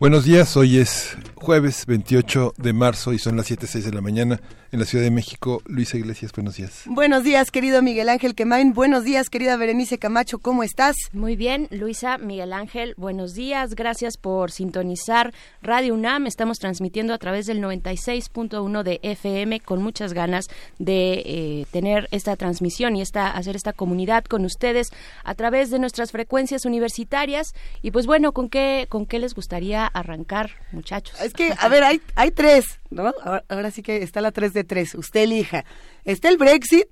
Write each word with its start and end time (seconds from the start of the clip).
Buenos 0.00 0.24
días, 0.24 0.56
hoy 0.56 0.78
es 0.78 1.16
jueves 1.48 1.86
28 1.86 2.52
de 2.58 2.74
marzo 2.74 3.14
y 3.14 3.18
son 3.18 3.38
las 3.38 3.50
7.06 3.50 3.84
de 3.84 3.92
la 3.92 4.02
mañana 4.02 4.38
en 4.70 4.80
la 4.80 4.84
Ciudad 4.84 5.02
de 5.02 5.10
México. 5.10 5.62
Luisa 5.64 5.96
Iglesias, 5.96 6.30
buenos 6.32 6.56
días. 6.56 6.82
Buenos 6.84 7.24
días, 7.24 7.50
querido 7.50 7.80
Miguel 7.80 8.10
Ángel 8.10 8.34
Quemain. 8.34 8.74
Buenos 8.74 9.04
días, 9.04 9.30
querida 9.30 9.56
Berenice 9.56 9.98
Camacho. 9.98 10.40
¿Cómo 10.40 10.62
estás? 10.62 10.94
Muy 11.14 11.36
bien, 11.36 11.66
Luisa, 11.70 12.18
Miguel 12.18 12.52
Ángel. 12.52 12.92
Buenos 12.98 13.32
días. 13.32 13.74
Gracias 13.76 14.18
por 14.18 14.50
sintonizar 14.50 15.32
Radio 15.62 15.94
UNAM. 15.94 16.26
Estamos 16.26 16.58
transmitiendo 16.58 17.14
a 17.14 17.18
través 17.18 17.46
del 17.46 17.62
96.1 17.62 18.82
de 18.82 19.00
FM 19.02 19.60
con 19.60 19.82
muchas 19.82 20.12
ganas 20.12 20.48
de 20.78 21.22
eh, 21.24 21.66
tener 21.70 22.08
esta 22.10 22.36
transmisión 22.36 22.94
y 22.94 23.00
esta, 23.00 23.30
hacer 23.30 23.56
esta 23.56 23.72
comunidad 23.72 24.24
con 24.24 24.44
ustedes 24.44 24.90
a 25.24 25.34
través 25.34 25.70
de 25.70 25.78
nuestras 25.78 26.12
frecuencias 26.12 26.66
universitarias. 26.66 27.54
Y 27.80 27.90
pues 27.90 28.06
bueno, 28.06 28.32
¿con 28.32 28.50
qué, 28.50 28.84
con 28.90 29.06
qué 29.06 29.18
les 29.18 29.34
gustaría 29.34 29.86
arrancar, 29.86 30.50
muchachos? 30.72 31.18
Es 31.22 31.37
que, 31.38 31.54
a 31.56 31.68
ver, 31.68 31.84
hay, 31.84 32.02
hay 32.16 32.32
tres, 32.32 32.80
¿no? 32.90 33.14
Ahora, 33.48 33.70
sí 33.70 33.82
que 33.82 34.02
está 34.02 34.20
la 34.20 34.32
tres 34.32 34.52
de 34.52 34.64
tres. 34.64 34.96
Usted 34.96 35.20
elija. 35.20 35.64
Está 36.04 36.28
el 36.28 36.36
Brexit, 36.36 36.88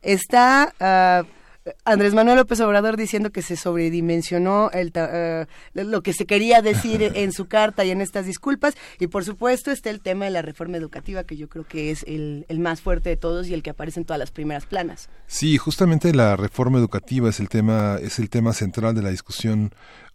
está 0.00 0.74
ah, 0.80 1.24
Andrés 1.84 2.14
Manuel 2.14 2.38
López 2.38 2.58
Obrador 2.60 2.96
diciendo 2.96 3.30
que 3.30 3.42
se 3.42 3.56
sobredimensionó 3.56 4.70
el, 4.70 4.92
ah, 4.94 5.46
lo 5.74 6.02
que 6.02 6.14
se 6.14 6.24
quería 6.24 6.62
decir 6.62 7.02
en 7.14 7.32
su 7.32 7.48
carta 7.48 7.84
y 7.84 7.90
en 7.90 8.00
estas 8.00 8.24
disculpas. 8.24 8.74
Y 8.98 9.08
por 9.08 9.26
supuesto 9.26 9.70
está 9.70 9.90
el 9.90 10.00
tema 10.00 10.24
de 10.24 10.30
la 10.30 10.40
reforma 10.40 10.78
educativa, 10.78 11.24
que 11.24 11.36
yo 11.36 11.50
creo 11.50 11.64
que 11.64 11.90
es 11.90 12.02
el, 12.04 12.46
el 12.48 12.60
más 12.60 12.80
fuerte 12.80 13.10
de 13.10 13.18
todos 13.18 13.46
y 13.48 13.52
el 13.52 13.62
que 13.62 13.70
aparece 13.70 14.00
en 14.00 14.06
todas 14.06 14.18
las 14.18 14.30
primeras 14.30 14.64
planas. 14.64 15.10
Sí, 15.26 15.58
justamente 15.58 16.14
la 16.14 16.36
reforma 16.36 16.78
educativa 16.78 17.28
es 17.28 17.40
el 17.40 17.50
tema, 17.50 17.98
es 18.00 18.18
el 18.18 18.30
tema 18.30 18.54
central 18.54 18.94
de 18.94 19.02
la 19.02 19.10
discusión 19.10 19.74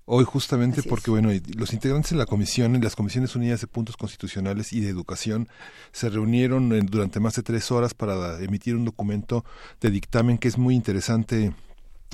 Hoy 0.09 0.23
justamente 0.23 0.83
porque, 0.83 1.11
bueno, 1.11 1.31
los 1.57 1.73
integrantes 1.73 2.11
de 2.11 2.17
la 2.17 2.25
comisión, 2.25 2.75
en 2.75 2.81
las 2.81 2.95
comisiones 2.95 3.35
unidas 3.35 3.59
de 3.59 3.67
puntos 3.67 3.97
constitucionales 3.97 4.71
y 4.71 4.79
de 4.79 4.87
educación, 4.87 5.49
se 5.91 6.09
reunieron 6.09 6.69
durante 6.85 7.19
más 7.19 7.35
de 7.35 7.43
tres 7.43 7.71
horas 7.71 7.93
para 7.93 8.39
emitir 8.41 8.77
un 8.77 8.85
documento 8.85 9.43
de 9.81 9.91
dictamen 9.91 10.37
que 10.37 10.47
es 10.47 10.57
muy 10.57 10.75
interesante 10.75 11.53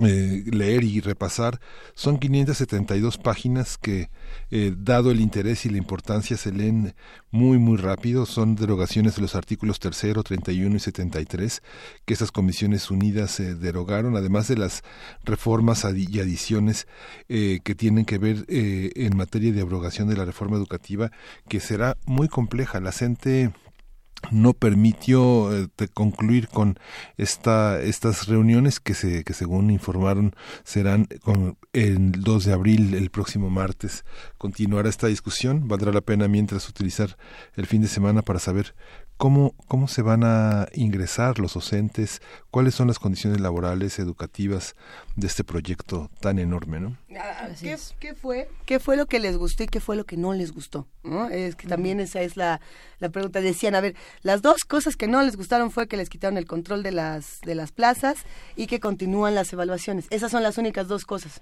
eh, 0.01 0.43
leer 0.47 0.83
y 0.83 1.01
repasar. 1.01 1.59
Son 1.93 2.17
572 2.17 3.19
páginas 3.19 3.77
que, 3.77 4.09
eh, 4.49 4.73
dado 4.75 5.11
el 5.11 5.21
interés 5.21 5.65
y 5.65 5.69
la 5.69 5.77
importancia, 5.77 6.35
se 6.35 6.51
leen 6.51 6.95
muy, 7.29 7.59
muy 7.59 7.77
rápido. 7.77 8.25
Son 8.25 8.55
derogaciones 8.55 9.15
de 9.15 9.21
los 9.21 9.35
artículos 9.35 9.79
3, 9.79 10.23
31 10.23 10.75
y 10.75 10.79
73 10.79 11.61
que 12.05 12.13
esas 12.15 12.31
comisiones 12.31 12.89
unidas 12.89 13.31
se 13.31 13.53
derogaron, 13.53 14.17
además 14.17 14.47
de 14.47 14.57
las 14.57 14.81
reformas 15.23 15.85
y 15.95 16.19
adiciones 16.19 16.87
eh, 17.29 17.59
que 17.63 17.75
tienen 17.75 18.05
que 18.05 18.17
ver 18.17 18.45
en 18.47 19.15
materia 19.15 19.51
de 19.51 19.61
abrogación 19.61 20.07
de 20.07 20.17
la 20.17 20.25
reforma 20.25 20.57
educativa, 20.57 21.11
que 21.47 21.59
será 21.59 21.97
muy 22.05 22.27
compleja. 22.27 22.79
La 22.79 22.91
gente 22.91 23.51
no 24.31 24.53
permitió 24.53 25.55
eh, 25.55 25.67
concluir 25.93 26.47
con 26.47 26.79
esta, 27.17 27.81
estas 27.81 28.27
reuniones 28.27 28.79
que, 28.79 28.93
se, 28.93 29.23
que 29.23 29.33
según 29.33 29.69
informaron 29.69 30.35
serán 30.63 31.07
con 31.23 31.57
el 31.73 32.11
2 32.11 32.45
de 32.45 32.53
abril, 32.53 32.93
el 32.93 33.09
próximo 33.09 33.49
martes. 33.49 34.05
Continuará 34.37 34.89
esta 34.89 35.07
discusión. 35.07 35.67
Valdrá 35.67 35.91
la 35.91 36.01
pena 36.01 36.27
mientras 36.27 36.69
utilizar 36.69 37.17
el 37.55 37.65
fin 37.65 37.81
de 37.81 37.87
semana 37.87 38.21
para 38.21 38.39
saber 38.39 38.75
¿Cómo, 39.17 39.53
¿Cómo 39.67 39.87
se 39.87 40.01
van 40.01 40.23
a 40.23 40.67
ingresar 40.73 41.39
los 41.39 41.53
docentes? 41.53 42.21
¿Cuáles 42.51 42.75
son 42.75 42.87
las 42.87 42.99
condiciones 42.99 43.39
laborales, 43.39 43.99
educativas 43.99 44.75
de 45.15 45.27
este 45.27 45.43
proyecto 45.43 46.09
tan 46.19 46.39
enorme? 46.39 46.79
¿no? 46.79 46.97
Ah, 47.17 47.47
¿Qué, 47.99 48.15
fue, 48.15 48.49
¿Qué 48.65 48.79
fue 48.79 48.97
lo 48.97 49.05
que 49.05 49.19
les 49.19 49.37
gustó 49.37 49.63
y 49.63 49.67
qué 49.67 49.79
fue 49.79 49.95
lo 49.95 50.05
que 50.05 50.17
no 50.17 50.33
les 50.33 50.51
gustó? 50.51 50.87
¿no? 51.03 51.29
Es 51.29 51.55
que 51.55 51.67
también 51.67 51.99
esa 51.99 52.21
es 52.21 52.35
la, 52.35 52.59
la 52.99 53.09
pregunta. 53.09 53.39
Decían, 53.39 53.75
a 53.75 53.81
ver, 53.81 53.95
las 54.23 54.41
dos 54.41 54.63
cosas 54.65 54.95
que 54.95 55.07
no 55.07 55.21
les 55.21 55.37
gustaron 55.37 55.71
fue 55.71 55.87
que 55.87 55.95
les 55.95 56.09
quitaron 56.09 56.37
el 56.37 56.45
control 56.45 56.83
de 56.83 56.91
las, 56.91 57.39
de 57.41 57.55
las 57.55 57.71
plazas 57.71 58.17
y 58.55 58.67
que 58.67 58.79
continúan 58.79 59.35
las 59.35 59.53
evaluaciones. 59.53 60.07
Esas 60.09 60.31
son 60.31 60.43
las 60.43 60.57
únicas 60.57 60.87
dos 60.87 61.05
cosas. 61.05 61.39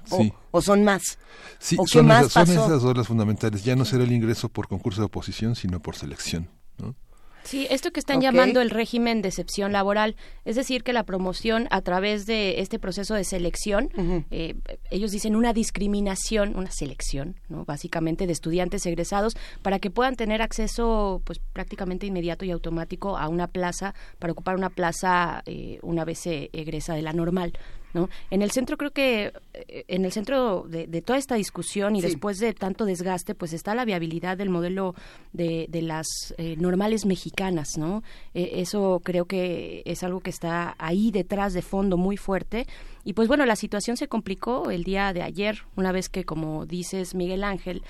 O, 0.51 0.61
son 0.61 0.83
más. 0.83 1.17
Sí, 1.57 1.77
son, 1.87 2.11
esas, 2.11 2.31
son 2.31 2.49
esas 2.49 2.81
dos 2.81 2.95
las 2.95 3.07
fundamentales. 3.07 3.63
Ya 3.63 3.75
no 3.75 3.85
será 3.85 4.03
el 4.03 4.11
ingreso 4.11 4.49
por 4.49 4.67
concurso 4.67 5.01
de 5.01 5.05
oposición, 5.05 5.55
sino 5.55 5.79
por 5.79 5.95
selección. 5.95 6.49
¿no? 6.77 6.95
Sí, 7.43 7.67
esto 7.69 7.91
que 7.91 7.99
están 7.99 8.21
llamando 8.21 8.61
el 8.61 8.69
régimen 8.69 9.21
de 9.21 9.29
excepción 9.29 9.71
laboral, 9.71 10.15
es 10.45 10.55
decir, 10.55 10.83
que 10.83 10.93
la 10.93 11.03
promoción 11.03 11.67
a 11.71 11.81
través 11.81 12.25
de 12.25 12.59
este 12.61 12.79
proceso 12.79 13.15
de 13.15 13.23
selección, 13.23 13.89
eh, 14.31 14.55
ellos 14.89 15.11
dicen 15.11 15.35
una 15.35 15.53
discriminación, 15.53 16.55
una 16.55 16.71
selección, 16.71 17.35
¿no? 17.49 17.65
básicamente 17.65 18.27
de 18.27 18.33
estudiantes 18.33 18.85
egresados 18.85 19.35
para 19.61 19.79
que 19.79 19.89
puedan 19.89 20.15
tener 20.15 20.41
acceso, 20.41 21.21
pues 21.25 21.39
prácticamente 21.53 22.05
inmediato 22.05 22.45
y 22.45 22.51
automático 22.51 23.17
a 23.17 23.27
una 23.27 23.47
plaza 23.47 23.93
para 24.19 24.33
ocupar 24.33 24.55
una 24.55 24.69
plaza 24.69 25.41
eh, 25.45 25.79
una 25.81 26.05
vez 26.05 26.19
se 26.19 26.49
egresa 26.53 26.93
de 26.93 27.01
la 27.01 27.13
normal. 27.13 27.53
¿No? 27.93 28.09
En 28.29 28.41
el 28.41 28.51
centro 28.51 28.77
creo 28.77 28.91
que 28.91 29.33
eh, 29.53 29.85
en 29.87 30.05
el 30.05 30.11
centro 30.11 30.65
de, 30.67 31.01
toda 31.01 31.17
esta 31.19 31.35
discusión 31.35 31.95
y 31.95 32.01
después 32.01 32.39
de 32.39 32.53
tanto 32.53 32.85
desgaste 32.85 33.35
pues 33.35 33.53
está 33.53 33.75
la 33.75 33.85
viabilidad 33.85 34.37
del 34.37 34.49
modelo 34.49 34.95
de, 35.33 35.67
las 35.81 36.07
eh, 36.37 36.55
normales 36.57 37.05
mexicanas, 37.05 37.69
¿no? 37.77 38.03
Eh, 38.33 38.51
eso 38.55 39.01
creo 39.03 39.25
que 39.25 39.81
es 39.85 40.03
algo 40.03 40.19
que 40.19 40.29
está 40.29 40.75
ahí 40.77 41.11
detrás 41.11 41.53
de 41.53 41.61
fondo 41.61 41.97
muy 41.97 42.17
fuerte 42.17 42.67
y 43.03 43.13
pues 43.13 43.27
bueno 43.27 43.45
la 43.45 43.55
situación 43.55 43.97
se 43.97 44.07
complicó 44.07 44.69
el 44.69 44.83
día 44.83 45.11
de 45.13 45.23
ayer 45.23 45.63
una 45.75 45.91
vez 45.91 46.09
que 46.09 46.23
como 46.23 46.65
dices 46.65 47.15
Miguel 47.15 47.43
Ángel 47.43 47.83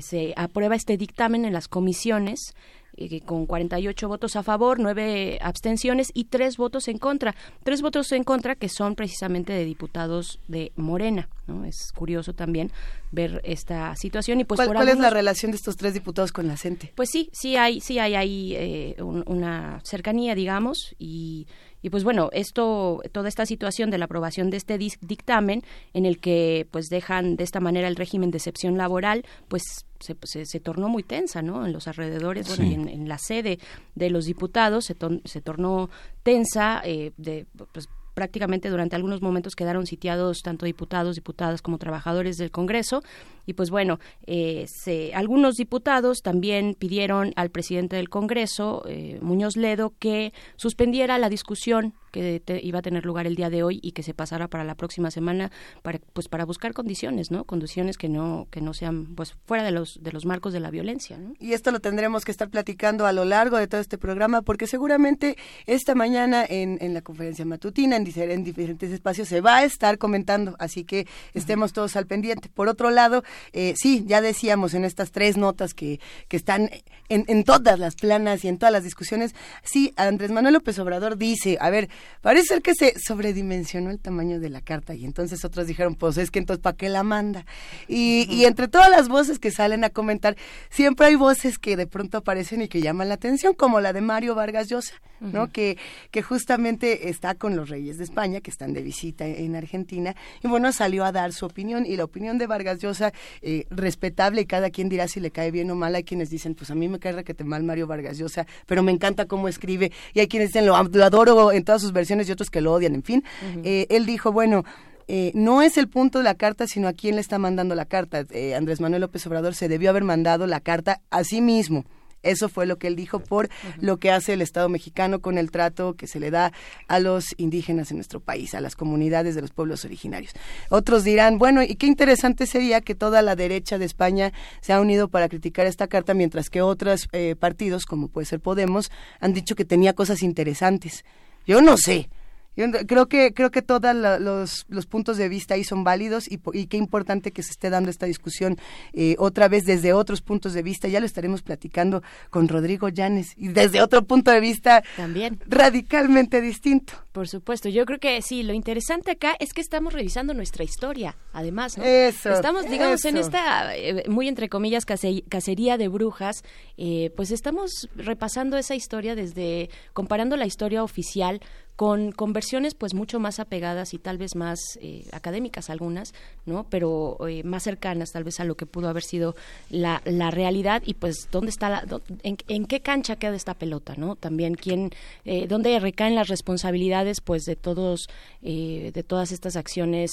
se 0.00 0.34
aprueba 0.36 0.76
este 0.76 0.98
dictamen 0.98 1.46
en 1.46 1.54
las 1.54 1.66
comisiones 1.66 2.54
eh, 2.54 2.81
con 3.24 3.46
48 3.46 4.08
votos 4.08 4.36
a 4.36 4.42
favor, 4.42 4.78
9 4.78 5.38
abstenciones 5.40 6.10
y 6.14 6.24
3 6.24 6.56
votos 6.56 6.88
en 6.88 6.98
contra. 6.98 7.34
Tres 7.62 7.82
votos 7.82 8.12
en 8.12 8.24
contra 8.24 8.54
que 8.54 8.68
son 8.68 8.94
precisamente 8.94 9.52
de 9.52 9.64
diputados 9.64 10.38
de 10.48 10.72
Morena. 10.76 11.28
¿no? 11.46 11.64
Es 11.64 11.92
curioso 11.92 12.32
también 12.34 12.70
ver 13.10 13.40
esta 13.44 13.94
situación. 13.96 14.40
y 14.40 14.44
pues 14.44 14.60
¿Cuál, 14.66 14.88
es 14.88 14.98
la 14.98 15.10
relación 15.10 15.50
de 15.52 15.56
estos 15.56 15.76
tres 15.76 15.94
diputados 15.94 16.32
con 16.32 16.46
la 16.46 16.56
gente? 16.56 16.92
Pues 16.94 17.10
sí, 17.10 17.30
sí 17.32 17.56
hay, 17.56 17.80
sí 17.80 17.98
hay 17.98 18.14
ahí 18.14 18.54
eh, 18.56 18.96
una 19.02 19.80
cercanía, 19.84 20.34
digamos, 20.34 20.94
y 20.98 21.46
y 21.82 21.90
pues 21.90 22.04
bueno, 22.04 22.30
esto, 22.32 23.02
toda 23.10 23.28
esta 23.28 23.44
situación 23.44 23.90
de 23.90 23.98
la 23.98 24.06
aprobación 24.06 24.50
de 24.50 24.56
este 24.56 24.78
dictamen, 24.78 25.62
en 25.92 26.06
el 26.06 26.18
que 26.18 26.66
pues 26.70 26.86
dejan 26.88 27.36
de 27.36 27.44
esta 27.44 27.60
manera 27.60 27.88
el 27.88 27.96
régimen 27.96 28.30
de 28.30 28.38
excepción 28.38 28.78
laboral, 28.78 29.24
pues 29.48 29.62
se, 30.00 30.16
se, 30.46 30.60
tornó 30.60 30.88
muy 30.88 31.02
tensa, 31.02 31.42
¿no? 31.42 31.66
En 31.66 31.72
los 31.72 31.86
alrededores, 31.88 32.48
bueno, 32.48 32.64
y 32.64 32.74
en, 32.74 33.08
la 33.08 33.18
sede 33.18 33.58
de 33.94 34.10
los 34.10 34.24
diputados 34.24 34.84
se, 34.84 34.96
se 35.24 35.40
tornó 35.40 35.90
tensa, 36.22 36.80
eh, 36.84 37.12
de, 37.16 37.46
pues, 37.72 37.88
prácticamente 38.14 38.68
durante 38.70 38.96
algunos 38.96 39.22
momentos 39.22 39.56
quedaron 39.56 39.86
sitiados 39.86 40.42
tanto 40.42 40.66
diputados, 40.66 41.16
diputadas 41.16 41.62
como 41.62 41.78
trabajadores 41.78 42.36
del 42.36 42.50
Congreso. 42.50 43.02
Y 43.46 43.54
pues 43.54 43.70
bueno, 43.70 43.98
eh, 44.26 44.66
algunos 45.14 45.56
diputados 45.56 46.22
también 46.22 46.74
pidieron 46.78 47.32
al 47.36 47.50
presidente 47.50 47.96
del 47.96 48.08
Congreso, 48.08 48.84
eh, 48.86 49.18
Muñoz 49.22 49.56
Ledo, 49.56 49.94
que 49.98 50.32
suspendiera 50.56 51.18
la 51.18 51.28
discusión 51.28 51.94
que 52.12 52.42
iba 52.62 52.78
a 52.78 52.82
tener 52.82 53.04
lugar 53.04 53.26
el 53.26 53.34
día 53.34 53.50
de 53.50 53.62
hoy 53.62 53.80
y 53.82 53.92
que 53.92 54.02
se 54.02 54.14
pasara 54.14 54.48
para 54.48 54.64
la 54.64 54.76
próxima 54.76 55.10
semana 55.10 55.50
para 55.82 55.98
pues 56.12 56.28
para 56.28 56.44
buscar 56.44 56.72
condiciones 56.74 57.30
no 57.30 57.44
condiciones 57.44 57.96
que 57.96 58.08
no 58.08 58.46
que 58.50 58.60
no 58.60 58.74
sean 58.74 59.14
pues 59.16 59.34
fuera 59.46 59.64
de 59.64 59.72
los 59.72 60.00
de 60.02 60.12
los 60.12 60.24
marcos 60.24 60.52
de 60.52 60.60
la 60.60 60.70
violencia 60.70 61.18
y 61.40 61.54
esto 61.54 61.70
lo 61.70 61.80
tendremos 61.80 62.24
que 62.24 62.30
estar 62.30 62.48
platicando 62.50 63.06
a 63.06 63.12
lo 63.12 63.24
largo 63.24 63.56
de 63.56 63.66
todo 63.66 63.80
este 63.80 63.98
programa 63.98 64.42
porque 64.42 64.66
seguramente 64.66 65.36
esta 65.66 65.94
mañana 65.94 66.44
en, 66.48 66.78
en 66.80 66.94
la 66.94 67.02
conferencia 67.02 67.44
matutina 67.44 67.96
en, 67.96 68.06
en 68.16 68.44
diferentes 68.44 68.92
espacios 68.92 69.28
se 69.28 69.40
va 69.40 69.58
a 69.58 69.64
estar 69.64 69.98
comentando 69.98 70.54
así 70.58 70.84
que 70.84 71.06
estemos 71.34 71.72
todos 71.72 71.96
al 71.96 72.06
pendiente. 72.06 72.48
Por 72.48 72.68
otro 72.68 72.90
lado 72.90 73.24
eh, 73.52 73.74
sí 73.76 74.04
ya 74.06 74.20
decíamos 74.20 74.74
en 74.74 74.84
estas 74.84 75.10
tres 75.12 75.36
notas 75.36 75.74
que 75.74 76.00
que 76.28 76.36
están 76.36 76.70
en, 77.08 77.24
en 77.28 77.44
todas 77.44 77.78
las 77.78 77.94
planas 77.94 78.44
y 78.44 78.48
en 78.48 78.58
todas 78.58 78.72
las 78.72 78.84
discusiones 78.84 79.34
sí 79.62 79.92
Andrés 79.96 80.30
Manuel 80.30 80.54
López 80.54 80.78
Obrador 80.78 81.16
dice 81.16 81.58
a 81.60 81.70
ver 81.70 81.88
parece 82.20 82.46
ser 82.46 82.62
que 82.62 82.74
se 82.74 82.98
sobredimensionó 82.98 83.90
el 83.90 83.98
tamaño 83.98 84.40
de 84.40 84.50
la 84.50 84.60
carta 84.60 84.94
y 84.94 85.04
entonces 85.04 85.44
otros 85.44 85.66
dijeron, 85.66 85.94
pues 85.94 86.16
es 86.18 86.30
que 86.30 86.38
entonces 86.38 86.62
¿para 86.62 86.76
qué 86.76 86.88
la 86.88 87.02
manda? 87.02 87.46
Y, 87.88 88.26
y 88.30 88.44
entre 88.44 88.68
todas 88.68 88.90
las 88.90 89.08
voces 89.08 89.38
que 89.38 89.50
salen 89.50 89.84
a 89.84 89.90
comentar, 89.90 90.36
siempre 90.70 91.06
hay 91.06 91.14
voces 91.14 91.58
que 91.58 91.76
de 91.76 91.86
pronto 91.86 92.18
aparecen 92.18 92.62
y 92.62 92.68
que 92.68 92.80
llaman 92.80 93.08
la 93.08 93.14
atención, 93.14 93.54
como 93.54 93.80
la 93.80 93.92
de 93.92 94.00
Mario 94.00 94.34
Vargas 94.34 94.68
Llosa, 94.68 94.94
¿no? 95.20 95.50
que, 95.50 95.78
que 96.10 96.22
justamente 96.22 97.08
está 97.08 97.34
con 97.34 97.56
los 97.56 97.68
reyes 97.68 97.98
de 97.98 98.04
España, 98.04 98.40
que 98.40 98.50
están 98.50 98.72
de 98.72 98.82
visita 98.82 99.26
en 99.26 99.54
Argentina, 99.54 100.16
y 100.42 100.48
bueno, 100.48 100.72
salió 100.72 101.04
a 101.04 101.12
dar 101.12 101.32
su 101.32 101.46
opinión, 101.46 101.86
y 101.86 101.96
la 101.96 102.04
opinión 102.04 102.38
de 102.38 102.46
Vargas 102.46 102.80
Llosa, 102.80 103.12
eh, 103.40 103.66
respetable, 103.70 104.42
y 104.42 104.46
cada 104.46 104.70
quien 104.70 104.88
dirá 104.88 105.06
si 105.08 105.20
le 105.20 105.30
cae 105.30 105.50
bien 105.50 105.70
o 105.70 105.74
mal, 105.74 105.94
hay 105.94 106.04
quienes 106.04 106.30
dicen, 106.30 106.54
pues 106.54 106.70
a 106.70 106.74
mí 106.74 106.88
me 106.88 106.98
cae 106.98 107.12
que 107.24 107.34
te 107.34 107.44
mal 107.44 107.62
Mario 107.62 107.86
Vargas 107.86 108.18
Llosa, 108.18 108.46
pero 108.66 108.82
me 108.82 108.90
encanta 108.90 109.26
cómo 109.26 109.48
escribe, 109.48 109.92
y 110.14 110.20
hay 110.20 110.28
quienes 110.28 110.48
dicen, 110.48 110.66
lo, 110.66 110.74
adoro 110.76 111.52
en 111.52 111.64
todas 111.64 111.82
sus 111.82 111.91
versiones, 111.92 112.28
y 112.28 112.32
otros 112.32 112.50
que 112.50 112.60
lo 112.60 112.72
odian, 112.72 112.94
en 112.94 113.02
fin, 113.02 113.24
eh, 113.64 113.86
él 113.90 114.06
dijo, 114.06 114.32
bueno, 114.32 114.64
eh, 115.08 115.32
no 115.34 115.62
es 115.62 115.76
el 115.76 115.88
punto 115.88 116.18
de 116.18 116.24
la 116.24 116.34
carta, 116.34 116.66
sino 116.66 116.88
a 116.88 116.92
quién 116.92 117.16
le 117.16 117.20
está 117.20 117.38
mandando 117.38 117.74
la 117.74 117.84
carta. 117.84 118.24
Andrés 118.56 118.80
Manuel 118.80 119.02
López 119.02 119.26
Obrador 119.26 119.54
se 119.54 119.68
debió 119.68 119.90
haber 119.90 120.04
mandado 120.04 120.46
la 120.46 120.60
carta 120.60 121.00
a 121.10 121.24
sí 121.24 121.40
mismo. 121.40 121.84
Eso 122.22 122.48
fue 122.48 122.66
lo 122.66 122.78
que 122.78 122.86
él 122.86 122.96
dijo 122.96 123.18
por 123.20 123.48
lo 123.80 123.98
que 123.98 124.10
hace 124.10 124.32
el 124.32 124.42
Estado 124.42 124.68
mexicano 124.68 125.20
con 125.20 125.38
el 125.38 125.50
trato 125.50 125.94
que 125.94 126.06
se 126.06 126.20
le 126.20 126.30
da 126.30 126.52
a 126.88 127.00
los 127.00 127.34
indígenas 127.36 127.90
en 127.90 127.96
nuestro 127.96 128.20
país, 128.20 128.54
a 128.54 128.60
las 128.60 128.76
comunidades 128.76 129.34
de 129.34 129.40
los 129.40 129.50
pueblos 129.50 129.84
originarios. 129.84 130.32
Otros 130.70 131.04
dirán, 131.04 131.38
bueno, 131.38 131.62
y 131.62 131.74
qué 131.74 131.86
interesante 131.86 132.46
sería 132.46 132.80
que 132.80 132.94
toda 132.94 133.22
la 133.22 133.34
derecha 133.34 133.78
de 133.78 133.84
España 133.84 134.32
se 134.60 134.72
ha 134.72 134.80
unido 134.80 135.08
para 135.08 135.28
criticar 135.28 135.66
esta 135.66 135.88
carta, 135.88 136.14
mientras 136.14 136.48
que 136.48 136.62
otros 136.62 137.08
eh, 137.12 137.34
partidos, 137.38 137.86
como 137.86 138.08
puede 138.08 138.26
ser 138.26 138.40
Podemos, 138.40 138.90
han 139.20 139.32
dicho 139.32 139.54
que 139.54 139.64
tenía 139.64 139.92
cosas 139.92 140.22
interesantes. 140.22 141.04
Yo 141.46 141.60
no 141.60 141.76
sé. 141.76 142.08
Yo 142.54 142.70
creo 142.86 143.06
que 143.06 143.32
creo 143.32 143.50
que 143.50 143.62
todos 143.62 143.94
los, 143.94 144.66
los, 144.68 144.86
puntos 144.86 145.16
de 145.16 145.28
vista 145.28 145.54
ahí 145.54 145.64
son 145.64 145.84
válidos 145.84 146.30
y, 146.30 146.38
y, 146.52 146.66
qué 146.66 146.76
importante 146.76 147.30
que 147.30 147.42
se 147.42 147.50
esté 147.52 147.70
dando 147.70 147.88
esta 147.88 148.04
discusión 148.04 148.58
eh, 148.92 149.16
otra 149.18 149.48
vez 149.48 149.64
desde 149.64 149.94
otros 149.94 150.20
puntos 150.20 150.52
de 150.52 150.62
vista. 150.62 150.88
Ya 150.88 151.00
lo 151.00 151.06
estaremos 151.06 151.40
platicando 151.42 152.02
con 152.28 152.48
Rodrigo 152.48 152.90
Llanes 152.90 153.32
y 153.38 153.48
desde 153.48 153.80
otro 153.80 154.02
punto 154.02 154.30
de 154.30 154.40
vista 154.40 154.82
también 154.96 155.40
radicalmente 155.46 156.42
distinto. 156.42 156.92
Por 157.12 157.28
supuesto, 157.28 157.68
yo 157.68 157.86
creo 157.86 157.98
que 157.98 158.20
sí. 158.22 158.42
Lo 158.42 158.52
interesante 158.52 159.12
acá 159.12 159.34
es 159.38 159.52
que 159.52 159.60
estamos 159.60 159.92
revisando 159.92 160.34
nuestra 160.34 160.64
historia, 160.64 161.16
además, 161.32 161.78
¿no? 161.78 161.84
Eso. 161.84 162.30
Estamos, 162.32 162.68
digamos, 162.68 163.04
en 163.04 163.16
esta 163.16 163.76
eh, 163.76 164.04
muy 164.08 164.28
entre 164.28 164.48
comillas 164.48 164.84
cacería 164.84 165.78
de 165.78 165.88
brujas, 165.88 166.42
eh, 166.76 167.10
pues 167.16 167.30
estamos 167.30 167.88
repasando 167.96 168.56
esa 168.56 168.74
historia 168.74 169.14
desde 169.14 169.70
comparando 169.92 170.36
la 170.36 170.46
historia 170.46 170.82
oficial 170.82 171.40
con, 171.82 172.12
con 172.12 172.32
versiones 172.32 172.76
pues 172.76 172.94
mucho 172.94 173.18
más 173.18 173.40
apegadas 173.40 173.92
y 173.92 173.98
tal 173.98 174.16
vez 174.16 174.36
más 174.36 174.60
eh, 174.80 175.04
académicas 175.10 175.68
algunas, 175.68 176.14
¿no? 176.46 176.62
Pero 176.70 177.16
eh, 177.26 177.42
más 177.42 177.64
cercanas 177.64 178.12
tal 178.12 178.22
vez 178.22 178.38
a 178.38 178.44
lo 178.44 178.54
que 178.54 178.66
pudo 178.66 178.88
haber 178.88 179.02
sido 179.02 179.34
la, 179.68 180.00
la 180.04 180.30
realidad 180.30 180.84
y 180.86 180.94
pues 180.94 181.26
dónde 181.32 181.50
está 181.50 181.70
la, 181.70 181.84
en, 182.22 182.66
qué 182.66 182.82
cancha 182.82 183.16
queda 183.16 183.34
esta 183.34 183.54
pelota, 183.54 183.94
¿no? 183.96 184.14
También 184.14 184.54
quién, 184.54 184.90
eh, 185.24 185.48
dónde 185.48 185.76
recaen 185.80 186.14
las 186.14 186.28
responsabilidades 186.28 187.20
pues 187.20 187.42
de 187.42 187.56
todos, 187.56 188.06
de 188.42 189.04
todas 189.04 189.32
estas 189.32 189.56
acciones 189.56 190.12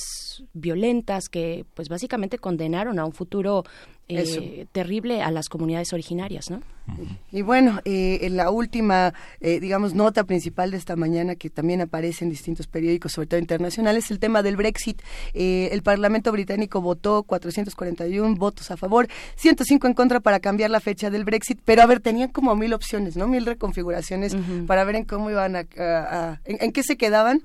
violentas 0.54 1.30
que 1.30 1.68
pues 1.76 1.88
básicamente 1.88 2.40
condenaron 2.40 2.98
a 2.98 3.06
un 3.06 3.14
futuro 3.14 3.64
eh, 4.12 4.66
terrible 4.72 5.22
a 5.22 5.30
las 5.30 5.50
comunidades 5.50 5.94
originarias, 5.94 6.50
¿no? 6.50 6.64
Y 7.32 7.44
bueno, 7.44 7.80
eh, 7.86 8.18
en 8.24 8.36
la 8.36 8.50
última, 8.50 9.14
eh, 9.40 9.60
digamos, 9.60 9.94
nota 9.94 10.24
principal 10.24 10.72
de 10.72 10.78
esta 10.78 10.96
mañana 10.96 11.36
que 11.36 11.52
también 11.52 11.82
aparece 11.82 12.26
en 12.26 12.32
distintos 12.32 12.66
periódicos, 12.66 13.12
sobre 13.12 13.28
todo 13.28 13.40
internacionales, 13.40 14.10
el 14.10 14.18
tema 14.18 14.42
del 14.42 14.58
Brexit. 14.58 15.00
el 15.36 15.84
Parlamento 15.84 16.32
británico 16.32 16.82
votó 16.82 17.22
441 17.22 18.36
votos 18.36 18.72
a 18.72 18.78
favor, 18.78 19.08
105 19.36 19.86
en 19.86 19.94
contra 19.94 20.20
para 20.20 20.40
cambiar 20.40 20.72
la 20.72 20.80
fecha 20.80 21.12
del 21.12 21.24
Brexit, 21.24 21.60
pero 21.64 21.84
a 21.84 21.86
ver, 21.86 22.00
tenían 22.00 22.30
como 22.30 22.56
mil 22.56 22.74
opciones, 22.74 23.16
¿no? 23.16 23.28
Mil 23.28 23.46
reconfiguraciones 23.46 24.36
para 24.66 24.84
ver 24.86 24.96
en 24.96 25.06
cómo 25.06 25.30
iban 25.30 25.56
a, 25.56 26.40
en, 26.46 26.72
qué 26.72 26.82
se 26.82 26.98
quedaban 26.98 27.44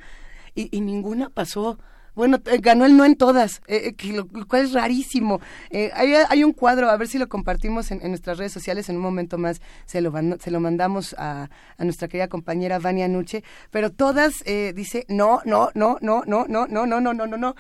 y 0.55 0.81
ninguna 0.81 1.29
pasó. 1.29 1.79
Bueno, 2.15 2.39
eh, 2.47 2.59
ganó 2.61 2.85
el 2.85 2.97
no 2.97 3.05
en 3.05 3.17
todas, 3.17 3.61
eh, 3.67 3.95
eh, 3.99 4.13
lo, 4.13 4.27
cual 4.47 4.63
es 4.63 4.73
rarísimo. 4.73 5.41
hay, 5.95 6.45
un 6.45 6.53
cuadro, 6.53 6.89
a 6.89 6.97
ver 6.97 7.09
si 7.09 7.19
lo 7.19 7.29
compartimos 7.29 7.91
en, 7.91 8.01
nuestras 8.09 8.39
redes 8.39 8.53
sociales 8.53 8.89
en 8.89 8.97
un 8.97 9.03
momento 9.03 9.39
más, 9.39 9.61
se 9.87 10.01
lo, 10.01 10.13
se 10.39 10.51
lo 10.51 10.61
mandamos 10.61 11.15
a, 11.19 11.51
a 11.77 11.85
nuestra 11.85 12.09
querida 12.09 12.29
compañera 12.29 12.79
Vania 12.79 13.09
Nuche, 13.09 13.43
pero 13.71 13.91
todas 13.91 14.35
dice 14.75 15.05
no, 15.09 15.41
no, 15.45 15.71
no, 15.75 15.99
no, 16.01 16.23
no, 16.27 16.47
no, 16.47 16.67
no, 16.67 16.87
no, 16.87 17.01
no, 17.01 17.15
no, 17.15 17.27
no, 17.27 17.37
no. 17.37 17.55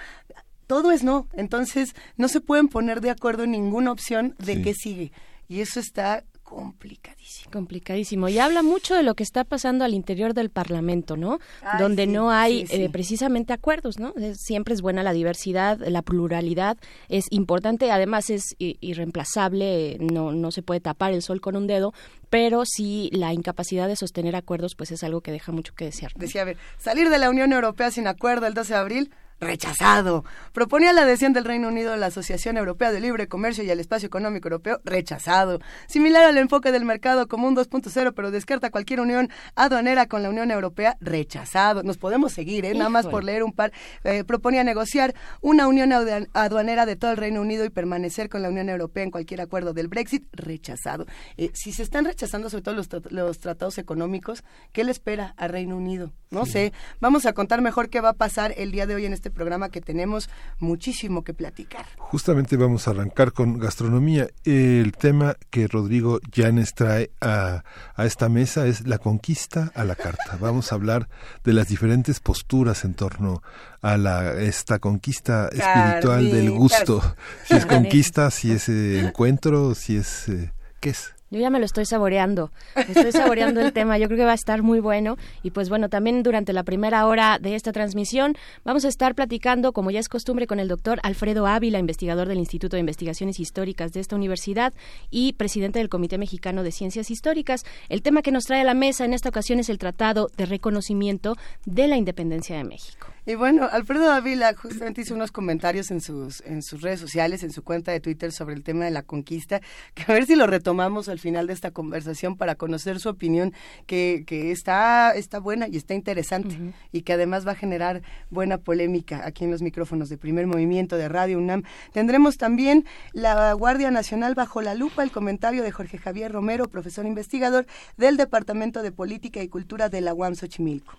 Todo 0.66 0.92
es 0.92 1.02
no, 1.02 1.28
entonces 1.34 1.94
no 2.16 2.28
se 2.28 2.40
pueden 2.40 2.68
poner 2.68 3.00
de 3.00 3.10
acuerdo 3.10 3.44
en 3.44 3.50
ninguna 3.50 3.92
opción 3.92 4.34
de 4.38 4.62
qué 4.62 4.72
sigue. 4.74 5.12
Y 5.48 5.60
eso 5.60 5.78
está 5.78 6.24
complicadísimo. 6.54 7.50
Complicadísimo. 7.50 8.28
Y 8.28 8.38
habla 8.38 8.62
mucho 8.62 8.94
de 8.94 9.02
lo 9.02 9.14
que 9.14 9.22
está 9.22 9.44
pasando 9.44 9.84
al 9.84 9.92
interior 9.92 10.34
del 10.34 10.50
Parlamento, 10.50 11.16
¿no? 11.16 11.40
Donde 11.78 12.06
no 12.06 12.30
hay 12.30 12.64
eh, 12.70 12.88
precisamente 12.90 13.52
acuerdos, 13.52 13.98
¿no? 13.98 14.14
siempre 14.34 14.74
es 14.74 14.82
buena 14.82 15.02
la 15.02 15.12
diversidad, 15.12 15.78
la 15.78 16.02
pluralidad 16.02 16.76
es 17.08 17.26
importante, 17.30 17.90
además 17.90 18.30
es 18.30 18.54
irreemplazable, 18.58 19.98
no, 20.00 20.32
no 20.32 20.50
se 20.50 20.62
puede 20.62 20.80
tapar 20.80 21.12
el 21.12 21.22
sol 21.22 21.40
con 21.40 21.56
un 21.56 21.66
dedo, 21.66 21.92
pero 22.30 22.64
sí 22.64 23.10
la 23.12 23.32
incapacidad 23.32 23.88
de 23.88 23.96
sostener 23.96 24.36
acuerdos 24.36 24.74
pues 24.74 24.92
es 24.92 25.02
algo 25.02 25.20
que 25.20 25.32
deja 25.32 25.52
mucho 25.52 25.74
que 25.74 25.86
desear. 25.86 26.12
Decía, 26.14 26.42
a 26.42 26.44
ver, 26.44 26.56
salir 26.78 27.10
de 27.10 27.18
la 27.18 27.30
Unión 27.30 27.52
Europea 27.52 27.90
sin 27.90 28.06
acuerdo 28.06 28.46
el 28.46 28.54
12 28.54 28.72
de 28.72 28.78
abril 28.78 29.10
rechazado. 29.44 30.24
Proponía 30.52 30.92
la 30.92 31.02
adhesión 31.02 31.32
del 31.32 31.44
Reino 31.44 31.68
Unido 31.68 31.92
a 31.92 31.96
la 31.96 32.06
Asociación 32.06 32.56
Europea 32.56 32.92
de 32.92 33.00
Libre 33.00 33.28
Comercio 33.28 33.64
y 33.64 33.70
al 33.70 33.80
Espacio 33.80 34.06
Económico 34.06 34.48
Europeo, 34.48 34.80
rechazado. 34.84 35.60
Similar 35.86 36.24
al 36.24 36.38
enfoque 36.38 36.72
del 36.72 36.84
mercado 36.84 37.28
común 37.28 37.56
2.0, 37.56 38.12
pero 38.14 38.30
descarta 38.30 38.70
cualquier 38.70 39.00
unión 39.00 39.30
aduanera 39.54 40.06
con 40.06 40.22
la 40.22 40.30
Unión 40.30 40.50
Europea, 40.50 40.96
rechazado. 41.00 41.82
Nos 41.82 41.98
podemos 41.98 42.32
seguir, 42.32 42.64
¿eh? 42.64 42.74
nada 42.74 42.90
más 42.90 43.06
por 43.06 43.24
leer 43.24 43.42
un 43.42 43.52
par. 43.52 43.72
Eh, 44.04 44.24
proponía 44.24 44.64
negociar 44.64 45.14
una 45.40 45.66
unión 45.66 45.92
aduanera 46.32 46.86
de 46.86 46.96
todo 46.96 47.10
el 47.10 47.16
Reino 47.16 47.40
Unido 47.40 47.64
y 47.64 47.70
permanecer 47.70 48.28
con 48.28 48.42
la 48.42 48.48
Unión 48.48 48.68
Europea 48.68 49.04
en 49.04 49.10
cualquier 49.10 49.40
acuerdo 49.40 49.72
del 49.72 49.88
Brexit, 49.88 50.24
rechazado. 50.32 51.06
Eh, 51.36 51.50
si 51.54 51.72
se 51.72 51.82
están 51.82 52.04
rechazando 52.04 52.50
sobre 52.50 52.62
todo 52.62 52.74
los, 53.10 53.38
tratados 53.38 53.78
económicos, 53.78 54.44
¿qué 54.72 54.84
le 54.84 54.90
espera 54.90 55.34
al 55.36 55.50
Reino 55.50 55.76
Unido? 55.76 56.12
No 56.30 56.46
sé. 56.46 56.72
Vamos 57.00 57.26
a 57.26 57.32
contar 57.32 57.60
mejor 57.60 57.90
qué 57.90 58.00
va 58.00 58.10
a 58.10 58.14
pasar 58.14 58.54
el 58.56 58.72
día 58.72 58.86
de 58.86 58.94
hoy 58.94 59.06
en 59.06 59.12
este 59.12 59.30
programa 59.34 59.68
que 59.68 59.80
tenemos 59.80 60.30
muchísimo 60.58 61.24
que 61.24 61.34
platicar. 61.34 61.86
Justamente 61.98 62.56
vamos 62.56 62.88
a 62.88 62.92
arrancar 62.92 63.32
con 63.32 63.58
gastronomía. 63.58 64.28
El 64.44 64.92
tema 64.92 65.36
que 65.50 65.68
Rodrigo 65.68 66.20
Llanes 66.32 66.74
trae 66.74 67.10
a, 67.20 67.64
a 67.94 68.06
esta 68.06 68.28
mesa 68.28 68.66
es 68.66 68.86
la 68.86 68.98
conquista 68.98 69.72
a 69.74 69.84
la 69.84 69.94
carta. 69.94 70.36
Vamos 70.40 70.72
a 70.72 70.76
hablar 70.76 71.08
de 71.44 71.52
las 71.52 71.68
diferentes 71.68 72.20
posturas 72.20 72.84
en 72.84 72.94
torno 72.94 73.42
a 73.82 73.96
la 73.96 74.40
esta 74.40 74.78
conquista 74.78 75.48
espiritual 75.48 76.30
del 76.30 76.50
gusto. 76.50 77.02
Si 77.44 77.56
es 77.56 77.66
conquista, 77.74 78.30
si 78.30 78.52
es 78.52 78.68
eh, 78.68 79.00
encuentro, 79.00 79.74
si 79.74 79.96
es... 79.96 80.28
Eh, 80.28 80.52
¿Qué 80.80 80.90
es? 80.90 81.13
Yo 81.34 81.40
ya 81.40 81.50
me 81.50 81.58
lo 81.58 81.64
estoy 81.64 81.84
saboreando, 81.84 82.52
estoy 82.76 83.10
saboreando 83.10 83.60
el 83.60 83.72
tema, 83.72 83.98
yo 83.98 84.06
creo 84.06 84.18
que 84.18 84.24
va 84.24 84.30
a 84.30 84.36
estar 84.36 84.62
muy 84.62 84.78
bueno 84.78 85.16
y 85.42 85.50
pues 85.50 85.68
bueno, 85.68 85.88
también 85.88 86.22
durante 86.22 86.52
la 86.52 86.62
primera 86.62 87.04
hora 87.08 87.40
de 87.40 87.56
esta 87.56 87.72
transmisión 87.72 88.36
vamos 88.62 88.84
a 88.84 88.88
estar 88.88 89.16
platicando, 89.16 89.72
como 89.72 89.90
ya 89.90 89.98
es 89.98 90.08
costumbre, 90.08 90.46
con 90.46 90.60
el 90.60 90.68
doctor 90.68 91.00
Alfredo 91.02 91.48
Ávila, 91.48 91.80
investigador 91.80 92.28
del 92.28 92.38
Instituto 92.38 92.76
de 92.76 92.80
Investigaciones 92.82 93.40
Históricas 93.40 93.92
de 93.92 93.98
esta 93.98 94.14
universidad 94.14 94.74
y 95.10 95.32
presidente 95.32 95.80
del 95.80 95.88
Comité 95.88 96.18
Mexicano 96.18 96.62
de 96.62 96.70
Ciencias 96.70 97.10
Históricas. 97.10 97.64
El 97.88 98.02
tema 98.02 98.22
que 98.22 98.30
nos 98.30 98.44
trae 98.44 98.60
a 98.60 98.64
la 98.64 98.74
mesa 98.74 99.04
en 99.04 99.12
esta 99.12 99.30
ocasión 99.30 99.58
es 99.58 99.68
el 99.68 99.78
Tratado 99.78 100.28
de 100.36 100.46
Reconocimiento 100.46 101.34
de 101.66 101.88
la 101.88 101.96
Independencia 101.96 102.56
de 102.56 102.62
México. 102.62 103.13
Y 103.26 103.36
bueno, 103.36 103.66
Alfredo 103.72 104.10
Ávila 104.10 104.54
justamente 104.54 105.00
hizo 105.00 105.14
unos 105.14 105.32
comentarios 105.32 105.90
en 105.90 106.02
sus, 106.02 106.42
en 106.42 106.62
sus 106.62 106.82
redes 106.82 107.00
sociales, 107.00 107.42
en 107.42 107.52
su 107.52 107.64
cuenta 107.64 107.90
de 107.90 108.00
Twitter 108.00 108.32
sobre 108.32 108.54
el 108.54 108.62
tema 108.62 108.84
de 108.84 108.90
la 108.90 109.02
conquista, 109.02 109.60
que 109.94 110.04
a 110.06 110.14
ver 110.14 110.26
si 110.26 110.36
lo 110.36 110.46
retomamos 110.46 111.08
al 111.08 111.18
final 111.18 111.46
de 111.46 111.54
esta 111.54 111.70
conversación 111.70 112.36
para 112.36 112.54
conocer 112.54 113.00
su 113.00 113.08
opinión, 113.08 113.54
que, 113.86 114.24
que 114.26 114.52
está, 114.52 115.12
está 115.12 115.38
buena 115.38 115.68
y 115.68 115.78
está 115.78 115.94
interesante 115.94 116.74
y 116.92 117.00
que 117.00 117.14
además 117.14 117.46
va 117.46 117.52
a 117.52 117.54
generar 117.54 118.02
buena 118.28 118.58
polémica 118.58 119.22
aquí 119.24 119.44
en 119.44 119.50
los 119.50 119.62
micrófonos 119.62 120.10
de 120.10 120.18
primer 120.18 120.46
movimiento 120.46 120.98
de 120.98 121.08
Radio 121.08 121.38
UNAM. 121.38 121.62
Tendremos 121.92 122.36
también 122.36 122.84
la 123.14 123.54
Guardia 123.54 123.90
Nacional 123.90 124.34
bajo 124.34 124.60
la 124.60 124.74
lupa, 124.74 125.02
el 125.02 125.10
comentario 125.10 125.62
de 125.62 125.72
Jorge 125.72 125.96
Javier 125.96 126.30
Romero, 126.30 126.68
profesor 126.68 127.06
investigador 127.06 127.66
del 127.96 128.18
Departamento 128.18 128.82
de 128.82 128.92
Política 128.92 129.42
y 129.42 129.48
Cultura 129.48 129.88
de 129.88 130.02
la 130.02 130.12
UAM 130.12 130.34
Xochimilco. 130.34 130.92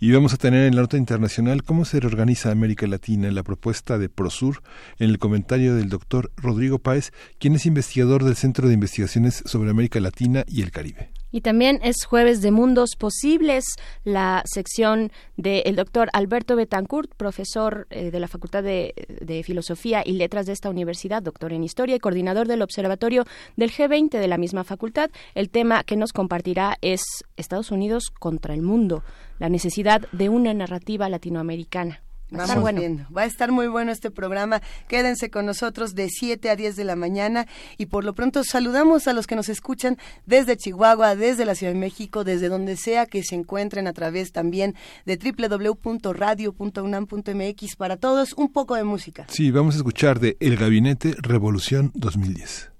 Y 0.00 0.12
vamos 0.12 0.34
a 0.34 0.36
tener 0.36 0.66
en 0.66 0.74
la 0.74 0.82
nota 0.82 0.96
internacional 0.96 1.62
cómo 1.62 1.84
se 1.84 2.00
reorganiza 2.00 2.50
América 2.50 2.86
Latina 2.86 3.30
la 3.30 3.42
propuesta 3.42 3.96
de 3.96 4.08
Prosur, 4.08 4.62
en 4.98 5.10
el 5.10 5.18
comentario 5.18 5.74
del 5.76 5.88
doctor 5.88 6.32
Rodrigo 6.36 6.78
Páez, 6.78 7.12
quien 7.38 7.54
es 7.54 7.64
investigador 7.64 8.24
del 8.24 8.36
Centro 8.36 8.68
de 8.68 8.74
Investigaciones 8.74 9.42
sobre 9.46 9.70
América 9.70 10.00
Latina 10.00 10.44
y 10.46 10.62
el 10.62 10.72
Caribe. 10.72 11.10
Y 11.34 11.40
también 11.40 11.80
es 11.82 12.04
jueves 12.04 12.42
de 12.42 12.52
Mundos 12.52 12.90
Posibles, 12.96 13.64
la 14.04 14.44
sección 14.44 15.10
del 15.36 15.74
doctor 15.74 16.08
Alberto 16.12 16.54
Betancourt, 16.54 17.12
profesor 17.16 17.88
eh, 17.90 18.12
de 18.12 18.20
la 18.20 18.28
Facultad 18.28 18.62
de, 18.62 18.94
de, 19.20 19.42
Filosofía 19.42 20.04
y 20.06 20.12
Letras 20.12 20.46
de 20.46 20.52
esta 20.52 20.70
universidad, 20.70 21.24
doctor 21.24 21.52
en 21.52 21.64
Historia 21.64 21.96
y 21.96 21.98
coordinador 21.98 22.46
del 22.46 22.62
Observatorio 22.62 23.24
del 23.56 23.72
G20 23.72 24.10
de 24.10 24.28
la 24.28 24.38
misma 24.38 24.62
facultad. 24.62 25.10
El 25.34 25.50
tema 25.50 25.82
que 25.82 25.96
nos 25.96 26.12
compartirá 26.12 26.76
es 26.82 27.02
Estados 27.36 27.72
Unidos 27.72 28.12
contra 28.16 28.54
el 28.54 28.62
mundo, 28.62 29.02
la 29.40 29.48
necesidad 29.48 30.02
de 30.12 30.28
una 30.28 30.54
narrativa 30.54 31.08
latinoamericana. 31.08 32.00
Vamos 32.36 32.74
viendo. 32.74 33.06
Va 33.16 33.22
a 33.22 33.26
estar 33.26 33.52
muy 33.52 33.68
bueno 33.68 33.92
este 33.92 34.10
programa. 34.10 34.60
Quédense 34.88 35.30
con 35.30 35.46
nosotros 35.46 35.94
de 35.94 36.08
7 36.10 36.50
a 36.50 36.56
10 36.56 36.74
de 36.76 36.84
la 36.84 36.96
mañana 36.96 37.46
y 37.78 37.86
por 37.86 38.04
lo 38.04 38.14
pronto 38.14 38.44
saludamos 38.44 39.08
a 39.08 39.12
los 39.12 39.26
que 39.26 39.36
nos 39.36 39.48
escuchan 39.48 39.98
desde 40.26 40.56
Chihuahua, 40.56 41.16
desde 41.16 41.44
la 41.44 41.54
Ciudad 41.54 41.72
de 41.72 41.78
México, 41.78 42.24
desde 42.24 42.48
donde 42.48 42.76
sea 42.76 43.06
que 43.06 43.22
se 43.22 43.34
encuentren 43.34 43.86
a 43.86 43.92
través 43.92 44.32
también 44.32 44.74
de 45.06 45.16
www.radio.unam.mx 45.16 47.76
para 47.76 47.96
todos 47.96 48.32
un 48.34 48.52
poco 48.52 48.74
de 48.74 48.84
música. 48.84 49.26
Sí, 49.28 49.50
vamos 49.50 49.74
a 49.74 49.78
escuchar 49.78 50.20
de 50.20 50.36
El 50.40 50.56
Gabinete 50.56 51.16
Revolución 51.20 51.90
2010. 51.94 52.73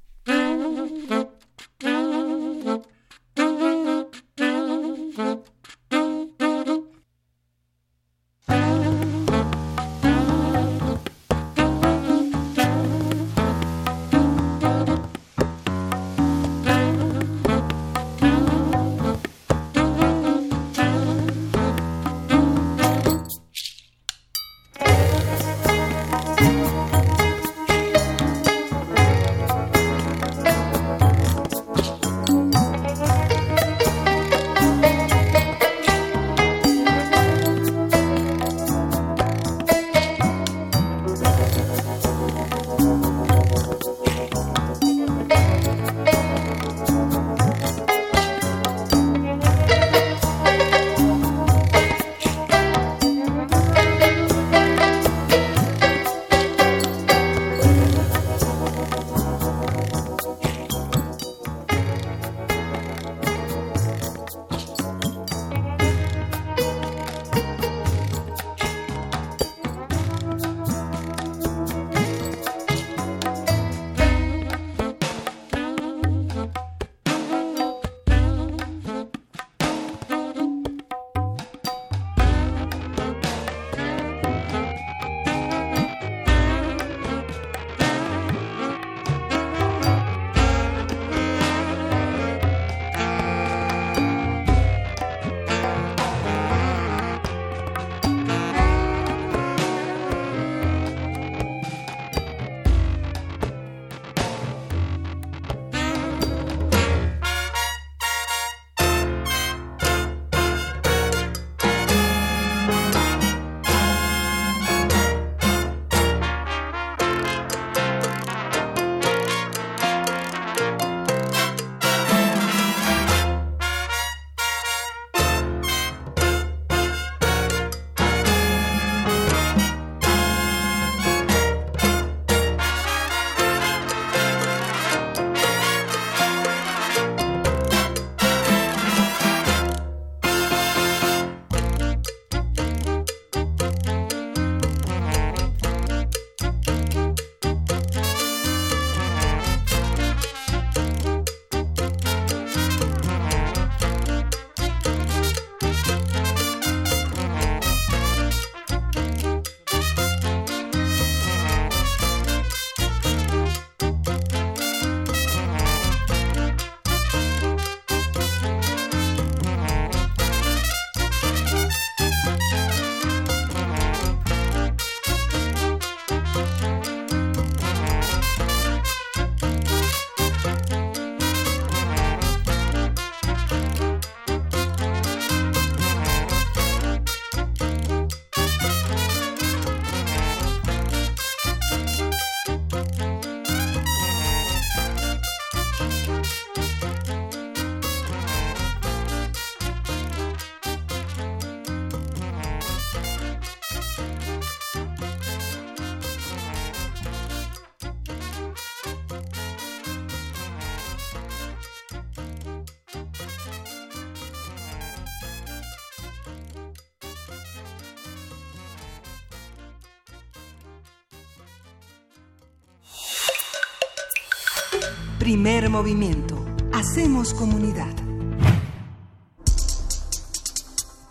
Primer 225.34 225.68
movimiento. 225.68 226.46
Hacemos 226.72 227.34
comunidad. 227.34 227.92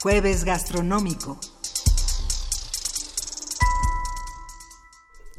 Jueves 0.02 0.46
gastronómico. 0.46 1.38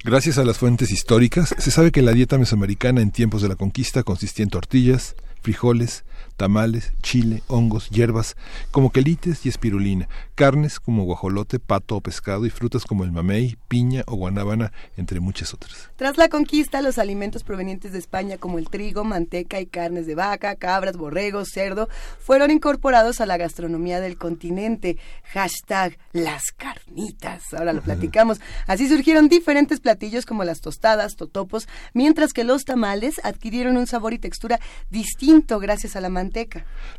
Gracias 0.05 0.37
a 0.37 0.45
las 0.45 0.59
fuentes 0.59 0.91
históricas, 0.91 1.55
se 1.57 1.71
sabe 1.71 1.93
que 1.93 2.03
la 2.03 2.13
dieta 2.13 2.37
mesoamericana 2.37 3.01
en 3.01 3.11
tiempos 3.11 3.41
de 3.41 3.49
la 3.49 3.57
conquista 3.57 4.03
consistía 4.03 4.43
en 4.43 4.51
tortillas, 4.51 5.17
frijoles, 5.41 6.05
tamales, 6.37 6.93
chile, 7.03 7.43
hongos, 7.47 7.89
hierbas 7.91 8.37
como 8.71 8.91
quelites 8.91 9.47
y 9.47 9.49
espirulina, 9.49 10.09
carnes 10.35 10.81
como 10.81 11.05
guajolote, 11.05 11.59
pato 11.59 11.97
o 11.97 12.01
pescado 12.01 12.47
y 12.47 12.51
frutas 12.51 12.85
como 12.85 13.05
el 13.05 13.13
mamey, 13.13 13.57
piña 13.69 14.03
o 14.07 14.17
guanábana, 14.17 14.73
entre 14.97 15.21
muchas 15.21 15.55
otras. 15.55 15.91
Tras 15.97 16.17
la 16.17 16.29
conquista, 16.29 16.83
los 16.83 16.99
alimentos 16.99 17.45
provenientes 17.45 17.93
de 17.93 17.99
España 17.99 18.39
como 18.39 18.59
el 18.59 18.69
trigo, 18.69 19.05
manteca 19.05 19.61
y 19.61 19.67
carnes 19.67 20.07
de 20.07 20.15
vaca, 20.15 20.57
cabras, 20.57 20.97
borregos, 20.97 21.51
cerdo, 21.51 21.89
fueron 22.19 22.51
incorporados 22.51 23.21
a 23.21 23.27
la 23.27 23.37
gastronomía 23.37 24.01
del 24.01 24.17
continente. 24.17 24.99
Hashtag 25.33 25.99
las 26.13 26.53
carnitas. 26.57 27.55
Ahora 27.55 27.73
lo 27.73 27.83
platicamos. 27.83 28.41
Así 28.67 28.89
surgieron 28.89 29.29
diferentes 29.29 29.81
platillos 29.81 30.27
como 30.27 30.45
las 30.45 30.61
tostadas, 30.61 31.17
totopos, 31.17 31.69
mientras 31.93 32.33
que 32.33 32.45
los 32.45 32.65
tamales 32.65 33.21
adquirieron 33.25 33.77
un 33.77 33.87
sabor 33.87 34.15
y 34.15 34.19
textura 34.19 34.61
distinto 34.91 35.59
gracias 35.59 35.97
a 35.97 36.01
la 36.01 36.09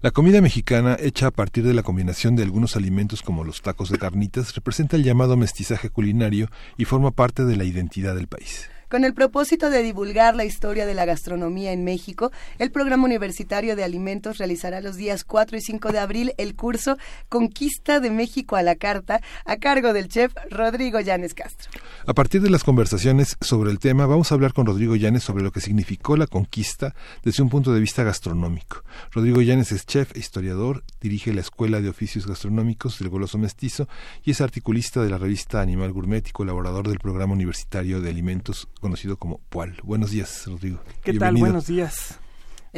La 0.02 0.12
comida 0.12 0.42
mexicana, 0.42 0.98
hecha 1.00 1.28
a 1.28 1.32
partir 1.32 1.64
de 1.64 1.74
la 1.74 1.84
combinación 1.84 2.36
de 2.36 2.44
algunos 2.44 2.76
alimentos 2.76 3.22
como 3.22 3.44
los 3.44 3.62
tacos 3.62 3.90
de 3.90 3.98
carnitas, 3.98 4.54
representa 4.56 4.96
el 4.96 5.04
llamado 5.04 5.38
mestizaje 5.38 5.90
culinario 5.90 6.50
y 6.78 6.86
forma 6.86 7.12
parte 7.12 7.46
de 7.46 7.56
la 7.56 7.64
identidad 7.64 8.16
del 8.16 8.28
país. 8.28 8.70
Con 8.90 9.04
el 9.04 9.14
propósito 9.14 9.70
de 9.70 9.82
divulgar 9.82 10.36
la 10.36 10.46
historia 10.46 10.86
de 10.86 10.94
la 10.94 11.06
gastronomía 11.06 11.72
en 11.72 11.84
México, 11.84 12.32
el 12.60 12.72
Programa 12.72 13.06
Universitario 13.06 13.76
de 13.76 13.84
Alimentos 13.84 14.38
realizará 14.38 14.80
los 14.82 14.96
días 14.96 15.24
4 15.24 15.58
y 15.58 15.62
5 15.62 15.92
de 15.92 16.00
abril 16.00 16.34
el 16.38 16.56
curso 16.56 16.98
Conquista 17.28 18.00
de 18.00 18.12
México 18.12 18.56
a 18.56 18.62
la 18.62 18.76
Carta 18.76 19.22
a 19.46 19.58
cargo 19.58 19.92
del 19.94 20.08
chef 20.08 20.34
Rodrigo 20.52 21.00
Llanes 21.00 21.34
Castro. 21.34 21.72
A 22.06 22.14
partir 22.14 22.42
de 22.42 22.50
las 22.50 22.64
conversaciones 22.64 23.38
sobre 23.42 23.72
el 23.72 23.80
tema, 23.80 24.06
vamos 24.06 24.32
a 24.32 24.36
hablar 24.36 24.54
con 24.54 24.66
Rodrigo 24.66 24.96
Llanes 24.96 25.24
sobre 25.24 25.44
lo 25.44 25.52
que 25.52 25.62
significó 25.62 26.16
la 26.16 26.28
conquista 26.28 26.94
desde 27.24 27.42
un 27.42 27.50
punto 27.50 27.74
de 27.74 27.80
vista 27.80 28.04
gastronómico. 28.04 28.84
Rodrigo 29.12 29.42
Llanes 29.42 29.72
es 29.72 29.86
chef, 29.86 30.16
historiador, 30.16 30.84
dirige 31.02 31.34
la 31.34 31.42
Escuela 31.42 31.82
de 31.82 31.90
Oficios 31.90 32.28
Gastronómicos 32.28 33.00
del 33.00 33.10
Goloso 33.10 33.38
Mestizo 33.38 33.88
y 34.24 34.32
es 34.32 34.42
articulista 34.42 35.02
de 35.02 35.10
la 35.10 35.18
revista 35.18 35.62
Animal 35.62 35.92
Gourmet 35.92 36.28
y 36.28 36.32
colaborador 36.32 36.88
del 36.88 37.00
Programa 37.00 37.34
Universitario 37.34 38.02
de 38.02 38.10
Alimentos 38.10 38.68
conocido 38.80 39.18
como 39.18 39.40
Pual. 39.50 39.78
Buenos 39.84 40.12
días, 40.12 40.44
Rodrigo. 40.48 40.80
¿Qué 41.04 41.14
tal? 41.14 41.36
Buenos 41.36 41.68
días. 41.68 42.20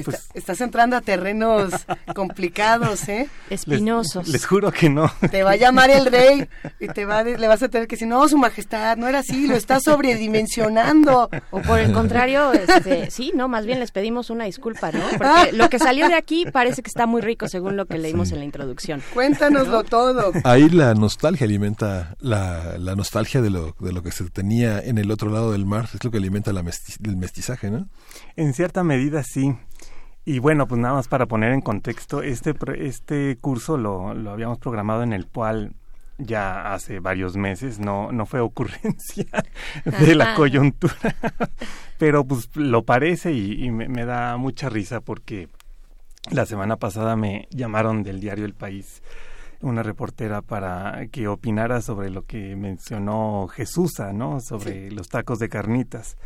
Pues 0.03 0.29
estás 0.33 0.61
entrando 0.61 0.95
a 0.95 1.01
terrenos 1.01 1.73
complicados, 2.15 3.07
¿eh? 3.09 3.29
Espinosos. 3.49 4.27
Les, 4.27 4.45
juro 4.45 4.71
que 4.71 4.89
no. 4.89 5.11
Te 5.31 5.43
va 5.43 5.51
a 5.51 5.55
llamar 5.55 5.89
el 5.89 6.05
rey 6.05 6.47
y 6.79 6.87
te 6.87 7.05
va 7.05 7.23
le 7.23 7.47
vas 7.47 7.63
a 7.63 7.69
tener 7.69 7.87
que 7.87 7.95
decir, 7.95 8.07
no, 8.07 8.27
su 8.27 8.37
majestad, 8.37 8.97
no 8.97 9.07
era 9.07 9.19
así, 9.19 9.47
lo 9.47 9.55
está 9.55 9.79
sobredimensionando. 9.79 11.29
O 11.51 11.61
por 11.61 11.79
el 11.79 11.91
contrario, 11.91 12.53
este, 12.53 13.09
sí, 13.11 13.31
no, 13.35 13.47
más 13.47 13.65
bien 13.65 13.79
les 13.79 13.91
pedimos 13.91 14.29
una 14.29 14.45
disculpa, 14.45 14.91
¿no? 14.91 15.03
Porque 15.17 15.51
lo 15.53 15.69
que 15.69 15.79
salió 15.79 16.07
de 16.07 16.15
aquí 16.15 16.45
parece 16.45 16.81
que 16.81 16.89
está 16.89 17.05
muy 17.05 17.21
rico 17.21 17.47
según 17.47 17.75
lo 17.75 17.85
que 17.85 17.97
leímos 17.97 18.31
en 18.31 18.39
la 18.39 18.45
introducción. 18.45 19.01
Cuéntanoslo 19.13 19.83
todo. 19.83 20.31
Ahí 20.43 20.69
la 20.69 20.93
nostalgia 20.93 21.45
alimenta, 21.45 22.15
la, 22.19 22.77
la, 22.77 22.95
nostalgia 22.95 23.41
de 23.41 23.49
lo, 23.49 23.75
de 23.79 23.93
lo 23.93 24.03
que 24.03 24.11
se 24.11 24.29
tenía 24.29 24.79
en 24.79 24.97
el 24.97 25.11
otro 25.11 25.29
lado 25.29 25.51
del 25.51 25.65
mar, 25.65 25.89
es 25.93 26.03
lo 26.03 26.11
que 26.11 26.17
alimenta 26.17 26.53
la 26.53 26.61
el 27.03 27.17
mestizaje, 27.17 27.69
¿no? 27.69 27.87
En 28.35 28.53
cierta 28.53 28.83
medida 28.83 29.23
sí. 29.23 29.55
Y 30.27 30.39
bueno, 30.39 30.67
pues 30.67 30.81
nada 30.81 30.95
más 30.95 31.07
para 31.07 31.25
poner 31.25 31.53
en 31.53 31.61
contexto, 31.61 32.21
este, 32.21 32.53
este 32.79 33.37
curso 33.39 33.77
lo, 33.77 34.13
lo 34.13 34.31
habíamos 34.31 34.57
programado 34.57 35.01
en 35.01 35.13
el 35.13 35.25
cual 35.25 35.71
ya 36.17 36.73
hace 36.73 36.99
varios 36.99 37.37
meses, 37.37 37.79
no, 37.79 38.11
no 38.11 38.25
fue 38.25 38.41
ocurrencia 38.41 39.25
de 39.85 40.15
la 40.15 40.35
coyuntura, 40.35 41.15
pero 41.97 42.25
pues 42.25 42.49
lo 42.57 42.83
parece 42.83 43.31
y, 43.31 43.71
me, 43.71 43.87
me, 43.87 44.03
da 44.03 44.35
mucha 44.35 44.67
risa 44.67 44.99
porque 44.99 45.47
la 46.29 46.45
semana 46.45 46.75
pasada 46.75 47.15
me 47.15 47.47
llamaron 47.49 48.03
del 48.03 48.19
diario 48.19 48.43
El 48.43 48.53
País 48.53 49.01
una 49.61 49.81
reportera 49.81 50.41
para 50.41 51.07
que 51.09 51.29
opinara 51.29 51.81
sobre 51.81 52.09
lo 52.09 52.23
que 52.23 52.57
mencionó 52.57 53.47
Jesusa, 53.47 54.11
¿no? 54.11 54.39
Sobre 54.41 54.91
los 54.91 55.07
tacos 55.07 55.39
de 55.39 55.47
carnitas. 55.49 56.17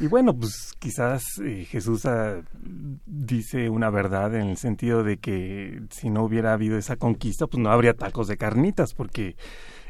Y 0.00 0.06
bueno, 0.06 0.32
pues 0.32 0.74
quizás 0.78 1.24
eh, 1.44 1.64
Jesús 1.64 2.06
ah, 2.06 2.40
dice 3.06 3.68
una 3.68 3.90
verdad 3.90 4.34
en 4.36 4.48
el 4.48 4.56
sentido 4.56 5.02
de 5.02 5.16
que 5.16 5.82
si 5.90 6.08
no 6.08 6.22
hubiera 6.22 6.52
habido 6.52 6.78
esa 6.78 6.96
conquista, 6.96 7.48
pues 7.48 7.60
no 7.60 7.70
habría 7.70 7.94
tacos 7.94 8.28
de 8.28 8.36
carnitas, 8.36 8.94
porque 8.94 9.34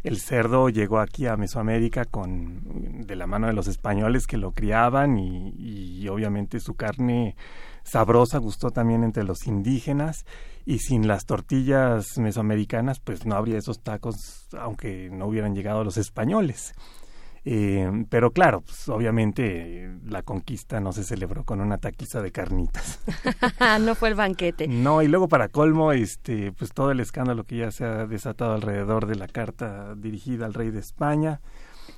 el 0.02 0.18
cerdo 0.18 0.70
llegó 0.70 1.00
aquí 1.00 1.26
a 1.26 1.36
Mesoamérica 1.36 2.06
con 2.06 3.06
de 3.06 3.16
la 3.16 3.26
mano 3.26 3.48
de 3.48 3.52
los 3.52 3.68
españoles 3.68 4.26
que 4.26 4.38
lo 4.38 4.52
criaban 4.52 5.18
y, 5.18 5.52
y 5.58 6.08
obviamente 6.08 6.58
su 6.60 6.74
carne 6.74 7.36
sabrosa 7.82 8.38
gustó 8.38 8.70
también 8.70 9.04
entre 9.04 9.24
los 9.24 9.46
indígenas 9.46 10.24
y 10.64 10.78
sin 10.78 11.06
las 11.08 11.26
tortillas 11.26 12.16
mesoamericanas 12.16 13.00
pues 13.00 13.26
no 13.26 13.34
habría 13.34 13.58
esos 13.58 13.82
tacos 13.82 14.48
aunque 14.58 15.10
no 15.10 15.26
hubieran 15.26 15.54
llegado 15.54 15.84
los 15.84 15.96
españoles. 15.96 16.74
Eh, 17.50 18.04
pero 18.10 18.30
claro, 18.32 18.60
pues, 18.60 18.90
obviamente 18.90 19.90
la 20.04 20.22
conquista 20.22 20.80
no 20.80 20.92
se 20.92 21.02
celebró 21.02 21.44
con 21.44 21.62
una 21.62 21.78
taquiza 21.78 22.20
de 22.20 22.30
carnitas. 22.30 23.00
no 23.80 23.94
fue 23.94 24.10
el 24.10 24.16
banquete. 24.16 24.68
No, 24.68 25.00
y 25.00 25.08
luego 25.08 25.28
para 25.28 25.48
colmo, 25.48 25.92
este, 25.92 26.52
pues 26.52 26.74
todo 26.74 26.90
el 26.90 27.00
escándalo 27.00 27.44
que 27.44 27.56
ya 27.56 27.70
se 27.70 27.86
ha 27.86 28.06
desatado 28.06 28.52
alrededor 28.52 29.06
de 29.06 29.14
la 29.14 29.28
carta 29.28 29.94
dirigida 29.96 30.44
al 30.44 30.52
rey 30.52 30.70
de 30.70 30.80
España 30.80 31.40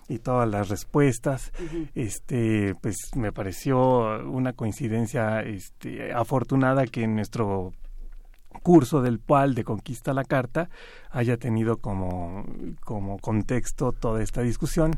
y 0.09 0.21
todas 0.21 0.49
las 0.49 0.69
respuestas, 0.69 1.53
este, 1.97 2.77
pues 2.81 2.97
me 3.17 3.33
pareció 3.33 4.21
una 4.31 4.53
coincidencia, 4.53 5.41
este, 5.41 6.13
afortunada 6.13 6.87
que 6.87 7.03
en 7.03 7.17
nuestro 7.17 7.73
curso 8.63 9.03
del 9.03 9.19
cual 9.19 9.57
de 9.57 9.65
Conquista 9.65 10.13
la 10.13 10.23
Carta 10.23 10.71
haya 11.11 11.39
tenido 11.39 11.79
como, 11.79 12.45
como 12.85 13.19
contexto 13.19 13.91
toda 13.91 14.23
esta 14.23 14.43
discusión 14.43 14.97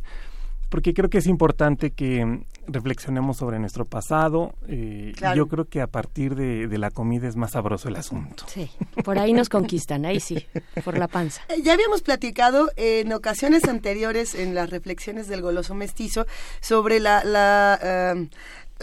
porque 0.73 0.95
creo 0.95 1.11
que 1.11 1.19
es 1.19 1.27
importante 1.27 1.91
que 1.91 2.47
reflexionemos 2.67 3.37
sobre 3.37 3.59
nuestro 3.59 3.85
pasado. 3.85 4.55
Eh, 4.69 5.13
Yo 5.37 5.47
creo 5.47 5.67
que 5.67 5.83
a 5.83 5.87
partir 5.87 6.35
de, 6.35 6.79
la 6.79 6.91
comida 6.91 7.29
es 7.29 7.37
más 7.37 7.51
sabroso 7.51 7.91
el 7.91 7.97
asunto. 7.97 8.47
Sí, 8.47 8.71
por 9.05 9.19
ahí 9.19 9.35
nos 9.35 9.51
conquistan, 9.51 10.07
ahí 10.07 10.19
sí, 10.19 10.47
por 10.83 10.97
la 10.97 11.09
panza. 11.09 11.43
Eh, 11.51 11.61
ya 11.63 11.75
habíamos 11.75 12.01
platicado 12.01 12.71
en 12.77 13.13
ocasiones 13.13 13.65
anteriores 13.65 14.35
en 14.35 14.55
las 14.55 14.71
reflexiones 14.71 15.29
del 15.29 15.43
goloso 15.43 15.75
mestizo 15.75 16.25
sobre 16.63 17.01
la, 17.01 17.23
la 17.23 17.79
eh, 17.83 18.29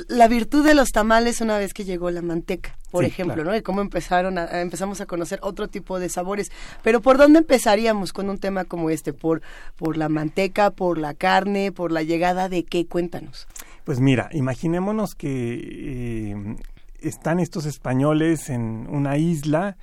la 0.08 0.28
virtud 0.28 0.66
de 0.66 0.74
los 0.74 0.90
tamales 0.90 1.42
una 1.42 1.58
vez 1.58 1.74
que 1.74 1.84
llegó 1.84 2.12
la 2.12 2.22
manteca, 2.22 2.78
por 2.92 3.06
ejemplo, 3.06 3.44
¿no? 3.44 3.56
Y 3.56 3.62
cómo 3.62 3.82
empezaron 3.82 4.38
a, 4.38 4.62
empezamos 4.62 5.02
a 5.02 5.06
conocer 5.06 5.40
otro 5.42 5.68
tipo 5.68 6.00
de 6.00 6.10
sabores. 6.10 6.52
Pero 6.84 7.02
¿por 7.02 7.18
dónde 7.18 7.40
empezaríamos 7.40 8.14
con 8.14 8.30
un 8.30 8.38
tema 8.38 8.66
como 8.66 8.90
este? 8.90 9.14
¿Por, 9.14 9.42
por 9.76 9.98
la 9.98 10.10
manteca, 10.10 10.72
por 10.72 10.98
la 10.98 11.14
carne, 11.14 11.72
por 11.72 11.92
la 11.92 12.04
llegada 12.04 12.50
de 12.50 12.64
qué? 12.64 12.86
Cuéntanos. 12.86 13.48
Pues 13.84 14.00
mira, 14.00 14.30
imaginémonos 14.34 15.16
que 15.16 16.32
eh, 16.32 16.56
están 17.02 17.40
estos 17.40 17.66
españoles 17.66 18.50
en 18.50 18.88
una 18.90 19.18
isla, 19.18 19.78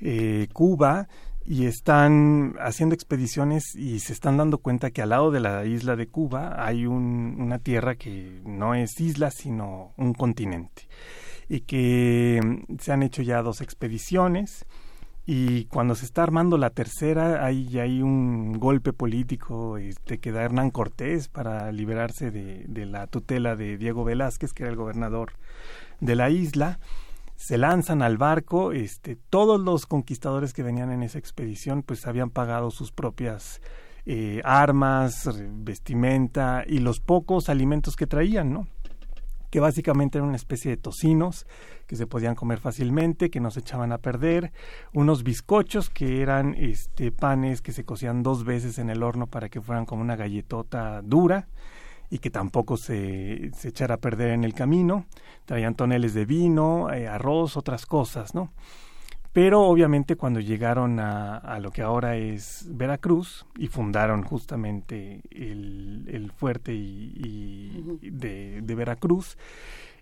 eh, 0.00 0.48
Cuba, 0.52 1.08
y 1.44 1.66
están 1.66 2.54
haciendo 2.60 2.94
expediciones 2.94 3.74
y 3.74 3.98
se 4.00 4.12
están 4.12 4.36
dando 4.36 4.58
cuenta 4.58 4.90
que 4.90 5.02
al 5.02 5.10
lado 5.10 5.30
de 5.30 5.40
la 5.40 5.64
isla 5.64 5.96
de 5.96 6.06
Cuba 6.06 6.64
hay 6.64 6.86
un, 6.86 7.36
una 7.38 7.58
tierra 7.58 7.96
que 7.96 8.40
no 8.44 8.74
es 8.74 9.00
isla 9.00 9.30
sino 9.30 9.92
un 9.96 10.14
continente. 10.14 10.88
Y 11.48 11.60
que 11.60 12.40
mm, 12.42 12.76
se 12.78 12.92
han 12.92 13.02
hecho 13.02 13.22
ya 13.22 13.42
dos 13.42 13.60
expediciones 13.60 14.66
y 15.24 15.66
cuando 15.66 15.94
se 15.94 16.04
está 16.04 16.22
armando 16.22 16.58
la 16.58 16.70
tercera 16.70 17.44
hay, 17.44 17.78
hay 17.78 18.02
un 18.02 18.58
golpe 18.58 18.92
político 18.92 19.78
este, 19.78 20.18
que 20.18 20.32
da 20.32 20.42
Hernán 20.42 20.70
Cortés 20.70 21.28
para 21.28 21.70
liberarse 21.70 22.30
de, 22.30 22.64
de 22.66 22.86
la 22.86 23.06
tutela 23.06 23.54
de 23.54 23.78
Diego 23.78 24.04
Velázquez 24.04 24.52
que 24.52 24.64
era 24.64 24.70
el 24.70 24.76
gobernador 24.76 25.32
de 26.00 26.16
la 26.16 26.30
isla 26.30 26.80
se 27.42 27.58
lanzan 27.58 28.02
al 28.02 28.18
barco, 28.18 28.70
este, 28.70 29.16
todos 29.16 29.60
los 29.60 29.86
conquistadores 29.86 30.52
que 30.52 30.62
venían 30.62 30.92
en 30.92 31.02
esa 31.02 31.18
expedición 31.18 31.82
pues 31.82 32.06
habían 32.06 32.30
pagado 32.30 32.70
sus 32.70 32.92
propias 32.92 33.60
eh, 34.06 34.40
armas, 34.44 35.28
vestimenta 35.50 36.62
y 36.64 36.78
los 36.78 37.00
pocos 37.00 37.48
alimentos 37.48 37.96
que 37.96 38.06
traían, 38.06 38.52
¿no? 38.52 38.68
que 39.50 39.58
básicamente 39.58 40.18
eran 40.18 40.28
una 40.28 40.36
especie 40.36 40.70
de 40.70 40.76
tocinos 40.76 41.48
que 41.88 41.96
se 41.96 42.06
podían 42.06 42.36
comer 42.36 42.60
fácilmente, 42.60 43.28
que 43.28 43.40
no 43.40 43.50
se 43.50 43.58
echaban 43.58 43.90
a 43.90 43.98
perder, 43.98 44.52
unos 44.94 45.24
bizcochos 45.24 45.90
que 45.90 46.22
eran 46.22 46.54
este 46.54 47.10
panes 47.10 47.60
que 47.60 47.72
se 47.72 47.84
cocían 47.84 48.22
dos 48.22 48.44
veces 48.44 48.78
en 48.78 48.88
el 48.88 49.02
horno 49.02 49.26
para 49.26 49.48
que 49.48 49.60
fueran 49.60 49.84
como 49.84 50.00
una 50.00 50.14
galletota 50.14 51.02
dura, 51.02 51.48
y 52.12 52.18
que 52.18 52.28
tampoco 52.28 52.76
se, 52.76 53.50
se 53.56 53.68
echara 53.68 53.94
a 53.94 53.96
perder 53.96 54.32
en 54.32 54.44
el 54.44 54.52
camino. 54.52 55.06
Traían 55.46 55.74
toneles 55.74 56.12
de 56.12 56.26
vino, 56.26 56.92
eh, 56.92 57.08
arroz, 57.08 57.56
otras 57.56 57.86
cosas, 57.86 58.34
¿no? 58.34 58.52
Pero 59.32 59.62
obviamente 59.62 60.16
cuando 60.16 60.38
llegaron 60.38 61.00
a, 61.00 61.38
a, 61.38 61.58
lo 61.58 61.70
que 61.70 61.80
ahora 61.80 62.16
es 62.16 62.66
Veracruz 62.68 63.46
y 63.56 63.68
fundaron 63.68 64.24
justamente 64.24 65.22
el, 65.30 66.04
el 66.06 66.30
fuerte 66.30 66.74
y, 66.74 67.98
de, 68.02 68.60
de, 68.60 68.74
Veracruz, 68.74 69.38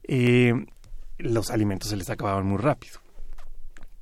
eh, 0.03 0.67
los 1.19 1.53
alimentos 1.53 1.91
se 1.91 1.97
les 1.97 2.11
acababan 2.11 2.45
muy 2.45 2.59
rápido. 2.59 2.99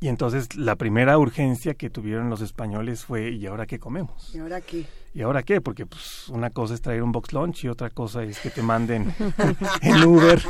Y 0.00 0.08
entonces 0.08 0.56
la 0.56 0.76
primera 0.76 1.18
urgencia 1.18 1.74
que 1.74 1.90
tuvieron 1.90 2.30
los 2.30 2.40
españoles 2.40 3.04
fue 3.04 3.32
¿y 3.32 3.44
ahora 3.44 3.66
qué 3.66 3.78
comemos? 3.78 4.34
¿Y 4.34 4.38
ahora 4.38 4.62
qué? 4.62 4.86
¿Y 5.18 5.22
ahora 5.22 5.42
qué? 5.42 5.60
Porque 5.60 5.84
pues 5.84 6.28
una 6.28 6.50
cosa 6.50 6.74
es 6.74 6.80
traer 6.80 7.02
un 7.02 7.10
box 7.10 7.32
lunch 7.32 7.64
y 7.64 7.68
otra 7.68 7.90
cosa 7.90 8.22
es 8.22 8.38
que 8.38 8.50
te 8.50 8.62
manden 8.62 9.12
el 9.82 10.04
Uber, 10.04 10.40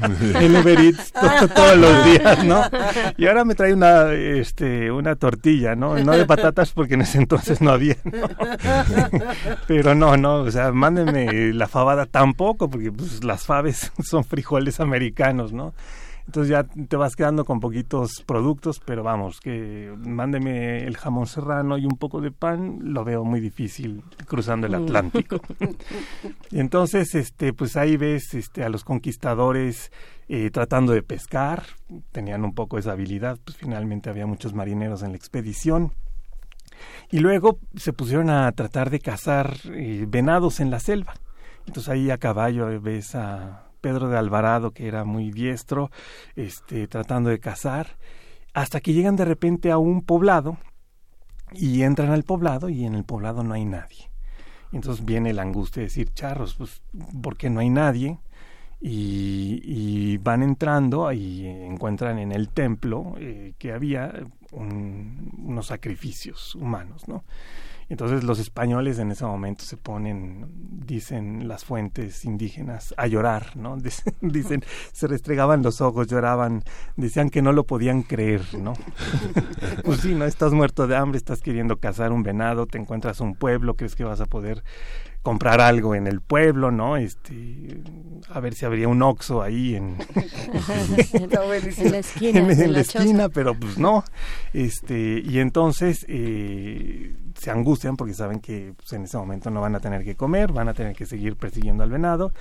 el 0.40 0.54
Uber 0.54 0.78
Eats 0.78 1.12
todos 1.12 1.76
los 1.76 2.04
días, 2.04 2.44
¿no? 2.44 2.62
Y 3.16 3.26
ahora 3.26 3.44
me 3.44 3.56
trae 3.56 3.74
una 3.74 4.12
este 4.12 4.92
una 4.92 5.16
tortilla, 5.16 5.74
¿no? 5.74 5.98
No 5.98 6.12
de 6.12 6.26
patatas 6.26 6.70
porque 6.70 6.94
en 6.94 7.00
ese 7.00 7.18
entonces 7.18 7.60
no 7.60 7.72
había, 7.72 7.96
¿no? 8.04 8.28
Pero 9.66 9.96
no, 9.96 10.16
no, 10.16 10.42
o 10.42 10.50
sea, 10.52 10.70
mándenme 10.70 11.52
la 11.52 11.66
fabada 11.66 12.06
tampoco 12.06 12.70
porque 12.70 12.92
pues 12.92 13.24
las 13.24 13.44
faves 13.44 13.90
son 14.00 14.22
frijoles 14.22 14.78
americanos, 14.78 15.52
¿no? 15.52 15.74
Entonces 16.26 16.50
ya 16.50 16.64
te 16.64 16.96
vas 16.96 17.16
quedando 17.16 17.44
con 17.44 17.60
poquitos 17.60 18.22
productos, 18.26 18.80
pero 18.84 19.02
vamos, 19.02 19.40
que 19.40 19.94
mándeme 19.98 20.84
el 20.84 20.96
jamón 20.96 21.26
serrano 21.26 21.76
y 21.76 21.84
un 21.84 21.98
poco 21.98 22.20
de 22.20 22.30
pan, 22.30 22.78
lo 22.80 23.04
veo 23.04 23.24
muy 23.24 23.40
difícil 23.40 24.02
cruzando 24.26 24.66
el 24.66 24.72
mm. 24.72 24.84
Atlántico. 24.84 25.40
y 26.50 26.60
entonces, 26.60 27.14
este, 27.14 27.52
pues 27.52 27.76
ahí 27.76 27.96
ves 27.96 28.32
este, 28.34 28.64
a 28.64 28.70
los 28.70 28.84
conquistadores 28.84 29.92
eh, 30.28 30.50
tratando 30.50 30.92
de 30.94 31.02
pescar, 31.02 31.64
tenían 32.10 32.44
un 32.44 32.54
poco 32.54 32.78
esa 32.78 32.92
habilidad, 32.92 33.38
pues 33.44 33.58
finalmente 33.58 34.08
había 34.08 34.26
muchos 34.26 34.54
marineros 34.54 35.02
en 35.02 35.10
la 35.10 35.16
expedición. 35.16 35.92
Y 37.10 37.20
luego 37.20 37.58
se 37.76 37.92
pusieron 37.92 38.30
a 38.30 38.50
tratar 38.52 38.90
de 38.90 39.00
cazar 39.00 39.56
eh, 39.66 40.06
venados 40.08 40.60
en 40.60 40.70
la 40.70 40.80
selva. 40.80 41.14
Entonces 41.66 41.88
ahí 41.90 42.10
a 42.10 42.18
caballo 42.18 42.80
ves 42.80 43.14
a 43.14 43.63
Pedro 43.84 44.08
de 44.08 44.16
Alvarado, 44.16 44.70
que 44.70 44.88
era 44.88 45.04
muy 45.04 45.30
diestro, 45.30 45.90
este, 46.36 46.88
tratando 46.88 47.28
de 47.28 47.38
cazar, 47.38 47.98
hasta 48.54 48.80
que 48.80 48.94
llegan 48.94 49.14
de 49.14 49.26
repente 49.26 49.70
a 49.70 49.76
un 49.76 50.00
poblado 50.00 50.56
y 51.52 51.82
entran 51.82 52.10
al 52.10 52.22
poblado 52.22 52.70
y 52.70 52.86
en 52.86 52.94
el 52.94 53.04
poblado 53.04 53.44
no 53.44 53.52
hay 53.52 53.66
nadie. 53.66 54.08
Entonces 54.72 55.04
viene 55.04 55.34
la 55.34 55.42
angustia 55.42 55.80
de 55.82 55.88
decir, 55.88 56.14
charros, 56.14 56.54
pues, 56.54 56.80
¿por 57.22 57.36
qué 57.36 57.50
no 57.50 57.60
hay 57.60 57.68
nadie? 57.68 58.20
Y, 58.80 60.16
van 60.18 60.42
entrando 60.42 61.12
y 61.12 61.46
encuentran 61.46 62.18
en 62.18 62.32
el 62.32 62.48
templo 62.48 63.16
eh, 63.18 63.52
que 63.58 63.72
había 63.72 64.14
unos 64.50 65.66
sacrificios 65.66 66.54
humanos, 66.54 67.06
¿no? 67.06 67.22
Entonces 67.88 68.24
los 68.24 68.38
españoles 68.38 68.98
en 68.98 69.10
ese 69.10 69.24
momento 69.24 69.64
se 69.64 69.76
ponen, 69.76 70.46
dicen 70.86 71.48
las 71.48 71.64
fuentes 71.64 72.24
indígenas, 72.24 72.94
a 72.96 73.06
llorar, 73.06 73.56
¿no? 73.56 73.76
Dicen, 74.20 74.64
se 74.92 75.06
restregaban 75.06 75.62
los 75.62 75.80
ojos, 75.80 76.06
lloraban, 76.06 76.62
decían 76.96 77.30
que 77.30 77.42
no 77.42 77.52
lo 77.52 77.64
podían 77.64 78.02
creer, 78.02 78.42
¿no? 78.58 78.74
pues 79.84 80.00
sí, 80.00 80.14
¿no? 80.14 80.24
Estás 80.24 80.52
muerto 80.52 80.86
de 80.86 80.96
hambre, 80.96 81.18
estás 81.18 81.40
queriendo 81.40 81.76
cazar 81.78 82.12
un 82.12 82.22
venado, 82.22 82.66
te 82.66 82.78
encuentras 82.78 83.20
un 83.20 83.34
pueblo, 83.34 83.74
crees 83.74 83.94
que 83.94 84.04
vas 84.04 84.20
a 84.20 84.26
poder 84.26 84.62
comprar 85.24 85.62
algo 85.62 85.94
en 85.94 86.06
el 86.06 86.20
pueblo, 86.20 86.70
¿no? 86.70 86.98
Este, 86.98 87.80
a 88.28 88.40
ver 88.40 88.54
si 88.54 88.66
habría 88.66 88.88
un 88.88 89.00
oxo 89.00 89.40
ahí 89.40 89.74
en, 89.74 89.96
en 91.14 91.92
la 91.92 91.98
esquina, 91.98 92.40
en, 92.40 92.72
la, 92.72 92.80
esquina, 92.80 93.28
pero 93.30 93.54
pues 93.54 93.78
no. 93.78 94.04
Este, 94.52 95.22
y 95.24 95.38
entonces 95.38 96.04
eh, 96.10 97.14
se 97.34 97.50
angustian 97.50 97.96
porque 97.96 98.14
saben 98.14 98.40
que 98.40 98.74
pues, 98.76 98.92
en 98.92 99.04
ese 99.04 99.16
momento 99.16 99.50
no 99.50 99.60
van 99.60 99.74
a 99.74 99.80
tener 99.80 100.04
que 100.04 100.16
comer, 100.16 100.52
van 100.52 100.68
a 100.68 100.74
tener 100.74 100.94
que 100.94 101.06
seguir 101.06 101.36
persiguiendo 101.36 101.82
al 101.82 101.90
venado. 101.90 102.32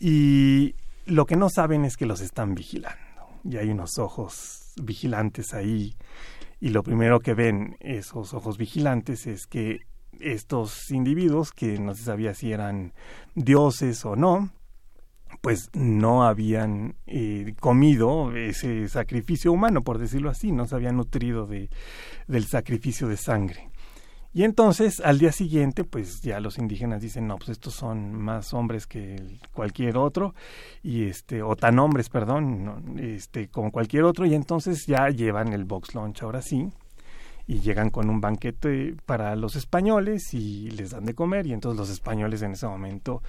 Y 0.00 0.74
lo 1.06 1.26
que 1.26 1.36
no 1.36 1.48
saben 1.48 1.84
es 1.84 1.96
que 1.96 2.06
los 2.06 2.20
están 2.20 2.54
vigilando. 2.54 2.98
Y 3.44 3.56
hay 3.56 3.70
unos 3.70 3.98
ojos 3.98 4.72
vigilantes 4.80 5.54
ahí. 5.54 5.96
Y 6.60 6.70
lo 6.70 6.82
primero 6.82 7.20
que 7.20 7.34
ven 7.34 7.76
esos 7.80 8.34
ojos 8.34 8.56
vigilantes 8.56 9.26
es 9.26 9.46
que 9.46 9.80
estos 10.20 10.90
individuos, 10.90 11.52
que 11.52 11.78
no 11.78 11.94
se 11.94 12.04
sabía 12.04 12.34
si 12.34 12.52
eran 12.52 12.92
dioses 13.34 14.04
o 14.04 14.14
no, 14.14 14.50
pues 15.40 15.70
no 15.72 16.24
habían 16.24 16.94
eh, 17.06 17.54
comido 17.58 18.34
ese 18.36 18.88
sacrificio 18.88 19.52
humano, 19.52 19.82
por 19.82 19.98
decirlo 19.98 20.30
así, 20.30 20.52
no 20.52 20.66
se 20.66 20.74
habían 20.74 20.96
nutrido 20.96 21.46
de, 21.46 21.70
del 22.28 22.44
sacrificio 22.44 23.08
de 23.08 23.16
sangre. 23.16 23.71
Y 24.34 24.44
entonces 24.44 25.00
al 25.00 25.18
día 25.18 25.32
siguiente, 25.32 25.84
pues 25.84 26.22
ya 26.22 26.40
los 26.40 26.58
indígenas 26.58 27.02
dicen, 27.02 27.26
no, 27.26 27.36
pues 27.36 27.50
estos 27.50 27.74
son 27.74 28.14
más 28.14 28.54
hombres 28.54 28.86
que 28.86 29.38
cualquier 29.52 29.96
otro, 29.98 30.34
y 30.82 31.04
este, 31.04 31.42
o 31.42 31.54
tan 31.56 31.78
hombres, 31.78 32.08
perdón, 32.08 32.98
este, 32.98 33.48
como 33.48 33.70
cualquier 33.70 34.04
otro, 34.04 34.24
y 34.24 34.34
entonces 34.34 34.86
ya 34.86 35.08
llevan 35.10 35.52
el 35.52 35.64
box 35.64 35.94
lunch 35.94 36.22
ahora 36.22 36.40
sí, 36.40 36.70
y 37.46 37.60
llegan 37.60 37.90
con 37.90 38.08
un 38.08 38.20
banquete 38.20 38.94
para 39.04 39.36
los 39.36 39.56
españoles 39.56 40.32
y 40.32 40.70
les 40.70 40.90
dan 40.90 41.04
de 41.04 41.14
comer. 41.14 41.46
Y 41.46 41.52
entonces 41.52 41.78
los 41.78 41.90
españoles 41.90 42.42
en 42.42 42.52
ese 42.52 42.66
momento 42.66 43.22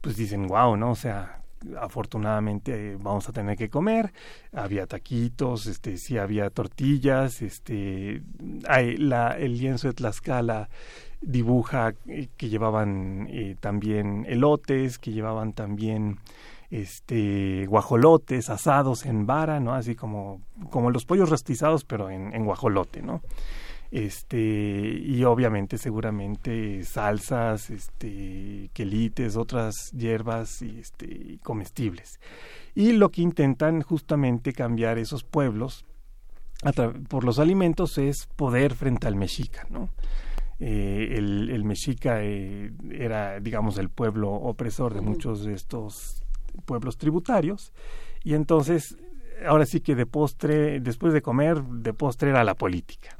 pues 0.00 0.16
dicen 0.16 0.46
wow 0.46 0.76
no 0.76 0.92
o 0.92 0.94
sea 0.94 1.42
afortunadamente 1.78 2.96
vamos 2.96 3.28
a 3.28 3.32
tener 3.32 3.56
que 3.56 3.70
comer 3.70 4.12
había 4.52 4.86
taquitos 4.86 5.66
este 5.66 5.96
sí 5.96 6.18
había 6.18 6.50
tortillas 6.50 7.42
este 7.42 8.22
hay 8.68 8.96
la 8.96 9.38
el 9.38 9.58
lienzo 9.58 9.88
de 9.88 9.94
Tlaxcala 9.94 10.68
dibuja 11.20 11.94
eh, 12.06 12.28
que 12.36 12.48
llevaban 12.48 13.26
eh, 13.30 13.56
también 13.58 14.26
elotes 14.28 14.98
que 14.98 15.12
llevaban 15.12 15.54
también 15.54 16.18
este 16.70 17.66
guajolotes 17.66 18.50
asados 18.50 19.06
en 19.06 19.26
vara, 19.26 19.60
¿no? 19.60 19.74
Así 19.74 19.94
como, 19.94 20.40
como 20.70 20.90
los 20.90 21.04
pollos 21.04 21.30
rostizados, 21.30 21.84
pero 21.84 22.10
en, 22.10 22.34
en 22.34 22.44
guajolote, 22.44 23.02
¿no? 23.02 23.22
Este, 23.96 24.36
y 24.38 25.24
obviamente 25.24 25.78
seguramente 25.78 26.84
salsas, 26.84 27.70
este, 27.70 28.68
quelites, 28.74 29.36
otras 29.36 29.90
hierbas 29.92 30.60
y 30.60 30.80
este, 30.80 31.38
comestibles. 31.42 32.20
Y 32.74 32.92
lo 32.92 33.10
que 33.10 33.22
intentan 33.22 33.80
justamente 33.80 34.52
cambiar 34.52 34.98
esos 34.98 35.24
pueblos 35.24 35.86
por 37.08 37.24
los 37.24 37.38
alimentos 37.38 37.96
es 37.96 38.28
poder 38.36 38.74
frente 38.74 39.06
al 39.06 39.16
mexica, 39.16 39.66
¿no? 39.70 39.88
Eh, 40.60 41.14
el, 41.16 41.48
el, 41.48 41.64
mexica 41.64 42.22
eh, 42.22 42.72
era, 42.90 43.40
digamos, 43.40 43.78
el 43.78 43.88
pueblo 43.88 44.30
opresor 44.30 44.92
de 44.92 45.00
muchos 45.00 45.42
de 45.42 45.54
estos 45.54 46.22
pueblos 46.66 46.98
tributarios 46.98 47.72
y 48.24 48.34
entonces 48.34 48.98
ahora 49.46 49.64
sí 49.64 49.80
que 49.80 49.94
de 49.94 50.04
postre, 50.04 50.80
después 50.80 51.14
de 51.14 51.22
comer, 51.22 51.62
de 51.62 51.94
postre 51.94 52.28
era 52.28 52.44
la 52.44 52.54
política. 52.54 53.16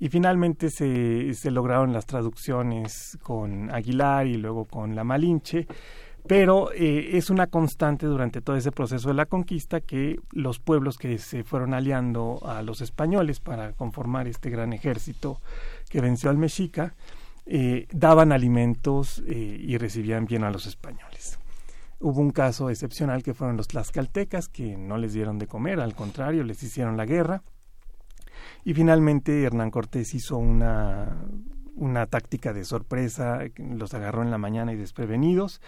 Y 0.00 0.08
finalmente 0.08 0.70
se, 0.70 1.50
lograron 1.50 1.92
las 1.92 2.06
traducciones 2.06 3.18
con 3.22 3.70
Aguilar 3.70 4.26
y 4.26 4.38
luego 4.38 4.64
con 4.64 4.96
La 4.96 5.04
Malinche, 5.04 5.66
pero 6.26 6.72
eh, 6.72 7.18
es 7.18 7.28
una 7.28 7.46
constante 7.46 8.06
durante 8.06 8.40
todo 8.40 8.56
ese 8.56 8.72
proceso 8.72 9.08
de 9.08 9.14
la 9.14 9.26
conquista 9.26 9.80
que 9.80 10.18
los 10.32 10.58
pueblos 10.58 10.96
que 10.96 11.18
se 11.18 11.44
fueron 11.44 11.74
aliando 11.74 12.40
a 12.44 12.62
los 12.62 12.80
españoles 12.80 13.40
para 13.40 13.72
conformar 13.74 14.26
este 14.26 14.48
gran 14.48 14.72
ejército 14.72 15.38
que 15.90 16.00
venció 16.00 16.30
al 16.30 16.38
mexica, 16.38 16.94
eh, 17.44 17.86
daban 17.92 18.32
alimentos 18.32 19.22
eh, 19.26 19.34
y 19.60 19.76
recibían 19.76 20.24
bien 20.24 20.44
a 20.44 20.50
los 20.50 20.66
españoles. 20.66 21.38
Hubo 21.98 22.20
un 22.22 22.30
caso 22.30 22.70
excepcional 22.70 23.22
que 23.22 23.34
fueron 23.34 23.58
los 23.58 23.68
tlaxcaltecas, 23.68 24.48
que 24.48 24.78
no 24.78 24.96
les 24.96 25.12
dieron 25.12 25.38
de 25.38 25.46
comer, 25.46 25.80
al 25.80 25.94
contrario, 25.94 26.42
les 26.44 26.62
hicieron 26.62 26.96
la 26.96 27.04
guerra. 27.04 27.42
Y 28.64 28.74
finalmente 28.74 29.42
Hernán 29.42 29.70
Cortés 29.70 30.14
hizo 30.14 30.36
una, 30.36 31.24
una 31.74 32.06
táctica 32.06 32.52
de 32.52 32.64
sorpresa, 32.64 33.40
los 33.56 33.94
agarró 33.94 34.22
en 34.22 34.30
la 34.30 34.38
mañana 34.38 34.72
y 34.72 34.76
desprevenidos. 34.76 35.60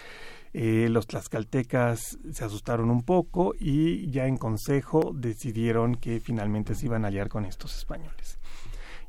Eh, 0.53 0.89
los 0.91 1.07
tlaxcaltecas 1.07 2.19
se 2.31 2.45
asustaron 2.45 2.91
un 2.91 3.03
poco 3.03 3.55
y 3.59 4.11
ya 4.11 4.27
en 4.27 4.37
consejo 4.37 5.13
decidieron 5.15 5.95
que 5.95 6.21
finalmente 6.21 6.75
se 6.75 6.87
iban 6.87 7.05
a 7.05 7.09
aliar 7.09 7.29
con 7.29 7.47
estos 7.47 7.77
españoles. 7.77 8.39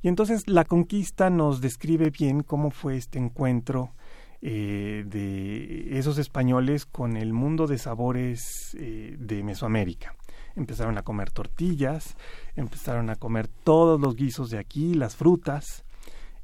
Y 0.02 0.08
entonces 0.08 0.47
la 0.47 0.65
conquista 0.65 1.30
nos 1.30 1.62
describe 1.62 2.10
bien 2.10 2.43
cómo 2.43 2.71
fue 2.71 2.97
este 2.97 3.19
encuentro 3.19 3.93
eh, 4.41 5.06
de 5.08 5.97
esos 5.97 6.17
españoles 6.17 6.86
con 6.86 7.15
el 7.15 7.32
mundo 7.32 7.67
de 7.67 7.78
sabores 7.78 8.76
eh, 8.78 9.15
de 9.17 9.43
Mesoamérica. 9.43 10.15
Empezaron 10.56 10.97
a 10.97 11.04
comer 11.04 11.32
tortillas, 11.32 12.17
empezaron 12.55 13.09
a 13.09 13.15
comer 13.15 13.47
todos 13.47 13.99
los 13.99 14.15
guisos 14.15 14.49
de 14.49 14.59
aquí, 14.59 14.93
las 14.93 15.15
frutas, 15.15 15.83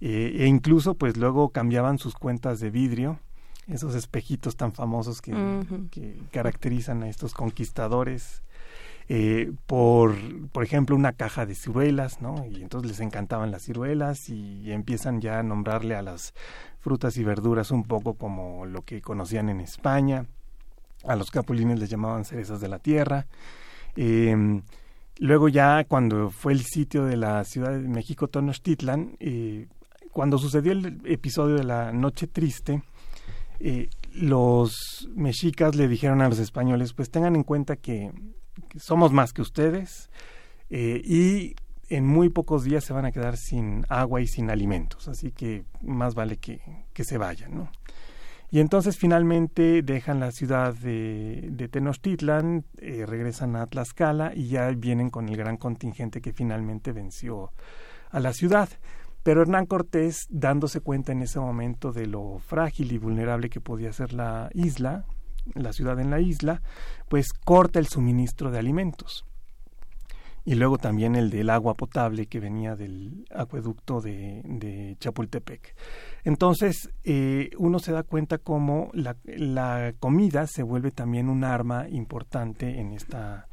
eh, 0.01 0.37
e 0.39 0.45
incluso 0.47 0.95
pues 0.95 1.17
luego 1.17 1.49
cambiaban 1.49 1.97
sus 1.97 2.15
cuentas 2.15 2.59
de 2.59 2.69
vidrio, 2.69 3.19
esos 3.67 3.95
espejitos 3.95 4.55
tan 4.55 4.73
famosos 4.73 5.21
que, 5.21 5.33
que 5.91 6.19
caracterizan 6.31 7.03
a 7.03 7.09
estos 7.09 7.33
conquistadores 7.33 8.41
eh, 9.11 9.51
por, 9.65 10.15
por 10.51 10.63
ejemplo, 10.63 10.95
una 10.95 11.13
caja 11.13 11.47
de 11.47 11.55
ciruelas, 11.55 12.21
¿no? 12.21 12.45
Y 12.45 12.61
entonces 12.61 12.91
les 12.91 12.99
encantaban 12.99 13.49
las 13.49 13.63
ciruelas 13.63 14.29
y 14.29 14.71
empiezan 14.71 15.19
ya 15.19 15.39
a 15.39 15.43
nombrarle 15.43 15.95
a 15.95 16.03
las 16.03 16.35
frutas 16.79 17.17
y 17.17 17.23
verduras 17.23 17.71
un 17.71 17.85
poco 17.85 18.13
como 18.13 18.67
lo 18.67 18.83
que 18.83 19.01
conocían 19.01 19.49
en 19.49 19.61
España. 19.61 20.27
A 21.05 21.15
los 21.15 21.31
capulines 21.31 21.79
les 21.79 21.89
llamaban 21.89 22.23
cerezas 22.23 22.61
de 22.61 22.67
la 22.67 22.77
tierra. 22.77 23.25
Em, 23.95 24.61
luego 25.19 25.49
ya 25.49 25.83
cuando 25.83 26.31
fue 26.31 26.53
el 26.53 26.61
sitio 26.61 27.05
de 27.05 27.17
la 27.17 27.43
Ciudad 27.43 27.71
de 27.71 27.87
México, 27.87 28.27
Tenochtitlan, 28.27 29.17
eh, 29.19 29.67
cuando 30.11 30.37
sucedió 30.37 30.71
el 30.71 31.01
episodio 31.05 31.55
de 31.55 31.63
la 31.63 31.91
Noche 31.91 32.27
Triste, 32.27 32.81
eh, 33.59 33.89
los 34.13 35.07
mexicas 35.13 35.75
le 35.75 35.87
dijeron 35.87 36.21
a 36.21 36.29
los 36.29 36.39
españoles, 36.39 36.93
pues 36.93 37.11
tengan 37.11 37.35
en 37.35 37.43
cuenta 37.43 37.75
que, 37.75 38.11
somos 38.77 39.11
más 39.11 39.31
que 39.31 39.41
ustedes 39.41 40.09
eh, 40.69 41.01
y 41.03 41.55
en 41.89 42.05
muy 42.05 42.29
pocos 42.29 42.63
días 42.63 42.83
se 42.83 42.93
van 42.93 43.05
a 43.05 43.11
quedar 43.11 43.37
sin 43.37 43.85
agua 43.89 44.21
y 44.21 44.27
sin 44.27 44.49
alimentos, 44.49 45.07
así 45.07 45.31
que 45.31 45.63
más 45.81 46.13
vale 46.13 46.37
que, 46.37 46.61
que 46.93 47.03
se 47.03 47.17
vayan, 47.17 47.55
¿no? 47.55 47.71
Y 48.51 48.59
entonces 48.59 48.97
finalmente 48.97 49.83
dejan 49.83 50.19
la 50.19 50.31
ciudad 50.31 50.73
de, 50.73 51.69
Tenochtitlan, 51.71 52.65
eh, 52.77 53.05
regresan 53.05 53.55
a 53.55 53.67
Tlaxcala 53.67 54.33
y 54.35 54.47
ya 54.47 54.69
vienen 54.71 55.11
con 55.11 55.29
el 55.29 55.37
gran 55.37 55.57
contingente 55.57 56.21
que 56.21 56.33
finalmente 56.33 56.91
venció 56.91 57.51
a 58.09 58.19
la 58.19 58.33
ciudad. 58.33 58.69
Pero 59.21 59.43
Hernán 59.43 59.67
Cortés, 59.67 60.25
dándose 60.29 60.81
cuenta 60.81 61.11
en 61.11 61.21
ese 61.21 61.39
momento 61.39 61.91
de 61.91 62.07
lo 62.07 62.39
frágil 62.39 62.91
y 62.91 62.97
vulnerable 62.97 63.49
que 63.49 63.61
podía 63.61 63.93
ser 63.93 64.13
la 64.13 64.49
isla, 64.53 65.05
la 65.53 65.71
ciudad 65.71 65.99
en 65.99 66.09
la 66.09 66.19
isla, 66.19 66.61
pues 67.07 67.33
corta 67.33 67.77
el 67.77 67.87
suministro 67.87 68.49
de 68.49 68.59
alimentos 68.59 69.28
y 70.49 70.55
luego 70.55 70.79
también 70.79 71.15
el 71.15 71.29
del 71.29 71.51
agua 71.51 71.75
potable 71.75 72.25
que 72.25 72.39
venía 72.39 72.75
del 72.75 73.23
acueducto 73.29 74.01
de, 74.01 74.97
Chapultepec. 74.99 75.75
Entonces, 76.23 76.89
eh, 77.03 77.51
uno 77.59 77.77
se 77.77 77.91
da 77.91 78.01
cuenta 78.01 78.39
cómo 78.39 78.89
la, 78.95 79.93
comida 79.99 80.47
se 80.47 80.63
vuelve 80.63 80.89
también 80.89 81.29
un 81.29 81.43
arma 81.43 81.87
importante 81.87 82.79
en 82.79 82.93
esta 82.93 83.47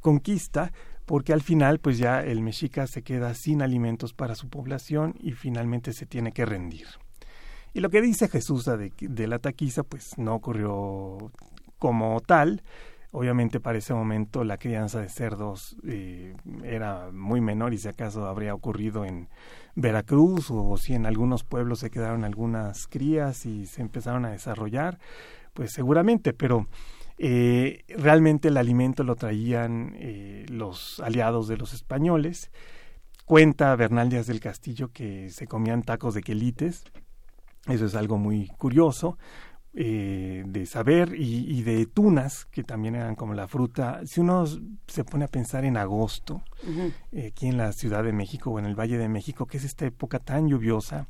conquista, 0.00 0.72
porque 1.04 1.34
al 1.34 1.42
final, 1.42 1.80
pues 1.80 1.98
ya 1.98 2.22
el 2.22 2.40
mexica 2.40 2.86
se 2.86 3.02
queda 3.02 3.34
sin 3.34 3.60
alimentos 3.60 4.14
para 4.14 4.34
su 4.34 4.48
población 4.48 5.16
y 5.20 5.32
finalmente 5.32 5.92
se 5.92 6.06
tiene 6.06 6.32
que 6.32 6.46
rendir. 6.46 6.86
Y 7.74 7.80
lo 7.80 7.90
que 7.90 8.00
dice 8.00 8.26
Jesús 8.26 8.64
de 8.64 9.26
la 9.26 9.38
taquiza, 9.38 9.82
pues 9.82 10.16
no 10.16 10.36
ocurrió 10.36 11.30
como 11.78 12.22
tal, 12.22 12.62
Obviamente 13.10 13.58
para 13.58 13.78
ese 13.78 13.94
momento 13.94 14.44
la 14.44 14.58
crianza 14.58 15.00
de 15.00 15.08
cerdos 15.08 15.76
eh, 15.86 16.36
era 16.62 17.10
muy 17.10 17.40
menor 17.40 17.72
y 17.72 17.78
si 17.78 17.88
acaso 17.88 18.26
habría 18.26 18.54
ocurrido 18.54 19.06
en 19.06 19.28
Veracruz 19.74 20.50
o 20.50 20.76
si 20.76 20.92
en 20.92 21.06
algunos 21.06 21.42
pueblos 21.42 21.78
se 21.78 21.90
quedaron 21.90 22.24
algunas 22.24 22.86
crías 22.86 23.46
y 23.46 23.64
se 23.64 23.80
empezaron 23.80 24.26
a 24.26 24.30
desarrollar, 24.30 24.98
pues 25.54 25.72
seguramente, 25.72 26.34
pero 26.34 26.66
eh, 27.16 27.84
realmente 27.88 28.48
el 28.48 28.58
alimento 28.58 29.04
lo 29.04 29.16
traían 29.16 29.94
eh, 29.96 30.44
los 30.50 31.00
aliados 31.00 31.48
de 31.48 31.56
los 31.56 31.72
españoles. 31.72 32.50
Cuenta 33.24 33.74
Bernal 33.76 34.10
Díaz 34.10 34.26
del 34.26 34.40
Castillo 34.40 34.92
que 34.92 35.30
se 35.30 35.46
comían 35.46 35.82
tacos 35.82 36.12
de 36.12 36.22
quelites, 36.22 36.84
eso 37.68 37.84
es 37.84 37.94
algo 37.94 38.18
muy 38.18 38.48
curioso. 38.58 39.18
Eh, 39.74 40.44
de 40.46 40.66
saber 40.66 41.14
y, 41.14 41.62
de 41.62 41.84
tunas, 41.86 42.46
que 42.46 42.64
también 42.64 42.94
eran 42.94 43.14
como 43.14 43.34
la 43.34 43.46
fruta. 43.46 44.00
Si 44.06 44.20
uno 44.20 44.44
se 44.86 45.04
pone 45.04 45.26
a 45.26 45.28
pensar 45.28 45.64
en 45.64 45.76
agosto, 45.76 46.42
eh, 47.12 47.30
aquí 47.32 47.46
en 47.46 47.58
la 47.58 47.72
Ciudad 47.72 48.02
de 48.02 48.12
México 48.12 48.50
o 48.50 48.58
en 48.58 48.64
el 48.64 48.74
Valle 48.74 48.98
de 48.98 49.08
México, 49.08 49.46
que 49.46 49.58
es 49.58 49.64
esta 49.64 49.84
época 49.84 50.18
tan 50.18 50.48
lluviosa, 50.48 51.06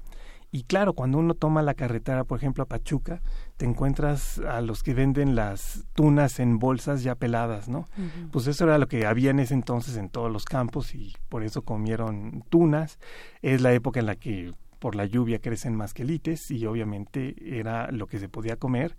y 0.51 0.62
claro, 0.62 0.94
cuando 0.94 1.18
uno 1.18 1.35
toma 1.35 1.62
la 1.62 1.75
carretera, 1.75 2.25
por 2.25 2.38
ejemplo, 2.38 2.62
a 2.62 2.66
Pachuca, 2.66 3.21
te 3.59 3.66
encuentras 3.66 4.38
a 4.38 4.62
los 4.62 4.83
que 4.83 4.94
venden 4.94 5.35
las 5.35 5.85
tunas 5.92 6.40
en 6.40 6.59
bolsas 6.59 7.03
ya 7.03 7.14
peladas, 7.14 7.68
¿no? 7.68 7.87
Pues 8.33 8.47
eso 8.47 8.64
era 8.64 8.79
lo 8.79 8.88
que 8.88 9.05
había 9.05 9.31
en 9.31 9.40
ese 9.40 9.53
entonces 9.53 9.97
en 9.97 10.09
todos 10.09 10.33
los 10.33 10.47
campos 10.47 10.94
y 10.94 11.14
por 11.29 11.42
eso 11.42 11.62
comieron 11.62 12.44
tunas. 12.49 12.99
Es 13.42 13.61
la 13.61 13.75
época 13.75 14.01
en 14.01 14.07
la 14.07 14.16
que 14.16 14.55
por 14.78 14.94
la 14.94 15.06
lluvia 15.06 15.40
crecen 15.40 15.74
más 15.74 15.94
quelites 15.94 16.50
y 16.50 16.66
obviamente 16.66 17.34
era 17.58 17.90
lo 17.90 18.06
que 18.06 18.18
se 18.18 18.28
podía 18.28 18.56
comer 18.56 18.96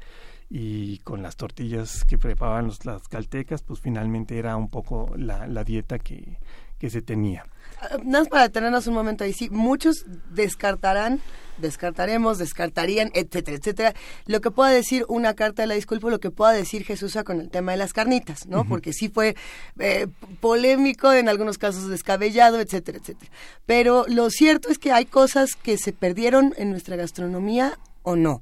y 0.49 0.97
con 0.99 1.21
las 1.21 1.35
tortillas 1.35 2.03
que 2.05 2.17
preparaban 2.17 2.67
los, 2.67 2.85
las 2.85 3.07
caltecas 3.07 3.61
pues 3.61 3.79
finalmente 3.79 4.37
era 4.37 4.57
un 4.57 4.69
poco 4.69 5.13
la, 5.15 5.47
la 5.47 5.63
dieta 5.63 5.99
que, 5.99 6.37
que 6.79 6.89
se 6.89 7.01
tenía. 7.01 7.45
Ah, 7.81 7.97
nada 8.03 8.19
más 8.19 8.27
para 8.29 8.43
detenernos 8.43 8.87
un 8.87 8.93
momento 8.93 9.23
ahí, 9.23 9.33
sí, 9.33 9.49
muchos 9.49 10.05
descartarán, 10.31 11.21
descartaremos, 11.57 12.37
descartarían, 12.37 13.11
etcétera, 13.13 13.57
etcétera, 13.57 13.93
lo 14.25 14.41
que 14.41 14.51
pueda 14.51 14.69
decir 14.71 15.05
una 15.07 15.33
carta 15.33 15.63
de 15.63 15.67
la 15.67 15.75
disculpa, 15.75 16.09
lo 16.09 16.19
que 16.19 16.31
pueda 16.31 16.51
decir 16.51 16.83
Jesús 16.83 17.17
con 17.25 17.39
el 17.39 17.49
tema 17.49 17.71
de 17.73 17.77
las 17.77 17.93
carnitas, 17.93 18.47
¿no? 18.47 18.65
Porque 18.65 18.93
sí 18.93 19.09
fue 19.09 19.35
eh, 19.79 20.07
polémico, 20.39 21.11
en 21.11 21.29
algunos 21.29 21.57
casos 21.57 21.89
descabellado, 21.89 22.59
etcétera, 22.59 22.97
etcétera. 22.97 23.31
Pero 23.65 24.05
lo 24.07 24.29
cierto 24.29 24.69
es 24.69 24.79
que 24.79 24.91
hay 24.91 25.05
cosas 25.05 25.51
que 25.61 25.77
se 25.77 25.93
perdieron 25.93 26.53
en 26.57 26.71
nuestra 26.71 26.95
gastronomía 26.95 27.77
o 28.03 28.15
no. 28.15 28.41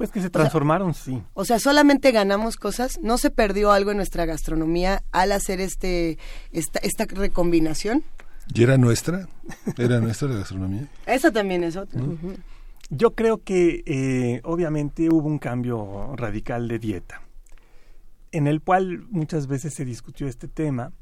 Pues 0.00 0.12
que 0.12 0.22
se 0.22 0.30
transformaron, 0.30 0.94
sí. 0.94 1.22
O 1.34 1.44
sea, 1.44 1.58
solamente 1.58 2.10
ganamos 2.10 2.56
cosas, 2.56 2.98
no 3.02 3.18
se 3.18 3.30
perdió 3.30 3.70
algo 3.70 3.90
en 3.90 3.98
nuestra 3.98 4.24
gastronomía 4.24 5.02
al 5.12 5.30
hacer 5.30 5.60
este 5.60 6.16
esta, 6.52 6.78
esta 6.78 7.04
recombinación. 7.04 8.02
¿Y 8.54 8.62
era 8.62 8.78
nuestra? 8.78 9.28
¿Era 9.76 10.00
nuestra 10.00 10.28
la 10.28 10.36
gastronomía? 10.36 10.88
Esa 11.06 11.30
también 11.30 11.64
es 11.64 11.76
otra. 11.76 12.00
Yo 12.88 13.14
creo 13.14 13.44
que 13.44 13.82
eh, 13.84 14.40
obviamente 14.44 15.10
hubo 15.10 15.28
un 15.28 15.38
cambio 15.38 16.16
radical 16.16 16.66
de 16.66 16.78
dieta, 16.78 17.20
en 18.32 18.46
el 18.46 18.62
cual 18.62 19.04
muchas 19.10 19.48
veces 19.48 19.74
se 19.74 19.84
discutió 19.84 20.28
este 20.28 20.48
tema 20.48 20.92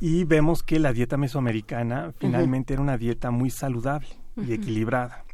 y 0.00 0.24
vemos 0.24 0.64
que 0.64 0.80
la 0.80 0.92
dieta 0.92 1.16
mesoamericana 1.16 2.12
finalmente 2.18 2.72
era 2.72 2.82
una 2.82 2.98
dieta 2.98 3.30
muy 3.30 3.50
saludable 3.50 4.08
y 4.36 4.54
equilibrada. 4.54 5.24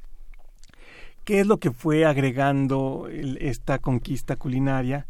¿Qué 1.27 1.41
es 1.41 1.47
lo 1.49 1.59
que 1.59 1.73
fue 1.73 2.05
agregando 2.05 3.09
esta 3.11 3.81
conquista 3.81 4.37
culinaria 4.37 5.09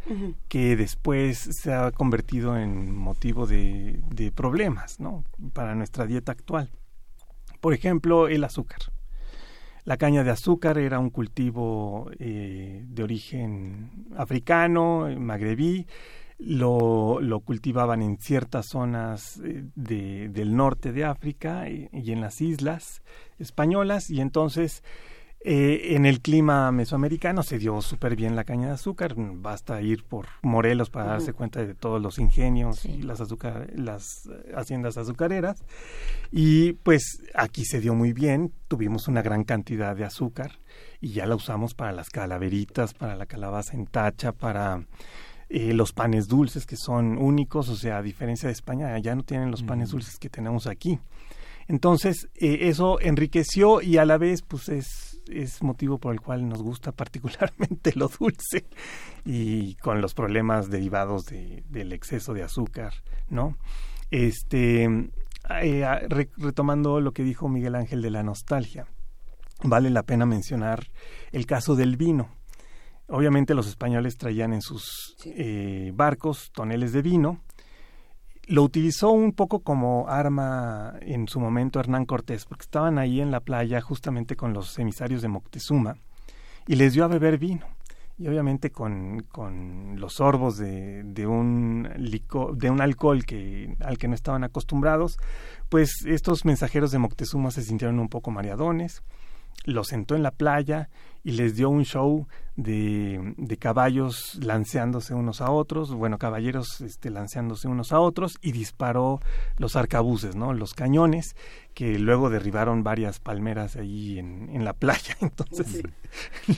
que 0.49 0.75
después 0.75 1.37
se 1.37 1.75
ha 1.75 1.91
convertido 1.91 2.57
en 2.57 2.97
motivo 2.97 3.47
de, 3.47 4.33
problemas 4.35 4.99
¿no? 4.99 5.25
para 5.53 5.75
nuestra 5.75 6.07
dieta 6.07 6.33
actual? 6.33 6.71
Por 7.61 7.75
ejemplo, 7.75 8.29
el 8.29 8.45
azúcar. 8.45 8.79
La 9.85 9.99
caña 9.99 10.25
de 10.25 10.31
azúcar 10.31 10.79
era 10.79 10.99
un 11.01 11.11
cultivo 11.11 12.11
eh, 12.19 12.83
de 12.89 13.03
origen 13.03 14.07
africano, 14.17 15.09
magrebí, 15.19 15.87
lo, 16.39 17.21
lo, 17.21 17.41
cultivaban 17.41 18.01
en 18.01 18.17
ciertas 18.17 18.65
zonas 18.65 19.39
eh, 19.45 19.67
de, 19.75 20.31
del 20.31 20.57
norte 20.57 20.93
de 20.93 21.05
África 21.05 21.69
y, 21.69 21.91
y 21.93 22.13
en 22.13 22.23
las 22.23 22.41
islas 22.41 23.03
españolas, 23.39 24.09
y 24.09 24.23
entonces 24.23 24.83
eh, 25.49 25.95
en 25.95 26.07
el 26.07 26.23
clima 26.23 26.73
mesoamericano 26.73 27.45
se 27.45 27.61
dio 27.61 27.81
súper 27.81 28.17
bien 28.17 28.35
la 28.35 28.43
caña 28.43 28.67
de 28.67 28.73
azúcar, 28.73 29.15
basta 29.17 29.81
ir 29.81 30.03
por 30.03 30.27
Morelos 30.43 30.91
para 30.91 31.07
darse 31.07 31.35
cuenta 31.35 31.65
de 31.65 31.73
todos 31.73 32.03
los 32.03 32.19
ingenios 32.19 32.85
y 32.85 33.03
las, 33.03 33.21
azúcar, 33.21 33.71
las 33.73 34.27
eh, 34.27 34.55
haciendas 34.57 34.97
azucareras. 34.99 35.63
Y 36.33 36.73
pues 36.73 37.23
aquí 37.33 37.65
se 37.65 37.81
dio 37.81 37.95
muy 37.95 38.13
bien, 38.13 38.53
tuvimos 38.67 39.07
una 39.07 39.23
gran 39.23 39.45
cantidad 39.45 39.95
de 39.95 40.05
azúcar 40.05 40.59
y 41.01 41.11
ya 41.11 41.27
la 41.27 41.37
usamos 41.37 41.75
para 41.75 41.93
las 41.93 42.11
calaveritas, 42.11 42.93
para 42.93 43.15
la 43.15 43.27
calabaza 43.27 43.77
en 43.77 43.87
tacha, 43.87 44.33
para 44.33 44.85
eh, 45.49 45.73
los 45.75 45.93
panes 45.93 46.27
dulces 46.27 46.67
que 46.67 46.77
son 46.77 47.19
únicos, 47.19 47.69
o 47.69 47.77
sea, 47.77 47.99
a 47.99 48.03
diferencia 48.03 48.49
de 48.49 48.53
España, 48.53 48.99
ya 48.99 49.15
no 49.15 49.23
tienen 49.23 49.53
los 49.53 49.63
panes 49.63 49.91
dulces 49.91 50.19
que 50.19 50.29
tenemos 50.29 50.67
aquí. 50.67 50.99
Entonces, 51.69 52.29
eso 52.35 53.01
enriqueció 53.01 53.81
y 53.81 53.99
a 53.99 54.05
la 54.05 54.19
vez, 54.19 54.43
pues 54.43 54.69
es 54.69 55.06
es 55.29 55.63
motivo 55.63 55.99
por 55.99 56.13
el 56.13 56.21
cual 56.21 56.49
nos 56.49 56.63
gusta 56.63 56.93
particularmente 56.93 57.93
lo 57.95 58.09
dulce 58.09 58.67
y 59.25 59.75
con 59.77 60.01
los 60.01 60.15
problemas 60.15 60.71
derivados 60.71 61.27
de, 61.27 61.65
del 61.69 61.93
exceso 61.93 62.35
de 62.35 62.43
azúcar, 62.43 62.95
¿no? 63.29 63.57
Este, 64.11 64.85
eh, 65.63 66.09
retomando 66.37 67.01
lo 67.01 67.13
que 67.13 67.25
dijo 67.25 67.49
Miguel 67.49 67.75
Ángel 67.75 68.03
de 68.03 68.11
la 68.11 68.23
nostalgia, 68.23 68.87
vale 69.63 69.91
la 69.91 70.03
pena 70.03 70.27
mencionar 70.27 70.89
el 71.33 71.47
caso 71.47 71.77
del 71.77 71.97
vino. 71.97 72.29
Obviamente 73.09 73.55
los 73.55 73.69
españoles 73.69 74.17
traían 74.17 74.53
en 74.53 74.63
sus 74.63 75.17
eh, 75.25 75.93
barcos 75.95 76.51
toneles 76.53 76.93
de 76.93 77.03
vino 77.03 77.41
lo 78.47 78.63
utilizó 78.63 79.11
un 79.11 79.33
poco 79.33 79.61
como 79.61 80.09
arma 80.09 80.95
en 81.01 81.29
su 81.29 81.41
momento 81.41 81.81
Hernán 81.81 82.07
Cortés, 82.07 82.45
porque 82.45 82.63
estaban 82.63 82.99
ahí 82.99 83.21
en 83.21 83.31
la 83.31 83.41
playa 83.41 83.81
justamente 83.81 84.37
con 84.37 84.53
los 84.53 84.79
emisarios 84.79 85.23
de 85.23 85.29
Moctezuma 85.29 85.97
y 86.67 86.77
les 86.77 86.93
dio 86.95 87.05
a 87.05 87.09
beber 87.09 87.39
vino. 87.39 87.67
Y 88.19 88.29
obviamente 88.29 88.71
con, 88.71 89.27
con 89.31 90.01
los 90.01 90.15
sorbos 90.15 90.57
de, 90.57 91.03
de, 91.05 91.27
un 91.27 91.87
de 92.55 92.71
un 92.71 92.81
alcohol 92.81 93.27
que, 93.27 93.77
al 93.81 93.99
que 93.99 94.09
no 94.09 94.15
estaban 94.15 94.43
acostumbrados, 94.43 95.19
pues 95.69 96.03
estos 96.07 96.47
mensajeros 96.47 96.93
de 96.93 96.99
Moctezuma 96.99 97.51
se 97.51 97.63
sintieron 97.63 97.99
un 97.99 98.09
poco 98.09 98.31
mareadones 98.31 99.03
los 99.65 99.89
sentó 99.89 100.15
en 100.15 100.23
la 100.23 100.31
playa 100.31 100.89
y 101.25 101.33
les 101.33 101.57
dio 101.57 101.69
un 101.69 101.85
show 101.85 102.29
de, 102.55 103.35
de, 103.37 103.57
caballos 103.57 104.39
lanceándose 104.41 105.13
unos 105.13 105.41
a 105.41 105.51
otros, 105.51 105.93
bueno, 105.93 106.19
caballeros 106.19 106.81
este, 106.81 107.11
lanceándose 107.11 107.67
unos 107.67 107.93
a 107.93 107.99
otros 107.99 108.39
y 108.41 108.53
disparó 108.53 109.21
los 109.59 109.75
arcabuces, 109.75 110.37
¿no? 110.37 110.55
Los 110.55 110.73
cañones 110.73 111.35
que 111.75 111.99
luego 111.99 112.31
derribaron 112.31 112.85
varias 112.85 113.19
palmeras 113.19 113.75
ahí 113.75 114.21
en, 114.21 114.51
en 114.53 114.65
la 114.65 114.73
playa. 114.73 115.17
Entonces 115.21 115.83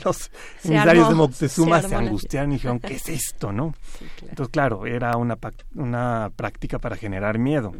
los 0.05 0.31
emisarios 0.63 1.09
de 1.09 1.15
Moctezuma 1.15 1.81
se, 1.81 1.95
angustiaron 1.95 2.51
y 2.51 2.55
dijeron, 2.55 2.79
¿qué 2.79 2.93
es 2.93 3.09
esto, 3.09 3.51
no? 3.51 3.73
Entonces, 4.21 4.51
claro, 4.51 4.85
era 4.85 5.17
una, 5.17 5.37
una 5.73 6.31
práctica 6.35 6.77
para 6.77 6.95
generar 6.95 7.39
miedo. 7.39 7.73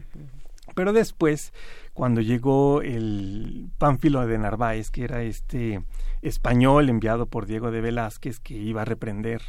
Pero 0.75 0.91
después, 0.91 1.53
cuando 1.93 2.21
llegó 2.21 2.81
el 2.81 3.69
Pánfilo 3.77 4.25
de 4.25 4.37
Narváez, 4.37 4.89
que 4.91 5.03
era 5.03 5.21
este 5.23 5.83
español 6.21 6.89
enviado 6.89 7.25
por 7.25 7.45
Diego 7.45 7.71
de 7.71 7.81
Velázquez, 7.81 8.39
que 8.39 8.55
iba 8.55 8.81
a 8.81 8.85
reprender 8.85 9.41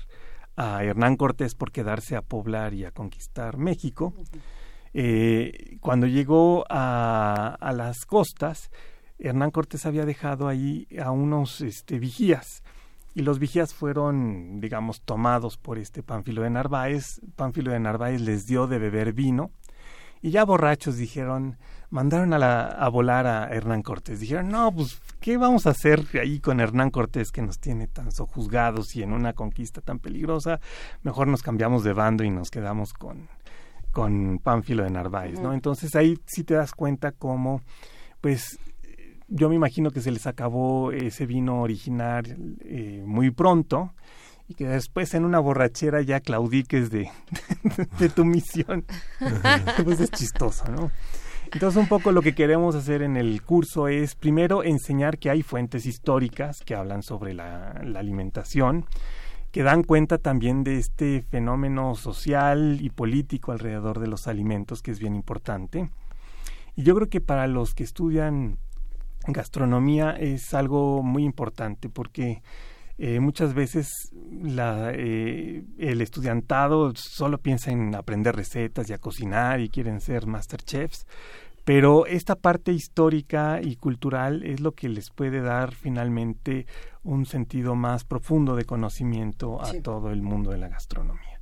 a 0.57 0.85
Hernán 0.85 1.16
Cortés 1.16 1.55
por 1.55 1.72
quedarse 1.72 2.16
a 2.16 2.22
poblar 2.22 2.74
y 2.74 2.85
a 2.85 2.90
conquistar 2.90 3.57
México, 3.57 4.14
eh, 4.92 5.79
cuando 5.81 6.07
llegó 6.07 6.64
a, 6.68 7.57
a, 7.61 7.72
las 7.72 8.05
costas, 8.05 8.70
Hernán 9.18 9.53
Cortés 9.53 9.87
había 9.87 10.05
dejado 10.05 10.48
ahí 10.48 10.88
a 11.03 11.12
unos 11.12 11.61
este, 11.61 11.98
vigías 11.98 12.62
y 13.14 13.22
los 13.22 13.38
vigías 13.38 13.74
fueron, 13.74 14.61
digamos, 14.61 15.03
tomados 15.03 15.57
por 15.57 15.79
este 15.79 16.03
Pánfilo 16.03 16.42
de 16.42 16.50
Narváez. 16.50 17.20
Pánfilo 17.37 17.72
de 17.72 17.81
Narváez 17.81 18.20
les 18.20 18.46
dio 18.46 18.66
de 18.66 18.79
beber 18.79 19.12
vino 19.12 19.50
y 20.22 20.31
ya 20.31 20.44
borrachos 20.44 20.96
dijeron, 20.96 21.57
mandaron 21.90 22.33
a, 22.33 22.38
la, 22.38 22.66
a 22.66 22.88
volar 22.88 23.26
a 23.26 23.48
Hernán 23.48 23.83
Cortés. 23.83 24.20
Dijeron, 24.20 24.48
no, 24.48 24.72
pues, 24.72 25.00
¿qué 25.20 25.37
vamos 25.37 25.66
a 25.66 25.70
hacer 25.70 26.05
ahí 26.20 26.40
con 26.40 26.61
Hernán 26.61 26.90
Cortés 26.90 27.31
que 27.31 27.42
nos 27.42 27.59
tiene 27.59 27.88
tan 27.88 28.12
sojuzgados 28.12 28.94
y 28.96 29.03
en 29.03 29.12
una 29.12 29.33
conquista 29.33 29.81
tan 29.81 29.98
peligrosa? 29.98 30.61
Mejor 31.03 31.29
nos 31.29 31.42
cambiamos 31.42 31.85
de 31.85 31.92
bando 31.92 32.24
y 32.24 32.31
nos 32.31 32.50
quedamos 32.50 32.92
con, 32.92 33.29
con 33.92 34.38
Pánfilo 34.38 34.85
de 34.85 34.90
Narváez, 34.90 35.40
¿no? 35.40 35.53
Entonces 35.53 35.94
ahí 35.96 36.18
sí 36.26 36.44
te 36.44 36.55
das 36.55 36.72
cuenta 36.72 37.12
cómo, 37.12 37.61
pues, 38.20 38.59
yo 39.29 39.48
me 39.48 39.57
imagino 39.57 39.90
que 39.90 40.00
se 40.00 40.11
les 40.11 40.26
acabó 40.26 40.92
ese 40.92 41.26
vino 41.26 41.61
original 41.62 42.57
eh, 42.61 43.03
muy 43.05 43.31
pronto 43.31 43.94
y 44.48 44.55
que 44.55 44.66
después 44.66 45.14
en 45.14 45.24
una 45.24 45.38
borrachera 45.38 46.03
ya 46.03 46.18
claudiques 46.18 46.90
de, 46.90 47.09
de, 47.98 48.09
tu 48.09 48.24
misión. 48.24 48.85
pues 49.85 50.00
es 50.00 50.11
chistoso, 50.11 50.64
¿no? 50.70 50.90
Entonces 51.52 51.80
un 51.80 51.88
poco 51.88 52.12
lo 52.12 52.22
que 52.22 52.34
queremos 52.34 52.74
hacer 52.76 53.02
en 53.02 53.16
el 53.16 53.42
curso 53.42 53.88
es 53.88 54.14
primero 54.14 54.62
enseñar 54.62 55.18
que 55.18 55.30
hay 55.30 55.42
fuentes 55.42 55.84
históricas 55.84 56.60
que 56.64 56.74
hablan 56.74 57.02
sobre 57.02 57.34
la, 57.34 57.80
la 57.84 57.98
alimentación, 57.98 58.86
que 59.50 59.64
dan 59.64 59.82
cuenta 59.82 60.18
también 60.18 60.62
de 60.62 60.78
este 60.78 61.22
fenómeno 61.22 61.96
social 61.96 62.78
y 62.80 62.90
político 62.90 63.50
alrededor 63.50 63.98
de 63.98 64.06
los 64.06 64.28
alimentos, 64.28 64.80
que 64.80 64.92
es 64.92 65.00
bien 65.00 65.14
importante. 65.14 65.90
Y 66.76 66.84
yo 66.84 66.94
creo 66.94 67.08
que 67.08 67.20
para 67.20 67.48
los 67.48 67.74
que 67.74 67.82
estudian 67.82 68.58
gastronomía 69.26 70.12
es 70.12 70.54
algo 70.54 71.02
muy 71.02 71.24
importante 71.24 71.88
porque 71.88 72.42
eh, 73.02 73.18
muchas 73.18 73.54
veces 73.54 74.12
la, 74.42 74.92
eh, 74.92 75.64
el 75.78 76.02
estudiantado 76.02 76.94
solo 76.94 77.38
piensa 77.38 77.70
en 77.70 77.94
aprender 77.94 78.36
recetas 78.36 78.90
y 78.90 78.92
a 78.92 78.98
cocinar 78.98 79.60
y 79.60 79.70
quieren 79.70 80.02
ser 80.02 80.26
masterchefs, 80.26 81.06
pero 81.64 82.04
esta 82.04 82.34
parte 82.34 82.74
histórica 82.74 83.62
y 83.62 83.76
cultural 83.76 84.42
es 84.42 84.60
lo 84.60 84.72
que 84.72 84.90
les 84.90 85.08
puede 85.08 85.40
dar 85.40 85.74
finalmente 85.74 86.66
un 87.02 87.24
sentido 87.24 87.74
más 87.74 88.04
profundo 88.04 88.54
de 88.54 88.66
conocimiento 88.66 89.62
a 89.62 89.72
todo 89.80 90.10
el 90.10 90.20
mundo 90.20 90.50
de 90.50 90.58
la 90.58 90.68
gastronomía. 90.68 91.40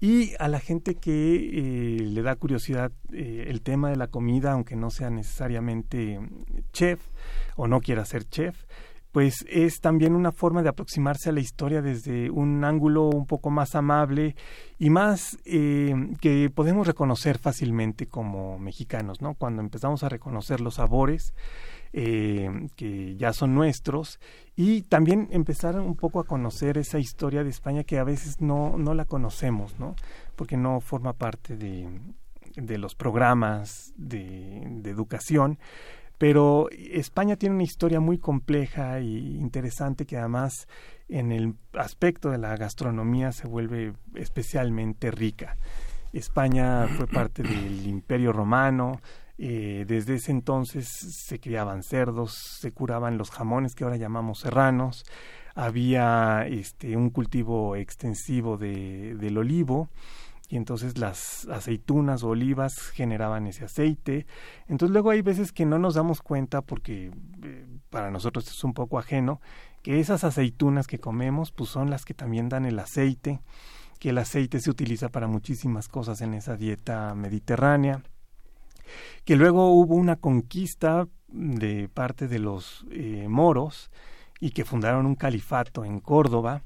Y 0.00 0.32
a 0.40 0.48
la 0.48 0.58
gente 0.58 0.96
que 0.96 1.36
eh, 1.36 2.00
le 2.00 2.22
da 2.22 2.34
curiosidad 2.34 2.90
el 3.12 3.62
tema 3.62 3.90
de 3.90 3.96
la 3.96 4.08
comida, 4.08 4.52
aunque 4.52 4.74
no 4.74 4.90
sea 4.90 5.10
necesariamente 5.10 6.18
chef 6.72 7.00
o 7.54 7.68
no 7.68 7.80
quiera 7.80 8.04
ser 8.04 8.24
chef, 8.24 8.64
pues 9.12 9.44
es 9.48 9.80
también 9.80 10.14
una 10.14 10.32
forma 10.32 10.62
de 10.62 10.68
aproximarse 10.68 11.30
a 11.30 11.32
la 11.32 11.40
historia 11.40 11.82
desde 11.82 12.30
un 12.30 12.64
ángulo 12.64 13.08
un 13.08 13.26
poco 13.26 13.50
más 13.50 13.74
amable 13.74 14.36
y 14.78 14.90
más 14.90 15.36
eh, 15.44 15.94
que 16.20 16.50
podemos 16.50 16.86
reconocer 16.86 17.38
fácilmente 17.38 18.06
como 18.06 18.58
mexicanos, 18.58 19.20
¿no? 19.20 19.34
Cuando 19.34 19.62
empezamos 19.62 20.04
a 20.04 20.08
reconocer 20.08 20.60
los 20.60 20.74
sabores 20.74 21.34
eh, 21.92 22.68
que 22.76 23.16
ya 23.16 23.32
son 23.32 23.54
nuestros 23.54 24.20
y 24.54 24.82
también 24.82 25.28
empezar 25.32 25.80
un 25.80 25.96
poco 25.96 26.20
a 26.20 26.24
conocer 26.24 26.78
esa 26.78 27.00
historia 27.00 27.42
de 27.42 27.50
España 27.50 27.82
que 27.82 27.98
a 27.98 28.04
veces 28.04 28.40
no, 28.40 28.76
no 28.78 28.94
la 28.94 29.06
conocemos, 29.06 29.76
¿no? 29.80 29.96
Porque 30.36 30.56
no 30.56 30.80
forma 30.80 31.14
parte 31.14 31.56
de, 31.56 31.88
de 32.54 32.78
los 32.78 32.94
programas 32.94 33.92
de, 33.96 34.62
de 34.66 34.90
educación 34.90 35.58
pero 36.20 36.68
España 36.70 37.36
tiene 37.36 37.54
una 37.54 37.64
historia 37.64 37.98
muy 37.98 38.18
compleja 38.18 38.98
e 38.98 39.04
interesante 39.04 40.04
que 40.04 40.18
además 40.18 40.68
en 41.08 41.32
el 41.32 41.54
aspecto 41.72 42.28
de 42.28 42.36
la 42.36 42.54
gastronomía 42.58 43.32
se 43.32 43.48
vuelve 43.48 43.94
especialmente 44.14 45.10
rica. 45.10 45.56
España 46.12 46.88
fue 46.88 47.06
parte 47.06 47.42
del 47.42 47.86
Imperio 47.86 48.34
Romano, 48.34 49.00
eh, 49.38 49.86
desde 49.88 50.16
ese 50.16 50.30
entonces 50.30 50.88
se 50.90 51.40
criaban 51.40 51.82
cerdos, 51.82 52.34
se 52.60 52.70
curaban 52.70 53.16
los 53.16 53.30
jamones 53.30 53.74
que 53.74 53.84
ahora 53.84 53.96
llamamos 53.96 54.40
serranos, 54.40 55.06
había 55.54 56.46
este, 56.46 56.98
un 56.98 57.08
cultivo 57.08 57.76
extensivo 57.76 58.58
de, 58.58 59.14
del 59.14 59.38
olivo, 59.38 59.88
y 60.50 60.56
entonces 60.56 60.98
las 60.98 61.46
aceitunas 61.48 62.24
o 62.24 62.30
olivas 62.30 62.76
generaban 62.90 63.46
ese 63.46 63.64
aceite. 63.64 64.26
Entonces 64.66 64.92
luego 64.92 65.10
hay 65.10 65.22
veces 65.22 65.52
que 65.52 65.64
no 65.64 65.78
nos 65.78 65.94
damos 65.94 66.22
cuenta 66.22 66.60
porque 66.60 67.12
eh, 67.44 67.66
para 67.88 68.10
nosotros 68.10 68.48
es 68.48 68.64
un 68.64 68.74
poco 68.74 68.98
ajeno 68.98 69.40
que 69.82 70.00
esas 70.00 70.24
aceitunas 70.24 70.88
que 70.88 70.98
comemos 70.98 71.52
pues 71.52 71.70
son 71.70 71.88
las 71.88 72.04
que 72.04 72.14
también 72.14 72.48
dan 72.48 72.66
el 72.66 72.80
aceite, 72.80 73.40
que 74.00 74.10
el 74.10 74.18
aceite 74.18 74.58
se 74.58 74.70
utiliza 74.70 75.08
para 75.08 75.28
muchísimas 75.28 75.86
cosas 75.86 76.20
en 76.20 76.34
esa 76.34 76.56
dieta 76.56 77.14
mediterránea, 77.14 78.02
que 79.24 79.36
luego 79.36 79.72
hubo 79.72 79.94
una 79.94 80.16
conquista 80.16 81.06
de 81.28 81.88
parte 81.88 82.26
de 82.26 82.40
los 82.40 82.84
eh, 82.90 83.28
moros 83.28 83.92
y 84.40 84.50
que 84.50 84.64
fundaron 84.64 85.06
un 85.06 85.14
califato 85.14 85.84
en 85.84 86.00
Córdoba 86.00 86.64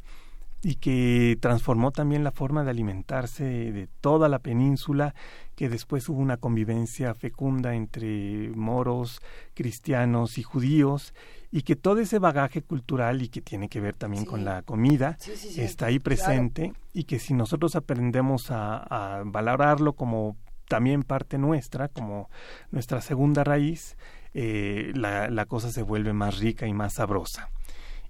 y 0.64 0.76
que 0.76 1.36
transformó 1.40 1.92
también 1.92 2.24
la 2.24 2.32
forma 2.32 2.64
de 2.64 2.70
alimentarse 2.70 3.44
de 3.44 3.86
toda 4.00 4.30
la 4.30 4.38
península, 4.38 5.14
que 5.56 5.68
después 5.68 6.08
hubo 6.08 6.18
una 6.18 6.38
convivencia 6.38 7.14
fecunda 7.14 7.74
entre 7.74 8.48
moros, 8.56 9.20
cristianos 9.52 10.38
y 10.38 10.42
judíos, 10.42 11.12
y 11.52 11.62
que 11.62 11.76
todo 11.76 12.00
ese 12.00 12.18
bagaje 12.18 12.62
cultural 12.62 13.20
y 13.20 13.28
que 13.28 13.42
tiene 13.42 13.68
que 13.68 13.82
ver 13.82 13.94
también 13.94 14.24
con 14.24 14.46
la 14.46 14.62
comida 14.62 15.18
está 15.56 15.86
ahí 15.86 15.98
presente 15.98 16.72
y 16.94 17.04
que 17.04 17.18
si 17.18 17.34
nosotros 17.34 17.76
aprendemos 17.76 18.46
a, 18.50 19.22
valorarlo 19.26 19.92
como 19.92 20.38
también 20.66 21.02
parte 21.02 21.36
nuestra, 21.36 21.88
como 21.88 22.30
nuestra 22.70 23.02
segunda 23.02 23.44
raíz, 23.44 23.98
eh, 24.32 24.92
la, 24.94 25.28
la 25.28 25.44
cosa 25.44 25.70
se 25.70 25.82
vuelve 25.82 26.14
más 26.14 26.38
rica 26.38 26.66
y 26.66 26.72
más 26.72 26.94
sabrosa. 26.94 27.50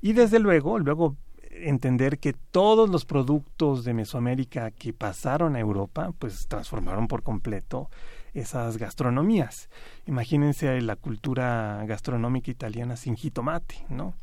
Y 0.01 0.13
desde 0.13 0.39
luego, 0.39 0.79
luego 0.79 1.17
entender 1.55 2.19
que 2.19 2.33
todos 2.33 2.89
los 2.89 3.05
productos 3.05 3.85
de 3.85 3.95
Mesoamérica 3.95 4.71
que 4.71 4.93
pasaron 4.93 5.57
a 5.57 5.61
Europa, 5.61 6.13
pues 6.19 6.47
transformaron 6.49 7.09
por 7.09 7.23
completo 7.23 7.89
esas 8.35 8.77
gastronomías. 8.79 9.69
Imagínense 10.07 10.81
la 10.81 10.97
cultura 10.97 11.85
gastronómica 11.87 12.51
italiana 12.51 12.97
sin 12.97 13.17
jitomate, 13.17 13.87
¿no? 13.89 14.15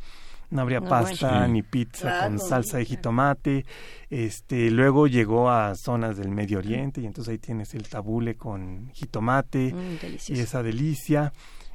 No 0.52 0.62
habría 0.62 0.82
pasta 0.82 1.48
ni 1.48 1.63
pizza 1.63 2.26
con 2.26 2.38
salsa 2.38 2.78
de 2.78 2.86
jitomate. 2.86 3.65
Este, 4.10 4.70
luego 4.70 5.08
llegó 5.08 5.50
a 5.50 5.74
zonas 5.76 6.17
del 6.17 6.30
Medio 6.30 6.58
Oriente 6.60 7.00
y 7.00 7.06
entonces 7.06 7.32
ahí 7.32 7.38
tienes 7.38 7.74
el 7.74 7.88
tabule 7.88 8.36
con 8.36 8.89
jitomate 8.91 9.74
mm, 9.74 10.34
y 10.34 10.39
esa 10.39 10.62
delicia. 10.62 11.32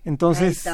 Entonces, 0.07 0.65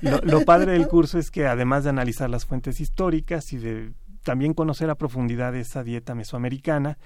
lo, 0.00 0.40
padre 0.44 0.72
del 0.72 0.88
curso 0.88 1.20
es 1.20 1.30
que 1.30 1.46
además 1.46 1.84
de 1.84 1.90
analizar 1.90 2.28
las 2.28 2.46
fuentes 2.46 2.80
históricas 2.80 3.52
y 3.52 3.58
de 3.58 3.92
también 4.24 4.54
conocer 4.54 4.90
a 4.90 4.96
profundidad 4.96 5.54
esa 5.54 5.84
dieta 5.84 6.16
mesoamericana 6.16 6.98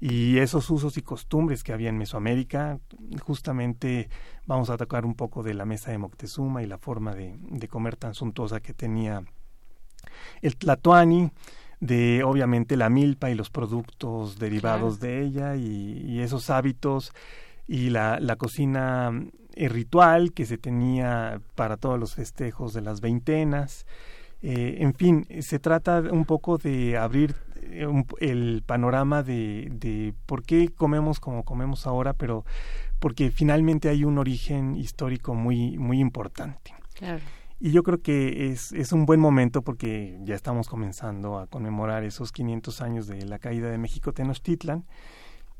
y 0.00 0.38
esos 0.38 0.70
usos 0.70 0.96
y 0.96 1.02
costumbres 1.02 1.64
que 1.64 1.74
había 1.74 1.90
en 1.90 1.98
Mesoamérica, 1.98 2.80
justamente 3.20 4.08
vamos 4.46 4.70
a 4.70 4.78
tocar 4.78 5.04
un 5.04 5.14
poco 5.14 5.42
de 5.42 5.52
la 5.52 5.66
mesa 5.66 5.90
de 5.90 5.98
Moctezuma 5.98 6.62
y 6.62 6.66
la 6.66 6.78
forma 6.78 7.14
de, 7.14 7.68
comer 7.68 7.96
tan 7.96 8.14
suntuosa 8.14 8.60
que 8.60 8.72
tenía 8.72 9.22
el 10.40 10.56
tlatoani, 10.56 11.30
de 11.80 12.22
obviamente 12.24 12.78
la 12.78 12.88
milpa 12.88 13.30
y 13.30 13.34
los 13.34 13.50
productos 13.50 14.38
derivados 14.38 14.98
de 14.98 15.20
ella 15.20 15.56
y, 15.56 16.02
y, 16.06 16.20
esos 16.20 16.48
hábitos 16.48 17.12
y 17.66 17.90
la, 17.90 18.18
la 18.18 18.36
cocina 18.36 19.12
ritual 19.56 20.32
que 20.32 20.46
se 20.46 20.58
tenía 20.58 21.40
para 21.54 21.76
todos 21.76 21.98
los 21.98 22.14
festejos 22.14 22.74
de 22.74 22.82
las 22.82 23.00
veintenas. 23.00 23.86
en 24.42 24.94
fin, 24.94 25.26
se 25.40 25.58
trata 25.58 26.00
un 26.00 26.24
poco 26.24 26.58
de 26.58 26.98
abrir 26.98 27.34
el 28.20 28.62
panorama 28.66 29.22
de, 29.22 29.68
de 29.70 30.14
por 30.26 30.42
qué 30.42 30.68
comemos 30.68 31.20
como 31.20 31.44
comemos 31.44 31.86
ahora, 31.86 32.12
pero 32.12 32.44
porque 32.98 33.30
finalmente 33.30 33.88
hay 33.88 34.04
un 34.04 34.18
origen 34.18 34.76
histórico 34.76 35.34
muy, 35.34 35.76
muy 35.78 36.00
importante. 36.00 36.74
Y 37.60 37.70
yo 37.70 37.82
creo 37.82 38.00
que 38.00 38.50
es, 38.50 38.72
es 38.72 38.92
un 38.92 39.06
buen 39.06 39.20
momento 39.20 39.62
porque 39.62 40.18
ya 40.22 40.34
estamos 40.34 40.68
comenzando 40.68 41.38
a 41.38 41.46
conmemorar 41.46 42.04
esos 42.04 42.32
500 42.32 42.80
años 42.80 43.06
de 43.06 43.24
la 43.24 43.38
caída 43.38 43.70
de 43.70 43.78
México 43.78 44.12
Tenochtitlan 44.12 44.84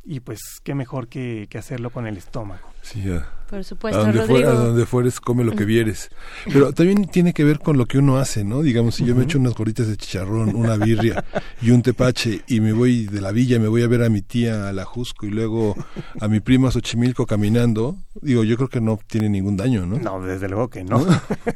y 0.05 0.20
pues 0.20 0.40
qué 0.62 0.74
mejor 0.74 1.09
que, 1.09 1.46
que 1.48 1.59
hacerlo 1.59 1.90
con 1.90 2.07
el 2.07 2.16
estómago. 2.16 2.74
Sí, 2.82 3.02
por 3.48 3.64
supuesto, 3.64 4.00
a 4.00 4.12
donde, 4.12 4.42
donde 4.42 4.86
fueres, 4.86 5.18
come 5.18 5.42
lo 5.42 5.52
que 5.52 5.64
vieres. 5.64 6.11
Pero 6.44 6.72
también 6.72 7.07
tiene 7.07 7.32
que 7.32 7.44
ver 7.44 7.61
con 7.61 7.78
lo 7.78 7.86
que 7.86 7.98
uno 7.98 8.18
hace, 8.18 8.44
¿no? 8.44 8.62
Digamos, 8.62 8.96
si 8.96 9.05
yo 9.07 9.14
me 9.14 9.24
echo 9.24 9.38
unas 9.38 9.55
gorritas 9.55 9.88
de 9.88 9.96
chicharrón, 9.96 10.55
una 10.55 10.76
birria 10.76 11.24
y 11.62 11.70
un 11.70 11.82
tepache 11.82 12.42
y 12.46 12.61
me 12.61 12.72
voy 12.72 13.07
de 13.07 13.22
la 13.22 13.32
villa, 13.32 13.59
me 13.59 13.68
voy 13.68 13.82
a 13.82 13.88
ver 13.88 14.02
a 14.02 14.11
mi 14.11 14.20
tía 14.20 14.68
a 14.68 14.72
la 14.72 14.84
Jusco 14.84 15.24
y 15.24 15.30
luego 15.30 15.74
a 16.20 16.28
mi 16.28 16.40
primo 16.40 16.68
a 16.68 16.72
Xochimilco 16.72 17.26
caminando, 17.26 17.96
digo, 18.20 18.44
yo 18.44 18.57
creo 18.57 18.68
que 18.68 18.80
no 18.80 18.98
tiene 19.07 19.30
ningún 19.30 19.57
daño, 19.57 19.86
¿no? 19.86 19.98
No, 19.98 20.22
desde 20.22 20.48
luego 20.48 20.68
que 20.68 20.84
no. 20.84 21.07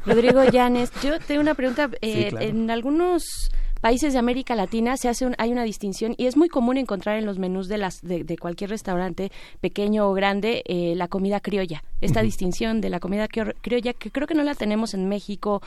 Rodrigo 0.05 0.43
Llanes, 0.45 0.91
yo 1.03 1.19
tengo 1.19 1.41
una 1.41 1.53
pregunta. 1.53 1.89
Eh, 2.01 2.31
en 2.39 2.71
algunos 2.71 3.51
países 3.81 4.13
de 4.13 4.19
América 4.19 4.55
Latina 4.55 4.97
se 4.97 5.09
hace 5.09 5.29
hay 5.37 5.51
una 5.51 5.63
distinción 5.63 6.13
y 6.17 6.25
es 6.27 6.37
muy 6.37 6.49
común 6.49 6.77
encontrar 6.77 7.17
en 7.17 7.25
los 7.25 7.39
menús 7.39 7.67
de 7.67 7.77
las 7.77 8.01
de, 8.01 8.37
cualquier 8.37 8.69
restaurante 8.69 9.31
pequeño 9.61 10.07
o 10.09 10.13
grande 10.13 10.63
eh, 10.65 10.93
la 10.95 11.07
comida 11.07 11.39
criolla. 11.39 11.83
Esta 12.01 12.21
distinción 12.21 12.81
de 12.81 12.89
la 12.89 12.99
comida 12.99 13.27
criolla 13.27 13.93
que 13.93 14.11
creo 14.11 14.27
que 14.27 14.35
no 14.35 14.43
la 14.43 14.55
tenemos 14.55 14.93
en 14.93 15.07
México 15.07 15.61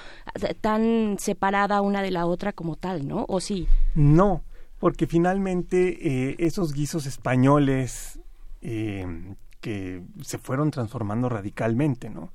tan 0.61 1.17
separada 1.19 1.81
una 1.81 2.03
de 2.03 2.11
la 2.11 2.27
otra 2.27 2.53
como 2.53 2.77
tal 2.77 3.07
no 3.07 3.25
o 3.29 3.41
sí 3.41 3.67
no 3.95 4.43
porque 4.79 5.07
finalmente 5.07 6.31
eh, 6.31 6.37
esos 6.39 6.73
guisos 6.73 7.07
españoles 7.07 8.21
eh, 8.63 9.07
que 9.61 10.03
se 10.23 10.39
fueron 10.39 10.71
transformando 10.71 11.29
radicalmente 11.29 12.11
no 12.11 12.33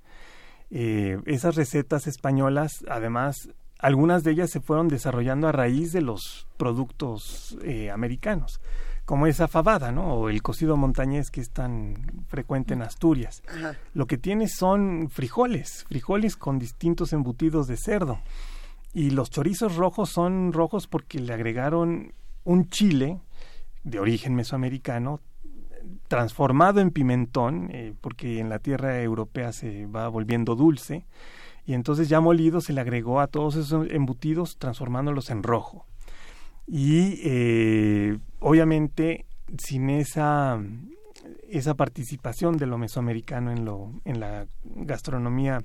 esas 0.69 1.55
recetas 1.55 2.07
españolas 2.07 2.83
además 2.89 3.49
algunas 3.79 4.23
de 4.23 4.31
ellas 4.31 4.49
se 4.49 4.59
fueron 4.59 4.87
desarrollando 4.87 5.47
a 5.47 5.51
raíz 5.51 5.91
de 5.91 6.01
los 6.01 6.47
productos 6.57 7.57
eh, 7.63 7.91
americanos, 7.91 8.59
como 9.05 9.27
esa 9.27 9.47
fabada, 9.47 9.91
¿no? 9.91 10.15
O 10.15 10.29
el 10.29 10.41
cocido 10.41 10.75
montañés 10.77 11.29
que 11.29 11.41
es 11.41 11.51
tan 11.51 11.95
frecuente 12.27 12.73
en 12.73 12.81
Asturias. 12.81 13.43
Lo 13.93 14.07
que 14.07 14.17
tiene 14.17 14.47
son 14.47 15.09
frijoles, 15.09 15.85
frijoles 15.87 16.35
con 16.35 16.59
distintos 16.59 17.13
embutidos 17.13 17.67
de 17.67 17.77
cerdo. 17.77 18.19
Y 18.93 19.11
los 19.11 19.29
chorizos 19.29 19.75
rojos 19.75 20.09
son 20.09 20.51
rojos 20.53 20.87
porque 20.87 21.19
le 21.19 21.33
agregaron 21.33 22.13
un 22.43 22.69
chile 22.69 23.21
de 23.83 23.99
origen 23.99 24.33
mesoamericano 24.35 25.21
transformado 26.07 26.81
en 26.81 26.91
pimentón, 26.91 27.69
eh, 27.71 27.93
porque 28.01 28.39
en 28.39 28.49
la 28.49 28.59
tierra 28.59 29.01
europea 29.01 29.53
se 29.53 29.85
va 29.85 30.07
volviendo 30.09 30.55
dulce 30.55 31.05
y 31.67 31.73
entonces 31.73 32.07
ya 32.07 32.21
molido 32.21 32.61
se 32.61 32.71
le 32.71 32.79
agregó 32.79 33.19
a 33.19 33.27
todos 33.27 33.57
esos 33.57 33.91
embutidos 33.91 34.57
transformándolos 34.57 35.29
en 35.29 35.43
rojo. 35.43 35.85
Y 36.65 37.19
eh, 37.23 38.17
obviamente 38.39 39.25
sin 39.57 39.89
esa, 39.89 40.61
esa 41.49 41.73
participación 41.75 42.55
de 42.55 42.67
lo 42.67 42.77
mesoamericano 42.77 43.51
en, 43.51 43.65
lo, 43.65 43.91
en 44.05 44.21
la 44.21 44.47
gastronomía 44.63 45.61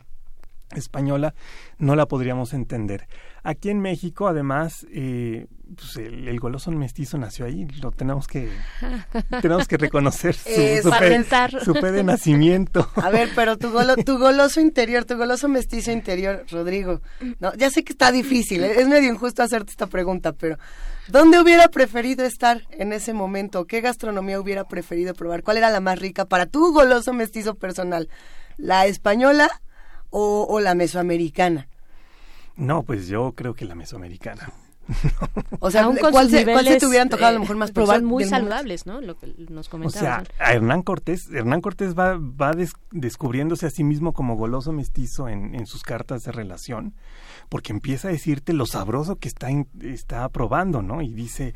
española 0.74 1.34
no 1.78 1.96
la 1.96 2.06
podríamos 2.06 2.52
entender. 2.54 3.08
Aquí 3.42 3.70
en 3.70 3.80
México, 3.80 4.28
además, 4.28 4.86
eh, 4.92 5.46
pues 5.74 5.96
el, 5.96 6.38
goloso 6.38 6.70
mestizo 6.70 7.18
nació 7.18 7.46
ahí, 7.46 7.66
lo 7.80 7.90
tenemos 7.90 8.26
que 8.26 8.50
tenemos 9.42 9.66
que 9.66 9.76
reconocer 9.76 10.34
su, 10.34 10.50
su, 11.64 11.72
de 11.72 12.04
nacimiento. 12.04 12.88
A 12.96 13.10
ver, 13.10 13.30
pero 13.34 13.56
tu, 13.56 13.72
tu 14.04 14.18
goloso 14.18 14.60
interior, 14.60 15.04
tu 15.04 15.16
goloso 15.16 15.48
mestizo 15.48 15.90
interior, 15.90 16.44
Rodrigo, 16.50 17.00
no, 17.40 17.54
ya 17.54 17.70
sé 17.70 17.84
que 17.84 17.92
está 17.92 18.12
difícil, 18.12 18.62
es 18.64 18.86
medio 18.88 19.12
injusto 19.12 19.42
hacerte 19.42 19.70
esta 19.70 19.86
pregunta, 19.86 20.32
pero 20.32 20.58
¿dónde 21.08 21.40
hubiera 21.40 21.68
preferido 21.68 22.24
estar 22.24 22.62
en 22.70 22.92
ese 22.92 23.12
momento? 23.12 23.66
¿Qué 23.66 23.80
gastronomía 23.80 24.40
hubiera 24.40 24.64
preferido 24.64 25.14
probar? 25.14 25.42
¿Cuál 25.42 25.56
era 25.56 25.70
la 25.70 25.80
más 25.80 25.98
rica 25.98 26.26
para 26.26 26.46
tu 26.46 26.72
goloso 26.72 27.12
mestizo 27.12 27.54
personal? 27.54 28.08
¿La 28.56 28.86
española 28.86 29.62
o, 30.12 30.60
la 30.60 30.74
mesoamericana? 30.74 31.68
No, 32.56 32.82
pues 32.82 33.08
yo 33.08 33.32
creo 33.34 33.54
que 33.54 33.64
la 33.64 33.74
mesoamericana. 33.74 34.52
o 35.60 35.70
sea, 35.70 35.84
¿cuál, 35.84 36.28
se, 36.28 36.44
¿cuál, 36.44 36.66
se, 36.66 36.76
te 36.76 36.86
hubiera 36.86 37.02
antojado 37.02 37.28
a 37.28 37.32
lo 37.32 37.40
mejor 37.40 37.56
más 37.56 37.70
probar 37.70 38.02
muy 38.02 38.24
saludables, 38.24 38.84
¿no? 38.84 39.00
Lo 39.00 39.16
que 39.16 39.32
nos 39.48 39.68
comentabas. 39.68 39.96
O 39.96 40.04
sea, 40.04 40.24
a 40.38 40.52
Hernán 40.52 40.82
Cortés, 40.82 41.30
Hernán 41.32 41.60
Cortés 41.60 41.96
va, 41.96 42.18
va 42.18 42.52
descubriéndose 42.90 43.66
a 43.66 43.70
sí 43.70 43.84
mismo 43.84 44.12
como 44.12 44.36
goloso 44.36 44.72
mestizo 44.72 45.28
en, 45.28 45.54
en 45.54 45.66
sus 45.66 45.82
cartas 45.82 46.24
de 46.24 46.32
relación, 46.32 46.94
porque 47.52 47.70
empieza 47.70 48.08
a 48.08 48.12
decirte 48.12 48.54
lo 48.54 48.64
sabroso 48.64 49.16
que 49.16 49.28
está, 49.28 49.48
está 49.82 50.26
probando, 50.30 50.80
¿no? 50.80 51.02
Y 51.02 51.12
dice, 51.12 51.52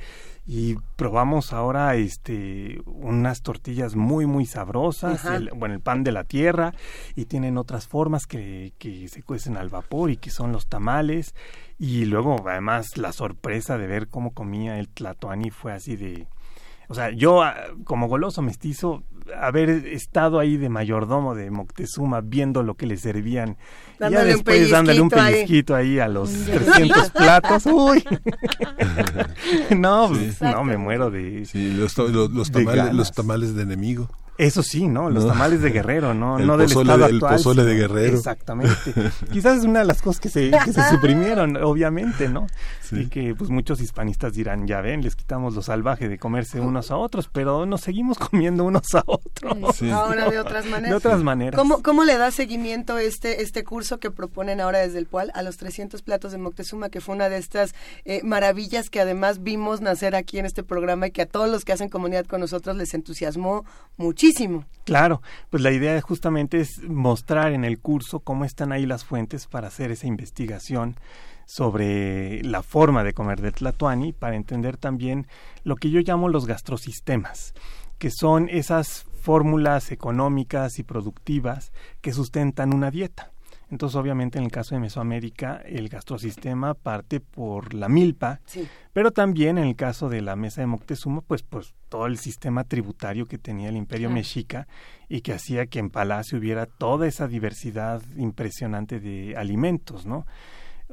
y 0.46 0.74
probamos 0.94 1.54
ahora 1.54 1.96
este 1.96 2.82
unas 2.84 3.40
tortillas 3.40 3.96
muy 3.96 4.26
muy 4.26 4.44
sabrosas 4.44 5.22
bueno 5.54 5.74
el 5.74 5.80
pan 5.80 6.04
de 6.04 6.12
la 6.12 6.24
tierra 6.24 6.74
y 7.14 7.24
tienen 7.24 7.56
otras 7.56 7.88
formas 7.88 8.26
que, 8.26 8.74
que 8.76 9.08
se 9.08 9.22
cuecen 9.22 9.56
al 9.56 9.70
vapor 9.70 10.10
y 10.10 10.18
que 10.18 10.28
son 10.28 10.52
los 10.52 10.66
tamales 10.66 11.34
y 11.78 12.04
luego 12.04 12.46
además 12.46 12.98
la 12.98 13.12
sorpresa 13.12 13.78
de 13.78 13.86
ver 13.86 14.08
cómo 14.08 14.34
comía 14.34 14.78
el 14.78 14.90
tlatoani 14.90 15.48
fue 15.48 15.72
así 15.72 15.96
de 15.96 16.28
o 16.88 16.94
sea, 16.94 17.10
yo 17.10 17.42
ah, 17.42 17.56
como 17.84 18.08
goloso 18.08 18.42
mestizo, 18.42 19.02
haber 19.40 19.70
estado 19.70 20.38
ahí 20.38 20.56
de 20.56 20.68
mayordomo 20.68 21.34
de 21.34 21.50
Moctezuma 21.50 22.20
viendo 22.20 22.62
lo 22.62 22.74
que 22.74 22.86
le 22.86 22.96
servían. 22.96 23.56
Y 23.98 24.10
ya 24.10 24.24
después 24.24 24.70
dándole 24.70 25.00
un 25.00 25.08
pellizquito 25.08 25.74
ahí, 25.74 25.98
a 25.98 26.08
los 26.08 26.30
300 26.44 27.10
platos, 27.10 27.66
uy. 27.66 28.04
no, 29.76 30.08
pues, 30.08 30.40
no, 30.40 30.64
me 30.64 30.76
muero 30.76 31.10
de... 31.10 31.44
Sí, 31.44 31.72
los, 31.72 31.96
los, 31.96 32.50
tamales, 32.50 32.94
los 32.94 33.12
tamales 33.12 33.54
de 33.54 33.62
enemigo. 33.62 34.08
Eso 34.38 34.62
sí, 34.62 34.86
¿no? 34.86 35.08
Los 35.08 35.26
tamales 35.26 35.62
de 35.62 35.70
Guerrero, 35.70 36.12
¿no? 36.12 36.38
El 36.38 36.46
no 36.46 36.58
pozole, 36.58 36.98
del 36.98 37.14
El 37.14 37.20
pozole 37.20 37.64
de 37.64 37.74
Guerrero. 37.74 38.16
Exactamente. 38.16 38.92
Quizás 39.32 39.58
es 39.58 39.64
una 39.64 39.80
de 39.80 39.86
las 39.86 40.02
cosas 40.02 40.20
que 40.20 40.28
se, 40.28 40.50
que 40.50 40.72
se 40.72 40.82
suprimieron, 40.90 41.56
obviamente, 41.62 42.28
¿no? 42.28 42.46
Y 42.92 43.06
que 43.06 43.34
pues 43.34 43.50
muchos 43.50 43.80
hispanistas 43.80 44.34
dirán, 44.34 44.66
ya 44.66 44.80
ven, 44.80 45.02
les 45.02 45.16
quitamos 45.16 45.54
lo 45.54 45.62
salvaje 45.62 46.08
de 46.08 46.18
comerse 46.18 46.60
unos 46.60 46.90
a 46.90 46.96
otros, 46.96 47.28
pero 47.32 47.66
nos 47.66 47.80
seguimos 47.80 48.18
comiendo 48.18 48.64
unos 48.64 48.94
a 48.94 49.02
otros. 49.06 49.82
Ahora 49.90 50.30
de 50.30 50.38
otras 50.38 50.66
maneras. 50.66 50.90
De 50.90 50.96
otras 50.96 51.22
maneras. 51.22 51.58
¿Cómo, 51.58 51.82
¿Cómo 51.82 52.04
le 52.04 52.16
da 52.16 52.30
seguimiento 52.30 52.98
este, 52.98 53.42
este 53.42 53.64
curso 53.64 53.98
que 53.98 54.10
proponen 54.10 54.60
ahora 54.60 54.80
desde 54.80 54.98
el 54.98 55.06
PUAL 55.06 55.32
a 55.34 55.42
los 55.42 55.56
300 55.56 56.02
platos 56.02 56.32
de 56.32 56.38
Moctezuma, 56.38 56.90
que 56.90 57.00
fue 57.00 57.14
una 57.14 57.28
de 57.28 57.38
estas 57.38 57.74
eh, 58.04 58.20
maravillas 58.22 58.90
que 58.90 59.00
además 59.00 59.42
vimos 59.42 59.80
nacer 59.80 60.14
aquí 60.14 60.38
en 60.38 60.46
este 60.46 60.62
programa 60.62 61.08
y 61.08 61.10
que 61.10 61.22
a 61.22 61.26
todos 61.26 61.48
los 61.48 61.64
que 61.64 61.72
hacen 61.72 61.88
comunidad 61.88 62.26
con 62.26 62.40
nosotros 62.40 62.76
les 62.76 62.94
entusiasmó 62.94 63.64
muchísimo? 63.96 64.25
Claro, 64.84 65.20
pues 65.50 65.62
la 65.62 65.72
idea 65.72 66.00
justamente 66.00 66.60
es 66.60 66.82
mostrar 66.84 67.52
en 67.52 67.64
el 67.64 67.80
curso 67.80 68.20
cómo 68.20 68.44
están 68.44 68.70
ahí 68.70 68.86
las 68.86 69.04
fuentes 69.04 69.46
para 69.46 69.66
hacer 69.66 69.90
esa 69.90 70.06
investigación 70.06 70.96
sobre 71.44 72.42
la 72.42 72.62
forma 72.62 73.02
de 73.02 73.12
comer 73.12 73.40
de 73.40 73.52
Tlatuani, 73.52 74.12
para 74.12 74.36
entender 74.36 74.76
también 74.76 75.26
lo 75.64 75.76
que 75.76 75.90
yo 75.90 76.00
llamo 76.00 76.28
los 76.28 76.46
gastrosistemas, 76.46 77.54
que 77.98 78.10
son 78.10 78.48
esas 78.48 79.06
fórmulas 79.22 79.90
económicas 79.90 80.78
y 80.78 80.82
productivas 80.82 81.72
que 82.00 82.12
sustentan 82.12 82.74
una 82.74 82.90
dieta. 82.90 83.32
Entonces, 83.70 83.96
obviamente, 83.96 84.38
en 84.38 84.44
el 84.44 84.50
caso 84.52 84.74
de 84.74 84.80
Mesoamérica, 84.80 85.60
el 85.64 85.88
gastrosistema 85.88 86.74
parte 86.74 87.18
por 87.18 87.74
la 87.74 87.88
milpa, 87.88 88.40
pero 88.92 89.10
también 89.10 89.58
en 89.58 89.64
el 89.64 89.74
caso 89.74 90.08
de 90.08 90.20
la 90.22 90.36
mesa 90.36 90.60
de 90.60 90.68
Moctezuma, 90.68 91.20
pues, 91.20 91.42
pues 91.42 91.74
todo 91.88 92.06
el 92.06 92.18
sistema 92.18 92.62
tributario 92.62 93.26
que 93.26 93.38
tenía 93.38 93.68
el 93.68 93.76
imperio 93.76 94.08
mexica 94.08 94.68
y 95.08 95.20
que 95.20 95.32
hacía 95.32 95.66
que 95.66 95.80
en 95.80 95.90
Palacio 95.90 96.38
hubiera 96.38 96.66
toda 96.66 97.08
esa 97.08 97.26
diversidad 97.26 98.02
impresionante 98.16 99.00
de 99.00 99.36
alimentos, 99.36 100.06
¿no? 100.06 100.26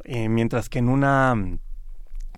Eh, 0.03 0.27
mientras 0.27 0.69
que 0.69 0.79
en 0.79 0.89
una 0.89 1.35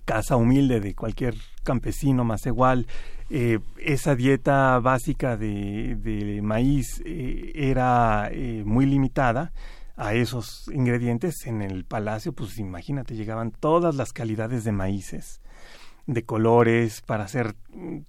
casa 0.04 0.36
humilde 0.36 0.80
de 0.80 0.94
cualquier 0.94 1.34
campesino 1.64 2.24
más 2.24 2.44
igual, 2.44 2.86
eh, 3.30 3.58
esa 3.78 4.14
dieta 4.14 4.78
básica 4.80 5.36
de, 5.36 5.96
de 5.96 6.42
maíz 6.42 7.02
eh, 7.04 7.52
era 7.54 8.30
muy 8.64 8.84
limitada, 8.84 9.52
a 9.96 10.14
esos 10.14 10.68
ingredientes 10.72 11.46
en 11.46 11.62
el 11.62 11.84
palacio, 11.84 12.32
pues 12.32 12.58
imagínate, 12.58 13.14
llegaban 13.16 13.50
todas 13.50 13.94
las 13.94 14.12
calidades 14.12 14.64
de 14.64 14.72
maíces. 14.72 15.40
de 16.06 16.24
colores 16.24 17.00
para 17.00 17.24
hacer 17.24 17.56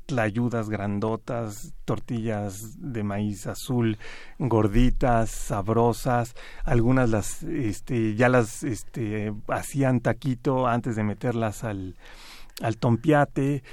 tlayudas 0.05 0.69
grandotas, 0.69 1.73
tortillas 1.83 2.75
de 2.77 3.01
maíz 3.03 3.47
azul 3.47 3.97
gorditas, 4.38 5.31
sabrosas, 5.31 6.35
algunas 6.63 7.09
las 7.09 7.41
este 7.41 8.13
ya 8.13 8.29
las 8.29 8.63
este 8.63 9.33
hacían 9.47 10.01
taquito 10.01 10.67
antes 10.67 10.95
de 10.95 11.03
meterlas 11.03 11.63
al 11.63 11.95
al 12.61 12.77
tompiate, 12.77 13.63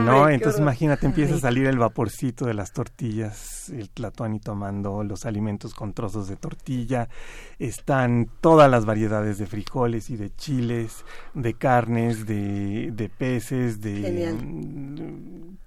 ¿no? 0.00 0.28
Entonces 0.28 0.60
imagínate, 0.60 1.06
empieza 1.06 1.36
a 1.36 1.38
salir 1.38 1.66
el 1.66 1.78
vaporcito 1.78 2.44
de 2.44 2.54
las 2.54 2.72
tortillas, 2.72 3.70
el 3.70 3.90
y 4.34 4.40
tomando 4.40 5.04
los 5.04 5.24
alimentos 5.24 5.74
con 5.74 5.94
trozos 5.94 6.28
de 6.28 6.36
tortilla, 6.36 7.08
están 7.58 8.28
todas 8.40 8.70
las 8.70 8.84
variedades 8.84 9.38
de 9.38 9.46
frijoles 9.46 10.10
y 10.10 10.16
de 10.16 10.34
chiles, 10.34 11.04
de 11.34 11.54
carnes, 11.54 12.26
de, 12.26 12.90
de 12.92 13.08
peces, 13.08 13.80
de 13.80 14.34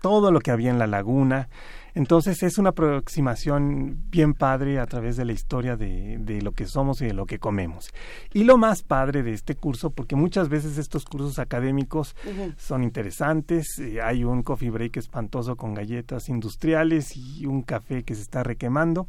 todo 0.02 0.32
lo 0.32 0.40
que 0.40 0.52
había 0.52 0.70
en 0.70 0.80
la 0.80 0.88
laguna. 0.88 1.50
Entonces 1.94 2.44
es 2.44 2.58
una 2.58 2.70
aproximación 2.70 3.98
bien 4.10 4.34
padre 4.34 4.80
a 4.80 4.86
través 4.86 5.18
de 5.18 5.26
la 5.26 5.34
historia 5.34 5.76
de, 5.76 6.18
de, 6.20 6.42
lo 6.42 6.52
que 6.52 6.66
somos 6.66 7.02
y 7.02 7.06
de 7.06 7.14
lo 7.14 7.26
que 7.26 7.40
comemos. 7.40 7.92
Y 8.34 8.44
lo 8.44 8.58
más 8.58 8.84
padre 8.84 9.24
de 9.24 9.34
este 9.34 9.56
curso, 9.56 9.90
porque 9.90 10.16
muchas 10.16 10.50
veces 10.50 10.78
estos 10.78 11.06
cursos 11.06 11.40
académicos 11.40 12.16
son 12.58 12.84
interesantes, 12.84 13.80
eh, 13.80 14.02
hay 14.02 14.24
un 14.24 14.44
coffee 14.44 14.70
break 14.70 14.98
espantoso 14.98 15.56
con 15.56 15.74
galletas 15.74 16.30
industriales 16.30 17.16
y 17.16 17.46
un 17.46 17.62
café 17.62 18.04
que 18.04 18.16
se 18.16 18.22
está 18.22 18.44
requemando. 18.44 19.08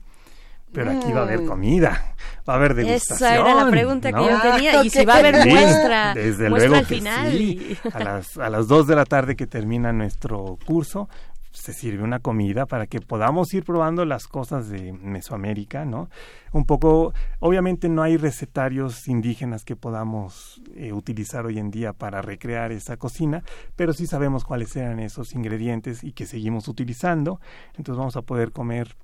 Pero 0.73 0.93
aquí 0.93 1.11
va 1.13 1.21
a 1.21 1.23
haber 1.25 1.43
mm. 1.43 1.47
comida, 1.47 2.15
va 2.49 2.53
a 2.53 2.57
haber 2.57 2.75
degustación. 2.75 3.33
Esa 3.33 3.41
era 3.41 3.55
la 3.65 3.71
pregunta 3.71 4.13
que 4.13 4.25
yo 4.25 4.41
tenía. 4.41 4.85
Y 4.85 4.91
si 4.91 5.05
va 5.05 5.15
a 5.15 5.19
haber 5.19 5.45
muestra, 5.45 6.15
desde 6.15 6.49
luego 6.49 6.77
al 6.77 6.87
final. 6.87 7.33
Sí. 7.33 7.77
A 7.93 7.99
las, 7.99 8.39
a 8.39 8.49
las 8.49 8.69
2 8.69 8.87
de 8.87 8.95
la 8.95 9.05
tarde 9.05 9.35
que 9.35 9.49
termina 9.49 9.93
nuestro 9.93 10.59
curso, 10.65 11.09
se 11.53 11.73
sirve 11.73 12.05
una 12.05 12.21
comida 12.21 12.67
para 12.67 12.87
que 12.87 13.01
podamos 13.01 13.53
ir 13.55 13.65
probando 13.65 14.05
las 14.05 14.29
cosas 14.29 14.69
de 14.69 14.93
Mesoamérica, 14.93 15.85
¿no? 15.85 16.09
Un 16.53 16.65
poco, 16.65 17.13
obviamente 17.41 17.89
no 17.89 18.03
hay 18.03 18.17
recetarios 18.17 19.09
indígenas 19.09 19.65
que 19.65 19.77
podamos 19.77 20.63
eh, 20.75 20.93
utilizar 20.93 21.47
hoy 21.47 21.59
en 21.59 21.71
día 21.71 21.93
para 21.93 22.23
recrear 22.23 22.73
esa 22.73 22.97
cocina, 22.97 23.43
pero 23.77 23.93
sí 23.93 24.07
sabemos 24.07 24.45
cuáles 24.45 24.75
eran 24.77 25.01
esos 25.01 25.35
ingredientes 25.35 26.05
y 26.05 26.13
que 26.13 26.27
seguimos 26.27 26.69
utilizando, 26.69 27.41
entonces 27.77 27.99
vamos 27.99 28.17
a 28.17 28.23
poder 28.23 28.53
comer 28.53 28.97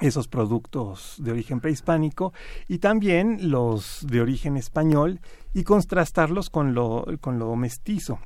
esos 0.00 0.26
productos 0.26 1.16
de 1.18 1.30
origen 1.30 1.60
prehispánico 1.60 2.32
y 2.68 2.78
también 2.78 3.50
los 3.50 4.04
de 4.08 4.20
origen 4.20 4.56
español 4.56 5.20
y 5.52 5.62
contrastarlos 5.62 6.50
con 6.50 6.74
lo, 6.74 7.06
con 7.20 7.38
lo 7.38 7.54
mestizo. 7.54 8.18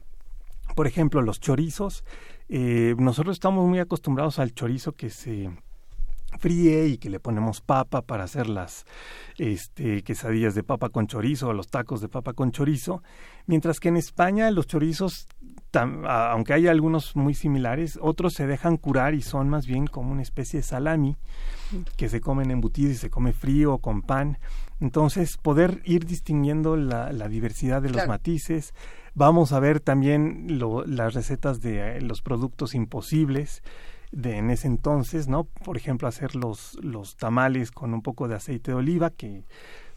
Por 0.74 0.86
ejemplo, 0.86 1.22
los 1.22 1.40
chorizos 1.40 2.05
eh, 2.49 2.94
nosotros 2.99 3.36
estamos 3.36 3.66
muy 3.66 3.78
acostumbrados 3.78 4.38
al 4.38 4.55
chorizo 4.55 4.92
que 4.92 5.11
se 5.11 5.51
fríe 6.38 6.86
y 6.86 6.99
que 6.99 7.11
le 7.11 7.20
ponemos 7.20 7.61
papa 7.61 8.03
para 8.03 8.24
hacer 8.24 8.49
las 8.49 8.84
este, 9.38 10.03
quesadillas 10.03 10.55
de 10.55 10.62
papa 10.62 10.90
con 10.90 11.07
chorizo 11.07 11.49
o 11.49 11.53
los 11.53 11.68
tacos 11.68 12.01
de 12.01 12.09
papa 12.09 12.34
con 12.34 12.53
chorizo, 12.53 13.03
mientras 13.46 13.80
que 13.80 13.88
en 13.88 13.96
España 13.96 14.51
los 14.51 14.66
chorizos, 14.66 15.26
aunque 15.72 16.53
hay 16.53 16.66
algunos 16.66 17.16
muy 17.16 17.34
similares, 17.34 17.99
otros 18.01 18.34
se 18.34 18.46
dejan 18.46 18.76
curar 18.76 19.14
y 19.14 19.22
son 19.22 19.49
más 19.49 19.66
bien 19.66 19.86
como 19.86 20.12
una 20.12 20.22
especie 20.22 20.61
de 20.61 20.64
salami 20.64 21.16
que 21.96 22.09
se 22.09 22.20
comen 22.20 22.51
embutidos 22.51 22.92
y 22.92 22.96
se 22.96 23.11
come 23.11 23.32
frío 23.32 23.74
o 23.74 23.78
con 23.78 24.03
pan. 24.03 24.38
Entonces, 24.80 25.36
poder 25.38 25.82
ir 25.84 26.07
distinguiendo 26.07 26.76
la, 26.76 27.11
diversidad 27.28 27.82
de 27.82 27.90
los 27.90 28.07
matices, 28.07 28.74
Vamos 29.19 29.51
a 29.51 29.59
ver 29.59 29.81
también 29.81 30.47
las 30.87 31.12
recetas 31.12 31.61
de 31.61 31.97
eh, 31.97 32.01
los 32.01 32.23
productos 32.23 32.77
imposibles 32.77 33.64
de 34.12 34.37
en 34.37 34.49
ese 34.49 34.69
entonces, 34.69 35.27
¿no? 35.27 35.43
Por 35.43 35.77
ejemplo, 35.77 36.07
hacer 36.07 36.37
los, 36.37 36.79
los 36.85 37.16
tamales 37.16 37.73
con 37.73 37.95
un 37.95 38.03
poco 38.03 38.29
de 38.29 38.37
aceite 38.37 38.71
de 38.71 38.77
oliva, 38.77 39.11
que 39.11 39.43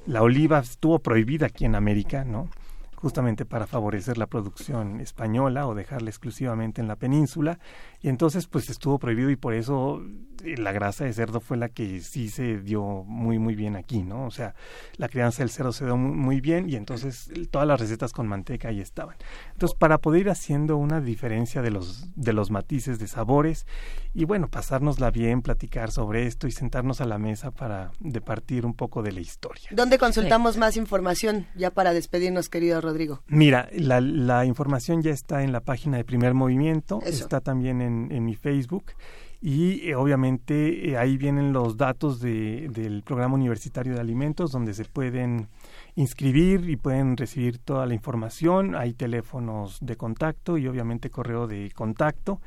la 0.07 0.23
oliva 0.23 0.57
estuvo 0.57 0.97
prohibida 0.97 1.45
aquí 1.45 1.65
en 1.65 1.75
América, 1.75 2.25
¿no? 2.25 2.49
justamente 2.95 3.45
para 3.45 3.65
favorecer 3.65 4.19
la 4.19 4.27
producción 4.27 5.01
española 5.01 5.67
o 5.67 5.73
dejarla 5.73 6.11
exclusivamente 6.11 6.81
en 6.81 6.87
la 6.87 6.95
península 6.95 7.57
y 8.01 8.09
entonces 8.09 8.47
pues 8.47 8.69
estuvo 8.69 8.97
prohibido 8.97 9.29
y 9.29 9.35
por 9.35 9.53
eso 9.53 10.01
eh, 10.43 10.57
la 10.57 10.71
grasa 10.71 11.05
de 11.05 11.13
cerdo 11.13 11.39
fue 11.39 11.57
la 11.57 11.69
que 11.69 11.99
sí 12.01 12.29
se 12.29 12.57
dio 12.57 13.03
muy 13.05 13.37
muy 13.37 13.55
bien 13.55 13.75
aquí, 13.75 14.01
¿no? 14.01 14.25
O 14.25 14.31
sea, 14.31 14.55
la 14.97 15.07
crianza 15.07 15.43
del 15.43 15.51
cerdo 15.51 15.71
se 15.71 15.85
dio 15.85 15.97
muy, 15.97 16.41
bien 16.41 16.67
y 16.67 16.75
entonces 16.75 17.29
todas 17.51 17.67
las 17.67 17.79
recetas 17.79 18.13
con 18.13 18.27
manteca 18.27 18.69
ahí 18.69 18.79
estaban. 18.79 19.17
Entonces, 19.53 19.77
para 19.77 19.99
poder 19.99 20.21
ir 20.21 20.29
haciendo 20.29 20.77
una 20.77 21.01
diferencia 21.01 21.61
de 21.61 21.69
los 21.69 22.15
de 22.15 22.33
los 22.33 22.49
matices 22.49 22.97
de 22.97 23.07
sabores 23.07 23.67
y 24.13 24.25
bueno, 24.25 24.47
pasárnosla 24.49 25.11
bien, 25.11 25.41
platicar 25.41 25.91
sobre 25.91 26.25
esto 26.25 26.47
y 26.47 26.51
sentarnos 26.51 27.01
a 27.01 27.05
la 27.05 27.17
mesa 27.17 27.51
para 27.51 27.91
departir 27.99 28.65
un 28.65 28.73
poco 28.73 29.03
de 29.03 29.11
la 29.11 29.21
historia. 29.21 29.69
¿Dónde 29.71 29.97
consultamos 29.97 30.57
más 30.57 30.75
información 30.75 31.47
ya 31.55 31.69
para 31.69 31.93
despedirnos, 31.93 32.49
querido 32.49 32.81
Rodrigo? 32.81 33.21
Mira, 33.27 33.69
la, 33.73 34.01
la 34.01 34.45
información 34.45 35.01
ya 35.01 35.11
está 35.11 35.43
en 35.43 35.51
la 35.51 35.61
página 35.61 35.97
de 35.97 36.03
Primer 36.03 36.33
Movimiento, 36.33 36.99
está 37.05 37.41
también 37.41 37.81
en, 37.81 37.90
en 38.09 38.25
mi 38.25 38.35
Facebook 38.35 38.93
y 39.41 39.89
eh, 39.89 39.95
obviamente 39.95 40.91
eh, 40.91 40.97
ahí 40.97 41.17
vienen 41.17 41.51
los 41.51 41.75
datos 41.75 42.19
de, 42.21 42.69
del 42.69 43.01
programa 43.01 43.33
universitario 43.33 43.95
de 43.95 43.99
alimentos 43.99 44.51
donde 44.51 44.75
se 44.75 44.85
pueden 44.85 45.47
inscribir 45.95 46.69
y 46.69 46.75
pueden 46.75 47.17
recibir 47.17 47.57
toda 47.57 47.87
la 47.87 47.95
información, 47.95 48.75
hay 48.75 48.93
teléfonos 48.93 49.79
de 49.81 49.95
contacto 49.97 50.59
y 50.59 50.67
obviamente 50.67 51.09
correo 51.09 51.47
de 51.47 51.71
contacto 51.71 52.39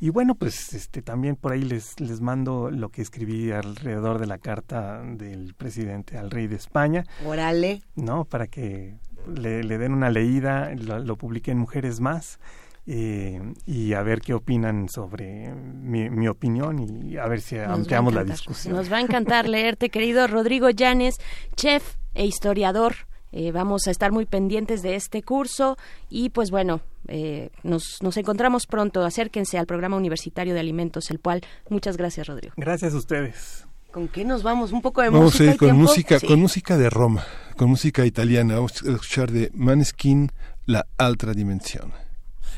y 0.00 0.10
bueno, 0.10 0.34
pues 0.34 0.74
este 0.74 1.02
también 1.02 1.36
por 1.36 1.52
ahí 1.52 1.62
les, 1.62 2.00
les 2.00 2.20
mando 2.20 2.68
lo 2.68 2.88
que 2.88 3.00
escribí 3.00 3.52
alrededor 3.52 4.18
de 4.18 4.26
la 4.26 4.38
carta 4.38 5.02
del 5.02 5.54
presidente 5.54 6.18
al 6.18 6.32
rey 6.32 6.48
de 6.48 6.56
España. 6.56 7.06
Órale. 7.24 7.80
¿No? 7.94 8.24
Para 8.24 8.48
que 8.48 8.96
le, 9.32 9.62
den 9.62 9.92
una 9.92 10.10
leída, 10.10 10.74
lo, 10.74 10.98
lo 10.98 11.16
publiquen 11.16 11.58
Mujeres 11.58 12.00
Más. 12.00 12.40
Eh, 12.86 13.40
y 13.64 13.94
a 13.94 14.02
ver 14.02 14.20
qué 14.20 14.34
opinan 14.34 14.90
sobre 14.90 15.54
mi, 15.54 16.10
mi 16.10 16.28
opinión 16.28 16.78
y 16.80 17.16
a 17.16 17.26
ver 17.26 17.40
si 17.40 17.58
ampliamos 17.58 18.12
la 18.12 18.24
discusión. 18.24 18.76
Nos 18.76 18.92
va 18.92 18.98
a 18.98 19.00
encantar 19.00 19.48
leerte, 19.48 19.88
querido 19.88 20.26
Rodrigo 20.26 20.68
Llanes, 20.68 21.16
chef 21.56 21.96
e 22.12 22.26
historiador. 22.26 22.94
Eh, 23.32 23.52
vamos 23.52 23.88
a 23.88 23.90
estar 23.90 24.12
muy 24.12 24.26
pendientes 24.26 24.82
de 24.82 24.94
este 24.94 25.22
curso 25.22 25.76
y 26.08 26.28
pues 26.30 26.50
bueno, 26.50 26.82
eh, 27.08 27.50
nos, 27.62 27.98
nos 28.02 28.16
encontramos 28.16 28.66
pronto. 28.66 29.04
Acérquense 29.04 29.58
al 29.58 29.66
programa 29.66 29.96
universitario 29.96 30.54
de 30.54 30.60
alimentos, 30.60 31.10
el 31.10 31.20
cual 31.20 31.40
muchas 31.68 31.96
gracias, 31.96 32.28
Rodrigo. 32.28 32.54
Gracias 32.56 32.94
a 32.94 32.96
ustedes. 32.98 33.66
¿Con 33.90 34.08
qué 34.08 34.24
nos 34.24 34.42
vamos? 34.42 34.72
Un 34.72 34.82
poco 34.82 35.02
de 35.02 35.10
música. 35.10 35.44
Vamos 35.44 35.58
con 35.58 35.76
música, 35.76 36.20
con 36.20 36.40
música 36.40 36.76
de 36.76 36.90
Roma, 36.90 37.24
con 37.56 37.70
música 37.70 38.04
italiana. 38.04 38.56
Vamos 38.56 38.82
a 38.82 38.90
escuchar 38.90 39.32
de 39.32 39.50
Maneskin 39.54 40.30
La 40.66 40.86
Altra 40.98 41.32
Dimensione. 41.32 42.03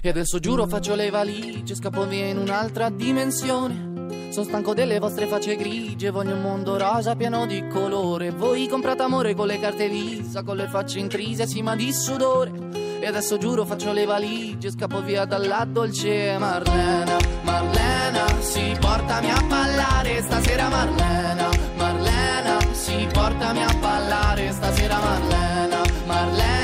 E 0.06 0.10
adesso 0.10 0.38
giuro 0.38 0.68
faccio 0.68 0.94
le 0.94 1.10
valigie, 1.10 1.74
scappo 1.74 2.06
via 2.06 2.26
in 2.26 2.38
un'altra 2.38 2.90
dimensione. 2.90 4.30
Sono 4.30 4.46
stanco 4.46 4.72
delle 4.72 5.00
vostre 5.00 5.26
facce 5.26 5.56
grigie, 5.56 6.10
voglio 6.10 6.36
un 6.36 6.42
mondo 6.42 6.78
rosa 6.78 7.16
pieno 7.16 7.44
di 7.44 7.66
colore. 7.66 8.30
Voi 8.30 8.68
comprate 8.68 9.02
amore 9.02 9.34
con 9.34 9.48
le 9.48 9.58
carte 9.58 9.88
visa, 9.88 10.44
con 10.44 10.58
le 10.58 10.68
facce 10.68 11.00
intrise, 11.00 11.48
sì 11.48 11.60
ma 11.60 11.74
di 11.74 11.92
sudore. 11.92 12.52
E 13.00 13.04
adesso 13.04 13.36
giuro 13.36 13.64
faccio 13.64 13.92
le 13.92 14.04
valigie, 14.04 14.70
scappo 14.70 15.02
via 15.02 15.24
dalla 15.24 15.66
dolce 15.68 16.38
Marlena, 16.38 17.16
Marlena, 17.42 18.26
si 18.42 18.76
portami 18.78 19.28
a 19.28 19.42
ballare 19.42 20.22
stasera 20.22 20.68
Marlena, 20.68 21.48
Marlena, 21.74 22.58
si 22.70 23.08
portami 23.12 23.60
a 23.60 23.74
ballare 23.80 24.52
stasera 24.52 25.00
Marlena, 25.00 25.80
Marlena, 26.06 26.55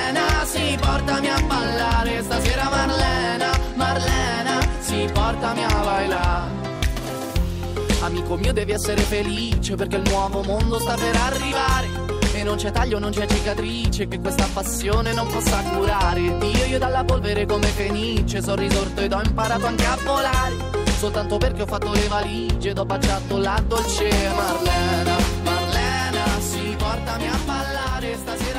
si 0.53 0.77
portami 0.79 1.29
a 1.29 1.41
ballare 1.41 2.23
stasera 2.23 2.69
Marlena, 2.69 3.51
Marlena, 3.75 4.61
si 4.81 5.09
portami 5.13 5.65
a 5.65 5.81
bailare. 5.83 6.51
Amico 8.01 8.37
mio 8.37 8.53
devi 8.53 8.73
essere 8.73 9.01
felice 9.01 9.77
perché 9.77 9.97
il 9.97 10.11
nuovo 10.11 10.43
mondo 10.43 10.79
sta 10.79 10.95
per 10.95 11.17
arrivare 11.17 12.03
non 12.43 12.57
c'è 12.57 12.71
taglio, 12.71 12.99
non 12.99 13.11
c'è 13.11 13.27
cicatrice 13.27 14.09
che 14.09 14.21
questa 14.21 14.47
passione 14.53 15.15
non 15.15 15.27
possa 15.29 15.63
curare. 15.63 16.37
Dio, 16.39 16.65
io 16.67 16.79
dalla 16.79 17.05
polvere 17.05 17.47
come 17.47 17.67
fenice 17.67 18.43
sono 18.43 18.57
risorto 18.57 19.01
ed 19.01 19.13
ho 19.13 19.23
imparato 19.23 19.67
anche 19.67 19.87
a 19.87 19.97
volare. 20.05 20.55
Soltanto 20.99 21.39
perché 21.39 21.63
ho 21.63 21.67
fatto 21.67 21.91
le 21.93 22.07
valigie 22.09 22.71
ed 22.71 22.79
ho 22.79 22.85
baciato 22.85 23.39
la 23.39 23.63
dolce 23.67 24.11
Marlena. 24.35 25.17
Marlena, 25.45 26.41
si 26.41 26.75
portami 26.77 27.27
a 27.27 27.39
ballare 27.45 28.17
stasera 28.17 28.52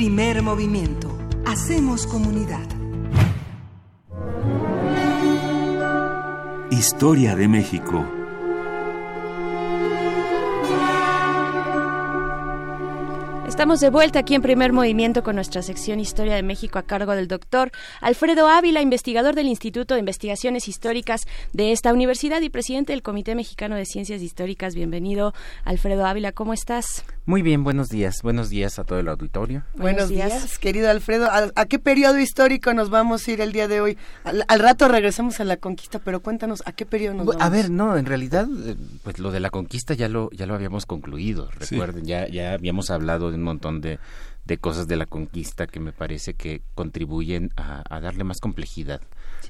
Primer 0.00 0.40
movimiento. 0.40 1.14
Hacemos 1.44 2.06
comunidad. 2.06 2.66
Historia 6.70 7.36
de 7.36 7.46
México. 7.46 8.06
Estamos 13.46 13.80
de 13.80 13.90
vuelta 13.90 14.20
aquí 14.20 14.34
en 14.34 14.40
primer 14.40 14.72
movimiento 14.72 15.22
con 15.22 15.34
nuestra 15.34 15.60
sección 15.60 16.00
Historia 16.00 16.34
de 16.34 16.42
México 16.42 16.78
a 16.78 16.82
cargo 16.82 17.14
del 17.14 17.28
doctor 17.28 17.70
Alfredo 18.00 18.48
Ávila, 18.48 18.80
investigador 18.80 19.34
del 19.34 19.48
Instituto 19.48 19.92
de 19.92 20.00
Investigaciones 20.00 20.66
Históricas 20.66 21.26
de 21.52 21.72
esta 21.72 21.92
universidad 21.92 22.40
y 22.40 22.48
presidente 22.48 22.94
del 22.94 23.02
Comité 23.02 23.34
Mexicano 23.34 23.76
de 23.76 23.84
Ciencias 23.84 24.22
Históricas. 24.22 24.74
Bienvenido, 24.74 25.34
Alfredo 25.62 26.06
Ávila, 26.06 26.32
¿cómo 26.32 26.54
estás? 26.54 27.04
Muy 27.30 27.42
bien, 27.42 27.62
buenos 27.62 27.90
días. 27.90 28.22
Buenos 28.24 28.50
días 28.50 28.80
a 28.80 28.82
todo 28.82 28.98
el 28.98 29.08
auditorio. 29.08 29.62
Buenos, 29.76 30.08
días. 30.08 30.58
querido 30.58 30.90
Alfredo. 30.90 31.28
¿A, 31.30 31.64
qué 31.66 31.78
periodo 31.78 32.18
histórico 32.18 32.74
nos 32.74 32.90
vamos 32.90 33.28
a 33.28 33.30
ir 33.30 33.40
el 33.40 33.52
día 33.52 33.68
de 33.68 33.80
hoy? 33.80 33.96
Al, 34.24 34.58
rato 34.58 34.88
regresamos 34.88 35.38
a 35.38 35.44
la 35.44 35.56
conquista, 35.56 36.00
pero 36.00 36.18
cuéntanos, 36.18 36.60
¿a 36.66 36.72
qué 36.72 36.86
periodo 36.86 37.14
nos 37.14 37.26
vamos? 37.26 37.40
A 37.40 37.48
ver, 37.48 37.70
no, 37.70 37.96
en 37.96 38.06
realidad, 38.06 38.48
eh, 38.66 38.74
pues 39.04 39.20
lo 39.20 39.30
de 39.30 39.38
la 39.38 39.50
conquista 39.50 39.94
ya 39.94 40.08
lo, 40.08 40.28
ya 40.32 40.44
lo 40.46 40.56
habíamos 40.56 40.86
concluido. 40.86 41.48
Recuerden, 41.52 42.04
ya, 42.04 42.26
ya 42.26 42.52
habíamos 42.52 42.90
hablado 42.90 43.30
de 43.30 43.36
un 43.36 43.44
montón 43.44 43.80
de, 43.80 44.00
de 44.44 44.58
cosas 44.58 44.88
de 44.88 44.96
la 44.96 45.06
conquista 45.06 45.68
que 45.68 45.78
me 45.78 45.92
parece 45.92 46.34
que 46.34 46.62
contribuyen 46.74 47.52
a, 47.56 48.00
darle 48.00 48.24
más 48.24 48.40
complejidad 48.40 49.00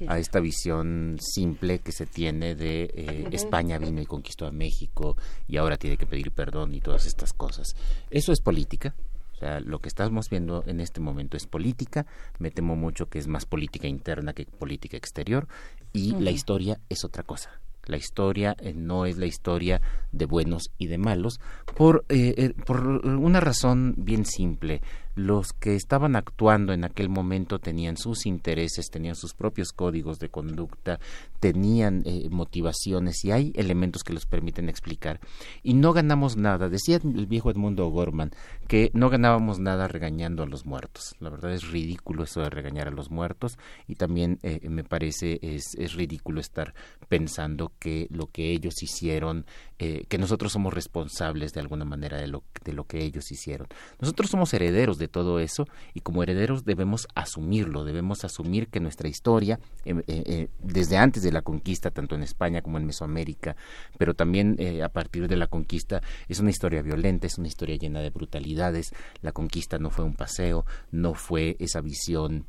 a 0.07 0.17
esta 0.17 0.39
visión 0.39 1.17
simple 1.19 1.79
que 1.79 1.91
se 1.91 2.05
tiene 2.05 2.55
de 2.55 2.83
eh, 2.93 3.27
España 3.31 3.77
vino 3.77 4.01
y 4.01 4.05
conquistó 4.05 4.45
a 4.45 4.51
México 4.51 5.17
y 5.47 5.57
ahora 5.57 5.77
tiene 5.77 5.97
que 5.97 6.05
pedir 6.05 6.31
perdón 6.31 6.73
y 6.73 6.81
todas 6.81 7.05
estas 7.05 7.33
cosas. 7.33 7.75
Eso 8.09 8.31
es 8.31 8.41
política. 8.41 8.95
O 9.33 9.37
sea, 9.37 9.59
lo 9.59 9.79
que 9.79 9.89
estamos 9.89 10.29
viendo 10.29 10.63
en 10.67 10.79
este 10.79 11.01
momento 11.01 11.35
es 11.35 11.47
política. 11.47 12.05
Me 12.37 12.51
temo 12.51 12.75
mucho 12.75 13.07
que 13.09 13.17
es 13.17 13.27
más 13.27 13.45
política 13.45 13.87
interna 13.87 14.33
que 14.33 14.45
política 14.45 14.97
exterior 14.97 15.47
y 15.93 16.11
la 16.11 16.31
historia 16.31 16.79
es 16.89 17.03
otra 17.03 17.23
cosa. 17.23 17.59
La 17.85 17.97
historia 17.97 18.55
eh, 18.59 18.73
no 18.75 19.07
es 19.07 19.17
la 19.17 19.25
historia 19.25 19.81
de 20.11 20.25
buenos 20.25 20.71
y 20.77 20.87
de 20.87 20.99
malos 20.99 21.39
por, 21.75 22.05
eh, 22.09 22.53
por 22.65 22.85
una 22.87 23.39
razón 23.39 23.95
bien 23.97 24.25
simple 24.25 24.81
los 25.15 25.53
que 25.53 25.75
estaban 25.75 26.15
actuando 26.15 26.73
en 26.73 26.83
aquel 26.83 27.09
momento 27.09 27.59
tenían 27.59 27.97
sus 27.97 28.25
intereses, 28.25 28.89
tenían 28.89 29.15
sus 29.15 29.33
propios 29.33 29.71
códigos 29.73 30.19
de 30.19 30.29
conducta, 30.29 30.99
tenían 31.39 32.03
eh, 32.05 32.27
motivaciones 32.29 33.23
y 33.25 33.31
hay 33.31 33.51
elementos 33.55 34.03
que 34.03 34.13
los 34.13 34.25
permiten 34.25 34.69
explicar. 34.69 35.19
Y 35.63 35.73
no 35.73 35.93
ganamos 35.93 36.37
nada, 36.37 36.69
decía 36.69 36.99
el 37.03 37.27
viejo 37.27 37.51
Edmundo 37.51 37.87
Gorman, 37.89 38.31
que 38.67 38.91
no 38.93 39.09
ganábamos 39.09 39.59
nada 39.59 39.87
regañando 39.87 40.43
a 40.43 40.47
los 40.47 40.65
muertos. 40.65 41.15
La 41.19 41.29
verdad 41.29 41.53
es 41.53 41.69
ridículo 41.69 42.23
eso 42.23 42.41
de 42.41 42.49
regañar 42.49 42.87
a 42.87 42.91
los 42.91 43.11
muertos 43.11 43.57
y 43.87 43.95
también 43.95 44.39
eh, 44.43 44.67
me 44.69 44.83
parece 44.83 45.39
es, 45.41 45.75
es 45.77 45.93
ridículo 45.93 46.39
estar 46.39 46.73
pensando 47.09 47.71
que 47.79 48.07
lo 48.09 48.27
que 48.27 48.51
ellos 48.51 48.81
hicieron 48.81 49.45
eh, 49.83 50.05
que 50.07 50.19
nosotros 50.19 50.51
somos 50.51 50.75
responsables 50.75 51.53
de 51.53 51.59
alguna 51.59 51.85
manera 51.85 52.17
de 52.17 52.27
lo, 52.27 52.43
de 52.63 52.71
lo 52.71 52.83
que 52.83 53.03
ellos 53.03 53.31
hicieron. 53.31 53.67
Nosotros 53.99 54.29
somos 54.29 54.53
herederos 54.53 54.99
de 55.01 55.09
todo 55.09 55.41
eso 55.41 55.67
y 55.93 55.99
como 55.99 56.23
herederos 56.23 56.63
debemos 56.63 57.09
asumirlo, 57.13 57.83
debemos 57.83 58.23
asumir 58.23 58.69
que 58.69 58.79
nuestra 58.79 59.09
historia, 59.09 59.59
eh, 59.83 60.01
eh, 60.07 60.47
desde 60.63 60.95
antes 60.95 61.23
de 61.23 61.33
la 61.33 61.41
conquista, 61.41 61.91
tanto 61.91 62.15
en 62.15 62.23
España 62.23 62.61
como 62.61 62.77
en 62.77 62.85
Mesoamérica, 62.85 63.57
pero 63.97 64.13
también 64.13 64.57
a 64.81 64.87
partir 64.87 65.27
de 65.27 65.35
la 65.35 65.47
conquista, 65.47 66.01
es 66.29 66.39
una 66.39 66.51
historia 66.51 66.81
violenta, 66.81 67.27
es 67.27 67.37
una 67.37 67.49
historia 67.49 67.75
llena 67.75 67.99
de 67.99 68.11
brutalidades. 68.11 68.93
La 69.21 69.33
conquista 69.33 69.77
no 69.77 69.89
fue 69.89 70.05
un 70.05 70.13
paseo, 70.13 70.65
no 70.91 71.13
fue 71.13 71.57
esa 71.59 71.81
visión 71.81 72.45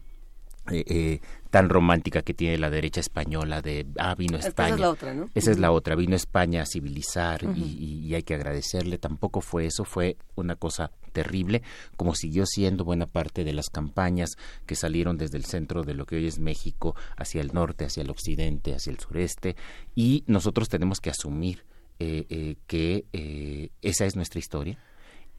eh, 0.70 0.84
eh, 0.86 1.20
tan 1.50 1.68
romántica 1.68 2.22
que 2.22 2.34
tiene 2.34 2.56
la 2.56 2.70
derecha 2.70 3.00
española 3.00 3.60
de 3.60 3.84
ah 3.98 4.14
vino 4.14 4.38
España 4.38 4.68
esa 4.68 4.74
es 4.76 4.80
la 4.80 4.90
otra 4.90 5.14
¿no? 5.14 5.28
esa 5.34 5.50
es 5.50 5.58
la 5.58 5.72
otra 5.72 5.96
vino 5.96 6.14
España 6.14 6.62
a 6.62 6.66
civilizar 6.66 7.42
y, 7.56 8.14
hay 8.14 8.22
que 8.22 8.36
agradecerle 8.36 8.96
tampoco 8.98 9.40
fue 9.40 9.66
eso 9.66 9.84
fue 9.84 10.16
una 10.36 10.54
cosa 10.54 10.92
terrible 11.12 11.62
como 11.96 12.14
siguió 12.14 12.46
siendo 12.46 12.84
buena 12.84 13.06
parte 13.06 13.44
de 13.44 13.52
las 13.52 13.68
campañas 13.70 14.30
que 14.66 14.74
salieron 14.74 15.18
desde 15.18 15.38
el 15.38 15.44
centro 15.44 15.82
de 15.82 15.94
lo 15.94 16.06
que 16.06 16.16
hoy 16.16 16.26
es 16.26 16.38
México 16.38 16.96
hacia 17.16 17.40
el 17.40 17.52
norte 17.52 17.84
hacia 17.84 18.02
el 18.02 18.10
occidente 18.10 18.74
hacia 18.74 18.90
el 18.90 18.98
sureste. 18.98 19.56
Y 19.94 20.24
nosotros 20.26 20.68
tenemos 20.68 21.00
que 21.00 21.10
asumir 21.10 21.64
eh, 21.98 22.56
que 22.66 23.70
esa 23.82 24.06
es 24.06 24.16
nuestra 24.16 24.40
historia 24.40 24.78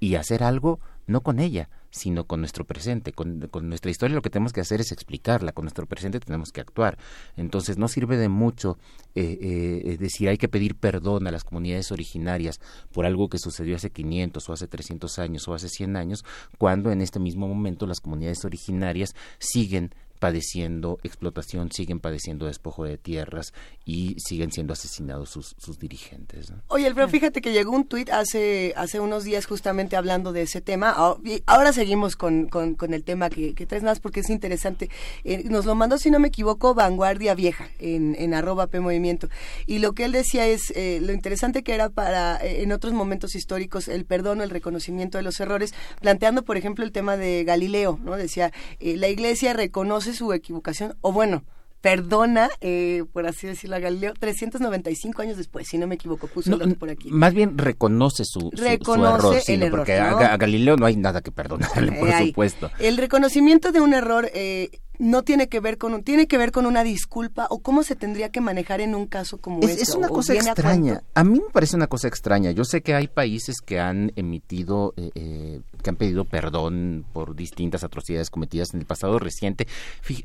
y 0.03 0.15
hacer 0.15 0.43
algo 0.43 0.79
no 1.07 1.21
con 1.21 1.39
ella, 1.39 1.69
sino 1.91 2.25
con 2.25 2.41
nuestro 2.41 2.65
presente. 2.65 3.13
Con, 3.13 3.49
nuestra 3.63 3.89
historia 3.89 4.15
lo 4.15 4.21
que 4.21 4.29
tenemos 4.29 4.51
que 4.51 4.59
hacer 4.59 4.81
es 4.81 4.91
explicarla, 4.91 5.53
con 5.53 5.63
nuestro 5.63 5.85
presente 5.85 6.19
tenemos 6.19 6.51
que 6.51 6.59
actuar. 6.59 6.97
Entonces 7.37 7.77
no 7.77 7.87
sirve 7.87 8.17
de 8.17 8.27
mucho 8.27 8.77
eh, 9.15 9.37
eh, 9.85 9.97
decir 9.97 10.27
hay 10.27 10.37
que 10.37 10.49
pedir 10.49 10.75
perdón 10.75 11.27
a 11.27 11.31
las 11.31 11.45
comunidades 11.45 11.91
originarias 11.91 12.59
por 12.91 13.05
algo 13.05 13.29
que 13.29 13.37
sucedió 13.37 13.77
hace 13.77 13.91
500 13.91 14.49
o 14.49 14.53
hace 14.53 14.67
300 14.67 15.19
años 15.19 15.47
o 15.47 15.53
hace 15.53 15.69
100 15.69 15.95
años, 15.95 16.25
cuando 16.57 16.91
en 16.91 17.01
este 17.01 17.19
mismo 17.19 17.47
momento 17.47 17.87
las 17.87 18.01
comunidades 18.01 18.43
originarias 18.43 19.15
siguen 19.39 19.93
padeciendo 20.23 20.99
explotación, 21.03 21.69
siguen 21.73 21.99
padeciendo 21.99 22.45
despojo 22.45 22.85
de 22.85 22.97
tierras 22.97 23.53
y 23.83 24.15
siguen 24.25 24.53
siendo 24.53 24.71
asesinados 24.71 25.29
sus, 25.29 25.53
sus 25.57 25.79
dirigentes. 25.79 26.53
Oye, 26.69 26.87
Alfredo, 26.87 27.09
fíjate 27.09 27.41
que 27.41 27.51
llegó 27.51 27.71
un 27.71 27.83
tuit 27.83 28.09
hace, 28.09 28.73
hace 28.77 29.01
unos 29.01 29.25
días 29.25 29.45
justamente 29.45 29.97
hablando 29.97 30.31
de 30.31 30.43
ese 30.43 30.61
tema. 30.61 30.93
Ah, 30.95 31.17
ahora 31.45 31.73
seguimos 31.73 32.15
con, 32.15 32.47
con, 32.47 32.93
el 32.93 33.03
tema 33.03 33.29
que, 33.29 33.53
que, 33.53 33.65
traes 33.65 33.83
más 33.83 33.99
porque 33.99 34.21
es 34.21 34.29
interesante. 34.29 34.89
Eh, 35.25 35.43
nos 35.49 35.65
lo 35.65 35.75
mandó, 35.75 35.97
si 35.97 36.09
no 36.09 36.19
me 36.19 36.29
equivoco, 36.29 36.73
Vanguardia 36.73 37.35
Vieja 37.35 37.67
en, 37.79 38.15
en 38.17 38.33
arroba 38.33 38.67
P 38.67 38.79
Movimiento. 38.79 39.27
Y 39.65 39.79
lo 39.79 39.91
que 39.91 40.05
él 40.05 40.13
decía 40.13 40.47
es 40.47 40.71
eh, 40.73 40.99
lo 41.01 41.11
interesante 41.11 41.63
que 41.63 41.73
era 41.73 41.89
para 41.89 42.37
eh, 42.37 42.63
en 42.63 42.71
otros 42.71 42.93
momentos 42.93 43.35
históricos 43.35 43.89
el 43.89 44.05
perdón 44.05 44.39
o 44.39 44.43
el 44.43 44.51
reconocimiento 44.51 45.17
de 45.17 45.25
los 45.25 45.37
errores, 45.41 45.73
planteando, 45.99 46.43
por 46.43 46.55
ejemplo, 46.55 46.85
el 46.85 46.93
tema 46.93 47.17
de 47.17 47.43
Galileo, 47.43 47.99
¿no? 48.01 48.15
Decía, 48.15 48.53
la 48.79 49.09
iglesia 49.09 49.51
reconoce 49.51 50.12
su 50.13 50.31
equivocación, 50.33 50.95
o 51.01 51.11
bueno, 51.11 51.43
perdona, 51.83 52.49
eh, 52.61 53.03
por 53.11 53.27
así 53.27 53.45
decirlo, 53.45 53.75
a 53.75 53.79
Galileo 53.79 54.13
395 54.17 55.21
años 55.21 55.35
después, 55.35 55.67
si 55.67 55.77
no 55.77 55.85
me 55.85 55.95
equivoco, 55.95 56.27
puso 56.27 56.57
por 56.79 56.89
aquí. 56.89 57.09
Más 57.11 57.33
bien 57.33 57.57
reconoce 57.57 58.23
su, 58.23 58.51
error, 58.55 59.69
porque 59.69 59.99
a, 59.99 60.37
Galileo 60.37 60.77
no 60.77 60.85
hay 60.85 60.95
nada 60.95 61.19
que 61.19 61.31
perdonarle, 61.31 61.91
por 61.99 62.07
eh, 62.07 62.27
supuesto. 62.27 62.71
El 62.79 62.95
reconocimiento 62.95 63.73
de 63.73 63.81
un 63.81 63.93
error 63.93 64.29
eh, 64.33 64.69
no 64.99 65.23
tiene 65.23 65.49
que 65.49 65.59
ver 65.59 65.77
con 65.77 66.03
tiene 66.03 66.27
que 66.27 66.37
ver 66.37 66.51
con 66.51 66.65
una 66.65 66.83
disculpa 66.83 67.47
o 67.49 67.59
cómo 67.59 67.83
se 67.83 67.95
tendría 67.95 68.29
que 68.29 68.41
manejar 68.41 68.81
en 68.81 68.95
un 68.95 69.07
caso 69.07 69.37
como 69.39 69.61
es, 69.63 69.71
este. 69.71 69.83
Es 69.83 69.95
una 69.95 70.07
cosa 70.07 70.33
extraña. 70.33 71.03
A, 71.15 71.23
mí 71.23 71.39
me 71.39 71.49
parece 71.51 71.75
una 71.75 71.87
cosa 71.87 72.07
extraña. 72.07 72.51
Yo 72.51 72.63
sé 72.63 72.81
que 72.81 72.93
hay 72.93 73.07
países 73.07 73.57
que 73.65 73.79
han 73.79 74.11
emitido, 74.15 74.93
eh, 74.97 75.09
eh, 75.15 75.61
que 75.81 75.89
han 75.89 75.95
pedido 75.95 76.25
perdón 76.25 77.05
por 77.11 77.35
distintas 77.35 77.83
atrocidades 77.83 78.29
cometidas 78.29 78.73
en 78.73 78.81
el 78.81 78.85
pasado 78.85 79.17
reciente. 79.19 79.67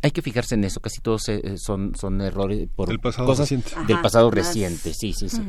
hay 0.02 0.10
que 0.10 0.22
fijarse 0.22 0.54
en 0.54 0.64
eso. 0.64 0.80
Casi 0.80 1.00
todos 1.00 1.28
eh, 1.28 1.54
son 1.56 1.94
son 1.94 2.20
errores 2.20 2.68
por 2.74 2.88
del 2.88 3.00
pasado 3.00 3.34
reciente. 3.34 3.70
Del 3.86 4.00
pasado 4.00 4.30
reciente. 4.30 4.92
Sí, 4.92 5.14
sí, 5.14 5.28
sí. 5.28 5.42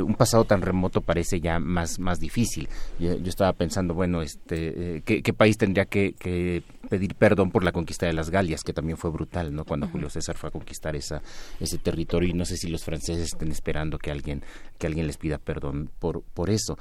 un 0.00 0.14
pasado 0.14 0.44
tan 0.44 0.62
remoto 0.62 1.02
parece 1.02 1.40
ya 1.40 1.58
más 1.58 1.98
más 1.98 2.18
difícil. 2.18 2.68
Yo, 2.98 3.12
estaba 3.12 3.52
pensando, 3.52 3.92
bueno, 3.92 4.22
este, 4.22 5.02
¿qué, 5.04 5.32
país 5.34 5.58
tendría 5.58 5.84
que, 5.84 6.14
que 6.14 6.62
pedir 6.86 7.14
perdón 7.14 7.50
por 7.50 7.64
la 7.64 7.72
conquista 7.72 8.06
de 8.06 8.12
las 8.12 8.30
Galias, 8.30 8.62
que 8.62 8.72
también 8.72 8.96
fue 8.96 9.10
brutal, 9.10 9.54
¿no? 9.54 9.64
Cuando 9.64 9.88
Julio 9.88 10.10
César 10.10 10.36
fue 10.36 10.48
a 10.48 10.52
conquistar 10.52 10.96
esa, 10.96 11.22
ese 11.60 11.78
territorio 11.78 12.28
y 12.28 12.32
no 12.32 12.44
sé 12.44 12.56
si 12.56 12.68
los 12.68 12.84
franceses 12.84 13.32
estén 13.32 13.50
esperando 13.50 13.98
que 13.98 14.10
alguien, 14.10 14.42
que 14.78 14.86
alguien 14.86 15.06
les 15.06 15.16
pida 15.16 15.38
perdón 15.38 15.90
por, 15.98 16.22
por 16.22 16.50
eso. 16.50 16.78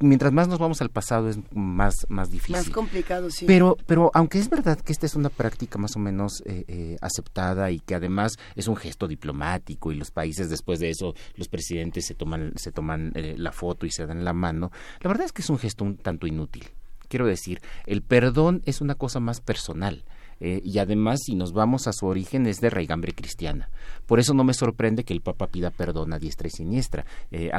mientras 0.00 0.32
más 0.32 0.48
nos 0.48 0.58
vamos 0.58 0.80
al 0.82 0.90
pasado 0.90 1.28
es 1.28 1.38
más, 1.52 1.94
más 2.08 2.30
difícil. 2.30 2.56
Más 2.56 2.70
complicado, 2.70 3.30
sí. 3.30 3.46
Pero, 3.46 3.76
pero 3.86 4.10
aunque 4.14 4.38
es 4.38 4.48
verdad 4.48 4.78
que 4.80 4.92
esta 4.92 5.06
es 5.06 5.14
una 5.14 5.28
práctica 5.28 5.78
más 5.78 5.96
o 5.96 5.98
menos 5.98 6.42
eh, 6.46 6.64
eh, 6.68 6.96
aceptada 7.00 7.70
y 7.70 7.80
que 7.80 7.94
además 7.94 8.36
es 8.56 8.68
un 8.68 8.76
gesto 8.76 9.08
diplomático 9.08 9.92
y 9.92 9.96
los 9.96 10.10
países 10.10 10.50
después 10.50 10.80
de 10.80 10.90
eso, 10.90 11.14
los 11.36 11.48
presidentes 11.48 12.06
se 12.06 12.14
toman, 12.14 12.52
se 12.56 12.72
toman 12.72 13.12
eh, 13.14 13.34
la 13.36 13.52
foto 13.52 13.86
y 13.86 13.90
se 13.90 14.06
dan 14.06 14.24
la 14.24 14.32
mano, 14.32 14.70
la 15.00 15.08
verdad 15.08 15.26
es 15.26 15.32
que 15.32 15.42
es 15.42 15.50
un 15.50 15.58
gesto 15.58 15.84
un 15.84 15.96
tanto 15.96 16.26
inútil. 16.26 16.64
Quiero 17.08 17.26
decir, 17.26 17.60
el 17.86 18.02
perdón 18.02 18.62
es 18.64 18.80
una 18.80 18.94
cosa 18.94 19.20
más 19.20 19.40
personal. 19.40 20.04
Eh, 20.40 20.60
y 20.64 20.78
además, 20.78 21.20
si 21.24 21.34
nos 21.34 21.52
vamos 21.52 21.86
a 21.86 21.92
su 21.92 22.06
origen, 22.06 22.46
es 22.46 22.60
de 22.60 22.70
raigambre 22.70 23.12
cristiana. 23.12 23.68
Por 24.06 24.20
eso 24.20 24.34
no 24.34 24.44
me 24.44 24.54
sorprende 24.54 25.04
que 25.04 25.12
el 25.12 25.20
Papa 25.20 25.46
pida 25.46 25.70
perdón 25.70 26.12
a 26.12 26.18
diestra 26.18 26.48
y 26.48 26.50
siniestra. 26.50 27.06
Eh, 27.30 27.50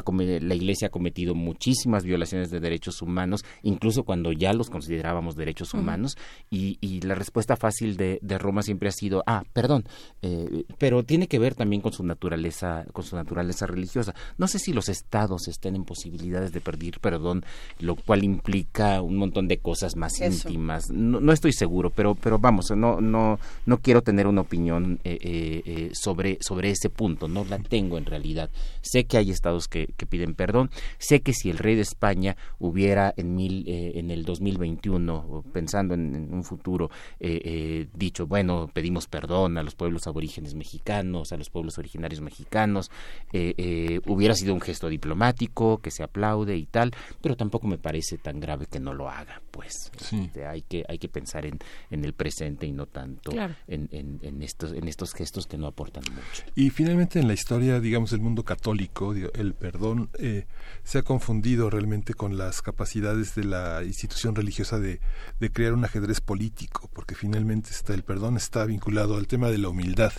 la 0.42 0.56
Iglesia 0.56 0.88
ha 0.88 0.92
cometido 0.92 1.36
muchísimas 1.36 2.04
violaciones 2.04 2.52
de 2.52 2.60
derechos 2.60 3.02
humanos, 3.02 3.44
incluso 3.64 4.04
cuando 4.04 4.32
ya 4.32 4.54
los 4.54 4.70
considerábamos 4.70 5.36
derechos 5.36 5.74
humanos, 5.74 6.18
y, 6.50 6.76
la 7.06 7.16
respuesta 7.16 7.56
fácil 7.56 7.98
de, 7.98 8.20
Roma 8.40 8.62
siempre 8.62 8.90
ha 8.90 8.92
sido, 8.92 9.24
ah, 9.28 9.44
perdón, 9.54 9.86
eh, 10.22 10.66
pero 10.78 11.04
tiene 11.04 11.28
que 11.28 11.40
ver 11.40 11.56
también 11.56 11.82
con 11.82 11.94
su 11.94 12.04
naturaleza, 12.04 12.86
con 12.94 13.04
su 13.04 13.16
naturaleza 13.16 13.66
religiosa. 13.66 14.14
No 14.38 14.48
sé 14.48 14.60
si 14.60 14.74
los 14.74 14.90
estados 14.90 15.48
estén 15.48 15.76
en 15.76 15.84
posibilidades 15.84 16.52
de 16.52 16.62
pedir 16.62 17.00
perdón, 17.00 17.44
lo 17.80 17.96
cual 17.96 18.24
implica 18.24 19.02
un 19.02 19.18
montón 19.18 19.48
de 19.48 19.58
cosas 19.58 19.96
más 19.96 20.20
íntimas. 20.20 20.90
No, 20.90 21.20
no, 21.20 21.32
estoy 21.32 21.54
seguro, 21.54 21.90
pero, 21.90 22.16
pero 22.16 22.40
vamos, 22.40 22.65
no, 22.74 23.02
no, 23.02 23.40
no 23.66 23.78
quiero 23.80 24.02
tener 24.02 24.28
una 24.28 24.42
opinión 24.42 25.00
eh, 25.04 25.18
eh, 25.22 25.90
sobre, 25.94 26.38
sobre 26.42 26.72
ese 26.72 26.90
punto, 26.90 27.28
no 27.28 27.46
la 27.46 27.60
tengo 27.60 27.98
en 27.98 28.06
realidad. 28.06 28.50
Sé 28.82 29.06
que 29.06 29.18
hay 29.18 29.30
estados 29.30 29.68
que, 29.68 29.88
que 29.98 30.06
piden 30.06 30.34
perdón, 30.34 30.72
sé 30.98 31.22
que 31.22 31.34
si 31.34 31.50
el 31.50 31.58
rey 31.58 31.76
de 31.76 31.82
España 31.82 32.38
hubiera 32.60 33.14
en, 33.18 33.36
mil, 33.36 33.66
en 33.68 34.10
el 34.10 34.24
2021, 34.24 35.44
pensando 35.52 35.94
en, 35.94 36.34
un 36.34 36.44
futuro, 36.44 36.90
dicho, 37.94 38.28
bueno, 38.28 38.70
pedimos 38.74 39.08
perdón 39.08 39.58
a 39.58 39.64
los 39.64 39.76
pueblos 39.76 40.08
aborígenes 40.08 40.56
mexicanos, 40.56 41.32
a 41.32 41.38
los 41.38 41.50
pueblos 41.50 41.78
originarios 41.78 42.22
mexicanos, 42.22 42.90
hubiera 43.32 44.34
sido 44.36 44.54
un 44.54 44.62
gesto 44.62 44.88
diplomático 44.88 45.80
que 45.80 45.92
se 45.92 46.04
aplaude 46.04 46.56
y 46.56 46.66
tal, 46.66 46.92
pero 47.22 47.36
tampoco 47.36 47.68
me 47.68 47.78
parece 47.78 48.18
tan 48.18 48.40
grave 48.40 48.68
que 48.68 48.80
no 48.80 48.94
lo 48.94 49.10
haga, 49.10 49.42
pues. 49.52 49.92
Este, 50.12 50.46
hay 50.46 50.62
que 50.62 50.86
hay 50.88 50.98
que 50.98 51.10
pensar 51.10 51.46
en, 51.46 51.60
en 51.90 52.06
el 52.06 52.14
presente 52.14 52.55
y 52.64 52.72
no 52.72 52.86
tanto 52.86 53.32
en, 53.68 53.90
en, 53.92 54.42
estos 54.42 54.74
en 54.74 54.88
estos 54.88 55.14
gestos 55.14 55.48
que 55.48 55.58
no 55.58 55.68
aportan 55.68 56.04
mucho. 56.10 56.44
Y 56.56 56.70
finalmente 56.70 57.20
en 57.20 57.28
la 57.28 57.34
historia, 57.34 57.80
digamos, 57.80 58.12
del 58.12 58.22
mundo 58.22 58.44
católico, 58.44 59.14
el 59.14 59.54
perdón 59.54 60.10
eh, 60.20 60.46
se 60.84 61.00
ha 61.00 61.04
confundido 61.04 61.70
realmente 61.70 62.14
con 62.14 62.38
las 62.38 62.62
capacidades 62.62 63.36
de 63.36 63.44
la 63.44 63.84
institución 63.84 64.36
religiosa 64.36 64.80
de, 64.80 65.00
de 65.40 65.52
crear 65.52 65.74
un 65.74 65.84
ajedrez 65.84 66.22
político, 66.22 66.90
porque 66.94 67.16
finalmente 67.16 67.72
está, 67.72 67.94
el 67.94 68.04
perdón 68.04 68.38
está 68.38 68.66
vinculado 68.66 69.18
al 69.18 69.28
tema 69.28 69.50
de 69.50 69.58
la 69.58 69.70
humildad, 69.70 70.14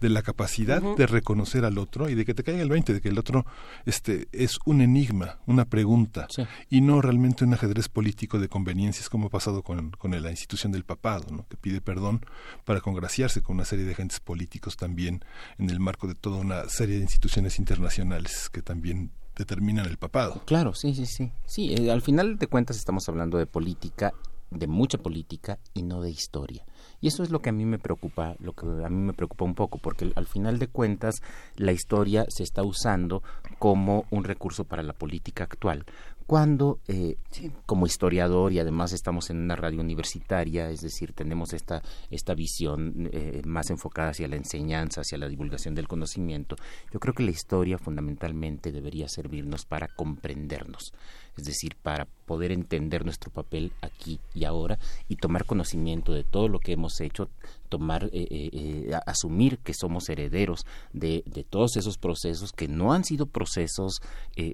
de 0.00 0.08
la 0.08 0.22
capacidad 0.22 0.82
de 0.82 1.06
reconocer 1.06 1.64
al 1.64 1.78
otro 1.78 2.08
y 2.08 2.14
de 2.14 2.24
que 2.24 2.34
te 2.34 2.42
caiga 2.42 2.62
el 2.62 2.68
20, 2.68 2.94
de 2.94 3.00
que 3.00 3.08
el 3.08 3.18
otro 3.18 3.44
este, 3.84 4.28
es 4.32 4.58
un 4.64 4.80
enigma, 4.80 5.38
una 5.46 5.64
pregunta, 5.64 6.28
y 6.70 6.80
no 6.80 7.00
realmente 7.00 7.44
un 7.44 7.54
ajedrez 7.54 7.88
político 7.88 8.38
de 8.38 8.48
conveniencias 8.48 9.08
como 9.08 9.26
ha 9.26 9.30
pasado 9.30 9.62
con, 9.62 9.90
con 9.92 10.10
la 10.10 10.30
institución 10.30 10.72
del 10.72 10.84
papado, 10.84 11.26
¿no? 11.30 11.46
que 11.48 11.56
pide 11.66 11.80
perdón 11.80 12.24
para 12.64 12.80
congraciarse 12.80 13.42
con 13.42 13.56
una 13.56 13.64
serie 13.64 13.84
de 13.84 13.90
agentes 13.90 14.20
políticos 14.20 14.76
también 14.76 15.24
en 15.58 15.68
el 15.68 15.80
marco 15.80 16.06
de 16.06 16.14
toda 16.14 16.36
una 16.36 16.68
serie 16.68 16.94
de 16.94 17.02
instituciones 17.02 17.58
internacionales 17.58 18.48
que 18.52 18.62
también 18.62 19.10
determinan 19.34 19.84
el 19.86 19.96
papado. 19.98 20.42
Claro, 20.46 20.74
sí, 20.74 20.94
sí, 20.94 21.06
sí. 21.06 21.32
Sí, 21.44 21.74
eh, 21.74 21.90
al 21.90 22.02
final 22.02 22.38
de 22.38 22.46
cuentas 22.46 22.76
estamos 22.76 23.08
hablando 23.08 23.36
de 23.36 23.46
política, 23.46 24.12
de 24.52 24.68
mucha 24.68 24.96
política 24.96 25.58
y 25.74 25.82
no 25.82 26.02
de 26.02 26.10
historia. 26.10 26.64
Y 27.00 27.08
eso 27.08 27.24
es 27.24 27.30
lo 27.30 27.40
que 27.40 27.50
a 27.50 27.52
mí 27.52 27.64
me 27.64 27.80
preocupa, 27.80 28.36
lo 28.38 28.52
que 28.52 28.64
a 28.64 28.88
mí 28.88 29.02
me 29.02 29.12
preocupa 29.12 29.44
un 29.44 29.56
poco, 29.56 29.78
porque 29.78 30.12
al 30.14 30.26
final 30.28 30.60
de 30.60 30.68
cuentas 30.68 31.16
la 31.56 31.72
historia 31.72 32.26
se 32.28 32.44
está 32.44 32.62
usando 32.62 33.24
como 33.58 34.06
un 34.10 34.22
recurso 34.22 34.62
para 34.62 34.84
la 34.84 34.92
política 34.92 35.42
actual, 35.42 35.84
cuando 36.26 36.80
eh, 36.88 37.18
como 37.66 37.86
historiador 37.86 38.52
y 38.52 38.58
además 38.58 38.92
estamos 38.92 39.30
en 39.30 39.38
una 39.38 39.54
radio 39.54 39.80
universitaria, 39.80 40.70
es 40.70 40.80
decir, 40.80 41.12
tenemos 41.12 41.52
esta, 41.52 41.82
esta 42.10 42.34
visión 42.34 43.08
eh, 43.12 43.42
más 43.44 43.70
enfocada 43.70 44.10
hacia 44.10 44.26
la 44.26 44.34
enseñanza, 44.34 45.02
hacia 45.02 45.18
la 45.18 45.28
divulgación 45.28 45.76
del 45.76 45.86
conocimiento, 45.86 46.56
yo 46.92 46.98
creo 46.98 47.14
que 47.14 47.22
la 47.22 47.30
historia 47.30 47.78
fundamentalmente 47.78 48.72
debería 48.72 49.08
servirnos 49.08 49.66
para 49.66 49.86
comprendernos, 49.86 50.92
es 51.36 51.44
decir, 51.44 51.76
para 51.80 52.06
poder 52.26 52.50
entender 52.50 53.04
nuestro 53.04 53.30
papel 53.30 53.72
aquí 53.80 54.18
y 54.34 54.46
ahora 54.46 54.80
y 55.08 55.16
tomar 55.16 55.44
conocimiento 55.44 56.12
de 56.12 56.24
todo 56.24 56.48
lo 56.48 56.58
que 56.58 56.72
hemos 56.72 57.00
hecho, 57.00 57.28
tomar, 57.68 58.10
eh, 58.12 58.90
asumir 59.06 59.58
que 59.58 59.74
somos 59.74 60.08
herederos 60.08 60.66
de, 60.92 61.22
de, 61.26 61.44
todos 61.44 61.76
esos 61.76 61.98
procesos 61.98 62.52
que 62.52 62.66
no 62.66 62.92
han 62.92 63.04
sido 63.04 63.26
procesos 63.26 64.00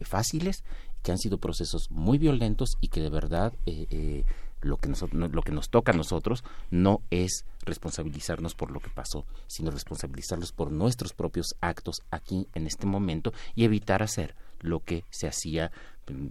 fáciles 0.03 0.64
que 1.03 1.12
han 1.12 1.18
sido 1.18 1.38
procesos 1.38 1.90
muy 1.90 2.18
violentos 2.18 2.76
y 2.80 2.88
que 2.88 3.00
de 3.00 3.11
verdad 3.11 3.53
eh, 3.66 3.86
eh, 3.90 4.24
lo, 4.61 4.76
que 4.76 4.88
nos, 4.88 5.03
lo 5.12 5.42
que 5.42 5.53
nos 5.53 5.70
toca 5.70 5.92
a 5.92 5.96
nosotros 5.96 6.44
no 6.70 7.03
es 7.11 7.44
responsabilizarnos 7.64 8.55
por 8.55 8.70
lo 8.70 8.80
que 8.80 8.90
pasó, 8.90 9.24
sino 9.46 9.70
responsabilizarlos 9.70 10.53
por 10.53 10.70
nuestros 10.70 11.12
propios 11.12 11.57
actos 11.61 12.03
aquí 12.11 12.48
en 12.55 12.66
este 12.66 12.86
momento 12.86 13.32
y 13.55 13.64
evitar 13.64 14.03
hacer 14.03 14.34
lo 14.61 14.80
que 14.80 15.05
se 15.11 15.26
hacía, 15.26 15.72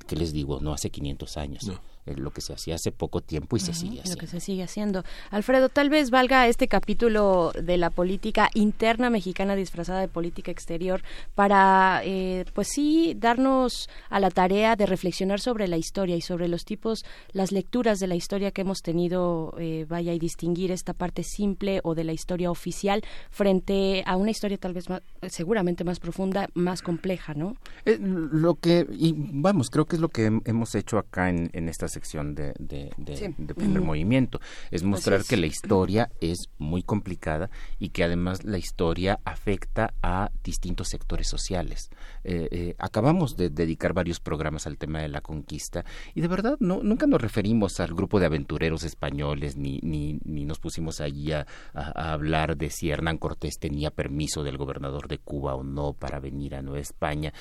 que 0.07 0.15
les 0.15 0.31
digo, 0.31 0.59
no 0.61 0.73
hace 0.73 0.89
500 0.89 1.37
años 1.37 1.71
lo 2.05 2.31
que 2.31 2.41
se 2.41 2.53
hacía 2.53 2.75
hace 2.75 2.91
poco 2.91 3.21
tiempo 3.21 3.57
y 3.57 3.59
se 3.59 3.73
sigue 3.73 3.99
haciendo. 3.99 4.11
Lo 4.11 4.17
que 4.17 4.27
se 4.27 4.39
sigue 4.39 4.63
haciendo. 4.63 5.03
Alfredo, 5.29 5.69
tal 5.69 5.89
vez 5.89 6.09
valga 6.09 6.47
este 6.47 6.67
capítulo 6.67 7.51
de 7.61 7.77
la 7.77 7.89
política 7.89 8.49
interna 8.53 9.09
mexicana 9.09 9.55
disfrazada 9.55 10.01
de 10.01 10.07
política 10.07 10.51
exterior 10.51 11.01
para, 11.35 12.01
eh, 12.03 12.45
pues 12.53 12.69
sí, 12.69 13.15
darnos 13.17 13.89
a 14.09 14.19
la 14.19 14.31
tarea 14.31 14.75
de 14.75 14.85
reflexionar 14.85 15.39
sobre 15.39 15.67
la 15.67 15.77
historia 15.77 16.15
y 16.15 16.21
sobre 16.21 16.47
los 16.47 16.65
tipos, 16.65 17.05
las 17.33 17.51
lecturas 17.51 17.99
de 17.99 18.07
la 18.07 18.15
historia 18.15 18.51
que 18.51 18.61
hemos 18.61 18.81
tenido, 18.81 19.55
eh, 19.59 19.85
vaya, 19.87 20.13
y 20.13 20.19
distinguir 20.19 20.71
esta 20.71 20.93
parte 20.93 21.23
simple 21.23 21.81
o 21.83 21.95
de 21.95 22.03
la 22.03 22.13
historia 22.13 22.51
oficial 22.51 23.03
frente 23.29 24.03
a 24.05 24.15
una 24.15 24.31
historia 24.31 24.57
tal 24.57 24.73
vez 24.73 24.89
más, 24.89 25.01
seguramente 25.29 25.83
más 25.83 25.99
profunda, 25.99 26.49
más 26.53 26.81
compleja, 26.81 27.33
¿no? 27.33 27.55
Eh, 27.85 27.97
lo 27.99 28.55
que, 28.55 28.87
y 28.91 29.13
vamos, 29.15 29.69
creo 29.69 29.85
que 29.85 29.95
es 29.95 30.01
lo 30.01 30.09
que 30.09 30.41
hemos 30.45 30.75
hecho 30.75 30.97
acá 30.97 31.29
en, 31.29 31.49
en 31.53 31.69
estas 31.69 31.90
sección 31.91 32.33
de, 32.33 32.53
de, 32.57 33.53
primer 33.53 33.81
movimiento. 33.81 34.39
Es 34.71 34.83
mostrar 34.83 35.23
que 35.23 35.37
la 35.37 35.45
historia 35.45 36.09
es 36.19 36.49
muy 36.57 36.81
complicada 36.81 37.49
y 37.77 37.89
que 37.89 38.03
además 38.03 38.43
la 38.43 38.57
historia 38.57 39.19
afecta 39.25 39.93
a 40.01 40.31
distintos 40.43 40.87
sectores 40.89 41.27
sociales. 41.27 41.89
Eh, 42.23 42.47
eh, 42.51 42.75
acabamos 42.79 43.35
de 43.37 43.49
dedicar 43.49 43.93
varios 43.93 44.19
programas 44.19 44.67
al 44.67 44.77
tema 44.77 44.99
de 44.99 45.09
la 45.09 45.21
conquista 45.21 45.85
y 46.15 46.21
de 46.21 46.27
verdad 46.27 46.57
no, 46.59 46.81
nunca 46.83 47.07
nos 47.07 47.21
referimos 47.21 47.79
al 47.79 47.93
grupo 47.93 48.19
de 48.19 48.25
aventureros 48.25 48.83
españoles 48.83 49.57
ni, 49.57 49.79
ni, 49.83 50.19
ni 50.23 50.45
nos 50.45 50.59
pusimos 50.59 51.01
allí 51.01 51.31
a, 51.31 51.45
a, 51.73 52.13
hablar 52.13 52.57
de 52.57 52.69
si 52.69 52.89
Hernán 52.89 53.17
Cortés 53.17 53.59
tenía 53.59 53.91
permiso 53.91 54.43
del 54.43 54.57
gobernador 54.57 55.07
de 55.07 55.17
Cuba 55.17 55.55
o 55.55 55.63
no 55.63 55.93
para 55.93 56.19
venir 56.19 56.55
a 56.55 56.61
Nueva 56.61 56.79
España, 56.79 57.33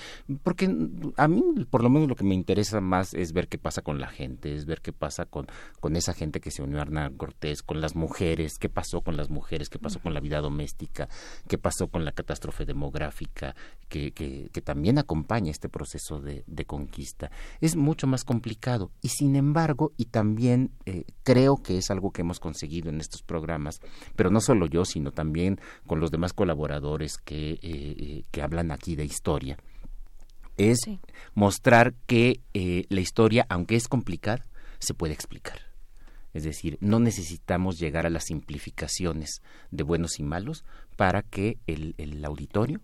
porque 0.43 0.75
a 1.17 1.29
mí 1.29 1.43
por 1.71 1.83
lo 1.83 1.91
menos 1.91 2.09
lo 2.09 2.17
que 2.17 2.25
me 2.25 2.35
interesa 2.35 2.81
más 2.81 3.15
es 3.15 3.33
ver 3.33 3.49
qué 3.49 3.59
pasa 3.59 3.83
con 3.83 4.01
la 4.01 4.09
gente 4.09 4.40
es 4.45 4.67
ver 4.67 4.81
qué 4.81 4.93
pasa 4.93 5.27
con, 5.27 5.47
con 5.81 5.97
esa 5.97 6.13
gente 6.15 6.41
que 6.41 6.51
se 6.51 6.63
unió 6.63 6.79
a 6.79 6.83
Hernán 6.83 7.17
Cortés, 7.17 7.63
con 7.63 7.81
las 7.81 7.95
mujeres, 7.95 8.59
qué 8.59 8.69
pasó 8.69 9.01
con 9.01 9.17
las 9.17 9.31
mujeres, 9.31 9.69
qué 9.69 9.79
pasó 9.79 10.01
con 10.01 10.15
la 10.15 10.21
vida 10.21 10.41
doméstica, 10.41 11.09
qué 11.49 11.59
pasó 11.59 11.89
con 11.89 12.05
la 12.05 12.13
catástrofe 12.13 12.65
demográfica 12.65 13.55
que, 13.89 14.13
que, 14.13 14.61
también 14.63 14.99
acompaña 14.99 15.51
este 15.51 15.69
proceso 15.69 16.21
de, 16.21 16.45
conquista. 16.67 17.31
Es 17.61 17.75
mucho 17.75 18.07
más 18.07 18.25
complicado 18.25 18.93
y 19.01 19.09
sin 19.09 19.35
embargo, 19.35 19.93
y 19.97 20.07
también 20.07 20.71
eh, 20.85 21.05
creo 21.25 21.57
que 21.63 21.79
es 21.79 21.91
algo 21.91 22.13
que 22.13 22.21
hemos 22.21 22.39
conseguido 22.39 22.91
en 22.91 23.01
estos 23.01 23.23
programas, 23.23 23.81
pero 24.15 24.31
no 24.31 24.41
solo 24.41 24.67
yo, 24.67 24.85
sino 24.85 25.11
también 25.11 25.59
con 25.87 26.01
los 26.01 26.11
demás 26.11 26.33
colaboradores 26.33 27.19
que, 27.19 27.53
eh, 27.53 27.59
eh, 27.63 28.23
que 28.31 28.43
hablan 28.43 28.71
aquí 28.71 28.95
de 28.95 29.05
historia 29.05 29.57
es 30.69 30.79
mostrar 31.35 31.95
que 32.07 32.41
eh, 32.55 32.85
la 32.89 33.01
historia, 33.01 33.47
aunque 33.49 33.77
es 33.77 33.89
complicada, 33.89 34.47
se 34.79 34.95
puede 34.95 35.15
explicar. 35.15 35.61
Es 36.33 36.45
decir, 36.45 36.79
no 36.81 37.01
necesitamos 37.01 37.79
llegar 37.79 38.07
a 38.07 38.11
las 38.11 38.25
simplificaciones 38.25 39.43
de 39.71 39.83
buenos 39.83 40.21
y 40.21 40.23
malos 40.23 40.65
para 40.97 41.23
que 41.23 41.59
el, 41.67 41.95
el 41.99 42.25
auditorio 42.25 42.81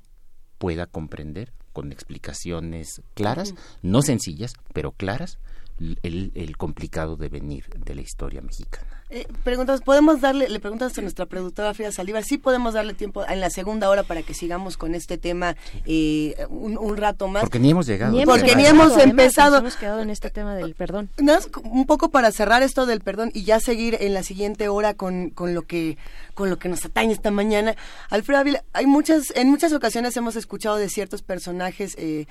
pueda 0.58 0.86
comprender 0.86 1.52
con 1.72 1.92
explicaciones 1.92 3.02
claras, 3.14 3.54
no 3.82 4.02
sencillas, 4.02 4.54
pero 4.72 4.92
claras, 4.92 5.38
el, 5.78 6.32
el 6.34 6.56
complicado 6.56 7.16
devenir 7.16 7.66
de 7.84 7.94
la 7.94 8.00
historia 8.00 8.40
mexicana. 8.40 8.95
Eh, 9.08 9.26
preguntas, 9.44 9.82
¿podemos 9.82 10.20
darle, 10.20 10.48
le 10.48 10.58
preguntas 10.58 10.98
a 10.98 11.00
nuestra 11.00 11.26
productora 11.26 11.72
Frida 11.74 11.92
Saliva, 11.92 12.22
sí 12.22 12.38
podemos 12.38 12.74
darle 12.74 12.92
tiempo 12.92 13.24
en 13.26 13.40
la 13.40 13.50
segunda 13.50 13.88
hora 13.88 14.02
para 14.02 14.22
que 14.22 14.34
sigamos 14.34 14.76
con 14.76 14.96
este 14.96 15.16
tema 15.16 15.56
eh, 15.84 16.34
un, 16.48 16.96
rato 16.96 17.28
más? 17.28 17.42
Porque 17.42 17.60
ni 17.60 17.70
hemos 17.70 17.86
llegado. 17.86 18.16
porque 18.24 18.56
ni 18.56 18.66
hemos 18.66 18.98
empezado. 18.98 19.58
hemos 19.58 19.76
quedado 19.76 20.00
en 20.00 20.10
este 20.10 20.30
tema 20.30 20.56
del 20.56 20.74
perdón. 20.74 21.08
un 21.62 21.86
poco 21.86 22.10
para 22.10 22.32
cerrar 22.32 22.64
esto 22.64 22.84
del 22.84 23.00
perdón 23.00 23.30
y 23.32 23.44
ya 23.44 23.60
seguir 23.60 23.96
en 24.00 24.12
la 24.12 24.24
siguiente 24.24 24.68
hora 24.68 24.94
con, 24.94 25.30
con 25.30 25.54
lo 25.54 25.62
que 25.62 25.96
con 26.34 26.50
lo 26.50 26.58
que 26.58 26.68
nos 26.68 26.84
atañe 26.84 27.12
esta 27.12 27.30
mañana. 27.30 27.74
Alfredo 28.10 28.40
Ávila, 28.40 28.64
hay 28.74 28.86
muchas, 28.86 29.32
en 29.34 29.48
muchas 29.48 29.72
ocasiones 29.72 30.16
hemos 30.18 30.36
escuchado 30.36 30.76
de 30.76 30.90
ciertos 30.90 31.22
personajes 31.22 31.94
eh, 31.96 32.26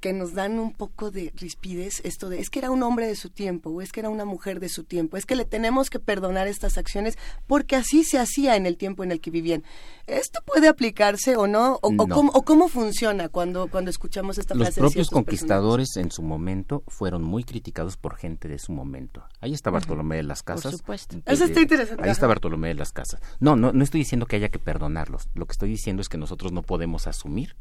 que 0.00 0.12
nos 0.12 0.34
dan 0.34 0.58
un 0.58 0.72
poco 0.72 1.10
de 1.10 1.32
rispidez 1.36 2.00
esto 2.04 2.28
de 2.28 2.40
es 2.40 2.50
que 2.50 2.58
era 2.58 2.70
un 2.70 2.82
hombre 2.82 3.06
de 3.06 3.16
su 3.16 3.30
tiempo 3.30 3.70
o 3.70 3.82
es 3.82 3.92
que 3.92 4.00
era 4.00 4.08
una 4.08 4.24
mujer 4.24 4.60
de 4.60 4.68
su 4.68 4.84
tiempo, 4.84 5.16
es 5.16 5.26
que 5.26 5.34
le 5.34 5.44
tenemos 5.44 5.90
que 5.90 5.98
perdonar 5.98 6.46
estas 6.46 6.78
acciones 6.78 7.18
porque 7.46 7.76
así 7.76 8.04
se 8.04 8.18
hacía 8.18 8.56
en 8.56 8.66
el 8.66 8.76
tiempo 8.76 9.02
en 9.04 9.12
el 9.12 9.20
que 9.20 9.30
vivían. 9.30 9.64
¿Esto 10.06 10.40
puede 10.44 10.68
aplicarse 10.68 11.36
o 11.36 11.46
no? 11.46 11.78
¿O, 11.82 12.42
cómo, 12.44 12.68
funciona 12.68 13.28
cuando, 13.28 13.68
cuando 13.68 13.90
escuchamos 13.90 14.38
esta 14.38 14.54
Los 14.54 14.66
frase? 14.66 14.80
Los 14.80 14.92
propios 14.92 15.10
conquistadores 15.10 15.96
en 15.96 16.10
su 16.10 16.22
momento 16.22 16.82
fueron 16.88 17.22
muy 17.22 17.44
criticados 17.44 17.96
por 17.96 18.16
gente 18.16 18.48
de 18.48 18.58
su 18.58 18.72
momento. 18.72 19.24
Ahí 19.40 19.52
está 19.52 19.70
Bartolomé 19.70 20.16
de 20.16 20.22
las 20.24 20.42
Casas. 20.42 20.72
Por 20.72 20.78
supuesto. 20.78 21.16
Eso 21.26 21.44
está 21.44 21.60
interesante. 21.60 22.02
Ahí 22.04 22.10
está 22.10 22.26
Bartolomé 22.26 22.68
de 22.68 22.74
las 22.74 22.92
Casas. 22.92 23.20
No, 23.38 23.56
no, 23.56 23.72
no 23.72 23.84
estoy 23.84 24.00
diciendo 24.00 24.26
que 24.26 24.36
haya 24.36 24.48
que 24.48 24.58
perdonarlos. 24.58 25.28
Lo 25.34 25.46
que 25.46 25.52
estoy 25.52 25.68
diciendo 25.68 26.02
es 26.02 26.08
que 26.08 26.18
nosotros 26.18 26.52
no 26.52 26.62
podemos 26.62 27.06
asumir 27.06 27.56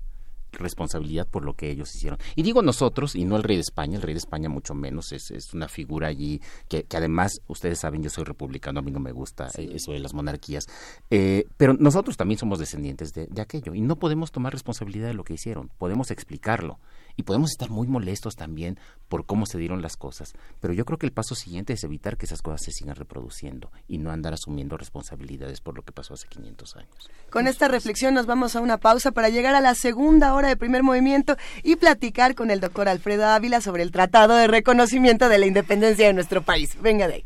responsabilidad 0.51 1.27
por 1.27 1.45
lo 1.45 1.53
que 1.53 1.69
ellos 1.69 1.93
hicieron. 1.95 2.19
Y 2.35 2.43
digo 2.43 2.61
nosotros, 2.61 3.15
y 3.15 3.25
no 3.25 3.35
el 3.35 3.43
rey 3.43 3.57
de 3.57 3.61
España, 3.61 3.97
el 3.97 4.01
rey 4.01 4.13
de 4.13 4.19
España 4.19 4.49
mucho 4.49 4.73
menos, 4.73 5.11
es, 5.11 5.31
es 5.31 5.53
una 5.53 5.67
figura 5.67 6.07
allí 6.07 6.41
que, 6.67 6.83
que, 6.83 6.97
además, 6.97 7.41
ustedes 7.47 7.79
saben, 7.79 8.03
yo 8.03 8.09
soy 8.09 8.23
republicano, 8.23 8.79
a 8.79 8.81
mí 8.81 8.91
no 8.91 8.99
me 8.99 9.11
gusta 9.11 9.49
eh, 9.57 9.69
eso 9.73 9.91
de 9.91 9.99
las 9.99 10.13
monarquías, 10.13 10.67
eh, 11.09 11.45
pero 11.57 11.73
nosotros 11.73 12.17
también 12.17 12.37
somos 12.37 12.59
descendientes 12.59 13.13
de, 13.13 13.27
de 13.27 13.41
aquello 13.41 13.73
y 13.73 13.81
no 13.81 13.97
podemos 13.97 14.31
tomar 14.31 14.53
responsabilidad 14.53 15.07
de 15.07 15.13
lo 15.13 15.23
que 15.23 15.33
hicieron, 15.33 15.69
podemos 15.77 16.11
explicarlo 16.11 16.79
y 17.19 17.23
podemos 17.23 17.51
estar 17.51 17.69
muy 17.69 17.85
molestos 17.85 18.37
también 18.37 18.79
por 19.09 19.25
cómo 19.25 19.45
se 19.45 19.57
dieron 19.57 19.81
las 19.81 19.97
cosas, 19.97 20.31
pero 20.61 20.73
yo 20.73 20.85
creo 20.85 20.97
que 20.97 21.05
el 21.05 21.11
paso 21.11 21.35
siguiente 21.35 21.73
es 21.73 21.83
evitar 21.83 22.15
que 22.15 22.25
esas 22.25 22.41
cosas 22.41 22.61
se 22.63 22.71
sigan 22.71 22.95
reproduciendo 22.95 23.73
y 23.89 23.97
no 23.97 24.09
andar 24.09 24.33
asumiendo 24.33 24.77
responsabilidades 24.77 25.59
por 25.59 25.75
lo 25.75 25.81
que 25.81 25.91
pasó 25.91 26.13
hace 26.13 26.29
500 26.29 26.77
años. 26.77 27.09
Con 27.29 27.47
esta 27.47 27.67
reflexión 27.67 28.13
nos 28.13 28.25
vamos 28.25 28.55
a 28.55 28.61
una 28.61 28.77
pausa 28.77 29.11
para 29.11 29.27
llegar 29.27 29.53
a 29.53 29.59
la 29.59 29.75
segunda 29.75 30.33
hora 30.33 30.47
de 30.47 30.55
primer 30.55 30.81
movimiento 30.81 31.35
y 31.61 31.75
platicar 31.75 32.35
con 32.35 32.51
el 32.51 32.61
doctor 32.61 32.87
Alfredo 32.87 33.25
Ávila 33.25 33.59
sobre 33.59 33.83
el 33.83 33.91
Tratado 33.91 34.35
de 34.35 34.47
Reconocimiento 34.47 35.27
de 35.27 35.39
la 35.39 35.45
Independencia 35.45 36.07
de 36.07 36.13
nuestro 36.13 36.41
país. 36.41 36.81
Venga 36.81 37.09
de 37.09 37.15
ahí. 37.15 37.25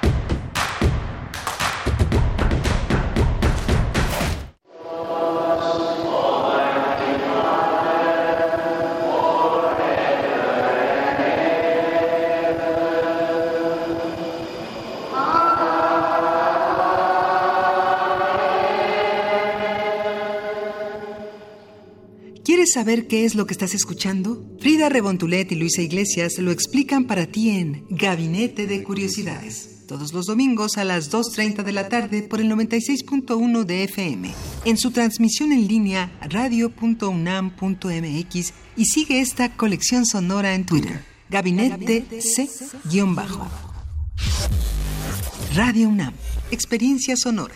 Saber 22.71 23.07
qué 23.07 23.25
es 23.25 23.35
lo 23.35 23.45
que 23.45 23.53
estás 23.53 23.73
escuchando? 23.73 24.45
Frida 24.59 24.89
Rebontulet 24.89 25.51
y 25.51 25.55
Luisa 25.55 25.81
Iglesias 25.81 26.37
lo 26.37 26.51
explican 26.51 27.05
para 27.05 27.25
ti 27.25 27.49
en 27.49 27.85
Gabinete 27.89 28.67
de 28.67 28.83
Curiosidades. 28.83 29.85
Todos 29.87 30.13
los 30.13 30.25
domingos 30.25 30.77
a 30.77 30.85
las 30.85 31.11
2.30 31.11 31.63
de 31.63 31.71
la 31.73 31.89
tarde 31.89 32.23
por 32.23 32.39
el 32.39 32.49
96.1 32.49 33.65
de 33.65 33.83
FM. 33.83 34.31
En 34.65 34.77
su 34.77 34.91
transmisión 34.91 35.51
en 35.51 35.67
línea 35.67 36.17
radio.unam.mx 36.21 38.53
y 38.77 38.85
sigue 38.85 39.19
esta 39.19 39.57
colección 39.57 40.05
sonora 40.05 40.55
en 40.55 40.65
Twitter. 40.65 41.03
Gabinete 41.29 42.05
C-Bajo. 42.21 43.47
Radio 45.55 45.89
UNAM. 45.89 46.13
Experiencia 46.51 47.17
sonora. 47.17 47.55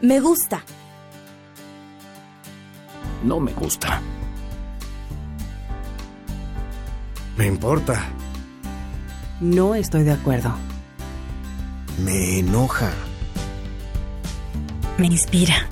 Me 0.00 0.20
gusta. 0.20 0.62
No 3.24 3.40
me 3.40 3.52
gusta. 3.52 4.00
Me 7.36 7.46
importa. 7.46 8.06
No 9.40 9.74
estoy 9.74 10.04
de 10.04 10.12
acuerdo. 10.12 10.54
Me 12.04 12.38
enoja. 12.38 12.92
Me 14.98 15.06
inspira. 15.06 15.66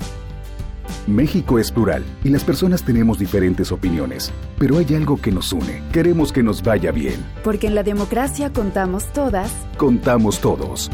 México 1.07 1.57
es 1.57 1.71
plural 1.71 2.03
y 2.25 2.29
las 2.29 2.43
personas 2.43 2.83
tenemos 2.83 3.17
diferentes 3.17 3.71
opiniones, 3.71 4.33
pero 4.59 4.77
hay 4.77 4.93
algo 4.93 5.21
que 5.21 5.31
nos 5.31 5.53
une. 5.53 5.81
Queremos 5.93 6.33
que 6.33 6.43
nos 6.43 6.61
vaya 6.61 6.91
bien. 6.91 7.25
Porque 7.45 7.67
en 7.67 7.75
la 7.75 7.83
democracia 7.83 8.51
contamos 8.51 9.05
todas. 9.13 9.49
Contamos 9.77 10.41
todos. 10.41 10.91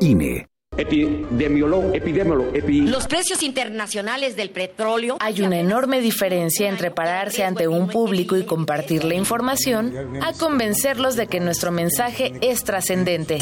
INE. 0.00 0.46
Epidemiólogo, 0.78 1.94
epidemiólogo, 1.94 2.52
Los 2.52 3.06
precios 3.06 3.42
internacionales 3.42 4.36
del 4.36 4.50
petróleo. 4.50 5.16
Hay 5.20 5.40
una 5.42 5.58
enorme 5.58 6.00
diferencia 6.00 6.68
entre 6.68 6.90
pararse 6.90 7.44
ante 7.44 7.68
un 7.68 7.88
público 7.88 8.36
y 8.36 8.44
compartir 8.44 9.04
la 9.04 9.14
información 9.14 10.20
a 10.22 10.32
convencerlos 10.32 11.16
de 11.16 11.26
que 11.26 11.40
nuestro 11.40 11.72
mensaje 11.72 12.32
es 12.40 12.62
trascendente. 12.64 13.38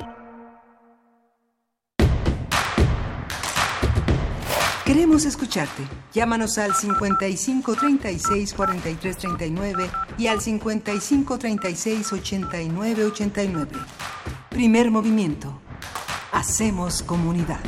Queremos 4.86 5.24
escucharte. 5.24 5.84
Llámanos 6.12 6.58
al 6.58 6.74
55 6.74 7.76
36 7.76 8.54
43 8.54 9.16
39 9.18 9.88
y 10.18 10.26
al 10.26 10.40
55 10.40 11.38
36 11.38 12.12
89 12.12 13.04
89. 13.04 13.70
Primer 14.50 14.90
movimiento. 14.90 15.60
Hacemos 16.32 17.04
comunidad. 17.04 17.60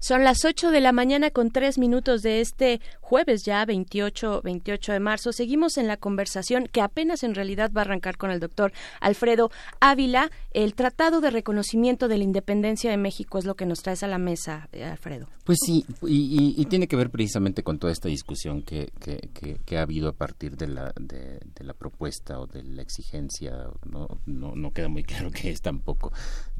Son 0.00 0.24
las 0.24 0.44
8 0.44 0.72
de 0.72 0.80
la 0.80 0.90
mañana 0.90 1.30
con 1.30 1.52
3 1.52 1.78
minutos 1.78 2.22
de 2.22 2.40
este 2.40 2.80
jueves 3.06 3.44
ya 3.44 3.64
28, 3.64 4.42
28 4.42 4.92
de 4.92 5.00
marzo. 5.00 5.32
Seguimos 5.32 5.78
en 5.78 5.86
la 5.86 5.96
conversación 5.96 6.66
que 6.66 6.80
apenas 6.80 7.22
en 7.22 7.36
realidad 7.36 7.70
va 7.74 7.82
a 7.82 7.84
arrancar 7.84 8.16
con 8.16 8.32
el 8.32 8.40
doctor 8.40 8.72
Alfredo 9.00 9.52
Ávila. 9.78 10.32
El 10.52 10.74
Tratado 10.74 11.20
de 11.20 11.30
Reconocimiento 11.30 12.08
de 12.08 12.18
la 12.18 12.24
Independencia 12.24 12.90
de 12.90 12.96
México 12.96 13.38
es 13.38 13.44
lo 13.44 13.54
que 13.54 13.64
nos 13.64 13.82
traes 13.82 14.02
a 14.02 14.08
la 14.08 14.18
mesa, 14.18 14.68
eh, 14.72 14.82
Alfredo. 14.84 15.28
Pues 15.44 15.58
sí, 15.64 15.84
y, 16.02 16.64
tiene 16.64 16.88
que 16.88 16.96
ver 16.96 17.10
precisamente 17.10 17.62
con 17.62 17.78
toda 17.78 17.92
esta 17.92 18.08
discusión 18.08 18.62
que, 18.62 18.90
que, 18.98 19.78
ha 19.78 19.82
habido 19.82 20.08
a 20.08 20.12
partir 20.12 20.56
de 20.56 20.66
la, 20.66 20.92
de, 20.98 21.38
la 21.60 21.74
propuesta 21.74 22.40
o 22.40 22.48
de 22.48 22.64
la 22.64 22.82
exigencia, 22.82 23.68
no, 23.88 24.08
no, 24.26 24.56
no 24.56 24.72
queda 24.72 24.88
muy 24.88 25.04
claro 25.04 25.30
que 25.30 25.50
es 25.50 25.60
tampoco 25.60 26.12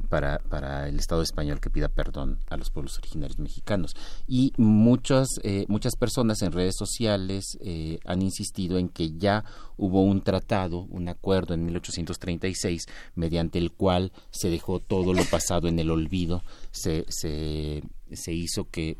para, 0.07 0.39
para 0.39 0.87
el 0.87 0.97
Estado 0.99 1.21
español 1.21 1.59
que 1.59 1.69
pida 1.69 1.89
perdón 1.89 2.39
a 2.49 2.55
los 2.55 2.69
pueblos 2.69 2.97
originarios 2.97 3.39
mexicanos. 3.39 3.93
Y 4.25 4.53
muchas, 4.55 5.27
eh, 5.43 5.65
muchas 5.67 5.97
personas 5.97 6.36
en 6.41 6.51
redes 6.51 6.75
sociales 6.77 7.57
eh, 7.61 7.99
han 8.05 8.21
insistido 8.21 8.77
en 8.77 8.89
que 8.89 9.17
ya 9.17 9.43
hubo 9.77 10.03
un 10.03 10.21
tratado, 10.21 10.87
un 10.89 11.09
acuerdo 11.09 11.53
en 11.53 11.65
1836, 11.65 12.85
mediante 13.15 13.59
el 13.59 13.71
cual 13.71 14.11
se 14.31 14.49
dejó 14.49 14.79
todo 14.79 15.13
lo 15.13 15.23
pasado 15.25 15.67
en 15.67 15.79
el 15.79 15.91
olvido, 15.91 16.43
se, 16.71 17.05
se 17.09 17.83
se 18.11 18.33
hizo 18.33 18.69
que, 18.69 18.97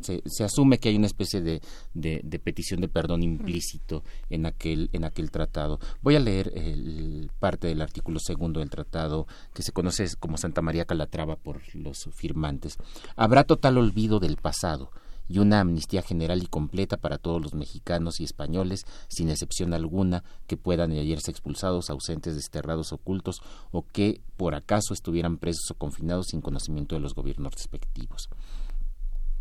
se, 0.00 0.44
asume 0.44 0.78
que 0.78 0.88
hay 0.88 0.96
una 0.96 1.06
especie 1.06 1.40
de, 1.40 1.60
de, 1.94 2.38
petición 2.38 2.80
de 2.80 2.88
perdón 2.88 3.22
implícito 3.22 4.02
en 4.30 4.46
aquel 4.46 4.90
en 4.92 5.04
aquel 5.04 5.30
tratado. 5.30 5.78
Voy 6.02 6.16
a 6.16 6.20
leer 6.20 6.52
el, 6.54 7.30
parte 7.38 7.68
del 7.68 7.80
artículo 7.80 8.18
segundo 8.18 8.60
del 8.60 8.70
tratado 8.70 9.26
que 9.54 9.62
se 9.62 9.72
conoce 9.72 10.06
como 10.18 10.38
Santa 10.38 10.62
María 10.62 10.84
Calatrava 10.84 11.36
por 11.36 11.60
los 11.74 12.08
firmantes. 12.12 12.78
Habrá 13.16 13.44
total 13.44 13.78
olvido 13.78 14.18
del 14.18 14.36
pasado 14.36 14.90
y 15.32 15.38
una 15.38 15.60
amnistía 15.60 16.02
general 16.02 16.42
y 16.42 16.46
completa 16.46 16.98
para 16.98 17.16
todos 17.16 17.40
los 17.40 17.54
mexicanos 17.54 18.20
y 18.20 18.24
españoles, 18.24 18.84
sin 19.08 19.30
excepción 19.30 19.72
alguna, 19.72 20.24
que 20.46 20.58
puedan 20.58 20.92
hallarse 20.92 21.30
expulsados, 21.30 21.88
ausentes, 21.88 22.34
desterrados, 22.34 22.92
ocultos 22.92 23.40
o 23.70 23.86
que 23.86 24.20
por 24.36 24.54
acaso 24.54 24.92
estuvieran 24.92 25.38
presos 25.38 25.70
o 25.70 25.74
confinados 25.74 26.26
sin 26.28 26.42
conocimiento 26.42 26.96
de 26.96 27.00
los 27.00 27.14
gobiernos 27.14 27.54
respectivos. 27.54 28.28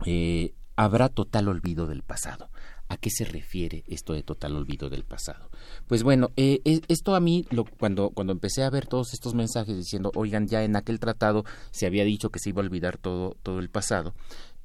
Eh, 0.06 0.54
habrá 0.78 1.10
total 1.10 1.50
olvido 1.50 1.88
del 1.88 2.04
pasado. 2.04 2.50
¿A 2.88 2.98
qué 2.98 3.10
se 3.10 3.24
refiere 3.24 3.86
esto 3.88 4.12
de 4.14 4.22
total 4.22 4.56
olvido 4.56 4.89
del 4.89 5.06
pasado? 5.06 5.50
Pues 5.88 6.04
bueno, 6.04 6.32
eh, 6.36 6.62
esto 6.89 7.16
a 7.16 7.22
mí, 7.22 7.46
lo, 7.50 7.64
cuando, 7.64 8.10
cuando 8.10 8.34
empecé 8.34 8.64
a 8.64 8.70
ver 8.70 8.86
todos 8.86 9.14
estos 9.14 9.34
mensajes 9.34 9.78
diciendo, 9.78 10.12
oigan, 10.16 10.48
ya 10.48 10.64
en 10.64 10.76
aquel 10.76 11.00
tratado 11.00 11.46
se 11.72 11.86
había 11.86 12.04
dicho 12.04 12.32
que 12.32 12.39
se 12.39 12.50
iba 12.50 12.62
a 12.62 12.66
olvidar 12.66 12.98
todo, 12.98 13.38
todo 13.44 13.60
el 13.60 13.70
pasado, 13.70 14.14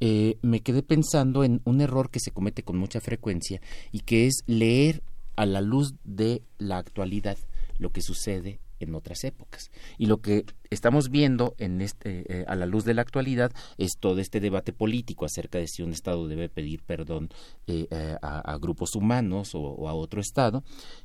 eh, 0.00 0.38
me 0.42 0.60
quedé 0.60 0.82
pensando 0.82 1.44
en 1.44 1.62
un 1.64 1.80
error 1.80 2.10
que 2.10 2.20
se 2.20 2.30
comete 2.30 2.62
con 2.62 2.76
mucha 2.76 3.00
frecuencia 3.00 3.60
y 3.92 4.00
que 4.00 4.26
es 4.26 4.42
leer 4.46 5.02
a 5.36 5.46
la 5.46 5.60
luz 5.60 5.94
de 6.04 6.42
la 6.58 6.78
actualidad 6.78 7.38
lo 7.78 7.90
que 7.90 8.02
sucede 8.02 8.60
en 8.78 8.94
otras 8.94 9.24
épocas. 9.24 9.70
Y 9.96 10.04
lo 10.04 10.20
que 10.20 10.44
estamos 10.68 11.08
viendo 11.08 11.54
en 11.56 11.80
este, 11.80 12.24
eh, 12.28 12.44
a 12.46 12.54
la 12.56 12.66
luz 12.66 12.84
de 12.84 12.92
la 12.92 13.00
actualidad 13.00 13.52
es 13.78 13.96
todo 13.98 14.18
este 14.20 14.38
debate 14.38 14.74
político 14.74 15.24
acerca 15.24 15.58
de 15.58 15.66
si 15.66 15.82
un 15.82 15.92
Estado 15.92 16.28
debe 16.28 16.50
pedir 16.50 16.82
perdón 16.82 17.30
eh, 17.66 17.86
a, 18.20 18.58
grupos 18.58 18.94
humanos 18.94 19.52
o, 19.54 19.88
a 19.88 19.94
otro 19.94 20.20
Estado. 20.20 20.62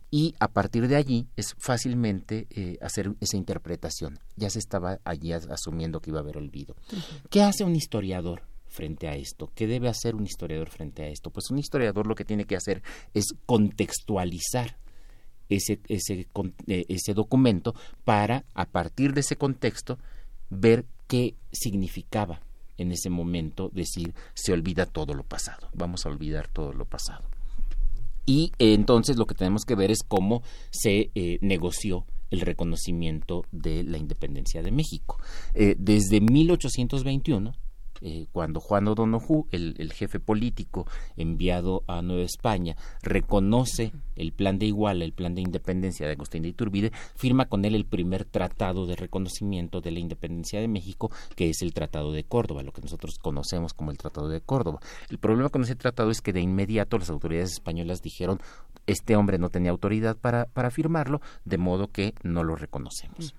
Y 0.09 0.35
a 0.39 0.49
partir 0.49 0.89
de 0.89 0.97
allí 0.97 1.27
es 1.37 1.55
fácilmente 1.57 2.47
hacer 2.81 3.13
esa 3.21 3.37
interpretación. 3.37 4.19
Ya 4.35 4.49
se 4.49 4.59
estaba 4.59 4.99
allí 5.05 5.31
asumiendo 5.31 6.01
que 6.01 6.09
iba 6.09 6.19
a 6.19 6.23
haber 6.23 6.35
olvido. 6.35 6.75
¿Qué 7.29 7.41
hace 7.41 7.63
un 7.63 7.77
historiador? 7.77 8.50
Frente 8.71 9.07
a 9.07 9.15
esto? 9.15 9.51
¿Qué 9.53 9.67
debe 9.67 9.89
hacer 9.89 10.15
un 10.15 10.25
historiador 10.25 10.69
frente 10.69 11.03
a 11.03 11.07
esto? 11.07 11.29
Pues 11.29 11.51
un 11.51 11.59
historiador 11.59 12.07
lo 12.07 12.15
que 12.15 12.25
tiene 12.25 12.45
que 12.45 12.55
hacer 12.55 12.81
es 13.13 13.35
contextualizar 13.45 14.77
ese, 15.49 15.79
ese, 15.87 16.27
eh, 16.67 16.85
ese 16.87 17.13
documento 17.13 17.75
para, 18.03 18.45
a 18.55 18.65
partir 18.65 19.13
de 19.13 19.19
ese 19.19 19.35
contexto, 19.35 19.99
ver 20.49 20.85
qué 21.07 21.35
significaba 21.51 22.41
en 22.77 22.91
ese 22.91 23.09
momento 23.09 23.69
decir 23.73 24.13
se 24.33 24.53
olvida 24.53 24.85
todo 24.85 25.13
lo 25.13 25.23
pasado, 25.23 25.69
vamos 25.73 26.05
a 26.05 26.09
olvidar 26.09 26.47
todo 26.47 26.73
lo 26.73 26.85
pasado. 26.85 27.25
Y 28.25 28.53
eh, 28.59 28.73
entonces 28.73 29.17
lo 29.17 29.25
que 29.25 29.35
tenemos 29.35 29.65
que 29.65 29.75
ver 29.75 29.91
es 29.91 30.03
cómo 30.07 30.41
se 30.69 31.11
eh, 31.15 31.37
negoció 31.41 32.05
el 32.29 32.41
reconocimiento 32.41 33.43
de 33.51 33.83
la 33.83 33.97
independencia 33.97 34.61
de 34.61 34.71
México. 34.71 35.19
desde 35.53 36.21
1821 36.21 37.51
eh, 38.01 38.25
cuando 38.31 38.59
Juan 38.59 38.87
O'Donoghue, 38.87 39.45
el, 39.51 39.91
jefe 39.93 40.19
político 40.19 40.87
enviado 41.17 41.83
a 41.87 42.01
Nueva 42.01 42.23
España, 42.23 42.75
reconoce 43.03 43.91
el 44.15 44.31
plan 44.31 44.57
de 44.57 44.67
Iguala, 44.67 45.05
el 45.05 45.13
plan 45.13 45.35
de 45.35 45.41
independencia 45.41 46.07
de 46.07 46.13
Agustín 46.13 46.43
de 46.43 46.49
Iturbide, 46.49 46.91
firma 47.15 47.45
con 47.45 47.65
él 47.65 47.75
el 47.75 47.85
primer 47.85 48.25
tratado 48.25 48.85
de 48.85 48.95
reconocimiento 48.95 49.81
de 49.81 49.91
la 49.91 49.99
independencia 49.99 50.59
de 50.59 50.67
México, 50.67 51.11
que 51.35 51.49
es 51.49 51.61
el 51.61 51.73
Tratado 51.73 52.11
de 52.11 52.23
Córdoba, 52.23 52.63
lo 52.63 52.71
que 52.71 52.81
nosotros 52.81 53.19
conocemos 53.19 53.73
como 53.73 53.91
el 53.91 53.97
Tratado 53.97 54.29
de 54.29 54.41
Córdoba. 54.41 54.79
El 55.09 55.19
problema 55.19 55.49
con 55.49 55.63
ese 55.63 55.75
tratado 55.75 56.09
es 56.11 56.21
que 56.21 56.33
de 56.33 56.41
inmediato 56.41 56.97
las 56.97 57.09
autoridades 57.09 57.53
españolas 57.53 58.01
dijeron 58.01 58.39
este 58.87 59.15
hombre 59.15 59.37
no 59.37 59.49
tenía 59.49 59.71
autoridad 59.71 60.17
para, 60.17 60.45
para 60.45 60.71
firmarlo, 60.71 61.21
de 61.45 61.57
modo 61.57 61.87
que 61.87 62.13
no 62.23 62.43
lo 62.43 62.55
reconocemos. 62.55 63.35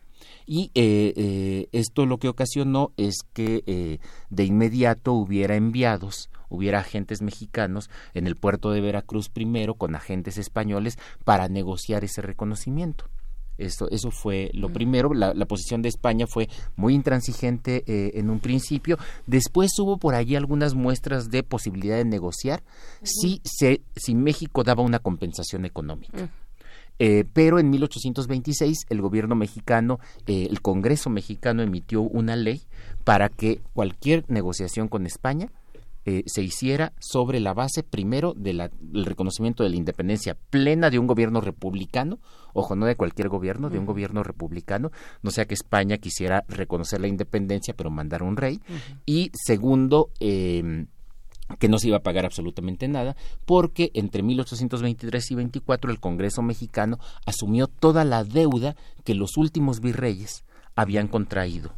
Y 0.46 0.70
eh, 0.74 1.12
eh, 1.16 1.68
esto 1.72 2.06
lo 2.06 2.18
que 2.18 2.28
ocasionó 2.28 2.92
es 2.96 3.18
que 3.32 3.62
eh, 3.66 3.98
de 4.30 4.44
inmediato 4.44 5.12
hubiera 5.12 5.56
enviados, 5.56 6.30
hubiera 6.48 6.80
agentes 6.80 7.22
mexicanos 7.22 7.90
en 8.14 8.26
el 8.26 8.36
puerto 8.36 8.70
de 8.70 8.80
Veracruz 8.80 9.28
primero 9.28 9.74
con 9.74 9.94
agentes 9.94 10.38
españoles 10.38 10.98
para 11.24 11.48
negociar 11.48 12.04
ese 12.04 12.22
reconocimiento. 12.22 13.06
Eso, 13.58 13.88
eso 13.90 14.10
fue 14.10 14.50
lo 14.54 14.72
primero. 14.72 15.12
La, 15.14 15.34
posición 15.46 15.82
de 15.82 15.88
España 15.88 16.26
fue 16.26 16.48
muy 16.74 16.94
intransigente 16.94 17.84
en 17.86 18.30
un 18.30 18.40
principio. 18.40 18.98
Después 19.26 19.70
hubo 19.78 19.98
por 19.98 20.14
allí 20.14 20.34
algunas 20.34 20.74
muestras 20.74 21.30
de 21.30 21.42
posibilidad 21.42 21.96
de 21.96 22.06
negociar 22.06 22.62
si, 23.02 23.40
se, 23.44 23.82
si 23.94 24.14
México 24.14 24.64
daba 24.64 24.82
una 24.82 24.98
compensación 24.98 25.64
económica. 25.64 26.30
Eh, 27.04 27.24
pero 27.32 27.58
en 27.58 27.68
1826 27.68 28.86
el 28.88 29.02
gobierno 29.02 29.34
mexicano, 29.34 29.98
eh, 30.28 30.46
el 30.48 30.62
Congreso 30.62 31.10
mexicano 31.10 31.60
emitió 31.60 32.00
una 32.00 32.36
ley 32.36 32.62
para 33.02 33.28
que 33.28 33.60
cualquier 33.72 34.24
negociación 34.28 34.86
con 34.86 35.04
España 35.04 35.50
eh, 36.04 36.22
se 36.26 36.42
hiciera 36.42 36.92
sobre 37.00 37.40
la 37.40 37.54
base 37.54 37.82
primero 37.82 38.34
del 38.34 38.70
reconocimiento 39.04 39.64
de 39.64 39.70
la 39.70 39.76
independencia 39.76 40.36
plena 40.50 40.90
de 40.90 41.00
un 41.00 41.08
gobierno 41.08 41.40
republicano, 41.40 42.20
ojo, 42.52 42.76
no 42.76 42.86
de 42.86 42.94
cualquier 42.94 43.28
gobierno, 43.28 43.68
de 43.68 43.80
un 43.80 43.86
gobierno 43.86 44.22
republicano, 44.22 44.92
no 45.22 45.32
sea 45.32 45.46
que 45.46 45.54
España 45.54 45.98
quisiera 45.98 46.44
reconocer 46.46 47.00
la 47.00 47.08
independencia 47.08 47.74
pero 47.76 47.90
mandar 47.90 48.22
un 48.22 48.36
rey, 48.36 48.60
y 49.06 49.32
segundo, 49.34 50.10
eh, 50.20 50.86
que 51.58 51.68
no 51.68 51.78
se 51.78 51.88
iba 51.88 51.98
a 51.98 52.02
pagar 52.02 52.24
absolutamente 52.24 52.88
nada, 52.88 53.16
porque 53.46 53.90
entre 53.94 54.22
1823 54.22 55.30
y 55.30 55.34
24 55.34 55.90
el 55.90 56.00
Congreso 56.00 56.42
mexicano 56.42 56.98
asumió 57.26 57.66
toda 57.66 58.04
la 58.04 58.24
deuda 58.24 58.76
que 59.04 59.14
los 59.14 59.36
últimos 59.36 59.80
virreyes 59.80 60.44
habían 60.74 61.08
contraído. 61.08 61.72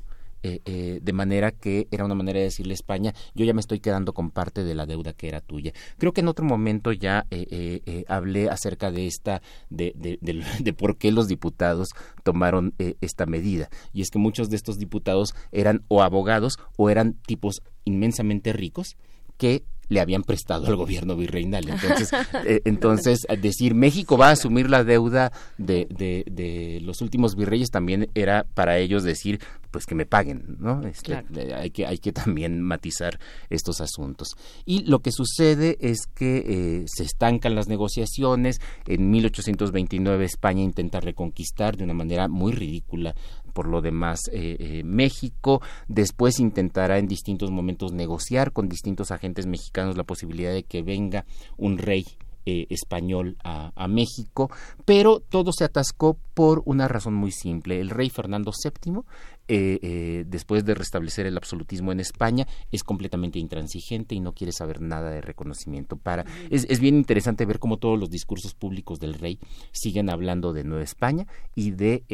Eh, 0.47 0.61
eh, 0.67 1.01
de 1.03 1.13
manera 1.15 1.53
que 1.53 1.89
era 1.91 2.05
una 2.05 2.15
manera 2.15 2.39
de 2.39 2.45
decirle 2.45 2.73
a 2.73 2.75
España, 2.75 3.15
yo 3.35 3.47
ya 3.47 3.55
me 3.55 3.63
estoy 3.63 3.81
quedando 3.81 4.13
con 4.13 4.31
parte 4.31 4.63
de 4.63 4.75
la 4.75 4.85
deuda 4.85 5.15
que 5.15 5.27
era 5.27 5.41
tuya. 5.41 5.73
Creo 5.97 6.13
que 6.13 6.21
en 6.21 6.29
otro 6.29 6.45
momento 6.45 6.93
ya 6.93 7.27
eh, 7.31 8.05
hablé 8.09 8.51
acerca 8.51 8.91
de 8.91 9.07
esta, 9.07 9.41
de, 9.71 9.95
de, 9.97 10.19
de, 10.21 10.73
por 10.75 10.99
qué 10.99 11.13
los 11.13 11.29
diputados 11.29 11.89
tomaron 12.25 12.75
esta 13.01 13.25
medida. 13.25 13.71
Y 13.95 14.03
es 14.03 14.11
que 14.11 14.19
muchos 14.19 14.51
de 14.51 14.57
estos 14.57 14.77
diputados 14.77 15.35
eran 15.51 15.83
o 15.89 16.03
abogados 16.03 16.59
o 16.77 16.91
eran 16.91 17.15
tipos 17.15 17.63
inmensamente 17.87 18.53
ricos 18.53 18.99
que 19.37 19.65
le 19.89 20.01
habían 20.01 20.23
prestado 20.23 20.67
al 20.67 20.77
gobierno 20.77 21.17
virreinal. 21.17 21.69
Entonces, 21.69 22.11
eh, 22.47 22.61
entonces 22.65 23.27
decir 23.41 23.75
México 23.75 24.17
va 24.17 24.29
a 24.29 24.33
asumir 24.33 24.71
la 24.71 24.85
deuda 24.85 25.33
de, 25.59 25.87
de, 25.91 26.81
los 26.83 27.01
últimos 27.01 27.37
virreyes 27.37 27.71
también 27.71 28.11
era 28.15 28.47
para 28.55 28.79
ellos 28.79 29.03
decir 29.03 29.41
pues 29.71 29.87
que 29.87 29.97
me 29.97 30.07
paguen, 30.07 30.57
¿no? 30.61 30.87
Este, 30.87 31.25
eh, 31.35 31.53
hay, 31.53 31.71
que, 31.71 31.85
hay 31.85 31.99
que 31.99 32.13
también 32.13 32.63
matizar 32.63 33.19
estos 33.51 33.81
asuntos. 33.81 34.29
Y 34.65 34.85
lo 34.85 35.01
que 35.01 35.11
sucede 35.11 35.77
es 35.81 36.07
que 36.07 36.37
eh, 36.47 36.85
se 36.87 37.03
estancan 37.03 37.57
las 37.57 37.67
negociaciones. 37.67 38.61
En 38.87 39.11
1829 39.11 40.25
España 40.25 40.63
intenta 40.63 41.01
reconquistar 41.01 41.77
de 41.77 41.83
una 41.83 41.95
manera 41.95 42.29
muy 42.29 42.53
ridícula 42.53 43.17
por 43.55 43.67
lo 43.69 43.81
demás 43.81 44.21
eh, 44.31 44.57
eh, 44.59 44.83
México. 44.85 45.63
Después 45.89 46.39
intentará 46.41 46.99
en 46.99 47.09
distintos 47.09 47.51
momentos 47.51 47.93
negociar 47.93 48.53
con 48.53 48.69
distintos 48.69 49.11
agentes 49.11 49.47
mexicanos 49.47 49.97
la 49.97 50.05
posibilidad 50.05 50.53
de 50.53 50.65
que 50.65 50.83
venga 50.83 51.25
un 51.57 51.79
rey 51.79 52.05
eh, 52.47 52.67
español 52.69 53.39
a, 53.43 53.89
México, 53.89 54.51
pero 54.85 55.21
todo 55.21 55.51
se 55.51 55.65
atascó 55.65 56.19
por 56.35 56.63
una 56.67 56.89
razón 56.89 57.15
muy 57.15 57.31
simple. 57.31 57.81
El 57.81 57.89
rey 57.89 58.11
Fernando 58.11 58.53
VII 58.53 59.01
eh, 59.49 59.79
eh, 59.83 60.25
después 60.27 60.65
de 60.65 60.75
restablecer 60.75 61.27
el 61.27 61.37
absolutismo 61.37 61.93
en 61.93 62.01
España, 62.01 62.47
es 62.73 62.83
completamente 62.83 63.39
intransigente 63.39 64.15
y 64.15 64.21
no 64.21 64.33
quiere 64.33 64.53
saber 64.53 64.81
nada 64.81 65.11
de 65.11 65.21
reconocimiento. 65.21 65.97
Para, 65.97 66.25
es, 66.51 66.67
es 66.69 66.81
bien 66.81 66.97
interesante 66.97 67.45
ver 67.45 67.59
cómo 67.59 67.79
todos 67.79 67.99
los 67.99 68.11
discursos 68.11 68.55
públicos 68.55 68.99
del 68.99 69.15
rey 69.15 69.39
siguen 69.73 70.11
hablando 70.11 70.53
de 70.53 70.65
Nueva 70.65 70.85
España 70.85 71.27
y 71.55 71.73
de, 71.73 72.05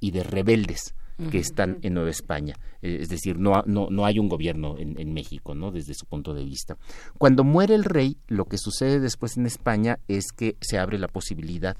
y 0.00 0.10
de 0.10 0.22
rebeldes 0.22 0.94
que 1.30 1.38
están 1.38 1.78
en 1.80 1.94
Nueva 1.94 2.10
España. 2.10 2.56
es 2.82 3.08
decir, 3.08 3.38
no, 3.38 3.62
no, 3.66 3.88
no 3.90 4.04
hay 4.04 4.18
un 4.18 4.28
gobierno 4.28 4.76
en, 4.78 5.00
en, 5.00 5.14
México, 5.14 5.54
¿no? 5.54 5.70
Desde 5.70 5.94
su 5.94 6.04
punto 6.04 6.34
de 6.34 6.44
vista. 6.44 6.76
Cuando 7.16 7.42
muere 7.42 7.74
el 7.74 7.84
rey, 7.84 8.18
lo 8.28 8.44
que 8.44 8.58
sucede 8.58 9.00
después 9.00 9.38
en 9.38 9.46
España 9.46 9.98
es 10.08 10.26
que 10.32 10.56
se 10.60 10.78
abre 10.78 10.98
la 10.98 11.08
posibilidad 11.08 11.76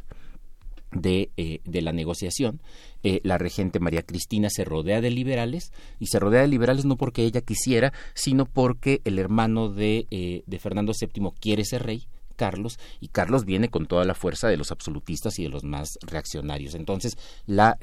de, 0.92 1.30
eh, 1.36 1.60
de, 1.64 1.82
la 1.82 1.92
negociación. 1.92 2.60
Eh, 3.02 3.20
la 3.22 3.38
regente 3.38 3.80
María 3.80 4.02
Cristina 4.02 4.48
se 4.50 4.64
rodea 4.64 5.00
de 5.00 5.10
liberales 5.10 5.72
y 5.98 6.06
se 6.06 6.18
rodea 6.18 6.42
de 6.42 6.48
liberales 6.48 6.84
no 6.84 6.96
porque 6.96 7.24
ella 7.24 7.40
quisiera, 7.40 7.92
sino 8.14 8.46
porque 8.46 9.00
el 9.04 9.18
hermano 9.18 9.68
de, 9.68 10.06
eh, 10.10 10.42
de 10.46 10.58
Fernando 10.58 10.92
VII 10.98 11.30
quiere 11.40 11.64
ser 11.64 11.84
rey. 11.84 12.06
Carlos 12.36 12.78
y 13.00 13.08
Carlos 13.08 13.46
viene 13.46 13.70
con 13.70 13.86
toda 13.86 14.04
la 14.04 14.12
fuerza 14.12 14.48
de 14.48 14.58
los 14.58 14.70
absolutistas 14.70 15.38
y 15.38 15.44
de 15.44 15.48
los 15.48 15.64
más 15.64 15.98
reaccionarios. 16.02 16.74
Entonces, 16.74 17.16
la 17.46 17.78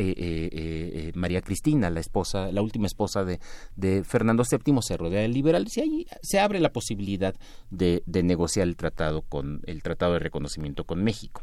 María 1.15 1.41
Cristina, 1.41 1.89
la 1.89 1.99
esposa, 1.99 2.51
la 2.51 2.61
última 2.61 2.85
esposa 2.85 3.25
de, 3.25 3.39
de, 3.75 4.03
Fernando 4.03 4.43
VII, 4.43 4.77
se 4.83 4.95
rodea 4.95 5.21
de 5.21 5.27
liberales 5.27 5.75
y 5.77 5.81
ahí 5.81 6.05
se 6.21 6.39
abre 6.39 6.59
la 6.59 6.71
posibilidad 6.71 7.33
de, 7.71 8.03
de 8.05 8.21
negociar 8.21 8.67
el 8.67 8.75
tratado 8.75 9.23
con 9.23 9.61
el 9.65 9.81
tratado 9.81 10.13
de 10.13 10.19
reconocimiento 10.19 10.83
con 10.83 11.03
México. 11.03 11.41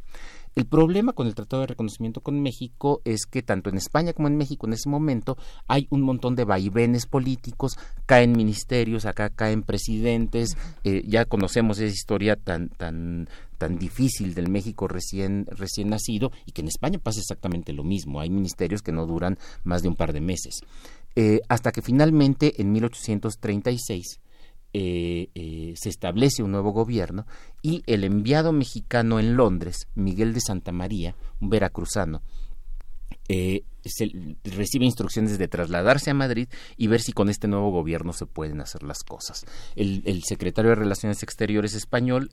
El 0.57 0.67
problema 0.67 1.13
con 1.13 1.29
el 1.29 1.35
Tratado 1.37 1.63
de 1.63 1.69
Reconocimiento 1.69 2.23
con 2.23 2.43
México 2.43 3.03
es 3.05 3.27
que 3.27 3.41
tanto 3.43 3.71
en 3.71 3.77
España 3.77 4.13
como 4.13 4.27
en 4.27 4.37
México 4.37 4.67
en 4.67 4.73
ese 4.73 4.89
momento 4.89 5.39
hay 5.69 5.87
un 5.91 6.03
montón 6.03 6.35
de 6.35 6.45
vaivenes 6.45 7.07
políticos, 7.07 7.79
caen 8.05 8.33
ministerios, 8.33 9.07
acá 9.07 9.31
caen 9.31 9.63
presidentes, 9.63 10.57
eh, 10.83 11.05
ya 11.07 11.25
conocemos 11.25 11.79
esa 11.79 11.95
historia 11.95 12.35
tan 12.35 12.69
tan 12.71 13.29
tan 13.59 13.79
difícil 13.79 14.35
del 14.35 14.49
México 14.49 14.89
recién 14.89 15.47
recién 15.51 15.91
nacido 15.91 16.33
y 16.47 16.53
que 16.53 16.63
en 16.63 16.69
España 16.69 16.99
pasa 16.99 17.21
exactamente 17.21 17.73
lo 17.73 17.85
mismo. 17.85 18.21
Hay 18.21 18.31
ministerios 18.31 18.83
que 18.83 18.93
no 18.93 19.07
duran 19.07 19.39
más 19.63 19.83
de 19.83 19.89
un 19.89 19.97
par 19.97 20.13
de 20.13 20.21
meses. 20.21 20.61
Eh, 21.15 21.41
hasta 21.49 21.71
que 21.71 21.83
finalmente 21.83 22.61
en 22.61 22.73
1836 22.73 24.21
eh, 24.73 25.31
eh, 25.35 25.75
se 25.77 25.89
establece 25.89 26.45
un 26.45 26.53
nuevo 26.53 26.71
gobierno 26.71 27.27
y 27.61 27.83
el 27.87 28.05
enviado 28.05 28.53
mexicano 28.53 29.19
en 29.19 29.37
Londres, 29.37 29.89
Miguel 29.95 30.33
de 30.33 30.41
Santa 30.41 30.71
María, 30.71 31.17
un 31.41 31.51
veracruzano, 31.51 32.23
eh, 33.29 33.65
recibe 34.45 34.85
instrucciones 34.85 35.39
de 35.39 35.49
trasladarse 35.49 36.11
a 36.11 36.15
Madrid 36.15 36.49
y 36.77 36.87
ver 36.87 37.01
si 37.01 37.13
con 37.13 37.29
este 37.29 37.49
nuevo 37.49 37.71
gobierno 37.71 38.13
se 38.13 38.27
pueden 38.27 38.61
hacer 38.61 38.83
las 38.83 39.03
cosas. 39.03 39.45
El, 39.75 40.23
secretario 40.25 40.71
de 40.71 40.77
Relaciones 40.77 41.23
Exteriores 41.23 41.75
español, 41.75 42.31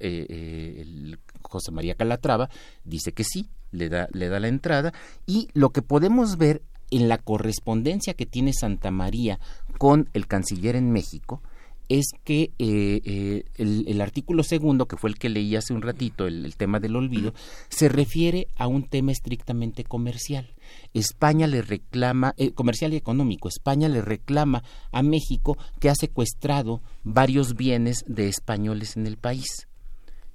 José 1.42 1.72
María 1.72 1.96
Calatrava, 1.96 2.50
dice 2.84 3.14
que 3.14 3.24
sí, 3.24 3.50
le 3.72 3.90
da, 3.90 4.08
le 4.12 4.30
da 4.30 4.40
la 4.40 4.48
entrada 4.48 4.94
y 5.26 5.50
lo 5.54 5.70
que 5.70 5.82
podemos 5.82 6.38
ver 6.38 6.62
en 6.92 7.10
la 7.10 7.18
correspondencia 7.18 8.14
que 8.14 8.26
tiene 8.26 8.54
Santa 8.54 8.92
María 8.92 9.40
con 9.78 10.10
el 10.14 10.28
canciller 10.28 10.76
en 10.76 10.92
México, 10.92 11.42
es 11.90 12.08
que 12.24 12.52
eh, 12.60 13.02
eh, 13.06 13.44
el, 13.56 14.02
artículo 14.02 14.44
segundo, 14.44 14.88
que 14.88 14.98
fue 14.98 15.10
el 15.10 15.18
que 15.18 15.30
leí 15.30 15.56
hace 15.56 15.74
un 15.74 15.82
ratito, 15.82 16.28
el, 16.28 16.56
tema 16.58 16.80
del 16.80 16.96
olvido, 16.96 17.34
se 17.70 17.90
refiere 17.90 18.48
a 18.56 18.68
un 18.68 18.88
tema 18.88 19.12
estrictamente 19.12 19.84
comercial. 19.84 20.54
España 20.94 21.48
le 21.48 21.62
reclama, 21.62 22.34
eh, 22.38 22.52
comercial 22.52 22.94
y 22.94 22.98
económico, 22.98 23.48
España 23.48 23.88
le 23.88 24.02
reclama 24.02 24.64
a 24.92 25.02
México 25.02 25.58
que 25.80 25.90
ha 25.90 25.96
secuestrado 25.96 26.82
varios 27.04 27.56
bienes 27.56 28.04
de 28.08 28.28
españoles 28.28 28.98
en 28.98 29.08
el 29.08 29.18
país 29.18 29.68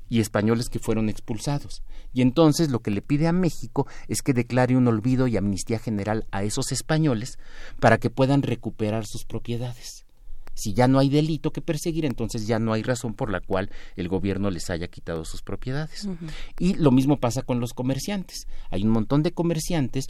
y 0.09 0.21
españoles 0.21 0.69
que 0.69 0.79
fueron 0.79 1.09
expulsados. 1.09 1.83
Y 2.15 2.21
entonces 2.21 2.71
lo 2.71 2.81
que 2.81 2.91
le 2.91 3.01
pide 3.01 3.29
a 3.29 3.33
México 3.33 3.87
es 4.09 4.21
que 4.21 4.35
declare 4.35 4.77
un 4.77 4.87
olvido 4.87 5.27
y 5.27 5.39
amnistía 5.39 5.79
general 5.79 6.27
a 6.31 6.43
esos 6.45 6.71
españoles 6.71 7.39
para 7.81 7.97
que 7.97 8.11
puedan 8.11 8.43
recuperar 8.43 9.07
sus 9.07 9.25
propiedades. 9.25 10.02
Si 10.55 10.75
ya 10.75 10.89
no 10.89 10.99
hay 10.99 11.09
delito 11.09 11.53
que 11.53 11.61
perseguir, 11.61 12.05
entonces 12.05 12.47
ya 12.47 12.59
no 12.59 12.73
hay 12.73 12.83
razón 12.83 13.15
por 13.15 13.31
la 13.31 13.41
cual 13.41 13.71
el 13.97 14.09
gobierno 14.09 14.51
les 14.51 14.71
haya 14.71 14.89
quitado 14.89 15.25
sus 15.25 15.43
propiedades. 15.43 16.09
Y 16.59 16.75
lo 16.75 16.91
mismo 16.91 17.19
pasa 17.19 17.43
con 17.43 17.61
los 17.61 17.73
comerciantes. 17.73 18.47
Hay 18.71 18.83
un 18.83 18.91
montón 18.91 19.23
de 19.23 19.33
comerciantes 19.33 20.07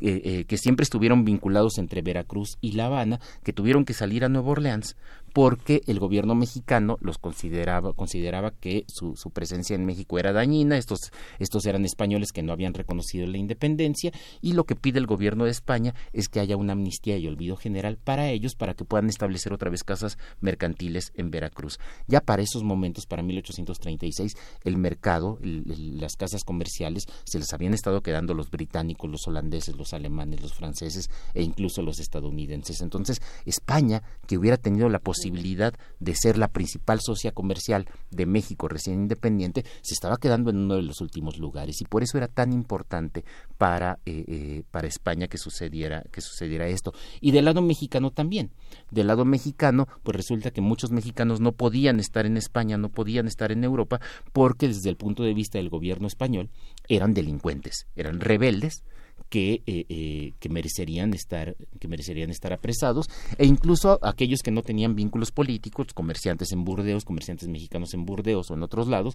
eh, 0.00 0.20
eh, 0.24 0.44
que 0.46 0.58
siempre 0.58 0.84
estuvieron 0.84 1.24
vinculados 1.24 1.78
entre 1.78 2.02
Veracruz 2.02 2.56
y 2.60 2.72
La 2.72 2.86
Habana, 2.86 3.20
que 3.42 3.52
tuvieron 3.52 3.84
que 3.84 3.94
salir 3.94 4.24
a 4.24 4.28
Nueva 4.28 4.50
Orleans 4.50 4.96
porque 5.32 5.82
el 5.86 5.98
gobierno 5.98 6.34
mexicano 6.34 6.98
los 7.00 7.18
consideraba, 7.18 7.92
consideraba 7.94 8.52
que 8.52 8.84
su, 8.88 9.16
su, 9.16 9.30
presencia 9.30 9.74
en 9.74 9.84
México 9.84 10.18
era 10.18 10.32
dañina, 10.32 10.76
estos, 10.76 11.10
estos 11.38 11.64
eran 11.66 11.84
españoles 11.84 12.32
que 12.32 12.42
no 12.42 12.52
habían 12.52 12.74
reconocido 12.74 13.26
la 13.26 13.38
independencia, 13.38 14.12
y 14.40 14.52
lo 14.52 14.64
que 14.64 14.76
pide 14.76 14.98
el 14.98 15.06
gobierno 15.06 15.44
de 15.44 15.50
España 15.50 15.94
es 16.12 16.28
que 16.28 16.40
haya 16.40 16.56
una 16.56 16.72
amnistía 16.72 17.16
y 17.16 17.26
olvido 17.26 17.56
general 17.56 17.98
para 18.02 18.30
ellos, 18.30 18.54
para 18.54 18.74
que 18.74 18.84
puedan 18.84 19.08
establecer 19.08 19.52
otra 19.52 19.70
vez 19.70 19.81
casas 19.84 20.18
mercantiles 20.40 21.12
en 21.14 21.30
Veracruz. 21.30 21.78
Ya 22.06 22.20
para 22.20 22.42
esos 22.42 22.62
momentos, 22.62 23.06
para 23.06 23.22
1836, 23.22 24.34
el 24.64 24.76
mercado, 24.76 25.38
las 25.42 26.16
casas 26.16 26.44
comerciales, 26.44 27.06
se 27.24 27.38
les 27.38 27.52
habían 27.52 27.74
estado 27.74 28.02
quedando 28.02 28.34
los 28.34 28.50
británicos, 28.50 29.10
los 29.10 29.26
holandeses, 29.26 29.76
los 29.76 29.92
alemanes, 29.94 30.42
los 30.42 30.52
franceses 30.52 31.10
e 31.34 31.42
incluso 31.42 31.82
los 31.82 32.00
estadounidenses. 32.00 32.80
Entonces, 32.82 33.22
España, 33.46 34.02
que 34.26 34.36
hubiera 34.36 34.56
tenido 34.56 34.88
la 34.88 34.98
posibilidad 34.98 35.22
posibilidad 35.22 35.74
de 36.00 36.14
ser 36.16 36.36
la 36.36 36.48
principal 36.48 36.98
socia 37.00 37.30
comercial 37.30 37.86
de 38.10 38.26
México 38.26 38.66
recién 38.66 39.02
independiente, 39.02 39.64
se 39.82 39.94
estaba 39.94 40.16
quedando 40.16 40.50
en 40.50 40.56
uno 40.56 40.74
de 40.76 40.82
los 40.82 41.00
últimos 41.00 41.38
lugares 41.38 41.80
y 41.80 41.84
por 41.84 42.02
eso 42.02 42.18
era 42.18 42.26
tan 42.26 42.52
importante 42.52 43.24
para, 43.56 44.00
eh, 44.04 44.24
eh, 44.26 44.62
para 44.70 44.88
España 44.88 45.28
que 45.28 45.38
sucediera, 45.38 46.02
que 46.10 46.20
sucediera 46.20 46.66
esto. 46.66 46.92
Y 47.20 47.30
del 47.30 47.44
lado 47.44 47.62
mexicano 47.62 48.10
también. 48.10 48.50
Del 48.90 49.06
lado 49.06 49.24
mexicano, 49.24 49.71
pues 50.02 50.16
resulta 50.16 50.50
que 50.50 50.60
muchos 50.60 50.90
mexicanos 50.90 51.40
no 51.40 51.52
podían 51.52 52.00
estar 52.00 52.26
en 52.26 52.36
España, 52.36 52.78
no 52.78 52.90
podían 52.90 53.26
estar 53.26 53.52
en 53.52 53.64
Europa, 53.64 54.00
porque 54.32 54.68
desde 54.68 54.90
el 54.90 54.96
punto 54.96 55.22
de 55.22 55.34
vista 55.34 55.58
del 55.58 55.70
gobierno 55.70 56.06
español 56.06 56.50
eran 56.88 57.14
delincuentes, 57.14 57.86
eran 57.96 58.20
rebeldes, 58.20 58.84
que, 59.32 59.62
eh, 59.66 59.86
eh, 59.88 60.32
que, 60.38 60.50
merecerían 60.50 61.14
estar, 61.14 61.56
que 61.80 61.88
merecerían 61.88 62.28
estar 62.28 62.52
apresados, 62.52 63.06
e 63.38 63.46
incluso 63.46 63.98
aquellos 64.02 64.42
que 64.42 64.50
no 64.50 64.60
tenían 64.60 64.94
vínculos 64.94 65.32
políticos, 65.32 65.86
comerciantes 65.94 66.52
en 66.52 66.64
Burdeos, 66.64 67.06
comerciantes 67.06 67.48
mexicanos 67.48 67.94
en 67.94 68.04
Burdeos 68.04 68.50
o 68.50 68.54
en 68.54 68.62
otros 68.62 68.88
lados, 68.88 69.14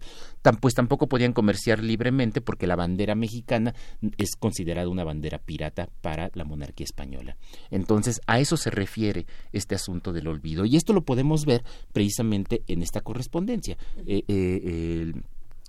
pues 0.59 0.73
tampoco 0.73 1.05
podían 1.05 1.33
comerciar 1.33 1.83
libremente 1.83 2.41
porque 2.41 2.65
la 2.65 2.75
bandera 2.75 3.13
mexicana 3.13 3.75
es 4.17 4.35
considerada 4.35 4.89
una 4.89 5.03
bandera 5.03 5.37
pirata 5.37 5.87
para 6.01 6.31
la 6.33 6.45
monarquía 6.45 6.85
española. 6.85 7.37
Entonces, 7.69 8.19
a 8.25 8.39
eso 8.39 8.57
se 8.57 8.71
refiere 8.71 9.27
este 9.53 9.75
asunto 9.75 10.13
del 10.13 10.27
olvido. 10.27 10.65
Y 10.65 10.77
esto 10.77 10.93
lo 10.93 11.03
podemos 11.03 11.45
ver 11.45 11.63
precisamente 11.93 12.63
en 12.65 12.81
esta 12.81 13.01
correspondencia. 13.01 13.77
Eh, 14.07 15.13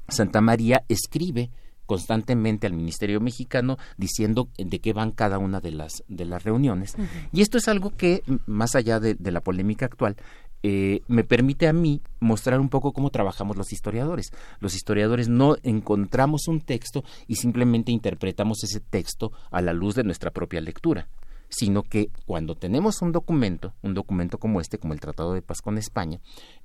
Santa 0.09 0.41
María 0.41 0.85
escribe 0.89 1.51
constantemente 1.89 2.67
al 2.67 2.75
Ministerio 2.75 3.19
Mexicano 3.19 3.79
diciendo 3.97 4.51
de 4.59 4.79
qué 4.79 4.93
van 4.93 5.11
cada 5.11 5.39
una 5.39 5.61
de 5.61 5.73
las, 5.73 6.05
de 6.07 6.27
las 6.27 6.45
reuniones. 6.45 6.95
Y 7.33 7.41
esto 7.41 7.57
es 7.57 7.67
algo 7.67 7.97
que, 7.97 8.23
más 8.47 8.75
allá 8.75 9.01
de, 9.01 9.17
la 9.19 9.41
polémica 9.41 9.87
actual, 9.87 10.17
eh, 10.63 11.01
me 11.09 11.25
permite 11.25 11.67
a 11.67 11.73
mí 11.73 12.03
mostrar 12.21 12.61
un 12.61 12.69
poco 12.69 12.93
cómo 12.93 13.09
trabajamos 13.09 13.57
los 13.57 13.73
historiadores. 13.73 14.33
Los 14.61 14.75
historiadores 14.75 15.31
no 15.31 15.57
encontramos 15.63 16.47
un 16.47 16.61
texto 16.61 17.05
y 17.27 17.37
simplemente 17.37 17.91
interpretamos 17.91 18.63
ese 18.65 18.81
texto 18.81 19.33
a 19.51 19.63
la 19.63 19.73
luz 19.73 19.95
de 19.95 20.05
nuestra 20.05 20.31
propia 20.31 20.61
lectura 20.61 21.09
sino 21.51 21.83
que 21.83 22.11
cuando 22.27 22.57
tenemos 22.57 23.01
un 23.01 23.11
documento, 23.11 23.73
un 23.81 23.95
documento 23.95 24.37
como 24.37 24.61
este, 24.61 24.77
como 24.77 24.93
el 24.93 25.01
Tratado 25.01 25.33
de 25.33 25.41
Paz 25.41 25.63
con 25.63 25.79
España, 25.79 26.21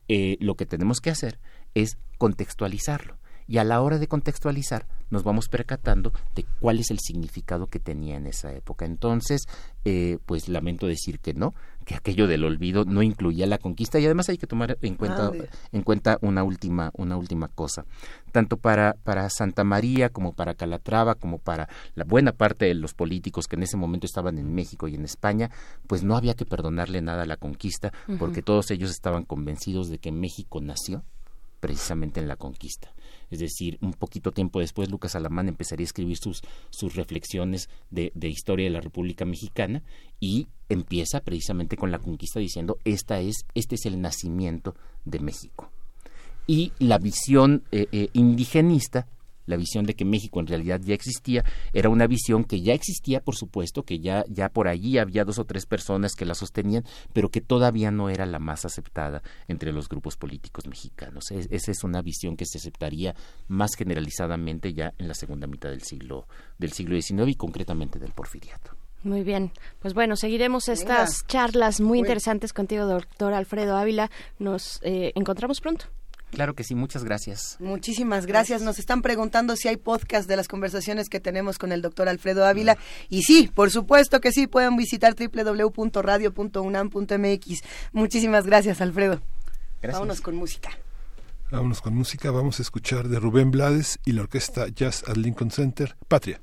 eh, 0.09 0.35
lo 0.41 0.55
que 0.55 0.65
tenemos 0.65 0.99
que 0.99 1.09
hacer 1.09 1.39
es 1.73 1.97
contextualizarlo 2.17 3.15
y 3.47 3.57
a 3.57 3.63
la 3.63 3.81
hora 3.81 3.99
de 3.99 4.07
contextualizar 4.07 4.85
nos 5.09 5.23
vamos 5.23 5.47
percatando 5.47 6.11
de 6.35 6.45
cuál 6.59 6.79
es 6.79 6.89
el 6.89 6.99
significado 6.99 7.67
que 7.67 7.79
tenía 7.79 8.17
en 8.17 8.25
esa 8.25 8.51
época. 8.53 8.85
Entonces, 8.85 9.43
eh, 9.85 10.17
pues 10.25 10.49
lamento 10.49 10.87
decir 10.87 11.19
que 11.19 11.33
no, 11.33 11.53
que 11.85 11.95
aquello 11.95 12.27
del 12.27 12.43
olvido 12.43 12.85
no 12.85 13.03
incluía 13.03 13.45
la 13.45 13.57
conquista 13.57 13.99
y 13.99 14.05
además 14.05 14.29
hay 14.29 14.37
que 14.37 14.47
tomar 14.47 14.77
en 14.81 14.95
cuenta, 14.95 15.27
ah, 15.27 15.31
en 15.71 15.83
cuenta 15.83 16.17
una 16.21 16.43
última, 16.43 16.91
una 16.95 17.17
última 17.17 17.47
cosa. 17.47 17.85
Tanto 18.31 18.57
para, 18.57 18.93
para 19.03 19.29
Santa 19.29 19.63
María 19.63 20.09
como 20.09 20.33
para 20.33 20.55
Calatrava, 20.55 21.15
como 21.15 21.37
para 21.37 21.69
la 21.95 22.05
buena 22.05 22.31
parte 22.31 22.65
de 22.65 22.73
los 22.73 22.93
políticos 22.93 23.47
que 23.47 23.55
en 23.55 23.63
ese 23.63 23.77
momento 23.77 24.07
estaban 24.07 24.37
en 24.39 24.53
México 24.53 24.87
y 24.87 24.95
en 24.95 25.05
España, 25.05 25.51
pues 25.87 26.03
no 26.03 26.15
había 26.15 26.33
que 26.33 26.45
perdonarle 26.45 27.01
nada 27.01 27.23
a 27.23 27.27
la 27.27 27.37
conquista, 27.37 27.93
porque 28.17 28.41
todos 28.41 28.71
ellos 28.71 28.89
estaban 28.89 29.25
convencidos 29.25 29.89
de 29.89 29.99
que 29.99 30.11
México 30.11 30.61
nació 30.61 31.03
precisamente 31.59 32.19
en 32.19 32.27
la 32.27 32.35
conquista. 32.35 32.93
Es 33.29 33.39
decir, 33.39 33.77
un 33.81 33.93
poquito 33.93 34.31
tiempo 34.31 34.59
después 34.59 34.89
Lucas 34.89 35.15
Alamán 35.15 35.47
empezaría 35.47 35.83
a 35.83 35.85
escribir 35.85 36.17
sus, 36.17 36.41
sus 36.69 36.95
reflexiones 36.95 37.69
de, 37.89 38.11
historia 38.23 38.65
de 38.65 38.71
la 38.71 38.81
República 38.81 39.25
Mexicana 39.25 39.83
y 40.19 40.47
empieza 40.69 41.21
precisamente 41.21 41.77
con 41.77 41.91
la 41.91 41.99
conquista 41.99 42.39
diciendo 42.39 42.77
esta 42.83 43.19
es, 43.19 43.45
este 43.53 43.75
es 43.75 43.85
el 43.85 44.01
nacimiento 44.01 44.75
de 45.05 45.19
México. 45.19 45.71
Y 46.45 46.73
la 46.79 46.97
visión 46.97 47.63
eh, 47.71 47.87
eh, 47.91 48.09
indigenista 48.13 49.07
la 49.45 49.57
visión 49.57 49.85
de 49.85 49.95
que 49.95 50.05
México 50.05 50.39
en 50.39 50.47
realidad 50.47 50.81
ya 50.83 50.93
existía, 50.93 51.43
era 51.73 51.89
una 51.89 52.07
visión 52.07 52.43
que 52.43 52.61
ya 52.61 52.73
existía, 52.73 53.19
por 53.19 53.35
supuesto, 53.35 53.83
que 53.83 53.99
ya, 53.99 54.25
ya 54.29 54.49
por 54.49 54.67
allí 54.67 54.97
había 54.97 55.25
dos 55.25 55.39
o 55.39 55.45
tres 55.45 55.65
personas 55.65 56.13
que 56.13 56.25
la 56.25 56.35
sostenían, 56.35 56.83
pero 57.13 57.29
que 57.29 57.41
todavía 57.41 57.91
no 57.91 58.09
era 58.09 58.25
la 58.25 58.39
más 58.39 58.65
aceptada 58.65 59.21
entre 59.47 59.71
los 59.71 59.89
grupos 59.89 60.17
políticos 60.17 60.67
mexicanos. 60.67 61.31
esa 61.31 61.71
es 61.71 61.83
una 61.83 62.01
visión 62.01 62.35
que 62.37 62.45
se 62.45 62.57
aceptaría 62.57 63.15
más 63.47 63.75
generalizadamente 63.75 64.73
ya 64.73 64.93
en 64.97 65.07
la 65.07 65.13
segunda 65.13 65.47
mitad 65.47 65.69
del 65.69 65.83
siglo, 65.83 66.27
del 66.57 66.71
siglo 66.71 66.99
XIX 66.99 67.27
y 67.27 67.35
concretamente 67.35 67.99
del 67.99 68.11
porfiriato. 68.11 68.71
Muy 69.03 69.23
bien, 69.23 69.51
pues 69.79 69.93
bueno, 69.93 70.15
seguiremos 70.15 70.69
estas 70.69 71.27
charlas 71.27 71.81
muy 71.81 71.99
interesantes 71.99 72.53
contigo, 72.53 72.85
doctor 72.85 73.33
Alfredo 73.33 73.75
Ávila. 73.75 74.09
Nos 74.39 74.79
eh, 74.81 75.11
encontramos 75.15 75.59
pronto. 75.59 75.87
Claro 76.33 76.55
que 76.55 76.63
sí, 76.63 76.73
muchas 76.73 77.03
gracias. 77.03 77.57
Muchísimas 77.59 78.25
gracias. 78.25 78.63
Nos 78.63 78.79
están 78.79 79.03
preguntando 79.03 79.55
si 79.55 79.67
hay 79.67 79.77
podcast 79.77 80.27
de 80.27 80.35
las 80.35 80.47
conversaciones 80.47 81.07
que 81.07 81.19
tenemos 81.19 81.59
con 81.59 81.71
el 81.71 81.83
doctor 81.83 82.09
Alfredo 82.09 82.43
Ávila. 82.43 82.75
Y 83.07 83.21
sí, 83.21 83.51
por 83.53 83.69
supuesto 83.69 84.19
que 84.19 84.31
sí, 84.31 84.47
pueden 84.47 84.75
visitar 84.75 85.13
www.radio.unam.mx. 85.15 87.63
Muchísimas 87.91 88.47
gracias, 88.47 88.81
Alfredo. 88.81 89.21
Gracias. 89.79 89.99
Vámonos 89.99 90.21
con 90.21 90.35
música. 90.35 90.71
Vámonos 91.51 91.81
con 91.81 91.93
música. 91.93 92.31
Vamos 92.31 92.57
a 92.57 92.63
escuchar 92.63 93.09
de 93.09 93.19
Rubén 93.19 93.51
Blades 93.51 93.99
y 94.03 94.13
la 94.13 94.23
orquesta 94.23 94.69
Jazz 94.69 95.03
at 95.07 95.17
Lincoln 95.17 95.51
Center, 95.51 95.95
Patria. 96.07 96.41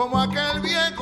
De 0.00 0.06
un 0.06 0.62
viejo. 0.62 0.99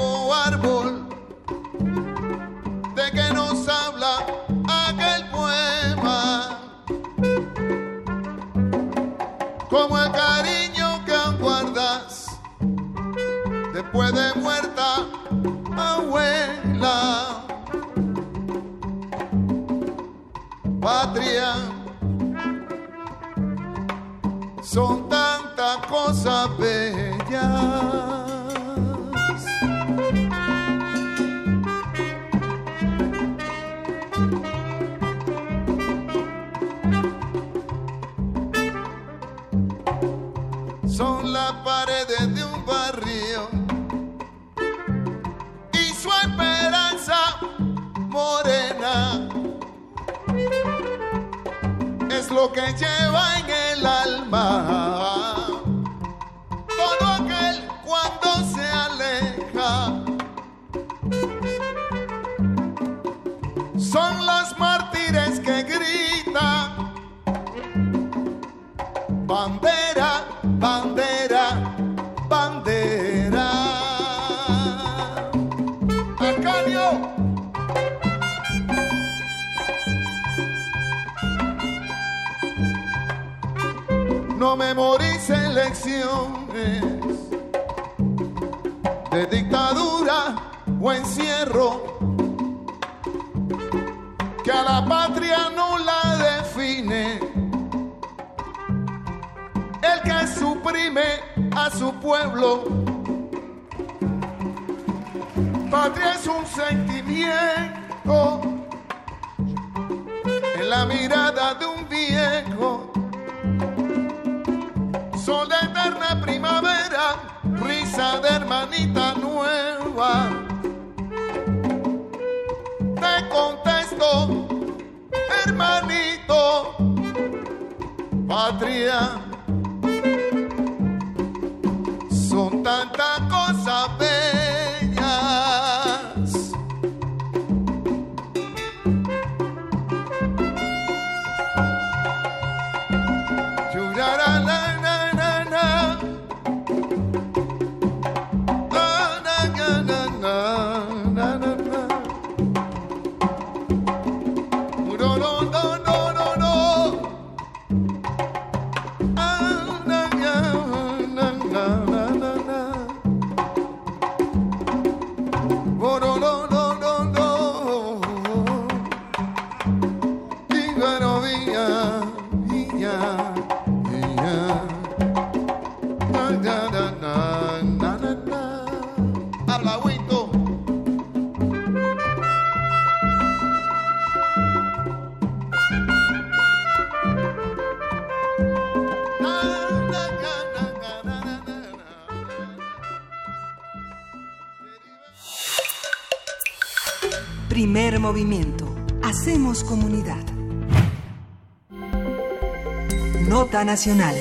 Nacional. 203.79 204.17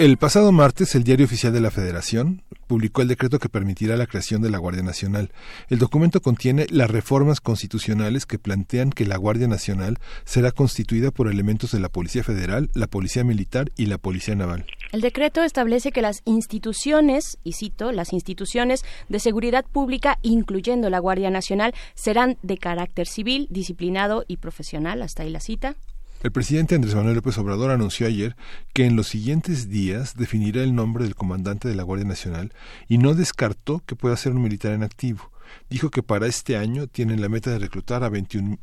El 0.00 0.16
pasado 0.16 0.50
martes, 0.50 0.96
el 0.96 1.04
Diario 1.04 1.26
Oficial 1.26 1.52
de 1.52 1.60
la 1.60 1.70
Federación 1.70 2.42
publicó 2.66 3.02
el 3.02 3.06
decreto 3.06 3.38
que 3.38 3.48
permitirá 3.48 3.96
la 3.96 4.08
creación 4.08 4.42
de 4.42 4.50
la 4.50 4.58
Guardia 4.58 4.82
Nacional. 4.82 5.30
El 5.68 5.78
documento 5.78 6.20
contiene 6.20 6.66
las 6.70 6.90
reformas 6.90 7.40
constitucionales 7.40 8.26
que 8.26 8.40
plantean 8.40 8.90
que 8.90 9.06
la 9.06 9.16
Guardia 9.16 9.46
Nacional 9.46 9.98
será 10.24 10.50
constituida 10.50 11.12
por 11.12 11.28
elementos 11.28 11.70
de 11.70 11.78
la 11.78 11.88
Policía 11.88 12.24
Federal, 12.24 12.68
la 12.74 12.88
Policía 12.88 13.22
Militar 13.22 13.70
y 13.76 13.86
la 13.86 13.98
Policía 13.98 14.34
Naval. 14.34 14.66
El 14.90 15.00
decreto 15.00 15.44
establece 15.44 15.92
que 15.92 16.02
las 16.02 16.22
instituciones, 16.24 17.38
y 17.44 17.52
cito, 17.52 17.92
las 17.92 18.12
instituciones 18.12 18.84
de 19.08 19.20
seguridad 19.20 19.64
pública, 19.64 20.18
incluyendo 20.22 20.90
la 20.90 20.98
Guardia 20.98 21.30
Nacional, 21.30 21.74
serán 21.94 22.38
de 22.42 22.58
carácter 22.58 23.06
civil, 23.06 23.46
disciplinado 23.50 24.24
y 24.26 24.38
profesional. 24.38 25.00
Hasta 25.00 25.22
ahí 25.22 25.30
la 25.30 25.38
cita. 25.38 25.76
El 26.24 26.32
presidente 26.32 26.74
Andrés 26.74 26.94
Manuel 26.94 27.16
López 27.16 27.36
Obrador 27.36 27.70
anunció 27.70 28.06
ayer 28.06 28.34
que 28.72 28.86
en 28.86 28.96
los 28.96 29.08
siguientes 29.08 29.68
días 29.68 30.16
definirá 30.16 30.62
el 30.62 30.74
nombre 30.74 31.04
del 31.04 31.14
comandante 31.14 31.68
de 31.68 31.74
la 31.74 31.82
Guardia 31.82 32.08
Nacional 32.08 32.54
y 32.88 32.96
no 32.96 33.12
descartó 33.12 33.82
que 33.84 33.94
pueda 33.94 34.16
ser 34.16 34.32
un 34.32 34.40
militar 34.40 34.72
en 34.72 34.84
activo 34.84 35.30
dijo 35.70 35.90
que 35.90 36.02
para 36.02 36.26
este 36.26 36.56
año 36.56 36.86
tienen 36.86 37.20
la 37.20 37.28
meta 37.28 37.50
de 37.50 37.58
reclutar 37.58 38.04
a 38.04 38.08
21 38.08 38.58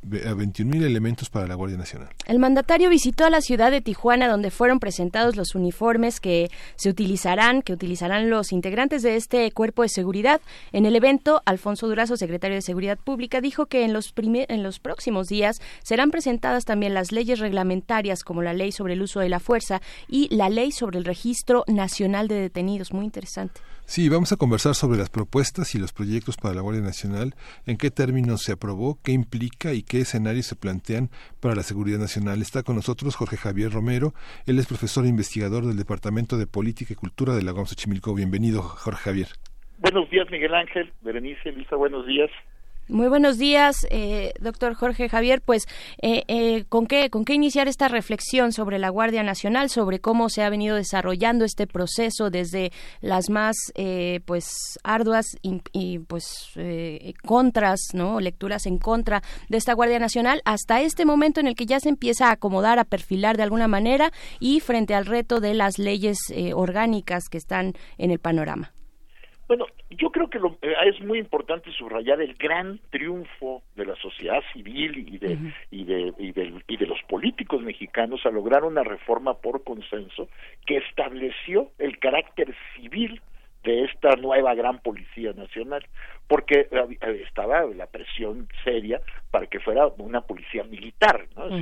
mil 0.66 0.84
elementos 0.84 1.30
para 1.30 1.48
la 1.48 1.56
Guardia 1.56 1.78
Nacional. 1.78 2.10
El 2.26 2.40
mandatario 2.40 2.90
visitó 2.90 3.26
a 3.26 3.30
la 3.30 3.42
ciudad 3.42 3.72
de 3.72 3.82
Tijuana 3.82 4.28
donde 4.28 4.52
fueron 4.52 4.80
presentados 4.80 5.36
los 5.36 5.56
uniformes 5.56 6.20
que 6.20 6.50
se 6.76 6.90
utilizarán, 6.90 7.62
que 7.62 7.74
utilizarán 7.74 8.30
los 8.30 8.52
integrantes 8.52 9.04
de 9.04 9.16
este 9.16 9.52
cuerpo 9.52 9.84
de 9.84 9.90
seguridad. 9.90 10.42
En 10.72 10.86
el 10.86 10.96
evento, 10.96 11.42
Alfonso 11.46 11.88
Durazo, 11.88 12.18
secretario 12.18 12.56
de 12.56 12.62
Seguridad 12.62 12.98
Pública, 12.98 13.42
dijo 13.42 13.66
que 13.66 13.84
en 13.84 13.94
los, 13.94 14.14
en 14.16 14.64
los 14.64 14.80
próximos 14.80 15.28
días 15.28 15.62
serán 15.84 16.12
presentadas 16.12 16.66
también 16.66 16.94
las 16.94 17.12
leyes 17.12 17.40
reglamentarias 17.40 18.24
como 18.24 18.42
la 18.42 18.54
ley 18.54 18.72
sobre 18.72 18.94
el 18.94 19.02
uso 19.02 19.20
de 19.20 19.30
la 19.30 19.40
fuerza 19.40 19.82
y 20.08 20.34
la 20.34 20.50
ley 20.50 20.72
sobre 20.72 21.00
el 21.00 21.06
registro 21.06 21.64
nacional 21.68 22.28
de 22.28 22.36
detenidos. 22.36 22.94
Muy 22.94 23.06
interesante. 23.06 23.62
Sí, 23.92 24.08
vamos 24.08 24.32
a 24.32 24.38
conversar 24.38 24.74
sobre 24.74 24.98
las 24.98 25.10
propuestas 25.10 25.76
y 25.76 25.78
los 25.78 25.92
proyectos 25.92 26.38
para 26.38 26.56
la 26.56 26.62
Guardia 26.62 26.82
Nacional, 26.82 27.36
en 27.68 27.76
qué 27.76 27.92
términos 27.92 28.42
se 28.42 28.54
aprobó, 28.54 28.98
qué 29.04 29.12
implica 29.12 29.74
y 29.74 29.84
qué 29.84 30.00
escenarios 30.00 30.46
se 30.46 30.56
plantean 30.56 31.10
para 31.42 31.56
la 31.56 31.64
seguridad 31.64 32.00
nacional. 32.00 32.42
Está 32.42 32.64
con 32.64 32.78
nosotros 32.78 33.18
Jorge 33.18 33.36
Javier 33.36 33.70
Romero, 33.70 34.14
él 34.48 34.60
es 34.60 34.68
profesor 34.68 35.04
e 35.04 35.10
investigador 35.10 35.66
del 35.66 35.76
Departamento 35.76 36.38
de 36.38 36.48
Política 36.48 36.94
y 36.94 36.96
Cultura 36.96 37.36
de 37.36 37.44
la 37.44 37.52
UAM 37.52 37.66
Xochimilco. 37.66 38.16
Bienvenido, 38.16 38.62
Jorge 38.62 39.02
Javier. 39.04 39.28
Buenos 39.80 40.10
días, 40.10 40.32
Miguel 40.32 40.56
Ángel, 40.56 40.90
Berenice, 41.02 41.52
Lisa, 41.52 41.76
buenos 41.76 42.08
días. 42.08 42.32
Muy 42.92 43.08
buenos 43.08 43.38
días, 43.38 43.88
eh, 43.90 44.34
doctor 44.42 44.74
Jorge 44.74 45.08
Javier. 45.08 45.42
Pues, 45.42 45.66
eh, 46.02 46.26
eh, 46.28 46.66
¿con, 46.68 46.88
qué, 46.88 47.10
¿con 47.10 47.24
qué 47.24 47.34
iniciar 47.34 47.70
esta 47.70 47.88
reflexión 47.88 48.52
sobre 48.52 48.80
la 48.80 48.90
Guardia 48.90 49.24
Nacional, 49.24 49.70
sobre 49.70 50.02
cómo 50.02 50.28
se 50.28 50.44
ha 50.44 50.50
venido 50.50 50.76
desarrollando 50.76 51.46
este 51.46 51.68
proceso 51.68 52.30
desde 52.30 52.74
las 53.00 53.30
más 53.30 53.56
pues 54.26 54.78
arduas 54.84 55.38
y, 55.72 56.00
pues 56.00 56.52
contras, 57.26 57.80
no, 57.94 58.20
lecturas 58.20 58.66
en 58.66 58.78
contra 58.78 59.24
de 59.48 59.58
esta 59.58 59.72
Guardia 59.72 60.00
Nacional, 60.00 60.42
hasta 60.44 60.82
este 60.82 61.06
momento 61.06 61.40
en 61.40 61.48
el 61.48 61.56
que 61.56 61.66
ya 61.66 61.80
se 61.80 61.88
empieza 61.88 62.28
a 62.28 62.34
acomodar, 62.34 62.78
a 62.78 62.84
perfilar 62.84 63.38
de 63.38 63.44
alguna 63.44 63.70
manera 63.70 64.12
y 64.42 64.60
frente 64.60 64.96
al 64.96 65.06
reto 65.06 65.40
de 65.40 65.54
las 65.54 65.80
leyes 65.80 66.18
orgánicas 66.54 67.30
que 67.30 67.38
están 67.38 67.74
en 67.98 68.12
el 68.12 68.20
panorama? 68.20 68.74
Bueno, 69.52 69.66
yo 69.90 70.12
creo 70.12 70.30
que 70.30 70.40
lo, 70.40 70.58
eh, 70.62 70.74
es 70.86 71.02
muy 71.02 71.20
importante 71.20 71.74
subrayar 71.74 72.22
el 72.22 72.36
gran 72.36 72.80
triunfo 72.90 73.64
de 73.76 73.86
la 73.86 73.98
sociedad 73.98 74.42
civil 74.54 74.98
y 74.98 75.18
de, 75.18 75.38
y, 75.70 75.84
de, 75.84 76.14
y, 76.18 76.32
de, 76.32 76.64
y 76.70 76.78
de 76.78 76.88
los 76.88 77.02
políticos 77.10 77.62
mexicanos 77.62 78.26
a 78.26 78.30
lograr 78.30 78.64
una 78.64 78.86
reforma 78.86 79.34
por 79.34 79.66
consenso 79.66 80.30
que 80.66 80.78
estableció 80.78 81.70
el 81.80 82.00
carácter 82.00 82.56
civil 82.78 83.22
de 83.66 83.84
esta 83.84 84.16
nueva 84.16 84.56
gran 84.56 84.80
policía 84.80 85.34
nacional, 85.34 85.86
porque 86.30 86.70
eh, 86.72 87.24
estaba 87.28 87.66
la 87.66 87.88
presión 87.88 88.48
seria 88.64 89.02
para 89.32 89.48
que 89.48 89.60
fuera 89.60 89.88
una 89.98 90.22
policía 90.22 90.64
militar, 90.64 91.28
¿no? 91.36 91.58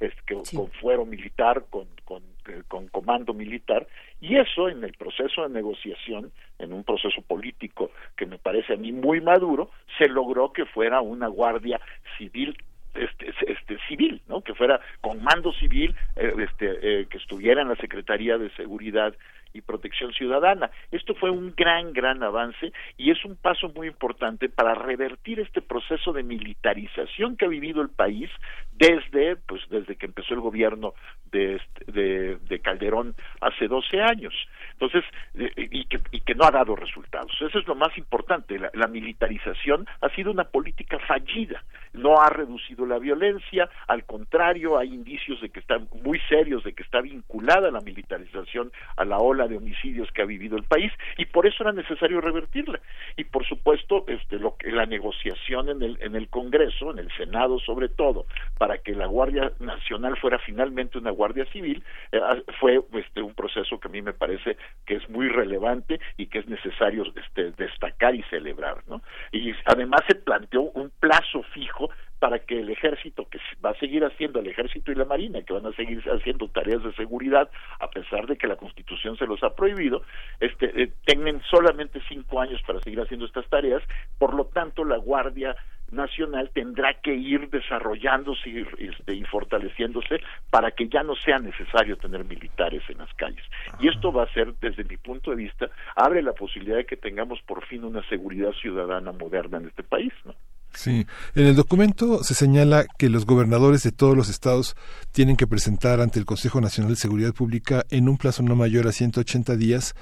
es 0.00 0.14
que, 0.24 0.36
con 0.54 0.70
fuero 0.80 1.04
militar, 1.04 1.64
con, 1.68 1.88
con, 2.04 2.22
eh, 2.46 2.62
con 2.68 2.86
comando 2.88 3.34
militar, 3.34 3.88
y 4.24 4.36
eso 4.38 4.70
en 4.70 4.82
el 4.82 4.94
proceso 4.94 5.42
de 5.42 5.50
negociación, 5.50 6.32
en 6.58 6.72
un 6.72 6.82
proceso 6.82 7.20
político 7.20 7.90
que 8.16 8.24
me 8.24 8.38
parece 8.38 8.72
a 8.72 8.76
mí 8.76 8.90
muy 8.90 9.20
maduro, 9.20 9.70
se 9.98 10.08
logró 10.08 10.50
que 10.50 10.64
fuera 10.64 11.02
una 11.02 11.28
guardia 11.28 11.78
civil 12.16 12.56
este, 12.94 13.34
este 13.46 13.76
civil, 13.86 14.22
¿no? 14.26 14.40
Que 14.40 14.54
fuera 14.54 14.80
con 15.02 15.22
mando 15.22 15.52
civil, 15.52 15.94
eh, 16.16 16.32
este, 16.38 17.00
eh, 17.00 17.06
que 17.06 17.18
estuviera 17.18 17.60
en 17.60 17.68
la 17.68 17.76
Secretaría 17.76 18.38
de 18.38 18.48
Seguridad 18.50 19.14
y 19.54 19.62
Protección 19.62 20.12
Ciudadana. 20.12 20.70
Esto 20.90 21.14
fue 21.14 21.30
un 21.30 21.54
gran, 21.56 21.92
gran 21.92 22.22
avance 22.22 22.72
y 22.98 23.10
es 23.10 23.24
un 23.24 23.36
paso 23.36 23.68
muy 23.68 23.86
importante 23.86 24.48
para 24.48 24.74
revertir 24.74 25.40
este 25.40 25.62
proceso 25.62 26.12
de 26.12 26.24
militarización 26.24 27.36
que 27.36 27.46
ha 27.46 27.48
vivido 27.48 27.80
el 27.80 27.88
país 27.88 28.28
desde, 28.72 29.36
pues, 29.36 29.62
desde 29.70 29.96
que 29.96 30.06
empezó 30.06 30.34
el 30.34 30.40
gobierno 30.40 30.94
de, 31.30 31.60
de, 31.86 32.36
de 32.36 32.58
Calderón 32.58 33.14
hace 33.40 33.68
12 33.68 34.02
años. 34.02 34.34
Entonces, 34.74 35.04
eh, 35.34 35.50
y, 35.56 35.84
que, 35.86 36.00
y 36.10 36.20
que 36.20 36.34
no 36.34 36.44
ha 36.44 36.50
dado 36.50 36.76
resultados. 36.76 37.32
Eso 37.40 37.58
es 37.58 37.66
lo 37.66 37.74
más 37.74 37.96
importante. 37.96 38.58
La, 38.58 38.86
militarización 38.94 39.86
ha 40.00 40.08
sido 40.10 40.30
una 40.30 40.44
política 40.44 40.98
fallida. 41.00 41.64
No 41.94 42.20
ha 42.20 42.28
reducido 42.28 42.86
la 42.86 42.98
violencia, 42.98 43.68
al 43.88 44.04
contrario, 44.04 44.78
hay 44.78 44.88
indicios 44.88 45.40
de 45.40 45.48
que 45.48 45.60
están 45.60 45.88
muy 46.02 46.20
serios 46.28 46.62
de 46.64 46.72
que 46.72 46.82
está 46.82 47.00
vinculada 47.00 47.70
la 47.70 47.80
militarización 47.80 48.72
a 48.96 49.04
la 49.04 49.18
ola 49.18 49.48
de 49.48 49.56
homicidios 49.56 50.10
que 50.12 50.22
ha 50.22 50.26
vivido 50.26 50.56
el 50.56 50.64
país 50.64 50.92
y 51.18 51.26
por 51.26 51.46
eso 51.46 51.62
era 51.62 51.72
necesario 51.72 52.20
revertirla. 52.20 52.80
Y 53.16 53.24
por 53.24 53.46
supuesto, 53.46 54.04
este, 54.08 54.38
lo 54.38 54.56
la 54.64 54.86
negociación 54.86 55.68
en 55.70 55.82
el 55.82 55.98
en 56.00 56.14
el 56.14 56.28
Congreso, 56.28 56.90
en 56.90 56.98
el 56.98 57.10
Senado 57.16 57.58
sobre 57.60 57.88
todo, 57.88 58.26
para 58.58 58.78
que 58.78 58.92
la 58.92 59.06
Guardia 59.06 59.52
Nacional 59.60 60.16
fuera 60.16 60.38
finalmente 60.38 60.98
una 60.98 61.10
Guardia 61.10 61.46
Civil, 61.46 61.82
eh, 62.12 62.20
fue 62.60 62.80
este 62.94 63.22
un 63.22 63.34
proceso 63.34 63.78
que 63.78 63.88
a 63.88 63.90
mí 63.90 64.02
me 64.02 64.12
parece 64.12 64.56
que 64.86 64.96
es 64.96 65.08
muy 65.08 65.28
relevante 65.28 66.00
y 66.16 66.26
que 66.26 66.40
es 66.40 66.46
necesario 66.46 67.04
este, 67.16 67.52
destacar 67.52 68.14
y 68.14 68.22
celebrar, 68.24 68.78
¿no? 68.86 69.02
Y 69.32 69.52
además 69.64 70.02
se 70.06 70.14
planteó 70.14 70.62
un 70.62 70.90
plazo 71.00 71.42
fijo 71.54 71.90
para 72.18 72.38
que 72.38 72.60
el 72.60 72.70
ejército, 72.70 73.28
que 73.28 73.38
va 73.62 73.70
a 73.70 73.78
seguir 73.78 74.04
haciendo 74.04 74.40
el 74.40 74.46
ejército 74.46 74.90
y 74.90 74.94
la 74.94 75.04
marina, 75.04 75.42
que 75.42 75.52
van 75.52 75.66
a 75.66 75.72
seguir 75.72 76.02
haciendo 76.10 76.48
tareas 76.48 76.82
de 76.82 76.92
seguridad, 76.94 77.50
a 77.80 77.90
pesar 77.90 78.26
de 78.26 78.36
que 78.36 78.46
la 78.46 78.56
constitución 78.56 79.16
se 79.18 79.26
los 79.26 79.42
ha 79.42 79.54
prohibido, 79.54 80.02
este, 80.40 80.82
eh, 80.82 80.92
tengan 81.04 81.42
solamente 81.50 82.00
cinco 82.08 82.40
años 82.40 82.62
para 82.66 82.80
seguir 82.80 83.00
haciendo 83.00 83.26
estas 83.26 83.46
tareas, 83.48 83.82
por 84.18 84.32
lo 84.34 84.46
tanto 84.46 84.84
la 84.84 84.96
Guardia 84.96 85.54
Nacional 85.90 86.50
tendrá 86.52 86.94
que 87.00 87.14
ir 87.14 87.50
desarrollándose 87.50 88.48
y, 88.48 88.66
este, 88.88 89.14
y, 89.14 89.24
fortaleciéndose 89.24 90.20
para 90.50 90.70
que 90.72 90.88
ya 90.88 91.02
no 91.02 91.14
sea 91.16 91.38
necesario 91.38 91.96
tener 91.96 92.24
militares 92.24 92.82
en 92.88 92.98
las 92.98 93.12
calles. 93.14 93.44
Y 93.80 93.88
esto 93.88 94.12
va 94.12 94.24
a 94.24 94.32
ser, 94.32 94.54
desde 94.60 94.84
mi 94.84 94.96
punto 94.96 95.30
de 95.30 95.36
vista, 95.36 95.70
abre 95.96 96.22
la 96.22 96.32
posibilidad 96.32 96.76
de 96.76 96.86
que 96.86 96.96
tengamos 96.96 97.40
por 97.42 97.64
fin 97.66 97.84
una 97.84 98.02
seguridad 98.08 98.52
ciudadana 98.52 99.12
moderna 99.12 99.58
en 99.58 99.68
este 99.68 99.82
país, 99.82 100.12
¿no? 100.24 100.34
Sí, 100.74 101.06
en 101.36 101.46
el 101.46 101.54
documento 101.54 102.24
se 102.24 102.34
señala 102.34 102.84
que 102.98 103.08
los 103.08 103.26
gobernadores 103.26 103.84
de 103.84 103.92
todos 103.92 104.16
los 104.16 104.28
estados 104.28 104.74
tienen 105.12 105.36
que 105.36 105.46
presentar 105.46 106.00
ante 106.00 106.18
el 106.18 106.24
Consejo 106.24 106.60
Nacional 106.60 106.92
de 106.92 106.96
Seguridad 106.96 107.32
Pública 107.32 107.84
en 107.90 108.08
un 108.08 108.18
plazo 108.18 108.42
no 108.42 108.56
mayor 108.56 108.88
a 108.88 108.92
180 108.92 109.54
días 109.54 109.94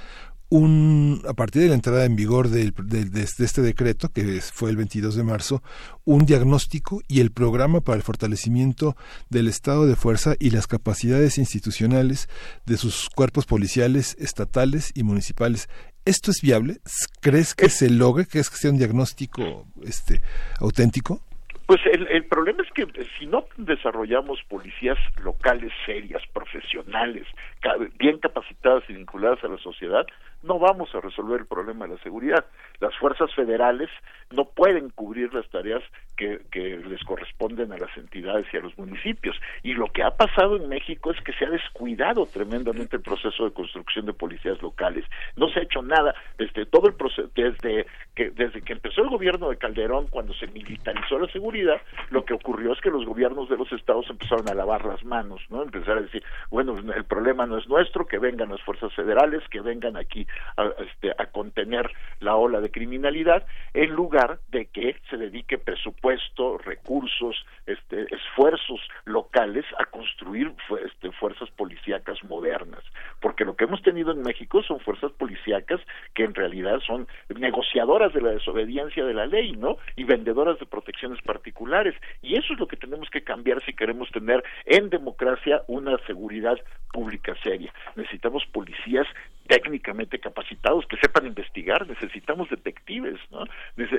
un, 0.52 1.22
a 1.26 1.32
partir 1.32 1.62
de 1.62 1.68
la 1.68 1.74
entrada 1.74 2.04
en 2.04 2.14
vigor 2.14 2.48
del, 2.48 2.74
de, 2.76 3.22
este 3.22 3.62
decreto, 3.62 4.10
que 4.12 4.22
fue 4.42 4.68
el 4.68 4.76
22 4.76 5.16
de 5.16 5.24
marzo, 5.24 5.62
un 6.04 6.26
diagnóstico 6.26 7.00
y 7.08 7.20
el 7.20 7.30
programa 7.30 7.80
para 7.80 7.96
el 7.96 8.02
fortalecimiento 8.02 8.94
del 9.30 9.48
estado 9.48 9.86
de 9.86 9.96
fuerza 9.96 10.34
y 10.38 10.50
las 10.50 10.66
capacidades 10.66 11.38
institucionales 11.38 12.28
de 12.66 12.76
sus 12.76 13.08
cuerpos 13.08 13.46
policiales, 13.46 14.14
estatales 14.20 14.92
y 14.94 15.04
municipales. 15.04 15.70
¿Esto 16.04 16.30
es 16.30 16.42
viable? 16.42 16.80
¿Crees 17.22 17.54
que 17.54 17.70
se 17.70 17.88
logre, 17.88 18.26
que 18.26 18.38
es 18.38 18.50
que 18.50 18.56
sea 18.56 18.72
un 18.72 18.76
diagnóstico 18.76 19.66
este, 19.82 20.20
auténtico? 20.60 21.22
Pues 21.66 21.80
el, 21.90 22.06
el, 22.08 22.26
problema 22.26 22.62
es 22.62 22.70
que 22.72 22.86
si 23.18 23.24
no 23.24 23.46
desarrollamos 23.56 24.42
policías 24.50 24.98
locales 25.22 25.72
serias, 25.86 26.22
profesionales, 26.34 27.26
bien 27.98 28.18
capacitadas 28.18 28.82
y 28.88 28.92
vinculadas 28.92 29.42
a 29.42 29.48
la 29.48 29.56
sociedad, 29.56 30.04
no 30.42 30.58
vamos 30.58 30.94
a 30.94 31.00
resolver 31.00 31.40
el 31.40 31.46
problema 31.46 31.86
de 31.86 31.94
la 31.94 32.02
seguridad. 32.02 32.44
Las 32.80 32.94
fuerzas 32.96 33.32
federales 33.34 33.88
no 34.30 34.44
pueden 34.44 34.90
cubrir 34.90 35.32
las 35.32 35.48
tareas 35.50 35.82
que, 36.16 36.40
que, 36.50 36.78
les 36.78 37.02
corresponden 37.04 37.72
a 37.72 37.78
las 37.78 37.96
entidades 37.96 38.46
y 38.52 38.56
a 38.56 38.60
los 38.60 38.76
municipios. 38.76 39.36
Y 39.62 39.74
lo 39.74 39.86
que 39.86 40.02
ha 40.02 40.10
pasado 40.10 40.56
en 40.56 40.68
México 40.68 41.12
es 41.12 41.20
que 41.22 41.32
se 41.34 41.44
ha 41.44 41.50
descuidado 41.50 42.26
tremendamente 42.26 42.96
el 42.96 43.02
proceso 43.02 43.44
de 43.44 43.52
construcción 43.52 44.06
de 44.06 44.12
policías 44.12 44.60
locales. 44.62 45.04
No 45.36 45.48
se 45.48 45.60
ha 45.60 45.62
hecho 45.62 45.82
nada 45.82 46.14
desde 46.38 46.66
todo 46.66 46.88
el 46.88 46.94
proceso, 46.94 47.30
desde 47.34 47.86
que 48.14 48.30
desde 48.30 48.62
que 48.62 48.72
empezó 48.72 49.02
el 49.02 49.08
gobierno 49.08 49.50
de 49.50 49.56
Calderón, 49.56 50.06
cuando 50.08 50.34
se 50.34 50.46
militarizó 50.48 51.18
la 51.18 51.30
seguridad, 51.32 51.80
lo 52.10 52.24
que 52.24 52.34
ocurrió 52.34 52.72
es 52.72 52.80
que 52.80 52.90
los 52.90 53.04
gobiernos 53.04 53.48
de 53.48 53.56
los 53.56 53.70
estados 53.72 54.08
empezaron 54.10 54.48
a 54.48 54.54
lavar 54.54 54.84
las 54.84 55.04
manos, 55.04 55.40
¿no? 55.50 55.62
Empezar 55.62 55.98
a 55.98 56.02
decir, 56.02 56.22
bueno, 56.50 56.76
el 56.78 57.04
problema 57.04 57.46
no 57.46 57.58
es 57.58 57.68
nuestro, 57.68 58.06
que 58.06 58.18
vengan 58.18 58.50
las 58.50 58.60
fuerzas 58.62 58.92
federales, 58.94 59.42
que 59.48 59.60
vengan 59.60 59.96
aquí 59.96 60.26
a, 60.56 60.70
este, 60.82 61.12
a 61.16 61.26
contener 61.26 61.90
la 62.20 62.36
ola 62.36 62.60
de 62.60 62.70
criminalidad, 62.70 63.46
en 63.74 63.90
lugar 63.90 64.38
de 64.48 64.66
que 64.66 64.96
se 65.10 65.16
dedique 65.16 65.58
presupuesto, 65.58 66.58
recursos, 66.58 67.44
este, 67.66 68.06
esfuerzos 68.14 68.80
locales 69.04 69.64
a 69.78 69.86
construir 69.86 70.52
este, 70.84 71.10
fuerzas 71.12 71.50
policíacas 71.50 72.22
modernas. 72.24 72.82
Porque 73.20 73.44
lo 73.44 73.56
que 73.56 73.64
hemos 73.64 73.82
tenido 73.82 74.12
en 74.12 74.22
México 74.22 74.62
son 74.62 74.80
fuerzas 74.80 75.12
policíacas 75.12 75.80
que 76.14 76.24
en 76.24 76.34
realidad 76.34 76.80
son 76.86 77.06
negociadoras 77.34 78.12
de 78.12 78.20
la 78.20 78.30
desobediencia 78.30 79.04
de 79.04 79.14
la 79.14 79.26
ley, 79.26 79.52
¿no? 79.52 79.76
Y 79.96 80.04
vendedoras 80.04 80.58
de 80.58 80.66
protecciones 80.66 81.20
particulares. 81.22 81.94
Y 82.20 82.36
eso 82.36 82.52
es 82.52 82.60
lo 82.60 82.66
que 82.66 82.76
tenemos 82.76 83.08
que 83.10 83.22
cambiar 83.22 83.62
si 83.64 83.72
queremos 83.72 84.10
tener 84.10 84.42
en 84.66 84.90
democracia 84.90 85.62
una 85.66 85.98
seguridad 86.06 86.58
pública 86.92 87.34
seria. 87.42 87.72
Necesitamos 87.96 88.44
policías 88.52 89.06
técnicamente 89.46 90.18
capacitados 90.18 90.86
que 90.86 90.96
sepan 90.96 91.26
investigar, 91.26 91.86
necesitamos 91.86 92.48
detectives, 92.48 93.18
¿no? 93.30 93.44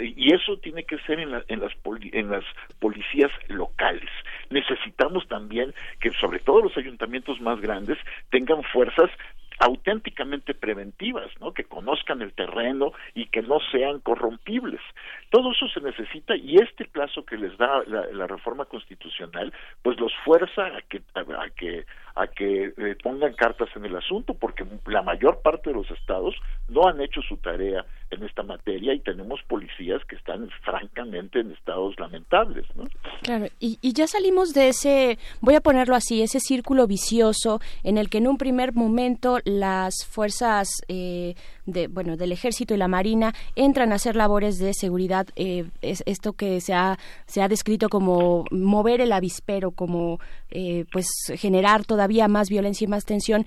Y 0.02 0.34
eso 0.34 0.58
tiene 0.58 0.84
que 0.84 0.98
ser 1.00 1.20
en, 1.20 1.32
las 1.32 1.44
en 1.50 1.60
las 1.60 2.44
policías 2.80 3.32
locales. 3.48 4.10
Necesitamos 4.50 5.28
también 5.28 5.74
que 6.00 6.12
sobre 6.12 6.40
todo 6.40 6.62
los 6.62 6.78
ayuntamientos 6.78 7.40
más 7.42 7.60
grandes 7.62 7.98
tengan 8.30 8.64
fuerzas 8.64 9.10
auténticamente 9.60 10.54
preventivas, 10.54 11.30
¿no? 11.40 11.54
que 11.54 11.64
conozcan 11.64 12.22
el 12.22 12.34
terreno 12.34 12.92
y 13.14 13.28
que 13.28 13.42
no 13.42 13.60
sean 13.72 14.00
corrompibles. 14.00 14.82
Todo 15.30 15.52
eso 15.52 15.68
se 15.70 15.82
necesita 15.82 16.36
y 16.36 16.56
este 16.56 16.86
plazo 16.86 17.26
que 17.26 17.38
les 17.38 17.58
da 17.58 17.84
la, 17.88 18.28
reforma 18.28 18.66
constitucional, 18.66 19.54
pues 19.82 20.00
los 20.00 20.14
fuerza 20.24 20.66
a 20.66 20.82
que 20.82 21.02
a, 21.14 21.50
que 21.50 21.86
a 22.16 22.28
que 22.28 22.74
eh, 22.78 22.96
pongan 23.04 23.34
cartas 23.34 23.70
en 23.76 23.86
el 23.86 23.96
asunto, 23.96 24.34
porque 24.34 24.66
la 24.86 25.02
mayor 25.02 25.42
parte 25.42 25.70
de 25.70 25.76
los 25.76 25.90
estados 25.92 26.36
no 26.70 26.88
han 26.88 27.02
hecho 27.02 27.22
su 27.22 27.38
tarea 27.38 27.86
en 28.14 28.24
esta 28.24 28.44
materia 28.44 28.94
y 28.94 29.00
tenemos 29.00 29.42
policías 29.48 30.04
que 30.06 30.16
están 30.16 30.50
francamente 30.64 31.40
en 31.40 31.52
estados 31.52 32.00
lamentables, 32.00 32.66
¿no? 32.76 32.86
Claro, 33.22 33.48
y, 33.60 33.78
y 33.82 33.94
ya 33.94 34.08
salimos 34.08 34.54
de 34.54 34.70
ese, 34.70 35.18
voy 35.42 35.56
a 35.56 35.62
ponerlo 35.62 35.96
así, 35.96 36.22
ese 36.22 36.40
círculo 36.40 36.88
vicioso 36.88 37.60
en 37.84 37.98
el 37.98 38.10
que 38.10 38.20
en 38.20 38.28
un 38.28 38.38
primer 38.38 38.74
momento 38.74 39.40
las 39.46 40.06
fuerzas 40.10 40.68
eh, 40.88 41.36
de, 41.66 41.88
bueno, 41.88 42.18
del 42.18 42.32
ejército 42.32 42.74
y 42.74 42.78
la 42.78 42.88
marina 42.88 43.34
entran 43.56 43.92
a 43.92 43.96
hacer 43.96 44.16
labores 44.16 44.60
de 44.60 44.74
seguridad, 44.74 45.28
eh, 45.36 45.66
es 45.82 46.04
esto 46.06 46.34
que 46.34 46.62
se 46.62 46.74
ha, 46.74 46.98
se 47.26 47.42
ha 47.42 47.48
descrito 47.48 47.90
como 47.90 48.46
mover 48.52 49.02
el 49.02 49.12
avispero, 49.12 49.72
como 49.72 50.20
eh, 50.52 50.86
pues 50.92 51.08
generar 51.36 51.86
todavía 51.86 52.28
más 52.28 52.50
violencia 52.50 52.86
y 52.86 52.90
más 52.90 53.06
tensión 53.06 53.46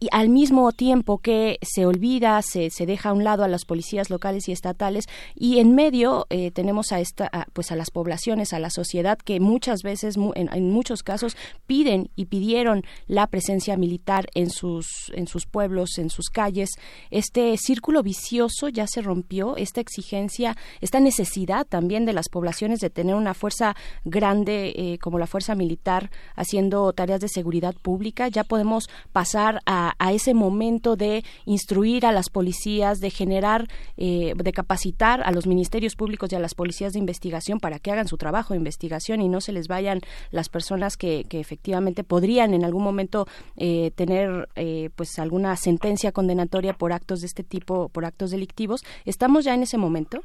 y 0.00 0.08
al 0.12 0.28
mismo 0.28 0.72
tiempo 0.72 1.18
que 1.18 1.58
se 1.62 1.86
olvida, 1.86 2.40
se, 2.42 2.70
se, 2.70 2.86
deja 2.86 3.10
a 3.10 3.12
un 3.12 3.24
lado 3.24 3.44
a 3.44 3.48
las 3.48 3.64
policías 3.64 4.10
locales 4.10 4.48
y 4.48 4.52
estatales 4.52 5.06
y 5.34 5.58
en 5.58 5.74
medio 5.74 6.26
eh, 6.30 6.50
tenemos 6.50 6.92
a 6.92 7.00
esta, 7.00 7.30
pues 7.52 7.70
a 7.72 7.76
las 7.76 7.90
poblaciones, 7.90 8.52
a 8.52 8.58
la 8.58 8.70
sociedad 8.70 9.18
que 9.18 9.40
muchas 9.40 9.82
veces, 9.82 10.16
en, 10.34 10.70
muchos 10.70 11.02
casos 11.02 11.36
piden 11.66 12.10
y 12.16 12.26
pidieron 12.26 12.84
la 13.06 13.26
presencia 13.26 13.76
militar 13.76 14.26
en 14.34 14.50
sus 14.50 15.12
en 15.14 15.26
sus 15.26 15.46
pueblos, 15.46 15.98
en 15.98 16.10
sus 16.10 16.30
calles. 16.30 16.70
Este 17.10 17.56
círculo 17.56 18.02
vicioso 18.02 18.68
ya 18.68 18.86
se 18.86 19.02
rompió, 19.02 19.56
esta 19.56 19.80
exigencia, 19.80 20.56
esta 20.80 21.00
necesidad 21.00 21.66
también 21.66 22.04
de 22.04 22.12
las 22.12 22.28
poblaciones 22.28 22.80
de 22.80 22.90
tener 22.90 23.14
una 23.14 23.34
fuerza 23.34 23.76
grande 24.04 24.72
eh, 24.76 24.98
como 24.98 25.18
la 25.18 25.26
fuerza 25.26 25.54
militar 25.54 26.10
haciendo 26.34 26.92
tareas 26.92 27.20
de 27.20 27.28
seguridad 27.28 27.74
pública. 27.74 28.28
Ya 28.28 28.44
podemos 28.44 28.88
pasar 29.12 29.60
a 29.66 29.75
a, 29.98 30.12
ese 30.12 30.34
momento 30.34 30.96
de 30.96 31.22
instruir 31.44 32.06
a 32.06 32.12
las 32.12 32.30
policías, 32.30 33.00
de 33.00 33.10
generar, 33.10 33.66
eh, 33.96 34.32
de 34.34 34.52
capacitar 34.52 35.22
a 35.22 35.30
los 35.32 35.46
ministerios 35.46 35.96
públicos 35.96 36.32
y 36.32 36.36
a 36.36 36.38
las 36.38 36.54
policías 36.54 36.92
de 36.92 36.98
investigación 36.98 37.60
para 37.60 37.78
que 37.78 37.90
hagan 37.90 38.08
su 38.08 38.16
trabajo 38.16 38.54
de 38.54 38.58
investigación 38.58 39.20
y 39.20 39.28
no 39.28 39.40
se 39.40 39.52
les 39.52 39.68
vayan 39.68 40.00
las 40.30 40.48
personas 40.48 40.96
que, 40.96 41.24
efectivamente 41.36 42.02
podrían 42.02 42.54
en 42.54 42.64
algún 42.64 42.82
momento 42.82 43.26
eh, 43.56 43.90
tener 43.94 44.48
eh, 44.56 44.88
pues 44.96 45.18
alguna 45.18 45.54
sentencia 45.56 46.10
condenatoria 46.10 46.72
por 46.72 46.92
actos 46.92 47.20
de 47.20 47.26
este 47.26 47.44
tipo, 47.44 47.90
por 47.90 48.06
actos 48.06 48.30
delictivos. 48.30 48.84
¿Estamos 49.04 49.44
ya 49.44 49.54
en 49.54 49.62
ese 49.62 49.76
momento? 49.76 50.22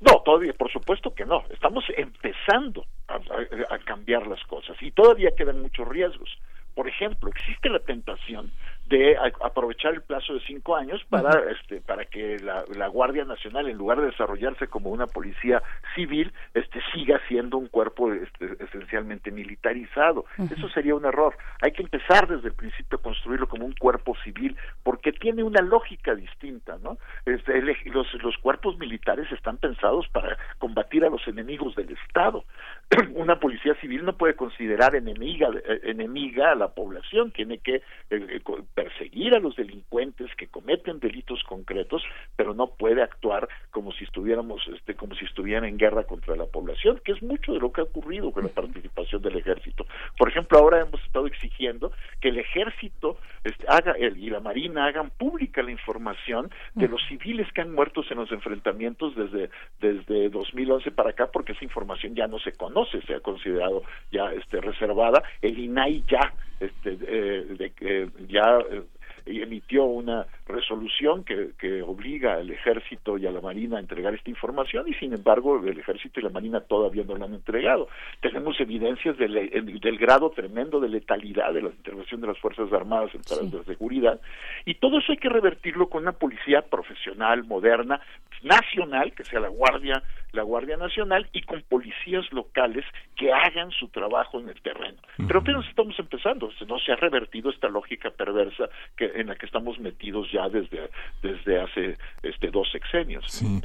No, 0.00 0.20
todavía, 0.24 0.52
por 0.52 0.70
supuesto 0.70 1.14
que 1.14 1.24
no. 1.24 1.44
Estamos 1.50 1.84
empezando 1.96 2.84
a, 3.08 3.78
cambiar 3.84 4.26
las 4.26 4.42
cosas 4.44 4.76
y 4.80 4.90
todavía 4.92 5.30
quedan 5.36 5.60
muchos 5.62 5.88
riesgos. 5.88 6.30
Por 6.74 6.88
ejemplo, 6.88 7.30
existe 7.30 7.68
la 7.68 7.80
tentación 7.80 8.52
de 8.88 9.16
aprovechar 9.42 9.94
el 9.94 10.02
plazo 10.02 10.34
de 10.34 10.40
cinco 10.40 10.76
años 10.76 11.04
para 11.08 11.50
este 11.50 11.80
para 11.80 12.04
que 12.06 12.38
la, 12.38 12.64
la, 12.74 12.88
Guardia 12.88 13.24
Nacional 13.24 13.68
en 13.68 13.76
lugar 13.76 14.00
de 14.00 14.06
desarrollarse 14.06 14.68
como 14.68 14.90
una 14.90 15.06
policía 15.06 15.62
civil 15.94 16.32
este 16.54 16.80
siga 16.92 17.20
siendo 17.28 17.58
un 17.58 17.68
cuerpo 17.68 18.12
este, 18.12 18.56
esencialmente 18.64 19.30
militarizado. 19.30 20.24
Eso 20.38 20.68
sería 20.70 20.94
un 20.94 21.04
error. 21.04 21.36
Hay 21.60 21.72
que 21.72 21.82
empezar 21.82 22.28
desde 22.28 22.48
el 22.48 22.54
principio 22.54 22.98
a 22.98 23.02
construirlo 23.02 23.46
como 23.46 23.66
un 23.66 23.74
cuerpo 23.74 24.16
civil 24.24 24.56
porque 24.82 25.12
tiene 25.12 25.42
una 25.42 25.60
lógica 25.60 26.14
distinta 26.14 26.78
no 26.82 26.98
este, 27.26 27.60
los 27.86 28.06
los 28.22 28.36
cuerpos 28.38 28.78
militares 28.78 29.30
están 29.32 29.58
pensados 29.58 30.08
para 30.08 30.36
combatir 30.58 31.04
a 31.04 31.10
los 31.10 31.26
enemigos 31.28 31.74
del 31.74 31.90
Estado. 31.90 32.44
Una 33.14 33.38
policía 33.38 33.74
civil 33.80 34.04
no 34.04 34.16
puede 34.16 34.34
considerar 34.34 34.94
enemiga 34.94 35.48
eh, 35.64 35.80
enemiga 35.84 36.52
a 36.52 36.54
la 36.54 36.68
población 36.68 37.30
tiene 37.32 37.58
que 37.58 37.76
eh, 37.76 37.82
eh, 38.10 38.40
perseguir 38.78 39.34
a 39.34 39.40
los 39.40 39.56
delincuentes 39.56 40.32
que 40.36 40.46
cometen 40.46 41.00
delitos 41.00 41.42
concretos, 41.42 42.00
pero 42.36 42.54
no 42.54 42.68
puede 42.68 43.02
actuar 43.02 43.48
como 43.72 43.90
si 43.90 44.04
estuviéramos 44.04 44.62
este 44.72 44.94
como 44.94 45.16
si 45.16 45.24
estuvieran 45.24 45.64
en 45.64 45.78
guerra 45.78 46.04
contra 46.04 46.36
la 46.36 46.46
población 46.46 47.00
que 47.04 47.10
es 47.10 47.20
mucho 47.20 47.52
de 47.54 47.58
lo 47.58 47.72
que 47.72 47.80
ha 47.80 47.84
ocurrido 47.84 48.30
con 48.30 48.44
la 48.44 48.50
participación 48.50 49.20
del 49.20 49.36
ejército. 49.36 49.84
Por 50.16 50.28
ejemplo 50.28 50.58
ahora 50.58 50.80
hemos 50.80 51.02
estado 51.02 51.26
exigiendo 51.26 51.90
que 52.20 52.28
el 52.28 52.38
ejército 52.38 53.18
este, 53.42 53.66
haga 53.66 53.94
el, 53.98 54.16
y 54.16 54.30
la 54.30 54.38
marina 54.38 54.86
hagan 54.86 55.10
pública 55.10 55.60
la 55.60 55.72
información 55.72 56.48
de 56.76 56.86
los 56.86 57.04
civiles 57.08 57.52
que 57.52 57.62
han 57.62 57.74
muerto 57.74 58.04
en 58.08 58.18
los 58.18 58.30
enfrentamientos 58.30 59.16
desde 59.16 59.50
desde 59.80 60.28
2011 60.28 60.92
para 60.92 61.10
acá 61.10 61.32
porque 61.32 61.50
esa 61.50 61.64
información 61.64 62.14
ya 62.14 62.28
no 62.28 62.38
se 62.38 62.52
conoce 62.52 63.02
se 63.02 63.16
ha 63.16 63.20
considerado 63.20 63.82
ya 64.12 64.32
este 64.34 64.60
reservada. 64.60 65.24
El 65.42 65.58
INAI 65.58 66.04
ya 66.06 66.32
este 66.60 66.98
eh, 67.02 67.44
de, 67.58 67.72
eh, 67.80 68.08
ya 68.28 68.58
eh, 68.70 68.82
emitió 69.26 69.84
una 69.84 70.26
resolución 70.46 71.22
que, 71.24 71.50
que 71.58 71.82
obliga 71.82 72.34
al 72.34 72.50
ejército 72.50 73.18
y 73.18 73.26
a 73.26 73.30
la 73.30 73.40
marina 73.40 73.76
a 73.76 73.80
entregar 73.80 74.14
esta 74.14 74.30
información 74.30 74.88
y 74.88 74.94
sin 74.94 75.12
embargo 75.12 75.60
el 75.64 75.78
ejército 75.78 76.20
y 76.20 76.22
la 76.22 76.30
marina 76.30 76.60
todavía 76.60 77.04
no 77.04 77.16
la 77.16 77.26
han 77.26 77.34
entregado. 77.34 77.88
Tenemos 78.20 78.58
evidencias 78.60 79.18
del, 79.18 79.34
del 79.80 79.98
grado 79.98 80.30
tremendo 80.30 80.80
de 80.80 80.88
letalidad 80.88 81.52
de 81.52 81.62
la 81.62 81.68
intervención 81.68 82.20
de 82.20 82.28
las 82.28 82.38
Fuerzas 82.38 82.72
Armadas 82.72 83.14
en 83.14 83.22
tareas 83.22 83.52
de 83.52 83.64
seguridad 83.64 84.20
y 84.64 84.74
todo 84.74 84.98
eso 84.98 85.12
hay 85.12 85.18
que 85.18 85.28
revertirlo 85.28 85.88
con 85.88 86.02
una 86.02 86.12
policía 86.12 86.62
profesional, 86.62 87.44
moderna, 87.44 88.00
nacional, 88.42 89.12
que 89.12 89.24
sea 89.24 89.40
la 89.40 89.48
Guardia, 89.48 90.02
la 90.32 90.42
Guardia 90.42 90.76
Nacional 90.76 91.28
y 91.32 91.42
con 91.42 91.62
policías 91.62 92.24
locales 92.32 92.84
que 93.16 93.32
hagan 93.32 93.70
su 93.70 93.88
trabajo 93.88 94.40
en 94.40 94.48
el 94.48 94.60
terreno. 94.60 94.98
Pero 95.16 95.40
apenas 95.40 95.66
estamos 95.68 95.98
empezando, 95.98 96.50
no 96.66 96.78
se 96.78 96.92
ha 96.92 96.96
revertido 96.96 97.50
esta 97.50 97.68
lógica 97.68 98.10
perversa 98.10 98.68
que, 98.96 99.06
en 99.14 99.28
la 99.28 99.36
que 99.36 99.46
estamos 99.46 99.78
metidos 99.78 100.30
ya 100.32 100.48
desde, 100.48 100.90
desde 101.22 101.60
hace 101.60 101.96
este 102.22 102.50
dos 102.50 102.70
sexenios. 102.70 103.24
Sí. 103.28 103.60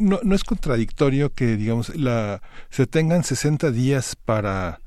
no, 0.00 0.18
no 0.22 0.34
es 0.34 0.44
contradictorio 0.44 1.30
que, 1.34 1.56
digamos, 1.56 1.94
la, 1.96 2.40
se 2.68 2.86
tengan 2.86 3.24
60 3.24 3.70
días 3.70 4.16
para 4.16 4.78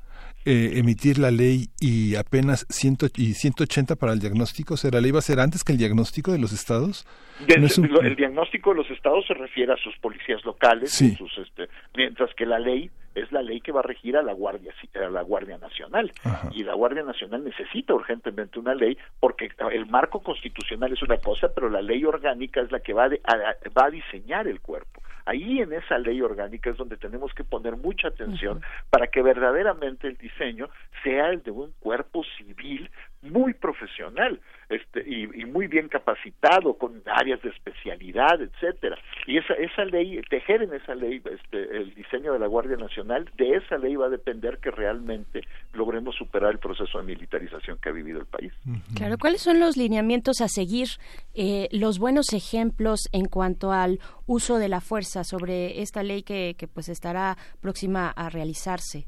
eh, 0.44 0.78
emitir 0.78 1.18
la 1.18 1.30
ley 1.30 1.68
y 1.80 2.16
apenas 2.16 2.66
ciento, 2.70 3.06
y 3.16 3.34
180 3.34 3.96
para 3.96 4.12
el 4.12 4.20
diagnóstico? 4.20 4.74
O 4.74 4.76
sea, 4.76 4.90
¿la 4.90 5.00
ley 5.00 5.10
va 5.10 5.18
a 5.18 5.22
ser 5.22 5.40
antes 5.40 5.64
que 5.64 5.72
el 5.72 5.78
diagnóstico 5.78 6.32
de 6.32 6.38
los 6.38 6.52
estados? 6.52 7.06
El 7.46 8.16
diagnóstico 8.16 8.70
de 8.70 8.76
los 8.76 8.90
estados 8.90 9.26
se 9.26 9.34
refiere 9.34 9.72
a 9.72 9.76
sus 9.76 9.96
policías 9.98 10.44
locales, 10.44 10.92
sus, 10.92 11.38
este, 11.38 11.68
mientras 11.94 12.34
que 12.34 12.46
la 12.46 12.58
ley 12.58 12.90
es 13.14 13.30
la 13.32 13.42
ley 13.42 13.60
que 13.60 13.72
va 13.72 13.80
a 13.80 13.82
regir 13.82 14.16
a 14.16 14.22
la 14.22 14.32
Guardia, 14.32 14.72
a 14.94 15.10
la 15.10 15.22
Guardia 15.22 15.58
Nacional. 15.58 16.12
Y 16.52 16.62
la 16.62 16.74
Guardia 16.74 17.02
Nacional 17.02 17.44
necesita 17.44 17.94
urgentemente 17.94 18.58
una 18.58 18.74
ley 18.74 18.96
porque 19.18 19.50
el 19.72 19.86
marco 19.86 20.20
constitucional 20.20 20.92
es 20.92 21.02
una 21.02 21.18
cosa, 21.18 21.48
pero 21.54 21.68
la 21.68 21.82
ley 21.82 22.04
orgánica 22.04 22.60
es 22.60 22.70
la 22.70 22.80
que 22.80 22.92
va, 22.92 23.08
va 23.08 23.84
a 23.84 23.90
diseñar 23.90 24.46
el 24.46 24.60
cuerpo. 24.60 25.02
Ahí 25.26 25.60
en 25.60 25.72
esa 25.72 25.98
ley 25.98 26.20
orgánica 26.22 26.70
es 26.70 26.76
donde 26.76 26.96
tenemos 26.96 27.32
que 27.34 27.44
poner 27.44 27.76
mucha 27.76 28.08
atención 28.08 28.60
para 28.90 29.08
que 29.08 29.22
verdaderamente 29.22 30.08
el 30.08 30.16
diseño 30.16 30.68
sea 31.02 31.30
el 31.30 31.42
de 31.42 31.50
un 31.50 31.72
cuerpo 31.80 32.22
civil 32.38 32.90
muy 33.22 33.54
profesional 33.54 34.40
este, 34.70 35.04
y, 35.06 35.26
muy 35.46 35.66
bien 35.66 35.88
capacitado 35.88 36.74
con 36.74 37.02
áreas 37.06 37.42
de 37.42 37.50
especialidad 37.50 38.40
etcétera. 38.40 38.96
Y 39.26 39.38
esa 39.38 39.54
esa 39.54 39.84
ley 39.84 40.20
tejer 40.30 40.62
en 40.62 40.72
esa 40.72 40.94
ley 40.94 41.20
este, 41.30 41.76
el 41.76 41.94
diseño 41.94 42.32
de 42.32 42.38
la 42.38 42.46
Guardia 42.46 42.76
Nacional 42.76 43.28
de 43.36 43.56
esa 43.56 43.78
ley 43.78 43.96
va 43.96 44.06
a 44.06 44.10
depender 44.10 44.58
que 44.58 44.70
realmente 44.70 45.42
logremos 45.74 46.14
superar 46.14 46.52
el 46.52 46.58
proceso 46.58 46.98
de 46.98 47.04
militarización 47.04 47.78
que 47.78 47.88
ha 47.88 47.92
vivido 47.92 48.20
el 48.20 48.26
país. 48.26 48.52
Claro 48.94 49.18
cuáles 49.18 49.42
son 49.42 49.60
los 49.60 49.76
lineamientos 49.76 50.40
a 50.40 50.48
seguir 50.48 50.88
eh, 51.34 51.68
los 51.72 51.98
buenos 51.98 52.32
ejemplos 52.32 53.08
en 53.12 53.26
cuanto 53.26 53.72
al 53.72 53.98
uso 54.26 54.58
de 54.58 54.68
la 54.68 54.80
fuerza 54.80 55.24
sobre 55.24 55.82
esta 55.82 56.02
ley 56.02 56.22
que, 56.22 56.54
que 56.56 56.68
pues 56.68 56.88
estará 56.88 57.36
próxima 57.60 58.08
a 58.10 58.30
realizarse 58.30 59.06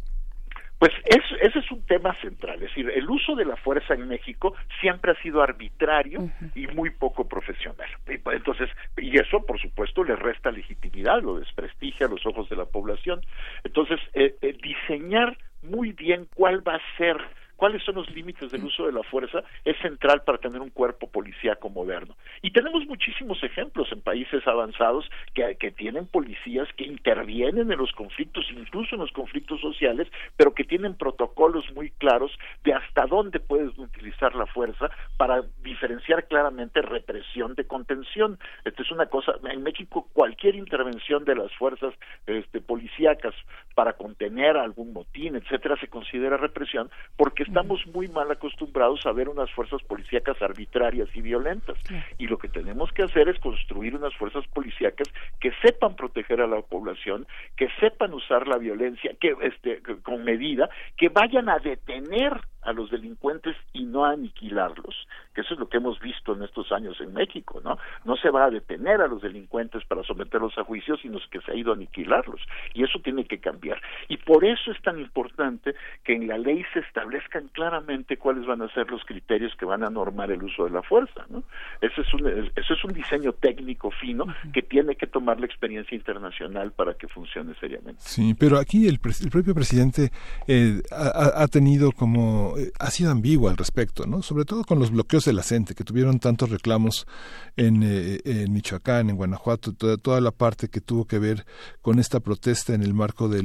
pues 0.82 0.92
ese 1.04 1.60
es 1.60 1.70
un 1.70 1.80
tema 1.82 2.12
central, 2.20 2.56
es 2.56 2.62
decir, 2.62 2.90
el 2.92 3.08
uso 3.08 3.36
de 3.36 3.44
la 3.44 3.54
fuerza 3.54 3.94
en 3.94 4.08
México 4.08 4.56
siempre 4.80 5.12
ha 5.12 5.22
sido 5.22 5.40
arbitrario 5.40 6.28
y 6.56 6.66
muy 6.66 6.90
poco 6.90 7.28
profesional. 7.28 7.86
Pues, 8.04 8.36
entonces, 8.36 8.68
y 8.96 9.16
eso, 9.16 9.46
por 9.46 9.60
supuesto, 9.60 10.02
le 10.02 10.16
resta 10.16 10.50
legitimidad, 10.50 11.22
lo 11.22 11.38
desprestigia 11.38 12.06
a 12.06 12.10
los 12.10 12.26
ojos 12.26 12.48
de 12.48 12.56
la 12.56 12.64
población. 12.64 13.20
Entonces, 13.62 14.00
eh, 14.14 14.34
eh, 14.42 14.58
diseñar 14.60 15.38
muy 15.62 15.92
bien 15.92 16.26
cuál 16.34 16.66
va 16.66 16.74
a 16.74 16.96
ser 16.98 17.16
cuáles 17.62 17.84
son 17.84 17.94
los 17.94 18.10
límites 18.10 18.50
del 18.50 18.64
uso 18.64 18.86
de 18.86 18.92
la 18.92 19.04
fuerza 19.04 19.44
es 19.64 19.78
central 19.78 20.24
para 20.24 20.38
tener 20.38 20.60
un 20.60 20.70
cuerpo 20.70 21.08
policíaco 21.08 21.70
moderno. 21.70 22.16
Y 22.42 22.50
tenemos 22.50 22.84
muchísimos 22.88 23.40
ejemplos 23.44 23.86
en 23.92 24.00
países 24.00 24.44
avanzados 24.48 25.08
que, 25.32 25.54
tienen 25.70 26.08
policías 26.08 26.66
que 26.76 26.82
intervienen 26.82 27.70
en 27.70 27.78
los 27.78 27.92
conflictos, 27.92 28.46
incluso 28.50 28.96
en 28.96 29.02
los 29.02 29.12
conflictos 29.12 29.60
sociales, 29.60 30.08
pero 30.36 30.54
que 30.54 30.64
tienen 30.64 30.96
protocolos 30.96 31.64
muy 31.72 31.90
claros 31.90 32.32
de 32.64 32.74
hasta 32.74 33.06
dónde 33.06 33.38
puedes 33.38 33.78
utilizar 33.78 34.34
la 34.34 34.46
fuerza 34.46 34.90
para 35.16 35.42
diferenciar 35.62 36.26
claramente 36.26 36.82
represión 36.82 37.54
de 37.54 37.64
contención. 37.64 38.40
Esto 38.64 38.82
es 38.82 38.90
una 38.90 39.06
cosa, 39.06 39.34
en 39.48 39.62
México 39.62 40.08
cualquier 40.12 40.56
intervención 40.56 41.24
de 41.24 41.36
las 41.36 41.52
fuerzas 41.54 41.94
este, 42.26 42.60
policíacas 42.60 43.34
para 43.76 43.92
contener 43.92 44.56
algún 44.56 44.92
motín, 44.92 45.36
etcétera, 45.36 45.76
se 45.76 45.86
considera 45.86 46.36
represión 46.36 46.90
porque 47.16 47.44
estamos 47.52 47.86
muy 47.92 48.08
mal 48.08 48.30
acostumbrados 48.30 49.04
a 49.04 49.12
ver 49.12 49.28
unas 49.28 49.50
fuerzas 49.50 49.82
policíacas 49.82 50.40
arbitrarias 50.40 51.10
y 51.14 51.20
violentas. 51.20 51.76
Y 52.16 52.26
lo 52.26 52.38
que 52.38 52.48
tenemos 52.48 52.90
que 52.92 53.02
hacer 53.02 53.28
es 53.28 53.38
construir 53.40 53.94
unas 53.94 54.14
fuerzas 54.14 54.46
policíacas 54.54 55.06
que 55.38 55.52
sepan 55.60 55.94
proteger 55.94 56.40
a 56.40 56.46
la 56.46 56.62
población, 56.62 57.26
que 57.58 57.68
sepan 57.78 58.14
usar 58.14 58.48
la 58.48 58.56
violencia, 58.56 59.12
que 59.20 59.34
este 59.42 59.82
con 60.02 60.24
medida, 60.24 60.70
que 60.96 61.10
vayan 61.10 61.50
a 61.50 61.58
detener 61.58 62.40
a 62.62 62.72
los 62.72 62.90
delincuentes 62.90 63.56
y 63.72 63.84
no 63.84 64.04
a 64.04 64.12
aniquilarlos, 64.12 65.08
que 65.34 65.40
eso 65.40 65.54
es 65.54 65.60
lo 65.60 65.68
que 65.68 65.78
hemos 65.78 65.98
visto 66.00 66.34
en 66.34 66.42
estos 66.42 66.70
años 66.72 67.00
en 67.00 67.12
México, 67.12 67.60
¿no? 67.62 67.78
No 68.04 68.16
se 68.16 68.30
va 68.30 68.44
a 68.44 68.50
detener 68.50 69.00
a 69.00 69.08
los 69.08 69.22
delincuentes 69.22 69.84
para 69.84 70.02
someterlos 70.02 70.56
a 70.58 70.64
juicio, 70.64 70.96
sino 70.96 71.18
que 71.30 71.40
se 71.40 71.52
ha 71.52 71.54
ido 71.54 71.72
a 71.72 71.74
aniquilarlos, 71.74 72.40
y 72.74 72.84
eso 72.84 73.00
tiene 73.00 73.24
que 73.24 73.38
cambiar. 73.38 73.80
Y 74.08 74.16
por 74.18 74.44
eso 74.44 74.70
es 74.70 74.80
tan 74.82 74.98
importante 74.98 75.74
que 76.04 76.14
en 76.14 76.28
la 76.28 76.38
ley 76.38 76.64
se 76.72 76.80
establezcan 76.80 77.48
claramente 77.48 78.16
cuáles 78.16 78.46
van 78.46 78.62
a 78.62 78.72
ser 78.72 78.90
los 78.90 79.04
criterios 79.04 79.54
que 79.56 79.64
van 79.64 79.82
a 79.82 79.90
normar 79.90 80.30
el 80.30 80.42
uso 80.42 80.64
de 80.64 80.70
la 80.70 80.82
fuerza, 80.82 81.24
¿no? 81.28 81.42
Ese 81.80 82.00
es 82.00 82.14
un, 82.14 82.26
ese 82.28 82.72
es 82.72 82.84
un 82.84 82.92
diseño 82.92 83.32
técnico 83.32 83.90
fino 83.90 84.26
que 84.52 84.62
tiene 84.62 84.96
que 84.96 85.06
tomar 85.06 85.40
la 85.40 85.46
experiencia 85.46 85.96
internacional 85.96 86.72
para 86.72 86.94
que 86.94 87.08
funcione 87.08 87.54
seriamente. 87.58 88.00
Sí, 88.00 88.34
pero 88.34 88.58
aquí 88.58 88.86
el, 88.86 88.98
propio 88.98 89.54
presidente 89.54 90.10
eh, 90.46 90.80
ha 90.90 91.46
tenido 91.48 91.92
como 91.92 92.51
eh, 92.58 92.72
ha 92.78 92.90
sido 92.90 93.10
ambigua 93.10 93.50
al 93.50 93.56
respecto, 93.56 94.06
¿no? 94.06 94.22
Sobre 94.22 94.44
todo 94.44 94.64
con 94.64 94.78
los 94.78 94.90
bloqueos 94.90 95.24
de 95.24 95.32
la 95.32 95.42
que 95.42 95.84
tuvieron 95.84 96.18
tantos 96.18 96.48
reclamos 96.48 97.06
en, 97.56 97.82
eh, 97.84 98.46
Michoacán, 98.48 99.10
en 99.10 99.16
Guanajuato, 99.16 99.74
toda, 99.74 99.98
toda, 99.98 100.20
la 100.20 100.30
parte 100.30 100.68
que 100.68 100.80
tuvo 100.80 101.04
que 101.04 101.18
ver 101.18 101.44
con 101.82 101.98
esta 101.98 102.20
protesta 102.20 102.72
en 102.74 102.82
el 102.82 102.94
marco 102.94 103.28
de, 103.28 103.42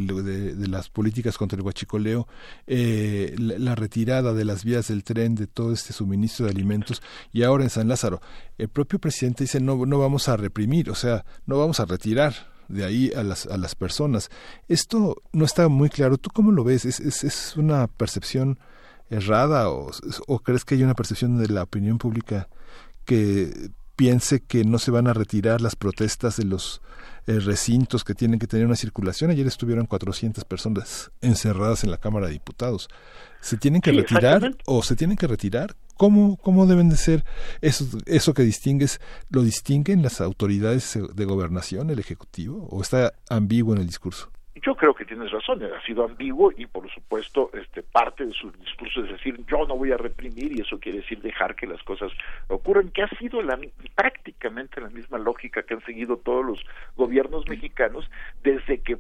las 0.68 0.90
políticas 0.90 1.38
contra 1.38 1.58
el 1.58 1.66
huachicoleo, 1.66 2.28
eh, 2.66 3.36
la, 3.38 3.76
retirada 3.76 4.34
de 4.34 4.46
las 4.46 4.64
vías 4.64 4.88
del 4.88 5.04
tren, 5.04 5.36
de 5.36 5.48
todo 5.48 5.74
este 5.74 5.92
suministro 5.92 6.46
de 6.46 6.52
alimentos, 6.52 7.02
y 7.34 7.44
ahora 7.44 7.66
en 7.66 7.70
San 7.70 7.88
Lázaro. 7.88 8.22
El 8.58 8.70
propio 8.70 9.00
presidente 9.00 9.44
dice, 9.44 9.60
no, 9.60 9.86
no 9.86 10.00
vamos 10.00 10.30
a 10.30 10.38
reprimir, 10.38 10.90
o 10.90 10.96
sea, 10.96 11.26
no 11.46 11.58
vamos 11.60 11.80
a 11.80 11.86
retirar 11.86 12.34
de 12.70 12.86
ahí 12.86 13.12
a 13.16 13.24
las, 13.24 13.48
a 13.48 13.58
las 13.58 13.76
personas. 13.76 14.30
Esto 14.68 15.22
no 15.34 15.46
está 15.46 15.68
muy 15.68 15.90
claro. 15.90 16.18
¿Tú 16.18 16.30
cómo 16.34 16.52
lo 16.52 16.64
ves? 16.64 16.86
¿Es, 16.86 17.00
es, 17.00 17.24
es 17.24 17.58
una 17.58 17.88
percepción 17.88 18.60
errada 19.10 19.70
o, 19.70 19.92
o 20.28 20.40
crees 20.40 20.66
que 20.66 20.76
hay 20.76 20.84
una 20.84 20.96
percepción 20.96 21.38
de 21.38 21.48
la 21.48 21.64
opinión 21.64 21.98
pública 21.98 22.48
que 23.06 23.72
piense 23.98 24.42
que 24.42 24.64
no 24.64 24.80
se 24.80 24.92
van 24.92 25.08
a 25.08 25.14
retirar 25.14 25.60
las 25.60 25.76
protestas 25.76 26.38
de 26.38 26.46
los 26.46 26.82
eh, 27.26 27.40
recintos 27.40 28.04
que 28.06 28.14
tienen 28.14 28.40
que 28.40 28.48
tener 28.48 28.66
una 28.66 28.76
circulación. 28.76 29.32
Ayer 29.32 29.48
estuvieron 29.48 29.86
400 29.86 30.46
personas 30.46 31.12
encerradas 31.20 31.84
en 31.84 31.92
la 31.92 31.98
Cámara 31.98 32.28
de 32.28 32.34
Diputados. 32.34 32.88
¿Se 33.42 33.58
tienen 33.58 33.82
que 33.82 33.92
retirar 33.92 34.56
o 34.66 34.84
se 34.84 34.96
tienen 34.96 35.18
que 35.18 35.28
retirar? 35.28 35.76
¿Cómo, 35.96 36.38
¿Cómo 36.38 36.68
deben 36.68 36.90
de 36.90 36.96
ser 36.96 37.26
eso, 37.62 37.86
eso 38.06 38.34
que 38.34 38.44
distingues? 38.44 39.02
¿Lo 39.30 39.42
distinguen 39.42 40.04
las 40.04 40.22
autoridades 40.22 40.98
de 41.14 41.26
gobernación, 41.26 41.90
el 41.90 42.00
Ejecutivo? 42.00 42.68
¿O 42.70 42.82
está 42.82 43.14
ambiguo 43.30 43.74
en 43.74 43.82
el 43.82 43.88
discurso? 43.88 44.30
Yo 44.62 44.76
creo 44.76 44.94
que 44.94 45.06
tienes 45.06 45.32
razón, 45.32 45.64
ha 45.64 45.82
sido 45.86 46.06
ambiguo 46.06 46.52
y 46.56 46.66
por 46.66 46.90
supuesto 46.92 47.50
este 47.54 47.84
parte 47.84 48.26
de 48.26 48.34
su 48.34 48.52
discurso 48.52 49.04
es 49.04 49.12
decir 49.12 49.40
yo 49.46 49.66
no 49.68 49.78
voy 49.78 49.92
a 49.92 49.98
reprimir 49.98 50.52
y 50.52 50.62
eso 50.62 50.80
quiere 50.80 51.00
decir 51.00 51.22
dejar 51.22 51.56
que 51.56 51.68
las 51.68 51.82
cosas 51.84 52.12
ocurran, 52.48 52.90
que 52.90 53.04
ha 53.04 53.10
sido 53.18 53.42
la, 53.42 53.60
prácticamente 53.96 54.82
la 54.82 54.90
misma 54.90 55.18
lógica 55.18 55.64
que 55.64 55.76
han 55.76 55.86
seguido 55.86 56.18
todos 56.18 56.46
los 56.46 56.66
gobiernos 56.96 57.48
mexicanos 57.48 58.10
desde 58.44 58.82
que 58.82 58.98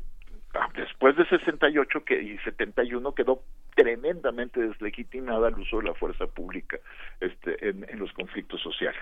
ah, 0.53 0.69
después 0.75 1.15
de 1.15 1.25
68 1.25 2.03
que, 2.03 2.21
y 2.21 2.37
71 2.39 3.15
quedó 3.15 3.41
tremendamente 3.75 4.59
deslegitimada 4.59 5.49
el 5.49 5.55
uso 5.55 5.77
de 5.77 5.85
la 5.85 5.93
fuerza 5.93 6.27
pública 6.27 6.77
este, 7.19 7.69
en, 7.69 7.85
en 7.89 7.99
los 7.99 8.11
conflictos 8.13 8.61
sociales. 8.61 9.01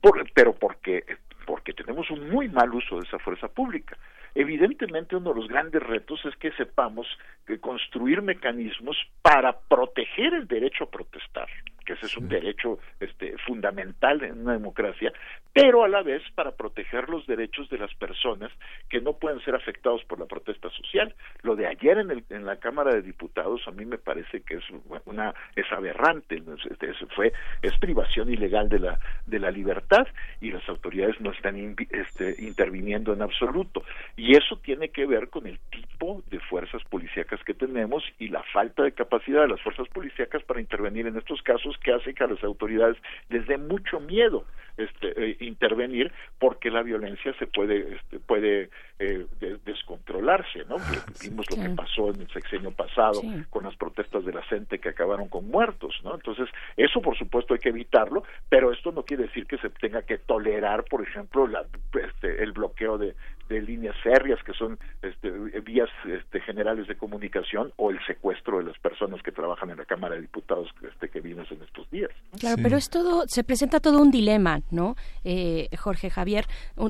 Por, 0.00 0.24
pero 0.32 0.54
porque 0.54 1.04
porque 1.44 1.72
tenemos 1.72 2.10
un 2.10 2.30
muy 2.30 2.48
mal 2.48 2.72
uso 2.74 2.96
de 2.96 3.06
esa 3.06 3.18
fuerza 3.18 3.48
pública. 3.48 3.96
Evidentemente 4.34 5.16
uno 5.16 5.32
de 5.32 5.40
los 5.40 5.48
grandes 5.48 5.82
retos 5.82 6.20
es 6.24 6.34
que 6.36 6.50
sepamos 6.52 7.06
que 7.46 7.60
construir 7.60 8.20
mecanismos 8.20 8.96
para 9.22 9.58
proteger 9.60 10.34
el 10.34 10.48
derecho 10.48 10.84
a 10.84 10.90
protestar, 10.90 11.48
que 11.84 11.94
ese 11.94 12.06
es 12.06 12.16
un 12.16 12.28
derecho 12.28 12.78
este, 13.00 13.36
fundamental 13.46 14.22
en 14.22 14.40
una 14.40 14.52
democracia, 14.52 15.12
pero 15.52 15.84
a 15.84 15.88
la 15.88 16.02
vez 16.02 16.22
para 16.34 16.52
proteger 16.52 17.08
los 17.08 17.26
derechos 17.26 17.68
de 17.70 17.78
las 17.78 17.94
personas 17.94 18.50
que 18.88 19.00
no 19.00 19.14
pueden 19.14 19.40
ser 19.40 19.54
afectados 19.54 20.02
por 20.04 20.18
la 20.18 20.26
protesta 20.26 20.68
social. 20.70 21.14
Lo 21.42 21.54
de 21.56 21.66
ayer 21.66 21.98
en, 21.98 22.10
el, 22.10 22.24
en 22.30 22.44
la 22.44 22.56
Cámara 22.56 22.92
de 22.92 23.02
Diputados 23.02 23.62
a 23.66 23.70
mí 23.70 23.84
me 23.84 23.98
parece 23.98 24.42
que 24.42 24.56
es 24.56 24.64
una 25.04 25.34
es 25.54 25.70
aberrante, 25.70 26.36
es, 26.36 26.96
fue 27.14 27.32
es 27.62 27.76
privación 27.78 28.32
ilegal 28.32 28.68
de 28.68 28.80
la 28.80 28.98
de 29.26 29.38
la 29.38 29.50
libertad 29.50 30.06
y 30.40 30.50
las 30.50 30.68
autoridades 30.68 31.20
no 31.20 31.30
están 31.30 31.76
este, 31.90 32.34
interviniendo 32.38 33.12
en 33.12 33.22
absoluto. 33.22 33.82
Y 34.16 34.36
eso 34.36 34.58
tiene 34.58 34.88
que 34.88 35.06
ver 35.06 35.28
con 35.28 35.46
el 35.46 35.58
tipo 35.70 36.22
de 36.30 36.40
fuerzas 36.40 36.82
policíacas 36.84 37.42
que 37.44 37.54
tenemos 37.54 38.02
y 38.18 38.28
la 38.28 38.42
falta 38.52 38.82
de 38.82 38.92
capacidad 38.92 39.42
de 39.42 39.48
las 39.48 39.60
fuerzas 39.62 39.88
policíacas 39.88 40.42
para 40.42 40.60
intervenir 40.60 41.06
en 41.06 41.16
estos 41.16 41.42
casos 41.42 41.73
que 41.78 41.92
hace 41.92 42.14
que 42.14 42.24
a 42.24 42.28
las 42.28 42.42
autoridades 42.44 42.96
les 43.28 43.46
dé 43.46 43.58
mucho 43.58 44.00
miedo 44.00 44.44
este, 44.76 45.12
eh, 45.16 45.36
intervenir 45.40 46.12
porque 46.38 46.68
la 46.68 46.82
violencia 46.82 47.32
se 47.38 47.46
puede 47.46 47.94
este, 47.94 48.18
puede 48.18 48.70
eh, 48.98 49.26
descontrolarse, 49.64 50.64
¿no? 50.68 50.76
Vimos 51.22 51.46
lo 51.50 51.62
que 51.62 51.68
pasó 51.70 52.10
en 52.10 52.22
el 52.22 52.28
sexenio 52.30 52.72
pasado 52.72 53.22
con 53.50 53.62
las 53.64 53.76
protestas 53.76 54.24
de 54.24 54.32
la 54.32 54.42
gente 54.42 54.80
que 54.80 54.88
acabaron 54.88 55.28
con 55.28 55.48
muertos, 55.48 55.94
¿no? 56.02 56.14
Entonces, 56.14 56.48
eso 56.76 57.00
por 57.00 57.16
supuesto 57.16 57.54
hay 57.54 57.60
que 57.60 57.68
evitarlo, 57.68 58.24
pero 58.48 58.72
esto 58.72 58.90
no 58.90 59.04
quiere 59.04 59.24
decir 59.24 59.46
que 59.46 59.58
se 59.58 59.70
tenga 59.70 60.02
que 60.02 60.18
tolerar, 60.18 60.84
por 60.84 61.02
ejemplo, 61.02 61.46
la, 61.46 61.64
este, 61.92 62.42
el 62.42 62.50
bloqueo 62.50 62.98
de, 62.98 63.14
de 63.48 63.60
líneas 63.60 63.96
férreas 64.02 64.42
que 64.44 64.52
son 64.52 64.78
este, 65.02 65.30
vías 65.60 65.88
este, 66.06 66.40
generales 66.40 66.88
de 66.88 66.96
comunicación 66.96 67.72
o 67.76 67.90
el 67.90 67.98
secuestro 68.06 68.58
de 68.58 68.64
las 68.64 68.78
personas 68.78 69.22
que 69.22 69.32
trabajan 69.32 69.70
en 69.70 69.78
la 69.78 69.84
Cámara 69.84 70.14
de 70.14 70.22
Diputados 70.22 70.68
este, 70.82 71.08
que 71.08 71.20
vimos 71.20 71.50
en 71.50 71.62
estos 71.62 71.88
días. 71.90 72.10
Claro, 72.38 72.56
pero 72.62 72.76
es 72.76 72.88
todo, 72.88 73.24
se 73.26 73.44
presenta 73.44 73.80
todo 73.80 74.00
un 74.00 74.10
dilema, 74.10 74.60
¿no? 74.70 74.96
Eh, 75.24 75.68
Jorge 75.76 76.10
Javier, 76.10 76.46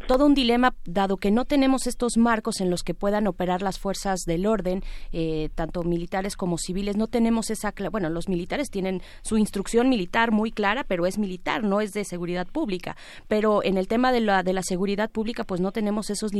todo 0.06 0.26
un 0.26 0.34
dilema 0.34 0.74
dado 0.84 1.16
que 1.16 1.30
no 1.30 1.44
tenemos 1.44 1.86
estos 1.86 2.16
marcos 2.16 2.60
en 2.60 2.70
los 2.70 2.82
que 2.82 2.94
puedan 2.94 3.26
operar 3.26 3.62
las 3.62 3.78
fuerzas 3.78 4.20
del 4.26 4.46
orden, 4.46 4.82
eh, 5.12 5.48
tanto 5.54 5.82
militares 5.82 6.36
como 6.36 6.58
civiles, 6.58 6.96
no 6.96 7.06
tenemos 7.06 7.50
esa, 7.50 7.72
bueno, 7.90 8.10
los 8.10 8.28
militares 8.28 8.70
tienen 8.70 9.02
su 9.22 9.38
instrucción 9.38 9.88
militar 9.88 10.30
muy 10.30 10.52
clara, 10.52 10.84
pero 10.84 11.06
es 11.06 11.18
militar, 11.18 11.64
no 11.64 11.80
es 11.80 11.92
de 11.92 12.04
seguridad 12.04 12.46
pública, 12.46 12.96
pero 13.28 13.62
en 13.62 13.76
el 13.76 13.88
tema 13.88 14.12
de 14.12 14.20
la, 14.20 14.42
de 14.42 14.52
la 14.52 14.62
seguridad 14.62 15.10
pública, 15.10 15.44
pues 15.44 15.60
no 15.60 15.72
tenemos 15.72 16.10
esos 16.10 16.32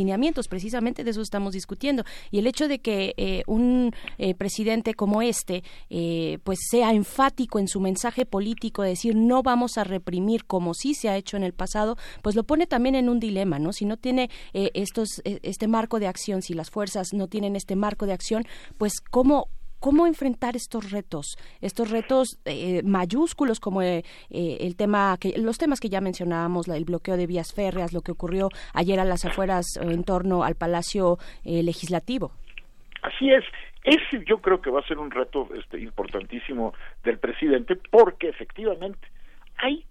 precisamente 0.48 1.04
de 1.04 1.10
eso 1.10 1.22
estamos 1.22 1.52
discutiendo, 1.52 2.04
y 2.30 2.38
el 2.38 2.46
hecho 2.46 2.68
de 2.68 2.78
que 2.80 3.14
eh, 3.16 3.42
un 3.46 3.92
presidente 4.38 4.94
como 4.94 5.22
este, 5.22 5.62
pues 6.42 6.58
sea 6.70 6.92
enfático 6.92 7.58
en 7.58 7.68
su 7.68 7.80
mensaje 7.80 8.26
político, 8.26 8.82
de 8.82 8.90
decir 8.90 9.14
no 9.14 9.42
vamos 9.42 9.78
a 9.78 9.84
reprimir 9.84 10.44
como 10.44 10.74
sí 10.74 10.94
se 10.94 11.08
ha 11.08 11.16
hecho 11.16 11.36
en 11.36 11.44
el 11.44 11.52
pasado, 11.52 11.96
pues 12.22 12.36
lo 12.36 12.44
pone 12.44 12.66
también 12.66 12.94
en 12.94 13.08
un 13.08 13.20
dilema, 13.20 13.58
¿no? 13.58 13.72
Si 13.72 13.84
no 13.84 13.96
tiene 13.96 14.30
eh, 14.52 14.70
estos, 14.74 15.20
eh, 15.24 15.40
este 15.42 15.68
marco 15.68 15.98
de 15.98 16.06
acción, 16.06 16.42
si 16.42 16.54
las 16.54 16.70
fuerzas 16.70 17.08
no 17.12 17.28
tienen 17.28 17.56
este 17.56 17.76
marco 17.76 18.06
de 18.06 18.12
acción, 18.12 18.44
pues 18.78 19.00
cómo 19.10 19.48
cómo 19.84 20.06
enfrentar 20.06 20.56
estos 20.56 20.90
retos, 20.90 21.36
estos 21.60 21.90
retos 21.90 22.40
eh, 22.46 22.80
mayúsculos 22.84 23.60
como 23.60 23.82
el 23.82 24.76
tema 24.78 25.14
que 25.20 25.34
los 25.36 25.58
temas 25.58 25.78
que 25.78 25.90
ya 25.90 26.00
mencionábamos, 26.00 26.68
el 26.68 26.86
bloqueo 26.86 27.18
de 27.18 27.26
vías 27.26 27.52
férreas, 27.52 27.92
lo 27.92 28.00
que 28.00 28.10
ocurrió 28.12 28.48
ayer 28.72 28.98
a 28.98 29.04
las 29.04 29.26
afueras 29.26 29.76
en 29.76 30.02
torno 30.02 30.42
al 30.42 30.54
Palacio 30.54 31.18
Legislativo. 31.44 32.32
Así 33.02 33.30
es. 33.30 33.44
Ese 33.82 34.24
yo 34.26 34.38
creo 34.38 34.62
que 34.62 34.70
va 34.70 34.80
a 34.80 34.86
ser 34.86 34.96
un 34.96 35.10
reto 35.10 35.50
este, 35.54 35.78
importantísimo 35.78 36.72
del 37.02 37.18
presidente 37.18 37.76
porque 37.76 38.30
efectivamente 38.30 39.06
hay 39.58 39.84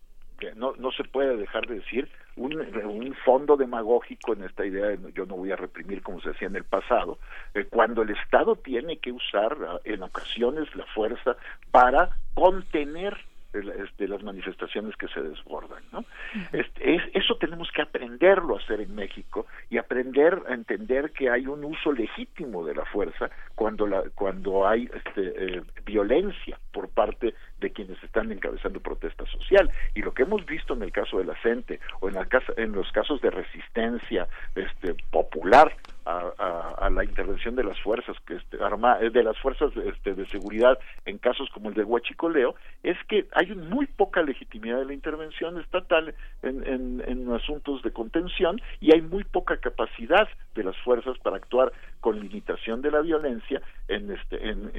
no, 0.55 0.73
no 0.77 0.91
se 0.91 1.03
puede 1.03 1.37
dejar 1.37 1.67
de 1.67 1.75
decir, 1.75 2.09
un, 2.35 3.15
fondo 3.25 3.57
demagógico 3.57 4.33
en 4.33 4.43
esta 4.43 4.65
idea 4.65 4.87
de 4.87 5.13
yo 5.13 5.25
no 5.25 5.35
voy 5.35 5.51
a 5.51 5.55
reprimir 5.55 6.01
como 6.01 6.19
se 6.21 6.31
hacía 6.31 6.47
en 6.47 6.55
el 6.55 6.63
pasado, 6.63 7.19
eh, 7.53 7.65
cuando 7.69 8.01
el 8.01 8.09
Estado 8.09 8.55
tiene 8.55 8.97
que 8.97 9.11
usar 9.11 9.55
ah, 9.67 9.79
en 9.83 10.01
ocasiones 10.03 10.73
la 10.75 10.85
fuerza 10.87 11.35
para 11.71 12.17
contener 12.33 13.17
este, 13.53 14.07
las 14.07 14.23
manifestaciones 14.23 14.95
que 14.97 15.07
se 15.07 15.21
desbordan. 15.21 15.83
¿no? 15.91 16.05
Este, 16.51 17.01
eso 17.13 17.35
tenemos 17.35 17.69
que 17.71 17.81
aprenderlo 17.81 18.55
a 18.55 18.59
hacer 18.59 18.81
en 18.81 18.95
México 18.95 19.45
y 19.69 19.77
aprender 19.77 20.41
a 20.47 20.53
entender 20.53 21.11
que 21.11 21.29
hay 21.29 21.47
un 21.47 21.63
uso 21.63 21.91
legítimo 21.91 22.65
de 22.65 22.75
la 22.75 22.85
fuerza 22.85 23.29
cuando, 23.55 23.87
la, 23.87 24.03
cuando 24.15 24.67
hay 24.67 24.89
este, 24.93 25.57
eh, 25.57 25.61
violencia 25.85 26.59
por 26.71 26.89
parte 26.89 27.33
de 27.59 27.71
quienes 27.71 28.01
están 28.03 28.31
encabezando 28.31 28.79
protesta 28.79 29.25
social. 29.27 29.69
Y 29.93 30.01
lo 30.01 30.13
que 30.13 30.23
hemos 30.23 30.45
visto 30.45 30.73
en 30.73 30.83
el 30.83 30.91
caso 30.91 31.17
de 31.17 31.25
la 31.25 31.35
CENTE 31.41 31.79
o 31.99 32.09
en, 32.09 32.15
la 32.15 32.25
casa, 32.25 32.53
en 32.57 32.73
los 32.73 32.91
casos 32.91 33.21
de 33.21 33.29
resistencia 33.29 34.27
este, 34.55 34.95
popular 35.11 35.75
a, 36.05 36.89
la 36.89 37.03
intervención 37.03 37.55
de 37.55 37.63
las 37.63 37.79
fuerzas 37.81 38.15
que 38.25 38.35
este, 38.35 38.63
arma, 38.63 38.97
eh, 39.01 39.09
de 39.09 39.23
las 39.23 39.37
fuerzas 39.39 39.71
este, 39.85 40.13
de 40.13 40.25
seguridad 40.27 40.77
en 41.05 41.17
casos 41.17 41.49
como 41.53 41.69
el 41.69 41.75
de 41.75 41.83
Huachicoleo 41.83 42.55
es 42.83 42.97
que 43.07 43.27
hay 43.33 43.53
muy 43.55 43.87
poca 43.87 44.21
legitimidad 44.21 44.79
de 44.79 44.85
la 44.85 44.93
intervención 44.93 45.59
estatal 45.59 46.13
en, 46.41 47.01
en, 47.07 47.31
asuntos 47.33 47.81
de 47.81 47.91
contención 47.91 48.61
y 48.79 48.93
hay 48.93 49.01
muy 49.01 49.23
poca 49.23 49.57
capacidad 49.57 50.27
de 50.55 50.63
las 50.63 50.77
fuerzas 50.77 51.17
para 51.19 51.37
actuar 51.37 51.71
con 51.99 52.19
limitación 52.19 52.81
de 52.81 52.91
la 52.91 53.01
violencia 53.01 53.61
en 53.87 54.11
este 54.11 54.49
en, 54.49 54.71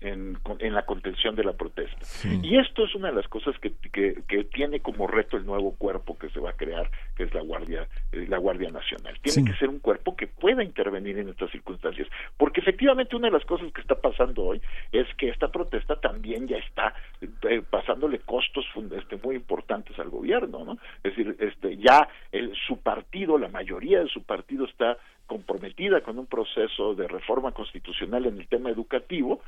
en, 0.00 0.38
en, 0.58 0.74
la 0.74 0.86
contención 0.86 1.36
de 1.36 1.44
la 1.44 1.52
protesta. 1.52 1.98
Y 2.42 2.56
esto 2.56 2.84
es 2.84 2.94
una 2.94 3.08
de 3.08 3.14
las 3.14 3.28
cosas 3.28 3.54
que, 3.58 3.72
que, 3.92 4.22
que, 4.26 4.44
tiene 4.44 4.80
como 4.80 5.06
reto 5.06 5.36
el 5.36 5.44
nuevo 5.44 5.74
cuerpo 5.76 6.18
que 6.18 6.30
se 6.30 6.40
va 6.40 6.50
a 6.50 6.52
crear 6.54 6.90
que 7.16 7.24
es 7.24 7.34
la 7.34 7.42
guardia 7.42 7.86
eh, 8.12 8.26
la 8.28 8.38
guardia 8.38 8.70
nacional. 8.70 9.18
Tiene 9.20 9.50
que 9.50 9.58
ser 9.58 9.68
un 9.68 9.78
cuerpo 9.78 10.16
que 10.16 10.26
pueda 10.26 10.64
intervenir 10.64 11.18
en 11.18 11.28
estas 11.28 11.50
circunstancias, 11.50 12.08
porque 12.36 12.60
efectivamente 12.60 13.16
una 13.16 13.28
de 13.28 13.34
las 13.34 13.44
cosas 13.44 13.72
que 13.72 13.80
está 13.80 13.96
pasando 13.96 14.42
hoy 14.42 14.62
es 14.92 15.06
que 15.16 15.28
esta 15.28 15.48
protesta 15.48 15.96
también 16.00 16.48
ya 16.48 16.56
está 16.56 16.94
eh, 17.20 17.62
pasándole 17.68 18.20
costos 18.20 18.64
este, 18.96 19.16
muy 19.16 19.36
importantes 19.36 19.98
al 19.98 20.08
gobierno, 20.08 20.64
¿no? 20.64 20.78
Es 21.02 21.14
decir, 21.14 21.36
este, 21.38 21.76
ya 21.76 22.08
el, 22.32 22.54
su 22.66 22.78
partido, 22.78 23.38
la 23.38 23.48
mayoría 23.48 24.00
de 24.00 24.08
su 24.08 24.22
partido 24.22 24.64
está 24.64 24.96
comprometida 25.26 26.00
con 26.02 26.18
un 26.18 26.26
proceso 26.26 26.94
de 26.94 27.08
reforma 27.08 27.52
constitucional 27.52 28.26
en 28.26 28.38
el 28.38 28.46
tema 28.46 28.70
educativo, 28.70 29.40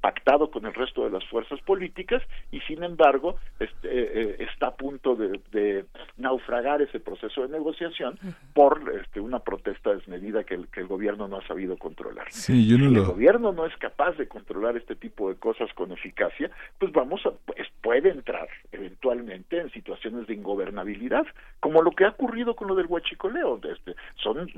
pactado 0.00 0.50
con 0.50 0.66
el 0.66 0.74
resto 0.74 1.04
de 1.04 1.10
las 1.10 1.24
fuerzas 1.26 1.60
políticas, 1.60 2.22
y 2.50 2.60
sin 2.60 2.82
embargo 2.82 3.36
este, 3.58 3.88
eh, 3.88 4.36
está 4.40 4.68
a 4.68 4.74
punto 4.74 5.16
de, 5.16 5.84
naufragar 6.16 6.82
ese 6.82 7.00
proceso 7.00 7.42
de 7.42 7.48
negociación 7.48 8.18
por 8.54 8.92
este, 9.00 9.20
una 9.20 9.40
protesta 9.40 9.94
desmedida 9.94 10.44
que 10.44 10.54
el, 10.54 10.68
que 10.68 10.80
el 10.80 10.86
gobierno 10.86 11.28
no 11.28 11.38
ha 11.38 11.46
sabido 11.46 11.76
controlar. 11.76 12.30
si 12.30 12.72
el 12.74 13.00
gobierno 13.02 13.52
no 13.52 13.66
es 13.66 13.76
capaz 13.76 14.16
de 14.16 14.28
controlar 14.28 14.76
este 14.76 14.96
tipo 14.96 15.28
de 15.28 15.36
cosas 15.36 15.72
con 15.74 15.92
eficacia, 15.92 16.50
pues 16.78 16.92
vamos 16.92 17.24
a, 17.26 17.30
pues 17.30 17.68
puede 17.82 18.10
entrar 18.10 18.48
eventualmente 18.72 19.58
en 19.58 19.70
situaciones 19.70 20.26
de 20.26 20.34
ingobernabilidad, 20.34 21.26
como 21.60 21.82
lo 21.82 21.90
que 21.92 22.04
ha 22.04 22.10
ocurrido 22.10 22.54
con 22.54 22.68
lo 22.68 22.74
del 22.74 22.86
huachicoleo. 22.86 23.60
Este, 23.62 23.94
son 24.22 24.48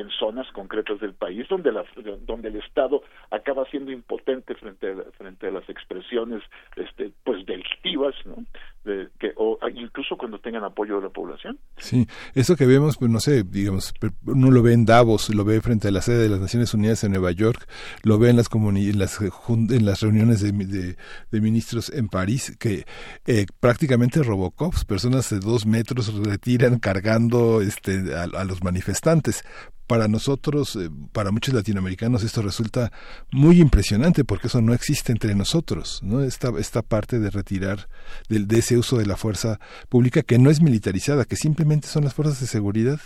en 0.00 0.10
zonas 0.10 0.46
concretas 0.52 1.00
del 1.00 1.14
país 1.14 1.46
donde, 1.48 1.72
la, 1.72 1.84
donde 2.26 2.48
el 2.48 2.56
Estado 2.56 3.02
acaba 3.30 3.64
siendo 3.70 3.92
impotente 3.92 4.54
frente 4.54 4.92
a, 4.92 5.10
frente 5.16 5.48
a 5.48 5.50
las 5.50 5.68
expresiones 5.68 6.42
este, 6.76 7.12
pues 7.24 7.44
delictivas, 7.46 8.14
¿no? 8.24 8.44
De, 8.84 9.08
que, 9.18 9.32
o 9.36 9.58
incluso 9.74 10.16
cuando 10.16 10.38
tengan 10.38 10.64
apoyo 10.64 10.96
de 10.96 11.02
la 11.02 11.08
población. 11.10 11.58
Sí, 11.76 12.06
eso 12.34 12.56
que 12.56 12.66
vemos, 12.66 12.96
pues 12.96 13.10
no 13.10 13.20
sé, 13.20 13.42
digamos, 13.42 13.92
uno 14.26 14.50
lo 14.50 14.62
ve 14.62 14.72
en 14.72 14.86
Davos, 14.86 15.34
lo 15.34 15.44
ve 15.44 15.60
frente 15.60 15.88
a 15.88 15.90
la 15.90 16.00
sede 16.00 16.22
de 16.22 16.28
las 16.30 16.40
Naciones 16.40 16.72
Unidas 16.72 17.04
en 17.04 17.12
Nueva 17.12 17.32
York, 17.32 17.68
lo 18.02 18.18
ve 18.18 18.30
en 18.30 18.36
las, 18.36 18.48
en 18.52 19.70
en 19.70 19.84
las 19.84 20.00
reuniones 20.00 20.40
de, 20.40 20.96
de, 21.30 21.40
ministros 21.40 21.90
en 21.90 22.08
París, 22.08 22.56
que 22.58 22.84
eh, 23.26 23.46
prácticamente 23.60 24.22
Robocops, 24.22 24.84
personas 24.84 25.28
de 25.30 25.40
dos 25.40 25.66
metros 25.66 26.14
retiran 26.24 26.78
cargando 26.78 27.60
este, 27.60 28.14
a, 28.14 28.22
a 28.22 28.44
los 28.44 28.62
manifestantes 28.64 29.44
para 29.90 30.06
nosotros, 30.06 30.76
eh, 30.76 30.88
para 31.12 31.32
muchos 31.32 31.52
latinoamericanos, 31.52 32.22
esto 32.22 32.42
resulta 32.42 32.92
muy 33.32 33.60
impresionante 33.60 34.22
porque 34.22 34.46
eso 34.46 34.60
no 34.62 34.72
existe 34.72 35.10
entre 35.10 35.34
nosotros, 35.34 36.00
¿no? 36.04 36.22
Esta, 36.22 36.50
esta 36.60 36.82
parte 36.82 37.18
de 37.18 37.28
retirar 37.28 37.88
de, 38.28 38.56
ese 38.56 38.78
uso 38.78 38.98
de 38.98 39.06
la 39.06 39.16
fuerza 39.16 39.58
pública 39.88 40.22
que 40.22 40.38
no 40.38 40.48
es 40.48 40.62
militarizada, 40.62 41.24
que 41.24 41.34
simplemente 41.34 41.88
son 41.88 42.04
las 42.04 42.14
fuerzas 42.14 42.40
de 42.40 42.46
seguridad. 42.46 43.00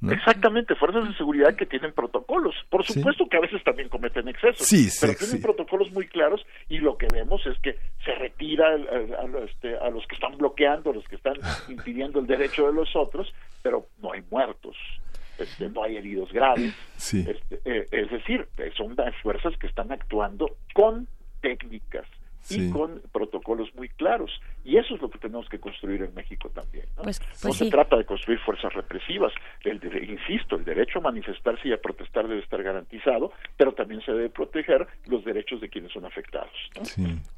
Exactamente, 0.00 0.76
fuerzas 0.76 1.08
de 1.08 1.14
seguridad 1.16 1.56
que 1.56 1.66
tienen 1.66 1.92
protocolos. 1.92 2.54
Por 2.70 2.86
supuesto 2.86 3.26
que 3.28 3.38
a 3.38 3.40
veces 3.40 3.60
también 3.64 3.88
cometen 3.88 4.28
excesos, 4.28 4.68
pero 5.00 5.14
tienen 5.14 5.42
protocolos 5.42 5.90
muy 5.90 6.06
claros 6.06 6.46
y 6.68 6.78
lo 6.78 6.96
que 6.98 7.08
vemos 7.12 7.44
es 7.46 7.58
que 7.58 7.76
se 8.04 8.14
retira 8.14 8.76
este, 9.44 9.76
a, 9.76 9.90
los 9.90 10.06
que 10.06 10.14
están 10.14 10.38
bloqueando, 10.38 10.90
a 10.90 10.94
los 10.94 11.04
que 11.08 11.16
están 11.16 11.34
impidiendo 11.68 12.20
el 12.20 12.28
derecho 12.28 12.68
de 12.68 12.74
los 12.74 12.94
otros, 12.94 13.34
pero 13.60 13.86
no 14.00 14.12
hay 14.12 14.22
muertos. 14.30 14.76
Este, 15.42 15.68
no 15.68 15.82
hay 15.82 15.96
heridos 15.96 16.32
graves. 16.32 16.74
Este, 16.96 17.60
eh, 17.64 17.86
es 17.90 18.10
decir, 18.10 18.46
son 18.76 18.94
las 18.96 19.14
fuerzas 19.22 19.56
que 19.58 19.66
están 19.66 19.92
actuando 19.92 20.56
con 20.74 21.08
técnicas 21.40 22.06
y 22.50 22.70
con 22.70 23.00
protocolos 23.12 23.74
muy 23.74 23.88
claros. 23.88 24.30
Y 24.64 24.76
eso 24.76 24.94
es 24.94 25.02
lo 25.02 25.10
que 25.10 25.18
tenemos 25.18 25.48
que 25.48 25.58
construir 25.58 26.02
en 26.02 26.14
México 26.14 26.50
también. 26.50 26.86
No, 26.96 27.04
pues, 27.04 27.20
no 27.20 27.26
pues 27.42 27.56
se 27.56 27.70
trata 27.70 27.96
de 27.96 28.04
construir 28.04 28.38
fuerzas 28.40 28.72
represivas. 28.74 29.32
El, 29.62 29.80
insisto, 30.08 30.56
el 30.56 30.64
derecho 30.64 30.98
a 30.98 31.02
manifestarse 31.02 31.68
y 31.68 31.72
a 31.72 31.80
protestar 31.80 32.26
debe 32.26 32.40
estar 32.40 32.62
garantizado, 32.62 33.32
también 33.92 34.04
se 34.04 34.12
debe 34.12 34.30
proteger 34.30 34.86
los 35.06 35.24
derechos 35.24 35.60
de 35.60 35.68
quienes 35.68 35.92
son 35.92 36.04
afectados. 36.04 36.50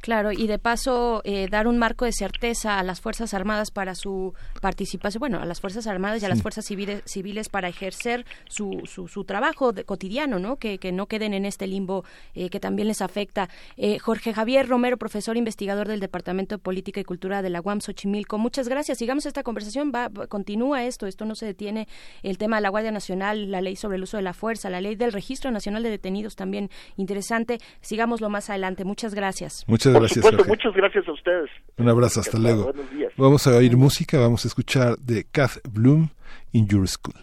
Claro, 0.01 0.32
y 0.32 0.47
de 0.47 0.59
paso 0.59 1.20
eh, 1.24 1.48
dar 1.48 1.66
un 1.66 1.78
marco 1.78 2.05
de 2.05 2.12
certeza 2.12 2.78
a 2.78 2.82
las 2.82 3.01
Fuerzas 3.01 3.35
Armadas 3.35 3.70
para 3.70 3.94
su 3.94 4.35
participación, 4.60 5.20
bueno, 5.20 5.40
a 5.40 5.47
las 5.47 5.60
Fuerzas 5.60 5.86
Armadas 5.86 6.22
y 6.22 6.26
a 6.26 6.28
las 6.28 6.43
Fuerzas 6.43 6.64
civiles, 6.64 7.02
civiles 7.06 7.48
para 7.48 7.68
ejercer 7.68 8.24
su, 8.47 8.82
su, 8.86 9.24
trabajo 9.24 9.72
cotidiano, 9.86 10.39
¿no? 10.39 10.56
Que, 10.56 10.78
que, 10.78 10.93
no 10.93 11.06
queden 11.06 11.35
en 11.35 11.44
este 11.44 11.66
limbo 11.66 12.05
eh, 12.35 12.51
que 12.51 12.60
también 12.60 12.89
les 12.89 13.01
afecta. 13.01 13.48
Eh, 13.76 13.98
Jorge 13.98 14.32
Javier 14.32 14.68
Romero, 14.68 14.97
profesor 14.97 15.36
investigador 15.36 15.89
del 15.89 16.01
Departamento 16.01 16.56
de 16.56 16.59
Política 16.59 17.01
y 17.01 17.05
Cultura 17.05 17.43
de 17.43 17.51
la 17.51 17.60
UAM 17.60 17.81
Xochimilco. 17.81 18.39
Muchas 18.39 18.68
gracias. 18.68 18.98
Sigamos 18.98 19.26
esta 19.26 19.43
conversación. 19.43 19.93
Va, 19.94 20.10
continúa 20.28 20.85
esto. 20.85 21.06
Esto 21.06 21.24
no 21.24 21.35
se 21.35 21.47
detiene. 21.47 21.89
El 22.22 22.39
tema 22.39 22.56
de 22.56 22.62
la 22.62 22.68
Guardia 22.68 22.93
Nacional, 22.93 23.51
la 23.51 23.60
ley 23.60 23.76
sobre 23.76 23.97
el 23.97 24.02
uso 24.02 24.18
de 24.18 24.22
la 24.22 24.35
fuerza, 24.35 24.70
la 24.70 24.81
ley 24.81 24.94
del 24.94 25.12
Registro 25.12 25.51
Nacional 25.51 25.82
de 25.82 25.90
Detenidos 25.90 26.36
también 26.36 26.44
interesante. 26.97 27.59
Sigámoslo 27.81 28.29
más 28.31 28.51
adelante. 28.51 28.85
Muchas 28.85 29.15
gracias. 29.15 29.65
Muchas 29.66 29.93
gracias. 29.93 30.25
muchas 30.47 30.75
gracias 30.75 31.09
a 31.09 31.12
ustedes. 31.12 31.51
Un 31.77 31.89
abrazo. 31.89 32.21
Hasta 32.21 32.39
luego. 32.39 32.73
Vamos 33.16 33.47
a 33.47 33.57
oír 33.57 33.77
música. 33.77 34.19
Vamos 34.19 34.45
a 34.45 34.49
escuchar 34.49 34.97
de 34.99 35.25
Kath 35.25 35.59
Bloom 35.71 36.09
in 36.53 36.66
Your 36.69 36.87
School. 36.89 37.15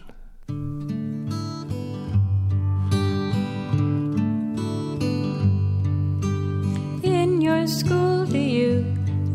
In 7.02 7.40
your 7.40 7.66
school, 7.66 8.26
do 8.26 8.38
you 8.38 8.84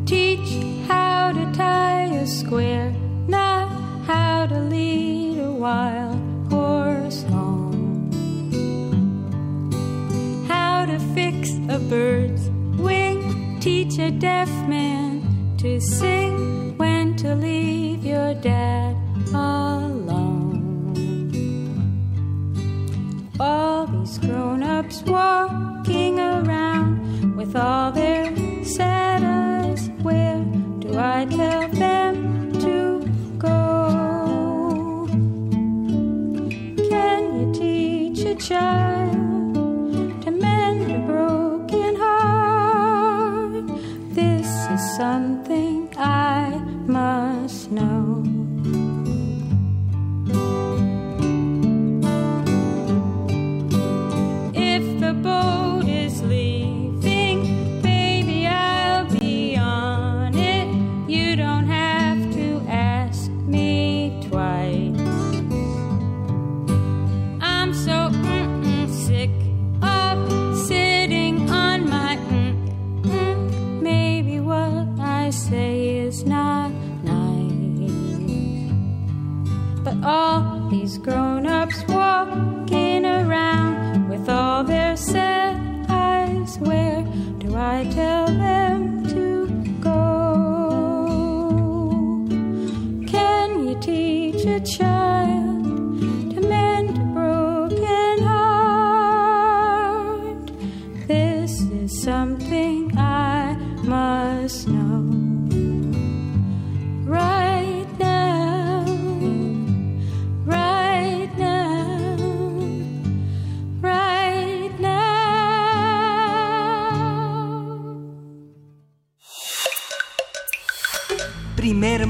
teach 0.06 0.64
how 0.88 1.32
to 1.32 1.52
tie 1.54 2.06
a 2.16 2.26
square, 2.28 2.92
not 3.28 3.70
how 4.06 4.46
to 4.48 4.60
lead 4.60 5.40
a 5.40 5.52
wild 5.52 6.52
horse 6.52 7.24
home. 7.24 7.47
How 10.78 10.86
to 10.86 11.00
fix 11.16 11.50
a 11.70 11.80
bird's 11.80 12.50
wing, 12.80 13.60
teach 13.60 13.98
a 13.98 14.12
deaf 14.12 14.48
man 14.70 15.24
to 15.58 15.82
sing, 15.82 16.78
when 16.78 17.16
to 17.16 17.34
leave 17.34 18.06
your 18.06 18.36
dad 18.36 18.96
alone. 19.34 20.94
All 23.40 23.88
these 23.88 24.20
grown 24.20 24.62
ups 24.62 25.02
walking 25.02 26.20
around 26.20 27.36
with 27.36 27.56
all 27.56 27.92
their 27.92 28.32
sad 28.64 29.24
eyes. 29.24 29.90
Where 30.04 30.46
do 30.78 30.96
I 30.96 31.26
tell 31.26 31.70
them 31.70 32.52
to 32.62 33.02
go? 33.40 35.08
Can 36.88 37.22
you 37.40 37.52
teach 37.52 38.20
a 38.26 38.36
child 38.36 39.17
sun 44.98 45.46
all 84.58 84.64
their 84.64 84.98
sad 84.98 85.86
eyes, 85.88 86.58
where 86.58 87.04
do 87.38 87.56
I 87.56 87.88
tell 87.94 88.26
them 88.26 89.06
to 89.08 89.46
go? 89.80 89.92
Can 93.06 93.68
you 93.68 93.76
teach 93.80 94.46
a 94.46 94.60
child 94.62 94.97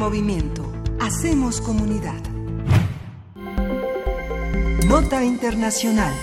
movimiento. 0.07 0.63
Hacemos 1.01 1.59
comunidad. 1.59 2.21
Nota 4.87 5.21
Internacional. 5.25 6.13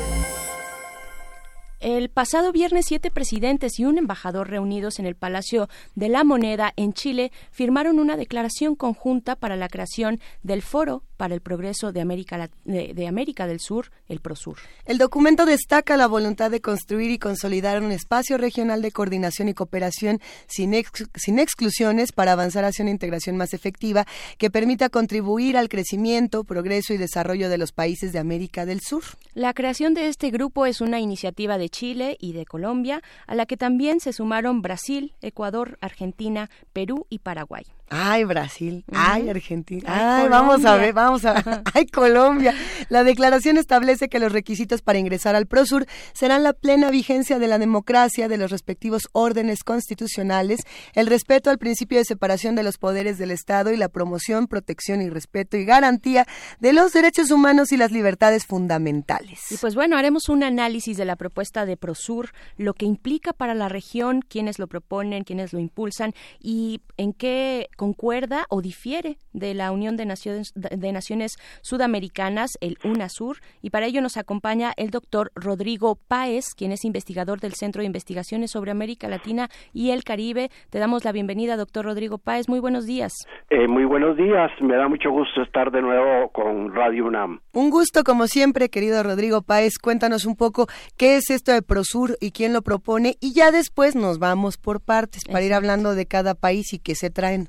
El 1.81 2.09
pasado 2.09 2.51
viernes, 2.51 2.87
siete 2.89 3.11
presidentes 3.11 3.79
y 3.79 3.85
un 3.85 3.99
embajador 3.99 4.49
reunidos 4.49 4.99
en 5.01 5.05
el 5.05 5.17
Palacio 5.17 5.69
de 5.95 6.09
la 6.09 6.25
Moneda 6.25 6.73
en 6.77 6.95
Chile 6.95 7.31
firmaron 7.51 7.99
una 7.99 8.17
declaración 8.17 8.75
conjunta 8.75 9.37
para 9.37 9.55
la 9.55 9.69
creación 9.69 10.19
del 10.43 10.63
Foro 10.63 11.03
para 11.17 11.35
el 11.35 11.41
Progreso 11.41 11.93
de 11.93 12.01
América, 12.01 12.51
de, 12.65 12.95
de 12.95 13.07
América 13.07 13.47
del 13.47 13.61
Sur, 13.61 13.91
el 14.09 14.21
PROSUR. 14.21 14.57
El 14.85 14.99
documento 14.99 15.47
destaca 15.47 15.97
la 15.97 16.07
voluntad 16.07 16.51
de 16.51 16.61
construir 16.61 17.11
y 17.11 17.19
consolidar 17.19 17.83
un 17.83 17.93
espacio 17.93 18.39
regional 18.39 18.83
de 18.83 18.91
coordinación 18.93 19.49
y 19.49 19.55
cooperación 19.55 20.21
sin, 20.49 20.75
ex- 20.75 21.09
sin 21.15 21.39
exclusiones 21.39 22.13
para 22.13 22.33
avanzar 22.33 22.65
hacia 22.65 22.83
una 22.83 22.91
integración 22.91 23.37
más 23.37 23.55
efectiva 23.55 24.07
que 24.39 24.51
permita 24.51 24.89
contribuir 24.89 25.57
al 25.57 25.69
crecimiento, 25.69 26.45
progreso 26.45 26.93
y 26.93 26.97
desarrollo 26.97 27.49
de 27.49 27.59
los 27.59 27.73
países 27.73 28.13
de 28.13 28.19
América 28.19 28.67
del 28.67 28.81
Sur. 28.81 29.03
La 29.35 29.55
creación 29.55 29.95
de 29.95 30.09
este 30.09 30.31
grupo 30.31 30.67
es 30.67 30.81
una 30.81 31.01
iniciativa 31.01 31.59
de 31.59 31.69
Chile 31.69 32.17
y 32.21 32.33
de 32.33 32.45
Colombia, 32.45 33.03
a 33.27 33.35
la 33.35 33.47
que 33.47 33.57
también 33.57 34.01
se 34.01 34.13
sumaron 34.13 34.63
Brasil, 34.63 35.13
Ecuador, 35.23 35.79
Argentina, 35.81 36.51
Perú 36.73 37.07
y 37.09 37.19
Paraguay. 37.21 37.65
Ay, 37.91 38.25
Brasil. 38.25 38.85
Ay, 38.93 39.29
Argentina. 39.29 39.83
Ay, 39.87 40.23
Ay, 40.25 40.29
vamos 40.29 40.65
a 40.65 40.77
ver, 40.77 40.93
vamos 40.93 41.25
a 41.25 41.35
Ay, 41.75 41.87
Colombia. 41.87 42.55
La 42.89 43.05
declaración 43.05 43.59
establece 43.59 44.09
que 44.09 44.19
los 44.19 44.33
requisitos 44.33 44.83
para 44.83 44.99
ingresar 44.99 45.35
al 45.35 45.47
Prosur 45.47 45.87
serán 46.13 46.43
la 46.43 46.53
plena 46.53 46.91
vigencia 46.91 47.39
de 47.39 47.49
la 47.49 47.59
democracia, 47.59 48.29
de 48.29 48.39
los 48.39 48.51
respectivos 48.51 49.09
órdenes 49.13 49.63
constitucionales, 49.65 50.61
el 50.95 51.07
respeto 51.07 51.51
al 51.51 51.59
principio 51.59 51.99
de 51.99 52.05
separación 52.05 52.55
de 52.55 52.63
los 52.63 52.79
poderes 52.79 53.19
del 53.19 53.31
Estado 53.31 53.73
y 53.73 53.77
la 53.77 53.89
promoción, 53.89 54.47
protección 54.47 55.03
y 55.03 55.11
respeto 55.11 55.57
y 55.57 55.65
garantía 55.65 56.27
de 56.61 56.73
los 56.73 56.93
derechos 56.93 57.31
humanos 57.31 57.73
y 57.73 57.77
las 57.77 57.93
libertades 57.93 58.47
fundamentales. 58.47 59.41
Y 59.51 59.57
pues 59.57 59.75
bueno, 59.75 59.97
haremos 59.97 60.29
un 60.29 60.43
análisis 60.43 60.97
de 60.97 61.05
la 61.05 61.17
propuesta 61.17 61.67
de 61.67 61.77
Prosur, 61.77 62.31
lo 62.57 62.75
que 62.75 62.87
implica 62.87 63.33
para 63.33 63.55
la 63.55 63.69
región, 63.69 64.23
quiénes 64.23 64.59
lo 64.59 64.67
proponen, 64.67 65.25
quiénes 65.25 65.53
lo 65.53 65.59
impulsan 65.59 66.13
y 66.41 66.81
en 66.97 67.13
qué 67.13 67.69
concuerda 67.77 68.47
o 68.49 68.63
difiere 68.63 69.19
de 69.33 69.55
la 69.55 69.73
Unión 69.73 69.97
de 69.97 70.07
Naciones, 70.07 70.53
de 70.55 70.93
Naciones 70.93 71.37
Sudamericanas, 71.63 72.53
el 72.61 72.79
UNASUR, 72.85 73.39
y 73.63 73.71
para 73.71 73.87
ello 73.87 74.01
nos 74.01 74.17
acompaña 74.17 74.73
el 74.77 74.91
doctor 74.91 75.33
Rodrigo 75.35 75.99
Páez, 76.09 76.55
quien 76.57 76.73
es 76.73 76.85
investigador 76.85 77.41
del 77.41 77.55
Centro 77.55 77.81
de 77.81 77.87
Investigaciones 77.87 78.51
sobre 78.51 78.71
América 78.71 79.09
Latina 79.09 79.49
y 79.73 79.91
el 79.91 80.05
Caribe. 80.05 80.51
Te 80.71 80.79
damos 80.79 81.05
la 81.05 81.13
bienvenida, 81.13 81.57
doctor 81.57 81.85
Rodrigo 81.85 82.19
Páez. 82.19 82.49
Muy 82.49 82.61
buenos 82.61 82.87
días. 82.87 83.13
Eh, 83.51 83.69
muy 83.69 83.85
buenos 83.85 84.17
días. 84.17 84.51
Me 84.61 84.77
da 84.77 84.89
mucho 84.89 85.11
gusto 85.11 85.43
estar 85.43 85.71
de 85.71 85.83
nuevo 85.83 86.31
con 86.31 86.75
Radio 86.75 87.07
UNAM. 87.07 87.41
Un 87.53 87.71
gusto, 87.71 88.05
como 88.05 88.27
siempre, 88.27 88.69
querido 88.69 89.03
Rodrigo 89.03 89.43
Páez. 89.43 89.79
Cuéntanos 89.79 90.25
un 90.25 90.37
poco 90.37 90.67
qué 90.97 91.17
es 91.17 91.31
esto 91.31 91.53
de 91.53 91.63
Prosur 91.63 92.17
y 92.21 92.31
quién 92.31 92.53
lo 92.53 92.63
propone, 92.63 93.17
y 93.21 93.35
ya 93.35 93.51
después 93.51 93.97
nos 93.97 94.19
vamos 94.19 94.57
por 94.57 94.81
partes 94.81 95.25
para 95.25 95.45
ir 95.45 95.55
hablando 95.55 95.95
de 95.95 96.07
cada 96.07 96.35
país 96.35 96.73
y 96.73 96.79
qué 96.79 96.95
se 96.95 97.11
traen. 97.11 97.49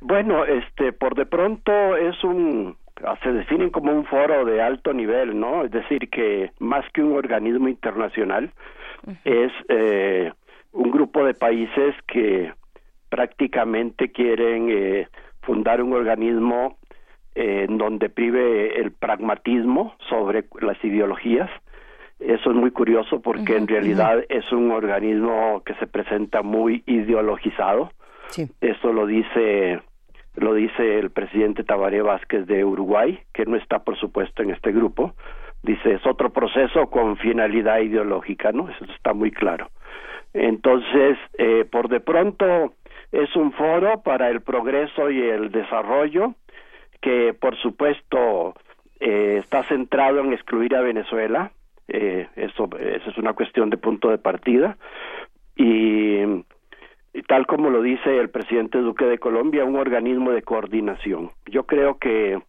Bueno, 0.00 0.44
este, 0.44 0.92
por 0.92 1.14
de 1.14 1.26
pronto 1.26 1.96
es 1.96 2.22
un 2.22 2.76
se 3.22 3.32
definen 3.32 3.70
como 3.70 3.92
un 3.92 4.04
foro 4.06 4.44
de 4.44 4.60
alto 4.60 4.92
nivel, 4.92 5.38
¿no? 5.38 5.64
Es 5.64 5.70
decir, 5.70 6.08
que 6.10 6.50
más 6.58 6.84
que 6.92 7.02
un 7.02 7.16
organismo 7.16 7.68
internacional, 7.68 8.50
es 9.24 9.52
eh, 9.68 10.32
un 10.72 10.90
grupo 10.90 11.24
de 11.24 11.34
países 11.34 11.94
que 12.06 12.52
prácticamente 13.08 14.10
quieren 14.10 14.68
eh, 14.70 15.08
fundar 15.42 15.82
un 15.82 15.92
organismo 15.92 16.76
eh, 17.34 17.66
en 17.68 17.78
donde 17.78 18.10
prive 18.10 18.80
el 18.80 18.92
pragmatismo 18.92 19.94
sobre 20.08 20.44
las 20.60 20.82
ideologías. 20.84 21.50
Eso 22.18 22.50
es 22.50 22.56
muy 22.56 22.72
curioso 22.72 23.20
porque 23.20 23.56
en 23.56 23.68
realidad 23.68 24.24
es 24.28 24.50
un 24.50 24.72
organismo 24.72 25.62
que 25.64 25.74
se 25.74 25.86
presenta 25.86 26.42
muy 26.42 26.82
ideologizado. 26.86 27.92
Eso 28.60 28.92
lo 28.92 29.06
dice 29.06 29.80
lo 30.38 30.54
dice 30.54 30.98
el 30.98 31.10
presidente 31.10 31.64
Tabaré 31.64 32.02
Vázquez 32.02 32.46
de 32.46 32.64
Uruguay, 32.64 33.20
que 33.32 33.44
no 33.46 33.56
está 33.56 33.80
por 33.80 33.96
supuesto 33.98 34.42
en 34.42 34.50
este 34.50 34.72
grupo. 34.72 35.14
Dice, 35.62 35.94
es 35.94 36.06
otro 36.06 36.30
proceso 36.30 36.88
con 36.88 37.16
finalidad 37.16 37.80
ideológica, 37.80 38.52
¿no? 38.52 38.68
Eso 38.68 38.84
está 38.94 39.12
muy 39.12 39.30
claro. 39.30 39.68
Entonces, 40.32 41.18
eh, 41.36 41.64
por 41.64 41.88
de 41.88 42.00
pronto 42.00 42.74
es 43.10 43.34
un 43.34 43.52
foro 43.52 44.02
para 44.02 44.28
el 44.28 44.40
progreso 44.40 45.10
y 45.10 45.20
el 45.20 45.50
desarrollo 45.50 46.34
que, 47.00 47.34
por 47.34 47.56
supuesto, 47.56 48.54
eh, 49.00 49.38
está 49.38 49.62
centrado 49.64 50.20
en 50.20 50.32
excluir 50.32 50.76
a 50.76 50.82
Venezuela. 50.82 51.50
Eh, 51.88 52.28
eso, 52.36 52.68
es 52.78 53.16
una 53.16 53.32
cuestión 53.32 53.70
de 53.70 53.78
punto 53.78 54.10
de 54.10 54.18
partida. 54.18 54.76
Y 55.56 56.44
y 57.12 57.22
tal 57.22 57.46
como 57.46 57.70
lo 57.70 57.82
dice 57.82 58.18
el 58.18 58.30
presidente 58.30 58.78
Duque 58.78 59.06
de 59.06 59.18
Colombia, 59.18 59.64
un 59.64 59.76
organismo 59.76 60.30
de 60.30 60.42
coordinación. 60.42 61.30
Yo 61.46 61.64
creo 61.64 61.98
que 61.98 62.40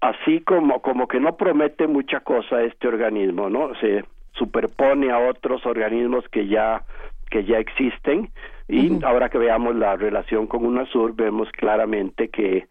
así 0.00 0.40
como 0.40 0.82
como 0.82 1.08
que 1.08 1.20
no 1.20 1.36
promete 1.36 1.86
mucha 1.86 2.20
cosa 2.20 2.62
este 2.62 2.88
organismo, 2.88 3.48
¿no? 3.48 3.74
Se 3.76 4.04
superpone 4.32 5.10
a 5.10 5.18
otros 5.18 5.64
organismos 5.66 6.24
que 6.28 6.46
ya 6.46 6.82
que 7.30 7.44
ya 7.44 7.58
existen 7.58 8.30
y 8.68 9.04
ahora 9.04 9.28
que 9.28 9.38
veamos 9.38 9.76
la 9.76 9.96
relación 9.96 10.46
con 10.46 10.64
UNASUR 10.64 11.14
vemos 11.14 11.48
claramente 11.52 12.28
que 12.28 12.66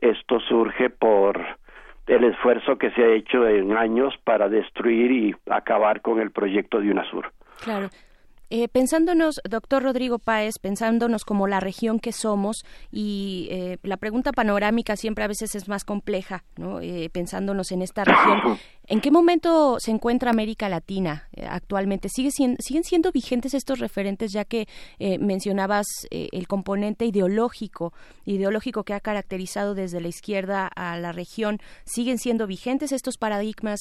esto 0.00 0.40
surge 0.40 0.90
por 0.90 1.40
el 2.06 2.24
esfuerzo 2.24 2.78
que 2.78 2.90
se 2.92 3.02
ha 3.02 3.08
hecho 3.08 3.46
en 3.46 3.76
años 3.76 4.14
para 4.24 4.48
destruir 4.48 5.10
y 5.10 5.36
acabar 5.50 6.00
con 6.00 6.20
el 6.20 6.30
proyecto 6.30 6.80
de 6.80 6.90
UNASUR. 6.90 7.32
Claro. 7.62 7.88
Eh, 8.50 8.68
pensándonos, 8.68 9.40
doctor 9.48 9.82
Rodrigo 9.82 10.18
Páez, 10.18 10.58
pensándonos 10.58 11.24
como 11.24 11.46
la 11.46 11.60
región 11.60 12.00
que 12.00 12.12
somos 12.12 12.64
y 12.90 13.48
eh, 13.50 13.78
la 13.82 13.98
pregunta 13.98 14.32
panorámica 14.32 14.96
siempre 14.96 15.24
a 15.24 15.28
veces 15.28 15.54
es 15.54 15.68
más 15.68 15.84
compleja, 15.84 16.44
¿no? 16.56 16.80
Eh, 16.80 17.10
pensándonos 17.12 17.72
en 17.72 17.82
esta 17.82 18.04
región, 18.04 18.58
¿En 18.90 19.02
qué 19.02 19.10
momento 19.10 19.76
se 19.80 19.90
encuentra 19.90 20.30
América 20.30 20.70
Latina 20.70 21.28
eh, 21.36 21.46
actualmente? 21.46 22.08
¿Sigue 22.08 22.30
¿Siguen 22.30 22.84
siendo 22.84 23.12
vigentes 23.12 23.52
estos 23.52 23.80
referentes 23.80 24.32
ya 24.32 24.46
que 24.46 24.66
eh, 24.98 25.18
mencionabas 25.18 25.86
eh, 26.10 26.28
el 26.32 26.48
componente 26.48 27.04
ideológico, 27.04 27.92
ideológico 28.24 28.84
que 28.84 28.94
ha 28.94 29.00
caracterizado 29.00 29.74
desde 29.74 30.00
la 30.00 30.08
izquierda 30.08 30.66
a 30.68 30.96
la 30.96 31.12
región? 31.12 31.60
¿Siguen 31.84 32.16
siendo 32.16 32.46
vigentes 32.46 32.92
estos 32.92 33.18
paradigmas, 33.18 33.78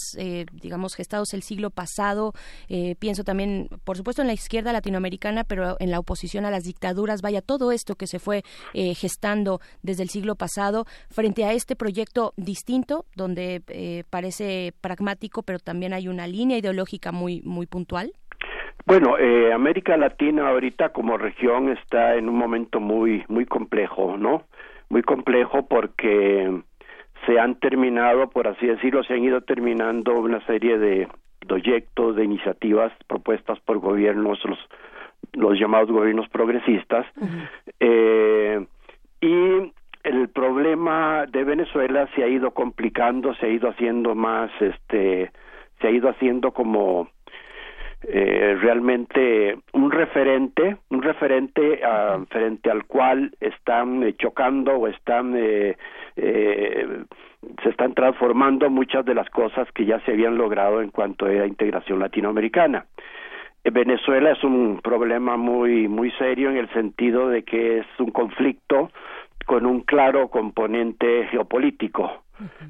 digamos, 0.52 0.96
gestados 0.96 1.34
el 1.34 1.42
siglo 1.42 1.70
pasado? 1.70 2.34
pienso 3.00 3.24
también, 3.24 3.70
por 3.86 3.96
supuesto, 3.96 4.22
en 4.22 4.28
la 4.28 4.34
izquierda 4.34 4.57
latinoamericana, 4.62 5.44
pero 5.44 5.78
en 5.80 5.92
la 5.92 6.00
oposición 6.00 6.46
a 6.46 6.52
las 6.52 6.64
dictaduras. 6.64 7.22
Vaya, 7.22 7.42
todo 7.42 7.72
esto 7.72 7.96
que 7.96 8.08
se 8.08 8.20
fue 8.20 8.44
gestando 8.74 9.60
desde 9.82 10.04
el 10.04 10.10
siglo 10.10 10.36
pasado 10.36 10.86
frente 11.10 11.46
a 11.46 11.54
este 11.54 11.76
proyecto 11.76 12.34
distinto, 12.38 13.06
donde 13.16 14.04
parece 14.10 14.74
pero 15.44 15.60
también 15.60 15.94
hay 15.94 16.08
una 16.08 16.28
línea 16.28 16.58
ideológica 16.58 17.12
muy, 17.12 17.42
muy 17.44 17.66
puntual? 17.66 18.12
Bueno, 18.86 19.18
eh, 19.18 19.52
América 19.52 19.98
Latina 19.98 20.50
ahorita 20.50 20.90
como 20.90 21.18
región 21.18 21.70
está 21.70 22.16
en 22.16 22.30
un 22.30 22.36
momento 22.36 22.80
muy, 22.80 23.26
muy 23.28 23.46
complejo, 23.46 24.16
¿no? 24.18 24.44
Muy 24.90 25.02
complejo 25.02 25.68
porque 25.68 26.62
se 27.26 27.40
han 27.40 27.60
terminado, 27.60 28.30
por 28.30 28.48
así 28.48 28.66
decirlo, 28.66 29.04
se 29.04 29.14
han 29.14 29.24
ido 29.24 29.42
terminando 29.42 30.18
una 30.18 30.46
serie 30.46 30.78
de 30.78 31.08
proyectos, 31.46 32.16
de 32.16 32.24
iniciativas 32.24 32.92
propuestas 33.08 33.60
por 33.62 33.80
gobiernos, 33.80 34.40
los, 34.46 34.60
los 35.34 35.60
llamados 35.60 35.92
gobiernos 35.92 36.28
progresistas, 36.30 37.06
eh, 37.80 38.66
y 39.22 39.72
el 40.04 40.30
problema 40.30 41.26
de 41.26 41.44
Venezuela 41.44 42.08
se 42.16 42.24
ha 42.24 42.28
ido 42.28 42.52
complicando, 42.52 43.34
se 43.36 43.48
ha 43.48 43.50
ido 43.50 43.70
haciendo 43.70 44.16
más, 44.16 44.52
este, 44.62 45.32
se 45.82 45.88
ha 45.88 45.92
ido 45.92 46.10
haciendo 46.10 46.52
como 46.52 47.10
eh, 48.04 48.56
realmente 48.62 49.58
un 49.74 49.92
referente, 49.92 50.78
un 50.90 51.02
referente 51.02 51.82
uh, 51.84 52.24
frente 52.28 52.70
al 52.70 52.86
cual 52.86 53.32
están 53.40 54.04
eh, 54.04 54.16
chocando 54.18 54.74
o 54.76 54.88
están 54.88 55.36
eh, 55.36 55.76
eh, 56.16 57.04
se 57.64 57.70
están 57.70 57.94
transformando 57.94 58.70
muchas 58.70 59.06
de 59.06 59.14
las 59.14 59.30
cosas 59.30 59.68
que 59.74 59.86
ya 59.86 60.00
se 60.02 60.12
habían 60.12 60.38
logrado 60.38 60.82
en 60.82 60.90
cuanto 60.90 61.26
a 61.26 61.30
la 61.30 61.48
integración 61.48 62.00
latinoamericana. 62.00 62.86
Venezuela 63.64 64.32
es 64.32 64.44
un 64.44 64.80
problema 64.82 65.36
muy 65.36 65.88
muy 65.88 66.12
serio 66.12 66.50
en 66.50 66.58
el 66.58 66.70
sentido 66.70 67.28
de 67.30 67.44
que 67.44 67.80
es 67.80 67.88
un 68.00 68.12
conflicto 68.12 68.92
con 69.46 69.66
un 69.66 69.82
claro 69.82 70.30
componente 70.30 71.28
geopolítico. 71.32 72.24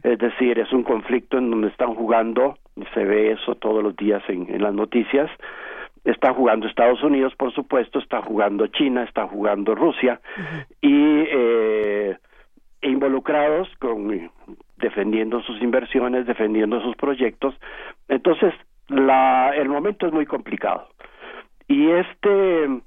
Es 0.04 0.18
decir, 0.18 0.60
es 0.60 0.72
un 0.72 0.84
conflicto 0.84 1.38
en 1.38 1.50
donde 1.52 1.68
están 1.68 1.94
jugando, 1.94 2.58
se 2.94 3.04
ve 3.04 3.32
eso 3.32 3.56
todos 3.56 3.84
los 3.84 3.96
días 3.96 4.24
en, 4.30 4.62
las 4.62 4.74
noticias, 4.74 5.30
está 6.06 6.34
jugando 6.34 6.68
Estados 6.68 7.04
Unidos, 7.04 7.34
por 7.36 7.52
supuesto, 7.54 8.00
está 8.00 8.22
jugando 8.22 8.68
China, 8.68 9.04
está 9.04 9.28
jugando 9.28 9.76
Rusia, 9.76 10.22
y 10.82 11.26
eh, 11.30 12.18
involucrados 12.82 13.70
con 13.80 14.32
defendiendo 14.78 15.42
sus 15.42 15.62
inversiones, 15.62 16.26
defendiendo 16.26 16.82
sus 16.82 16.96
proyectos. 16.96 17.56
Entonces, 18.08 18.54
la, 18.88 19.52
el 19.56 19.70
momento 19.70 20.08
es 20.08 20.14
muy 20.14 20.26
complicado. 20.26 20.88
Y 21.68 21.90
este, 21.90 22.82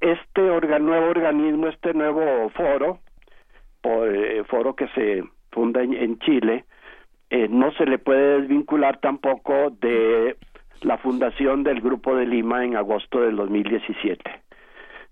este 0.00 0.42
nuevo 0.80 1.08
organismo, 1.08 1.66
este 1.68 1.92
nuevo 1.92 2.48
foro, 2.50 3.00
eh, 3.84 4.42
foro 4.48 4.74
que 4.74 4.88
se 4.88 5.22
funda 5.50 5.82
en, 5.82 6.18
Chile, 6.20 6.64
eh, 7.30 7.48
no 7.48 7.72
se 7.72 7.86
le 7.86 7.98
puede 7.98 8.40
desvincular 8.40 8.98
tampoco 8.98 9.70
de 9.70 10.36
la 10.82 10.98
fundación 10.98 11.62
del 11.62 11.80
Grupo 11.80 12.14
de 12.14 12.26
Lima 12.26 12.64
en 12.64 12.76
agosto 12.76 13.20
del 13.20 13.36
2017. 13.36 14.22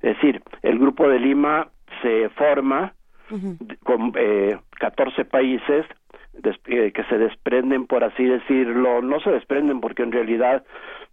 Es 0.02 0.16
decir, 0.16 0.42
el 0.62 0.78
Grupo 0.78 1.08
de 1.08 1.18
Lima 1.18 1.68
se 2.02 2.28
forma 2.30 2.94
con 3.82 4.12
eh, 4.16 4.58
14 4.78 5.24
países 5.24 5.86
eh, 6.66 6.92
que 6.92 7.04
se 7.04 7.18
desprenden, 7.18 7.86
por 7.86 8.04
así 8.04 8.24
decirlo, 8.24 9.02
no 9.02 9.20
se 9.20 9.30
desprenden 9.30 9.80
porque 9.80 10.02
en 10.02 10.12
realidad 10.12 10.64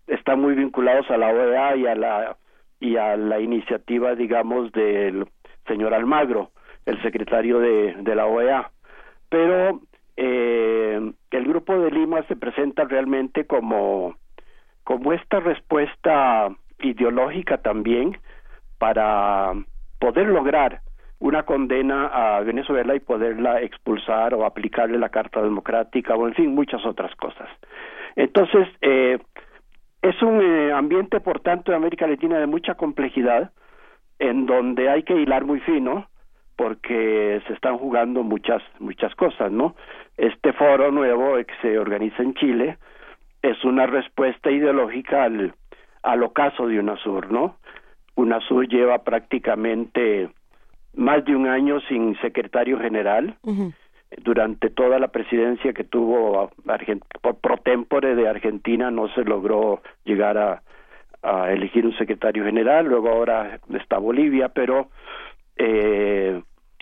están 0.07 0.41
muy 0.41 0.55
vinculados 0.55 1.09
a 1.11 1.17
la 1.17 1.29
OEA 1.29 1.75
y 1.75 1.87
a 1.87 1.95
la 1.95 2.37
y 2.79 2.97
a 2.97 3.15
la 3.15 3.39
iniciativa, 3.39 4.15
digamos, 4.15 4.71
del 4.71 5.27
señor 5.67 5.93
Almagro 5.93 6.49
el 6.85 7.01
secretario 7.03 7.59
de, 7.59 7.93
de 7.99 8.15
la 8.15 8.25
OEA. 8.25 8.71
Pero 9.29 9.81
eh, 10.17 11.13
el 11.31 11.45
Grupo 11.45 11.77
de 11.79 11.91
Lima 11.91 12.23
se 12.23 12.35
presenta 12.35 12.83
realmente 12.85 13.45
como, 13.45 14.15
como 14.83 15.13
esta 15.13 15.39
respuesta 15.39 16.49
ideológica 16.79 17.57
también 17.59 18.17
para 18.77 19.53
poder 19.99 20.27
lograr 20.27 20.81
una 21.21 21.43
condena 21.43 22.07
a 22.07 22.41
Venezuela 22.41 22.95
y 22.95 22.99
poderla 22.99 23.61
expulsar 23.61 24.33
o 24.33 24.43
aplicarle 24.43 24.97
la 24.97 25.09
Carta 25.09 25.41
Democrática 25.41 26.15
o 26.15 26.27
en 26.27 26.33
fin 26.33 26.53
muchas 26.53 26.83
otras 26.83 27.15
cosas. 27.15 27.47
Entonces, 28.15 28.67
eh, 28.81 29.19
es 30.01 30.19
un 30.23 30.41
eh, 30.41 30.73
ambiente, 30.73 31.19
por 31.19 31.39
tanto, 31.39 31.71
de 31.71 31.77
América 31.77 32.07
Latina 32.07 32.39
de 32.39 32.47
mucha 32.47 32.73
complejidad, 32.73 33.51
en 34.17 34.47
donde 34.47 34.89
hay 34.89 35.03
que 35.03 35.13
hilar 35.13 35.45
muy 35.45 35.59
fino, 35.59 36.07
porque 36.55 37.39
se 37.45 37.53
están 37.53 37.77
jugando 37.77 38.23
muchas 38.23 38.63
muchas 38.79 39.13
cosas, 39.13 39.51
¿no? 39.51 39.75
Este 40.17 40.53
foro 40.53 40.91
nuevo 40.91 41.35
que 41.35 41.53
se 41.61 41.77
organiza 41.77 42.23
en 42.23 42.33
Chile 42.33 42.77
es 43.43 43.63
una 43.63 43.85
respuesta 43.85 44.49
ideológica 44.49 45.23
al, 45.23 45.53
al 46.01 46.23
ocaso 46.23 46.67
de 46.67 46.79
UNASUR, 46.79 47.31
¿no? 47.31 47.57
UNASUR 48.15 48.67
lleva 48.67 49.03
prácticamente 49.03 50.29
más 50.93 51.23
de 51.25 51.35
un 51.35 51.47
año 51.47 51.79
sin 51.81 52.15
secretario 52.21 52.79
general. 52.79 53.35
Durante 54.23 54.69
toda 54.69 54.99
la 54.99 55.07
presidencia 55.07 55.71
que 55.71 55.85
tuvo 55.85 56.51
por 57.21 57.35
pro 57.35 57.57
tempore 57.57 58.15
de 58.15 58.27
Argentina 58.27 58.91
no 58.91 59.07
se 59.09 59.23
logró 59.23 59.81
llegar 60.03 60.37
a, 60.37 60.61
a 61.23 61.51
elegir 61.51 61.85
un 61.85 61.95
secretario 61.97 62.43
general. 62.43 62.87
Luego 62.87 63.09
ahora 63.09 63.59
está 63.73 63.97
Bolivia, 63.99 64.49
pero 64.49 64.89
eh, 65.55 66.41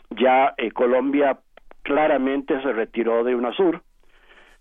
ya 0.09 0.53
eh, 0.57 0.71
Colombia 0.71 1.39
claramente 1.83 2.61
se 2.61 2.73
retiró 2.73 3.23
de 3.23 3.35
UNASUR. 3.35 3.81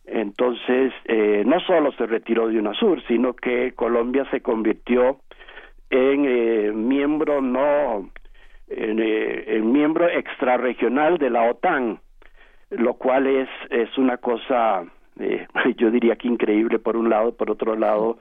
Entonces, 0.04 0.92
eh, 1.04 1.42
no 1.46 1.60
solo 1.60 1.92
se 1.92 2.06
retiró 2.06 2.48
de 2.48 2.58
UNASUR, 2.58 3.02
sino 3.06 3.34
que 3.34 3.72
Colombia 3.72 4.26
se 4.30 4.40
convirtió 4.40 5.20
en 5.90 6.24
eh, 6.26 6.72
miembro 6.72 7.40
no 7.40 8.10
en, 8.70 8.98
en, 9.00 9.72
miembro 9.72 10.08
extrarregional 10.08 11.18
de 11.18 11.30
la 11.30 11.50
OTAN, 11.50 12.00
lo 12.70 12.94
cual 12.94 13.26
es 13.26 13.48
es 13.70 13.96
una 13.98 14.18
cosa 14.18 14.84
yo 15.76 15.90
diría 15.90 16.16
que 16.16 16.28
increíble 16.28 16.78
por 16.78 16.96
un 16.96 17.10
lado, 17.10 17.36
por 17.36 17.50
otro 17.50 17.76
lado 17.76 18.18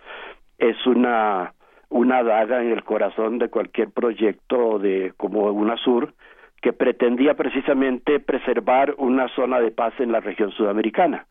es 0.57 0.85
una 0.85 1.53
una 1.89 2.21
daga 2.23 2.61
en 2.61 2.71
el 2.71 2.83
corazón 2.83 3.37
de 3.39 3.49
cualquier 3.49 3.91
proyecto 3.91 4.77
de 4.79 5.13
como 5.15 5.51
UNASUR 5.51 6.13
que 6.61 6.73
pretendía 6.73 7.35
precisamente 7.35 8.19
preservar 8.19 8.95
una 8.97 9.27
zona 9.29 9.59
de 9.59 9.71
paz 9.71 9.93
en 9.99 10.11
la 10.11 10.19
región 10.19 10.51
sudamericana. 10.51 11.27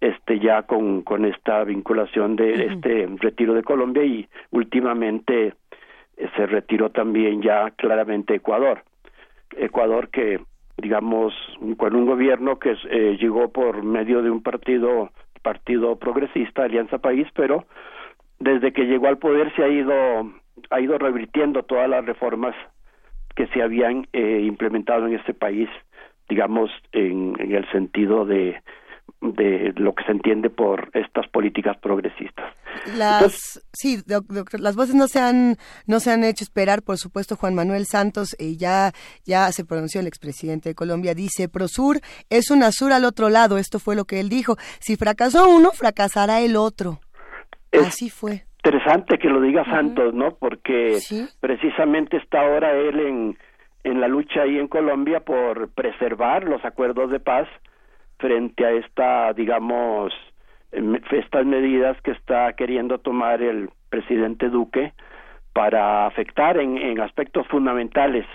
Este 0.00 0.38
ya 0.38 0.62
con 0.62 1.02
con 1.02 1.24
esta 1.24 1.64
vinculación 1.64 2.36
de 2.36 2.66
este 2.66 3.08
retiro 3.18 3.54
de 3.54 3.62
Colombia 3.62 4.04
y 4.04 4.28
últimamente 4.50 5.46
eh, 5.46 5.54
se 6.36 6.46
retiró 6.46 6.90
también 6.90 7.42
ya 7.42 7.70
claramente 7.72 8.34
Ecuador. 8.34 8.82
Ecuador 9.56 10.08
que 10.08 10.40
digamos 10.76 11.34
con 11.76 11.94
un 11.94 12.06
gobierno 12.06 12.58
que 12.58 12.76
eh, 12.90 13.16
llegó 13.20 13.50
por 13.50 13.82
medio 13.82 14.22
de 14.22 14.30
un 14.30 14.42
partido 14.42 15.10
partido 15.42 15.96
progresista 15.96 16.64
Alianza 16.64 16.98
País 16.98 17.26
pero 17.34 17.64
desde 18.38 18.72
que 18.72 18.84
llegó 18.84 19.08
al 19.08 19.18
poder 19.18 19.54
se 19.56 19.62
ha 19.62 19.68
ido 19.68 19.92
ha 20.70 20.80
ido 20.80 20.98
revirtiendo 20.98 21.62
todas 21.62 21.88
las 21.88 22.04
reformas 22.04 22.54
que 23.34 23.46
se 23.48 23.62
habían 23.62 24.06
eh, 24.12 24.40
implementado 24.42 25.06
en 25.06 25.14
este 25.14 25.34
país, 25.34 25.68
digamos, 26.28 26.70
en, 26.92 27.34
en 27.38 27.54
el 27.54 27.66
sentido 27.70 28.24
de, 28.26 28.60
de 29.20 29.72
lo 29.76 29.94
que 29.94 30.04
se 30.04 30.12
entiende 30.12 30.48
por 30.48 30.90
estas 30.94 31.28
políticas 31.28 31.76
progresistas. 31.78 32.54
Las 32.96 33.62
sí, 33.72 33.98
las 34.58 34.76
voces 34.76 34.94
no 34.94 35.08
se 35.08 35.20
han 35.20 35.56
no 35.86 36.00
se 36.00 36.10
han 36.10 36.24
hecho 36.24 36.44
esperar, 36.44 36.82
por 36.82 36.96
supuesto. 36.96 37.36
Juan 37.36 37.54
Manuel 37.54 37.84
Santos 37.86 38.34
eh, 38.38 38.56
ya 38.56 38.92
ya 39.26 39.52
se 39.52 39.64
pronunció 39.64 40.00
el 40.00 40.06
expresidente 40.06 40.70
de 40.70 40.74
Colombia 40.74 41.14
dice 41.14 41.48
Prosur 41.48 42.00
es 42.30 42.50
una 42.50 42.72
sur 42.72 42.92
al 42.92 43.04
otro 43.04 43.28
lado. 43.28 43.58
Esto 43.58 43.78
fue 43.78 43.94
lo 43.94 44.04
que 44.04 44.20
él 44.20 44.28
dijo. 44.28 44.56
Si 44.80 44.96
fracasó 44.96 45.48
uno, 45.50 45.70
fracasará 45.72 46.40
el 46.40 46.56
otro. 46.56 47.00
Así 47.72 48.08
fue 48.10 48.44
interesante 48.62 49.18
que 49.18 49.28
lo 49.28 49.40
diga 49.40 49.64
Santos, 49.64 50.12
¿no? 50.12 50.34
Porque 50.34 50.98
precisamente 51.40 52.18
está 52.18 52.42
ahora 52.42 52.72
él 52.72 53.00
en, 53.00 53.38
en 53.84 54.00
la 54.00 54.08
lucha 54.08 54.42
ahí 54.42 54.58
en 54.58 54.68
Colombia 54.68 55.20
por 55.20 55.70
preservar 55.70 56.44
los 56.44 56.62
acuerdos 56.64 57.10
de 57.10 57.20
paz 57.20 57.48
frente 58.20 58.64
a 58.64 58.70
esta, 58.72 59.32
digamos, 59.32 60.12
estas 60.72 61.44
medidas 61.46 62.00
que 62.02 62.12
está 62.12 62.52
queriendo 62.52 62.98
tomar 62.98 63.42
el 63.42 63.70
presidente 63.88 64.48
Duque 64.48 64.92
para 65.52 66.06
afectar 66.06 66.58
en, 66.58 67.00
aspectos 67.00 67.46
fundamentales 67.48 68.26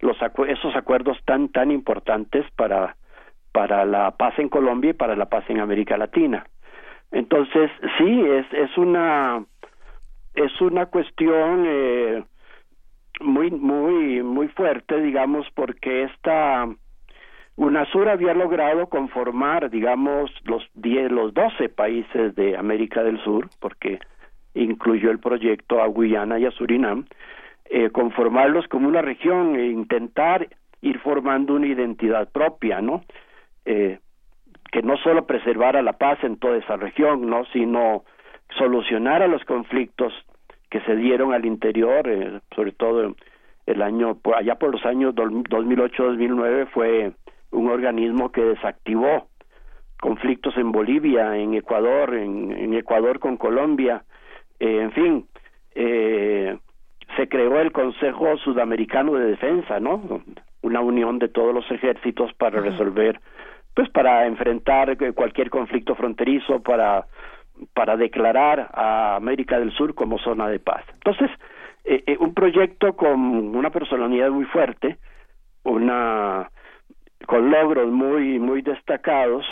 los 0.00 0.16
esos 0.48 0.74
acuerdos 0.74 1.16
tan 1.24 1.48
tan 1.48 1.70
importantes 1.70 2.44
para 2.56 2.96
para 3.52 3.84
la 3.84 4.10
paz 4.10 4.36
en 4.38 4.48
Colombia 4.48 4.90
y 4.90 4.94
para 4.94 5.14
la 5.14 5.26
paz 5.26 5.44
en 5.48 5.60
América 5.60 5.96
Latina. 5.96 6.44
Entonces, 7.12 7.70
sí, 7.96 8.20
es 8.20 8.46
es 8.52 8.76
una 8.76 9.44
es 10.34 10.60
una 10.60 10.86
cuestión 10.86 11.64
eh, 11.66 12.24
muy 13.20 13.52
muy 13.52 14.22
muy 14.22 14.48
fuerte 14.48 15.00
digamos 15.00 15.46
porque 15.54 16.02
esta 16.02 16.66
UNASUR 17.56 18.08
había 18.08 18.34
logrado 18.34 18.88
conformar 18.88 19.70
digamos 19.70 20.30
los 20.44 20.68
diez 20.74 21.10
los 21.10 21.32
doce 21.34 21.68
países 21.68 22.34
de 22.34 22.56
América 22.56 23.02
del 23.02 23.22
Sur 23.22 23.48
porque 23.60 24.00
incluyó 24.54 25.10
el 25.10 25.18
proyecto 25.18 25.80
a 25.82 25.86
Guyana 25.86 26.38
y 26.38 26.46
a 26.46 26.50
Surinam 26.50 27.06
eh, 27.66 27.90
conformarlos 27.90 28.66
como 28.68 28.88
una 28.88 29.02
región 29.02 29.56
e 29.56 29.66
intentar 29.66 30.48
ir 30.80 30.98
formando 31.00 31.54
una 31.54 31.66
identidad 31.66 32.30
propia 32.30 32.80
no 32.80 33.02
eh, 33.64 33.98
que 34.70 34.82
no 34.82 34.96
solo 34.96 35.26
preservara 35.26 35.80
la 35.82 35.94
paz 35.94 36.22
en 36.24 36.36
toda 36.36 36.56
esa 36.56 36.76
región 36.76 37.28
no 37.28 37.44
sino 37.52 38.04
solucionar 38.56 39.22
a 39.22 39.28
los 39.28 39.44
conflictos 39.44 40.12
que 40.74 40.80
se 40.80 40.96
dieron 40.96 41.32
al 41.32 41.46
interior, 41.46 42.08
eh, 42.08 42.40
sobre 42.54 42.72
todo 42.72 43.14
el 43.66 43.82
año, 43.82 44.18
allá 44.36 44.56
por 44.56 44.72
los 44.72 44.84
años 44.84 45.14
2008-2009 45.14 46.66
fue 46.70 47.12
un 47.54 47.70
organismo 47.70 48.30
que 48.30 48.42
desactivó 48.42 49.28
conflictos 50.00 50.56
en 50.56 50.72
Bolivia, 50.72 51.36
en 51.36 51.54
Ecuador, 51.54 52.14
en, 52.14 52.74
Ecuador 52.74 53.18
con 53.18 53.36
Colombia, 53.36 54.04
eh, 54.60 54.80
en 54.82 54.92
fin, 54.92 55.26
eh, 55.74 56.58
se 57.16 57.28
creó 57.28 57.60
el 57.60 57.72
Consejo 57.72 58.36
Sudamericano 58.38 59.14
de 59.14 59.26
Defensa, 59.26 59.80
¿no? 59.80 60.22
Una 60.62 60.80
unión 60.80 61.18
de 61.18 61.28
todos 61.28 61.54
los 61.54 61.70
ejércitos 61.70 62.32
para 62.34 62.60
resolver, 62.60 63.20
pues 63.74 63.88
para 63.90 64.26
enfrentar 64.26 64.96
cualquier 65.14 65.50
conflicto 65.50 65.94
fronterizo, 65.94 66.62
para 66.62 67.06
para 67.72 67.96
declarar 67.96 68.70
a 68.72 69.16
América 69.16 69.58
del 69.58 69.72
Sur 69.72 69.94
como 69.94 70.18
zona 70.18 70.48
de 70.48 70.58
paz. 70.58 70.84
Entonces, 70.94 71.30
eh, 71.84 72.02
eh, 72.06 72.16
un 72.18 72.34
proyecto 72.34 72.94
con 72.96 73.20
una 73.54 73.70
personalidad 73.70 74.30
muy 74.30 74.44
fuerte, 74.46 74.98
una 75.62 76.50
con 77.26 77.50
logros 77.50 77.90
muy 77.90 78.38
muy 78.38 78.62
destacados. 78.62 79.44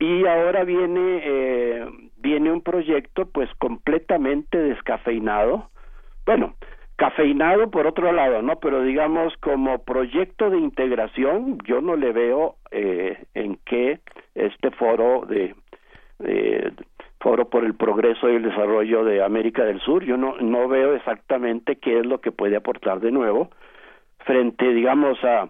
Y 0.00 0.26
ahora 0.26 0.64
viene 0.64 1.20
eh, 1.24 1.86
viene 2.16 2.52
un 2.52 2.62
proyecto 2.62 3.28
pues 3.30 3.48
completamente 3.58 4.58
descafeinado. 4.58 5.70
Bueno 6.26 6.54
cafeinado 6.96 7.70
por 7.70 7.86
otro 7.86 8.10
lado 8.10 8.42
no 8.42 8.58
pero 8.58 8.82
digamos 8.82 9.32
como 9.36 9.84
proyecto 9.84 10.50
de 10.50 10.58
integración 10.58 11.58
yo 11.64 11.80
no 11.80 11.94
le 11.94 12.10
veo 12.10 12.56
eh, 12.72 13.24
en 13.34 13.56
qué 13.64 14.00
este 14.34 14.72
foro 14.72 15.24
de, 15.28 15.54
de 16.18 16.72
Foro 17.20 17.48
por 17.48 17.64
el 17.64 17.74
Progreso 17.74 18.30
y 18.30 18.36
el 18.36 18.42
Desarrollo 18.42 19.04
de 19.04 19.22
América 19.24 19.64
del 19.64 19.80
Sur. 19.80 20.04
Yo 20.04 20.16
no, 20.16 20.36
no 20.36 20.68
veo 20.68 20.94
exactamente 20.94 21.76
qué 21.76 21.98
es 21.98 22.06
lo 22.06 22.20
que 22.20 22.30
puede 22.30 22.56
aportar 22.56 23.00
de 23.00 23.10
nuevo 23.10 23.50
frente, 24.24 24.72
digamos, 24.72 25.18
a, 25.24 25.48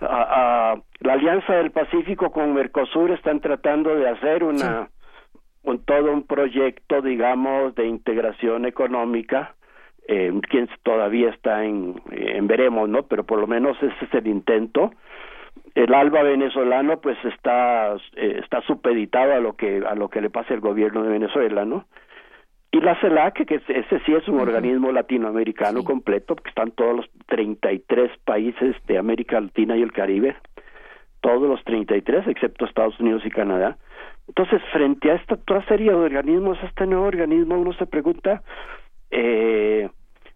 a, 0.00 0.76
la 1.00 1.12
Alianza 1.12 1.54
del 1.54 1.70
Pacífico 1.70 2.30
con 2.30 2.54
Mercosur 2.54 3.10
están 3.10 3.40
tratando 3.40 3.94
de 3.94 4.08
hacer 4.08 4.44
una 4.44 4.88
un, 5.62 5.84
todo 5.84 6.12
un 6.12 6.22
proyecto, 6.22 7.02
digamos, 7.02 7.74
de 7.74 7.86
integración 7.86 8.64
económica, 8.64 9.54
eh, 10.06 10.32
quien 10.48 10.68
todavía 10.82 11.30
está 11.30 11.64
en, 11.64 12.00
en 12.10 12.46
veremos, 12.46 12.88
¿no? 12.88 13.02
Pero 13.02 13.24
por 13.24 13.38
lo 13.38 13.46
menos 13.46 13.76
ese 13.82 14.04
es 14.04 14.14
el 14.14 14.26
intento 14.26 14.92
el 15.74 15.94
ALBA 15.94 16.22
venezolano 16.22 17.00
pues 17.00 17.16
está 17.24 17.94
eh, 18.16 18.40
está 18.42 18.60
supeditado 18.62 19.34
a 19.34 19.38
lo 19.38 19.54
que 19.54 19.82
a 19.86 19.94
lo 19.94 20.08
que 20.08 20.20
le 20.20 20.30
pase 20.30 20.54
al 20.54 20.60
gobierno 20.60 21.02
de 21.02 21.10
Venezuela, 21.10 21.64
¿no? 21.64 21.84
Y 22.70 22.80
la 22.80 23.00
CELAC, 23.00 23.46
que 23.46 23.54
ese 23.54 24.00
sí 24.04 24.12
es 24.12 24.28
un 24.28 24.40
organismo 24.40 24.92
latinoamericano 24.92 25.84
completo, 25.84 26.36
porque 26.36 26.50
están 26.50 26.70
todos 26.72 26.96
los 26.96 27.06
33 27.26 28.10
países 28.24 28.76
de 28.86 28.98
América 28.98 29.40
Latina 29.40 29.76
y 29.76 29.82
el 29.82 29.92
Caribe, 29.92 30.36
todos 31.20 31.48
los 31.48 31.64
33, 31.64 32.26
excepto 32.28 32.66
Estados 32.66 32.98
Unidos 33.00 33.22
y 33.24 33.30
Canadá. 33.30 33.78
Entonces, 34.28 34.60
frente 34.70 35.10
a 35.10 35.14
esta 35.14 35.36
toda 35.36 35.64
serie 35.64 35.90
de 35.90 35.96
organismos, 35.96 36.58
este 36.62 36.86
nuevo 36.86 37.06
organismo, 37.06 37.58
uno 37.58 37.72
se 37.72 37.86
pregunta, 37.86 38.42
eh, 39.10 39.88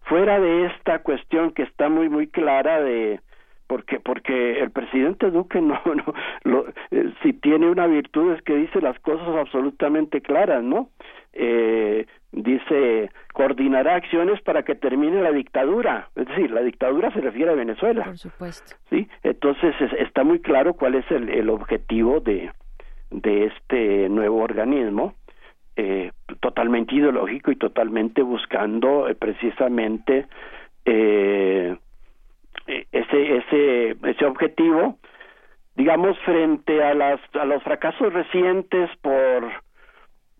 fuera 0.05 0.39
de 0.39 0.65
esta 0.65 0.99
cuestión 0.99 1.51
que 1.51 1.63
está 1.63 1.89
muy, 1.89 2.09
muy 2.09 2.27
clara 2.27 2.81
de 2.81 3.19
porque 3.67 3.99
porque 3.99 4.59
el 4.59 4.71
presidente 4.71 5.31
Duque 5.31 5.61
no 5.61 5.79
no 5.85 6.13
lo, 6.43 6.67
eh, 6.91 7.13
si 7.21 7.33
tiene 7.33 7.69
una 7.69 7.87
virtud 7.87 8.33
es 8.33 8.41
que 8.43 8.55
dice 8.55 8.81
las 8.81 8.99
cosas 8.99 9.27
absolutamente 9.29 10.21
claras 10.21 10.63
no 10.63 10.89
eh, 11.31 12.05
dice 12.33 13.11
coordinará 13.33 13.95
acciones 13.95 14.41
para 14.41 14.63
que 14.63 14.75
termine 14.75 15.21
la 15.21 15.31
dictadura. 15.31 16.09
Es 16.15 16.27
decir, 16.27 16.51
la 16.51 16.61
dictadura 16.61 17.11
se 17.11 17.21
refiere 17.21 17.51
a 17.51 17.55
Venezuela. 17.55 18.03
Por 18.03 18.17
supuesto. 18.17 18.75
Sí, 18.89 19.07
entonces 19.23 19.73
está 19.99 20.23
muy 20.23 20.39
claro 20.39 20.73
cuál 20.73 20.95
es 20.95 21.09
el, 21.11 21.29
el 21.29 21.49
objetivo 21.49 22.19
de, 22.19 22.51
de 23.11 23.45
este 23.45 24.09
nuevo 24.09 24.41
organismo, 24.43 25.13
eh, 25.75 26.11
totalmente 26.39 26.95
ideológico 26.95 27.51
y 27.51 27.55
totalmente 27.55 28.21
buscando 28.21 29.07
eh, 29.07 29.15
precisamente 29.15 30.25
eh, 30.85 31.77
ese, 32.67 33.37
ese, 33.37 33.95
ese 34.03 34.25
objetivo, 34.25 34.97
digamos, 35.75 36.17
frente 36.19 36.83
a, 36.83 36.93
las, 36.93 37.19
a 37.33 37.45
los 37.45 37.61
fracasos 37.63 38.13
recientes 38.13 38.89
por 39.01 39.51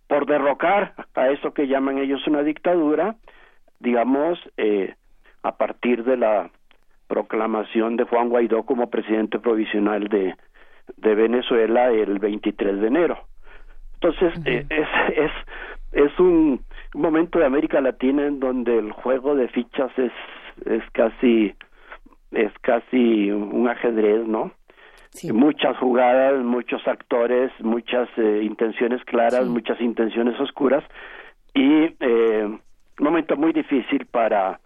por 0.07 0.25
derrocar 0.25 0.93
a 1.15 1.29
eso 1.29 1.53
que 1.53 1.67
llaman 1.67 1.97
ellos 1.97 2.25
una 2.27 2.43
dictadura, 2.43 3.15
digamos, 3.79 4.39
eh, 4.57 4.95
a 5.43 5.55
partir 5.55 6.03
de 6.03 6.17
la 6.17 6.49
proclamación 7.07 7.97
de 7.97 8.05
Juan 8.05 8.29
Guaidó 8.29 8.63
como 8.63 8.89
presidente 8.89 9.39
provisional 9.39 10.07
de, 10.07 10.35
de 10.97 11.15
Venezuela 11.15 11.91
el 11.91 12.19
23 12.19 12.79
de 12.79 12.87
enero. 12.87 13.17
Entonces, 13.95 14.33
eh, 14.45 14.65
es, 14.69 14.87
es, 15.15 15.31
es 15.93 16.19
un, 16.19 16.61
momento 16.93 17.39
de 17.39 17.45
América 17.45 17.81
Latina 17.81 18.25
en 18.25 18.39
donde 18.39 18.77
el 18.77 18.91
juego 18.91 19.35
de 19.35 19.47
fichas 19.47 19.91
es, 19.97 20.11
es 20.65 20.83
casi 20.91 21.55
es 22.31 22.51
casi 22.61 23.31
un 23.31 23.67
ajedrez, 23.67 24.25
¿no? 24.25 24.51
Muchas 25.31 25.77
jugadas, 25.77 26.43
muchos 26.43 26.87
actores, 26.87 27.51
muchas 27.59 28.09
eh, 28.17 28.41
intenciones 28.43 29.03
claras, 29.05 29.45
muchas 29.45 29.79
intenciones 29.79 30.39
oscuras 30.39 30.83
y 31.53 31.95
eh, 31.99 32.45
un 32.45 32.59
momento 32.99 33.35
muy 33.35 33.53
difícil 33.53 34.05
para 34.07 34.59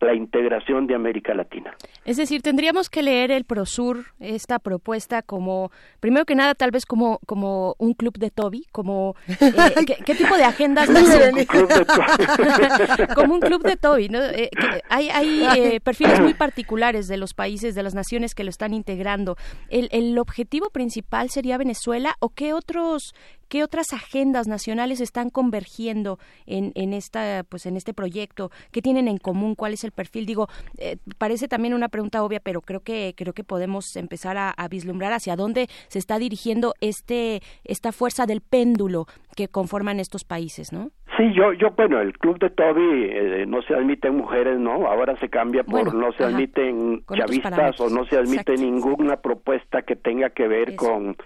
la 0.00 0.14
integración 0.14 0.86
de 0.86 0.94
América 0.94 1.34
Latina. 1.34 1.74
Es 2.04 2.16
decir, 2.16 2.42
tendríamos 2.42 2.90
que 2.90 3.02
leer 3.02 3.30
el 3.30 3.44
Prosur, 3.44 4.06
esta 4.20 4.58
propuesta 4.58 5.22
como, 5.22 5.70
primero 6.00 6.24
que 6.24 6.34
nada, 6.34 6.54
tal 6.54 6.70
vez 6.70 6.84
como, 6.84 7.20
como 7.26 7.74
un 7.78 7.94
club 7.94 8.18
de 8.18 8.30
Toby, 8.30 8.66
como 8.72 9.14
eh, 9.28 9.96
¿qué, 10.04 10.14
tipo 10.14 10.36
de 10.36 10.44
agendas 10.44 10.88
como 13.14 13.34
un 13.34 13.40
club 13.40 13.62
de 13.62 13.76
Toby, 13.76 14.08
¿no? 14.08 14.22
Eh, 14.22 14.50
hay 14.88 15.10
hay 15.10 15.46
eh, 15.56 15.80
perfiles 15.80 16.20
muy 16.20 16.34
particulares 16.34 17.08
de 17.08 17.16
los 17.16 17.34
países, 17.34 17.74
de 17.74 17.82
las 17.82 17.94
naciones 17.94 18.34
que 18.34 18.44
lo 18.44 18.50
están 18.50 18.74
integrando. 18.74 19.36
¿El, 19.68 19.88
el 19.92 20.18
objetivo 20.18 20.70
principal 20.70 21.30
sería 21.30 21.56
Venezuela 21.56 22.14
o 22.20 22.30
qué 22.30 22.52
otros 22.52 23.14
¿Qué 23.48 23.62
otras 23.62 23.92
agendas 23.92 24.48
nacionales 24.48 25.00
están 25.00 25.30
convergiendo 25.30 26.18
en, 26.46 26.72
en, 26.74 26.92
esta, 26.92 27.44
pues, 27.48 27.66
en 27.66 27.76
este 27.76 27.94
proyecto? 27.94 28.50
¿Qué 28.72 28.82
tienen 28.82 29.06
en 29.06 29.18
común? 29.18 29.54
¿Cuál 29.54 29.74
es 29.74 29.84
el 29.84 29.92
perfil? 29.94 30.26
Digo, 30.26 30.48
eh, 30.78 30.96
parece 31.18 31.48
también 31.48 31.74
una 31.74 31.88
pregunta 31.88 32.22
obvia, 32.22 32.40
pero 32.40 32.60
creo 32.60 32.80
que, 32.80 33.14
creo 33.16 33.32
que 33.32 33.44
podemos 33.44 33.96
empezar 33.96 34.36
a, 34.36 34.54
vislumbrar 34.68 35.12
hacia 35.12 35.36
dónde 35.36 35.66
se 35.88 35.98
está 35.98 36.18
dirigiendo 36.18 36.74
este, 36.80 37.40
esta 37.64 37.92
fuerza 37.92 38.26
del 38.26 38.40
péndulo 38.40 39.06
que 39.36 39.48
conforman 39.48 40.00
estos 40.00 40.24
países, 40.24 40.72
¿no? 40.72 40.90
Sí, 41.16 41.32
yo, 41.34 41.52
yo, 41.52 41.70
bueno, 41.76 42.00
el 42.00 42.16
club 42.18 42.38
de 42.40 42.50
Toby 42.50 43.04
eh, 43.04 43.44
no 43.46 43.62
se 43.62 43.74
admiten 43.74 44.16
mujeres, 44.16 44.58
¿no? 44.58 44.88
Ahora 44.88 45.16
se 45.20 45.28
cambia 45.28 45.62
por 45.62 45.94
no 45.94 46.12
se 46.12 46.24
admiten 46.24 47.04
chavistas 47.14 47.78
o 47.80 47.88
no 47.88 48.04
se 48.06 48.16
admite 48.16 48.56
ninguna 48.56 49.16
propuesta 49.16 49.82
que 49.82 49.94
tenga 49.94 50.30
que 50.30 50.48
ver 50.48 50.74
con 50.74 51.16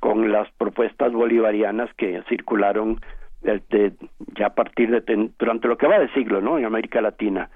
con 0.00 0.30
las 0.30 0.50
propuestas 0.52 1.12
bolivarianas 1.12 1.88
que 1.96 2.22
circularon 2.28 3.00
desde, 3.46 3.92
ya 4.36 4.46
a 4.46 4.54
partir 4.54 4.90
de 4.90 5.30
durante 5.38 5.68
lo 5.68 5.78
que 5.78 5.86
va 5.86 5.98
de 5.98 6.12
siglo 6.12 6.40
no 6.40 6.58
en 6.58 6.64
América 6.64 7.00
Latina. 7.00 7.48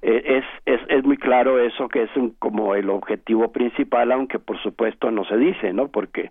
Eh, 0.00 0.22
es, 0.38 0.44
es 0.66 0.80
es 0.88 1.04
muy 1.04 1.16
claro 1.16 1.58
eso 1.58 1.88
que 1.88 2.04
es 2.04 2.10
como 2.38 2.74
el 2.74 2.88
objetivo 2.90 3.50
principal 3.50 4.12
aunque 4.12 4.38
por 4.38 4.60
supuesto 4.62 5.10
no 5.10 5.24
se 5.24 5.36
dice 5.36 5.72
no 5.72 5.88
porque 5.88 6.30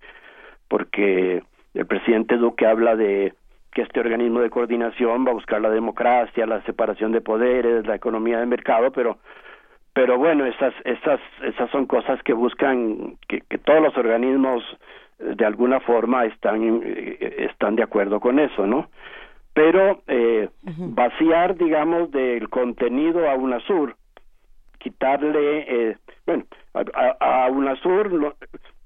porque 0.67 1.43
el 1.73 1.85
presidente 1.85 2.37
Duque 2.37 2.65
habla 2.65 2.95
de 2.95 3.33
que 3.73 3.81
este 3.81 3.99
organismo 3.99 4.39
de 4.39 4.49
coordinación 4.49 5.25
va 5.25 5.31
a 5.31 5.35
buscar 5.35 5.61
la 5.61 5.69
democracia 5.69 6.45
la 6.45 6.61
separación 6.63 7.11
de 7.11 7.21
poderes 7.21 7.85
la 7.85 7.95
economía 7.95 8.39
de 8.39 8.45
mercado 8.45 8.91
pero 8.91 9.17
pero 9.93 10.17
bueno 10.17 10.45
esas 10.45 10.73
esas 10.85 11.19
esas 11.43 11.69
son 11.71 11.85
cosas 11.85 12.21
que 12.23 12.33
buscan 12.33 13.17
que, 13.27 13.41
que 13.41 13.57
todos 13.57 13.81
los 13.81 13.97
organismos 13.97 14.63
de 15.21 15.45
alguna 15.45 15.79
forma 15.79 16.25
están 16.25 16.81
eh, 16.83 17.47
están 17.49 17.75
de 17.75 17.83
acuerdo 17.83 18.19
con 18.19 18.39
eso 18.39 18.65
no 18.65 18.89
pero 19.53 20.01
eh, 20.07 20.49
vaciar 20.63 21.55
digamos 21.57 22.11
del 22.11 22.49
contenido 22.49 23.29
a 23.29 23.35
UNASUR 23.35 23.95
quitarle 24.79 25.65
eh, 25.67 25.97
bueno 26.25 26.45
a, 26.73 27.45
a, 27.45 27.49
UNASUR 27.49 28.35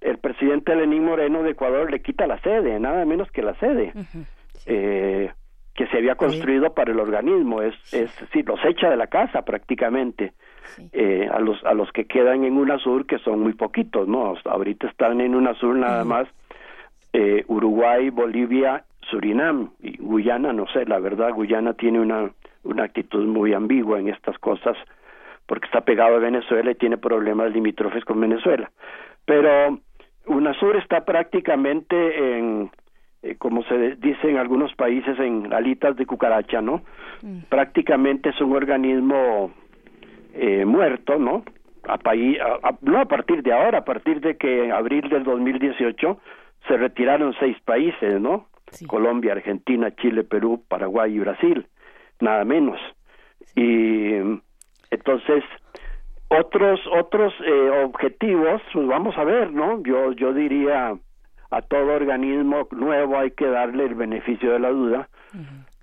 el 0.02 0.18
presidente 0.18 0.76
Lenín 0.76 1.06
Moreno 1.06 1.44
de 1.44 1.52
Ecuador 1.52 1.90
le 1.90 2.02
quita 2.02 2.28
la 2.28 2.40
sede 2.42 2.80
nada 2.80 3.06
menos 3.06 3.32
que 3.32 3.42
la 3.42 3.56
sede 3.56 3.94
eh, 4.66 5.32
que 5.74 5.88
se 5.88 5.98
había 5.98 6.16
construido 6.16 6.74
para 6.74 6.92
el 6.92 7.00
organismo 7.00 7.62
es 7.62 7.76
es 7.94 8.12
sí 8.34 8.44
los 8.44 8.60
echa 8.66 8.90
de 8.90 8.98
la 8.98 9.08
casa 9.08 9.44
prácticamente 9.44 10.34
eh, 10.94 11.30
a 11.32 11.40
los 11.40 11.64
a 11.66 11.74
los 11.74 11.92
que 11.92 12.06
quedan 12.06 12.44
en 12.44 12.58
UNASUR 12.58 13.06
que 13.06 13.20
son 13.20 13.42
muy 13.42 13.54
poquitos 13.54 14.08
no 14.08 14.36
ahorita 14.46 14.88
están 14.88 15.22
en 15.22 15.36
UNASUR 15.36 15.76
nada 15.76 16.04
más 16.04 16.28
eh, 17.14 17.44
Uruguay 17.48 18.10
Bolivia 18.10 18.84
Surinam 19.10 19.72
y 19.82 19.98
Guyana 19.98 20.54
no 20.54 20.68
sé 20.68 20.86
la 20.86 21.00
verdad 21.00 21.32
Guyana 21.34 21.74
tiene 21.74 22.00
una 22.00 22.32
una 22.64 22.84
actitud 22.84 23.26
muy 23.26 23.54
ambigua 23.54 24.00
en 24.00 24.10
estas 24.10 24.38
cosas 24.40 24.78
porque 25.46 25.66
está 25.68 25.82
pegado 25.82 26.16
a 26.16 26.20
Venezuela 26.20 26.72
y 26.72 26.76
tiene 26.76 26.98
problemas 26.98 27.52
limítrofes 27.52 28.04
con 28.04 28.20
Venezuela. 28.20 28.72
Pero 29.26 29.80
UNASUR 30.26 30.78
está 30.78 31.06
prácticamente 31.06 32.38
en 32.38 32.72
eh, 33.22 33.36
como 33.38 33.64
se 33.64 33.96
dice 33.96 34.30
en 34.30 34.38
algunos 34.38 34.74
países 34.76 35.18
en 35.20 35.52
alitas 35.54 35.96
de 35.96 36.06
cucaracha 36.06 36.62
no 36.62 36.84
mm. 37.22 37.40
prácticamente 37.50 38.30
es 38.30 38.42
un 38.42 38.56
organismo 38.56 39.52
eh, 40.36 40.66
muerto, 40.66 41.18
¿no? 41.18 41.44
A, 41.88 41.98
no 42.82 43.00
a 43.00 43.06
partir 43.06 43.44
de 43.44 43.54
ahora, 43.54 43.80
a 43.80 43.86
partir 43.86 44.20
de 44.20 44.38
que 44.38 44.66
en 44.66 44.72
abril 44.72 45.08
del 45.10 45.24
2018 45.24 46.20
se 46.68 46.78
retiraron 46.78 47.34
seis 47.40 47.58
países, 47.64 48.20
¿no? 48.20 48.48
Colombia, 48.88 49.34
Argentina, 49.34 49.96
Chile, 49.96 50.24
Perú, 50.24 50.64
Paraguay 50.68 51.16
y 51.16 51.20
Brasil, 51.20 51.68
nada 52.20 52.44
menos. 52.44 52.80
Y 53.56 54.16
entonces 54.92 55.44
otros 56.30 56.80
otros 56.92 57.34
eh, 57.46 57.84
objetivos, 57.86 58.62
pues 58.74 58.88
vamos 58.88 59.18
a 59.18 59.24
ver, 59.24 59.52
¿no? 59.52 59.82
Yo 59.84 60.12
yo 60.14 60.34
diría 60.34 60.98
a 61.52 61.62
todo 61.62 61.94
organismo 61.94 62.68
nuevo 62.72 63.18
hay 63.18 63.32
que 63.32 63.46
darle 63.46 63.86
el 63.86 63.96
beneficio 63.96 64.52
de 64.52 64.60
la 64.60 64.70
duda, 64.70 65.10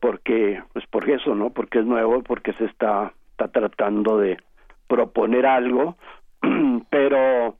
porque 0.01 0.63
pues 0.73 0.87
por 0.89 1.09
eso, 1.09 1.35
¿no? 1.35 1.51
Porque 1.51 1.79
es 1.79 1.87
nuevo, 1.87 2.23
porque 2.23 2.53
se 2.55 2.65
está 2.65 3.13
está 3.33 3.49
tratando 3.49 4.19
de 4.19 4.39
proponer 4.87 5.47
algo, 5.47 5.97
pero 6.91 7.57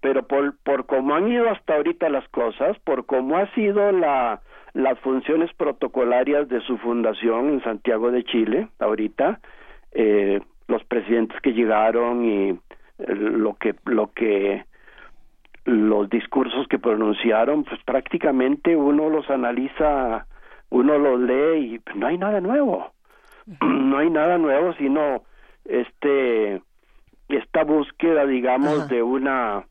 pero 0.00 0.26
por, 0.26 0.56
por 0.64 0.86
cómo 0.86 1.14
han 1.14 1.28
ido 1.28 1.48
hasta 1.48 1.76
ahorita 1.76 2.08
las 2.08 2.28
cosas, 2.30 2.76
por 2.80 3.06
cómo 3.06 3.36
ha 3.36 3.46
sido 3.54 3.92
la, 3.92 4.40
las 4.74 4.98
funciones 4.98 5.52
protocolarias 5.54 6.48
de 6.48 6.60
su 6.62 6.76
fundación 6.78 7.50
en 7.50 7.62
Santiago 7.62 8.10
de 8.10 8.24
Chile, 8.24 8.68
ahorita, 8.80 9.38
eh, 9.92 10.40
los 10.66 10.82
presidentes 10.84 11.40
que 11.40 11.52
llegaron 11.52 12.24
y 12.24 12.50
eh, 12.50 12.58
lo 13.14 13.54
que, 13.54 13.76
lo 13.84 14.12
que, 14.12 14.64
los 15.66 16.10
discursos 16.10 16.66
que 16.66 16.80
pronunciaron, 16.80 17.62
pues 17.62 17.80
prácticamente 17.84 18.74
uno 18.74 19.08
los 19.08 19.30
analiza, 19.30 20.26
uno 20.70 20.98
los 20.98 21.20
lee 21.20 21.74
y 21.74 21.78
pues, 21.78 21.94
no 21.94 22.08
hay 22.08 22.18
nada 22.18 22.40
nuevo, 22.40 22.90
no 23.60 23.98
hay 23.98 24.10
nada 24.10 24.38
nuevo, 24.38 24.72
sino 24.74 25.22
este, 25.64 26.60
esta 27.28 27.64
búsqueda, 27.64 28.26
digamos, 28.26 28.88
de 28.88 29.02
una 29.02 29.64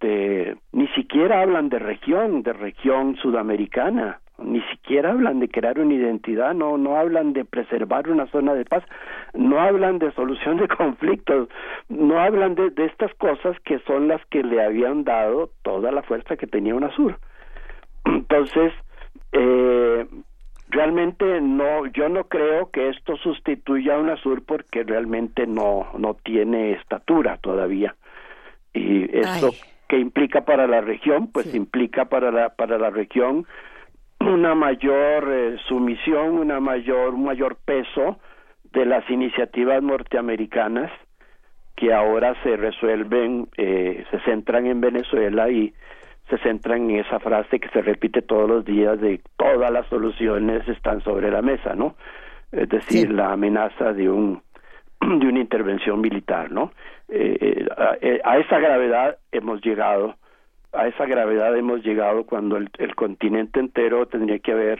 de 0.00 0.56
ni 0.72 0.86
siquiera 0.88 1.40
hablan 1.40 1.70
de 1.70 1.78
región, 1.78 2.42
de 2.42 2.52
región 2.52 3.16
sudamericana, 3.16 4.20
ni 4.38 4.60
siquiera 4.70 5.10
hablan 5.10 5.40
de 5.40 5.48
crear 5.48 5.80
una 5.80 5.94
identidad, 5.94 6.54
no 6.54 6.76
no 6.76 6.96
hablan 6.96 7.32
de 7.32 7.44
preservar 7.44 8.08
una 8.10 8.26
zona 8.26 8.54
de 8.54 8.64
paz, 8.64 8.84
no 9.34 9.60
hablan 9.60 9.98
de 9.98 10.12
solución 10.12 10.58
de 10.58 10.68
conflictos, 10.76 11.48
no 11.88 12.20
hablan 12.20 12.54
de, 12.54 12.70
de 12.70 12.84
estas 12.84 13.12
cosas 13.14 13.58
que 13.64 13.78
son 13.80 14.08
las 14.08 14.24
que 14.26 14.42
le 14.42 14.62
habían 14.62 15.04
dado 15.04 15.50
toda 15.62 15.90
la 15.90 16.02
fuerza 16.02 16.36
que 16.36 16.46
tenía 16.46 16.74
UNASUR. 16.74 17.18
Entonces, 18.04 18.72
eh, 19.32 20.06
realmente 20.70 21.40
no 21.40 21.86
yo 21.86 22.08
no 22.08 22.24
creo 22.24 22.70
que 22.70 22.88
esto 22.88 23.16
sustituya 23.16 23.94
a 23.94 23.98
UNASUR 23.98 24.44
porque 24.44 24.84
realmente 24.84 25.46
no 25.46 25.88
no 25.96 26.14
tiene 26.14 26.72
estatura 26.72 27.38
todavía. 27.38 27.94
Y 28.74 29.16
eso 29.16 29.52
que 29.88 29.98
implica 29.98 30.42
para 30.42 30.66
la 30.66 30.80
región 30.80 31.28
pues 31.32 31.54
implica 31.54 32.06
para 32.06 32.30
la 32.30 32.50
para 32.50 32.78
la 32.78 32.90
región 32.90 33.46
una 34.20 34.54
mayor 34.54 35.28
eh, 35.30 35.56
sumisión, 35.68 36.38
una 36.38 36.60
mayor, 36.60 37.14
un 37.14 37.24
mayor 37.24 37.56
peso 37.64 38.18
de 38.72 38.84
las 38.84 39.08
iniciativas 39.10 39.82
norteamericanas 39.82 40.90
que 41.76 41.92
ahora 41.92 42.34
se 42.42 42.56
resuelven, 42.56 43.48
eh, 43.56 44.04
se 44.10 44.20
centran 44.20 44.66
en 44.66 44.80
Venezuela 44.80 45.48
y 45.48 45.72
se 46.28 46.38
centran 46.38 46.90
en 46.90 47.00
esa 47.00 47.18
frase 47.20 47.58
que 47.58 47.68
se 47.70 47.82
repite 47.82 48.22
todos 48.22 48.48
los 48.48 48.64
días 48.64 49.00
de 49.00 49.20
todas 49.36 49.70
las 49.70 49.86
soluciones 49.88 50.66
están 50.68 51.02
sobre 51.02 51.30
la 51.30 51.42
mesa, 51.42 51.74
¿no? 51.74 51.96
Es 52.52 52.68
decir, 52.68 53.10
la 53.12 53.32
amenaza 53.32 53.92
de 53.92 54.08
un 54.08 54.42
de 55.00 55.26
una 55.26 55.40
intervención 55.40 56.00
militar, 56.00 56.50
¿no? 56.50 56.72
Eh, 57.08 57.66
eh, 58.00 58.20
a, 58.24 58.38
esa 58.38 58.58
gravedad 58.58 59.18
hemos 59.32 59.62
llegado, 59.62 60.16
a 60.72 60.86
esa 60.88 61.06
gravedad 61.06 61.56
hemos 61.56 61.82
llegado 61.82 62.24
cuando 62.24 62.56
el, 62.56 62.68
el 62.78 62.94
continente 62.94 63.60
entero 63.60 64.06
tendría 64.06 64.38
que 64.38 64.52
haber 64.52 64.78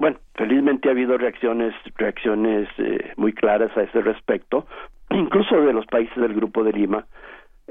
bueno, 0.00 0.16
felizmente 0.34 0.88
ha 0.88 0.92
habido 0.92 1.18
reacciones, 1.18 1.74
reacciones 1.96 2.66
eh, 2.78 3.12
muy 3.16 3.34
claras 3.34 3.70
a 3.76 3.82
ese 3.82 4.00
respecto, 4.00 4.66
incluso 5.10 5.60
de 5.60 5.74
los 5.74 5.84
países 5.86 6.16
del 6.16 6.32
Grupo 6.32 6.64
de 6.64 6.72
Lima, 6.72 7.04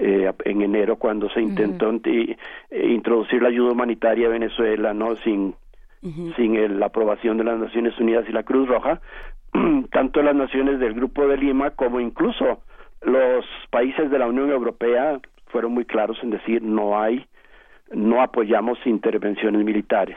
eh, 0.02 0.32
en 0.46 0.62
enero 0.62 0.96
cuando 0.96 1.30
se 1.30 1.42
intentó 1.42 1.92
eh, 2.06 2.38
introducir 2.72 3.42
la 3.42 3.50
ayuda 3.50 3.74
humanitaria 3.74 4.28
a 4.28 4.32
Venezuela, 4.32 4.94
no 4.94 5.16
sin 5.18 5.56
sin 6.38 6.80
la 6.80 6.86
aprobación 6.86 7.38
de 7.38 7.44
las 7.44 7.60
Naciones 7.60 8.00
Unidas 8.00 8.24
y 8.30 8.32
la 8.32 8.44
Cruz 8.44 8.70
Roja, 8.70 9.02
tanto 9.92 10.22
las 10.22 10.34
naciones 10.34 10.80
del 10.80 10.94
Grupo 10.94 11.28
de 11.28 11.36
Lima 11.36 11.72
como 11.72 12.00
incluso 12.00 12.62
los 13.02 13.46
países 13.70 14.10
de 14.10 14.18
la 14.18 14.28
Unión 14.28 14.50
Europea 14.50 15.20
fueron 15.48 15.74
muy 15.74 15.84
claros 15.84 16.18
en 16.24 16.30
decir 16.30 16.62
no 16.62 17.02
hay, 17.02 17.26
no 17.92 18.22
apoyamos 18.22 18.80
intervenciones 18.86 19.66
militares. 19.66 20.16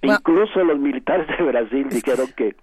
Incluso 0.00 0.64
los 0.64 0.80
militares 0.80 1.28
de 1.38 1.44
Brasil 1.44 1.88
dijeron 1.88 2.26
que 2.36 2.56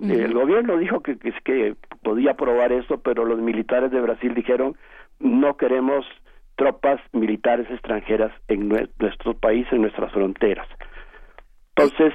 el 0.00 0.34
gobierno 0.34 0.76
dijo 0.78 1.00
que, 1.00 1.16
que, 1.16 1.32
que 1.44 1.76
podía 2.02 2.32
aprobar 2.32 2.72
eso, 2.72 3.00
pero 3.00 3.24
los 3.24 3.38
militares 3.40 3.92
de 3.92 4.00
Brasil 4.00 4.34
dijeron 4.34 4.74
no 5.22 5.56
queremos 5.56 6.04
tropas 6.56 7.00
militares 7.12 7.66
extranjeras 7.70 8.32
en 8.48 8.68
nuestro 8.68 9.34
país, 9.34 9.66
en 9.72 9.82
nuestras 9.82 10.12
fronteras. 10.12 10.68
Entonces, 11.74 12.12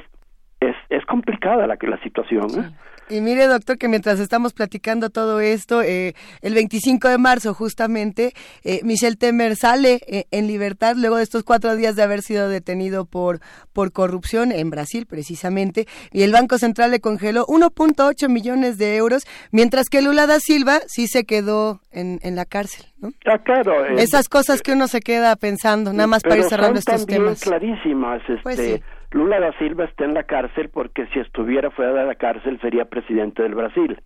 es, 0.59 0.75
es 0.89 1.05
complicada 1.05 1.67
la, 1.67 1.77
la 1.79 2.03
situación. 2.03 2.47
¿eh? 2.59 2.71
Y 3.09 3.21
mire, 3.21 3.47
doctor, 3.47 3.77
que 3.77 3.87
mientras 3.87 4.19
estamos 4.19 4.53
platicando 4.53 5.09
todo 5.09 5.39
esto, 5.39 5.81
eh, 5.81 6.13
el 6.41 6.53
25 6.53 7.07
de 7.07 7.17
marzo 7.17 7.53
justamente, 7.53 8.33
eh, 8.65 8.81
Michel 8.83 9.17
Temer 9.17 9.55
sale 9.55 10.01
eh, 10.07 10.25
en 10.31 10.47
libertad 10.47 10.95
luego 10.97 11.15
de 11.15 11.23
estos 11.23 11.43
cuatro 11.43 11.77
días 11.77 11.95
de 11.95 12.03
haber 12.03 12.21
sido 12.21 12.49
detenido 12.49 13.05
por, 13.05 13.39
por 13.71 13.93
corrupción 13.93 14.51
en 14.51 14.69
Brasil, 14.69 15.05
precisamente, 15.05 15.85
y 16.11 16.23
el 16.23 16.33
Banco 16.33 16.57
Central 16.57 16.91
le 16.91 16.99
congeló 16.99 17.45
1.8 17.45 18.27
millones 18.27 18.77
de 18.77 18.97
euros, 18.97 19.23
mientras 19.51 19.87
que 19.87 20.01
Lula 20.01 20.27
da 20.27 20.39
Silva 20.41 20.79
sí 20.87 21.07
se 21.07 21.23
quedó 21.23 21.79
en, 21.91 22.19
en 22.23 22.35
la 22.35 22.43
cárcel. 22.43 22.87
¿no? 22.99 23.11
Ah, 23.25 23.37
claro. 23.37 23.85
Esas 23.97 24.27
cosas 24.27 24.61
que 24.61 24.73
uno 24.73 24.87
se 24.87 24.99
queda 24.99 25.33
pensando, 25.37 25.93
nada 25.93 26.07
más 26.07 26.23
para 26.23 26.37
ir 26.37 26.43
cerrando 26.43 26.79
estos 26.79 27.05
temas. 27.05 27.39
clarísimas. 27.41 28.21
Pues 28.43 28.59
este, 28.59 28.83
Lula 29.11 29.39
da 29.39 29.57
Silva 29.57 29.85
está 29.85 30.05
en 30.05 30.13
la 30.13 30.23
cárcel 30.23 30.69
porque 30.69 31.07
si 31.07 31.19
estuviera 31.19 31.71
fuera 31.71 31.93
de 31.93 32.05
la 32.05 32.15
cárcel 32.15 32.59
sería 32.59 32.85
presidente 32.85 33.43
del 33.43 33.55
Brasil. 33.55 34.01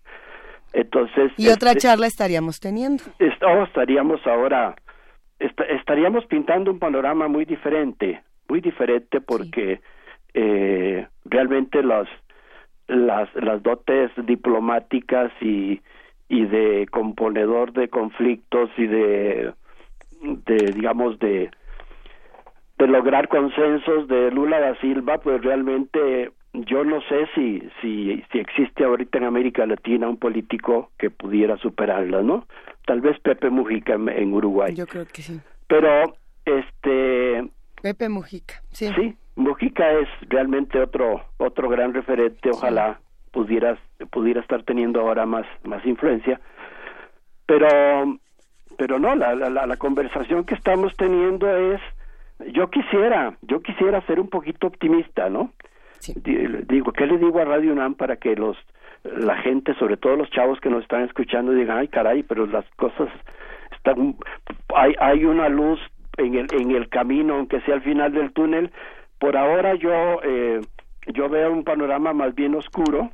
Entonces. 0.72 1.32
Y 1.36 1.48
otra 1.48 1.70
este, 1.70 1.80
charla 1.80 2.06
estaríamos 2.06 2.60
teniendo. 2.60 3.04
Oh, 3.42 3.64
estaríamos 3.64 4.26
ahora, 4.26 4.74
estaríamos 5.38 6.24
pintando 6.26 6.70
un 6.70 6.78
panorama 6.78 7.28
muy 7.28 7.44
diferente, 7.44 8.22
muy 8.48 8.60
diferente 8.60 9.20
porque 9.20 9.80
eh, 10.34 11.06
realmente 11.24 11.82
las, 11.82 12.08
las, 12.86 13.28
las 13.34 13.62
dotes 13.62 14.10
diplomáticas 14.24 15.32
y, 15.40 15.80
y 16.28 16.46
de 16.46 16.86
componedor 16.90 17.72
de 17.72 17.88
conflictos 17.88 18.70
y 18.78 18.86
de, 18.86 19.52
de 20.22 20.72
digamos, 20.74 21.18
de 21.18 21.50
de 22.82 22.88
lograr 22.88 23.28
consensos 23.28 24.08
de 24.08 24.32
Lula 24.32 24.58
da 24.58 24.74
Silva, 24.80 25.18
pues 25.18 25.40
realmente 25.40 26.32
yo 26.52 26.84
no 26.84 27.00
sé 27.02 27.28
si, 27.32 27.62
si, 27.80 28.24
si 28.32 28.38
existe 28.38 28.82
ahorita 28.84 29.18
en 29.18 29.24
América 29.24 29.64
Latina 29.66 30.08
un 30.08 30.16
político 30.16 30.90
que 30.98 31.08
pudiera 31.08 31.56
superarla, 31.58 32.22
¿no? 32.22 32.44
Tal 32.84 33.00
vez 33.00 33.18
Pepe 33.20 33.50
Mujica 33.50 33.94
en, 33.94 34.34
Uruguay. 34.34 34.74
Yo 34.74 34.86
creo 34.86 35.06
que 35.06 35.22
sí. 35.22 35.40
Pero, 35.68 36.16
este... 36.44 37.48
Pepe 37.80 38.08
Mujica, 38.08 38.62
sí. 38.72 38.90
Sí, 38.96 39.16
Mujica 39.36 39.88
es 39.92 40.08
realmente 40.28 40.80
otro, 40.80 41.24
otro 41.36 41.68
gran 41.68 41.94
referente, 41.94 42.50
ojalá 42.50 42.98
pudiera, 43.30 43.78
pudiera 44.10 44.40
estar 44.40 44.64
teniendo 44.64 45.00
ahora 45.00 45.24
más, 45.24 45.46
más 45.62 45.86
influencia. 45.86 46.40
Pero, 47.46 47.68
pero 48.76 48.98
no, 48.98 49.14
la, 49.14 49.36
la, 49.36 49.66
la 49.66 49.76
conversación 49.76 50.44
que 50.44 50.54
estamos 50.54 50.96
teniendo 50.96 51.48
es 51.56 51.80
yo 52.52 52.70
quisiera, 52.70 53.36
yo 53.42 53.60
quisiera 53.60 54.04
ser 54.06 54.20
un 54.20 54.28
poquito 54.28 54.66
optimista, 54.66 55.28
¿no? 55.28 55.50
Digo, 56.68 56.92
¿qué 56.92 57.06
le 57.06 57.18
digo 57.18 57.38
a 57.38 57.44
Radio 57.44 57.72
UNAM 57.72 57.94
para 57.94 58.16
que 58.16 58.34
los 58.34 58.56
la 59.04 59.36
gente, 59.38 59.74
sobre 59.74 59.96
todo 59.96 60.16
los 60.16 60.30
chavos 60.30 60.60
que 60.60 60.70
nos 60.70 60.82
están 60.82 61.02
escuchando, 61.02 61.52
digan, 61.52 61.78
ay 61.78 61.88
caray, 61.88 62.22
pero 62.22 62.46
las 62.46 62.64
cosas 62.76 63.08
están, 63.72 64.16
hay, 64.74 64.94
hay 65.00 65.24
una 65.24 65.48
luz 65.48 65.80
en 66.18 66.34
el, 66.34 66.46
en 66.52 66.70
el 66.70 66.88
camino, 66.88 67.34
aunque 67.34 67.60
sea 67.62 67.74
al 67.74 67.82
final 67.82 68.12
del 68.12 68.32
túnel. 68.32 68.70
Por 69.18 69.36
ahora 69.36 69.74
yo, 69.74 70.20
eh, 70.22 70.60
yo 71.08 71.28
veo 71.28 71.52
un 71.52 71.64
panorama 71.64 72.12
más 72.12 72.34
bien 72.34 72.54
oscuro 72.54 73.10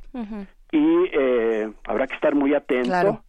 y 0.71 1.09
eh, 1.11 1.69
habrá 1.85 2.07
que 2.07 2.15
estar 2.15 2.35
muy 2.35 2.53
atento 2.53 3.21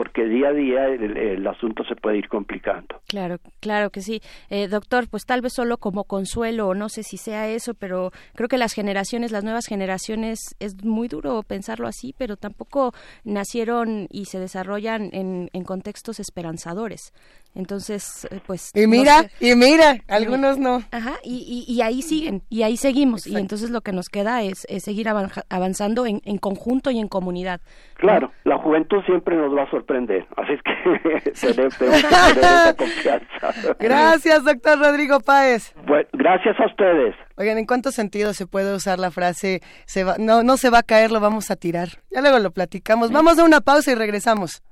porque 0.00 0.24
día 0.24 0.48
a 0.48 0.52
día 0.54 0.86
el, 0.86 1.46
asunto 1.46 1.84
se 1.84 1.94
puede 1.94 2.16
ir 2.16 2.28
complicando. 2.28 3.02
Claro, 3.06 3.36
claro 3.60 3.90
que 3.90 4.00
sí. 4.00 4.22
Eh, 4.48 4.66
doctor, 4.66 5.10
pues 5.10 5.26
tal 5.26 5.42
vez 5.42 5.52
solo 5.52 5.76
como 5.76 6.04
consuelo, 6.04 6.72
no 6.72 6.88
sé 6.88 7.02
si 7.02 7.18
sea 7.18 7.48
eso, 7.48 7.74
pero 7.74 8.10
creo 8.34 8.48
que 8.48 8.56
las 8.56 8.72
generaciones, 8.72 9.30
las 9.30 9.44
nuevas 9.44 9.66
generaciones, 9.66 10.56
es 10.58 10.82
muy 10.82 11.06
duro 11.08 11.42
pensarlo 11.42 11.86
así, 11.86 12.14
pero 12.16 12.38
tampoco 12.38 12.94
nacieron 13.24 14.06
y 14.08 14.24
se 14.24 14.40
desarrollan 14.40 15.10
en, 15.12 15.50
en 15.52 15.64
contextos 15.64 16.18
esperanzadores. 16.18 17.12
Entonces, 17.54 18.28
eh, 18.30 18.40
pues... 18.46 18.70
Y 18.74 18.86
mira, 18.86 19.24
y 19.40 19.54
mira, 19.56 19.96
algunos 20.08 20.58
no. 20.58 20.82
Ajá, 20.92 21.14
y, 21.24 21.64
y, 21.66 21.82
ahí 21.82 22.00
siguen, 22.02 22.42
y 22.48 22.62
ahí 22.62 22.76
seguimos. 22.76 23.26
Y 23.26 23.36
entonces 23.36 23.70
lo 23.70 23.80
que 23.80 23.92
nos 23.92 24.08
queda 24.08 24.42
es, 24.42 24.66
seguir 24.78 25.08
avanzando 25.08 26.06
en, 26.06 26.22
en, 26.24 26.38
conjunto 26.38 26.90
y 26.90 27.00
en 27.00 27.08
comunidad. 27.08 27.60
Claro, 27.94 28.30
la 28.44 28.56
juventud 28.58 29.02
siempre 29.04 29.36
nos 29.36 29.54
va 29.56 29.64
a 29.64 29.70
sorprender, 29.70 30.26
así 30.36 30.52
es 30.52 30.60
que 30.62 31.30
tenemos 31.52 31.76
que 31.76 31.86
esa 31.88 32.74
confianza. 32.76 33.74
Gracias, 33.78 34.44
doctor 34.44 34.78
Rodrigo 34.78 35.20
Páez. 35.20 35.74
Bueno, 35.86 36.08
gracias 36.12 36.58
a 36.60 36.66
ustedes. 36.66 37.14
Oigan, 37.36 37.58
¿en 37.58 37.66
cuántos 37.66 37.94
sentidos 37.94 38.36
se 38.36 38.46
puede 38.46 38.74
usar 38.74 38.98
la 38.98 39.10
frase, 39.10 39.60
se 39.86 40.04
va, 40.04 40.16
no, 40.18 40.42
no 40.42 40.56
se 40.56 40.70
va 40.70 40.78
a 40.78 40.82
caer, 40.82 41.10
lo 41.10 41.20
vamos 41.20 41.50
a 41.50 41.56
tirar? 41.56 41.88
Ya 42.10 42.20
luego 42.20 42.38
lo 42.38 42.52
platicamos. 42.52 43.10
Vamos 43.10 43.38
a 43.38 43.44
una 43.44 43.60
pausa 43.60 43.90
y 43.92 43.94
regresamos. 43.94 44.62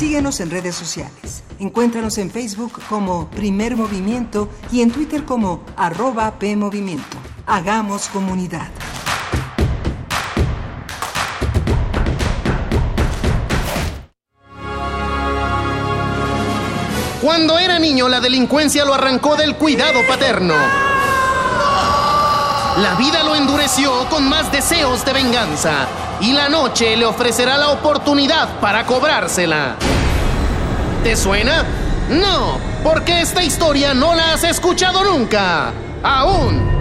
Síguenos 0.00 0.40
en 0.40 0.50
redes 0.50 0.76
sociales. 0.76 1.42
Encuéntranos 1.58 2.16
en 2.16 2.30
Facebook 2.30 2.80
como 2.88 3.28
Primer 3.28 3.76
Movimiento 3.76 4.48
y 4.72 4.80
en 4.80 4.90
Twitter 4.90 5.26
como 5.26 5.62
arroba 5.76 6.38
PMovimiento. 6.38 7.18
Hagamos 7.46 8.08
comunidad. 8.08 8.68
Cuando 17.20 17.58
era 17.58 17.78
niño, 17.78 18.08
la 18.08 18.20
delincuencia 18.20 18.86
lo 18.86 18.94
arrancó 18.94 19.36
del 19.36 19.56
cuidado 19.56 20.00
paterno. 20.08 20.54
La 22.78 22.94
vida 22.98 23.22
lo 23.22 23.36
endureció 23.36 24.08
con 24.08 24.26
más 24.30 24.50
deseos 24.50 25.04
de 25.04 25.12
venganza 25.12 25.86
y 26.20 26.32
la 26.32 26.48
noche 26.48 26.96
le 26.96 27.06
ofrecerá 27.06 27.56
la 27.58 27.70
oportunidad 27.70 28.60
para 28.60 28.84
cobrársela. 28.84 29.76
¿Te 31.02 31.16
suena? 31.16 31.64
No, 32.10 32.58
porque 32.82 33.20
esta 33.20 33.42
historia 33.42 33.94
no 33.94 34.14
la 34.14 34.34
has 34.34 34.44
escuchado 34.44 35.02
nunca. 35.04 35.72
Aún. 36.02 36.80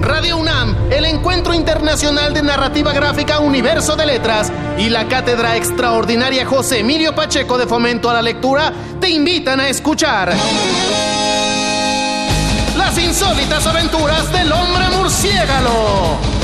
Radio 0.00 0.36
UNAM, 0.38 0.76
el 0.90 1.04
Encuentro 1.04 1.54
Internacional 1.54 2.32
de 2.32 2.42
Narrativa 2.42 2.92
Gráfica 2.92 3.40
Universo 3.40 3.96
de 3.96 4.06
Letras 4.06 4.52
y 4.78 4.88
la 4.88 5.08
Cátedra 5.08 5.56
Extraordinaria 5.56 6.46
José 6.46 6.80
Emilio 6.80 7.14
Pacheco 7.14 7.58
de 7.58 7.66
Fomento 7.66 8.10
a 8.10 8.14
la 8.14 8.22
Lectura 8.22 8.72
te 9.00 9.08
invitan 9.08 9.60
a 9.60 9.68
escuchar 9.68 10.32
las 12.76 12.98
insólitas 12.98 13.66
aventuras 13.66 14.30
del 14.32 14.52
hombre 14.52 14.84
murciélago. 14.96 16.35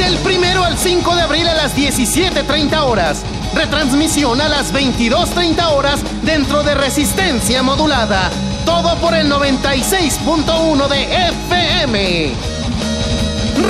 Del 0.00 0.16
primero 0.20 0.64
al 0.64 0.78
5 0.78 1.14
de 1.14 1.20
abril 1.20 1.46
a 1.46 1.54
las 1.54 1.76
17.30 1.76 2.84
horas. 2.84 3.22
Retransmisión 3.54 4.40
a 4.40 4.48
las 4.48 4.72
22.30 4.72 5.72
horas 5.72 6.00
dentro 6.22 6.62
de 6.62 6.74
Resistencia 6.74 7.62
Modulada 7.62 8.30
Todo 8.64 8.96
por 8.96 9.14
el 9.14 9.30
96.1 9.30 10.88
de 10.88 11.02
FM. 11.28 12.32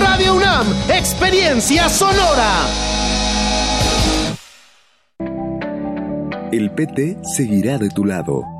Radio 0.01 0.36
UNAM, 0.36 0.66
experiencia 0.89 1.89
sonora. 1.89 2.52
El 6.52 6.70
PT 6.70 7.19
seguirá 7.24 7.77
de 7.78 7.90
tu 7.90 8.05
lado. 8.05 8.60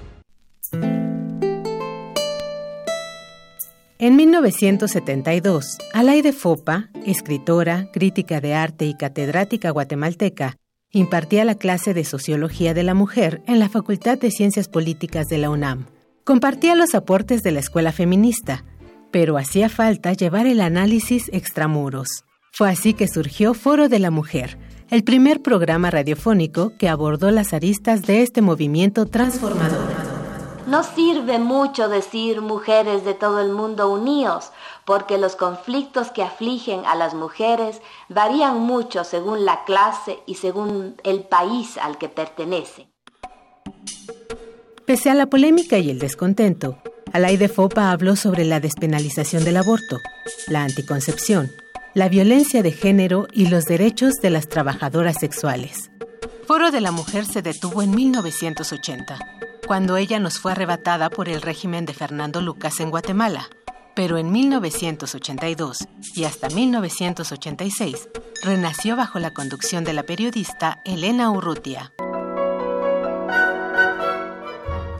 En 4.03 4.15
1972, 4.15 5.77
Alaide 5.93 6.33
Fopa, 6.33 6.89
escritora, 7.05 7.91
crítica 7.93 8.41
de 8.41 8.55
arte 8.55 8.85
y 8.85 8.95
catedrática 8.95 9.69
guatemalteca, 9.69 10.57
impartía 10.91 11.45
la 11.45 11.53
clase 11.53 11.93
de 11.93 12.03
Sociología 12.03 12.73
de 12.73 12.81
la 12.81 12.95
Mujer 12.95 13.43
en 13.45 13.59
la 13.59 13.69
Facultad 13.69 14.17
de 14.17 14.31
Ciencias 14.31 14.67
Políticas 14.67 15.27
de 15.27 15.37
la 15.37 15.51
UNAM. 15.51 15.85
Compartía 16.23 16.75
los 16.75 16.95
aportes 16.95 17.43
de 17.43 17.51
la 17.51 17.59
escuela 17.59 17.91
feminista, 17.91 18.63
pero 19.11 19.37
hacía 19.37 19.69
falta 19.69 20.13
llevar 20.13 20.47
el 20.47 20.61
análisis 20.61 21.29
extramuros. 21.31 22.25
Fue 22.51 22.69
así 22.69 22.95
que 22.95 23.07
surgió 23.07 23.53
Foro 23.53 23.87
de 23.87 23.99
la 23.99 24.09
Mujer, 24.09 24.57
el 24.89 25.03
primer 25.03 25.41
programa 25.41 25.91
radiofónico 25.91 26.73
que 26.77 26.89
abordó 26.89 27.29
las 27.31 27.53
aristas 27.53 28.01
de 28.01 28.23
este 28.23 28.41
movimiento 28.41 29.05
transformador. 29.05 30.10
No 30.71 30.83
sirve 30.83 31.37
mucho 31.37 31.89
decir 31.89 32.39
mujeres 32.39 33.03
de 33.03 33.13
todo 33.13 33.41
el 33.41 33.51
mundo 33.51 33.91
unidos, 33.91 34.53
porque 34.85 35.17
los 35.17 35.35
conflictos 35.35 36.11
que 36.11 36.23
afligen 36.23 36.85
a 36.85 36.95
las 36.95 37.13
mujeres 37.13 37.81
varían 38.07 38.57
mucho 38.61 39.03
según 39.03 39.43
la 39.43 39.65
clase 39.65 40.19
y 40.25 40.35
según 40.35 40.95
el 41.03 41.25
país 41.25 41.77
al 41.77 41.97
que 41.97 42.07
pertenecen. 42.07 42.87
Pese 44.85 45.09
a 45.09 45.13
la 45.13 45.25
polémica 45.25 45.77
y 45.77 45.89
el 45.89 45.99
descontento, 45.99 46.77
Alaide 47.11 47.49
Fopa 47.49 47.91
habló 47.91 48.15
sobre 48.15 48.45
la 48.45 48.61
despenalización 48.61 49.43
del 49.43 49.57
aborto, 49.57 49.97
la 50.47 50.63
anticoncepción, 50.63 51.51
la 51.93 52.07
violencia 52.07 52.63
de 52.63 52.71
género 52.71 53.27
y 53.33 53.47
los 53.47 53.65
derechos 53.65 54.13
de 54.21 54.29
las 54.29 54.47
trabajadoras 54.47 55.17
sexuales. 55.19 55.91
Foro 56.47 56.71
de 56.71 56.79
la 56.79 56.91
Mujer 56.91 57.25
se 57.25 57.41
detuvo 57.41 57.81
en 57.81 57.91
1980, 57.91 59.19
cuando 59.71 59.95
ella 59.95 60.19
nos 60.19 60.37
fue 60.37 60.51
arrebatada 60.51 61.09
por 61.09 61.29
el 61.29 61.41
régimen 61.41 61.85
de 61.85 61.93
Fernando 61.93 62.41
Lucas 62.41 62.81
en 62.81 62.89
Guatemala. 62.89 63.47
Pero 63.95 64.17
en 64.17 64.29
1982 64.29 65.87
y 66.13 66.25
hasta 66.25 66.49
1986 66.49 68.09
renació 68.43 68.97
bajo 68.97 69.17
la 69.19 69.31
conducción 69.31 69.85
de 69.85 69.93
la 69.93 70.03
periodista 70.03 70.81
Elena 70.83 71.31
Urrutia. 71.31 71.93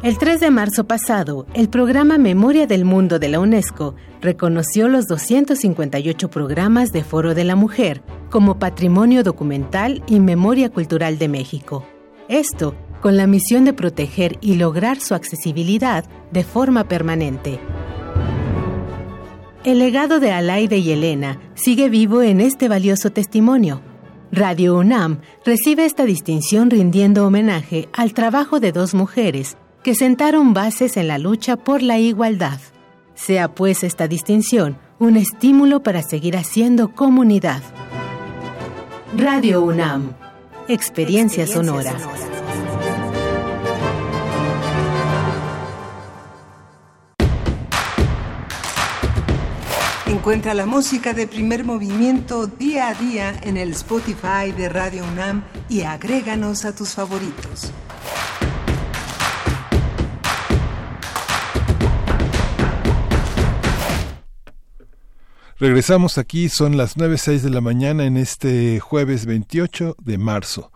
El 0.04 0.18
3 0.18 0.40
de 0.40 0.52
marzo 0.52 0.86
pasado, 0.86 1.48
el 1.54 1.68
programa 1.68 2.18
Memoria 2.18 2.66
del 2.66 2.86
Mundo 2.86 3.20
de 3.20 3.28
la 3.28 3.42
UNESCO 3.42 3.96
reconoció 4.22 4.88
los 4.88 5.06
258 5.08 6.30
programas 6.30 6.94
de 6.94 7.04
Foro 7.04 7.36
de 7.36 7.44
la 7.44 7.58
Mujer 7.58 8.04
como 8.30 8.58
Patrimonio 8.58 9.24
Documental 9.24 10.02
y 10.08 10.22
Memoria 10.22 10.70
Cultural 10.70 11.18
de 11.18 11.28
México. 11.28 11.86
Esto 12.30 12.74
con 13.02 13.18
la 13.18 13.28
misión 13.28 13.66
de 13.66 13.74
proteger 13.74 14.38
y 14.42 14.56
lograr 14.56 15.00
su 15.00 15.16
accesibilidad 15.16 16.06
de 16.32 16.44
forma 16.44 16.88
permanente. 16.88 17.60
El 19.64 19.80
legado 19.80 20.20
de 20.20 20.32
Alaide 20.32 20.78
y 20.78 20.92
Elena 20.92 21.40
sigue 21.54 21.90
vivo 21.90 22.22
en 22.22 22.42
este 22.42 22.68
valioso 22.68 23.12
testimonio. 23.12 23.82
Radio 24.32 24.78
UNAM 24.78 25.20
recibe 25.46 25.86
esta 25.86 26.06
distinción 26.06 26.70
rindiendo 26.70 27.28
homenaje 27.28 27.90
al 27.94 28.14
trabajo 28.14 28.60
de 28.60 28.72
dos 28.72 28.94
mujeres 28.94 29.58
que 29.84 29.94
sentaron 29.94 30.54
bases 30.54 30.96
en 30.98 31.08
la 31.08 31.18
lucha 31.18 31.58
por 31.58 31.82
la 31.82 32.00
igualdad. 32.00 32.60
Sea 33.14 33.54
pues 33.54 33.84
esta 33.84 34.08
distinción 34.08 34.78
un 35.00 35.18
estímulo 35.18 35.84
para 35.84 36.02
seguir 36.02 36.38
haciendo 36.38 36.94
comunidad. 36.94 37.62
Radio 39.18 39.62
UNAM, 39.62 40.14
Experiencia, 40.68 41.46
sonora. 41.48 41.94
Encuentra 50.12 50.54
la 50.54 50.66
música 50.66 51.14
de 51.14 51.26
primer 51.26 51.64
movimiento 51.64 52.46
día 52.46 52.90
a 52.90 52.94
día 52.94 53.34
en 53.44 53.56
el 53.56 53.72
Spotify 53.72 54.52
de 54.56 54.68
Radio 54.68 55.06
UNAM 55.06 55.46
y 55.70 55.84
agréganos 55.84 56.66
a 56.66 56.76
tus 56.76 56.90
favoritos. 56.90 57.72
Regresamos 65.58 66.18
aquí, 66.18 66.50
son 66.50 66.76
las 66.76 66.98
9.06 66.98 67.40
de 67.40 67.50
la 67.50 67.62
mañana 67.62 68.04
en 68.04 68.18
este 68.18 68.82
jueves 68.82 69.26
28 69.26 69.96
de 69.98 70.18
marzo 70.18 70.74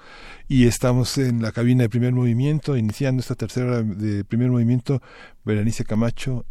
y 0.47 0.65
estamos 0.65 1.17
en 1.17 1.41
la 1.41 1.51
cabina 1.51 1.83
de 1.83 1.89
primer 1.89 2.13
movimiento, 2.13 2.77
iniciando 2.77 3.19
esta 3.19 3.35
tercera 3.35 3.81
de 3.81 4.23
primer 4.23 4.49
movimiento. 4.49 5.01
Berenice 5.43 5.83
Camacho, 5.83 6.45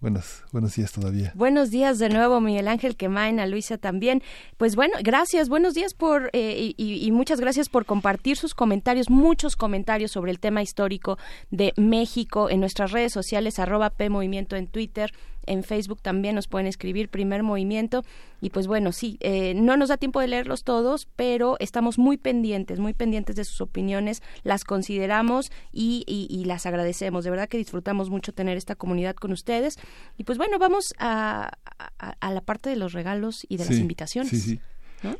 Buenos, 0.00 0.44
buenos 0.52 0.76
días 0.76 0.92
todavía. 0.92 1.32
Buenos 1.34 1.70
días 1.70 1.98
de 1.98 2.08
nuevo, 2.08 2.40
Miguel 2.40 2.68
Ángel 2.68 2.94
Quemain, 2.94 3.40
a 3.40 3.46
Luisa 3.46 3.78
también. 3.78 4.22
Pues 4.56 4.76
bueno, 4.76 4.94
gracias, 5.02 5.48
buenos 5.48 5.74
días 5.74 5.92
por 5.92 6.30
eh, 6.34 6.72
y, 6.76 7.10
muchas 7.10 7.40
gracias 7.40 7.68
por 7.68 7.84
compartir 7.84 8.36
sus 8.36 8.54
comentarios, 8.54 9.10
muchos 9.10 9.56
comentarios 9.56 10.12
sobre 10.12 10.30
el 10.30 10.38
tema 10.38 10.62
histórico 10.62 11.18
de 11.50 11.72
México 11.76 12.48
en 12.48 12.60
nuestras 12.60 12.92
redes 12.92 13.12
sociales, 13.12 13.58
arroba 13.58 13.90
P 13.90 14.08
Movimiento 14.08 14.54
en 14.54 14.68
Twitter, 14.68 15.12
en 15.48 15.64
Facebook 15.64 16.00
también 16.00 16.34
nos 16.34 16.46
pueden 16.46 16.66
escribir 16.66 17.08
primer 17.08 17.42
movimiento 17.42 18.04
y 18.40 18.50
pues 18.50 18.66
bueno, 18.66 18.92
sí, 18.92 19.16
eh, 19.20 19.54
no 19.54 19.76
nos 19.76 19.88
da 19.88 19.96
tiempo 19.96 20.20
de 20.20 20.28
leerlos 20.28 20.62
todos, 20.62 21.08
pero 21.16 21.56
estamos 21.58 21.98
muy 21.98 22.16
pendientes, 22.16 22.78
muy 22.78 22.94
pendientes 22.94 23.36
de 23.36 23.44
sus 23.44 23.60
opiniones, 23.60 24.22
las 24.44 24.64
consideramos 24.64 25.50
y, 25.72 26.04
y, 26.06 26.44
las 26.44 26.66
agradecemos. 26.66 27.24
De 27.24 27.30
verdad 27.30 27.48
que 27.48 27.58
disfrutamos 27.58 28.10
mucho 28.10 28.32
tener 28.32 28.56
esta 28.56 28.76
comunidad 28.76 29.16
con 29.16 29.32
ustedes. 29.32 29.76
Y 30.16 30.24
pues 30.24 30.38
bueno, 30.38 30.58
vamos 30.58 30.94
a, 30.98 31.50
a, 31.98 32.32
la 32.32 32.40
parte 32.42 32.70
de 32.70 32.76
los 32.76 32.92
regalos 32.92 33.44
y 33.48 33.56
de 33.56 33.64
las 33.64 33.78
invitaciones. 33.78 34.30
Sí, 34.30 34.40
sí. 34.40 34.60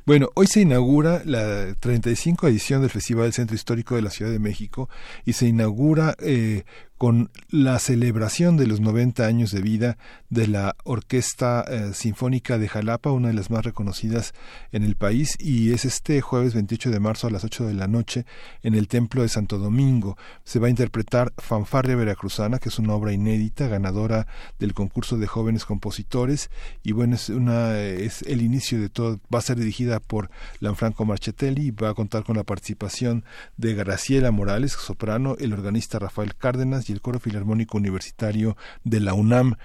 Bueno, 0.07 0.31
hoy 0.35 0.47
se 0.49 0.61
inaugura 0.61 1.23
la 1.25 1.75
35 1.75 2.49
edición 2.49 2.81
del 2.81 2.91
Festival 2.91 3.33
Centro 3.33 3.55
Histórico 3.55 3.95
de 3.95 4.03
la 4.03 4.11
Ciudad 4.11 4.31
de 4.31 4.41
México 4.41 4.89
y 5.25 5.35
se 5.35 5.47
inaugura 5.47 6.17
eh, 6.19 6.65
con 6.99 7.31
la 7.49 7.79
celebración 7.79 8.57
de 8.57 8.67
los 8.67 8.81
90 8.81 9.25
años 9.25 9.53
de 9.53 9.63
vida 9.63 9.97
de 10.31 10.49
la 10.49 10.75
Orquesta 10.83 11.65
eh, 11.69 11.93
Sinfónica 11.95 12.59
de 12.59 12.69
Jalapa, 12.69 13.13
una 13.13 13.29
de 13.29 13.35
las 13.35 13.51
más 13.51 13.65
reconocidas 13.65 14.35
en 14.73 14.83
el 14.83 14.97
país, 14.97 15.37
y 15.39 15.73
es 15.73 15.85
este 15.85 16.21
jueves 16.21 16.55
28 16.55 16.91
de 16.91 16.99
marzo 16.99 17.29
a 17.29 17.31
las 17.31 17.45
8 17.45 17.67
de 17.67 17.75
la 17.75 17.87
noche 17.87 18.27
en 18.65 18.75
el 18.75 18.89
Templo 18.89 19.23
de 19.23 19.29
Santo 19.29 19.59
Domingo. 19.59 20.19
Se 20.43 20.59
va 20.59 20.67
a 20.67 20.71
interpretar 20.71 21.33
Fanfarria 21.39 21.95
Veracruzana, 21.95 22.59
que 22.59 22.69
es 22.69 22.81
una 22.81 22.95
obra 22.95 23.13
inédita, 23.13 23.69
ganadora 23.69 24.27
del 24.59 24.75
concurso 24.75 25.19
de 25.19 25.29
jóvenes 25.29 25.65
compositores, 25.65 26.51
y 26.83 26.93
bueno, 26.93 27.15
es, 27.15 27.29
una, 27.29 27.79
es 27.79 28.23
el 28.23 28.43
inicio 28.43 28.81
de 28.81 28.89
todo, 28.89 29.21
va 29.33 29.39
a 29.39 29.43
ser 29.43 29.57
dirigida 29.57 30.01
por 30.01 30.31
Lanfranco 30.59 31.05
Marchetelli, 31.05 31.69
y 31.69 31.71
va 31.71 31.91
a 31.91 31.95
contar 31.95 32.25
con 32.25 32.37
la 32.37 32.43
participación 32.43 33.25
de 33.57 33.75
Graciela 33.75 34.33
Morales, 34.33 34.73
soprano, 34.73 35.37
el 35.39 35.53
organista 35.53 36.01
Rafael 36.01 36.35
Cárdenas, 36.35 36.88
y 36.89 36.93
el 36.93 37.01
Coro 37.01 37.21
Filarmónico 37.21 37.79
Universitario 37.79 38.57
de 38.85 39.01
la 39.01 39.15
UNAM. 39.15 39.57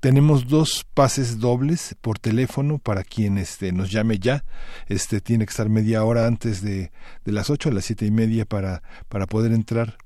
Tenemos 0.00 0.48
dos 0.48 0.86
pases 0.94 1.38
dobles 1.38 1.96
por 2.00 2.18
teléfono 2.18 2.78
para 2.78 3.04
quien 3.04 3.38
este, 3.38 3.72
nos 3.72 3.90
llame 3.90 4.18
ya. 4.18 4.44
Este 4.86 5.20
tiene 5.20 5.44
que 5.44 5.50
estar 5.50 5.68
media 5.68 6.04
hora 6.04 6.26
antes 6.26 6.62
de, 6.62 6.90
de 7.24 7.32
las 7.32 7.50
ocho 7.50 7.68
a 7.68 7.72
las 7.72 7.84
siete 7.84 8.06
y 8.06 8.10
media 8.10 8.44
para, 8.44 8.82
para 9.08 9.26
poder 9.26 9.52
entrar 9.52 9.98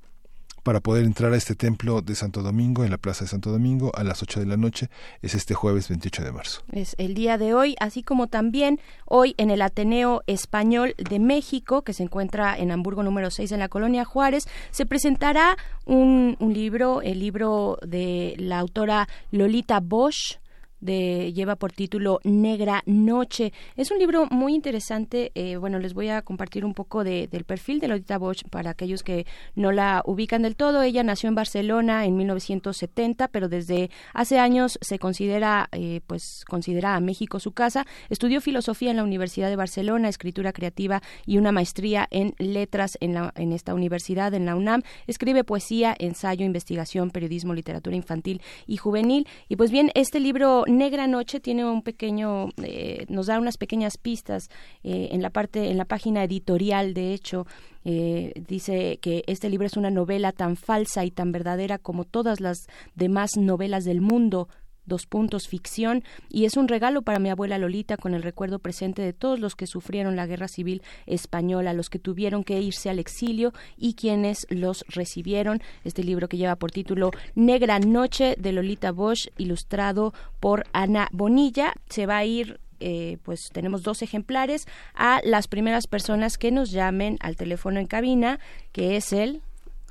para 0.65 0.79
poder 0.79 1.05
entrar 1.05 1.31
a 1.31 1.37
este 1.37 1.53
templo 1.53 2.01
de 2.01 2.15
Santo 2.15 2.41
Domingo, 2.41 2.83
en 2.83 2.89
la 2.89 2.97
Plaza 2.97 3.23
de 3.23 3.29
Santo 3.29 3.51
Domingo, 3.51 3.91
a 3.93 4.03
las 4.03 4.23
8 4.23 4.39
de 4.39 4.47
la 4.47 4.57
noche. 4.57 4.89
Es 5.21 5.35
este 5.35 5.53
jueves 5.53 5.89
28 5.89 6.23
de 6.23 6.31
marzo. 6.31 6.63
Es 6.71 6.95
el 6.97 7.13
día 7.13 7.37
de 7.37 7.53
hoy, 7.53 7.75
así 7.79 8.01
como 8.01 8.25
también 8.25 8.79
hoy 9.05 9.35
en 9.37 9.51
el 9.51 9.61
Ateneo 9.61 10.23
Español 10.25 10.95
de 10.97 11.19
México, 11.19 11.83
que 11.83 11.93
se 11.93 12.01
encuentra 12.01 12.57
en 12.57 12.71
Hamburgo 12.71 13.03
número 13.03 13.29
6 13.29 13.51
en 13.51 13.59
la 13.59 13.69
colonia 13.69 14.05
Juárez, 14.05 14.47
se 14.71 14.87
presentará 14.87 15.55
un, 15.85 16.35
un 16.39 16.51
libro, 16.51 17.03
el 17.03 17.19
libro 17.19 17.77
de 17.85 18.33
la 18.39 18.57
autora 18.57 19.07
Lolita 19.29 19.79
Bosch, 19.79 20.39
lleva 20.85 21.55
por 21.55 21.71
título 21.71 22.19
Negra 22.23 22.83
Noche. 22.85 23.53
Es 23.75 23.91
un 23.91 23.99
libro 23.99 24.27
muy 24.29 24.53
interesante. 24.53 25.31
Eh, 25.35 25.57
bueno, 25.57 25.79
les 25.79 25.93
voy 25.93 26.09
a 26.09 26.21
compartir 26.21 26.65
un 26.65 26.73
poco 26.73 27.03
de, 27.03 27.27
del 27.27 27.43
perfil 27.43 27.79
de 27.79 27.87
Lolita 27.87 28.17
Bosch 28.17 28.43
para 28.49 28.71
aquellos 28.71 29.03
que 29.03 29.25
no 29.55 29.71
la 29.71 30.01
ubican 30.05 30.41
del 30.41 30.55
todo. 30.55 30.81
Ella 30.81 31.03
nació 31.03 31.29
en 31.29 31.35
Barcelona 31.35 32.05
en 32.05 32.17
1970, 32.17 33.27
pero 33.29 33.49
desde 33.49 33.89
hace 34.13 34.39
años 34.39 34.77
se 34.81 34.99
considera, 34.99 35.69
eh, 35.71 36.01
pues, 36.07 36.43
considera 36.47 36.95
a 36.95 36.99
México 36.99 37.39
su 37.39 37.51
casa. 37.51 37.85
Estudió 38.09 38.41
filosofía 38.41 38.91
en 38.91 38.97
la 38.97 39.03
Universidad 39.03 39.49
de 39.49 39.55
Barcelona, 39.55 40.09
escritura 40.09 40.53
creativa 40.53 41.01
y 41.25 41.37
una 41.37 41.51
maestría 41.51 42.07
en 42.11 42.35
letras 42.37 42.97
en, 43.01 43.13
la, 43.13 43.33
en 43.35 43.51
esta 43.51 43.73
universidad, 43.73 44.33
en 44.33 44.45
la 44.45 44.55
UNAM. 44.55 44.83
Escribe 45.07 45.43
poesía, 45.43 45.95
ensayo, 45.97 46.45
investigación, 46.45 47.11
periodismo, 47.11 47.53
literatura 47.53 47.95
infantil 47.95 48.41
y 48.67 48.77
juvenil. 48.77 49.27
Y 49.49 49.55
pues 49.55 49.71
bien, 49.71 49.91
este 49.95 50.19
libro 50.19 50.63
Negra 50.77 51.07
Noche 51.07 51.39
tiene 51.39 51.65
un 51.65 51.81
pequeño, 51.81 52.49
eh, 52.61 53.05
nos 53.09 53.27
da 53.27 53.39
unas 53.39 53.57
pequeñas 53.57 53.97
pistas 53.97 54.49
eh, 54.83 55.09
en 55.11 55.21
la 55.21 55.29
parte, 55.29 55.71
en 55.71 55.77
la 55.77 55.85
página 55.85 56.23
editorial, 56.23 56.93
de 56.93 57.13
hecho, 57.13 57.47
eh, 57.83 58.33
dice 58.47 58.97
que 59.01 59.23
este 59.27 59.49
libro 59.49 59.67
es 59.67 59.77
una 59.77 59.91
novela 59.91 60.31
tan 60.31 60.57
falsa 60.57 61.05
y 61.05 61.11
tan 61.11 61.31
verdadera 61.31 61.77
como 61.77 62.03
todas 62.03 62.39
las 62.39 62.67
demás 62.95 63.37
novelas 63.37 63.85
del 63.85 64.01
mundo, 64.01 64.49
dos 64.85 65.05
puntos 65.05 65.47
ficción 65.47 66.03
y 66.29 66.45
es 66.45 66.57
un 66.57 66.67
regalo 66.67 67.01
para 67.01 67.19
mi 67.19 67.29
abuela 67.29 67.57
Lolita 67.57 67.97
con 67.97 68.13
el 68.13 68.23
recuerdo 68.23 68.59
presente 68.59 69.01
de 69.01 69.13
todos 69.13 69.39
los 69.39 69.55
que 69.55 69.67
sufrieron 69.67 70.15
la 70.15 70.27
guerra 70.27 70.47
civil 70.47 70.81
española, 71.05 71.73
los 71.73 71.89
que 71.89 71.99
tuvieron 71.99 72.43
que 72.43 72.61
irse 72.61 72.89
al 72.89 72.99
exilio 72.99 73.53
y 73.77 73.93
quienes 73.93 74.47
los 74.49 74.85
recibieron. 74.87 75.61
Este 75.83 76.03
libro 76.03 76.27
que 76.27 76.37
lleva 76.37 76.55
por 76.55 76.71
título 76.71 77.11
Negra 77.35 77.79
Noche 77.79 78.35
de 78.37 78.51
Lolita 78.51 78.91
Bosch, 78.91 79.27
ilustrado 79.37 80.13
por 80.39 80.65
Ana 80.73 81.07
Bonilla, 81.11 81.73
se 81.89 82.05
va 82.05 82.17
a 82.17 82.25
ir 82.25 82.59
eh, 82.81 83.17
pues 83.23 83.49
tenemos 83.53 83.83
dos 83.83 84.01
ejemplares 84.01 84.67
a 84.93 85.21
las 85.23 85.47
primeras 85.47 85.87
personas 85.87 86.37
que 86.37 86.51
nos 86.51 86.71
llamen 86.71 87.17
al 87.21 87.37
teléfono 87.37 87.79
en 87.79 87.87
cabina, 87.87 88.39
que 88.73 88.97
es 88.97 89.13
el 89.13 89.41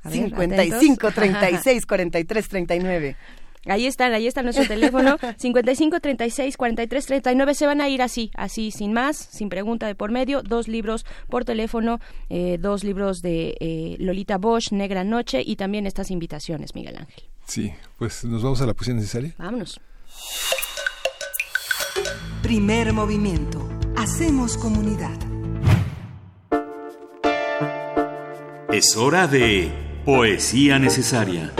a 0.03 0.11
55 0.11 1.11
36 1.11 1.85
43 1.85 2.47
39. 2.47 3.15
Ahí 3.65 3.87
están, 3.87 4.13
ahí 4.13 4.27
está 4.27 4.43
nuestro 4.43 4.67
teléfono, 4.67 5.17
55 5.37 5.99
36 5.99 6.57
43 6.57 7.05
39. 7.05 7.53
Se 7.55 7.65
van 7.65 7.81
a 7.81 7.89
ir 7.89 8.01
así, 8.01 8.31
así, 8.35 8.71
sin 8.71 8.93
más, 8.93 9.17
sin 9.17 9.49
pregunta 9.49 9.87
de 9.87 9.95
por 9.95 10.11
medio. 10.11 10.43
Dos 10.43 10.67
libros 10.67 11.05
por 11.29 11.45
teléfono, 11.45 11.99
eh, 12.29 12.57
dos 12.59 12.83
libros 12.83 13.21
de 13.21 13.57
eh, 13.59 13.95
Lolita 13.99 14.37
Bosch, 14.37 14.71
Negra 14.71 15.03
Noche 15.03 15.41
y 15.45 15.55
también 15.55 15.87
estas 15.87 16.11
invitaciones, 16.11 16.75
Miguel 16.75 16.97
Ángel. 16.97 17.23
Sí, 17.45 17.73
pues 17.97 18.23
nos 18.25 18.43
vamos 18.43 18.61
a 18.61 18.65
la 18.65 18.73
posición 18.73 18.97
necesaria. 18.97 19.33
Vámonos. 19.37 19.79
Primer 22.41 22.93
movimiento. 22.93 23.67
Hacemos 23.95 24.57
comunidad. 24.57 25.17
Es 28.71 28.95
hora 28.97 29.27
de 29.27 29.71
poesía 30.05 30.77
necesaria. 30.77 31.53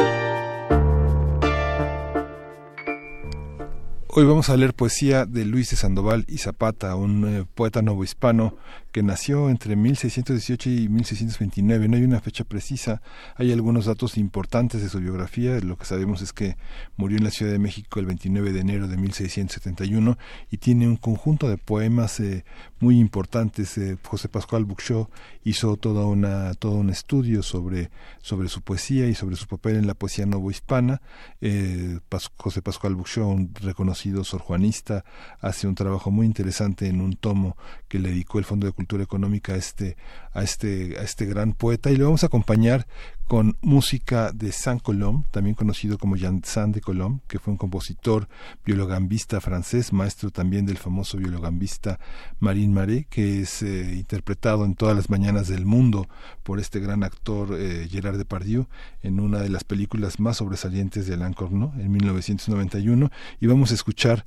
Hoy 4.17 4.23
vamos 4.23 4.47
a 4.47 4.55
leer 4.55 4.73
poesía 4.73 5.25
de 5.25 5.43
Luis 5.43 5.71
de 5.71 5.75
Sandoval 5.75 6.23
y 6.29 6.37
Zapata, 6.37 6.95
un 6.95 7.27
eh, 7.27 7.45
poeta 7.53 7.81
novohispano 7.81 8.55
que 8.93 9.03
nació 9.03 9.49
entre 9.49 9.75
1618 9.75 10.69
y 10.69 10.87
1629. 10.87 11.89
No 11.89 11.97
hay 11.97 12.03
una 12.05 12.21
fecha 12.21 12.45
precisa, 12.45 13.01
hay 13.35 13.51
algunos 13.51 13.87
datos 13.87 14.17
importantes 14.17 14.81
de 14.81 14.87
su 14.87 15.01
biografía. 15.01 15.59
Lo 15.59 15.77
que 15.77 15.83
sabemos 15.83 16.21
es 16.21 16.31
que 16.31 16.55
murió 16.95 17.17
en 17.17 17.25
la 17.25 17.29
Ciudad 17.29 17.51
de 17.51 17.59
México 17.59 17.99
el 17.99 18.05
29 18.05 18.53
de 18.53 18.61
enero 18.61 18.87
de 18.87 18.95
1671 18.95 20.17
y 20.49 20.57
tiene 20.59 20.87
un 20.87 20.95
conjunto 20.95 21.49
de 21.49 21.57
poemas 21.57 22.17
eh, 22.21 22.45
muy 22.79 22.99
importantes. 22.99 23.77
Eh, 23.77 23.97
José 24.03 24.29
Pascual 24.29 24.65
Buxó 24.65 25.09
hizo 25.43 25.77
toda 25.77 26.05
una, 26.05 26.53
todo 26.55 26.73
un 26.73 26.89
estudio 26.89 27.43
sobre, 27.43 27.89
sobre 28.21 28.49
su 28.49 28.61
poesía 28.61 29.07
y 29.07 29.15
sobre 29.15 29.35
su 29.35 29.47
papel 29.47 29.77
en 29.77 29.87
la 29.87 29.93
poesía 29.93 30.25
novohispana. 30.25 31.01
Eh, 31.41 31.99
José 32.37 32.61
Pascual 32.61 32.95
Buxó, 32.95 33.27
un 33.27 33.53
reconocido 33.55 34.23
sorjuanista, 34.23 35.05
hace 35.39 35.67
un 35.67 35.75
trabajo 35.75 36.11
muy 36.11 36.25
interesante 36.25 36.87
en 36.87 37.01
un 37.01 37.15
tomo 37.15 37.57
que 37.87 37.99
le 37.99 38.09
dedicó 38.09 38.39
el 38.39 38.45
Fondo 38.45 38.67
de 38.67 38.73
Cultura 38.73 39.03
económica 39.03 39.53
a 39.53 39.57
este, 39.57 39.97
a 40.33 40.43
este, 40.43 40.97
a 40.99 41.03
este 41.03 41.25
gran 41.25 41.53
poeta 41.53 41.91
y 41.91 41.97
le 41.97 42.03
vamos 42.03 42.23
a 42.23 42.27
acompañar 42.27 42.87
con 43.27 43.57
música 43.61 44.31
de 44.31 44.51
Saint 44.51 44.81
Colomb, 44.81 45.25
también 45.31 45.55
conocido 45.55 45.97
como 45.97 46.15
Jean 46.15 46.41
Saint 46.43 46.75
de 46.75 46.81
Colomb, 46.81 47.21
que 47.27 47.39
fue 47.39 47.51
un 47.51 47.57
compositor 47.57 48.27
viologambista 48.63 49.41
francés, 49.41 49.91
maestro 49.93 50.29
también 50.29 50.65
del 50.65 50.77
famoso 50.77 51.17
viologambista 51.17 51.99
Marine 52.39 52.73
Maré, 52.73 53.07
que 53.09 53.41
es 53.41 53.63
eh, 53.63 53.95
interpretado 53.95 54.63
en 54.63 54.75
todas 54.75 54.95
las 54.95 55.09
mañanas 55.09 55.47
del 55.47 55.65
mundo 55.65 56.07
por 56.43 56.59
este 56.59 56.79
gran 56.79 57.03
actor 57.03 57.49
eh, 57.57 57.87
Gerard 57.89 58.17
Depardieu 58.17 58.67
en 59.01 59.19
una 59.19 59.39
de 59.39 59.49
las 59.49 59.63
películas 59.63 60.19
más 60.19 60.37
sobresalientes 60.37 61.07
de 61.07 61.15
Alain 61.15 61.33
Corneau 61.33 61.73
en 61.79 61.91
1991 61.91 63.09
y 63.39 63.47
vamos 63.47 63.71
a 63.71 63.73
escuchar 63.73 64.25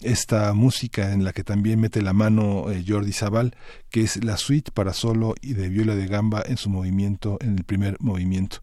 esta 0.00 0.52
música 0.54 1.12
en 1.12 1.24
la 1.24 1.32
que 1.32 1.44
también 1.44 1.80
mete 1.80 2.02
la 2.02 2.12
mano 2.12 2.70
eh, 2.70 2.84
Jordi 2.86 3.12
Zabal, 3.12 3.54
que 3.90 4.02
es 4.02 4.24
la 4.24 4.36
suite 4.36 4.72
para 4.72 4.92
solo 4.92 5.34
y 5.40 5.54
de 5.54 5.68
viola 5.68 5.94
de 5.94 6.06
gamba 6.06 6.42
en 6.46 6.56
su 6.56 6.70
movimiento, 6.70 7.38
en 7.40 7.58
el 7.58 7.64
primer 7.64 7.96
movimiento. 8.00 8.62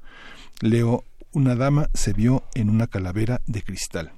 Leo, 0.62 1.04
una 1.32 1.56
dama 1.56 1.90
se 1.94 2.14
vio 2.14 2.44
en 2.56 2.70
una 2.70 2.88
calavera 2.88 3.42
de 3.46 3.62
cristal. 3.62 4.12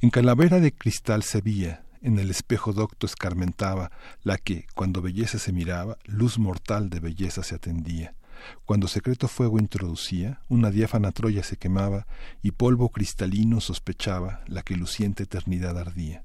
En 0.00 0.10
calavera 0.10 0.60
de 0.60 0.72
cristal 0.72 1.22
se 1.22 1.40
veía, 1.40 1.84
en 2.02 2.18
el 2.18 2.30
espejo 2.30 2.72
docto 2.72 3.06
escarmentaba, 3.06 3.90
la 4.22 4.36
que, 4.36 4.66
cuando 4.74 5.00
belleza 5.00 5.38
se 5.38 5.52
miraba, 5.52 5.96
luz 6.04 6.38
mortal 6.38 6.90
de 6.90 7.00
belleza 7.00 7.42
se 7.42 7.54
atendía. 7.54 8.14
Cuando 8.64 8.88
secreto 8.88 9.28
fuego 9.28 9.58
introducía, 9.58 10.40
una 10.48 10.70
diáfana 10.70 11.12
Troya 11.12 11.42
se 11.42 11.56
quemaba 11.56 12.06
y 12.42 12.52
polvo 12.52 12.90
cristalino 12.90 13.60
sospechaba 13.60 14.42
la 14.46 14.62
que 14.62 14.76
luciente 14.76 15.24
eternidad 15.24 15.78
ardía. 15.78 16.24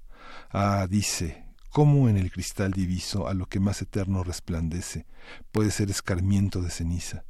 Ah, 0.50 0.88
dice, 0.90 1.46
¿cómo 1.72 2.10
en 2.10 2.18
el 2.18 2.32
cristal 2.32 2.72
diviso 2.72 3.28
a 3.28 3.34
lo 3.34 3.46
que 3.46 3.60
más 3.60 3.82
eterno 3.82 4.24
resplandece 4.24 5.06
puede 5.52 5.72
ser 5.72 5.90
escarmiento 5.90 6.62
de 6.62 6.72
ceniza? 6.72 7.26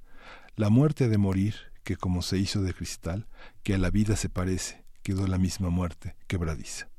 La 0.56 0.70
muerte 0.70 1.08
de 1.08 1.18
morir, 1.18 1.56
que 1.84 1.96
como 1.96 2.22
se 2.22 2.38
hizo 2.38 2.62
de 2.62 2.74
cristal, 2.74 3.28
que 3.64 3.76
a 3.76 3.78
la 3.78 3.90
vida 3.90 4.16
se 4.16 4.30
parece, 4.30 4.84
quedó 5.04 5.26
la 5.28 5.38
misma 5.38 5.70
muerte 5.70 6.16
quebradiza. 6.28 6.90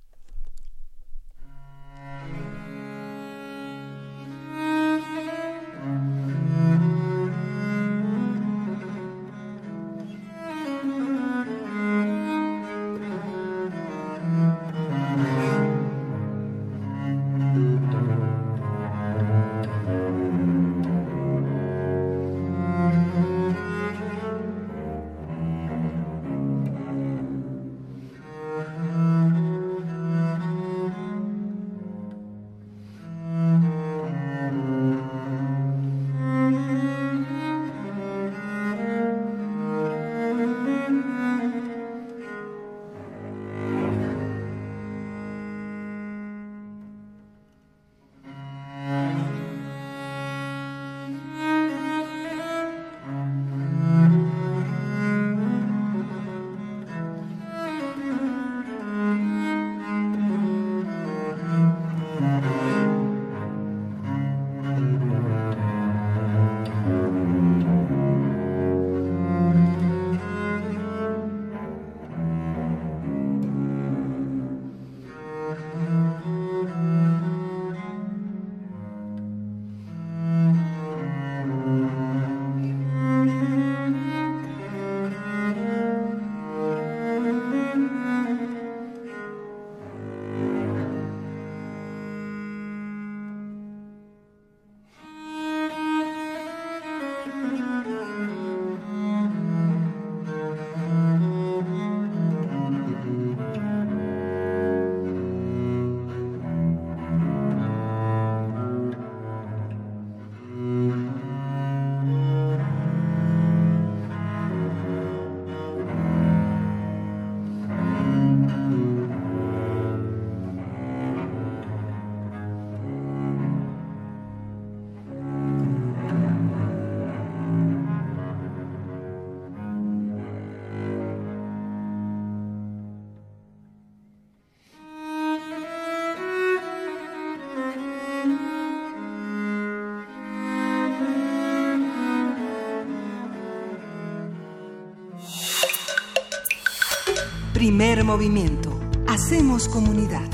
Primer 147.80 148.04
movimiento. 148.04 148.78
Hacemos 149.08 149.66
comunidad. 149.66 150.28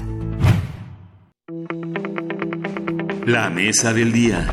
La 3.24 3.50
mesa 3.50 3.92
del 3.92 4.10
día. 4.12 4.52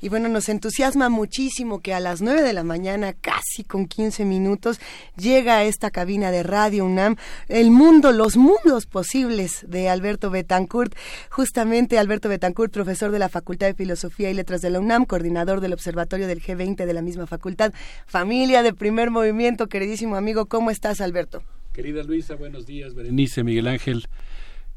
Y 0.00 0.08
bueno, 0.10 0.28
nos 0.28 0.48
entusiasma 0.48 1.08
muchísimo 1.08 1.80
que 1.80 1.92
a 1.92 1.98
las 1.98 2.22
9 2.22 2.42
de 2.42 2.52
la 2.52 2.62
mañana, 2.62 3.11
casi 3.52 3.64
con 3.64 3.86
15 3.86 4.24
minutos, 4.24 4.80
llega 5.18 5.58
a 5.58 5.64
esta 5.64 5.90
cabina 5.90 6.30
de 6.30 6.42
Radio 6.42 6.86
UNAM 6.86 7.16
el 7.48 7.70
mundo, 7.70 8.10
los 8.10 8.38
mundos 8.38 8.86
posibles 8.86 9.66
de 9.68 9.90
Alberto 9.90 10.30
Betancourt. 10.30 10.94
Justamente 11.28 11.98
Alberto 11.98 12.30
Betancourt, 12.30 12.72
profesor 12.72 13.10
de 13.10 13.18
la 13.18 13.28
Facultad 13.28 13.66
de 13.66 13.74
Filosofía 13.74 14.30
y 14.30 14.34
Letras 14.34 14.62
de 14.62 14.70
la 14.70 14.80
UNAM, 14.80 15.04
coordinador 15.04 15.60
del 15.60 15.74
Observatorio 15.74 16.28
del 16.28 16.40
G20 16.40 16.86
de 16.86 16.94
la 16.94 17.02
misma 17.02 17.26
facultad. 17.26 17.74
Familia 18.06 18.62
de 18.62 18.72
primer 18.72 19.10
movimiento, 19.10 19.66
queridísimo 19.66 20.16
amigo, 20.16 20.46
¿cómo 20.46 20.70
estás, 20.70 21.02
Alberto? 21.02 21.42
Querida 21.74 22.02
Luisa, 22.04 22.36
buenos 22.36 22.64
días. 22.64 22.94
Berenice, 22.94 23.44
Miguel 23.44 23.68
Ángel, 23.68 24.06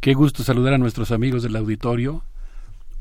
qué 0.02 0.14
gusto 0.16 0.44
saludar 0.44 0.74
a 0.74 0.78
nuestros 0.78 1.12
amigos 1.12 1.44
del 1.44 1.56
auditorio 1.56 2.26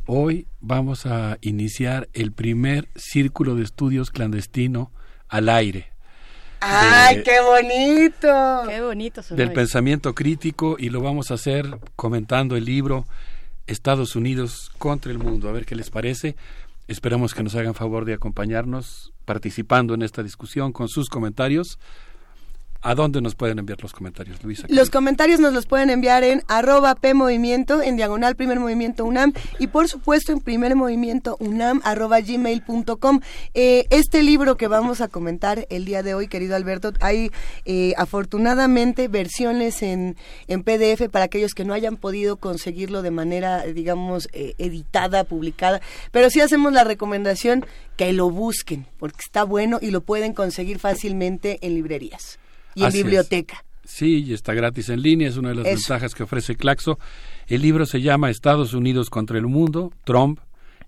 Hoy 0.07 0.47
vamos 0.61 1.07
a 1.07 1.39
iniciar 1.41 2.11
el 2.13 2.31
primer 2.31 2.89
círculo 2.95 3.55
de 3.55 3.63
estudios 3.63 4.11
clandestino 4.11 4.93
al 5.35 5.49
aire. 5.49 5.91
¡Ay, 6.61 7.25
qué 7.25 7.41
bonito! 7.41 8.69
¡Qué 8.69 8.81
bonito! 8.81 9.21
Del 9.31 9.53
pensamiento 9.53 10.15
crítico 10.15 10.77
y 10.79 10.91
lo 10.91 11.01
vamos 11.01 11.33
a 11.33 11.35
hacer 11.35 11.67
comentando 11.97 12.55
el 12.55 12.65
libro 12.65 13.05
Estados 13.67 14.15
Unidos 14.15 14.71
contra 14.79 15.11
el 15.11 15.19
mundo. 15.19 15.49
A 15.49 15.53
ver 15.53 15.67
qué 15.67 15.75
les 15.75 15.91
parece. 15.91 16.37
Esperamos 16.87 17.35
que 17.35 17.43
nos 17.43 17.57
hagan 17.57 17.75
favor 17.75 18.05
de 18.05 18.15
acompañarnos 18.15 19.13
participando 19.25 19.95
en 19.95 20.03
esta 20.03 20.23
discusión 20.23 20.73
con 20.73 20.89
sus 20.89 21.09
comentarios 21.09 21.81
¿A 22.87 22.95
dónde 22.95 23.23
nos 23.23 23.35
pueden 23.35 23.59
enviar 23.59 23.83
los 23.83 23.95
comentarios, 23.95 24.45
Luisa? 24.45 24.67
Los 24.69 24.91
comentarios 24.91 25.41
nos 25.41 25.55
los 25.55 25.65
pueden 25.65 25.89
enviar 25.89 26.23
en 26.23 26.43
arroba 26.49 26.95
PMovimiento, 26.95 27.81
en 27.81 27.97
diagonal 27.97 28.37
Primer 28.37 28.61
Movimiento 28.61 29.07
UNAM 29.07 29.33
y 29.59 29.69
por 29.69 29.89
supuesto 29.89 30.33
en 30.33 30.41
Primer 30.41 30.77
Movimiento 30.77 31.39
UNAM 31.41 31.81
arroba 31.83 32.21
gmail.com. 32.21 33.21
Eh, 33.55 33.87
este 33.89 34.23
libro 34.23 34.59
que 34.59 34.69
vamos 34.69 35.01
a 35.01 35.09
comentar 35.09 35.67
el 35.71 35.87
día 35.87 36.03
de 36.03 36.13
hoy, 36.13 36.29
querido 36.29 36.57
Alberto, 36.57 36.93
hay 37.01 37.31
eh, 37.65 37.95
afortunadamente 37.97 39.09
versiones 39.09 39.83
en, 39.83 40.19
en 40.47 40.63
PDF 40.63 41.09
para 41.11 41.25
aquellos 41.25 41.55
que 41.55 41.65
no 41.65 41.73
hayan 41.73 41.97
podido 41.97 42.37
conseguirlo 42.37 43.01
de 43.01 43.11
manera, 43.11 43.65
digamos, 43.65 44.29
eh, 44.35 44.53
editada, 44.59 45.25
publicada, 45.25 45.81
pero 46.13 46.29
sí 46.29 46.43
hacemos 46.43 46.75
la 46.75 46.85
recomendación 46.85 47.65
que 47.97 48.13
lo 48.13 48.29
busquen, 48.29 48.87
porque 48.99 49.21
está 49.25 49.43
bueno 49.43 49.79
y 49.81 49.91
lo 49.91 50.03
pueden 50.03 50.35
conseguir 50.35 50.79
fácilmente 50.79 51.61
en 51.63 51.77
librerías 51.77 52.39
y 52.75 52.85
en 52.85 52.93
biblioteca. 52.93 53.65
Sí, 53.85 54.25
y 54.25 54.33
está 54.33 54.55
gratis 54.55 54.89
en 54.89 55.03
línea, 55.03 55.29
es 55.29 55.37
una 55.37 55.51
de 55.51 55.57
las 55.57 55.65
ventajas 55.65 56.15
que 56.15 56.23
ofrece 56.23 56.57
Claxo. 56.57 56.99
El 57.47 57.63
libro 57.63 57.85
se 57.85 58.01
llama 58.01 58.31
Estados 58.31 58.73
Unidos 58.73 59.11
contra 59.11 59.37
el 59.37 59.47
Mundo, 59.47 59.93
Trump 60.05 60.41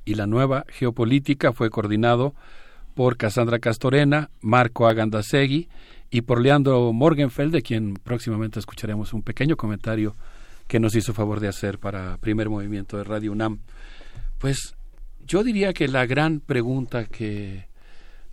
y 0.04 0.14
la 0.14 0.26
nueva 0.26 0.64
geopolítica. 0.68 1.52
Fue 1.52 1.68
coordinado 1.68 2.34
por 2.94 3.18
Cassandra 3.18 3.58
Castorena, 3.58 4.30
Marco 4.40 4.86
Agandasegui 4.86 5.68
y 6.10 6.22
por 6.22 6.40
Leandro 6.40 6.92
Morgenfeld, 6.94 7.52
de 7.52 7.62
quien 7.62 7.94
próximamente 7.94 8.58
escucharemos 8.58 9.12
un 9.12 9.22
pequeño 9.22 9.56
comentario 9.56 10.16
que 10.66 10.80
nos 10.80 10.94
hizo 10.94 11.12
favor 11.12 11.40
de 11.40 11.48
hacer 11.48 11.78
para 11.78 12.16
primer 12.16 12.48
movimiento 12.48 12.96
de 12.96 13.04
Radio 13.04 13.32
UNAM. 13.32 13.58
Pues 14.38 14.74
yo 15.26 15.44
diría 15.44 15.74
que 15.74 15.88
la 15.88 16.06
gran 16.06 16.40
pregunta 16.40 17.04
que 17.04 17.66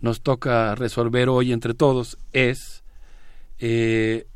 nos 0.00 0.22
toca 0.22 0.74
resolver 0.74 1.28
hoy 1.28 1.52
entre 1.52 1.74
todos 1.74 2.18
es 2.32 2.83
eh, 3.58 4.26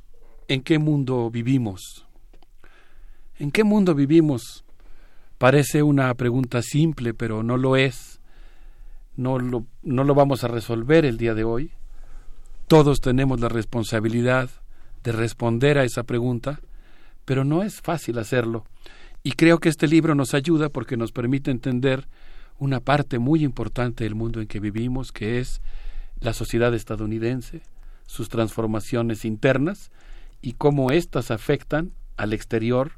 ¿en 0.48 0.62
qué 0.62 0.78
mundo 0.78 1.30
vivimos? 1.30 2.06
¿En 3.38 3.50
qué 3.50 3.64
mundo 3.64 3.94
vivimos? 3.94 4.64
Parece 5.38 5.82
una 5.82 6.12
pregunta 6.14 6.62
simple, 6.62 7.14
pero 7.14 7.42
no 7.42 7.56
lo 7.56 7.76
es. 7.76 8.20
No 9.16 9.38
lo, 9.38 9.66
no 9.82 10.04
lo 10.04 10.14
vamos 10.14 10.44
a 10.44 10.48
resolver 10.48 11.04
el 11.04 11.18
día 11.18 11.34
de 11.34 11.44
hoy. 11.44 11.72
Todos 12.66 13.00
tenemos 13.00 13.40
la 13.40 13.48
responsabilidad 13.48 14.50
de 15.02 15.12
responder 15.12 15.78
a 15.78 15.84
esa 15.84 16.02
pregunta, 16.02 16.60
pero 17.24 17.44
no 17.44 17.62
es 17.62 17.80
fácil 17.80 18.18
hacerlo. 18.18 18.64
Y 19.22 19.32
creo 19.32 19.58
que 19.58 19.68
este 19.68 19.88
libro 19.88 20.14
nos 20.14 20.34
ayuda 20.34 20.68
porque 20.68 20.96
nos 20.96 21.12
permite 21.12 21.50
entender 21.50 22.08
una 22.58 22.80
parte 22.80 23.18
muy 23.18 23.44
importante 23.44 24.04
del 24.04 24.14
mundo 24.14 24.40
en 24.40 24.48
que 24.48 24.60
vivimos, 24.60 25.12
que 25.12 25.38
es 25.38 25.60
la 26.20 26.32
sociedad 26.32 26.74
estadounidense, 26.74 27.62
sus 28.08 28.30
transformaciones 28.30 29.26
internas 29.26 29.92
y 30.40 30.54
cómo 30.54 30.90
éstas 30.90 31.30
afectan 31.30 31.92
al 32.16 32.32
exterior 32.32 32.92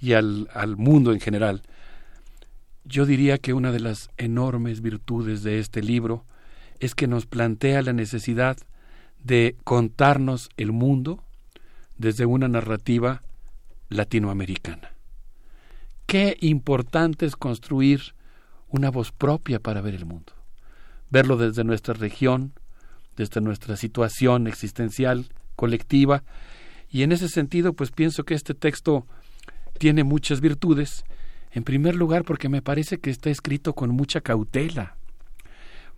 y 0.00 0.14
al, 0.14 0.48
al 0.54 0.78
mundo 0.78 1.12
en 1.12 1.20
general. 1.20 1.60
Yo 2.84 3.04
diría 3.04 3.36
que 3.36 3.52
una 3.52 3.70
de 3.70 3.80
las 3.80 4.08
enormes 4.16 4.80
virtudes 4.80 5.42
de 5.42 5.58
este 5.58 5.82
libro 5.82 6.24
es 6.80 6.94
que 6.94 7.06
nos 7.06 7.26
plantea 7.26 7.82
la 7.82 7.92
necesidad 7.92 8.56
de 9.22 9.56
contarnos 9.62 10.48
el 10.56 10.72
mundo 10.72 11.22
desde 11.98 12.24
una 12.24 12.48
narrativa 12.48 13.22
latinoamericana. 13.90 14.94
Qué 16.06 16.38
importante 16.40 17.26
es 17.26 17.36
construir 17.36 18.14
una 18.68 18.90
voz 18.90 19.12
propia 19.12 19.60
para 19.60 19.82
ver 19.82 19.94
el 19.94 20.06
mundo, 20.06 20.32
verlo 21.10 21.36
desde 21.36 21.62
nuestra 21.62 21.92
región, 21.92 22.54
desde 23.16 23.40
nuestra 23.40 23.76
situación 23.76 24.46
existencial 24.46 25.26
colectiva 25.56 26.22
y 26.90 27.02
en 27.02 27.12
ese 27.12 27.28
sentido 27.28 27.72
pues 27.72 27.90
pienso 27.90 28.24
que 28.24 28.34
este 28.34 28.54
texto 28.54 29.06
tiene 29.78 30.04
muchas 30.04 30.40
virtudes 30.40 31.04
en 31.52 31.64
primer 31.64 31.94
lugar 31.94 32.24
porque 32.24 32.48
me 32.48 32.62
parece 32.62 32.98
que 32.98 33.10
está 33.10 33.30
escrito 33.30 33.74
con 33.74 33.90
mucha 33.90 34.20
cautela 34.20 34.96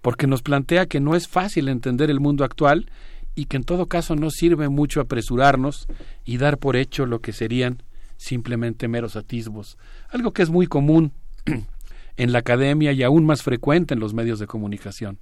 porque 0.01 0.27
nos 0.27 0.43
plantea 0.43 0.86
que 0.86 1.01
no 1.01 1.16
es 1.16 1.28
fácil 1.28 1.69
entender 1.69 2.11
el 2.11 2.20
mundo 2.20 2.45
actual 2.45 2.90
y 3.35 3.47
que 3.47 3.57
en 3.57 3.65
todo 3.65 3.86
caso 3.86 4.16
no 4.16 4.31
sirve 4.31 4.69
mucho 4.69 5.01
apresurarnos 5.01 5.86
y 6.24 6.39
dar 6.39 6.59
por 6.59 6.77
hecho 6.77 7.07
lo 7.07 7.20
que 7.20 7.32
serían 7.32 7.82
simplemente 8.16 8.89
meros 8.89 9.16
atisbos, 9.16 9.78
algo 10.09 10.32
que 10.32 10.43
es 10.43 10.51
muy 10.51 10.66
común 10.66 11.12
en 12.16 12.32
la 12.32 12.40
academia 12.40 12.93
y 12.93 13.03
aún 13.03 13.24
más 13.24 13.43
frecuente 13.43 13.95
en 13.95 14.01
los 14.01 14.12
medios 14.12 14.40
de 14.40 14.49
comunicación. 14.49 15.19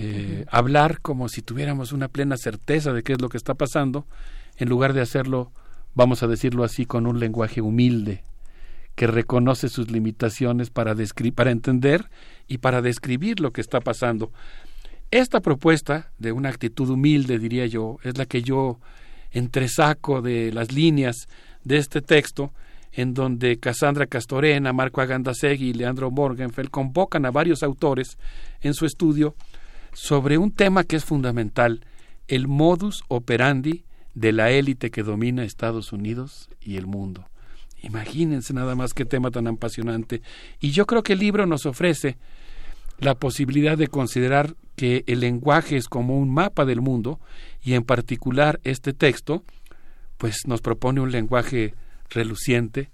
Eh, 0.00 0.44
hablar 0.48 1.00
como 1.00 1.28
si 1.28 1.42
tuviéramos 1.42 1.90
una 1.90 2.06
plena 2.06 2.36
certeza 2.36 2.92
de 2.92 3.02
qué 3.02 3.14
es 3.14 3.20
lo 3.20 3.28
que 3.28 3.36
está 3.36 3.54
pasando, 3.54 4.06
en 4.56 4.68
lugar 4.68 4.92
de 4.92 5.00
hacerlo, 5.00 5.50
vamos 5.92 6.22
a 6.22 6.28
decirlo 6.28 6.62
así, 6.62 6.86
con 6.86 7.04
un 7.08 7.18
lenguaje 7.18 7.60
humilde, 7.60 8.22
que 8.94 9.08
reconoce 9.08 9.68
sus 9.68 9.90
limitaciones 9.90 10.70
para, 10.70 10.94
para 11.34 11.50
entender 11.50 12.10
y 12.46 12.58
para 12.58 12.80
describir 12.80 13.40
lo 13.40 13.52
que 13.52 13.60
está 13.60 13.80
pasando. 13.80 14.30
Esta 15.10 15.40
propuesta 15.40 16.12
de 16.16 16.30
una 16.30 16.50
actitud 16.50 16.88
humilde, 16.90 17.40
diría 17.40 17.66
yo, 17.66 17.96
es 18.04 18.16
la 18.18 18.26
que 18.26 18.42
yo 18.42 18.78
entresaco 19.32 20.22
de 20.22 20.52
las 20.52 20.70
líneas 20.70 21.26
de 21.64 21.78
este 21.78 22.02
texto, 22.02 22.52
en 22.92 23.14
donde 23.14 23.58
Cassandra 23.58 24.06
Castorena, 24.06 24.72
Marco 24.72 25.00
Agandasegui 25.00 25.70
y 25.70 25.74
Leandro 25.74 26.12
Morgenfeld 26.12 26.70
convocan 26.70 27.26
a 27.26 27.32
varios 27.32 27.64
autores 27.64 28.16
en 28.60 28.74
su 28.74 28.86
estudio 28.86 29.34
sobre 29.92 30.38
un 30.38 30.52
tema 30.52 30.84
que 30.84 30.96
es 30.96 31.04
fundamental, 31.04 31.84
el 32.26 32.48
modus 32.48 33.04
operandi 33.08 33.84
de 34.14 34.32
la 34.32 34.50
élite 34.50 34.90
que 34.90 35.02
domina 35.02 35.44
Estados 35.44 35.92
Unidos 35.92 36.48
y 36.60 36.76
el 36.76 36.86
mundo. 36.86 37.28
Imagínense 37.82 38.52
nada 38.52 38.74
más 38.74 38.94
qué 38.94 39.04
tema 39.04 39.30
tan 39.30 39.46
apasionante. 39.46 40.22
Y 40.60 40.70
yo 40.70 40.86
creo 40.86 41.02
que 41.02 41.12
el 41.12 41.20
libro 41.20 41.46
nos 41.46 41.66
ofrece 41.66 42.16
la 42.98 43.14
posibilidad 43.14 43.78
de 43.78 43.88
considerar 43.88 44.56
que 44.74 45.04
el 45.06 45.20
lenguaje 45.20 45.76
es 45.76 45.88
como 45.88 46.18
un 46.18 46.30
mapa 46.30 46.64
del 46.64 46.80
mundo 46.80 47.20
y 47.62 47.74
en 47.74 47.84
particular 47.84 48.60
este 48.64 48.92
texto 48.92 49.44
pues 50.16 50.46
nos 50.46 50.60
propone 50.60 51.00
un 51.00 51.12
lenguaje 51.12 51.74
reluciente 52.10 52.90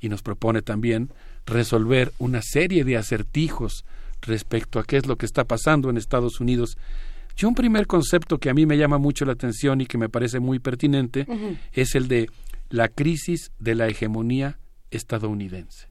y 0.00 0.08
nos 0.08 0.22
propone 0.22 0.62
también 0.62 1.10
resolver 1.46 2.12
una 2.18 2.42
serie 2.42 2.84
de 2.84 2.96
acertijos 2.96 3.84
respecto 4.26 4.78
a 4.78 4.84
qué 4.84 4.96
es 4.96 5.06
lo 5.06 5.16
que 5.16 5.26
está 5.26 5.44
pasando 5.44 5.90
en 5.90 5.96
Estados 5.96 6.40
Unidos. 6.40 6.76
Yo 7.36 7.48
un 7.48 7.54
primer 7.54 7.86
concepto 7.86 8.38
que 8.38 8.50
a 8.50 8.54
mí 8.54 8.66
me 8.66 8.78
llama 8.78 8.98
mucho 8.98 9.24
la 9.24 9.32
atención 9.32 9.80
y 9.80 9.86
que 9.86 9.98
me 9.98 10.08
parece 10.08 10.40
muy 10.40 10.58
pertinente 10.58 11.26
es 11.72 11.94
el 11.94 12.08
de 12.08 12.28
la 12.70 12.88
crisis 12.88 13.52
de 13.58 13.74
la 13.74 13.88
hegemonía 13.88 14.58
estadounidense. 14.90 15.88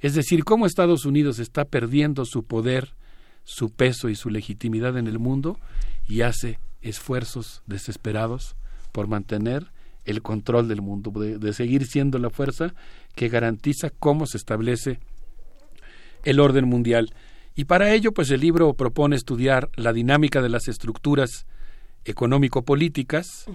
Es 0.00 0.14
decir, 0.14 0.44
cómo 0.44 0.66
Estados 0.66 1.04
Unidos 1.04 1.38
está 1.38 1.64
perdiendo 1.64 2.24
su 2.24 2.44
poder, 2.44 2.94
su 3.44 3.70
peso 3.70 4.08
y 4.08 4.14
su 4.14 4.30
legitimidad 4.30 4.96
en 4.98 5.06
el 5.06 5.18
mundo 5.18 5.58
y 6.08 6.20
hace 6.20 6.58
esfuerzos 6.82 7.62
desesperados 7.66 8.56
por 8.92 9.08
mantener 9.08 9.72
el 10.04 10.22
control 10.22 10.68
del 10.68 10.82
mundo, 10.82 11.10
de 11.10 11.52
seguir 11.52 11.86
siendo 11.86 12.18
la 12.18 12.30
fuerza 12.30 12.74
que 13.14 13.28
garantiza 13.28 13.90
cómo 13.90 14.26
se 14.26 14.36
establece 14.36 15.00
el 16.24 16.40
orden 16.40 16.66
mundial. 16.66 17.12
Y 17.56 17.64
para 17.64 17.92
ello, 17.92 18.12
pues 18.12 18.30
el 18.30 18.42
libro 18.42 18.74
propone 18.74 19.16
estudiar 19.16 19.70
la 19.76 19.94
dinámica 19.94 20.42
de 20.42 20.50
las 20.50 20.68
estructuras 20.68 21.46
económico-políticas, 22.04 23.46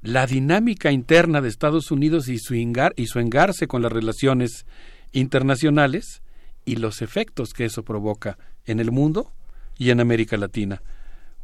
la 0.00 0.26
dinámica 0.26 0.90
interna 0.90 1.42
de 1.42 1.48
Estados 1.50 1.90
Unidos 1.90 2.28
y 2.28 2.38
su, 2.38 2.54
y 2.54 3.06
su 3.06 3.18
engarce 3.18 3.66
con 3.66 3.82
las 3.82 3.92
relaciones 3.92 4.64
internacionales 5.12 6.22
y 6.64 6.76
los 6.76 7.02
efectos 7.02 7.52
que 7.52 7.66
eso 7.66 7.82
provoca 7.82 8.38
en 8.64 8.80
el 8.80 8.90
mundo 8.90 9.30
y 9.76 9.90
en 9.90 10.00
América 10.00 10.38
Latina. 10.38 10.82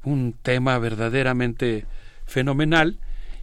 Un 0.03 0.35
tema 0.40 0.78
verdaderamente 0.78 1.85
fenomenal 2.24 2.98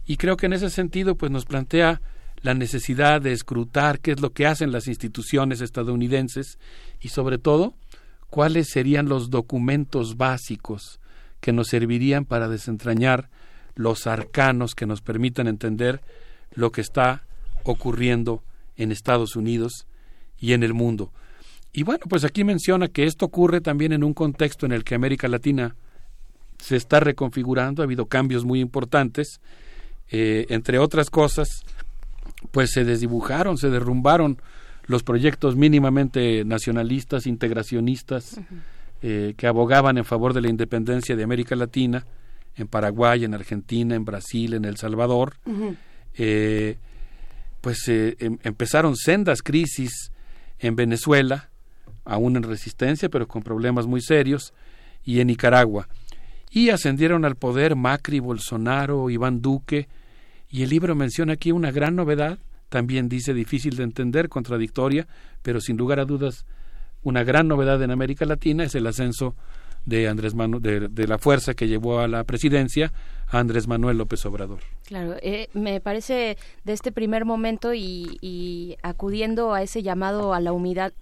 y 0.06 0.16
creo 0.16 0.36
que 0.36 0.46
en 0.46 0.54
ese 0.54 0.70
sentido 0.70 1.14
pues 1.14 1.30
nos 1.30 1.44
plantea 1.44 2.00
la 2.42 2.54
necesidad 2.54 3.22
de 3.22 3.32
escrutar 3.32 4.00
qué 4.00 4.12
es 4.12 4.20
lo 4.20 4.32
que 4.32 4.46
hacen 4.46 4.72
las 4.72 4.86
instituciones 4.86 5.60
estadounidenses 5.60 6.58
y 7.00 7.08
sobre 7.08 7.38
todo 7.38 7.74
cuáles 8.34 8.68
serían 8.68 9.08
los 9.08 9.30
documentos 9.30 10.16
básicos 10.16 10.98
que 11.40 11.52
nos 11.52 11.68
servirían 11.68 12.24
para 12.24 12.48
desentrañar 12.48 13.30
los 13.76 14.08
arcanos 14.08 14.74
que 14.74 14.86
nos 14.86 15.02
permitan 15.02 15.46
entender 15.46 16.00
lo 16.52 16.72
que 16.72 16.80
está 16.80 17.22
ocurriendo 17.62 18.42
en 18.76 18.90
Estados 18.90 19.36
Unidos 19.36 19.86
y 20.36 20.52
en 20.52 20.64
el 20.64 20.74
mundo. 20.74 21.12
Y 21.72 21.84
bueno, 21.84 22.06
pues 22.08 22.24
aquí 22.24 22.42
menciona 22.42 22.88
que 22.88 23.04
esto 23.04 23.26
ocurre 23.26 23.60
también 23.60 23.92
en 23.92 24.02
un 24.02 24.14
contexto 24.14 24.66
en 24.66 24.72
el 24.72 24.82
que 24.82 24.96
América 24.96 25.28
Latina 25.28 25.76
se 26.58 26.74
está 26.74 26.98
reconfigurando, 26.98 27.82
ha 27.82 27.84
habido 27.84 28.06
cambios 28.06 28.44
muy 28.44 28.58
importantes, 28.58 29.40
eh, 30.10 30.46
entre 30.48 30.80
otras 30.80 31.08
cosas, 31.08 31.62
pues 32.50 32.72
se 32.72 32.84
desdibujaron, 32.84 33.58
se 33.58 33.70
derrumbaron 33.70 34.38
los 34.86 35.02
proyectos 35.02 35.56
mínimamente 35.56 36.44
nacionalistas, 36.44 37.26
integracionistas, 37.26 38.40
eh, 39.02 39.34
que 39.36 39.46
abogaban 39.46 39.98
en 39.98 40.04
favor 40.04 40.32
de 40.32 40.40
la 40.40 40.48
independencia 40.48 41.16
de 41.16 41.24
América 41.24 41.56
Latina, 41.56 42.04
en 42.56 42.68
Paraguay, 42.68 43.24
en 43.24 43.34
Argentina, 43.34 43.94
en 43.94 44.04
Brasil, 44.04 44.54
en 44.54 44.64
El 44.64 44.76
Salvador, 44.76 45.34
eh, 46.14 46.78
pues 47.60 47.88
em, 47.88 48.38
empezaron 48.44 48.94
sendas 48.96 49.42
crisis 49.42 50.12
en 50.58 50.76
Venezuela, 50.76 51.50
aún 52.04 52.36
en 52.36 52.42
resistencia, 52.42 53.08
pero 53.08 53.26
con 53.26 53.42
problemas 53.42 53.86
muy 53.86 54.00
serios, 54.00 54.52
y 55.04 55.20
en 55.20 55.26
Nicaragua. 55.26 55.88
Y 56.50 56.70
ascendieron 56.70 57.24
al 57.24 57.36
poder 57.36 57.74
Macri, 57.74 58.20
Bolsonaro, 58.20 59.10
Iván 59.10 59.42
Duque, 59.42 59.88
y 60.50 60.62
el 60.62 60.70
libro 60.70 60.94
menciona 60.94 61.32
aquí 61.32 61.50
una 61.50 61.72
gran 61.72 61.96
novedad, 61.96 62.38
también 62.74 63.08
dice 63.08 63.32
difícil 63.34 63.76
de 63.76 63.84
entender, 63.84 64.28
contradictoria, 64.28 65.06
pero 65.42 65.60
sin 65.60 65.76
lugar 65.76 66.00
a 66.00 66.04
dudas 66.04 66.44
una 67.04 67.22
gran 67.22 67.46
novedad 67.46 67.80
en 67.80 67.92
América 67.92 68.24
Latina 68.24 68.64
es 68.64 68.74
el 68.74 68.84
ascenso 68.88 69.36
de 69.84 70.08
Andrés 70.08 70.34
Manuel, 70.34 70.92
de, 70.92 71.06
la 71.06 71.18
fuerza 71.18 71.54
que 71.54 71.68
llevó 71.68 72.00
a 72.00 72.08
la 72.08 72.24
presidencia 72.24 72.92
Andrés 73.34 73.66
Manuel 73.66 73.98
López 73.98 74.24
Obrador. 74.26 74.60
Claro, 74.86 75.16
eh, 75.20 75.48
me 75.54 75.80
parece 75.80 76.36
de 76.64 76.72
este 76.72 76.92
primer 76.92 77.24
momento 77.24 77.74
y, 77.74 78.76
acudiendo 78.82 79.54
a 79.54 79.62
ese 79.62 79.82
llamado 79.82 80.34
a 80.34 80.40
la 80.40 80.52
humildad, 80.52 80.92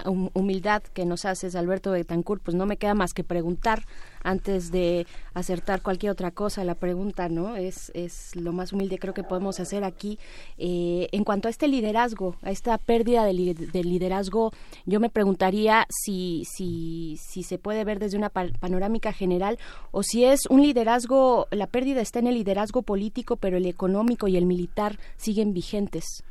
que 0.94 1.04
nos 1.04 1.24
haces, 1.24 1.54
Alberto 1.54 1.92
Betancourt, 1.92 2.42
pues 2.42 2.56
no 2.56 2.66
me 2.66 2.76
queda 2.76 2.94
más 2.94 3.12
que 3.12 3.24
preguntar 3.24 3.84
antes 4.22 4.70
de 4.70 5.06
acertar 5.34 5.82
cualquier 5.82 6.12
otra 6.12 6.30
cosa. 6.30 6.64
La 6.64 6.74
pregunta, 6.74 7.28
¿no? 7.28 7.56
Es, 7.56 7.90
es 7.94 8.34
lo 8.36 8.52
más 8.52 8.72
humilde 8.72 8.98
creo 8.98 9.14
que 9.14 9.24
podemos 9.24 9.60
hacer 9.60 9.84
aquí. 9.84 10.18
Eh, 10.58 11.08
en 11.12 11.24
cuanto 11.24 11.48
a 11.48 11.50
este 11.50 11.68
liderazgo, 11.68 12.36
a 12.42 12.50
esta 12.50 12.78
pérdida 12.78 13.24
de, 13.24 13.32
liderazgo, 13.32 14.52
yo 14.86 15.00
me 15.00 15.10
preguntaría 15.10 15.86
si, 15.90 16.44
si, 16.50 17.18
si 17.20 17.42
se 17.42 17.58
puede 17.58 17.84
ver 17.84 17.98
desde 17.98 18.16
una 18.16 18.30
panorámica 18.30 19.12
general 19.12 19.58
o 19.90 20.02
si 20.02 20.24
es 20.24 20.46
un 20.46 20.62
liderazgo, 20.62 21.48
la 21.50 21.66
pérdida 21.66 22.00
está 22.00 22.21
en 22.22 22.28
el 22.28 22.34
liderazgo 22.34 22.82
político, 22.82 23.36
pero 23.36 23.56
el 23.56 23.66
económico 23.66 24.28
y 24.28 24.36
el 24.36 24.46
militar 24.46 24.98
siguen 25.16 25.52
vigentes. 25.52 26.24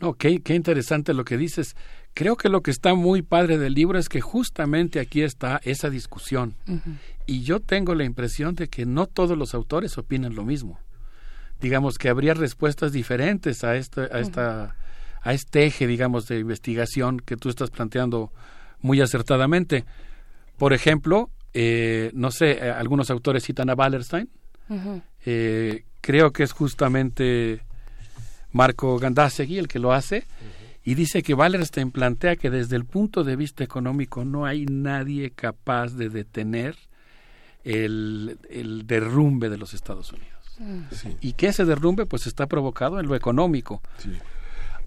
No, 0.00 0.14
qué, 0.14 0.40
qué 0.40 0.54
interesante 0.54 1.12
lo 1.12 1.24
que 1.24 1.36
dices. 1.36 1.74
Creo 2.14 2.36
que 2.36 2.48
lo 2.48 2.62
que 2.62 2.70
está 2.70 2.94
muy 2.94 3.22
padre 3.22 3.58
del 3.58 3.74
libro 3.74 3.98
es 3.98 4.08
que 4.08 4.20
justamente 4.20 5.00
aquí 5.00 5.22
está 5.22 5.60
esa 5.64 5.90
discusión. 5.90 6.54
Y 7.26 7.42
yo 7.42 7.60
tengo 7.60 7.94
la 7.94 8.04
impresión 8.04 8.54
de 8.54 8.68
que 8.68 8.86
no 8.86 9.06
todos 9.06 9.36
los 9.36 9.54
autores 9.54 9.98
opinan 9.98 10.34
lo 10.34 10.44
mismo. 10.44 10.80
Digamos 11.60 11.98
que 11.98 12.08
habría 12.08 12.34
respuestas 12.34 12.92
diferentes 12.92 13.64
a, 13.64 13.76
esta, 13.76 14.02
a, 14.02 14.20
esta, 14.20 14.76
a 15.20 15.32
este 15.32 15.66
eje, 15.66 15.86
digamos, 15.86 16.26
de 16.26 16.38
investigación 16.38 17.18
que 17.18 17.36
tú 17.36 17.48
estás 17.48 17.70
planteando 17.70 18.32
muy 18.80 19.00
acertadamente. 19.00 19.84
Por 20.56 20.72
ejemplo, 20.72 21.30
eh, 21.54 22.10
no 22.14 22.30
sé, 22.30 22.52
eh, 22.52 22.70
algunos 22.70 23.10
autores 23.10 23.44
citan 23.44 23.70
a 23.70 23.74
Wallerstein. 23.74 24.28
Eh, 25.24 25.84
creo 26.00 26.32
que 26.32 26.42
es 26.42 26.52
justamente 26.52 27.60
Marco 28.52 28.98
Gandasegui 28.98 29.58
el 29.58 29.68
que 29.68 29.78
lo 29.78 29.92
hace. 29.92 30.24
Y 30.84 30.94
dice 30.94 31.22
que 31.22 31.34
Wallerstein 31.34 31.90
plantea 31.90 32.36
que 32.36 32.48
desde 32.48 32.76
el 32.76 32.86
punto 32.86 33.22
de 33.22 33.36
vista 33.36 33.62
económico 33.62 34.24
no 34.24 34.46
hay 34.46 34.64
nadie 34.64 35.32
capaz 35.32 35.88
de 35.88 36.08
detener 36.08 36.76
el, 37.62 38.38
derrumbe 38.86 39.50
de 39.50 39.58
los 39.58 39.74
Estados 39.74 40.12
Unidos. 40.12 40.56
Mm. 40.58 41.10
Y 41.20 41.32
que 41.34 41.48
ese 41.48 41.66
derrumbe 41.66 42.06
pues 42.06 42.26
está 42.26 42.46
provocado 42.46 42.98
en 43.00 43.06
lo 43.06 43.14
económico. 43.14 43.82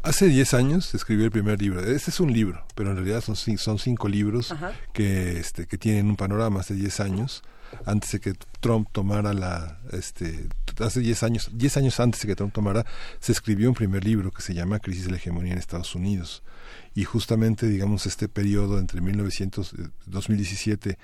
Hace 0.01 0.25
10 0.27 0.55
años 0.55 0.95
escribió 0.95 1.25
el 1.25 1.31
primer 1.31 1.61
libro. 1.61 1.81
Este 1.81 2.09
es 2.09 2.19
un 2.19 2.33
libro, 2.33 2.65
pero 2.73 2.89
en 2.89 2.95
realidad 2.95 3.21
son, 3.21 3.35
son 3.35 3.77
cinco 3.77 4.09
libros 4.09 4.55
que, 4.93 5.37
este, 5.37 5.67
que 5.67 5.77
tienen 5.77 6.07
un 6.07 6.15
panorama 6.15 6.61
hace 6.61 6.73
10 6.73 6.99
años 7.01 7.43
antes 7.85 8.11
de 8.11 8.19
que 8.19 8.33
Trump 8.59 8.87
tomara 8.91 9.33
la 9.33 9.79
este 9.91 10.47
hace 10.79 10.99
10 10.99 11.23
años 11.23 11.49
10 11.53 11.77
años 11.77 11.99
antes 11.99 12.21
de 12.21 12.27
que 12.27 12.35
Trump 12.35 12.53
tomara 12.53 12.85
se 13.19 13.31
escribió 13.31 13.69
un 13.69 13.75
primer 13.75 14.03
libro 14.03 14.31
que 14.31 14.41
se 14.41 14.53
llama 14.53 14.79
Crisis 14.79 15.05
de 15.05 15.11
la 15.11 15.17
hegemonía 15.17 15.53
en 15.53 15.59
Estados 15.59 15.95
Unidos. 15.95 16.43
Y 16.93 17.03
justamente 17.03 17.67
digamos 17.67 18.05
este 18.05 18.27
periodo 18.27 18.79
entre 18.79 19.01
1900 19.01 19.75
2017 20.05 20.97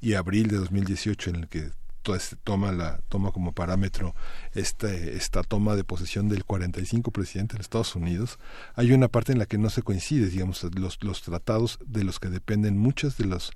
y 0.00 0.14
abril 0.14 0.48
de 0.48 0.56
2018 0.56 1.30
en 1.30 1.36
el 1.36 1.48
que 1.48 1.70
este, 2.14 2.36
toma 2.36 2.72
la 2.72 3.00
toma 3.10 3.32
como 3.32 3.52
parámetro 3.52 4.14
este, 4.54 5.14
esta 5.16 5.42
toma 5.42 5.76
de 5.76 5.84
posesión 5.84 6.28
del 6.30 6.44
45 6.44 7.10
presidente 7.10 7.56
de 7.56 7.60
Estados 7.60 7.94
Unidos 7.96 8.38
hay 8.76 8.92
una 8.92 9.08
parte 9.08 9.32
en 9.32 9.38
la 9.38 9.44
que 9.44 9.58
no 9.58 9.68
se 9.68 9.82
coincide 9.82 10.28
digamos 10.28 10.62
los 10.74 11.02
los 11.02 11.22
tratados 11.22 11.78
de 11.84 12.04
los 12.04 12.18
que 12.18 12.30
dependen 12.30 12.78
muchas 12.78 13.18
de 13.18 13.26
los 13.26 13.52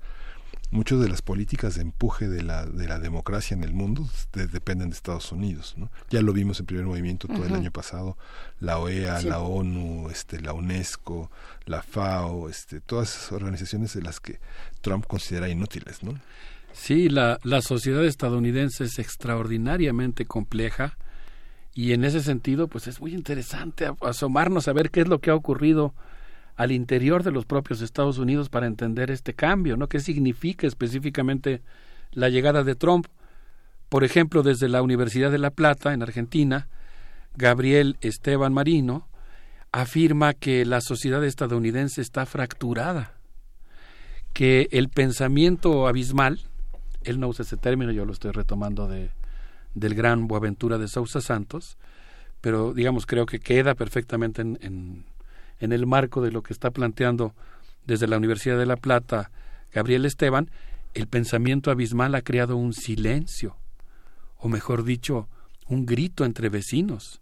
muchas 0.71 0.99
de 0.99 1.07
las 1.07 1.21
políticas 1.21 1.75
de 1.75 1.81
empuje 1.81 2.27
de 2.27 2.41
la, 2.41 2.65
de 2.65 2.87
la 2.87 2.99
democracia 2.99 3.55
en 3.55 3.63
el 3.63 3.73
mundo 3.73 4.07
dependen 4.33 4.89
de 4.89 4.95
Estados 4.95 5.31
Unidos. 5.31 5.75
¿no? 5.77 5.91
Ya 6.09 6.21
lo 6.21 6.33
vimos 6.33 6.59
en 6.59 6.65
primer 6.65 6.85
movimiento 6.85 7.27
todo 7.27 7.45
el 7.45 7.53
año 7.53 7.71
pasado, 7.71 8.17
la 8.59 8.79
OEA, 8.79 9.21
la 9.21 9.39
ONU, 9.39 10.09
este, 10.09 10.41
la 10.41 10.53
UNESCO, 10.53 11.29
la 11.65 11.83
FAO, 11.83 12.49
este, 12.49 12.81
todas 12.81 13.15
esas 13.15 13.31
organizaciones 13.31 13.93
de 13.93 14.01
las 14.01 14.19
que 14.19 14.39
Trump 14.81 15.05
considera 15.05 15.49
inútiles. 15.49 16.03
¿no? 16.03 16.19
Sí, 16.73 17.07
la, 17.07 17.39
la 17.43 17.61
sociedad 17.61 18.03
estadounidense 18.03 18.85
es 18.85 18.97
extraordinariamente 18.99 20.25
compleja 20.25 20.97
y 21.75 21.93
en 21.93 22.03
ese 22.03 22.21
sentido 22.21 22.67
pues 22.67 22.87
es 22.87 22.99
muy 22.99 23.13
interesante 23.13 23.91
asomarnos 24.01 24.67
a 24.67 24.73
ver 24.73 24.91
qué 24.91 25.01
es 25.01 25.07
lo 25.07 25.19
que 25.19 25.31
ha 25.31 25.35
ocurrido 25.35 25.93
al 26.55 26.71
interior 26.71 27.23
de 27.23 27.31
los 27.31 27.45
propios 27.45 27.81
Estados 27.81 28.17
Unidos 28.17 28.49
para 28.49 28.67
entender 28.67 29.09
este 29.11 29.33
cambio, 29.33 29.77
¿no? 29.77 29.87
¿Qué 29.87 29.99
significa 29.99 30.67
específicamente 30.67 31.61
la 32.11 32.29
llegada 32.29 32.63
de 32.63 32.75
Trump? 32.75 33.07
Por 33.89 34.03
ejemplo, 34.03 34.43
desde 34.43 34.69
la 34.69 34.81
Universidad 34.81 35.31
de 35.31 35.39
La 35.39 35.51
Plata, 35.51 35.93
en 35.93 36.03
Argentina, 36.03 36.67
Gabriel 37.35 37.97
Esteban 38.01 38.53
Marino 38.53 39.07
afirma 39.71 40.33
que 40.33 40.65
la 40.65 40.81
sociedad 40.81 41.23
estadounidense 41.23 42.01
está 42.01 42.27
fracturada, 42.27 43.13
que 44.33 44.67
el 44.71 44.89
pensamiento 44.89 45.87
abismal, 45.87 46.39
él 47.03 47.19
no 47.19 47.27
usa 47.27 47.43
ese 47.43 47.57
término, 47.57 47.91
yo 47.91 48.05
lo 48.05 48.13
estoy 48.13 48.31
retomando 48.31 48.87
de, 48.87 49.09
del 49.73 49.95
gran 49.95 50.27
Boaventura 50.27 50.77
de 50.77 50.87
Sousa 50.87 51.21
Santos, 51.21 51.77
pero 52.41 52.73
digamos 52.73 53.07
creo 53.07 53.25
que 53.25 53.39
queda 53.39 53.73
perfectamente 53.73 54.43
en 54.43 54.59
en 54.61 55.05
el 55.71 55.85
marco 55.85 56.21
de 56.21 56.31
lo 56.31 56.43
que 56.43 56.53
está 56.53 56.71
planteando 56.71 57.33
desde 57.85 58.07
la 58.07 58.17
Universidad 58.17 58.57
de 58.57 58.65
La 58.65 58.75
Plata 58.75 59.31
Gabriel 59.71 60.05
Esteban, 60.05 60.49
el 60.93 61.07
pensamiento 61.07 61.71
abismal 61.71 62.15
ha 62.15 62.21
creado 62.21 62.55
un 62.55 62.73
silencio, 62.73 63.57
o 64.37 64.47
mejor 64.47 64.83
dicho, 64.83 65.27
un 65.67 65.85
grito 65.85 66.25
entre 66.25 66.49
vecinos. 66.49 67.21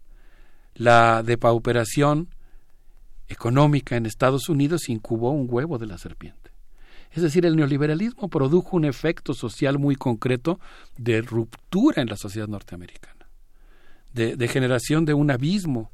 La 0.74 1.22
depauperación 1.22 2.28
económica 3.28 3.96
en 3.96 4.06
Estados 4.06 4.48
Unidos 4.48 4.88
incubó 4.88 5.30
un 5.30 5.46
huevo 5.48 5.78
de 5.78 5.86
la 5.86 5.98
serpiente. 5.98 6.50
Es 7.12 7.22
decir, 7.22 7.46
el 7.46 7.56
neoliberalismo 7.56 8.28
produjo 8.28 8.76
un 8.76 8.84
efecto 8.84 9.34
social 9.34 9.78
muy 9.78 9.96
concreto 9.96 10.58
de 10.96 11.20
ruptura 11.20 12.02
en 12.02 12.08
la 12.08 12.16
sociedad 12.16 12.48
norteamericana, 12.48 13.28
de 14.14 14.48
generación 14.48 15.04
de 15.04 15.14
un 15.14 15.30
abismo 15.30 15.90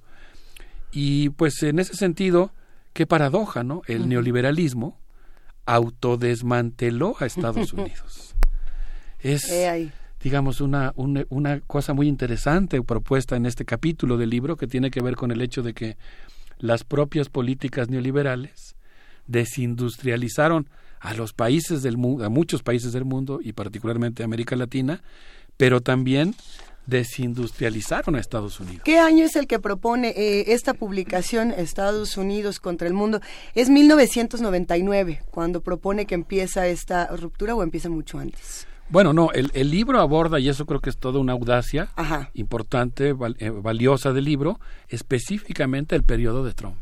y 0.92 1.30
pues 1.30 1.62
en 1.62 1.78
ese 1.78 1.94
sentido, 1.94 2.52
qué 2.92 3.06
paradoja, 3.06 3.64
¿no? 3.64 3.82
El 3.86 4.08
neoliberalismo 4.08 4.98
autodesmanteló 5.66 7.16
a 7.20 7.26
Estados 7.26 7.72
Unidos. 7.74 8.34
Es 9.20 9.50
digamos, 10.22 10.60
una, 10.60 10.92
una, 10.96 11.24
una 11.28 11.60
cosa 11.60 11.94
muy 11.94 12.08
interesante 12.08 12.82
propuesta 12.82 13.36
en 13.36 13.46
este 13.46 13.64
capítulo 13.64 14.16
del 14.16 14.30
libro 14.30 14.56
que 14.56 14.66
tiene 14.66 14.90
que 14.90 15.00
ver 15.00 15.14
con 15.14 15.30
el 15.30 15.40
hecho 15.40 15.62
de 15.62 15.74
que 15.74 15.96
las 16.58 16.82
propias 16.84 17.28
políticas 17.28 17.88
neoliberales 17.88 18.74
desindustrializaron 19.26 20.68
a 21.00 21.14
los 21.14 21.32
países 21.32 21.82
del 21.82 21.96
mundo, 21.96 22.24
a 22.24 22.28
muchos 22.28 22.62
países 22.62 22.92
del 22.92 23.04
mundo 23.04 23.38
y 23.42 23.52
particularmente 23.52 24.22
a 24.22 24.26
América 24.26 24.56
Latina, 24.56 25.02
pero 25.56 25.80
también 25.80 26.34
desindustrializaron 26.88 28.16
a 28.16 28.20
Estados 28.20 28.58
Unidos. 28.60 28.82
¿Qué 28.84 28.98
año 28.98 29.24
es 29.24 29.36
el 29.36 29.46
que 29.46 29.58
propone 29.58 30.08
eh, 30.16 30.54
esta 30.54 30.72
publicación 30.72 31.52
Estados 31.52 32.16
Unidos 32.16 32.60
contra 32.60 32.88
el 32.88 32.94
mundo? 32.94 33.20
Es 33.54 33.68
1999, 33.68 35.22
cuando 35.30 35.60
propone 35.60 36.06
que 36.06 36.14
empieza 36.14 36.66
esta 36.66 37.06
ruptura 37.08 37.54
o 37.54 37.62
empieza 37.62 37.90
mucho 37.90 38.18
antes. 38.18 38.66
Bueno, 38.88 39.12
no, 39.12 39.32
el, 39.32 39.50
el 39.52 39.70
libro 39.70 40.00
aborda, 40.00 40.40
y 40.40 40.48
eso 40.48 40.64
creo 40.64 40.80
que 40.80 40.88
es 40.88 40.96
toda 40.96 41.20
una 41.20 41.34
audacia 41.34 41.90
importante, 42.32 43.14
eh, 43.38 43.50
valiosa 43.50 44.14
del 44.14 44.24
libro, 44.24 44.58
específicamente 44.88 45.94
el 45.94 46.04
periodo 46.04 46.42
de 46.42 46.54
Trump. 46.54 46.78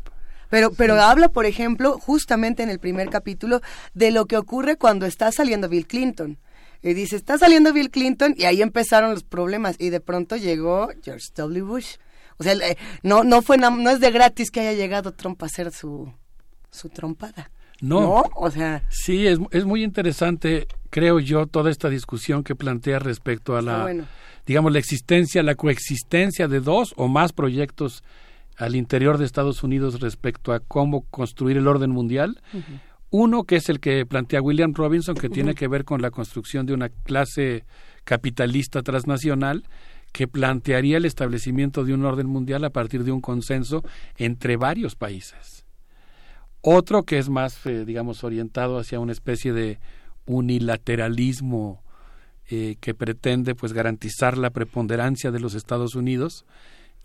Pero, 0.49 0.71
pero 0.71 0.95
habla, 1.01 1.27
por 1.27 1.45
ejemplo, 1.45 1.99
justamente 1.99 2.63
en 2.63 2.69
el 2.69 2.79
primer 2.79 3.09
capítulo, 3.09 3.59
de 3.93 4.11
lo 4.11 4.25
que 4.25 4.37
ocurre 4.37 4.77
cuando 4.77 5.05
está 5.05 5.33
saliendo 5.33 5.67
Bill 5.67 5.85
Clinton. 5.85 6.37
Y 6.81 6.93
dice, 6.93 7.15
está 7.15 7.37
saliendo 7.37 7.73
Bill 7.73 7.89
Clinton 7.89 8.33
y 8.37 8.45
ahí 8.45 8.61
empezaron 8.61 9.11
los 9.11 9.23
problemas 9.23 9.75
y 9.79 9.89
de 9.89 9.99
pronto 9.99 10.35
llegó 10.35 10.89
George 11.03 11.27
W. 11.35 11.61
Bush. 11.63 11.95
O 12.37 12.43
sea, 12.43 12.53
eh, 12.53 12.77
no, 13.03 13.23
no, 13.23 13.41
fue 13.41 13.57
no 13.57 13.89
es 13.89 13.99
de 13.99 14.11
gratis 14.11 14.51
que 14.51 14.59
haya 14.61 14.73
llegado 14.73 15.11
Trump 15.11 15.41
a 15.41 15.47
hacer 15.47 15.71
su, 15.71 16.11
su 16.69 16.89
trompada. 16.89 17.49
No, 17.81 18.23
o 18.35 18.49
sea. 18.49 18.83
Sí, 18.89 19.27
es, 19.27 19.39
es 19.51 19.65
muy 19.65 19.83
interesante, 19.83 20.67
creo 20.89 21.19
yo, 21.19 21.45
toda 21.45 21.69
esta 21.69 21.89
discusión 21.89 22.43
que 22.43 22.55
plantea 22.55 22.99
respecto 22.99 23.55
a 23.55 23.61
la, 23.61 23.93
digamos, 24.45 24.71
la 24.71 24.79
existencia, 24.79 25.43
la 25.43 25.55
coexistencia 25.55 26.47
de 26.47 26.59
dos 26.59 26.93
o 26.97 27.07
más 27.07 27.33
proyectos 27.33 28.03
al 28.57 28.75
interior 28.75 29.19
de 29.19 29.25
Estados 29.25 29.61
Unidos 29.61 29.99
respecto 29.99 30.53
a 30.53 30.59
cómo 30.59 31.01
construir 31.11 31.57
el 31.57 31.67
orden 31.67 31.91
mundial. 31.91 32.41
Uno 33.09 33.43
que 33.45 33.55
es 33.55 33.69
el 33.69 33.79
que 33.79 34.05
plantea 34.05 34.41
William 34.41 34.73
Robinson, 34.73 35.15
que 35.15 35.29
tiene 35.29 35.55
que 35.55 35.67
ver 35.67 35.85
con 35.85 36.01
la 36.01 36.11
construcción 36.11 36.65
de 36.65 36.73
una 36.73 36.89
clase 36.89 37.63
capitalista 38.03 38.83
transnacional 38.83 39.63
que 40.11 40.27
plantearía 40.27 40.97
el 40.97 41.05
establecimiento 41.05 41.85
de 41.85 41.93
un 41.93 42.03
orden 42.03 42.27
mundial 42.27 42.63
a 42.65 42.69
partir 42.69 43.03
de 43.03 43.11
un 43.11 43.21
consenso 43.21 43.83
entre 44.17 44.57
varios 44.57 44.95
países. 44.95 45.65
Otro 46.61 47.03
que 47.03 47.17
es 47.17 47.29
más, 47.29 47.65
eh, 47.65 47.85
digamos, 47.85 48.23
orientado 48.23 48.79
hacia 48.79 48.99
una 48.99 49.11
especie 49.13 49.53
de 49.53 49.79
unilateralismo 50.25 51.81
eh, 52.49 52.75
que 52.81 52.93
pretende 52.93 53.55
pues 53.55 53.73
garantizar 53.73 54.37
la 54.37 54.49
preponderancia 54.49 55.31
de 55.31 55.39
los 55.39 55.53
Estados 55.53 55.95
Unidos 55.95 56.45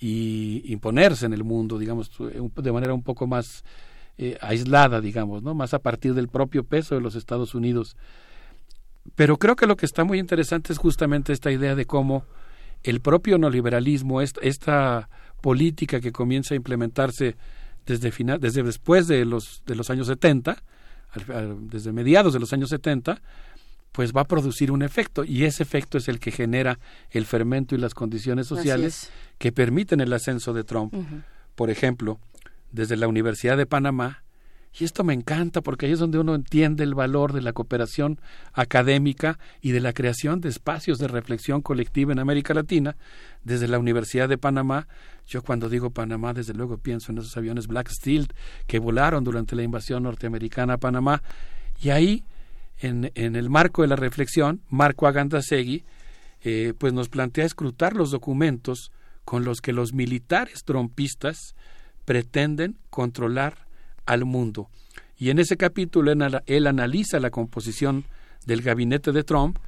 y 0.00 0.62
imponerse 0.72 1.26
en 1.26 1.32
el 1.32 1.44
mundo, 1.44 1.78
digamos, 1.78 2.10
de 2.18 2.72
manera 2.72 2.92
un 2.92 3.02
poco 3.02 3.26
más 3.26 3.64
eh, 4.18 4.36
aislada, 4.40 5.00
digamos, 5.00 5.42
¿no? 5.42 5.54
Más 5.54 5.74
a 5.74 5.78
partir 5.78 6.14
del 6.14 6.28
propio 6.28 6.64
peso 6.64 6.94
de 6.94 7.00
los 7.00 7.14
Estados 7.14 7.54
Unidos. 7.54 7.96
Pero 9.14 9.38
creo 9.38 9.56
que 9.56 9.66
lo 9.66 9.76
que 9.76 9.86
está 9.86 10.04
muy 10.04 10.18
interesante 10.18 10.72
es 10.72 10.78
justamente 10.78 11.32
esta 11.32 11.50
idea 11.50 11.74
de 11.74 11.86
cómo 11.86 12.24
el 12.82 13.00
propio 13.00 13.38
neoliberalismo, 13.38 14.20
esta, 14.20 14.40
esta 14.42 15.08
política 15.40 16.00
que 16.00 16.12
comienza 16.12 16.54
a 16.54 16.56
implementarse 16.56 17.36
desde, 17.86 18.12
final, 18.12 18.40
desde 18.40 18.62
después 18.62 19.08
de 19.08 19.24
los, 19.24 19.62
de 19.66 19.74
los 19.74 19.90
años 19.90 20.06
70, 20.06 20.62
desde 21.60 21.92
mediados 21.92 22.32
de 22.32 22.40
los 22.40 22.52
años 22.52 22.70
70, 22.70 23.20
pues 23.92 24.12
va 24.12 24.22
a 24.22 24.26
producir 24.26 24.72
un 24.72 24.82
efecto 24.82 25.24
y 25.24 25.44
ese 25.44 25.62
efecto 25.62 25.98
es 25.98 26.08
el 26.08 26.18
que 26.18 26.30
genera 26.30 26.78
el 27.10 27.26
fermento 27.26 27.74
y 27.74 27.78
las 27.78 27.94
condiciones 27.94 28.46
sociales 28.46 29.10
que 29.38 29.52
permiten 29.52 30.00
el 30.00 30.12
ascenso 30.12 30.54
de 30.54 30.64
Trump. 30.64 30.94
Por 31.54 31.70
ejemplo, 31.70 32.18
desde 32.72 32.96
la 32.96 33.08
Universidad 33.08 33.56
de 33.56 33.66
Panamá, 33.66 34.22
y 34.78 34.84
esto 34.84 35.04
me 35.04 35.12
encanta 35.12 35.60
porque 35.60 35.84
ahí 35.86 35.92
es 35.92 35.98
donde 35.98 36.18
uno 36.18 36.34
entiende 36.34 36.82
el 36.82 36.94
valor 36.94 37.34
de 37.34 37.42
la 37.42 37.52
cooperación 37.52 38.18
académica 38.54 39.38
y 39.60 39.72
de 39.72 39.80
la 39.80 39.92
creación 39.92 40.40
de 40.40 40.48
espacios 40.48 40.98
de 40.98 41.08
reflexión 41.08 41.60
colectiva 41.60 42.12
en 42.12 42.18
América 42.18 42.54
Latina. 42.54 42.96
Desde 43.44 43.68
la 43.68 43.78
Universidad 43.78 44.30
de 44.30 44.38
Panamá, 44.38 44.88
yo 45.26 45.42
cuando 45.42 45.68
digo 45.68 45.90
Panamá, 45.90 46.32
desde 46.32 46.54
luego 46.54 46.78
pienso 46.78 47.12
en 47.12 47.18
esos 47.18 47.36
aviones 47.36 47.66
Black 47.66 47.90
Steel 47.90 48.28
que 48.66 48.78
volaron 48.78 49.24
durante 49.24 49.56
la 49.56 49.62
invasión 49.62 50.04
norteamericana 50.04 50.74
a 50.74 50.78
Panamá. 50.78 51.22
Y 51.82 51.90
ahí, 51.90 52.24
en, 52.78 53.12
en 53.14 53.36
el 53.36 53.50
marco 53.50 53.82
de 53.82 53.88
la 53.88 53.96
reflexión, 53.96 54.62
Marco 54.70 55.06
Agandasegui, 55.06 55.84
eh, 56.44 56.72
pues 56.78 56.94
nos 56.94 57.10
plantea 57.10 57.44
escrutar 57.44 57.94
los 57.94 58.10
documentos 58.10 58.90
con 59.26 59.44
los 59.44 59.60
que 59.60 59.72
los 59.72 59.92
militares 59.92 60.64
trompistas 60.64 61.54
pretenden 62.04 62.76
controlar 62.90 63.66
al 64.06 64.24
mundo. 64.24 64.68
Y 65.16 65.30
en 65.30 65.38
ese 65.38 65.56
capítulo 65.56 66.12
él, 66.46 66.66
analiza 66.66 67.20
la 67.20 67.30
composición 67.30 68.04
del 68.44 68.62
gabinete 68.62 69.12
de 69.12 69.22
Trump 69.22 69.58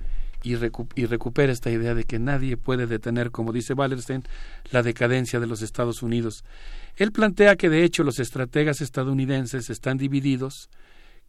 y, 0.42 0.56
recupera 0.56 1.52
esta 1.52 1.70
idea 1.70 1.94
de 1.94 2.04
que 2.04 2.18
nadie 2.18 2.56
puede 2.56 2.86
detener, 2.86 3.30
como 3.30 3.52
dice 3.52 3.72
Wallerstein, 3.72 4.24
la 4.72 4.82
decadencia 4.82 5.40
de 5.40 5.46
los 5.46 5.62
Estados 5.62 6.02
Unidos. 6.02 6.44
Él 6.96 7.12
plantea 7.12 7.56
que 7.56 7.70
de 7.70 7.82
hecho 7.82 8.04
los 8.04 8.18
estrategas 8.18 8.80
estadounidenses 8.80 9.70
están 9.70 9.96
divididos, 9.96 10.68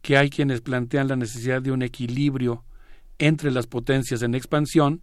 que 0.02 0.18
hay 0.18 0.28
quienes 0.28 0.60
plantean 0.60 1.08
la 1.08 1.16
necesidad 1.16 1.62
de 1.62 1.72
un 1.72 1.82
equilibrio 1.82 2.64
entre 3.18 3.50
las 3.50 3.66
potencias 3.66 4.22
en 4.22 4.34
expansión, 4.34 5.00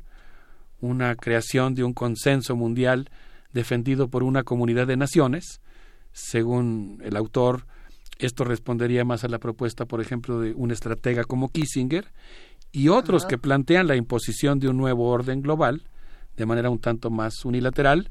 una 0.80 1.15
creación 1.15 1.73
de 1.73 1.83
un 1.83 1.93
consenso 1.93 2.56
mundial 2.56 3.09
defendido 3.51 4.09
por 4.09 4.22
una 4.22 4.43
comunidad 4.43 4.85
de 4.85 4.98
naciones, 4.98 5.61
según 6.14 7.01
el 7.03 7.17
autor, 7.17 7.66
esto 8.19 8.43
respondería 8.43 9.03
más 9.03 9.24
a 9.24 9.27
la 9.27 9.40
propuesta, 9.40 9.85
por 9.85 10.00
ejemplo, 10.00 10.40
de 10.40 10.53
un 10.53 10.72
estratega 10.72 11.24
como 11.25 11.50
Kissinger, 11.50 12.11
y 12.72 12.88
otros 12.88 13.25
que 13.25 13.38
plantean 13.38 13.88
la 13.88 13.95
imposición 13.95 14.59
de 14.59 14.69
un 14.69 14.77
nuevo 14.77 15.09
orden 15.09 15.42
global, 15.42 15.83
de 16.38 16.45
manera 16.45 16.69
un 16.69 16.80
tanto 16.80 17.09
más 17.09 17.45
unilateral, 17.45 18.09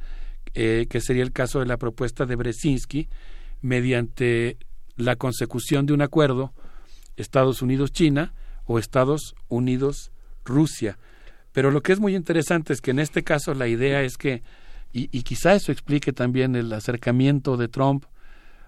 eh, 0.55 0.87
que 0.91 1.01
sería 1.01 1.23
el 1.23 1.33
caso 1.33 1.61
de 1.61 1.67
la 1.67 1.79
propuesta 1.79 2.27
de 2.27 2.37
Brzezinski, 2.37 3.09
mediante 3.61 4.59
la 4.97 5.17
consecución 5.17 5.87
de 5.87 5.95
un 5.95 6.03
acuerdo 6.03 6.53
Estados 7.17 7.63
Unidos-China 7.63 8.35
o 8.65 8.79
Estados 8.79 9.35
Unidos-Rusia. 9.49 10.99
Pero 11.53 11.71
lo 11.71 11.83
que 11.83 11.93
es 11.93 12.01
muy 12.01 12.15
interesante 12.15 12.73
es 12.73 12.81
que 12.81 12.91
en 12.91 12.99
este 12.99 13.23
caso 13.23 13.55
la 13.55 13.69
idea 13.69 14.03
es 14.03 14.17
que 14.17 14.43
y, 14.93 15.23
quizá 15.23 15.55
eso 15.55 15.73
explique 15.73 16.13
también 16.13 16.55
el 16.55 16.73
acercamiento 16.73 17.57
de 17.57 17.69
Trump 17.69 18.05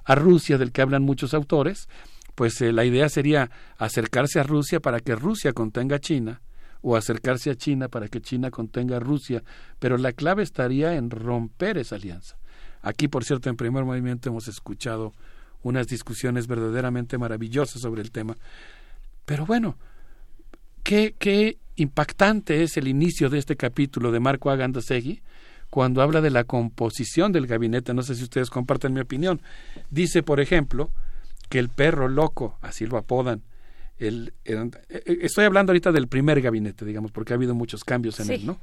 a 0.05 0.15
Rusia 0.15 0.57
del 0.57 0.73
que 0.73 0.81
hablan 0.81 1.03
muchos 1.03 1.35
autores, 1.35 1.89
pues 2.35 2.61
eh, 2.63 2.73
la 2.73 2.85
idea 2.85 3.09
sería 3.09 3.51
acercarse 3.77 4.41
a 4.41 4.43
Rusia 4.43 4.81
para 4.81 5.01
que 5.01 5.15
Rusia 5.15 5.53
contenga 5.53 5.97
a 5.97 6.01
China 6.01 6.41
o 6.81 6.97
acercarse 6.97 7.51
a 7.51 7.57
China 7.57 7.89
para 7.89 8.09
que 8.09 8.21
China 8.21 8.51
contenga 8.51 8.97
a 8.97 9.01
Rusia, 9.01 9.43
pero 9.79 9.97
la 9.97 10.13
clave 10.13 10.43
estaría 10.43 10.95
en 10.95 11.11
romper 11.11 11.79
esa 11.79 11.97
alianza. 11.97 12.37
Aquí, 12.83 13.09
por 13.09 13.25
cierto, 13.25 13.49
en 13.49 13.57
primer 13.57 13.85
movimiento 13.85 14.29
hemos 14.29 14.49
escuchado 14.49 15.15
unas 15.63 15.87
discusiones 15.87 16.47
verdaderamente 16.47 17.17
maravillosas 17.17 17.81
sobre 17.81 18.03
el 18.03 18.11
tema. 18.11 18.37
Pero 19.25 19.47
bueno, 19.47 19.79
qué, 20.83 21.15
qué 21.19 21.57
impactante 21.77 22.63
es 22.63 22.77
el 22.77 22.89
inicio 22.89 23.31
de 23.31 23.39
este 23.39 23.57
capítulo 23.57 24.13
de 24.13 24.21
Marco 24.21 24.51
Agandasegui, 24.51 25.23
cuando 25.75 26.03
habla 26.03 26.21
de 26.21 26.31
la 26.31 26.45
composición 26.45 27.33
del 27.33 27.49
gabinete, 27.49 27.95
no 27.95 28.05
sé 28.05 28.15
si 28.15 28.23
ustedes 28.23 28.49
comparten 28.49 28.93
mi 28.93 29.01
opinión, 29.01 29.43
dice, 29.91 30.23
por 30.23 30.39
ejemplo, 30.39 30.89
que 31.49 31.59
el 31.59 31.69
perro 31.69 32.07
loco, 32.07 32.59
así 32.63 32.87
lo 32.87 32.97
apodan, 32.97 33.43
el, 33.99 34.35
eh, 34.45 34.71
estoy 35.21 35.47
hablando 35.47 35.73
ahorita 35.73 35.91
del 35.91 36.07
primer 36.07 36.41
gabinete, 36.41 36.85
digamos, 36.85 37.11
porque 37.11 37.33
ha 37.33 37.37
habido 37.37 37.57
muchos 37.57 37.83
cambios 37.83 38.21
en 38.21 38.31
él, 38.31 38.47
¿no? 38.47 38.61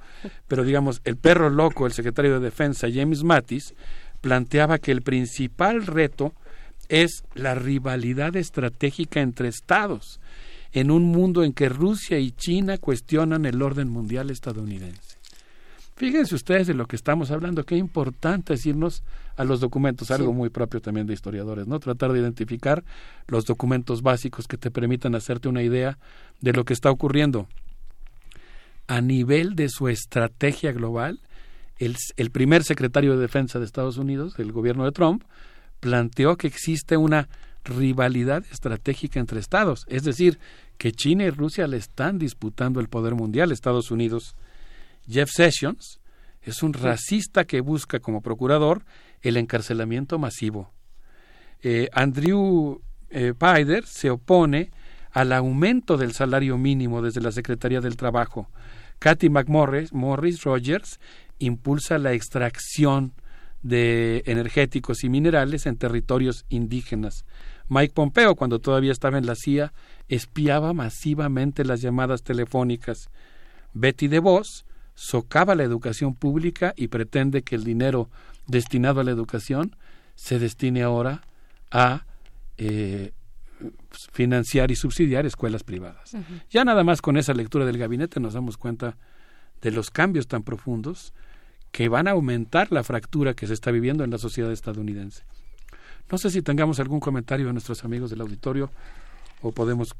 Pero 0.48 0.64
digamos, 0.64 1.02
el 1.04 1.18
perro 1.18 1.50
loco, 1.50 1.86
el 1.86 1.92
secretario 1.92 2.36
de 2.36 2.46
Defensa, 2.46 2.88
James 2.90 3.26
Mattis, 3.26 3.74
planteaba 4.22 4.78
que 4.78 4.94
el 4.94 5.02
principal 5.02 5.86
reto 5.86 6.34
es 6.88 7.26
la 7.34 7.56
rivalidad 7.56 8.38
estratégica 8.38 9.20
entre 9.20 9.50
estados 9.50 10.22
en 10.72 10.90
un 10.90 11.04
mundo 11.04 11.44
en 11.44 11.52
que 11.52 11.68
Rusia 11.68 12.20
y 12.20 12.32
China 12.32 12.78
cuestionan 12.78 13.46
el 13.46 13.62
orden 13.62 13.90
mundial 13.90 14.30
estadounidense. 14.30 15.21
Fíjense 16.02 16.34
ustedes 16.34 16.66
de 16.66 16.74
lo 16.74 16.88
que 16.88 16.96
estamos 16.96 17.30
hablando, 17.30 17.64
qué 17.64 17.78
importante 17.78 18.56
es 18.56 18.66
irnos 18.66 19.04
a 19.36 19.44
los 19.44 19.60
documentos, 19.60 20.10
algo 20.10 20.34
muy 20.34 20.50
propio 20.50 20.82
también 20.82 21.06
de 21.06 21.14
historiadores, 21.14 21.68
¿no? 21.68 21.80
Tratar 21.80 22.12
de 22.12 22.20
identificar 22.20 22.84
los 23.28 23.46
documentos 23.46 24.02
básicos 24.02 24.48
que 24.48 24.58
te 24.58 24.72
permitan 24.72 25.14
hacerte 25.14 25.48
una 25.48 25.62
idea 25.62 26.00
de 26.40 26.54
lo 26.54 26.66
que 26.66 26.74
está 26.74 26.90
ocurriendo. 26.90 27.48
A 28.88 29.00
nivel 29.02 29.56
de 29.56 29.70
su 29.70 29.90
estrategia 29.90 30.72
global, 30.72 31.20
el, 31.78 31.96
el 32.18 32.32
primer 32.32 32.64
secretario 32.64 33.12
de 33.12 33.22
Defensa 33.22 33.60
de 33.60 33.66
Estados 33.66 33.98
Unidos, 33.98 34.36
del 34.38 34.52
gobierno 34.52 34.86
de 34.86 34.94
Trump, 34.94 35.24
planteó 35.82 36.36
que 36.36 36.48
existe 36.48 36.98
una 36.98 37.30
rivalidad 37.64 38.44
estratégica 38.52 39.20
entre 39.20 39.40
estados, 39.40 39.86
es 39.88 40.02
decir, 40.02 40.40
que 40.80 40.94
China 40.94 41.26
y 41.26 41.30
Rusia 41.30 41.68
le 41.68 41.78
están 41.78 42.18
disputando 42.18 42.80
el 42.80 42.90
poder 42.90 43.14
mundial, 43.14 43.52
Estados 43.52 43.92
Unidos 43.92 44.36
Jeff 45.12 45.30
Sessions 45.30 46.00
es 46.42 46.64
un 46.64 46.74
racista 46.74 47.46
que 47.46 47.62
busca 47.62 48.00
como 48.00 48.22
procurador 48.22 48.84
el 49.22 49.38
encarcelamiento 49.38 50.18
masivo. 50.18 50.72
Eh, 51.62 51.90
Andrew 51.92 52.82
eh, 53.10 53.34
Pider 53.38 53.86
se 53.86 54.10
opone 54.10 54.72
al 55.12 55.34
aumento 55.34 55.98
del 55.98 56.14
salario 56.14 56.58
mínimo 56.58 57.02
desde 57.02 57.22
la 57.22 57.32
Secretaría 57.32 57.82
del 57.82 57.98
Trabajo. 57.98 58.50
Kathy 59.00 59.30
McMorris 59.30 59.94
Morris 59.94 60.44
Rogers 60.44 61.00
impulsa 61.40 61.98
la 61.98 62.14
extracción 62.14 63.14
de 63.62 64.24
energéticos 64.26 65.04
y 65.04 65.10
minerales 65.10 65.66
en 65.66 65.78
territorios 65.78 66.46
indígenas. 66.50 67.26
Mike 67.68 67.94
Pompeo, 67.94 68.36
cuando 68.36 68.60
todavía 68.60 68.92
estaba 68.92 69.18
en 69.18 69.26
la 69.26 69.36
CIA, 69.36 69.74
espiaba 70.08 70.74
masivamente 70.74 71.64
las 71.64 71.82
llamadas 71.82 72.24
telefónicas. 72.24 73.10
Betty 73.74 74.08
DeVos 74.08 74.66
socava 74.96 75.56
la 75.56 75.64
educación 75.64 76.16
pública 76.16 76.74
y 76.76 76.88
pretende 76.88 77.42
que 77.44 77.56
el 77.56 77.64
dinero 77.64 78.10
destinado 78.48 79.02
a 79.02 79.04
la 79.04 79.12
educación 79.12 79.76
se 80.16 80.40
destine 80.40 80.84
ahora 80.84 81.22
a 81.72 82.06
eh, 82.58 83.14
financiar 84.12 84.72
y 84.72 84.76
subsidiar 84.76 85.26
escuelas 85.26 85.64
privadas. 85.64 86.16
Ya 86.50 86.66
nada 86.66 86.84
más 86.84 87.02
con 87.02 87.18
esa 87.18 87.34
lectura 87.34 87.66
del 87.66 87.78
gabinete 87.78 88.20
nos 88.20 88.34
damos 88.34 88.58
cuenta 88.58 88.98
de 89.62 89.72
los 89.72 89.90
cambios 89.90 90.28
tan 90.28 90.44
profundos 90.44 91.14
que 91.72 91.88
van 91.88 92.08
a 92.08 92.12
aumentar 92.12 92.72
la 92.72 92.84
fractura 92.84 93.34
que 93.34 93.48
se 93.48 93.54
está 93.54 93.72
viviendo 93.72 94.04
en 94.04 94.12
la 94.12 94.18
sociedad 94.18 94.52
estadounidense. 94.52 95.24
No 96.12 96.18
sé 96.18 96.30
si 96.30 96.42
tengamos 96.42 96.80
algún 96.80 97.00
comentario 97.00 97.48
de 97.48 97.54
nuestros 97.54 97.86
amigos 97.86 98.10
del 98.10 98.22
auditorio 98.22 98.70
o 99.42 99.52
podemos 99.52 99.96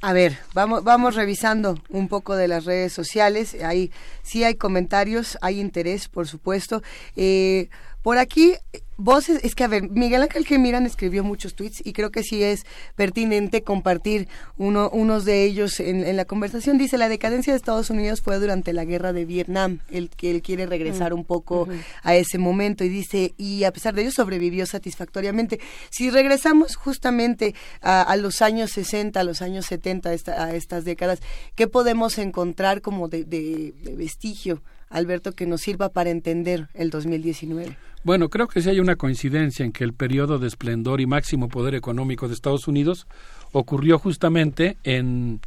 a 0.00 0.12
ver, 0.12 0.38
vamos, 0.54 0.84
vamos 0.84 1.16
revisando 1.16 1.76
un 1.88 2.06
poco 2.06 2.36
de 2.36 2.46
las 2.46 2.64
redes 2.64 2.92
sociales. 2.92 3.56
Ahí 3.64 3.90
sí 4.22 4.44
hay 4.44 4.54
comentarios, 4.54 5.36
hay 5.40 5.58
interés, 5.58 6.08
por 6.08 6.28
supuesto. 6.28 6.82
Eh, 7.16 7.68
por 8.02 8.18
aquí, 8.18 8.54
voces, 8.96 9.40
es 9.44 9.54
que 9.54 9.64
a 9.64 9.68
ver, 9.68 9.90
Miguel 9.90 10.22
Ángel 10.22 10.44
Gemiran 10.44 10.86
escribió 10.86 11.22
muchos 11.24 11.54
tweets 11.54 11.84
y 11.84 11.92
creo 11.92 12.10
que 12.10 12.22
sí 12.22 12.42
es 12.42 12.64
pertinente 12.96 13.62
compartir 13.62 14.28
uno, 14.56 14.90
unos 14.90 15.24
de 15.24 15.44
ellos 15.44 15.80
en, 15.80 16.16
la 16.16 16.24
conversación. 16.24 16.78
Dice, 16.78 16.98
la 16.98 17.08
decadencia 17.08 17.52
de 17.52 17.56
Estados 17.56 17.90
Unidos 17.90 18.20
fue 18.20 18.38
durante 18.38 18.72
la 18.72 18.84
guerra 18.84 19.12
de 19.12 19.24
Vietnam, 19.24 19.80
el 19.90 20.10
que 20.10 20.30
él 20.30 20.42
quiere 20.42 20.66
regresar 20.66 21.12
un 21.12 21.24
poco 21.24 21.68
a 22.02 22.14
ese 22.16 22.38
momento 22.38 22.84
y 22.84 22.88
dice, 22.88 23.34
y 23.36 23.64
a 23.64 23.72
pesar 23.72 23.94
de 23.94 24.02
ello 24.02 24.10
sobrevivió 24.12 24.66
satisfactoriamente. 24.66 25.60
Si 25.90 26.10
regresamos 26.10 26.76
justamente 26.76 27.54
a, 27.80 28.16
los 28.16 28.42
años 28.42 28.70
60, 28.72 29.20
a 29.20 29.24
los 29.24 29.42
años 29.42 29.66
70, 29.66 30.10
a 30.10 30.54
estas 30.54 30.84
décadas, 30.84 31.20
¿qué 31.54 31.66
podemos 31.66 32.18
encontrar 32.18 32.80
como 32.80 33.08
de, 33.08 33.24
de 33.24 33.74
vestigio? 33.96 34.62
Alberto, 34.90 35.32
que 35.32 35.46
nos 35.46 35.60
sirva 35.60 35.90
para 35.90 36.10
entender 36.10 36.68
el 36.74 36.90
2019? 36.90 37.76
Bueno, 38.04 38.28
creo 38.28 38.48
que 38.48 38.62
sí 38.62 38.70
hay 38.70 38.80
una 38.80 38.96
coincidencia 38.96 39.64
en 39.64 39.72
que 39.72 39.84
el 39.84 39.92
periodo 39.92 40.38
de 40.38 40.46
esplendor 40.46 41.00
y 41.00 41.06
máximo 41.06 41.48
poder 41.48 41.74
económico 41.74 42.28
de 42.28 42.34
Estados 42.34 42.68
Unidos 42.68 43.06
ocurrió 43.52 43.98
justamente 43.98 44.76
en 44.84 45.40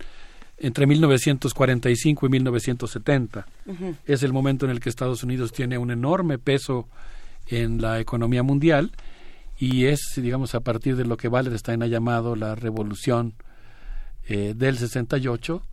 entre 0.63 0.85
1945 0.85 2.27
y 2.27 2.29
1970. 2.29 3.47
Es 4.05 4.21
el 4.21 4.31
momento 4.31 4.65
en 4.65 4.71
el 4.71 4.79
que 4.79 4.89
Estados 4.89 5.23
Unidos 5.23 5.51
tiene 5.51 5.79
un 5.79 5.89
enorme 5.89 6.37
peso 6.37 6.87
en 7.47 7.81
la 7.81 7.99
economía 7.99 8.43
mundial 8.43 8.91
y 9.57 9.85
es, 9.85 9.99
digamos, 10.17 10.53
a 10.53 10.59
partir 10.59 10.95
de 10.95 11.05
lo 11.05 11.17
que 11.17 11.27
Wallerstein 11.27 11.81
ha 11.81 11.87
llamado 11.87 12.35
la 12.35 12.53
revolución 12.53 13.33
eh, 14.27 14.53
del 14.55 14.77
68 14.77 15.65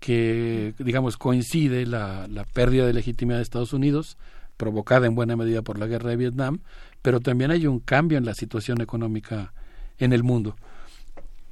que, 0.00 0.74
digamos, 0.78 1.16
coincide 1.16 1.86
la, 1.86 2.26
la 2.28 2.44
pérdida 2.44 2.86
de 2.86 2.92
legitimidad 2.92 3.38
de 3.38 3.42
Estados 3.42 3.72
Unidos 3.72 4.16
provocada 4.56 5.06
en 5.06 5.14
buena 5.14 5.36
medida 5.36 5.62
por 5.62 5.78
la 5.78 5.86
guerra 5.86 6.10
de 6.10 6.16
Vietnam, 6.16 6.60
pero 7.00 7.20
también 7.20 7.50
hay 7.50 7.66
un 7.66 7.78
cambio 7.78 8.18
en 8.18 8.24
la 8.24 8.34
situación 8.34 8.80
económica 8.80 9.52
en 9.98 10.12
el 10.12 10.22
mundo. 10.22 10.56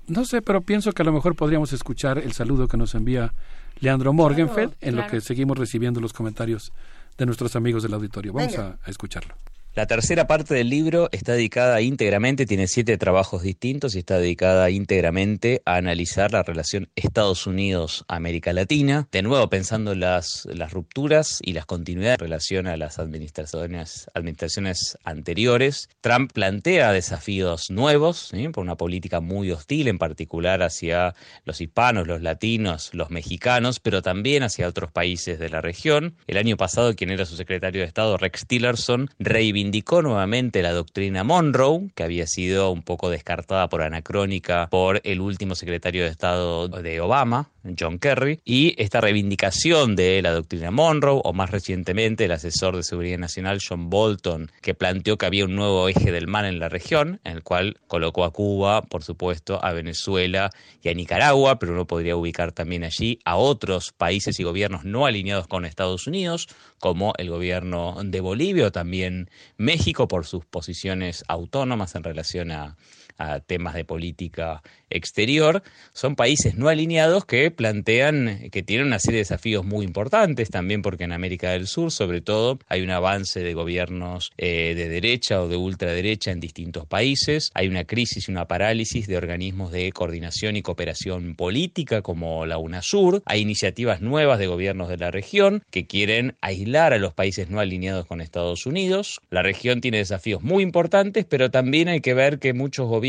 No 0.08 0.24
sé, 0.24 0.42
pero 0.42 0.60
pienso 0.60 0.92
que 0.92 1.02
a 1.02 1.04
lo 1.04 1.12
mejor 1.12 1.34
podríamos 1.34 1.72
escuchar 1.72 2.18
el 2.18 2.32
saludo 2.32 2.68
que 2.68 2.76
nos 2.76 2.94
envía 2.94 3.32
Leandro 3.80 4.12
Morgenfeld, 4.12 4.74
en 4.80 4.96
lo 4.96 5.06
que 5.06 5.20
seguimos 5.20 5.58
recibiendo 5.58 6.00
los 6.00 6.12
comentarios 6.12 6.72
de 7.18 7.26
nuestros 7.26 7.56
amigos 7.56 7.82
del 7.82 7.94
auditorio. 7.94 8.32
Vamos 8.32 8.58
a 8.58 8.78
escucharlo. 8.86 9.34
La 9.76 9.86
tercera 9.86 10.26
parte 10.26 10.54
del 10.54 10.70
libro 10.70 11.10
está 11.12 11.34
dedicada 11.34 11.82
íntegramente, 11.82 12.46
tiene 12.46 12.66
siete 12.66 12.96
trabajos 12.96 13.42
distintos 13.42 13.94
y 13.94 13.98
está 13.98 14.18
dedicada 14.18 14.70
íntegramente 14.70 15.60
a 15.66 15.76
analizar 15.76 16.32
la 16.32 16.42
relación 16.42 16.88
Estados 16.96 17.46
Unidos-América 17.46 18.54
Latina, 18.54 19.06
de 19.12 19.20
nuevo 19.20 19.50
pensando 19.50 19.92
en 19.92 20.00
las, 20.00 20.48
las 20.50 20.72
rupturas 20.72 21.40
y 21.42 21.52
las 21.52 21.66
continuidades 21.66 22.20
en 22.20 22.24
relación 22.24 22.66
a 22.68 22.78
las 22.78 22.98
administraciones 22.98 24.96
anteriores. 25.04 25.90
Trump 26.00 26.32
plantea 26.32 26.92
desafíos 26.92 27.70
nuevos 27.70 28.32
por 28.54 28.64
una 28.64 28.76
política 28.76 29.20
muy 29.20 29.50
hostil, 29.50 29.88
en 29.88 29.98
particular 29.98 30.62
hacia 30.62 31.14
los 31.44 31.60
hispanos, 31.60 32.06
los 32.06 32.22
latinos, 32.22 32.94
los 32.94 33.10
mexicanos, 33.10 33.78
pero 33.80 34.00
también 34.00 34.42
hacia 34.42 34.68
otros 34.68 34.90
países 34.90 35.38
de 35.38 35.50
la 35.50 35.60
región. 35.60 36.16
El 36.26 36.38
año 36.38 36.56
pasado, 36.56 36.96
quien 36.96 37.10
era 37.10 37.26
su 37.26 37.36
secretario 37.36 37.82
de 37.82 37.88
Estado, 37.88 38.16
Rex 38.16 38.46
Tillerson, 38.46 39.10
reivindicó 39.18 39.65
indicó 39.66 40.00
nuevamente 40.00 40.62
la 40.62 40.72
doctrina 40.72 41.24
Monroe, 41.24 41.90
que 41.96 42.04
había 42.04 42.26
sido 42.28 42.70
un 42.70 42.82
poco 42.82 43.10
descartada 43.10 43.68
por 43.68 43.82
anacrónica 43.82 44.68
por 44.70 45.00
el 45.02 45.20
último 45.20 45.56
secretario 45.56 46.04
de 46.04 46.10
Estado 46.10 46.68
de 46.68 47.00
Obama, 47.00 47.50
John 47.76 47.98
Kerry, 47.98 48.40
y 48.44 48.80
esta 48.80 49.00
reivindicación 49.00 49.96
de 49.96 50.22
la 50.22 50.30
doctrina 50.30 50.70
Monroe, 50.70 51.20
o 51.24 51.32
más 51.32 51.50
recientemente 51.50 52.26
el 52.26 52.32
asesor 52.32 52.76
de 52.76 52.84
seguridad 52.84 53.18
nacional 53.18 53.58
John 53.66 53.90
Bolton, 53.90 54.52
que 54.62 54.74
planteó 54.74 55.18
que 55.18 55.26
había 55.26 55.44
un 55.44 55.56
nuevo 55.56 55.88
eje 55.88 56.12
del 56.12 56.28
mal 56.28 56.44
en 56.44 56.60
la 56.60 56.68
región, 56.68 57.20
en 57.24 57.32
el 57.32 57.42
cual 57.42 57.78
colocó 57.88 58.24
a 58.24 58.32
Cuba, 58.32 58.82
por 58.82 59.02
supuesto, 59.02 59.58
a 59.64 59.72
Venezuela 59.72 60.50
y 60.80 60.90
a 60.90 60.94
Nicaragua, 60.94 61.58
pero 61.58 61.72
uno 61.72 61.86
podría 61.86 62.16
ubicar 62.16 62.52
también 62.52 62.84
allí 62.84 63.18
a 63.24 63.36
otros 63.36 63.92
países 63.92 64.38
y 64.38 64.44
gobiernos 64.44 64.84
no 64.84 65.06
alineados 65.06 65.48
con 65.48 65.64
Estados 65.64 66.06
Unidos, 66.06 66.48
como 66.78 67.14
el 67.18 67.30
gobierno 67.30 67.96
de 68.04 68.20
Bolivia 68.20 68.66
o 68.66 68.72
también 68.72 69.28
México 69.58 70.08
por 70.08 70.26
sus 70.26 70.44
posiciones 70.44 71.24
autónomas 71.28 71.94
en 71.94 72.04
relación 72.04 72.50
a, 72.50 72.76
a 73.18 73.40
temas 73.40 73.74
de 73.74 73.84
política 73.84 74.62
exterior, 74.90 75.62
son 75.92 76.16
países 76.16 76.56
no 76.56 76.68
alineados 76.68 77.24
que 77.24 77.50
plantean 77.50 78.50
que 78.50 78.62
tienen 78.62 78.86
una 78.86 78.98
serie 78.98 79.18
de 79.18 79.22
desafíos 79.22 79.64
muy 79.64 79.84
importantes, 79.84 80.50
también 80.50 80.82
porque 80.82 81.04
en 81.04 81.12
América 81.12 81.50
del 81.50 81.66
Sur, 81.66 81.90
sobre 81.90 82.20
todo, 82.20 82.58
hay 82.68 82.82
un 82.82 82.90
avance 82.90 83.40
de 83.40 83.54
gobiernos 83.54 84.30
eh, 84.36 84.74
de 84.76 84.88
derecha 84.88 85.42
o 85.42 85.48
de 85.48 85.56
ultraderecha 85.56 86.30
en 86.30 86.40
distintos 86.40 86.86
países, 86.86 87.50
hay 87.54 87.68
una 87.68 87.84
crisis 87.84 88.28
y 88.28 88.30
una 88.30 88.46
parálisis 88.46 89.06
de 89.06 89.16
organismos 89.16 89.72
de 89.72 89.90
coordinación 89.92 90.56
y 90.56 90.62
cooperación 90.62 91.34
política 91.34 92.02
como 92.02 92.46
la 92.46 92.58
UNASUR, 92.58 93.22
hay 93.26 93.40
iniciativas 93.40 94.00
nuevas 94.00 94.38
de 94.38 94.46
gobiernos 94.46 94.88
de 94.88 94.98
la 94.98 95.10
región 95.10 95.64
que 95.70 95.86
quieren 95.86 96.36
aislar 96.40 96.92
a 96.92 96.98
los 96.98 97.14
países 97.14 97.50
no 97.50 97.60
alineados 97.60 98.06
con 98.06 98.20
Estados 98.20 98.66
Unidos. 98.66 99.20
La 99.30 99.42
región 99.42 99.80
tiene 99.80 99.98
desafíos 99.98 100.42
muy 100.42 100.62
importantes, 100.62 101.24
pero 101.24 101.50
también 101.50 101.88
hay 101.88 102.00
que 102.00 102.14
ver 102.14 102.38
que 102.38 102.52
muchos 102.52 102.86
gobiernos 102.88 103.05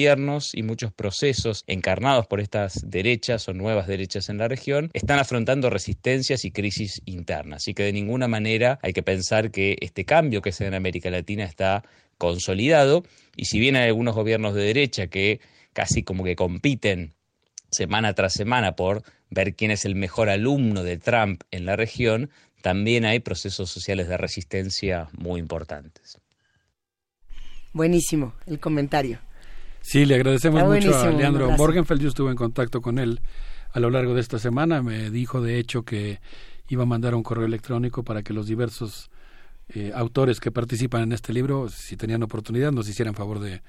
y 0.53 0.64
muchos 0.64 0.93
procesos 0.93 1.64
encarnados 1.66 2.27
por 2.27 2.40
estas 2.40 2.82
derechas 2.85 3.48
o 3.50 3.53
nuevas 3.53 3.88
derechas 3.88 4.30
en 4.30 4.38
la 4.38 4.48
región, 4.48 4.92
están 4.93 5.17
afrontando 5.17 5.69
resistencias 5.69 6.45
y 6.45 6.51
crisis 6.51 7.01
internas. 7.06 7.64
Así 7.64 7.74
que 7.74 7.84
de 7.84 7.93
ninguna 7.93 8.27
manera 8.27 8.80
hay 8.84 8.93
que 8.93 9.01
pensar 9.01 9.50
que 9.50 9.76
este 9.82 10.06
cambio 10.06 10.42
que 10.42 10.51
se 10.51 10.64
da 10.64 10.67
en 10.67 10.74
América 10.76 11.09
Latina 11.09 11.45
está 11.45 11.84
consolidado 12.19 13.03
y 13.35 13.45
si 13.45 13.59
bien 13.59 13.76
hay 13.76 13.88
algunos 13.88 14.16
gobiernos 14.16 14.53
de 14.53 14.64
derecha 14.64 15.08
que 15.08 15.40
casi 15.74 16.03
como 16.03 16.24
que 16.24 16.35
compiten 16.35 17.14
semana 17.72 18.14
tras 18.14 18.34
semana 18.34 18.76
por 18.76 19.03
ver 19.30 19.56
quién 19.56 19.72
es 19.72 19.84
el 19.85 19.95
mejor 19.95 20.30
alumno 20.30 20.84
de 20.84 20.98
Trump 20.98 21.42
en 21.51 21.66
la 21.66 21.76
región, 21.76 22.30
también 22.61 23.06
hay 23.06 23.19
procesos 23.19 23.69
sociales 23.69 24.08
de 24.08 24.17
resistencia 24.17 25.09
muy 25.17 25.40
importantes. 25.40 26.19
Buenísimo 27.74 28.34
el 28.45 28.59
comentario. 28.59 29.27
Sí, 29.88 30.06
le 30.06 30.16
agradecemos 30.16 30.66
mucho 30.66 31.00
a 31.00 31.10
Leandro 31.12 31.50
Morgenfeld. 31.52 32.02
Yo 32.02 32.10
estuve 32.10 32.30
en 32.32 32.36
contacto 32.36 32.82
con 32.82 33.00
él 33.00 33.22
a 33.72 33.80
lo 33.80 33.90
largo 33.90 34.14
de 34.14 34.20
esta 34.20 34.38
semana. 34.38 34.82
Me 34.82 35.10
dijo, 35.12 35.40
de 35.40 35.60
hecho, 35.60 35.84
que 35.84 36.20
iba 36.68 36.84
a 36.84 36.86
mandar 36.86 37.16
un 37.16 37.24
correo 37.24 37.46
electrónico 37.46 38.04
para 38.04 38.22
que 38.22 38.34
los 38.34 38.48
diversos 38.48 39.10
eh, 39.70 39.94
autores 39.96 40.42
que 40.42 40.52
participan 40.52 41.04
en 41.04 41.14
este 41.14 41.32
libro, 41.32 41.70
si 41.70 41.96
tenían 41.96 42.22
oportunidad, 42.22 42.74
nos 42.74 42.90
hicieran 42.90 43.16
favor 43.16 43.40
de, 43.40 43.62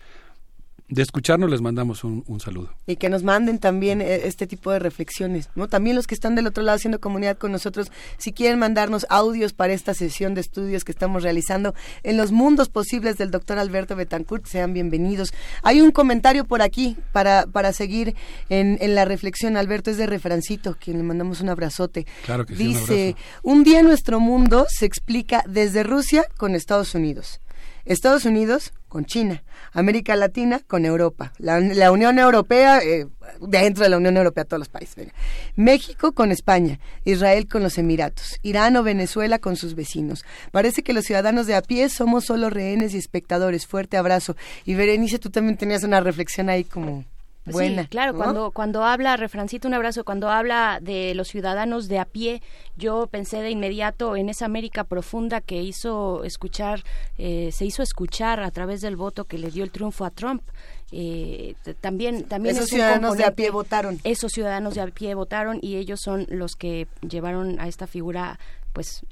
de 0.89 1.03
escucharnos 1.03 1.51
les 1.51 1.61
mandamos 1.61 2.03
un, 2.03 2.41
saludo. 2.41 2.73
Y 2.87 2.97
que 2.97 3.11
nos 3.11 3.23
manden 3.23 3.59
también 3.59 4.01
eh, 4.01 4.23
este 4.25 4.47
tipo 4.47 4.71
de 4.73 4.79
reflexiones, 4.79 5.51
¿no? 5.55 5.69
También 5.69 5.97
los 5.97 6.07
que 6.07 6.15
están 6.15 6.35
del 6.35 6.47
otro 6.47 6.63
lado 6.63 6.77
haciendo 6.77 6.99
comunidad 6.99 7.37
con 7.37 7.53
nosotros, 7.53 7.93
si 8.17 8.33
quieren 8.33 8.59
mandarnos 8.59 9.07
audios 9.11 9.53
para 9.53 9.75
esta 9.75 9.93
sesión 9.93 10.35
de 10.35 10.41
estudios 10.41 10.85
que 10.85 10.93
estamos 10.93 11.23
realizando 11.23 11.75
en 12.05 12.17
los 12.17 12.33
mundos 12.33 12.71
posibles 12.71 13.19
del 13.19 13.31
doctor 13.31 13.59
Alberto 13.59 13.97
Betancourt, 13.97 14.47
sean 14.47 14.73
bienvenidos. 14.73 15.35
Hay 15.63 15.83
un 15.83 15.91
comentario 15.91 16.47
por 16.47 16.63
aquí 16.63 16.97
para, 17.13 17.47
para 17.47 17.73
seguir 17.75 18.15
en, 18.49 18.79
en 18.81 18.95
la 18.95 19.05
reflexión, 19.05 19.59
Alberto, 19.59 19.91
es 19.91 19.99
de 19.99 20.07
Refrancito, 20.07 20.77
quien 20.81 20.97
le 20.97 21.03
mandamos 21.03 21.43
un 21.43 21.51
abrazote. 21.51 22.07
Claro 22.25 22.47
que 22.47 22.57
sí, 22.57 22.69
Dice, 22.69 23.17
un 23.43 23.63
día 23.63 23.83
nuestro 23.83 24.21
mundo 24.21 24.67
se 24.71 24.87
explica 24.87 25.45
desde 25.47 25.83
Rusia 25.83 26.25
con 26.39 26.55
Estados 26.55 26.95
Unidos. 26.95 27.41
Estados 27.85 28.25
Unidos 28.25 28.73
con 28.89 29.05
China, 29.05 29.43
América 29.73 30.17
Latina 30.17 30.61
con 30.67 30.85
Europa, 30.85 31.33
la, 31.39 31.93
Unión 31.93 32.19
Europea, 32.19 32.81
eh, 32.83 33.07
dentro 33.41 33.85
de 33.85 33.91
la 33.91 33.99
Unión 33.99 34.17
Europea 34.17 34.45
todos 34.45 34.59
los 34.59 34.69
países, 34.69 35.09
México 35.57 36.13
con 36.13 36.33
España, 36.33 36.81
Israel 37.05 37.47
con 37.47 37.63
los 37.63 37.79
Emiratos, 37.79 38.39
Irán 38.43 38.77
o 38.77 38.83
Venezuela 38.83 39.39
con 39.39 39.57
sus 39.57 39.75
vecinos. 39.75 40.25
Parece 40.51 40.83
que 40.83 40.93
los 40.93 41.05
ciudadanos 41.05 41.47
de 41.47 41.55
a 41.55 41.63
pie 41.63 41.89
somos 41.89 42.25
solo 42.25 42.51
rehenes 42.51 42.95
y 42.95 42.99
espectadores. 42.99 43.67
Fuerte 43.67 43.97
abrazo. 43.97 44.37
Y 44.65 44.75
Berenice, 44.75 45.19
tú 45.19 45.31
también 45.31 45.57
tenías 45.57 45.85
una 45.85 46.01
reflexión 46.01 46.49
ahí 46.49 46.65
como 46.65 47.05
Buena, 47.53 47.83
sí, 47.83 47.89
claro, 47.89 48.15
cuando, 48.15 48.51
cuando 48.51 48.85
habla, 48.85 49.17
Refrancito, 49.17 49.69
un 49.69 49.75
abrazo, 49.75 50.05
cuando 50.05 50.31
habla 50.31 50.79
de 50.81 51.15
los 51.15 51.29
ciudadanos 51.29 51.89
de 51.89 51.99
a 51.99 52.05
pie, 52.05 52.43
yo 52.77 53.07
pensé 53.07 53.43
de 53.43 53.51
inmediato 53.51 54.17
en 54.17 54.29
esa 54.29 54.45
América 54.45 54.85
profunda 54.85 55.41
que 55.41 55.63
hizo 55.63 56.25
escuchar, 56.25 56.85
eh, 57.17 57.51
se 57.53 57.65
hizo 57.65 57.83
escuchar 57.83 58.43
a 58.43 58.51
través 58.51 58.81
del 58.81 58.97
voto 58.97 59.25
que 59.25 59.39
le 59.39 59.51
dio 59.51 59.65
el 59.65 59.71
triunfo 59.71 60.05
a 60.05 60.11
Trump. 60.11 60.43
Eh, 60.91 61.55
también 61.83 62.25
también 62.25 62.57
esos 62.57 62.71
ciudadanos 62.71 63.19
de 63.19 63.27
a 63.27 63.33
pie 63.33 63.51
votaron 63.51 64.01
esos 64.05 64.33
ciudadanos 64.33 64.75
de 64.75 64.81
a 64.81 64.87
pie 64.87 65.13
votaron 65.13 65.59
y 65.61 65.77
ellos 65.77 66.01
son 66.03 66.25
los 66.31 66.57
que 66.57 66.87
llevaron 67.07 67.61
a 67.61 67.69
esta 67.69 67.87
figura 67.87 68.39
pues 68.79 69.05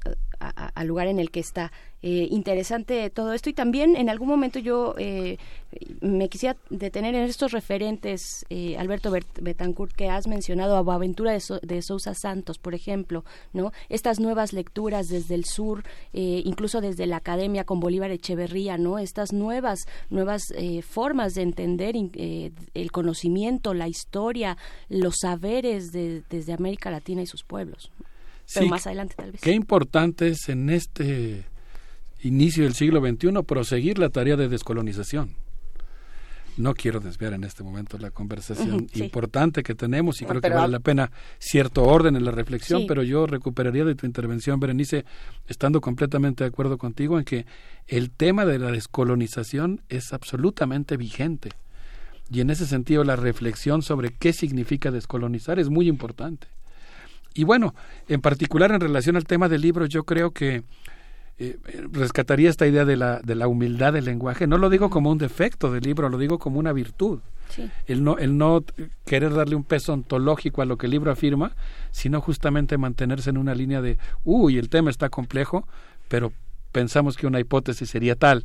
al 0.76 0.86
lugar 0.86 1.08
en 1.08 1.18
el 1.18 1.32
que 1.32 1.40
está. 1.40 1.72
Eh, 2.02 2.28
interesante 2.30 3.10
todo 3.10 3.32
esto 3.32 3.50
y 3.50 3.52
también 3.52 3.96
en 3.96 4.08
algún 4.08 4.28
momento 4.28 4.60
yo 4.60 4.94
eh, 4.96 5.38
me 6.00 6.28
quisiera 6.28 6.56
detener 6.70 7.16
en 7.16 7.24
estos 7.24 7.50
referentes, 7.50 8.46
eh, 8.48 8.76
Alberto 8.78 9.10
Betancourt, 9.10 9.92
que 9.92 10.08
has 10.08 10.28
mencionado, 10.28 10.76
a 10.76 10.94
Aventura 10.94 11.32
de, 11.32 11.42
de, 11.62 11.82
Sousa 11.82 12.14
Santos, 12.14 12.58
por 12.58 12.76
ejemplo, 12.76 13.24
¿no? 13.52 13.72
Estas 13.88 14.20
nuevas 14.20 14.52
lecturas 14.52 15.08
desde 15.08 15.34
el 15.34 15.44
sur, 15.46 15.82
incluso 16.12 16.80
desde 16.80 17.06
la 17.06 17.16
academia 17.16 17.64
con 17.64 17.80
Bolívar 17.80 18.12
Echeverría, 18.12 18.78
¿no? 18.78 19.00
Estas 19.00 19.32
nuevas, 19.32 19.80
nuevas 20.10 20.42
formas 20.88 21.34
de 21.34 21.42
entender 21.42 21.96
el 21.96 22.92
conocimiento, 22.92 23.74
la 23.74 23.88
historia, 23.88 24.56
los 24.88 25.16
saberes 25.22 25.90
de, 25.90 26.22
desde 26.30 26.52
América 26.52 26.88
Latina 26.92 27.22
y 27.22 27.26
sus 27.26 27.42
pueblos 27.42 27.90
pero 28.54 28.66
más 28.66 28.86
adelante 28.86 29.14
tal 29.16 29.32
vez. 29.32 29.40
Qué 29.40 29.52
importante 29.52 30.28
es 30.28 30.48
en 30.48 30.70
este 30.70 31.44
inicio 32.22 32.64
del 32.64 32.74
siglo 32.74 33.00
XXI 33.00 33.42
proseguir 33.46 33.98
la 33.98 34.10
tarea 34.10 34.36
de 34.36 34.48
descolonización. 34.48 35.34
No 36.56 36.72
quiero 36.72 37.00
desviar 37.00 37.34
en 37.34 37.44
este 37.44 37.62
momento 37.62 37.98
la 37.98 38.10
conversación 38.10 38.86
importante 38.94 39.62
que 39.62 39.74
tenemos 39.74 40.22
y 40.22 40.24
creo 40.24 40.40
que 40.40 40.48
vale 40.48 40.72
la 40.72 40.80
pena 40.80 41.10
cierto 41.38 41.82
orden 41.82 42.16
en 42.16 42.24
la 42.24 42.30
reflexión, 42.30 42.84
pero 42.88 43.02
yo 43.02 43.26
recuperaría 43.26 43.84
de 43.84 43.94
tu 43.94 44.06
intervención, 44.06 44.58
Berenice, 44.58 45.04
estando 45.48 45.82
completamente 45.82 46.44
de 46.44 46.48
acuerdo 46.48 46.78
contigo 46.78 47.18
en 47.18 47.26
que 47.26 47.44
el 47.86 48.10
tema 48.10 48.46
de 48.46 48.58
la 48.58 48.70
descolonización 48.70 49.82
es 49.90 50.14
absolutamente 50.14 50.96
vigente. 50.96 51.50
Y 52.30 52.40
en 52.40 52.48
ese 52.48 52.66
sentido 52.66 53.04
la 53.04 53.16
reflexión 53.16 53.82
sobre 53.82 54.14
qué 54.14 54.32
significa 54.32 54.90
descolonizar 54.90 55.58
es 55.58 55.68
muy 55.68 55.88
importante. 55.88 56.48
Y 57.36 57.44
bueno, 57.44 57.74
en 58.08 58.20
particular 58.22 58.72
en 58.72 58.80
relación 58.80 59.16
al 59.16 59.24
tema 59.24 59.48
del 59.48 59.60
libro, 59.60 59.84
yo 59.84 60.04
creo 60.04 60.30
que 60.30 60.62
eh, 61.38 61.58
rescataría 61.92 62.48
esta 62.48 62.66
idea 62.66 62.86
de 62.86 62.96
la, 62.96 63.20
de 63.20 63.34
la 63.34 63.46
humildad 63.46 63.92
del 63.92 64.06
lenguaje. 64.06 64.46
No 64.46 64.56
lo 64.56 64.70
digo 64.70 64.88
como 64.88 65.10
un 65.10 65.18
defecto 65.18 65.70
del 65.70 65.84
libro, 65.84 66.08
lo 66.08 66.16
digo 66.16 66.38
como 66.38 66.58
una 66.58 66.72
virtud. 66.72 67.20
El, 67.86 68.02
no, 68.02 68.16
el 68.18 68.38
no 68.38 68.64
querer 69.04 69.34
darle 69.34 69.54
un 69.54 69.64
peso 69.64 69.92
ontológico 69.92 70.62
a 70.62 70.64
lo 70.64 70.78
que 70.78 70.86
el 70.86 70.92
libro 70.92 71.12
afirma, 71.12 71.52
sino 71.92 72.20
justamente 72.20 72.78
mantenerse 72.78 73.30
en 73.30 73.36
una 73.36 73.54
línea 73.54 73.82
de, 73.82 73.98
uy, 74.24 74.58
el 74.58 74.68
tema 74.70 74.90
está 74.90 75.10
complejo, 75.10 75.68
pero 76.08 76.32
pensamos 76.72 77.16
que 77.16 77.26
una 77.26 77.38
hipótesis 77.38 77.88
sería 77.88 78.16
tal. 78.16 78.42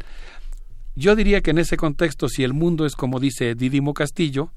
Yo 0.95 1.15
diría 1.15 1.41
que 1.41 1.51
en 1.51 1.57
ese 1.59 1.77
contexto, 1.77 2.27
si 2.27 2.43
el 2.43 2.53
mundo 2.53 2.85
es 2.85 2.95
como 2.95 3.19
dice 3.19 3.55
Didimo 3.55 3.93
Castillo, 3.93 4.51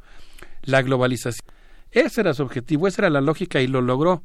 la 0.62 0.82
globalización 0.82 1.46
ese 1.94 2.20
era 2.20 2.34
su 2.34 2.42
objetivo, 2.42 2.86
esa 2.86 3.02
era 3.02 3.10
la 3.10 3.20
lógica 3.20 3.60
y 3.60 3.66
lo 3.66 3.81
logró. 3.81 4.23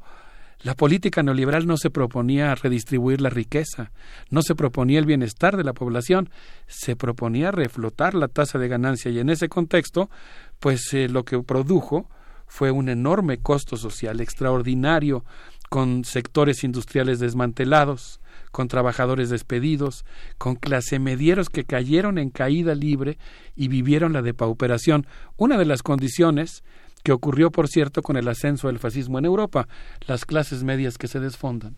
La 0.62 0.74
política 0.74 1.22
neoliberal 1.22 1.66
no 1.66 1.78
se 1.78 1.88
proponía 1.88 2.54
redistribuir 2.54 3.22
la 3.22 3.30
riqueza, 3.30 3.92
no 4.28 4.42
se 4.42 4.54
proponía 4.54 4.98
el 4.98 5.06
bienestar 5.06 5.56
de 5.56 5.64
la 5.64 5.72
población, 5.72 6.28
se 6.66 6.96
proponía 6.96 7.50
reflotar 7.50 8.14
la 8.14 8.28
tasa 8.28 8.58
de 8.58 8.68
ganancia 8.68 9.10
y 9.10 9.20
en 9.20 9.30
ese 9.30 9.48
contexto, 9.48 10.10
pues 10.58 10.92
eh, 10.92 11.08
lo 11.08 11.24
que 11.24 11.42
produjo 11.42 12.10
fue 12.46 12.72
un 12.72 12.90
enorme 12.90 13.38
costo 13.38 13.78
social 13.78 14.20
extraordinario, 14.20 15.24
con 15.70 16.04
sectores 16.04 16.64
industriales 16.64 17.20
desmantelados, 17.20 18.20
con 18.50 18.66
trabajadores 18.66 19.30
despedidos, 19.30 20.04
con 20.36 20.56
clase 20.56 20.98
medieros 20.98 21.48
que 21.48 21.64
cayeron 21.64 22.18
en 22.18 22.30
caída 22.30 22.74
libre 22.74 23.18
y 23.54 23.68
vivieron 23.68 24.12
la 24.12 24.20
depauperación. 24.20 25.06
Una 25.36 25.56
de 25.56 25.66
las 25.66 25.84
condiciones 25.84 26.64
que 27.02 27.12
ocurrió, 27.12 27.50
por 27.50 27.68
cierto, 27.68 28.02
con 28.02 28.16
el 28.16 28.28
ascenso 28.28 28.68
del 28.68 28.78
fascismo 28.78 29.18
en 29.18 29.24
Europa, 29.24 29.68
las 30.06 30.24
clases 30.24 30.62
medias 30.64 30.98
que 30.98 31.08
se 31.08 31.20
desfondan, 31.20 31.76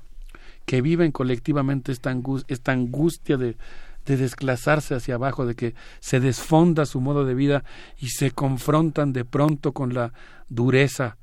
que 0.66 0.82
viven 0.82 1.12
colectivamente 1.12 1.92
esta, 1.92 2.10
angustia 2.10 3.36
de, 3.36 3.56
de 4.06 4.16
desclasarse 4.16 4.94
hacia 4.94 5.14
abajo, 5.14 5.46
de 5.46 5.54
que 5.54 5.74
se 6.00 6.20
desfonda 6.20 6.86
su 6.86 7.00
modo 7.00 7.24
de 7.24 7.34
vida 7.34 7.64
y 7.98 8.08
se 8.08 8.30
confrontan 8.30 9.12
de 9.12 9.24
pronto 9.24 9.72
con 9.72 9.94
la 9.94 10.12
dureza 10.48 11.16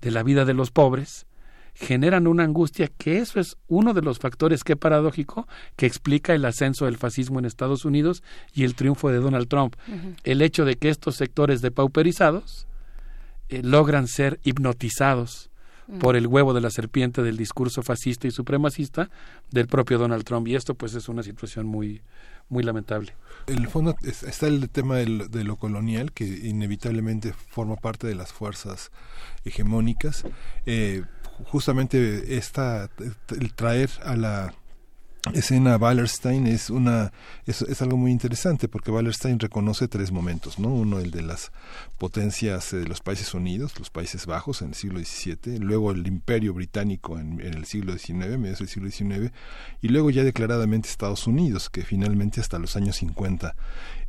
de 0.00 0.10
la 0.10 0.22
vida 0.22 0.44
de 0.44 0.54
los 0.54 0.70
pobres, 0.70 1.26
generan 1.74 2.26
una 2.26 2.44
angustia 2.44 2.88
que 2.88 3.18
eso 3.18 3.40
es 3.40 3.56
uno 3.68 3.94
de 3.94 4.02
los 4.02 4.18
factores 4.18 4.62
que 4.62 4.76
paradójico 4.76 5.48
que 5.76 5.86
explica 5.86 6.34
el 6.34 6.44
ascenso 6.44 6.84
del 6.84 6.96
fascismo 6.96 7.38
en 7.38 7.46
Estados 7.46 7.84
Unidos 7.84 8.22
y 8.54 8.64
el 8.64 8.74
triunfo 8.74 9.10
de 9.10 9.18
Donald 9.18 9.48
Trump. 9.48 9.74
El 10.22 10.40
hecho 10.40 10.64
de 10.64 10.76
que 10.76 10.88
estos 10.88 11.16
sectores 11.16 11.62
depauperizados 11.62 12.68
eh, 13.48 13.62
logran 13.62 14.08
ser 14.08 14.40
hipnotizados 14.44 15.50
mm. 15.86 15.98
por 15.98 16.16
el 16.16 16.26
huevo 16.26 16.54
de 16.54 16.60
la 16.60 16.70
serpiente 16.70 17.22
del 17.22 17.36
discurso 17.36 17.82
fascista 17.82 18.26
y 18.26 18.30
supremacista 18.30 19.10
del 19.50 19.66
propio 19.66 19.98
Donald 19.98 20.24
Trump 20.24 20.48
y 20.48 20.54
esto 20.54 20.74
pues 20.74 20.94
es 20.94 21.08
una 21.08 21.22
situación 21.22 21.66
muy 21.66 22.02
muy 22.48 22.62
lamentable. 22.62 23.14
En 23.46 23.58
el 23.58 23.68
fondo 23.68 23.96
está 24.02 24.46
el 24.46 24.68
tema 24.68 24.96
de 24.96 25.44
lo 25.44 25.56
colonial 25.56 26.12
que 26.12 26.24
inevitablemente 26.24 27.32
forma 27.32 27.76
parte 27.76 28.06
de 28.06 28.14
las 28.14 28.32
fuerzas 28.32 28.90
hegemónicas. 29.44 30.24
Eh, 30.66 31.04
justamente 31.44 32.36
esta 32.36 32.90
el 33.30 33.54
traer 33.54 33.90
a 34.04 34.16
la 34.16 34.54
escena 35.32 35.76
Wallerstein 35.76 36.46
es 36.46 36.68
una 36.68 37.12
es, 37.46 37.62
algo 37.80 37.96
muy 37.96 38.10
interesante 38.10 38.68
porque 38.68 38.90
Wallerstein 38.90 39.38
reconoce 39.38 39.88
tres 39.88 40.12
momentos 40.12 40.58
no 40.58 40.68
uno 40.68 40.98
el 40.98 41.10
de 41.10 41.22
las 41.22 41.50
potencias 41.98 42.72
de 42.72 42.84
los 42.84 43.00
Países 43.00 43.32
Unidos 43.32 43.78
los 43.78 43.90
Países 43.90 44.26
Bajos 44.26 44.60
en 44.60 44.68
el 44.68 44.74
siglo 44.74 44.98
XVII 45.00 45.58
luego 45.60 45.92
el 45.92 46.06
Imperio 46.06 46.52
británico 46.52 47.18
en, 47.18 47.40
el 47.40 47.64
siglo 47.64 47.96
XIX 47.96 48.38
mediados 48.38 48.58
del 48.58 48.68
siglo 48.68 48.90
XIX 48.90 49.32
y 49.80 49.88
luego 49.88 50.10
ya 50.10 50.24
declaradamente 50.24 50.88
Estados 50.88 51.26
Unidos 51.26 51.70
que 51.70 51.82
finalmente 51.82 52.40
hasta 52.40 52.58
los 52.58 52.76
años 52.76 52.96
50 52.96 53.54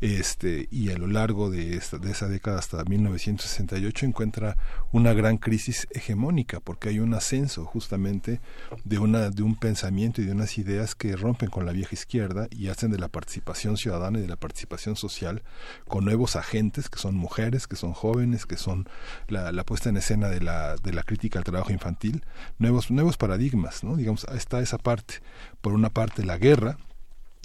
este 0.02 0.68
y 0.72 0.92
a 0.92 0.98
lo 0.98 1.08
largo 1.08 1.50
de, 1.50 1.76
esta, 1.76 1.98
de 1.98 2.12
esa 2.12 2.28
década 2.28 2.60
hasta 2.60 2.84
1968 2.84 4.06
encuentra 4.06 4.58
una 4.92 5.14
gran 5.14 5.38
crisis 5.38 5.88
hegemónica 5.92 6.60
porque 6.60 6.90
hay 6.90 7.00
un 7.00 7.14
ascenso 7.14 7.66
justamente 7.66 8.42
de 8.84 9.00
una 9.00 9.30
de 9.30 9.44
un 9.44 9.56
pensamiento 9.56 10.22
y 10.22 10.26
de 10.26 10.32
unas 10.32 10.58
ideas 10.58 10.96
que 10.96 11.16
rompen 11.16 11.50
con 11.50 11.66
la 11.66 11.72
vieja 11.72 11.94
izquierda 11.94 12.48
y 12.52 12.68
hacen 12.68 12.92
de 12.92 13.00
la 13.00 13.08
participación 13.08 13.78
ciudadana 13.78 14.20
y 14.20 14.22
de 14.22 14.28
la 14.28 14.36
participación 14.36 14.96
social 14.96 15.44
con 15.88 16.06
nuevos 16.06 16.36
agentes 16.36 16.90
que 16.90 17.00
son 17.00 17.16
mujeres 17.16 17.68
que 17.68 17.76
son 17.76 17.94
jóvenes 17.94 18.46
que 18.46 18.58
son 18.58 18.88
la, 19.28 19.52
la 19.52 19.64
puesta 19.64 19.90
en 19.90 19.98
escena 19.98 20.30
de 20.30 20.42
la 20.42 20.76
de 20.76 20.94
la 20.94 21.04
crítica 21.04 21.40
al 21.40 21.46
trabajo 21.46 21.72
infantil 21.72 22.24
nuevos 22.60 22.92
nuevos 22.92 23.18
paradigmas 23.18 23.84
no 23.84 23.96
digamos 23.96 24.26
está 24.36 24.60
esa 24.60 24.78
parte. 24.78 25.16
Por 25.62 25.74
una 25.74 25.90
parte 25.90 26.24
la 26.24 26.38
guerra 26.38 26.78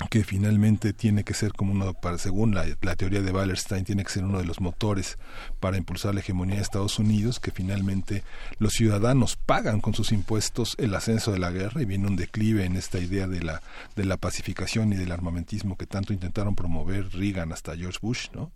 que 0.08 0.24
finalmente 0.24 0.92
tiene 0.92 1.24
que 1.24 1.34
ser 1.34 1.52
como 1.52 1.72
uno, 1.72 1.92
para, 1.92 2.16
según 2.16 2.54
la, 2.54 2.64
teoría 2.96 3.20
de 3.20 3.32
Wallerstein, 3.32 3.84
tiene 3.84 4.04
que 4.04 4.10
ser 4.10 4.24
uno 4.24 4.38
de 4.38 4.44
los 4.44 4.60
motores 4.60 5.18
para 5.58 5.76
impulsar 5.76 6.14
la 6.14 6.20
hegemonía 6.20 6.56
de 6.56 6.62
Estados 6.62 6.98
Unidos, 6.98 7.38
que 7.40 7.50
finalmente 7.50 8.24
los 8.58 8.72
ciudadanos 8.72 9.36
pagan 9.36 9.80
con 9.80 9.94
sus 9.94 10.12
impuestos 10.12 10.74
el 10.78 10.94
ascenso 10.94 11.32
de 11.32 11.38
la 11.38 11.50
guerra 11.50 11.82
y 11.82 11.84
viene 11.84 12.06
un 12.06 12.16
declive 12.16 12.64
en 12.64 12.76
esta 12.76 12.98
idea 12.98 13.26
de 13.26 13.42
la, 13.42 13.62
de 13.96 14.04
la 14.04 14.16
pacificación 14.16 14.92
y 14.92 14.96
del 14.96 15.12
armamentismo 15.12 15.76
que 15.76 15.86
tanto 15.86 16.12
intentaron 16.12 16.54
promover 16.54 17.10
Reagan 17.12 17.52
hasta 17.52 17.76
George 17.76 17.98
Bush, 18.00 18.28
¿no? 18.32 18.50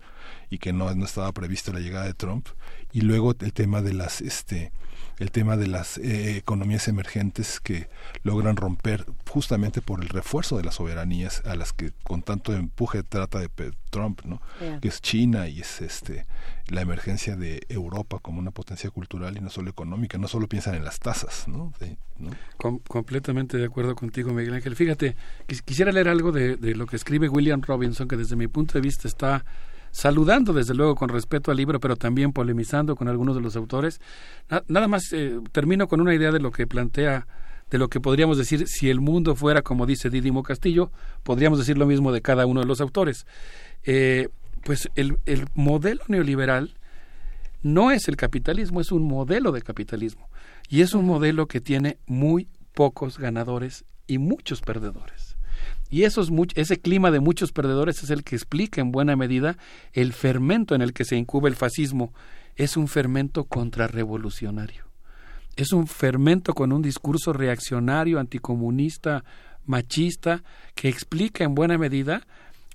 Y 0.48 0.58
que 0.58 0.72
no, 0.72 0.92
no 0.94 1.04
estaba 1.04 1.32
prevista 1.32 1.72
la 1.72 1.80
llegada 1.80 2.06
de 2.06 2.14
Trump. 2.14 2.48
Y 2.92 3.02
luego 3.02 3.34
el 3.38 3.52
tema 3.52 3.82
de 3.82 3.92
las, 3.92 4.20
este, 4.20 4.72
el 5.18 5.30
tema 5.30 5.56
de 5.56 5.66
las 5.66 5.98
eh, 5.98 6.36
economías 6.36 6.88
emergentes 6.88 7.60
que 7.60 7.88
logran 8.22 8.56
romper 8.56 9.06
justamente 9.28 9.80
por 9.80 10.02
el 10.02 10.08
refuerzo 10.08 10.56
de 10.56 10.64
las 10.64 10.76
soberanías 10.76 11.42
a 11.44 11.54
las 11.54 11.72
que 11.72 11.92
con 12.02 12.22
tanto 12.22 12.52
empuje 12.52 13.02
trata 13.02 13.38
de 13.38 13.48
Trump, 13.90 14.22
¿no? 14.24 14.40
Que 14.80 14.88
es 14.88 15.00
China 15.00 15.48
y 15.48 15.60
es 15.60 15.80
este 15.80 16.26
la 16.68 16.80
emergencia 16.80 17.36
de 17.36 17.62
Europa 17.68 18.18
como 18.20 18.38
una 18.38 18.50
potencia 18.50 18.90
cultural 18.90 19.36
y 19.36 19.40
no 19.40 19.50
solo 19.50 19.70
económica, 19.70 20.18
no 20.18 20.28
solo 20.28 20.48
piensan 20.48 20.74
en 20.74 20.84
las 20.84 20.98
tasas, 20.98 21.46
¿no? 21.46 21.72
completamente 22.86 23.58
de 23.58 23.66
acuerdo 23.66 23.94
contigo, 23.94 24.32
Miguel 24.32 24.54
Ángel. 24.54 24.76
Fíjate, 24.76 25.16
quisiera 25.64 25.92
leer 25.92 26.08
algo 26.08 26.32
de, 26.32 26.56
de 26.56 26.74
lo 26.74 26.86
que 26.86 26.96
escribe 26.96 27.28
William 27.28 27.60
Robinson, 27.60 28.08
que 28.08 28.16
desde 28.16 28.36
mi 28.36 28.48
punto 28.48 28.74
de 28.74 28.80
vista 28.80 29.08
está 29.08 29.44
saludando 29.94 30.52
desde 30.52 30.74
luego 30.74 30.96
con 30.96 31.08
respeto 31.08 31.52
al 31.52 31.56
libro, 31.56 31.78
pero 31.78 31.94
también 31.94 32.32
polemizando 32.32 32.96
con 32.96 33.06
algunos 33.06 33.36
de 33.36 33.40
los 33.40 33.54
autores. 33.54 34.00
nada 34.66 34.88
más 34.88 35.12
eh, 35.12 35.38
termino 35.52 35.86
con 35.86 36.00
una 36.00 36.12
idea 36.12 36.32
de 36.32 36.40
lo 36.40 36.50
que 36.50 36.66
plantea, 36.66 37.28
de 37.70 37.78
lo 37.78 37.88
que 37.88 38.00
podríamos 38.00 38.36
decir 38.36 38.66
si 38.66 38.90
el 38.90 39.00
mundo 39.00 39.36
fuera 39.36 39.62
como 39.62 39.86
dice 39.86 40.10
Didimo 40.10 40.42
Castillo, 40.42 40.90
podríamos 41.22 41.60
decir 41.60 41.78
lo 41.78 41.86
mismo 41.86 42.10
de 42.10 42.22
cada 42.22 42.44
uno 42.44 42.60
de 42.60 42.66
los 42.66 42.80
autores. 42.80 43.24
Eh, 43.84 44.30
pues 44.64 44.90
el, 44.96 45.18
el 45.26 45.46
modelo 45.54 46.02
neoliberal 46.08 46.74
no 47.62 47.92
es 47.92 48.08
el 48.08 48.16
capitalismo, 48.16 48.80
es 48.80 48.90
un 48.90 49.04
modelo 49.04 49.52
de 49.52 49.62
capitalismo. 49.62 50.28
Y 50.68 50.80
es 50.80 50.94
un 50.94 51.06
modelo 51.06 51.46
que 51.46 51.60
tiene 51.60 51.98
muy 52.06 52.48
pocos 52.74 53.16
ganadores 53.16 53.84
y 54.08 54.18
muchos 54.18 54.60
perdedores. 54.60 55.33
Y 55.94 56.02
esos, 56.02 56.28
ese 56.56 56.80
clima 56.80 57.12
de 57.12 57.20
muchos 57.20 57.52
perdedores 57.52 58.02
es 58.02 58.10
el 58.10 58.24
que 58.24 58.34
explica 58.34 58.80
en 58.80 58.90
buena 58.90 59.14
medida 59.14 59.56
el 59.92 60.12
fermento 60.12 60.74
en 60.74 60.82
el 60.82 60.92
que 60.92 61.04
se 61.04 61.14
incuba 61.14 61.48
el 61.48 61.54
fascismo. 61.54 62.12
Es 62.56 62.76
un 62.76 62.88
fermento 62.88 63.44
contrarrevolucionario. 63.44 64.86
Es 65.54 65.72
un 65.72 65.86
fermento 65.86 66.52
con 66.52 66.72
un 66.72 66.82
discurso 66.82 67.32
reaccionario, 67.32 68.18
anticomunista, 68.18 69.22
machista, 69.66 70.42
que 70.74 70.88
explica 70.88 71.44
en 71.44 71.54
buena 71.54 71.78
medida 71.78 72.26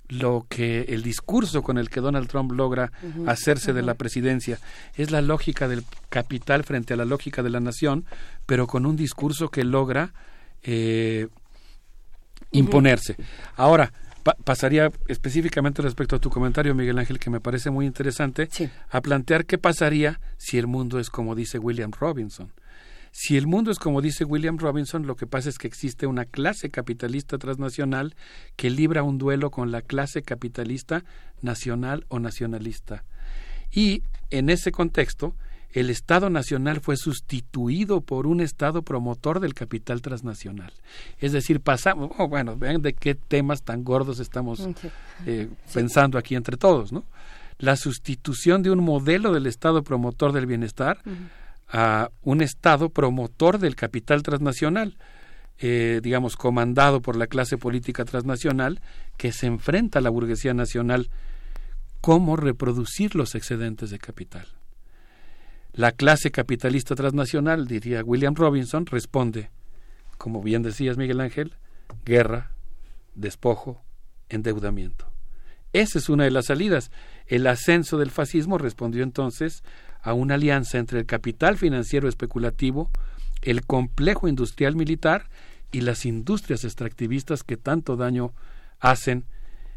lo 0.08 0.46
que 0.48 0.84
el 0.88 1.02
discurso 1.02 1.62
con 1.62 1.76
el 1.76 1.90
que 1.90 2.00
Donald 2.00 2.26
Trump 2.26 2.52
logra 2.52 2.90
hacerse 3.26 3.74
de 3.74 3.82
la 3.82 3.96
presidencia 3.96 4.58
es 4.96 5.10
la 5.10 5.20
lógica 5.20 5.68
del 5.68 5.84
capital 6.08 6.64
frente 6.64 6.94
a 6.94 6.96
la 6.96 7.04
lógica 7.04 7.42
de 7.42 7.50
la 7.50 7.60
nación, 7.60 8.06
pero 8.46 8.66
con 8.66 8.86
un 8.86 8.96
discurso 8.96 9.50
que 9.50 9.62
logra 9.62 10.14
eh, 10.62 11.28
imponerse. 12.52 13.16
Ahora, 13.56 13.92
pasaría 14.44 14.90
específicamente 15.08 15.82
respecto 15.82 16.16
a 16.16 16.18
tu 16.18 16.30
comentario, 16.30 16.74
Miguel 16.74 16.98
Ángel, 16.98 17.18
que 17.18 17.30
me 17.30 17.40
parece 17.40 17.70
muy 17.70 17.86
interesante, 17.86 18.48
a 18.90 19.00
plantear 19.00 19.46
qué 19.46 19.58
pasaría 19.58 20.20
si 20.36 20.58
el 20.58 20.66
mundo 20.66 20.98
es 20.98 21.10
como 21.10 21.34
dice 21.34 21.58
William 21.58 21.90
Robinson. 21.92 22.52
Si 23.12 23.36
el 23.36 23.48
mundo 23.48 23.72
es 23.72 23.78
como 23.78 24.00
dice 24.00 24.24
William 24.24 24.58
Robinson, 24.58 25.06
lo 25.06 25.16
que 25.16 25.26
pasa 25.26 25.48
es 25.48 25.58
que 25.58 25.66
existe 25.66 26.06
una 26.06 26.26
clase 26.26 26.70
capitalista 26.70 27.38
transnacional 27.38 28.14
que 28.54 28.70
libra 28.70 29.02
un 29.02 29.18
duelo 29.18 29.50
con 29.50 29.72
la 29.72 29.82
clase 29.82 30.22
capitalista 30.22 31.02
nacional 31.42 32.04
o 32.08 32.20
nacionalista. 32.20 33.04
Y 33.72 34.04
en 34.30 34.48
ese 34.48 34.70
contexto, 34.70 35.34
el 35.72 35.90
Estado 35.90 36.30
Nacional 36.30 36.80
fue 36.80 36.96
sustituido 36.96 38.00
por 38.00 38.26
un 38.26 38.40
Estado 38.40 38.82
promotor 38.82 39.38
del 39.40 39.54
capital 39.54 40.02
transnacional. 40.02 40.72
Es 41.18 41.32
decir, 41.32 41.60
pasamos, 41.60 42.10
oh, 42.18 42.28
bueno, 42.28 42.56
vean 42.56 42.82
de 42.82 42.92
qué 42.92 43.14
temas 43.14 43.62
tan 43.62 43.84
gordos 43.84 44.18
estamos 44.18 44.66
eh, 45.26 45.48
pensando 45.74 46.18
aquí 46.18 46.34
entre 46.34 46.56
todos, 46.56 46.92
¿no? 46.92 47.04
La 47.58 47.76
sustitución 47.76 48.62
de 48.62 48.70
un 48.70 48.82
modelo 48.82 49.32
del 49.32 49.46
Estado 49.46 49.84
promotor 49.84 50.32
del 50.32 50.46
bienestar 50.46 50.98
a 51.68 52.10
un 52.22 52.40
Estado 52.40 52.88
promotor 52.88 53.58
del 53.58 53.76
capital 53.76 54.22
transnacional. 54.22 54.96
Eh, 55.62 56.00
digamos, 56.02 56.36
comandado 56.36 57.02
por 57.02 57.16
la 57.16 57.26
clase 57.26 57.58
política 57.58 58.06
transnacional 58.06 58.80
que 59.18 59.30
se 59.30 59.46
enfrenta 59.46 59.98
a 59.98 60.02
la 60.02 60.08
burguesía 60.08 60.54
nacional, 60.54 61.10
cómo 62.00 62.36
reproducir 62.36 63.14
los 63.14 63.34
excedentes 63.34 63.90
de 63.90 63.98
capital. 63.98 64.46
La 65.72 65.92
clase 65.92 66.30
capitalista 66.30 66.94
transnacional, 66.94 67.66
diría 67.66 68.02
William 68.02 68.34
Robinson, 68.34 68.86
responde, 68.86 69.50
como 70.18 70.42
bien 70.42 70.62
decías 70.62 70.96
Miguel 70.96 71.20
Ángel, 71.20 71.54
guerra, 72.04 72.50
despojo, 73.14 73.82
endeudamiento. 74.28 75.06
Esa 75.72 75.98
es 75.98 76.08
una 76.08 76.24
de 76.24 76.32
las 76.32 76.46
salidas. 76.46 76.90
El 77.26 77.46
ascenso 77.46 77.98
del 77.98 78.10
fascismo 78.10 78.58
respondió 78.58 79.04
entonces 79.04 79.62
a 80.02 80.14
una 80.14 80.34
alianza 80.34 80.78
entre 80.78 80.98
el 80.98 81.06
capital 81.06 81.56
financiero 81.56 82.08
especulativo, 82.08 82.90
el 83.42 83.64
complejo 83.64 84.28
industrial 84.28 84.74
militar 84.74 85.28
y 85.72 85.82
las 85.82 86.04
industrias 86.04 86.64
extractivistas 86.64 87.44
que 87.44 87.56
tanto 87.56 87.96
daño 87.96 88.32
hacen 88.80 89.24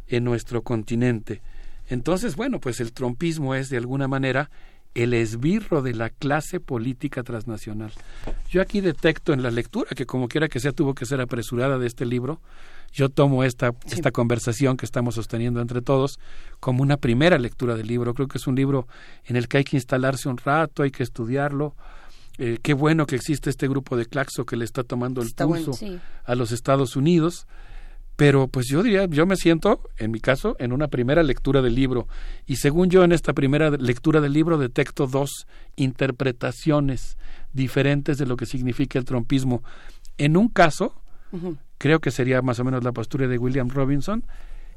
en 0.07 0.23
nuestro 0.23 0.63
continente. 0.63 1.41
Entonces, 1.89 2.35
bueno, 2.35 2.59
pues 2.59 2.79
el 2.79 2.93
trompismo 2.93 3.53
es 3.55 3.69
de 3.69 3.77
alguna 3.77 4.07
manera 4.07 4.49
el 4.95 5.13
esbirro 5.13 5.81
de 5.81 5.93
la 5.93 6.09
clase 6.09 6.59
política 6.59 7.23
transnacional. 7.23 7.91
Yo 8.49 8.61
aquí 8.61 8.81
detecto 8.81 9.33
en 9.33 9.41
la 9.41 9.51
lectura, 9.51 9.91
que 9.95 10.05
como 10.05 10.27
quiera 10.27 10.47
que 10.47 10.59
sea 10.59 10.71
tuvo 10.71 10.93
que 10.93 11.05
ser 11.05 11.19
apresurada 11.21 11.77
de 11.77 11.87
este 11.87 12.05
libro, 12.05 12.39
yo 12.93 13.09
tomo 13.09 13.43
esta, 13.43 13.73
esta 13.87 14.11
conversación 14.11 14.77
que 14.77 14.85
estamos 14.85 15.15
sosteniendo 15.15 15.61
entre 15.61 15.81
todos 15.81 16.19
como 16.59 16.83
una 16.83 16.97
primera 16.97 17.39
lectura 17.39 17.75
del 17.75 17.87
libro. 17.87 18.13
Creo 18.13 18.27
que 18.27 18.37
es 18.37 18.45
un 18.45 18.55
libro 18.55 18.87
en 19.25 19.35
el 19.35 19.47
que 19.47 19.57
hay 19.57 19.63
que 19.63 19.77
instalarse 19.77 20.29
un 20.29 20.37
rato, 20.37 20.83
hay 20.83 20.91
que 20.91 21.01
estudiarlo. 21.01 21.75
Eh, 22.37 22.59
qué 22.61 22.73
bueno 22.73 23.07
que 23.07 23.15
existe 23.15 23.49
este 23.49 23.67
grupo 23.67 23.97
de 23.97 24.05
Claxo 24.05 24.45
que 24.45 24.57
le 24.57 24.65
está 24.65 24.83
tomando 24.83 25.21
el 25.21 25.33
pulso 25.33 25.71
a 26.23 26.35
los 26.35 26.51
Estados 26.51 26.95
Unidos 26.95 27.47
pero 28.23 28.47
pues 28.47 28.67
yo 28.69 28.81
diría, 28.83 29.05
yo 29.07 29.25
me 29.25 29.35
siento, 29.35 29.81
en 29.97 30.09
mi 30.09 30.21
caso, 30.21 30.55
en 30.57 30.71
una 30.71 30.87
primera 30.87 31.23
lectura 31.23 31.61
del 31.61 31.75
libro. 31.75 32.07
Y 32.45 32.55
según 32.55 32.89
yo, 32.89 33.03
en 33.03 33.11
esta 33.11 33.33
primera 33.33 33.69
lectura 33.71 34.21
del 34.21 34.31
libro 34.31 34.57
detecto 34.57 35.07
dos 35.07 35.45
interpretaciones 35.75 37.17
diferentes 37.51 38.17
de 38.17 38.25
lo 38.25 38.37
que 38.37 38.45
significa 38.45 38.97
el 38.97 39.03
trompismo. 39.03 39.61
En 40.17 40.37
un 40.37 40.47
caso, 40.47 41.01
creo 41.77 41.99
que 41.99 42.11
sería 42.11 42.41
más 42.41 42.61
o 42.61 42.63
menos 42.63 42.85
la 42.85 42.93
postura 42.93 43.27
de 43.27 43.37
William 43.37 43.67
Robinson, 43.67 44.23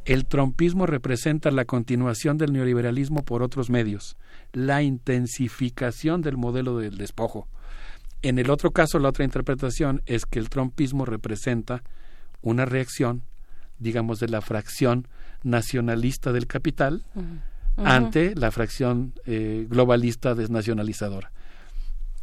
el 0.07 0.27
trompismo 0.27 0.85
representa 0.85 1.53
la 1.53 1.67
continuación 1.67 2.39
del 2.39 2.53
neoliberalismo 2.53 3.25
por 3.25 3.45
otros 3.45 3.71
medios, 3.71 4.17
la 4.55 4.83
intensificación 4.83 6.21
del 6.21 6.37
modelo 6.37 6.79
del 6.79 6.99
despojo. 6.99 7.47
En 8.23 8.41
el 8.41 8.51
otro 8.51 8.73
caso, 8.73 8.99
la 8.99 9.11
otra 9.11 9.25
interpretación 9.25 10.03
es 10.05 10.27
que 10.27 10.41
el 10.41 10.49
trompismo 10.49 11.05
representa 11.05 11.85
una 12.43 12.65
reacción, 12.65 13.23
digamos, 13.79 14.21
de 14.21 14.29
la 14.29 14.41
fracción 14.41 15.09
nacionalista 15.43 16.33
del 16.33 16.47
capital 16.47 17.05
ante 17.77 18.35
la 18.35 18.51
fracción 18.51 19.13
eh, 19.27 19.67
globalista 19.69 20.35
desnacionalizadora. 20.35 21.31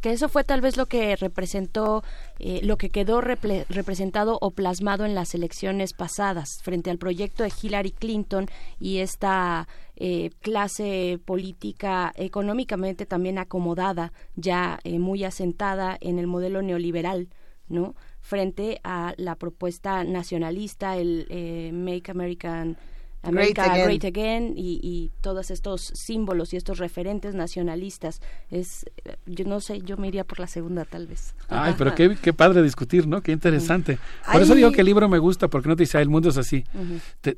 Que 0.00 0.12
eso 0.12 0.28
fue 0.28 0.44
tal 0.44 0.60
vez 0.60 0.76
lo 0.76 0.84
que 0.84 1.16
representó, 1.16 2.04
eh, 2.38 2.60
lo 2.62 2.76
que 2.76 2.90
quedó 2.90 3.22
representado 3.22 4.36
o 4.42 4.50
plasmado 4.50 5.06
en 5.06 5.14
las 5.14 5.34
elecciones 5.34 5.94
pasadas 5.94 6.58
frente 6.62 6.90
al 6.90 6.98
proyecto 6.98 7.42
de 7.42 7.52
Hillary 7.62 7.92
Clinton 7.92 8.46
y 8.78 8.98
esta 8.98 9.66
eh, 9.96 10.30
clase 10.42 11.18
política 11.24 12.12
económicamente 12.16 13.06
también 13.06 13.38
acomodada, 13.38 14.12
ya 14.36 14.78
muy 14.84 15.24
asentada 15.24 15.96
en 15.98 16.18
el 16.18 16.26
modelo 16.26 16.60
neoliberal, 16.60 17.28
¿no? 17.68 17.94
Frente 18.24 18.80
a 18.84 19.12
la 19.18 19.34
propuesta 19.34 20.02
nacionalista, 20.02 20.96
el 20.96 21.26
eh, 21.28 21.70
Make 21.74 22.10
American 22.10 22.78
America 23.22 23.76
Great 23.76 24.04
Again, 24.04 24.54
y, 24.56 25.10
todos 25.20 25.50
estos 25.50 25.90
símbolos 25.94 26.52
y 26.52 26.56
estos 26.56 26.78
referentes 26.78 27.34
nacionalistas. 27.34 28.20
Es, 28.50 28.84
yo 29.26 29.44
no 29.46 29.60
sé, 29.60 29.80
yo 29.80 29.96
me 29.96 30.08
iría 30.08 30.24
por 30.24 30.40
la 30.40 30.46
segunda 30.46 30.84
tal 30.84 31.06
vez. 31.06 31.34
Ay, 31.48 31.74
pero 31.78 31.94
qué, 31.94 32.16
qué 32.20 32.32
padre 32.32 32.62
discutir, 32.62 33.06
¿no? 33.06 33.22
Qué 33.22 33.32
interesante. 33.32 33.98
Por 34.30 34.42
eso 34.42 34.54
digo 34.54 34.70
que 34.72 34.80
el 34.80 34.86
libro 34.86 35.08
me 35.08 35.18
gusta, 35.18 35.48
porque 35.48 35.68
no 35.68 35.76
te 35.76 35.84
dice, 35.84 35.98
ah, 35.98 36.02
el 36.02 36.08
mundo 36.08 36.28
es 36.28 36.36
así. 36.36 36.64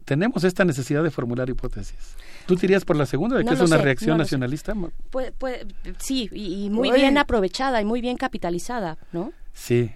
tenemos 0.04 0.44
esta 0.44 0.64
necesidad 0.64 1.02
de 1.02 1.10
formular 1.10 1.48
hipótesis. 1.48 2.16
¿Tú 2.46 2.56
te 2.56 2.66
irías 2.66 2.84
por 2.84 2.96
la 2.96 3.06
segunda, 3.06 3.36
de 3.36 3.44
que 3.44 3.54
es 3.54 3.60
una 3.60 3.78
reacción 3.78 4.18
nacionalista? 4.18 4.74
sí, 5.98 6.28
y, 6.32 6.70
muy 6.70 6.90
bien 6.90 7.18
aprovechada 7.18 7.80
y 7.80 7.84
muy 7.84 8.00
bien 8.00 8.16
capitalizada, 8.16 8.98
¿no? 9.12 9.32
Sí, 9.52 9.90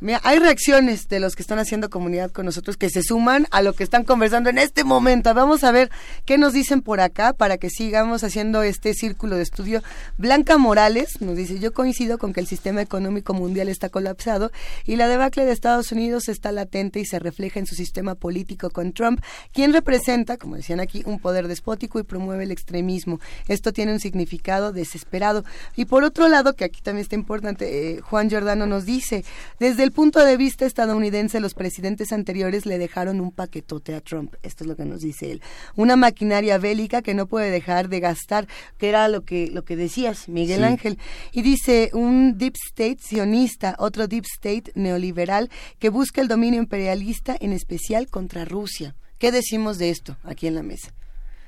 Mira, 0.00 0.20
hay 0.22 0.38
reacciones 0.38 1.08
de 1.08 1.18
los 1.18 1.34
que 1.34 1.42
están 1.42 1.58
haciendo 1.58 1.88
comunidad 1.88 2.30
con 2.30 2.44
nosotros 2.44 2.76
que 2.76 2.90
se 2.90 3.02
suman 3.02 3.46
a 3.50 3.62
lo 3.62 3.72
que 3.72 3.84
están 3.84 4.04
conversando 4.04 4.50
en 4.50 4.58
este 4.58 4.84
momento. 4.84 5.32
Vamos 5.32 5.64
a 5.64 5.72
ver 5.72 5.90
qué 6.26 6.36
nos 6.36 6.52
dicen 6.52 6.82
por 6.82 7.00
acá 7.00 7.32
para 7.32 7.56
que 7.56 7.70
sigamos 7.70 8.22
haciendo 8.22 8.62
este 8.62 8.92
círculo 8.94 9.36
de 9.36 9.42
estudio. 9.42 9.82
Blanca 10.18 10.58
Morales 10.58 11.20
nos 11.20 11.36
dice, 11.36 11.58
yo 11.58 11.72
coincido 11.72 12.18
con 12.18 12.32
que 12.32 12.40
el 12.40 12.46
sistema 12.46 12.82
económico 12.82 13.32
mundial 13.34 13.68
está 13.68 13.88
colapsado 13.88 14.52
y 14.84 14.96
la 14.96 15.08
debacle 15.08 15.44
de 15.44 15.52
Estados 15.52 15.90
Unidos 15.92 16.28
está 16.28 16.52
latente 16.52 17.00
y 17.00 17.06
se 17.06 17.18
refleja 17.18 17.58
en 17.58 17.66
su 17.66 17.74
sistema 17.74 18.14
político 18.14 18.70
con 18.70 18.92
Trump, 18.92 19.20
quien 19.52 19.72
representa, 19.72 20.36
como 20.36 20.56
decían 20.56 20.80
aquí, 20.80 21.02
un 21.06 21.18
poder 21.18 21.48
despótico 21.48 21.98
y 21.98 22.02
promueve 22.02 22.44
el 22.44 22.50
extremismo. 22.50 23.20
Esto 23.48 23.72
tiene 23.72 23.92
un 23.92 24.00
significado 24.00 24.72
desesperado. 24.72 25.44
Y 25.76 25.86
por 25.86 26.04
otro 26.04 26.28
lado, 26.28 26.54
que 26.54 26.64
aquí 26.64 26.80
también 26.82 27.02
está 27.02 27.14
importante, 27.14 27.96
eh, 27.96 28.00
Juan 28.00 28.28
Giordano 28.28 28.66
nos 28.66 28.84
dice, 28.84 29.24
desde 29.62 29.84
el 29.84 29.92
punto 29.92 30.24
de 30.24 30.36
vista 30.36 30.66
estadounidense, 30.66 31.38
los 31.38 31.54
presidentes 31.54 32.12
anteriores 32.12 32.66
le 32.66 32.78
dejaron 32.78 33.20
un 33.20 33.30
paquetote 33.30 33.94
a 33.94 34.00
Trump. 34.00 34.34
Esto 34.42 34.64
es 34.64 34.68
lo 34.68 34.74
que 34.74 34.84
nos 34.84 35.02
dice 35.02 35.30
él. 35.30 35.40
Una 35.76 35.94
maquinaria 35.94 36.58
bélica 36.58 37.00
que 37.00 37.14
no 37.14 37.26
puede 37.26 37.48
dejar 37.52 37.88
de 37.88 38.00
gastar, 38.00 38.48
que 38.76 38.88
era 38.88 39.06
lo 39.06 39.20
que, 39.20 39.46
lo 39.46 39.64
que 39.64 39.76
decías, 39.76 40.28
Miguel 40.28 40.64
Ángel. 40.64 40.98
Y 41.30 41.42
dice, 41.42 41.90
un 41.92 42.38
deep 42.38 42.54
state 42.56 42.98
sionista, 42.98 43.76
otro 43.78 44.08
deep 44.08 44.24
state 44.24 44.72
neoliberal 44.74 45.48
que 45.78 45.90
busca 45.90 46.20
el 46.20 46.26
dominio 46.26 46.58
imperialista, 46.58 47.36
en 47.38 47.52
especial 47.52 48.08
contra 48.08 48.44
Rusia. 48.44 48.96
¿Qué 49.18 49.30
decimos 49.30 49.78
de 49.78 49.90
esto 49.90 50.16
aquí 50.24 50.48
en 50.48 50.56
la 50.56 50.64
mesa? 50.64 50.92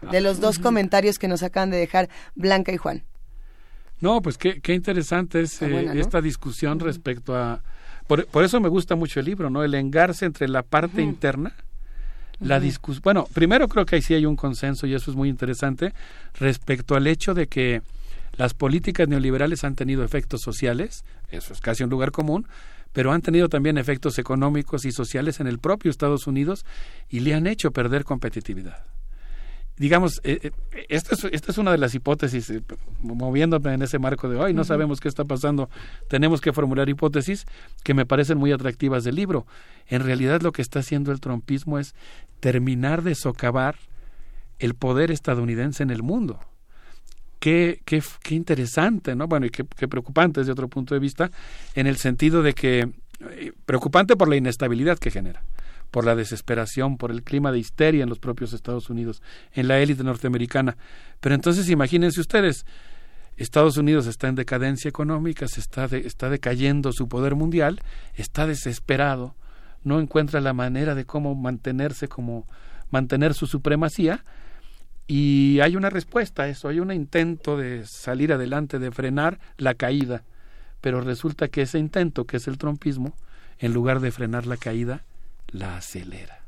De 0.09 0.21
los 0.21 0.39
dos 0.39 0.61
comentarios 0.61 1.19
que 1.19 1.27
nos 1.27 1.43
acaban 1.43 1.71
de 1.71 1.79
dejar 1.79 2.09
Blanca 2.37 2.71
y 2.71 2.77
Juan. 2.77 3.03
No, 4.01 4.23
pues 4.23 4.39
qué, 4.39 4.61
qué 4.61 4.73
interesante 4.73 5.41
es 5.41 5.61
eh, 5.63 5.91
esta 5.95 6.21
discusión 6.21 6.79
respecto 6.79 7.35
a... 7.35 7.65
Por, 8.07 8.27
eso 8.43 8.61
me 8.61 8.69
gusta 8.69 8.97
mucho 8.97 9.21
el 9.21 9.27
libro, 9.27 9.51
¿no? 9.51 9.65
El 9.65 9.75
engarce 9.75 10.27
entre 10.27 10.49
la 10.49 10.63
parte 10.63 11.03
interna, 11.03 11.55
la 12.41 12.61
discusión... 12.61 13.03
Bueno, 13.03 13.27
primero 13.33 13.69
creo 13.69 13.87
que 13.87 13.97
ahí 13.97 14.03
sí 14.03 14.15
hay 14.15 14.27
un 14.27 14.37
consenso 14.37 14.87
y 14.87 14.95
eso 14.95 15.11
es 15.11 15.17
muy 15.17 15.29
interesante 15.29 15.95
respecto 16.39 16.97
al 16.97 17.07
hecho 17.07 17.33
de 17.33 17.47
que 17.47 17.83
las 18.37 18.53
políticas 18.53 19.09
neoliberales 19.09 19.65
han 19.65 19.75
tenido 19.75 20.05
efectos 20.05 20.43
sociales, 20.43 21.05
eso 21.31 21.53
es 21.53 21.61
casi 21.61 21.83
un 21.83 21.91
lugar 21.91 22.11
común, 22.11 22.47
pero 22.93 23.13
han 23.13 23.23
tenido 23.23 23.49
también 23.49 23.79
efectos 23.79 24.19
económicos 24.19 24.85
y 24.85 24.93
sociales 24.93 25.41
en 25.41 25.47
el 25.47 25.59
propio 25.59 25.91
Estados 25.91 26.27
Unidos 26.27 26.67
y 27.09 27.21
le 27.21 27.35
han 27.35 27.47
hecho 27.47 27.71
perder 27.71 28.05
competitividad 28.05 28.85
digamos, 29.77 30.21
eh, 30.25 30.39
eh, 30.43 30.87
esta, 30.89 31.15
es, 31.15 31.25
esta 31.25 31.51
es 31.51 31.59
una 31.59 31.73
de 31.73 31.79
las 31.79 31.95
hipótesis, 31.95 32.51
eh, 32.51 32.63
moviéndome 33.03 33.75
en 33.75 33.83
ese 33.83 33.99
marco 33.99 34.29
de 34.29 34.37
hoy, 34.37 34.55
no 34.55 34.65
sabemos 34.65 35.01
qué 35.01 35.09
está 35.09 35.25
pasando, 35.25 35.69
tenemos 36.09 36.41
que 36.41 36.53
formular 36.53 36.89
hipótesis 36.89 37.47
que 37.83 37.95
me 37.95 38.07
parecen 38.07 38.39
muy 38.39 38.53
atractivas 38.53 39.05
del 39.05 39.17
libro. 39.17 39.47
En 39.87 40.03
realidad 40.03 40.43
lo 40.43 40.53
que 40.53 40.63
está 40.63 40.81
haciendo 40.81 41.13
el 41.13 41.21
trompismo 41.21 41.79
es 41.79 41.95
terminar 42.41 43.03
de 43.03 43.15
socavar 43.15 43.77
el 44.59 44.75
poder 44.75 45.11
estadounidense 45.11 45.83
en 45.83 45.91
el 45.91 46.03
mundo. 46.03 46.39
Qué, 47.41 47.83
qué, 47.85 48.03
qué 48.23 48.35
interesante, 48.35 49.15
¿no? 49.15 49.27
Bueno, 49.27 49.47
y 49.47 49.51
qué, 49.51 49.67
qué 49.77 49.89
preocupante 49.89 50.41
desde 50.41 50.53
otro 50.53 50.69
punto 50.69 50.95
de 50.95 51.01
vista, 51.01 51.31
en 51.75 51.87
el 51.87 51.97
sentido 51.97 52.43
de 52.43 52.55
que, 52.55 52.91
preocupante 53.67 54.17
por 54.17 54.29
la 54.29 54.37
inestabilidad 54.37 54.99
que 54.99 55.11
genera 55.11 55.43
por 55.95 56.05
la 56.05 56.17
desesperación, 56.17 56.97
por 56.97 57.13
el 57.13 57.23
clima 57.23 57.53
de 57.53 57.61
histeria 57.61 58.03
en 58.03 58.09
los 58.09 58.19
propios 58.19 58.53
Estados 58.53 58.91
Unidos, 58.91 59.23
en 59.53 59.69
la 59.69 59.79
élite 59.79 60.03
norteamericana. 60.03 60.77
Pero 61.21 61.37
entonces 61.37 61.71
imagínense 61.71 62.21
ustedes, 62.21 62.67
Estados 63.37 63.77
Unidos 63.77 64.09
está 64.09 64.27
en 64.27 64.35
decadencia 64.35 64.89
económica, 64.89 65.47
se 65.47 65.61
está, 65.61 65.85
está 65.85 66.31
decayendo 66.31 66.91
su 66.91 67.07
poder 67.07 67.37
mundial, 67.37 67.81
está 68.17 68.45
desesperado, 68.45 69.37
no 69.85 70.01
encuentra 70.01 70.41
la 70.41 70.53
manera 70.53 70.97
de 70.97 71.05
cómo 71.05 71.37
mantenerse, 71.37 72.09
como 72.09 72.49
mantener 72.91 73.33
su 73.33 73.47
supremacía, 73.47 74.25
y 75.07 75.61
hay 75.61 75.77
una 75.77 75.91
respuesta 75.91 76.43
a 76.43 76.49
eso, 76.49 76.67
hay 76.67 76.81
un 76.81 76.91
intento 76.91 77.57
de 77.57 77.87
salir 77.87 78.33
adelante, 78.33 78.81
de 78.81 78.91
frenar 78.91 79.39
la 79.59 79.75
caída, 79.75 80.25
pero 80.81 81.03
resulta 81.03 81.47
que 81.47 81.63
ese 81.63 81.79
intento, 81.79 82.25
que 82.25 82.39
es 82.39 82.49
el 82.49 82.59
trompismo, 82.59 83.15
en 83.61 83.73
lugar 83.73 84.01
de 84.01 84.11
frenar 84.11 84.45
la 84.45 84.57
caída, 84.57 85.05
la 85.55 85.77
acelera. 85.77 86.45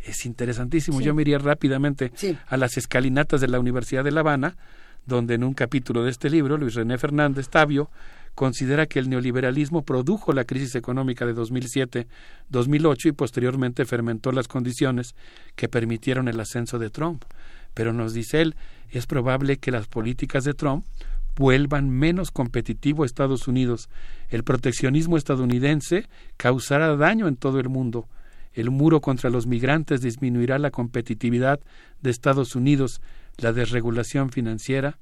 Es 0.00 0.24
interesantísimo. 0.24 1.00
Yo 1.00 1.12
me 1.12 1.22
iría 1.22 1.38
rápidamente 1.38 2.12
a 2.46 2.56
las 2.56 2.76
escalinatas 2.76 3.40
de 3.40 3.48
la 3.48 3.58
Universidad 3.58 4.04
de 4.04 4.12
La 4.12 4.20
Habana, 4.20 4.56
donde 5.04 5.34
en 5.34 5.44
un 5.44 5.54
capítulo 5.54 6.04
de 6.04 6.10
este 6.10 6.30
libro, 6.30 6.56
Luis 6.56 6.74
René 6.74 6.98
Fernández 6.98 7.48
Tabio 7.48 7.90
considera 8.34 8.86
que 8.86 9.00
el 9.00 9.08
neoliberalismo 9.08 9.82
produjo 9.82 10.32
la 10.32 10.44
crisis 10.44 10.76
económica 10.76 11.26
de 11.26 11.34
2007-2008 11.34 13.06
y 13.06 13.12
posteriormente 13.12 13.84
fermentó 13.84 14.30
las 14.30 14.46
condiciones 14.46 15.16
que 15.56 15.68
permitieron 15.68 16.28
el 16.28 16.38
ascenso 16.38 16.78
de 16.78 16.90
Trump. 16.90 17.24
Pero 17.74 17.92
nos 17.92 18.12
dice 18.12 18.40
él, 18.40 18.54
es 18.90 19.06
probable 19.06 19.56
que 19.56 19.72
las 19.72 19.88
políticas 19.88 20.44
de 20.44 20.54
Trump 20.54 20.84
vuelvan 21.36 21.90
menos 21.90 22.30
competitivo 22.30 23.02
a 23.02 23.06
Estados 23.06 23.48
Unidos. 23.48 23.88
El 24.28 24.44
proteccionismo 24.44 25.16
estadounidense 25.16 26.06
causará 26.36 26.96
daño 26.96 27.26
en 27.26 27.36
todo 27.36 27.58
el 27.58 27.68
mundo 27.68 28.08
el 28.52 28.70
muro 28.70 29.00
contra 29.00 29.30
los 29.30 29.46
migrantes 29.46 30.00
disminuirá 30.00 30.58
la 30.58 30.70
competitividad 30.70 31.60
de 32.00 32.10
Estados 32.10 32.54
Unidos, 32.54 33.00
la 33.36 33.52
desregulación 33.52 34.30
financiera, 34.30 34.98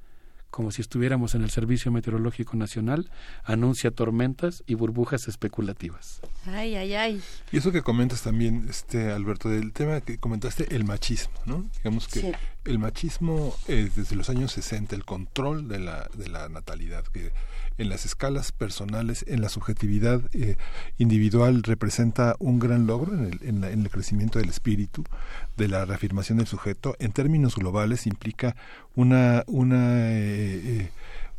como 0.51 0.71
si 0.71 0.81
estuviéramos 0.81 1.35
en 1.35 1.43
el 1.43 1.51
Servicio 1.51 1.93
Meteorológico 1.93 2.57
Nacional, 2.57 3.11
anuncia 3.45 3.91
tormentas 3.91 4.63
y 4.67 4.75
burbujas 4.75 5.29
especulativas. 5.29 6.21
Ay, 6.47 6.77
ay, 6.77 6.95
ay. 6.95 7.23
Y 7.53 7.59
eso 7.59 7.73
que 7.73 7.83
comentas 7.83 8.23
también, 8.23 8.67
este 8.69 9.11
Alberto, 9.13 9.49
del 9.49 9.73
tema 9.73 10.01
que 10.01 10.19
comentaste, 10.19 10.75
el 10.75 10.85
machismo, 10.85 11.35
¿no? 11.45 11.67
Digamos 11.77 12.09
que 12.09 12.35
el 12.67 12.79
machismo 12.79 13.55
eh, 13.69 13.91
desde 13.95 14.17
los 14.17 14.31
años 14.31 14.53
60, 14.53 14.95
el 14.95 15.05
control 15.05 15.69
de 15.69 15.79
la, 15.79 16.09
de 16.15 16.29
la 16.29 16.49
natalidad, 16.49 17.05
que 17.05 17.33
en 17.79 17.89
las 17.89 18.05
escalas 18.05 18.53
personales, 18.53 19.25
en 19.29 19.41
la 19.43 19.49
subjetividad 19.49 20.21
eh, 20.33 20.57
individual 20.99 21.63
representa 21.63 22.35
un 22.39 22.59
gran 22.59 22.87
logro 22.87 23.13
en 23.15 23.25
el, 23.27 23.65
en, 23.65 23.83
el, 23.83 23.91
crecimiento 23.91 24.39
del 24.39 24.49
espíritu, 24.49 25.05
de 25.57 25.69
la 25.69 25.85
reafirmación 25.85 26.39
del 26.39 26.47
sujeto. 26.47 26.97
En 26.99 27.13
términos 27.13 27.55
globales 27.57 28.07
implica 28.07 28.57
una, 28.95 29.45
una 29.47 30.11
eh, 30.11 30.61
eh, 30.65 30.91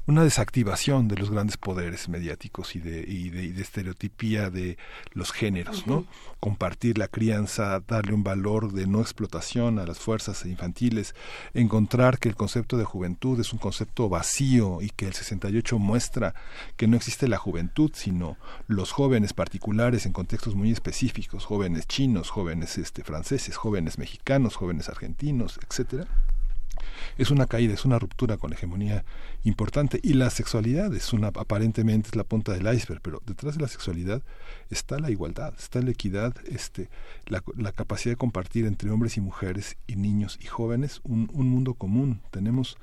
una 0.07 0.23
desactivación 0.23 1.09
de 1.09 1.17
los 1.17 1.29
grandes 1.29 1.57
poderes 1.57 2.07
mediáticos 2.07 2.77
y 2.77 2.79
de, 2.79 3.01
y 3.01 3.29
de, 3.29 3.51
de 3.51 3.61
estereotipía 3.61 4.49
de 4.49 4.77
los 5.11 5.33
géneros, 5.33 5.85
¿no? 5.85 6.05
Compartir 6.39 6.97
la 6.97 7.09
crianza, 7.09 7.81
darle 7.85 8.13
un 8.13 8.23
valor 8.23 8.71
de 8.71 8.87
no 8.87 9.01
explotación 9.01 9.79
a 9.79 9.85
las 9.85 9.99
fuerzas 9.99 10.45
infantiles, 10.45 11.13
encontrar 11.53 12.19
que 12.19 12.29
el 12.29 12.35
concepto 12.35 12.77
de 12.77 12.85
juventud 12.85 13.37
es 13.41 13.51
un 13.51 13.59
concepto 13.59 14.07
vacío 14.07 14.81
y 14.81 14.89
que 14.91 15.07
el 15.07 15.13
68 15.13 15.77
muestra 15.77 16.33
que 16.77 16.87
no 16.87 16.95
existe 16.95 17.27
la 17.27 17.37
juventud, 17.37 17.91
sino 17.93 18.37
los 18.67 18.93
jóvenes 18.93 19.33
particulares 19.33 20.05
en 20.05 20.13
contextos 20.13 20.55
muy 20.55 20.71
específicos, 20.71 21.43
jóvenes 21.43 21.85
chinos, 21.85 22.29
jóvenes 22.29 22.77
este, 22.77 23.03
franceses, 23.03 23.57
jóvenes 23.57 23.97
mexicanos, 23.97 24.55
jóvenes 24.55 24.87
argentinos, 24.87 25.59
etcétera 25.69 26.07
es 27.17 27.31
una 27.31 27.45
caída, 27.45 27.73
es 27.73 27.85
una 27.85 27.99
ruptura 27.99 28.37
con 28.37 28.49
la 28.49 28.55
hegemonía 28.55 29.05
importante 29.43 29.99
y 30.03 30.13
la 30.13 30.29
sexualidad 30.29 30.93
es 30.93 31.13
una 31.13 31.27
aparentemente 31.27 32.09
es 32.09 32.15
la 32.15 32.23
punta 32.23 32.53
del 32.53 32.73
iceberg, 32.73 33.01
pero 33.01 33.21
detrás 33.25 33.55
de 33.55 33.61
la 33.61 33.67
sexualidad 33.67 34.21
está 34.69 34.99
la 34.99 35.09
igualdad, 35.09 35.53
está 35.57 35.81
la 35.81 35.91
equidad, 35.91 36.35
este, 36.47 36.89
la, 37.25 37.41
capacidad 37.71 38.13
de 38.13 38.17
compartir 38.17 38.65
entre 38.65 38.89
hombres 38.89 39.17
y 39.17 39.21
mujeres 39.21 39.77
y 39.87 39.95
niños 39.95 40.39
y 40.41 40.47
jóvenes 40.47 41.01
un, 41.03 41.29
un 41.33 41.47
mundo 41.49 41.73
común. 41.73 42.21
Tenemos 42.31 42.77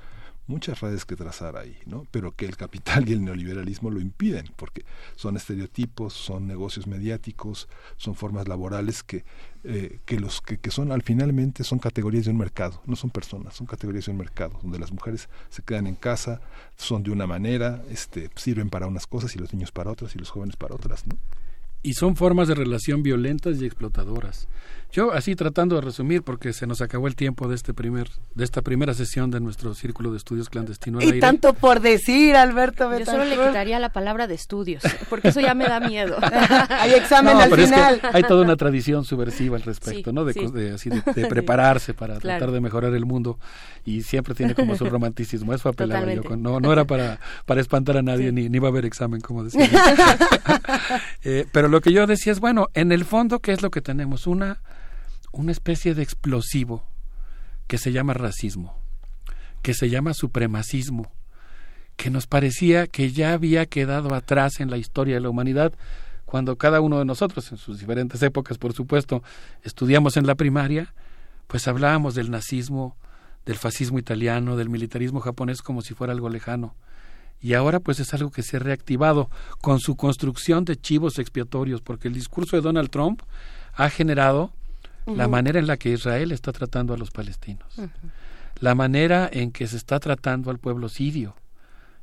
muchas 0.47 0.79
redes 0.81 1.05
que 1.05 1.15
trazar 1.15 1.57
ahí, 1.57 1.77
¿no? 1.85 2.05
Pero 2.11 2.31
que 2.31 2.45
el 2.45 2.57
capital 2.57 3.07
y 3.09 3.13
el 3.13 3.23
neoliberalismo 3.23 3.89
lo 3.89 3.99
impiden, 3.99 4.49
porque 4.55 4.85
son 5.15 5.37
estereotipos, 5.37 6.13
son 6.13 6.47
negocios 6.47 6.87
mediáticos, 6.87 7.67
son 7.97 8.15
formas 8.15 8.47
laborales 8.47 9.03
que, 9.03 9.25
eh, 9.67 9.99
que 10.05 10.19
los 10.19 10.41
que, 10.41 10.57
que, 10.57 10.69
son 10.69 10.91
al 10.91 11.01
finalmente 11.01 11.63
son 11.63 11.79
categorías 11.79 12.25
de 12.25 12.31
un 12.31 12.37
mercado, 12.37 12.81
no 12.85 12.95
son 12.95 13.09
personas, 13.09 13.55
son 13.55 13.65
categorías 13.65 14.05
de 14.05 14.11
un 14.11 14.17
mercado, 14.17 14.59
donde 14.61 14.77
las 14.77 14.91
mujeres 14.91 15.27
se 15.49 15.63
quedan 15.63 15.87
en 15.87 15.95
casa, 15.95 16.39
son 16.77 17.01
de 17.03 17.11
una 17.11 17.25
manera, 17.25 17.83
este, 17.89 18.29
sirven 18.35 18.69
para 18.69 18.87
unas 18.87 19.07
cosas 19.07 19.35
y 19.35 19.39
los 19.39 19.53
niños 19.53 19.71
para 19.71 19.91
otras 19.91 20.15
y 20.15 20.19
los 20.19 20.29
jóvenes 20.29 20.55
para 20.55 20.75
otras, 20.75 21.07
¿no? 21.07 21.15
Y 21.85 21.93
son 21.93 22.15
formas 22.15 22.47
de 22.47 22.55
relación 22.55 23.03
violentas 23.03 23.61
y 23.61 23.65
explotadoras. 23.65 24.47
Yo 24.95 25.11
así 25.11 25.35
tratando 25.35 25.75
de 25.75 25.81
resumir 25.81 26.23
porque 26.23 26.53
se 26.53 26.67
nos 26.67 26.79
acabó 26.79 27.07
el 27.07 27.17
tiempo 27.17 27.49
de 27.49 27.55
este 27.55 27.73
primer 27.73 28.07
de 28.33 28.45
esta 28.45 28.61
primera 28.61 28.93
sesión 28.93 29.29
de 29.29 29.41
nuestro 29.41 29.73
círculo 29.73 30.11
de 30.11 30.17
estudios 30.17 30.49
clandestinos. 30.49 31.03
Y 31.03 31.19
tanto 31.19 31.53
por 31.53 31.81
decir, 31.81 32.37
Alberto. 32.37 32.97
Yo 32.97 33.05
solo 33.05 33.25
le 33.25 33.35
quitaría 33.35 33.77
la 33.79 33.89
palabra 33.89 34.25
de 34.25 34.35
estudios, 34.35 34.83
porque 35.09 35.29
eso 35.29 35.41
ya 35.41 35.53
me 35.53 35.65
da 35.65 35.81
miedo. 35.81 36.15
hay 36.69 36.93
examen 36.93 37.35
al 37.35 37.53
final. 37.53 37.99
hay 38.13 38.23
toda 38.23 38.43
una 38.43 38.55
tradición 38.55 39.03
subversiva 39.03 39.57
al 39.57 39.63
respecto, 39.63 40.13
¿no? 40.13 40.23
De, 40.23 40.71
así 40.71 40.89
de, 40.89 41.01
prepararse 41.27 41.93
para 41.93 42.17
tratar 42.17 42.51
de 42.51 42.61
mejorar 42.61 42.93
el 42.93 43.05
mundo 43.05 43.37
y 43.83 44.01
siempre 44.03 44.33
tiene 44.33 44.55
como 44.55 44.77
su 44.77 44.85
romanticismo. 44.89 45.53
Eso 45.53 45.67
apelaba 45.67 46.13
yo 46.13 46.23
no 46.37 46.61
no 46.61 46.71
era 46.71 46.85
para 46.85 47.19
para 47.45 47.59
espantar 47.59 47.97
a 47.97 48.01
nadie 48.01 48.31
ni 48.31 48.47
ni 48.47 48.59
va 48.59 48.69
a 48.69 48.71
haber 48.71 48.85
examen 48.85 49.19
como 49.19 49.43
decía. 49.43 49.69
eh, 51.25 51.45
pero 51.51 51.67
lo 51.75 51.81
que 51.81 51.91
yo 51.91 52.07
decía 52.07 52.31
es, 52.31 52.39
bueno, 52.39 52.69
en 52.73 52.93
el 52.93 53.03
fondo, 53.03 53.39
¿qué 53.39 53.51
es 53.51 53.61
lo 53.61 53.69
que 53.69 53.81
tenemos? 53.81 54.27
Una, 54.27 54.61
una 55.33 55.51
especie 55.51 55.93
de 55.93 56.03
explosivo 56.03 56.85
que 57.67 57.77
se 57.77 57.91
llama 57.91 58.13
racismo, 58.13 58.79
que 59.61 59.73
se 59.73 59.89
llama 59.89 60.13
supremacismo, 60.13 61.11
que 61.97 62.09
nos 62.09 62.27
parecía 62.27 62.87
que 62.87 63.11
ya 63.11 63.33
había 63.33 63.65
quedado 63.65 64.15
atrás 64.15 64.61
en 64.61 64.69
la 64.69 64.77
historia 64.77 65.15
de 65.15 65.19
la 65.19 65.29
humanidad, 65.29 65.73
cuando 66.23 66.57
cada 66.57 66.79
uno 66.79 66.99
de 66.99 67.03
nosotros, 67.03 67.51
en 67.51 67.57
sus 67.57 67.77
diferentes 67.77 68.23
épocas, 68.23 68.57
por 68.57 68.71
supuesto, 68.71 69.21
estudiamos 69.61 70.15
en 70.15 70.27
la 70.27 70.35
primaria, 70.35 70.93
pues 71.47 71.67
hablábamos 71.67 72.15
del 72.15 72.31
nazismo, 72.31 72.95
del 73.45 73.57
fascismo 73.57 73.99
italiano, 73.99 74.55
del 74.55 74.69
militarismo 74.69 75.19
japonés 75.19 75.61
como 75.61 75.81
si 75.81 75.93
fuera 75.93 76.13
algo 76.13 76.29
lejano. 76.29 76.73
Y 77.41 77.53
ahora 77.53 77.79
pues 77.79 77.99
es 77.99 78.13
algo 78.13 78.31
que 78.31 78.43
se 78.43 78.57
ha 78.57 78.59
reactivado 78.59 79.29
con 79.61 79.79
su 79.79 79.95
construcción 79.95 80.65
de 80.65 80.77
chivos 80.77 81.19
expiatorios, 81.19 81.81
porque 81.81 82.07
el 82.07 82.13
discurso 82.13 82.55
de 82.55 82.61
Donald 82.61 82.89
Trump 82.89 83.21
ha 83.73 83.89
generado 83.89 84.51
la 85.05 85.27
manera 85.27 85.59
en 85.59 85.67
la 85.67 85.77
que 85.77 85.91
Israel 85.91 86.31
está 86.31 86.51
tratando 86.51 86.93
a 86.93 86.97
los 86.97 87.11
palestinos, 87.11 87.67
la 88.59 88.73
manera 88.73 89.29
en 89.31 89.51
que 89.51 89.67
se 89.67 89.77
está 89.77 89.99
tratando 89.99 90.49
al 90.49 90.57
pueblo 90.57 90.89
sirio, 90.89 91.35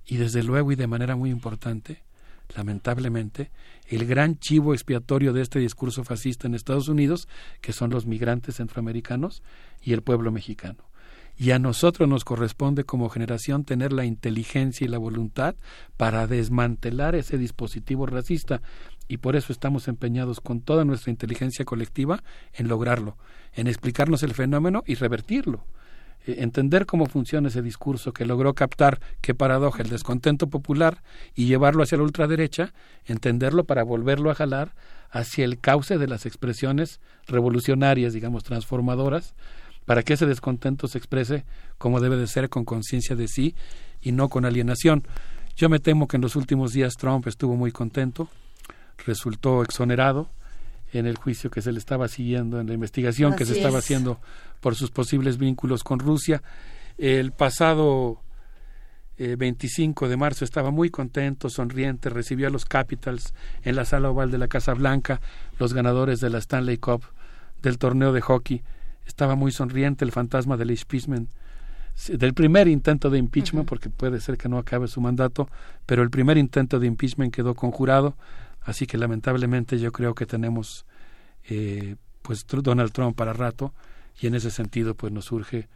y 0.07 0.17
desde 0.17 0.43
luego 0.43 0.73
y 0.73 0.77
de 0.77 0.87
manera 0.87 1.17
muy 1.17 1.31
importante, 1.31 2.03
lamentablemente, 2.55 3.51
el 3.89 4.07
gran 4.07 4.39
chivo 4.39 4.75
expiatorio 4.75 5.33
de 5.33 5.43
este 5.43 5.59
discurso 5.59 6.05
fascista 6.05 6.47
en 6.47 6.55
Estados 6.55 6.89
Unidos, 6.89 7.29
que 7.61 7.73
son 7.73 7.91
los 7.91 8.07
migrantes 8.07 8.57
centroamericanos 8.57 9.43
y 9.83 9.93
el 9.93 10.03
pueblo 10.03 10.31
mexicano. 10.31 10.85
Y 11.37 11.51
a 11.51 11.59
nosotros 11.59 12.09
nos 12.09 12.25
corresponde 12.25 12.85
como 12.85 13.09
generación 13.09 13.65
tener 13.65 13.93
la 13.93 14.05
inteligencia 14.05 14.85
y 14.85 14.89
la 14.89 14.99
voluntad 14.99 15.55
para 15.97 16.27
desmantelar 16.27 17.15
ese 17.15 17.39
dispositivo 17.39 18.07
racista 18.07 18.61
y 19.09 19.19
por 19.19 19.37
eso 19.37 19.53
estamos 19.53 19.89
empeñados 19.89 20.41
con 20.41 20.61
toda 20.61 20.85
nuestra 20.85 21.11
inteligencia 21.11 21.65
colectiva 21.65 22.23
en 22.53 22.69
lograrlo, 22.69 23.17
en 23.53 23.67
explicarnos 23.67 24.23
el 24.23 24.35
fenómeno 24.35 24.83
y 24.87 24.95
revertirlo. 24.95 25.67
Eh, 26.27 26.37
entender 26.39 26.87
cómo 26.87 27.07
funciona 27.07 27.49
ese 27.49 27.63
discurso 27.63 28.13
que 28.13 28.25
logró 28.25 28.55
captar, 28.55 29.01
qué 29.21 29.35
paradoja, 29.35 29.83
el 29.83 29.91
descontento 29.91 30.49
popular 30.49 31.03
y 31.35 31.47
llevarlo 31.47 31.83
hacia 31.83 31.99
la 31.99 32.05
ultraderecha, 32.05 32.73
entenderlo 33.05 33.65
para 33.65 33.83
volverlo 33.83 34.31
a 34.31 34.35
jalar 34.35 34.75
hacia 35.11 35.45
el 35.45 35.59
cauce 35.59 35.99
de 35.99 36.07
las 36.07 36.25
expresiones 36.25 37.01
revolucionarias, 37.27 38.13
digamos, 38.13 38.45
transformadoras, 38.45 39.35
para 39.85 40.03
que 40.03 40.15
ese 40.15 40.27
descontento 40.27 40.89
se 40.89 40.99
exprese 40.99 41.45
como 41.79 42.01
debe 42.01 42.17
de 42.17 42.27
ser, 42.27 42.49
con 42.49 42.65
conciencia 42.65 43.17
de 43.17 43.29
sí 43.29 43.55
y 44.01 44.13
no 44.13 44.29
con 44.29 44.45
alienación. 44.45 45.05
Yo 45.57 45.69
me 45.69 45.79
temo 45.79 46.09
que 46.09 46.17
en 46.17 46.23
los 46.23 46.37
últimos 46.37 46.73
días 46.73 46.97
Trump 46.97 47.27
estuvo 47.27 47.57
muy 47.57 47.73
contento, 47.73 48.29
resultó 49.07 49.63
exonerado, 49.63 50.31
en 50.93 51.07
el 51.07 51.17
juicio 51.17 51.51
que 51.51 51.63
se 51.63 51.73
le 51.73 51.79
estaba 51.79 52.09
siguiendo, 52.09 52.61
en 52.61 52.67
la 52.67 52.75
investigación 52.75 53.35
que 53.35 53.47
se 53.47 53.55
estaba 53.55 53.79
haciendo 53.79 54.21
por 54.61 54.75
sus 54.75 54.91
posibles 54.91 55.39
vínculos 55.39 55.83
con 55.83 55.99
Rusia. 55.99 56.43
El 56.99 57.33
pasado 57.33 58.21
25 59.17 60.05
eh, 60.05 60.09
de 60.09 60.17
marzo 60.17 60.45
estaba 60.45 60.71
muy 60.71 60.91
contento, 60.91 61.49
sonriente, 61.49 62.11
recibió 62.11 62.49
a 62.49 62.51
los 62.51 62.67
Capitals 62.67 63.33
en 63.63 63.77
la 63.77 63.85
sala 63.85 64.11
oval 64.11 64.31
de 64.31 64.39
la 64.39 64.49
Casa 64.49 64.75
Blanca, 64.75 65.21
los 65.59 65.73
ganadores 65.73 66.21
de 66.21 66.31
la 66.31 66.39
Stanley 66.39 66.77
Cup 66.77 67.05
del 67.63 67.79
torneo 67.79 68.13
de 68.13 68.21
hockey. 68.21 68.63
Estaba 69.07 69.35
muy 69.35 69.53
sonriente 69.53 70.05
el 70.05 70.13
fantasma 70.13 70.57
del 70.57 70.71
impeachment, 70.71 71.31
del 72.09 72.35
primer 72.35 72.69
intento 72.69 73.11
de 73.11 73.19
impeachment, 73.19 73.69
porque 73.69 73.91
puede 73.91 74.21
ser 74.21 74.39
que 74.39 74.49
no 74.49 74.59
acabe 74.59 74.89
su 74.89 75.01
mandato, 75.01 75.49
pero 75.87 76.03
el 76.03 76.11
primer 76.11 76.39
intento 76.39 76.79
de 76.81 76.87
impeachment 76.87 77.35
quedó 77.35 77.55
conjurado 77.55 78.17
Así 78.65 78.87
que 78.87 78.99
lamentablemente 78.99 79.79
yo 79.79 79.93
creo 79.93 80.15
que 80.15 80.27
tenemos 80.27 80.87
eh, 81.49 81.97
pues 82.23 82.47
Donald 82.47 82.93
Trump 82.93 83.17
para 83.17 83.33
rato 83.33 83.75
y 84.21 84.27
en 84.27 84.35
ese 84.35 84.51
sentido 84.51 84.95
pues 84.95 85.13
nos 85.13 85.33
urge 85.33 85.69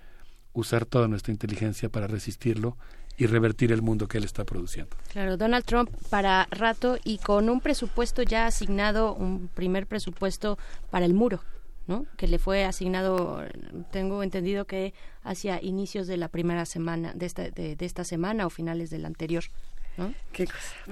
usar 0.52 0.86
toda 0.86 1.08
nuestra 1.08 1.32
inteligencia 1.32 1.88
para 1.88 2.06
resistirlo 2.06 2.76
y 3.18 3.26
revertir 3.26 3.72
el 3.72 3.82
mundo 3.82 4.08
que 4.08 4.18
él 4.18 4.24
está 4.24 4.44
produciendo. 4.44 4.94
Claro, 5.12 5.36
Donald 5.36 5.64
Trump 5.64 5.90
para 6.10 6.46
rato 6.50 6.98
y 7.02 7.18
con 7.18 7.48
un 7.48 7.60
presupuesto 7.60 8.22
ya 8.22 8.46
asignado, 8.46 9.14
un 9.14 9.48
primer 9.48 9.86
presupuesto 9.86 10.58
para 10.90 11.06
el 11.06 11.14
muro, 11.14 11.40
¿no? 11.86 12.06
Que 12.16 12.28
le 12.28 12.38
fue 12.38 12.64
asignado, 12.64 13.42
tengo 13.90 14.22
entendido 14.22 14.66
que 14.66 14.94
hacia 15.22 15.62
inicios 15.62 16.06
de 16.06 16.16
la 16.16 16.28
primera 16.28 16.66
semana 16.66 17.12
de 17.14 17.26
esta 17.26 17.50
de 17.50 17.76
esta 17.80 18.04
semana 18.04 18.46
o 18.46 18.50
finales 18.50 18.90
del 18.90 19.06
anterior. 19.06 19.44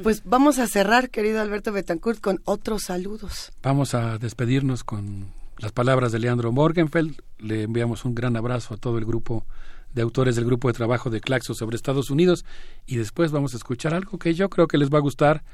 Pues 0.03 0.23
vamos 0.25 0.59
a 0.59 0.67
cerrar, 0.67 1.11
querido 1.11 1.41
Alberto 1.41 1.73
Betancourt, 1.73 2.21
con 2.21 2.41
otros 2.45 2.85
saludos. 2.85 3.53
Vamos 3.63 3.95
a 3.95 4.19
despedirnos 4.19 4.85
con 4.85 5.27
las 5.59 5.73
palabras 5.73 6.13
de 6.13 6.19
Leandro 6.19 6.53
Morgenfeld. 6.53 7.21
Le 7.39 7.65
enviamos 7.65 8.05
un 8.05 8.15
gran 8.15 8.37
abrazo 8.37 8.75
a 8.75 8.77
todo 8.77 8.99
el 8.99 9.05
grupo 9.05 9.45
de 9.93 10.03
autores 10.03 10.37
del 10.37 10.45
grupo 10.45 10.69
de 10.69 10.75
trabajo 10.75 11.11
de 11.11 11.21
Claxo 11.21 11.55
sobre 11.55 11.77
Estados 11.77 12.11
Unidos 12.11 12.45
y 12.87 12.97
después 12.97 13.31
vamos 13.31 13.55
a 13.55 13.59
escuchar 13.59 13.95
algo 13.95 14.19
que 14.19 14.35
yo 14.35 14.49
creo 14.49 14.67
que 14.67 14.79
les 14.79 14.91
va 14.91 14.99
a 14.99 15.03
gustar. 15.03 15.45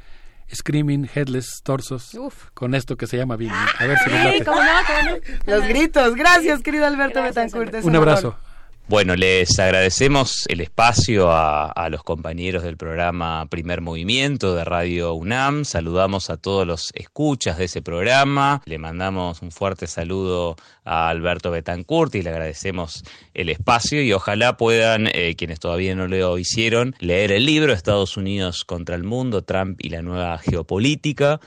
Screaming 0.52 1.08
Headless 1.14 1.60
Torsos 1.62 2.18
con 2.54 2.74
esto 2.74 2.96
que 2.96 3.06
se 3.06 3.16
llama 3.16 3.36
Bing. 3.36 3.52
A 3.52 3.86
ver 3.86 3.98
si 3.98 4.10
les 4.10 4.46
Los 5.46 5.66
gritos. 5.66 6.14
Gracias, 6.14 6.62
querido 6.62 6.86
Alberto 6.86 7.22
Betancourt. 7.22 7.74
Un 7.82 7.96
abrazo. 7.96 8.36
Bueno, 8.90 9.14
les 9.14 9.56
agradecemos 9.60 10.46
el 10.48 10.60
espacio 10.60 11.30
a, 11.30 11.88
los 11.92 12.02
compañeros 12.02 12.64
del 12.64 12.76
programa 12.76 13.46
Primer 13.46 13.80
Movimiento 13.80 14.56
de 14.56 14.64
Radio 14.64 15.14
UNAM. 15.14 15.64
Saludamos 15.64 16.28
a 16.28 16.38
todos 16.38 16.66
los 16.66 16.90
escuchas 16.96 17.56
de 17.56 17.66
ese 17.66 17.82
programa. 17.82 18.62
Le 18.64 18.78
mandamos 18.78 19.42
un 19.42 19.52
fuerte 19.52 19.86
saludo 19.86 20.56
a 20.84 21.08
Alberto 21.08 21.52
Betancourt 21.52 22.16
y 22.16 22.22
le 22.22 22.30
agradecemos 22.30 23.04
el 23.32 23.50
espacio 23.50 24.02
y 24.02 24.12
ojalá 24.12 24.56
puedan, 24.56 25.06
eh, 25.06 25.36
quienes 25.38 25.60
todavía 25.60 25.94
no 25.94 26.08
lo 26.08 26.36
hicieron, 26.36 26.96
leer 26.98 27.30
el 27.30 27.46
libro 27.46 27.72
Estados 27.72 28.16
Unidos 28.16 28.64
contra 28.64 28.96
el 28.96 29.04
mundo, 29.04 29.42
Trump 29.42 29.78
y 29.80 29.90
la 29.90 30.02
nueva 30.02 30.38
geopolítica. 30.38 31.38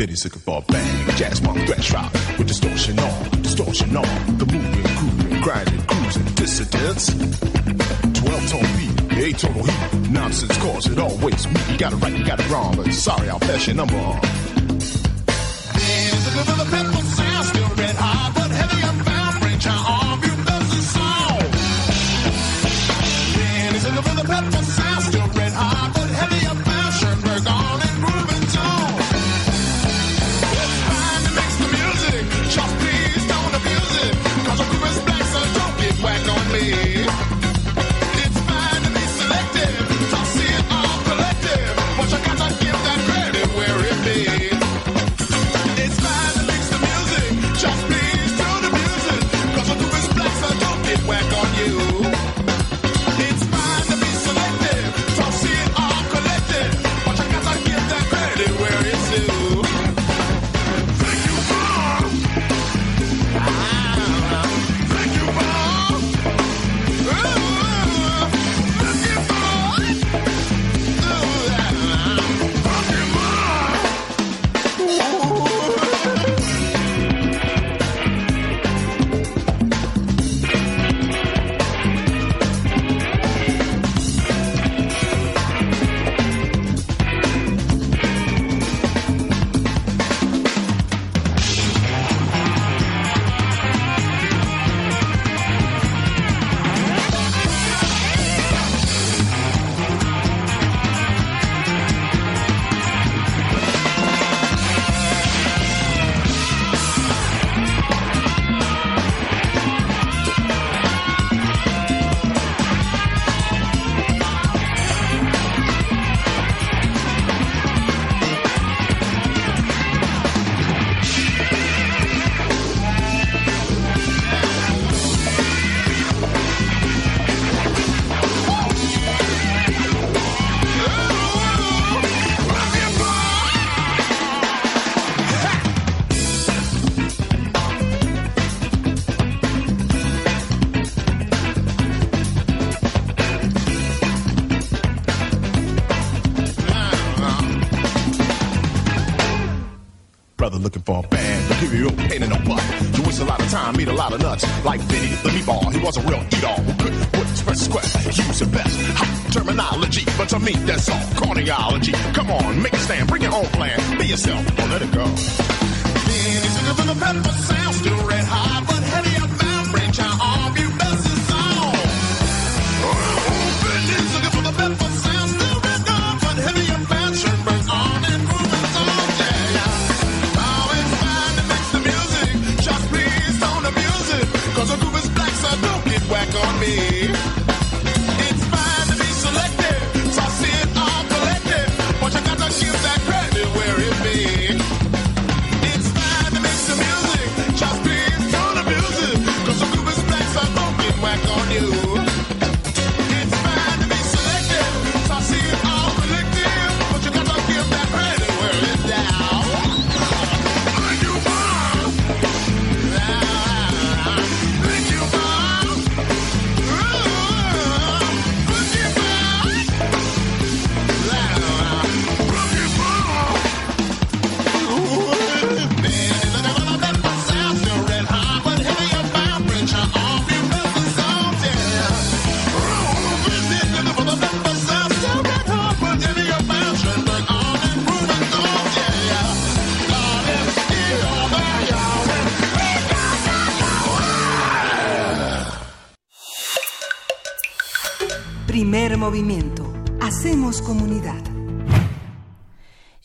Fitty 0.00 0.16
sick 0.16 0.34
of 0.34 0.46
bang, 0.46 1.10
jazz 1.16 1.40
funk 1.40 1.66
thrash 1.66 1.92
rock 1.92 2.10
with 2.38 2.48
distortion 2.48 2.98
on, 2.98 3.42
distortion 3.42 3.94
on. 3.94 4.38
The 4.38 4.46
moving, 4.46 4.96
grooving, 4.96 5.40
grinding, 5.42 5.82
cruising, 5.82 6.24
dissidents. 6.36 7.08
12 8.18 8.48
tone 8.48 8.62
beat, 8.78 9.18
8 9.18 9.38
total 9.38 9.62
heat. 9.62 10.10
Nonsense 10.10 10.56
cause 10.56 10.86
it 10.86 10.98
always 10.98 11.46
me. 11.46 11.60
You 11.72 11.76
got 11.76 11.92
it 11.92 11.96
right, 11.96 12.16
you 12.16 12.24
got 12.24 12.40
it 12.40 12.48
wrong, 12.48 12.76
but 12.76 12.90
sorry, 12.94 13.28
I'll 13.28 13.40
pass 13.40 13.66
your 13.66 13.76
number 13.76 13.96
on. 13.96 14.20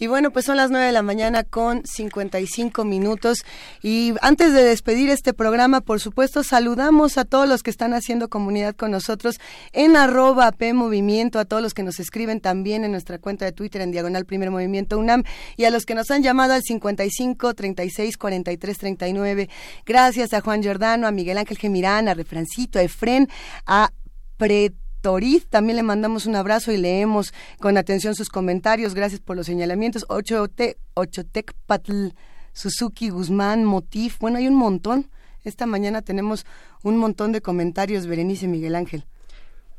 Y 0.05 0.07
bueno, 0.07 0.29
pues 0.29 0.45
son 0.45 0.57
las 0.57 0.69
9 0.69 0.85
de 0.85 0.91
la 0.91 1.01
mañana 1.01 1.43
con 1.43 1.83
55 1.83 2.85
minutos. 2.85 3.39
Y 3.81 4.13
antes 4.21 4.53
de 4.53 4.63
despedir 4.63 5.09
este 5.09 5.33
programa, 5.33 5.81
por 5.81 5.99
supuesto, 5.99 6.43
saludamos 6.43 7.17
a 7.17 7.25
todos 7.25 7.49
los 7.49 7.63
que 7.63 7.71
están 7.71 7.95
haciendo 7.95 8.29
comunidad 8.29 8.75
con 8.75 8.91
nosotros 8.91 9.39
en 9.73 9.95
arroba 9.95 10.51
P 10.51 10.73
Movimiento, 10.73 11.39
a 11.39 11.45
todos 11.45 11.63
los 11.63 11.73
que 11.73 11.81
nos 11.81 11.99
escriben 11.99 12.39
también 12.39 12.83
en 12.83 12.91
nuestra 12.91 13.17
cuenta 13.17 13.45
de 13.45 13.51
Twitter 13.51 13.81
en 13.81 13.89
Diagonal 13.89 14.25
Primer 14.25 14.51
Movimiento 14.51 14.99
UNAM 14.99 15.23
y 15.57 15.63
a 15.63 15.71
los 15.71 15.87
que 15.87 15.95
nos 15.95 16.11
han 16.11 16.21
llamado 16.21 16.53
al 16.53 16.61
55 16.61 17.55
36 17.55 18.15
43 18.15 18.77
39. 18.77 19.49
Gracias 19.87 20.35
a 20.35 20.41
Juan 20.41 20.61
Giordano, 20.61 21.07
a 21.07 21.11
Miguel 21.11 21.39
Ángel 21.39 21.57
Gemirán, 21.57 22.09
a 22.09 22.13
Refrancito, 22.13 22.77
a 22.77 22.83
Efren, 22.83 23.27
a 23.65 23.89
Pret 24.37 24.75
Toriz, 25.05 25.45
también 25.45 25.75
le 25.75 25.83
mandamos 25.83 26.25
un 26.25 26.35
abrazo 26.35 26.71
y 26.71 26.77
leemos 26.77 27.31
con 27.59 27.77
atención 27.77 28.15
sus 28.15 28.29
comentarios. 28.29 28.95
Gracias 28.95 29.21
por 29.21 29.35
los 29.35 29.45
señalamientos. 29.45 30.03
Ochote, 30.09 30.77
Ochotec 30.95 31.53
Patl, 31.67 32.07
Suzuki, 32.53 33.09
Guzmán, 33.09 33.65
Motif. 33.65 34.17
Bueno, 34.17 34.39
hay 34.39 34.47
un 34.47 34.55
montón. 34.55 35.11
Esta 35.43 35.67
mañana 35.67 36.01
tenemos 36.01 36.47
un 36.81 36.97
montón 36.97 37.33
de 37.33 37.41
comentarios, 37.41 38.07
Berenice 38.07 38.47
Miguel 38.47 38.73
Ángel. 38.73 39.05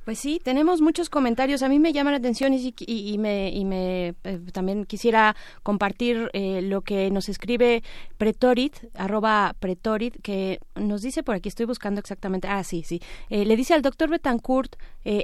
Pues 0.06 0.20
sí, 0.20 0.40
tenemos 0.40 0.82
muchos 0.82 1.10
comentarios. 1.10 1.64
A 1.64 1.68
mí 1.68 1.80
me 1.80 1.92
llama 1.92 2.12
la 2.12 2.18
atención 2.18 2.54
y, 2.54 2.72
y, 2.78 3.12
y 3.12 3.18
me, 3.18 3.50
y 3.50 3.64
me 3.64 4.14
eh, 4.22 4.38
también 4.52 4.84
quisiera 4.84 5.34
compartir 5.64 6.30
eh, 6.32 6.62
lo 6.62 6.82
que 6.82 7.10
nos 7.10 7.28
escribe 7.28 7.82
Pretorit, 8.16 8.76
arroba 8.94 9.56
Pretorit, 9.58 10.14
que 10.22 10.60
nos 10.76 11.02
dice 11.02 11.24
por 11.24 11.34
aquí, 11.34 11.48
estoy 11.48 11.66
buscando 11.66 11.98
exactamente, 11.98 12.46
ah, 12.46 12.62
sí, 12.62 12.84
sí, 12.86 13.02
eh, 13.30 13.44
le 13.44 13.56
dice 13.56 13.74
al 13.74 13.82
doctor 13.82 14.08
Betancourt, 14.08 14.76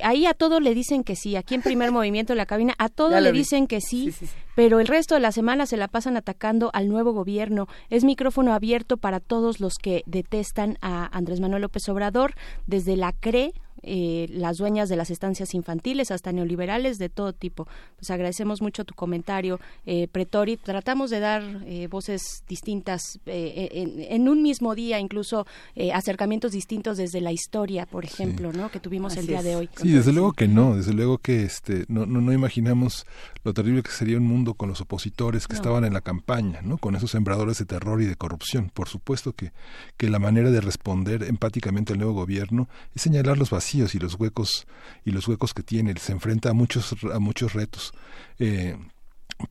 ahí 0.02 0.26
a 0.26 0.34
todo 0.34 0.58
le 0.58 0.74
dicen 0.74 1.04
que 1.04 1.14
sí, 1.14 1.36
aquí 1.36 1.54
en 1.54 1.62
primer 1.62 1.92
movimiento 1.92 2.32
de 2.32 2.38
la 2.38 2.46
cabina, 2.46 2.74
a 2.78 2.88
todo 2.88 3.20
le 3.20 3.30
vi. 3.30 3.38
dicen 3.38 3.68
que 3.68 3.80
sí, 3.80 4.10
sí, 4.10 4.12
sí, 4.12 4.26
sí, 4.26 4.36
pero 4.56 4.80
el 4.80 4.88
resto 4.88 5.14
de 5.14 5.20
la 5.20 5.32
semana 5.32 5.66
se 5.66 5.76
la 5.76 5.88
pasan 5.88 6.16
atacando 6.16 6.70
al 6.74 6.88
nuevo 6.88 7.12
gobierno. 7.12 7.68
Es 7.88 8.04
micrófono 8.04 8.52
abierto 8.52 8.96
para 8.96 9.20
todos 9.20 9.60
los 9.60 9.74
que 9.80 10.02
detestan 10.06 10.76
a 10.82 11.06
Andrés 11.16 11.40
Manuel 11.40 11.62
López 11.62 11.88
Obrador, 11.88 12.34
desde 12.66 12.96
la 12.96 13.12
CRE, 13.12 13.54
eh, 13.82 14.26
las 14.30 14.58
dueñas 14.58 14.88
de 14.88 14.96
las 14.96 15.10
estancias 15.10 15.54
infantiles 15.54 16.10
hasta 16.10 16.32
neoliberales 16.32 16.98
de 16.98 17.08
todo 17.08 17.32
tipo. 17.32 17.66
Pues 17.96 18.10
agradecemos 18.10 18.62
mucho 18.62 18.84
tu 18.84 18.94
comentario, 18.94 19.60
eh, 19.86 20.08
Pretori. 20.08 20.56
Tratamos 20.56 21.10
de 21.10 21.20
dar 21.20 21.42
eh, 21.66 21.88
voces 21.88 22.44
distintas 22.48 23.18
eh, 23.26 23.68
en, 23.72 24.00
en, 24.00 24.28
un 24.28 24.42
mismo 24.42 24.74
día, 24.74 25.00
incluso 25.00 25.46
acercamientos 25.92 26.52
distintos 26.52 26.96
desde 26.96 27.20
la 27.20 27.32
historia, 27.32 27.86
por 27.86 28.04
ejemplo, 28.04 28.52
sí. 28.52 28.58
¿no? 28.58 28.70
que 28.70 28.80
tuvimos 28.80 29.12
Así 29.12 29.20
el 29.20 29.26
día 29.26 29.38
es. 29.38 29.44
de 29.44 29.56
hoy. 29.56 29.68
Sí, 29.76 29.90
desde 29.90 30.12
luego 30.12 30.32
que 30.32 30.48
no, 30.48 30.76
desde 30.76 30.92
luego 30.92 31.18
que 31.18 31.42
este 31.42 31.84
no, 31.88 32.06
no, 32.06 32.20
no 32.20 32.32
imaginamos 32.32 33.06
lo 33.44 33.52
terrible 33.52 33.82
que 33.82 33.90
sería 33.90 34.16
un 34.16 34.26
mundo 34.26 34.54
con 34.54 34.68
los 34.68 34.80
opositores 34.80 35.46
que 35.46 35.54
no. 35.54 35.58
estaban 35.58 35.84
en 35.84 35.92
la 35.92 36.00
campaña, 36.00 36.60
¿no? 36.62 36.78
con 36.78 36.94
esos 36.94 37.10
sembradores 37.10 37.58
de 37.58 37.64
terror 37.64 38.00
y 38.00 38.06
de 38.06 38.16
corrupción. 38.16 38.70
Por 38.72 38.88
supuesto 38.88 39.32
que, 39.32 39.52
que 39.96 40.08
la 40.08 40.18
manera 40.18 40.50
de 40.50 40.60
responder 40.60 41.24
empáticamente 41.24 41.92
al 41.92 41.98
nuevo 41.98 42.14
gobierno 42.14 42.68
es 42.94 43.02
señalar 43.02 43.38
los 43.38 43.50
vacíos 43.50 43.71
y 43.74 43.98
los 43.98 44.14
huecos 44.14 44.66
y 45.04 45.10
los 45.10 45.26
huecos 45.28 45.54
que 45.54 45.62
tiene. 45.62 45.94
Se 45.98 46.12
enfrenta 46.12 46.50
a 46.50 46.52
muchos 46.52 46.94
a 47.12 47.18
muchos 47.18 47.52
retos. 47.52 47.92
Eh, 48.38 48.76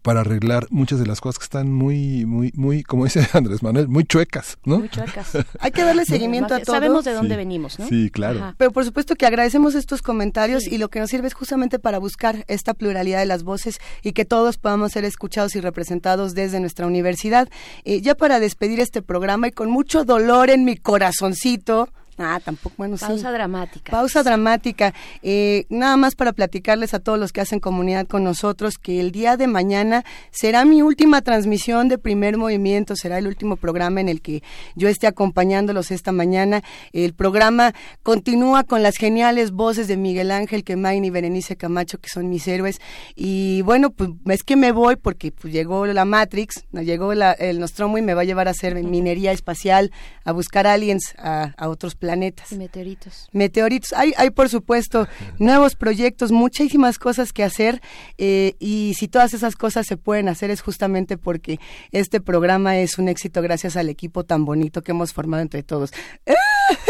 para 0.01 0.21
arreglar 0.21 0.67
muchas 0.69 0.99
de 0.99 1.05
las 1.05 1.21
cosas 1.21 1.39
que 1.39 1.43
están 1.43 1.71
muy, 1.71 2.25
muy, 2.25 2.51
muy, 2.55 2.83
como 2.83 3.05
dice 3.05 3.27
Andrés 3.33 3.63
Manuel, 3.63 3.87
muy 3.87 4.03
chuecas, 4.05 4.57
¿no? 4.63 4.79
Muy 4.79 4.89
chuecas. 4.89 5.31
Hay 5.59 5.71
que 5.71 5.83
darle 5.83 6.05
seguimiento 6.05 6.53
a 6.53 6.59
todo. 6.59 6.75
Sabemos 6.75 7.05
de 7.05 7.13
dónde 7.13 7.35
sí. 7.35 7.37
venimos, 7.37 7.79
¿no? 7.79 7.87
Sí, 7.87 8.09
claro. 8.09 8.39
Ajá. 8.39 8.55
Pero 8.57 8.71
por 8.71 8.85
supuesto 8.85 9.15
que 9.15 9.25
agradecemos 9.25 9.75
estos 9.75 10.01
comentarios 10.01 10.63
sí. 10.63 10.75
y 10.75 10.77
lo 10.77 10.89
que 10.89 10.99
nos 10.99 11.09
sirve 11.09 11.27
es 11.27 11.33
justamente 11.33 11.79
para 11.79 11.99
buscar 11.99 12.45
esta 12.47 12.73
pluralidad 12.73 13.19
de 13.19 13.25
las 13.25 13.43
voces 13.43 13.79
y 14.03 14.13
que 14.13 14.25
todos 14.25 14.57
podamos 14.57 14.93
ser 14.93 15.05
escuchados 15.05 15.55
y 15.55 15.61
representados 15.61 16.33
desde 16.33 16.59
nuestra 16.59 16.87
universidad. 16.87 17.49
Eh, 17.83 18.01
ya 18.01 18.15
para 18.15 18.39
despedir 18.39 18.79
este 18.79 19.01
programa 19.01 19.47
y 19.47 19.51
con 19.51 19.69
mucho 19.69 20.05
dolor 20.05 20.49
en 20.49 20.65
mi 20.65 20.77
corazoncito, 20.77 21.89
Ah, 22.23 22.39
tampoco, 22.39 22.75
bueno, 22.77 22.97
Pausa 22.97 23.29
sí. 23.29 23.33
dramática. 23.33 23.91
Pausa 23.91 24.23
dramática. 24.23 24.93
Eh, 25.23 25.65
nada 25.69 25.97
más 25.97 26.15
para 26.15 26.33
platicarles 26.33 26.93
a 26.93 26.99
todos 26.99 27.17
los 27.17 27.31
que 27.31 27.41
hacen 27.41 27.59
comunidad 27.59 28.07
con 28.07 28.23
nosotros 28.23 28.77
que 28.77 28.99
el 28.99 29.11
día 29.11 29.37
de 29.37 29.47
mañana 29.47 30.03
será 30.29 30.63
mi 30.65 30.81
última 30.81 31.21
transmisión 31.21 31.89
de 31.89 31.97
primer 31.97 32.37
movimiento, 32.37 32.95
será 32.95 33.17
el 33.17 33.27
último 33.27 33.55
programa 33.55 34.01
en 34.01 34.09
el 34.09 34.21
que 34.21 34.43
yo 34.75 34.87
esté 34.87 35.07
acompañándolos 35.07 35.89
esta 35.89 36.11
mañana. 36.11 36.61
El 36.93 37.13
programa 37.13 37.73
continúa 38.03 38.63
con 38.63 38.83
las 38.83 38.97
geniales 38.97 39.51
voces 39.51 39.87
de 39.87 39.97
Miguel 39.97 40.31
Ángel 40.31 40.63
Quemain 40.63 41.03
y 41.03 41.09
Berenice 41.09 41.55
Camacho, 41.55 41.97
que 41.97 42.09
son 42.09 42.29
mis 42.29 42.47
héroes. 42.47 42.79
Y 43.15 43.61
bueno, 43.63 43.89
pues 43.89 44.11
es 44.29 44.43
que 44.43 44.55
me 44.55 44.71
voy 44.71 44.95
porque 44.95 45.31
pues, 45.31 45.51
llegó 45.53 45.85
la 45.87 46.05
Matrix, 46.05 46.65
llegó 46.71 47.13
la, 47.13 47.31
el 47.31 47.59
Nostromo 47.59 47.97
y 47.97 48.01
me 48.01 48.13
va 48.13 48.21
a 48.21 48.25
llevar 48.25 48.47
a 48.47 48.51
hacer 48.51 48.75
minería 48.75 49.31
espacial, 49.31 49.91
a 50.23 50.31
buscar 50.31 50.67
aliens 50.67 51.15
a, 51.17 51.53
a 51.57 51.67
otros 51.67 51.95
planetas 51.95 52.10
y 52.15 52.55
meteoritos. 52.55 53.29
Meteoritos. 53.31 53.93
Hay, 53.93 54.13
hay 54.17 54.29
por 54.31 54.49
supuesto, 54.49 55.07
nuevos 55.39 55.75
proyectos, 55.75 56.31
muchísimas 56.31 56.99
cosas 56.99 57.33
que 57.33 57.43
hacer 57.43 57.81
eh, 58.17 58.55
y 58.59 58.93
si 58.97 59.07
todas 59.07 59.33
esas 59.33 59.55
cosas 59.55 59.87
se 59.87 59.97
pueden 59.97 60.29
hacer 60.29 60.49
es 60.49 60.61
justamente 60.61 61.17
porque 61.17 61.59
este 61.91 62.21
programa 62.21 62.77
es 62.77 62.97
un 62.97 63.07
éxito 63.07 63.41
gracias 63.41 63.77
al 63.77 63.89
equipo 63.89 64.23
tan 64.23 64.45
bonito 64.45 64.81
que 64.81 64.91
hemos 64.91 65.13
formado 65.13 65.41
entre 65.41 65.63
todos. 65.63 65.91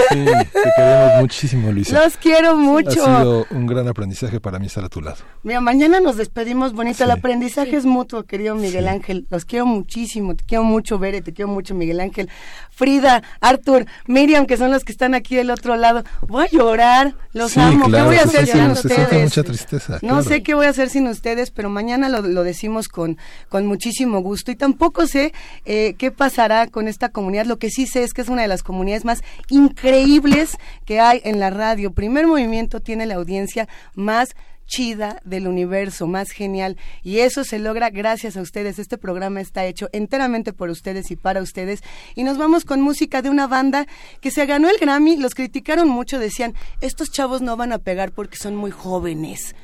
Sí, 0.10 0.26
te 0.26 0.72
queremos 0.76 1.22
muchísimo, 1.22 1.72
Luisa. 1.72 2.04
Los 2.04 2.18
quiero 2.18 2.56
mucho. 2.56 3.06
Ha 3.06 3.20
sido 3.20 3.46
un 3.50 3.66
gran 3.66 3.88
aprendizaje 3.88 4.40
para 4.40 4.60
mí 4.60 4.68
estar 4.68 4.84
a 4.84 4.90
tu 4.90 5.02
lado. 5.02 5.18
Mira, 5.44 5.62
mañana 5.62 6.00
nos 6.00 6.18
despedimos 6.18 6.74
bonito. 6.74 7.04
El 7.04 7.12
aprendizaje 7.12 7.76
es 7.76 7.86
mutuo, 7.86 8.24
querido 8.24 8.56
Miguel 8.56 8.88
Ángel. 8.88 9.28
Los 9.30 9.46
quiero 9.46 9.66
muchísimo. 9.66 10.36
Te 10.36 10.44
quiero 10.44 10.64
mucho, 10.64 11.00
Bere. 11.00 11.22
Te 11.22 11.34
quiero 11.34 11.50
mucho, 11.50 11.76
Miguel 11.76 12.00
Ángel. 12.00 12.30
Frida, 12.70 13.24
Arthur, 13.40 13.86
Miriam, 14.08 14.46
que 14.46 14.58
son 14.58 14.72
los 14.72 14.84
que 14.84 14.92
están 14.92 15.11
aquí 15.14 15.36
del 15.36 15.52
otro 15.52 15.76
lado. 15.76 16.04
Voy 16.28 16.46
a 16.46 16.50
llorar. 16.50 17.16
Los 17.34 17.58
amo. 17.58 17.90
¿Qué 17.90 18.02
voy 18.02 18.16
a 18.18 18.24
hacer 18.24 18.48
sin 18.48 18.72
ustedes? 18.72 19.24
mucha 19.24 19.44
tristeza. 19.44 20.00
No 20.02 20.22
sé 20.24 20.44
qué 20.44 20.54
voy 20.54 20.66
a 20.66 20.70
hacer 20.70 20.90
sin 20.90 21.08
ustedes, 21.08 21.52
pero 21.52 21.70
mañana 21.70 22.10
lo, 22.10 22.44
decimos 22.44 22.88
con, 22.88 23.18
con 23.50 23.66
muchísimo 23.66 24.20
gusto. 24.20 24.52
Y 24.52 24.56
tampoco 24.56 25.08
sé 25.08 25.34
eh, 25.66 25.96
qué 25.98 26.12
pasará 26.12 26.68
con 26.68 26.88
esta 26.88 27.10
comunidad. 27.10 27.46
Lo 27.46 27.58
que 27.58 27.70
sí 27.70 27.88
sé 27.88 28.04
es 28.04 28.14
que 28.14 28.22
es 28.22 28.30
una 28.30 28.42
de 28.42 28.48
las 28.48 28.64
comunidades 28.64 29.06
más 29.06 29.24
increíbles 29.50 30.58
que 30.86 31.00
hay 31.00 31.22
en 31.24 31.40
la 31.40 31.50
radio. 31.50 31.92
Primer 31.92 32.28
Movimiento 32.28 32.80
tiene 32.80 33.06
la 33.06 33.16
audiencia 33.16 33.68
más 33.96 34.36
chida 34.72 35.22
del 35.26 35.48
universo, 35.48 36.08
más 36.08 36.32
genial. 36.32 36.78
Y 37.04 37.20
eso 37.20 37.44
se 37.44 37.60
logra 37.60 37.90
gracias 37.90 38.38
a 38.38 38.42
ustedes. 38.42 38.80
Este 38.80 38.98
programa 38.98 39.42
está 39.42 39.66
hecho 39.66 39.90
enteramente 39.92 40.54
por 40.54 40.70
ustedes 40.70 41.12
y 41.12 41.18
para 41.18 41.42
ustedes. 41.42 41.82
Y 42.16 42.24
nos 42.24 42.38
vamos 42.38 42.64
con 42.64 42.82
música 42.82 43.22
de 43.22 43.30
una 43.30 43.48
banda 43.48 43.86
que 44.22 44.32
se 44.32 44.46
ganó 44.46 44.70
el 44.70 44.78
Grammy. 44.80 45.18
Los 45.18 45.36
criticaron 45.36 45.90
mucho, 45.90 46.20
decían, 46.20 46.56
estos 46.80 47.12
chavos 47.12 47.42
no 47.42 47.58
van 47.58 47.74
a 47.74 47.80
pegar 47.80 48.14
porque 48.14 48.38
son 48.38 48.56
muy 48.56 48.72
jóvenes. 48.72 49.56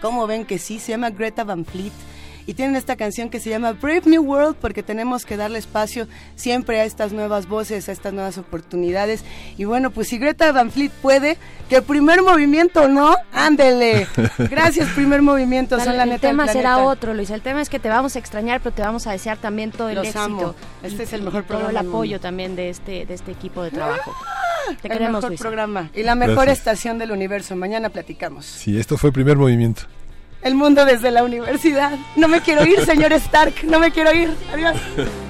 ¿Cómo 0.00 0.26
ven 0.26 0.46
que 0.46 0.58
sí? 0.58 0.78
Se 0.78 0.92
llama 0.92 1.10
Greta 1.10 1.44
Van 1.44 1.66
Fleet 1.66 1.92
y 2.46 2.54
tienen 2.54 2.76
esta 2.76 2.96
canción 2.96 3.30
que 3.30 3.40
se 3.40 3.50
llama 3.50 3.72
Brave 3.72 4.02
New 4.06 4.22
World 4.22 4.56
porque 4.60 4.82
tenemos 4.82 5.24
que 5.24 5.36
darle 5.36 5.58
espacio 5.58 6.06
siempre 6.36 6.80
a 6.80 6.84
estas 6.84 7.12
nuevas 7.12 7.48
voces, 7.48 7.88
a 7.88 7.92
estas 7.92 8.12
nuevas 8.12 8.38
oportunidades. 8.38 9.24
Y 9.56 9.64
bueno, 9.64 9.90
pues 9.90 10.08
si 10.08 10.18
Greta 10.18 10.50
Van 10.52 10.70
Fleet 10.70 10.90
puede, 11.02 11.38
que 11.68 11.76
el 11.76 11.82
primer 11.82 12.22
movimiento 12.22 12.88
no, 12.88 13.14
ándele. 13.32 14.06
Gracias, 14.38 14.88
primer 14.90 15.22
movimiento, 15.22 15.78
son 15.80 15.96
la 15.96 16.04
El 16.04 16.20
tema 16.20 16.46
será 16.48 16.78
otro, 16.78 17.14
Luis. 17.14 17.30
El 17.30 17.42
tema 17.42 17.62
es 17.62 17.68
que 17.68 17.78
te 17.78 17.88
vamos 17.88 18.16
a 18.16 18.18
extrañar, 18.18 18.60
pero 18.60 18.74
te 18.74 18.82
vamos 18.82 19.06
a 19.06 19.12
desear 19.12 19.38
también 19.38 19.70
todo 19.70 19.88
el 19.88 19.98
éxito. 19.98 20.54
Este 20.82 21.04
es 21.04 21.12
el 21.12 21.22
mejor 21.22 21.44
programa. 21.44 21.70
Todo 21.70 21.80
el 21.80 21.88
apoyo 21.88 22.20
también 22.20 22.56
de 22.56 22.70
este, 22.70 23.06
de 23.06 23.14
este 23.14 23.32
equipo 23.32 23.62
de 23.62 23.70
trabajo. 23.70 24.14
Ah, 24.26 24.74
te 24.80 24.92
el 24.92 25.12
mejor 25.12 25.36
programa 25.36 25.90
y 25.94 26.02
la 26.02 26.14
mejor 26.14 26.48
estación 26.48 26.98
del 26.98 27.12
universo. 27.12 27.56
Mañana 27.56 27.90
platicamos. 27.90 28.46
Sí, 28.46 28.78
esto 28.78 28.96
fue 28.96 29.12
primer 29.12 29.36
movimiento 29.36 29.82
el 30.42 30.54
mundo 30.54 30.84
desde 30.84 31.10
la 31.10 31.22
universidad. 31.22 31.92
No 32.16 32.28
me 32.28 32.40
quiero 32.40 32.64
ir, 32.64 32.84
señor 32.84 33.12
Stark, 33.12 33.64
no 33.64 33.78
me 33.78 33.90
quiero 33.90 34.12
ir. 34.12 34.30
Adiós. 34.52 34.76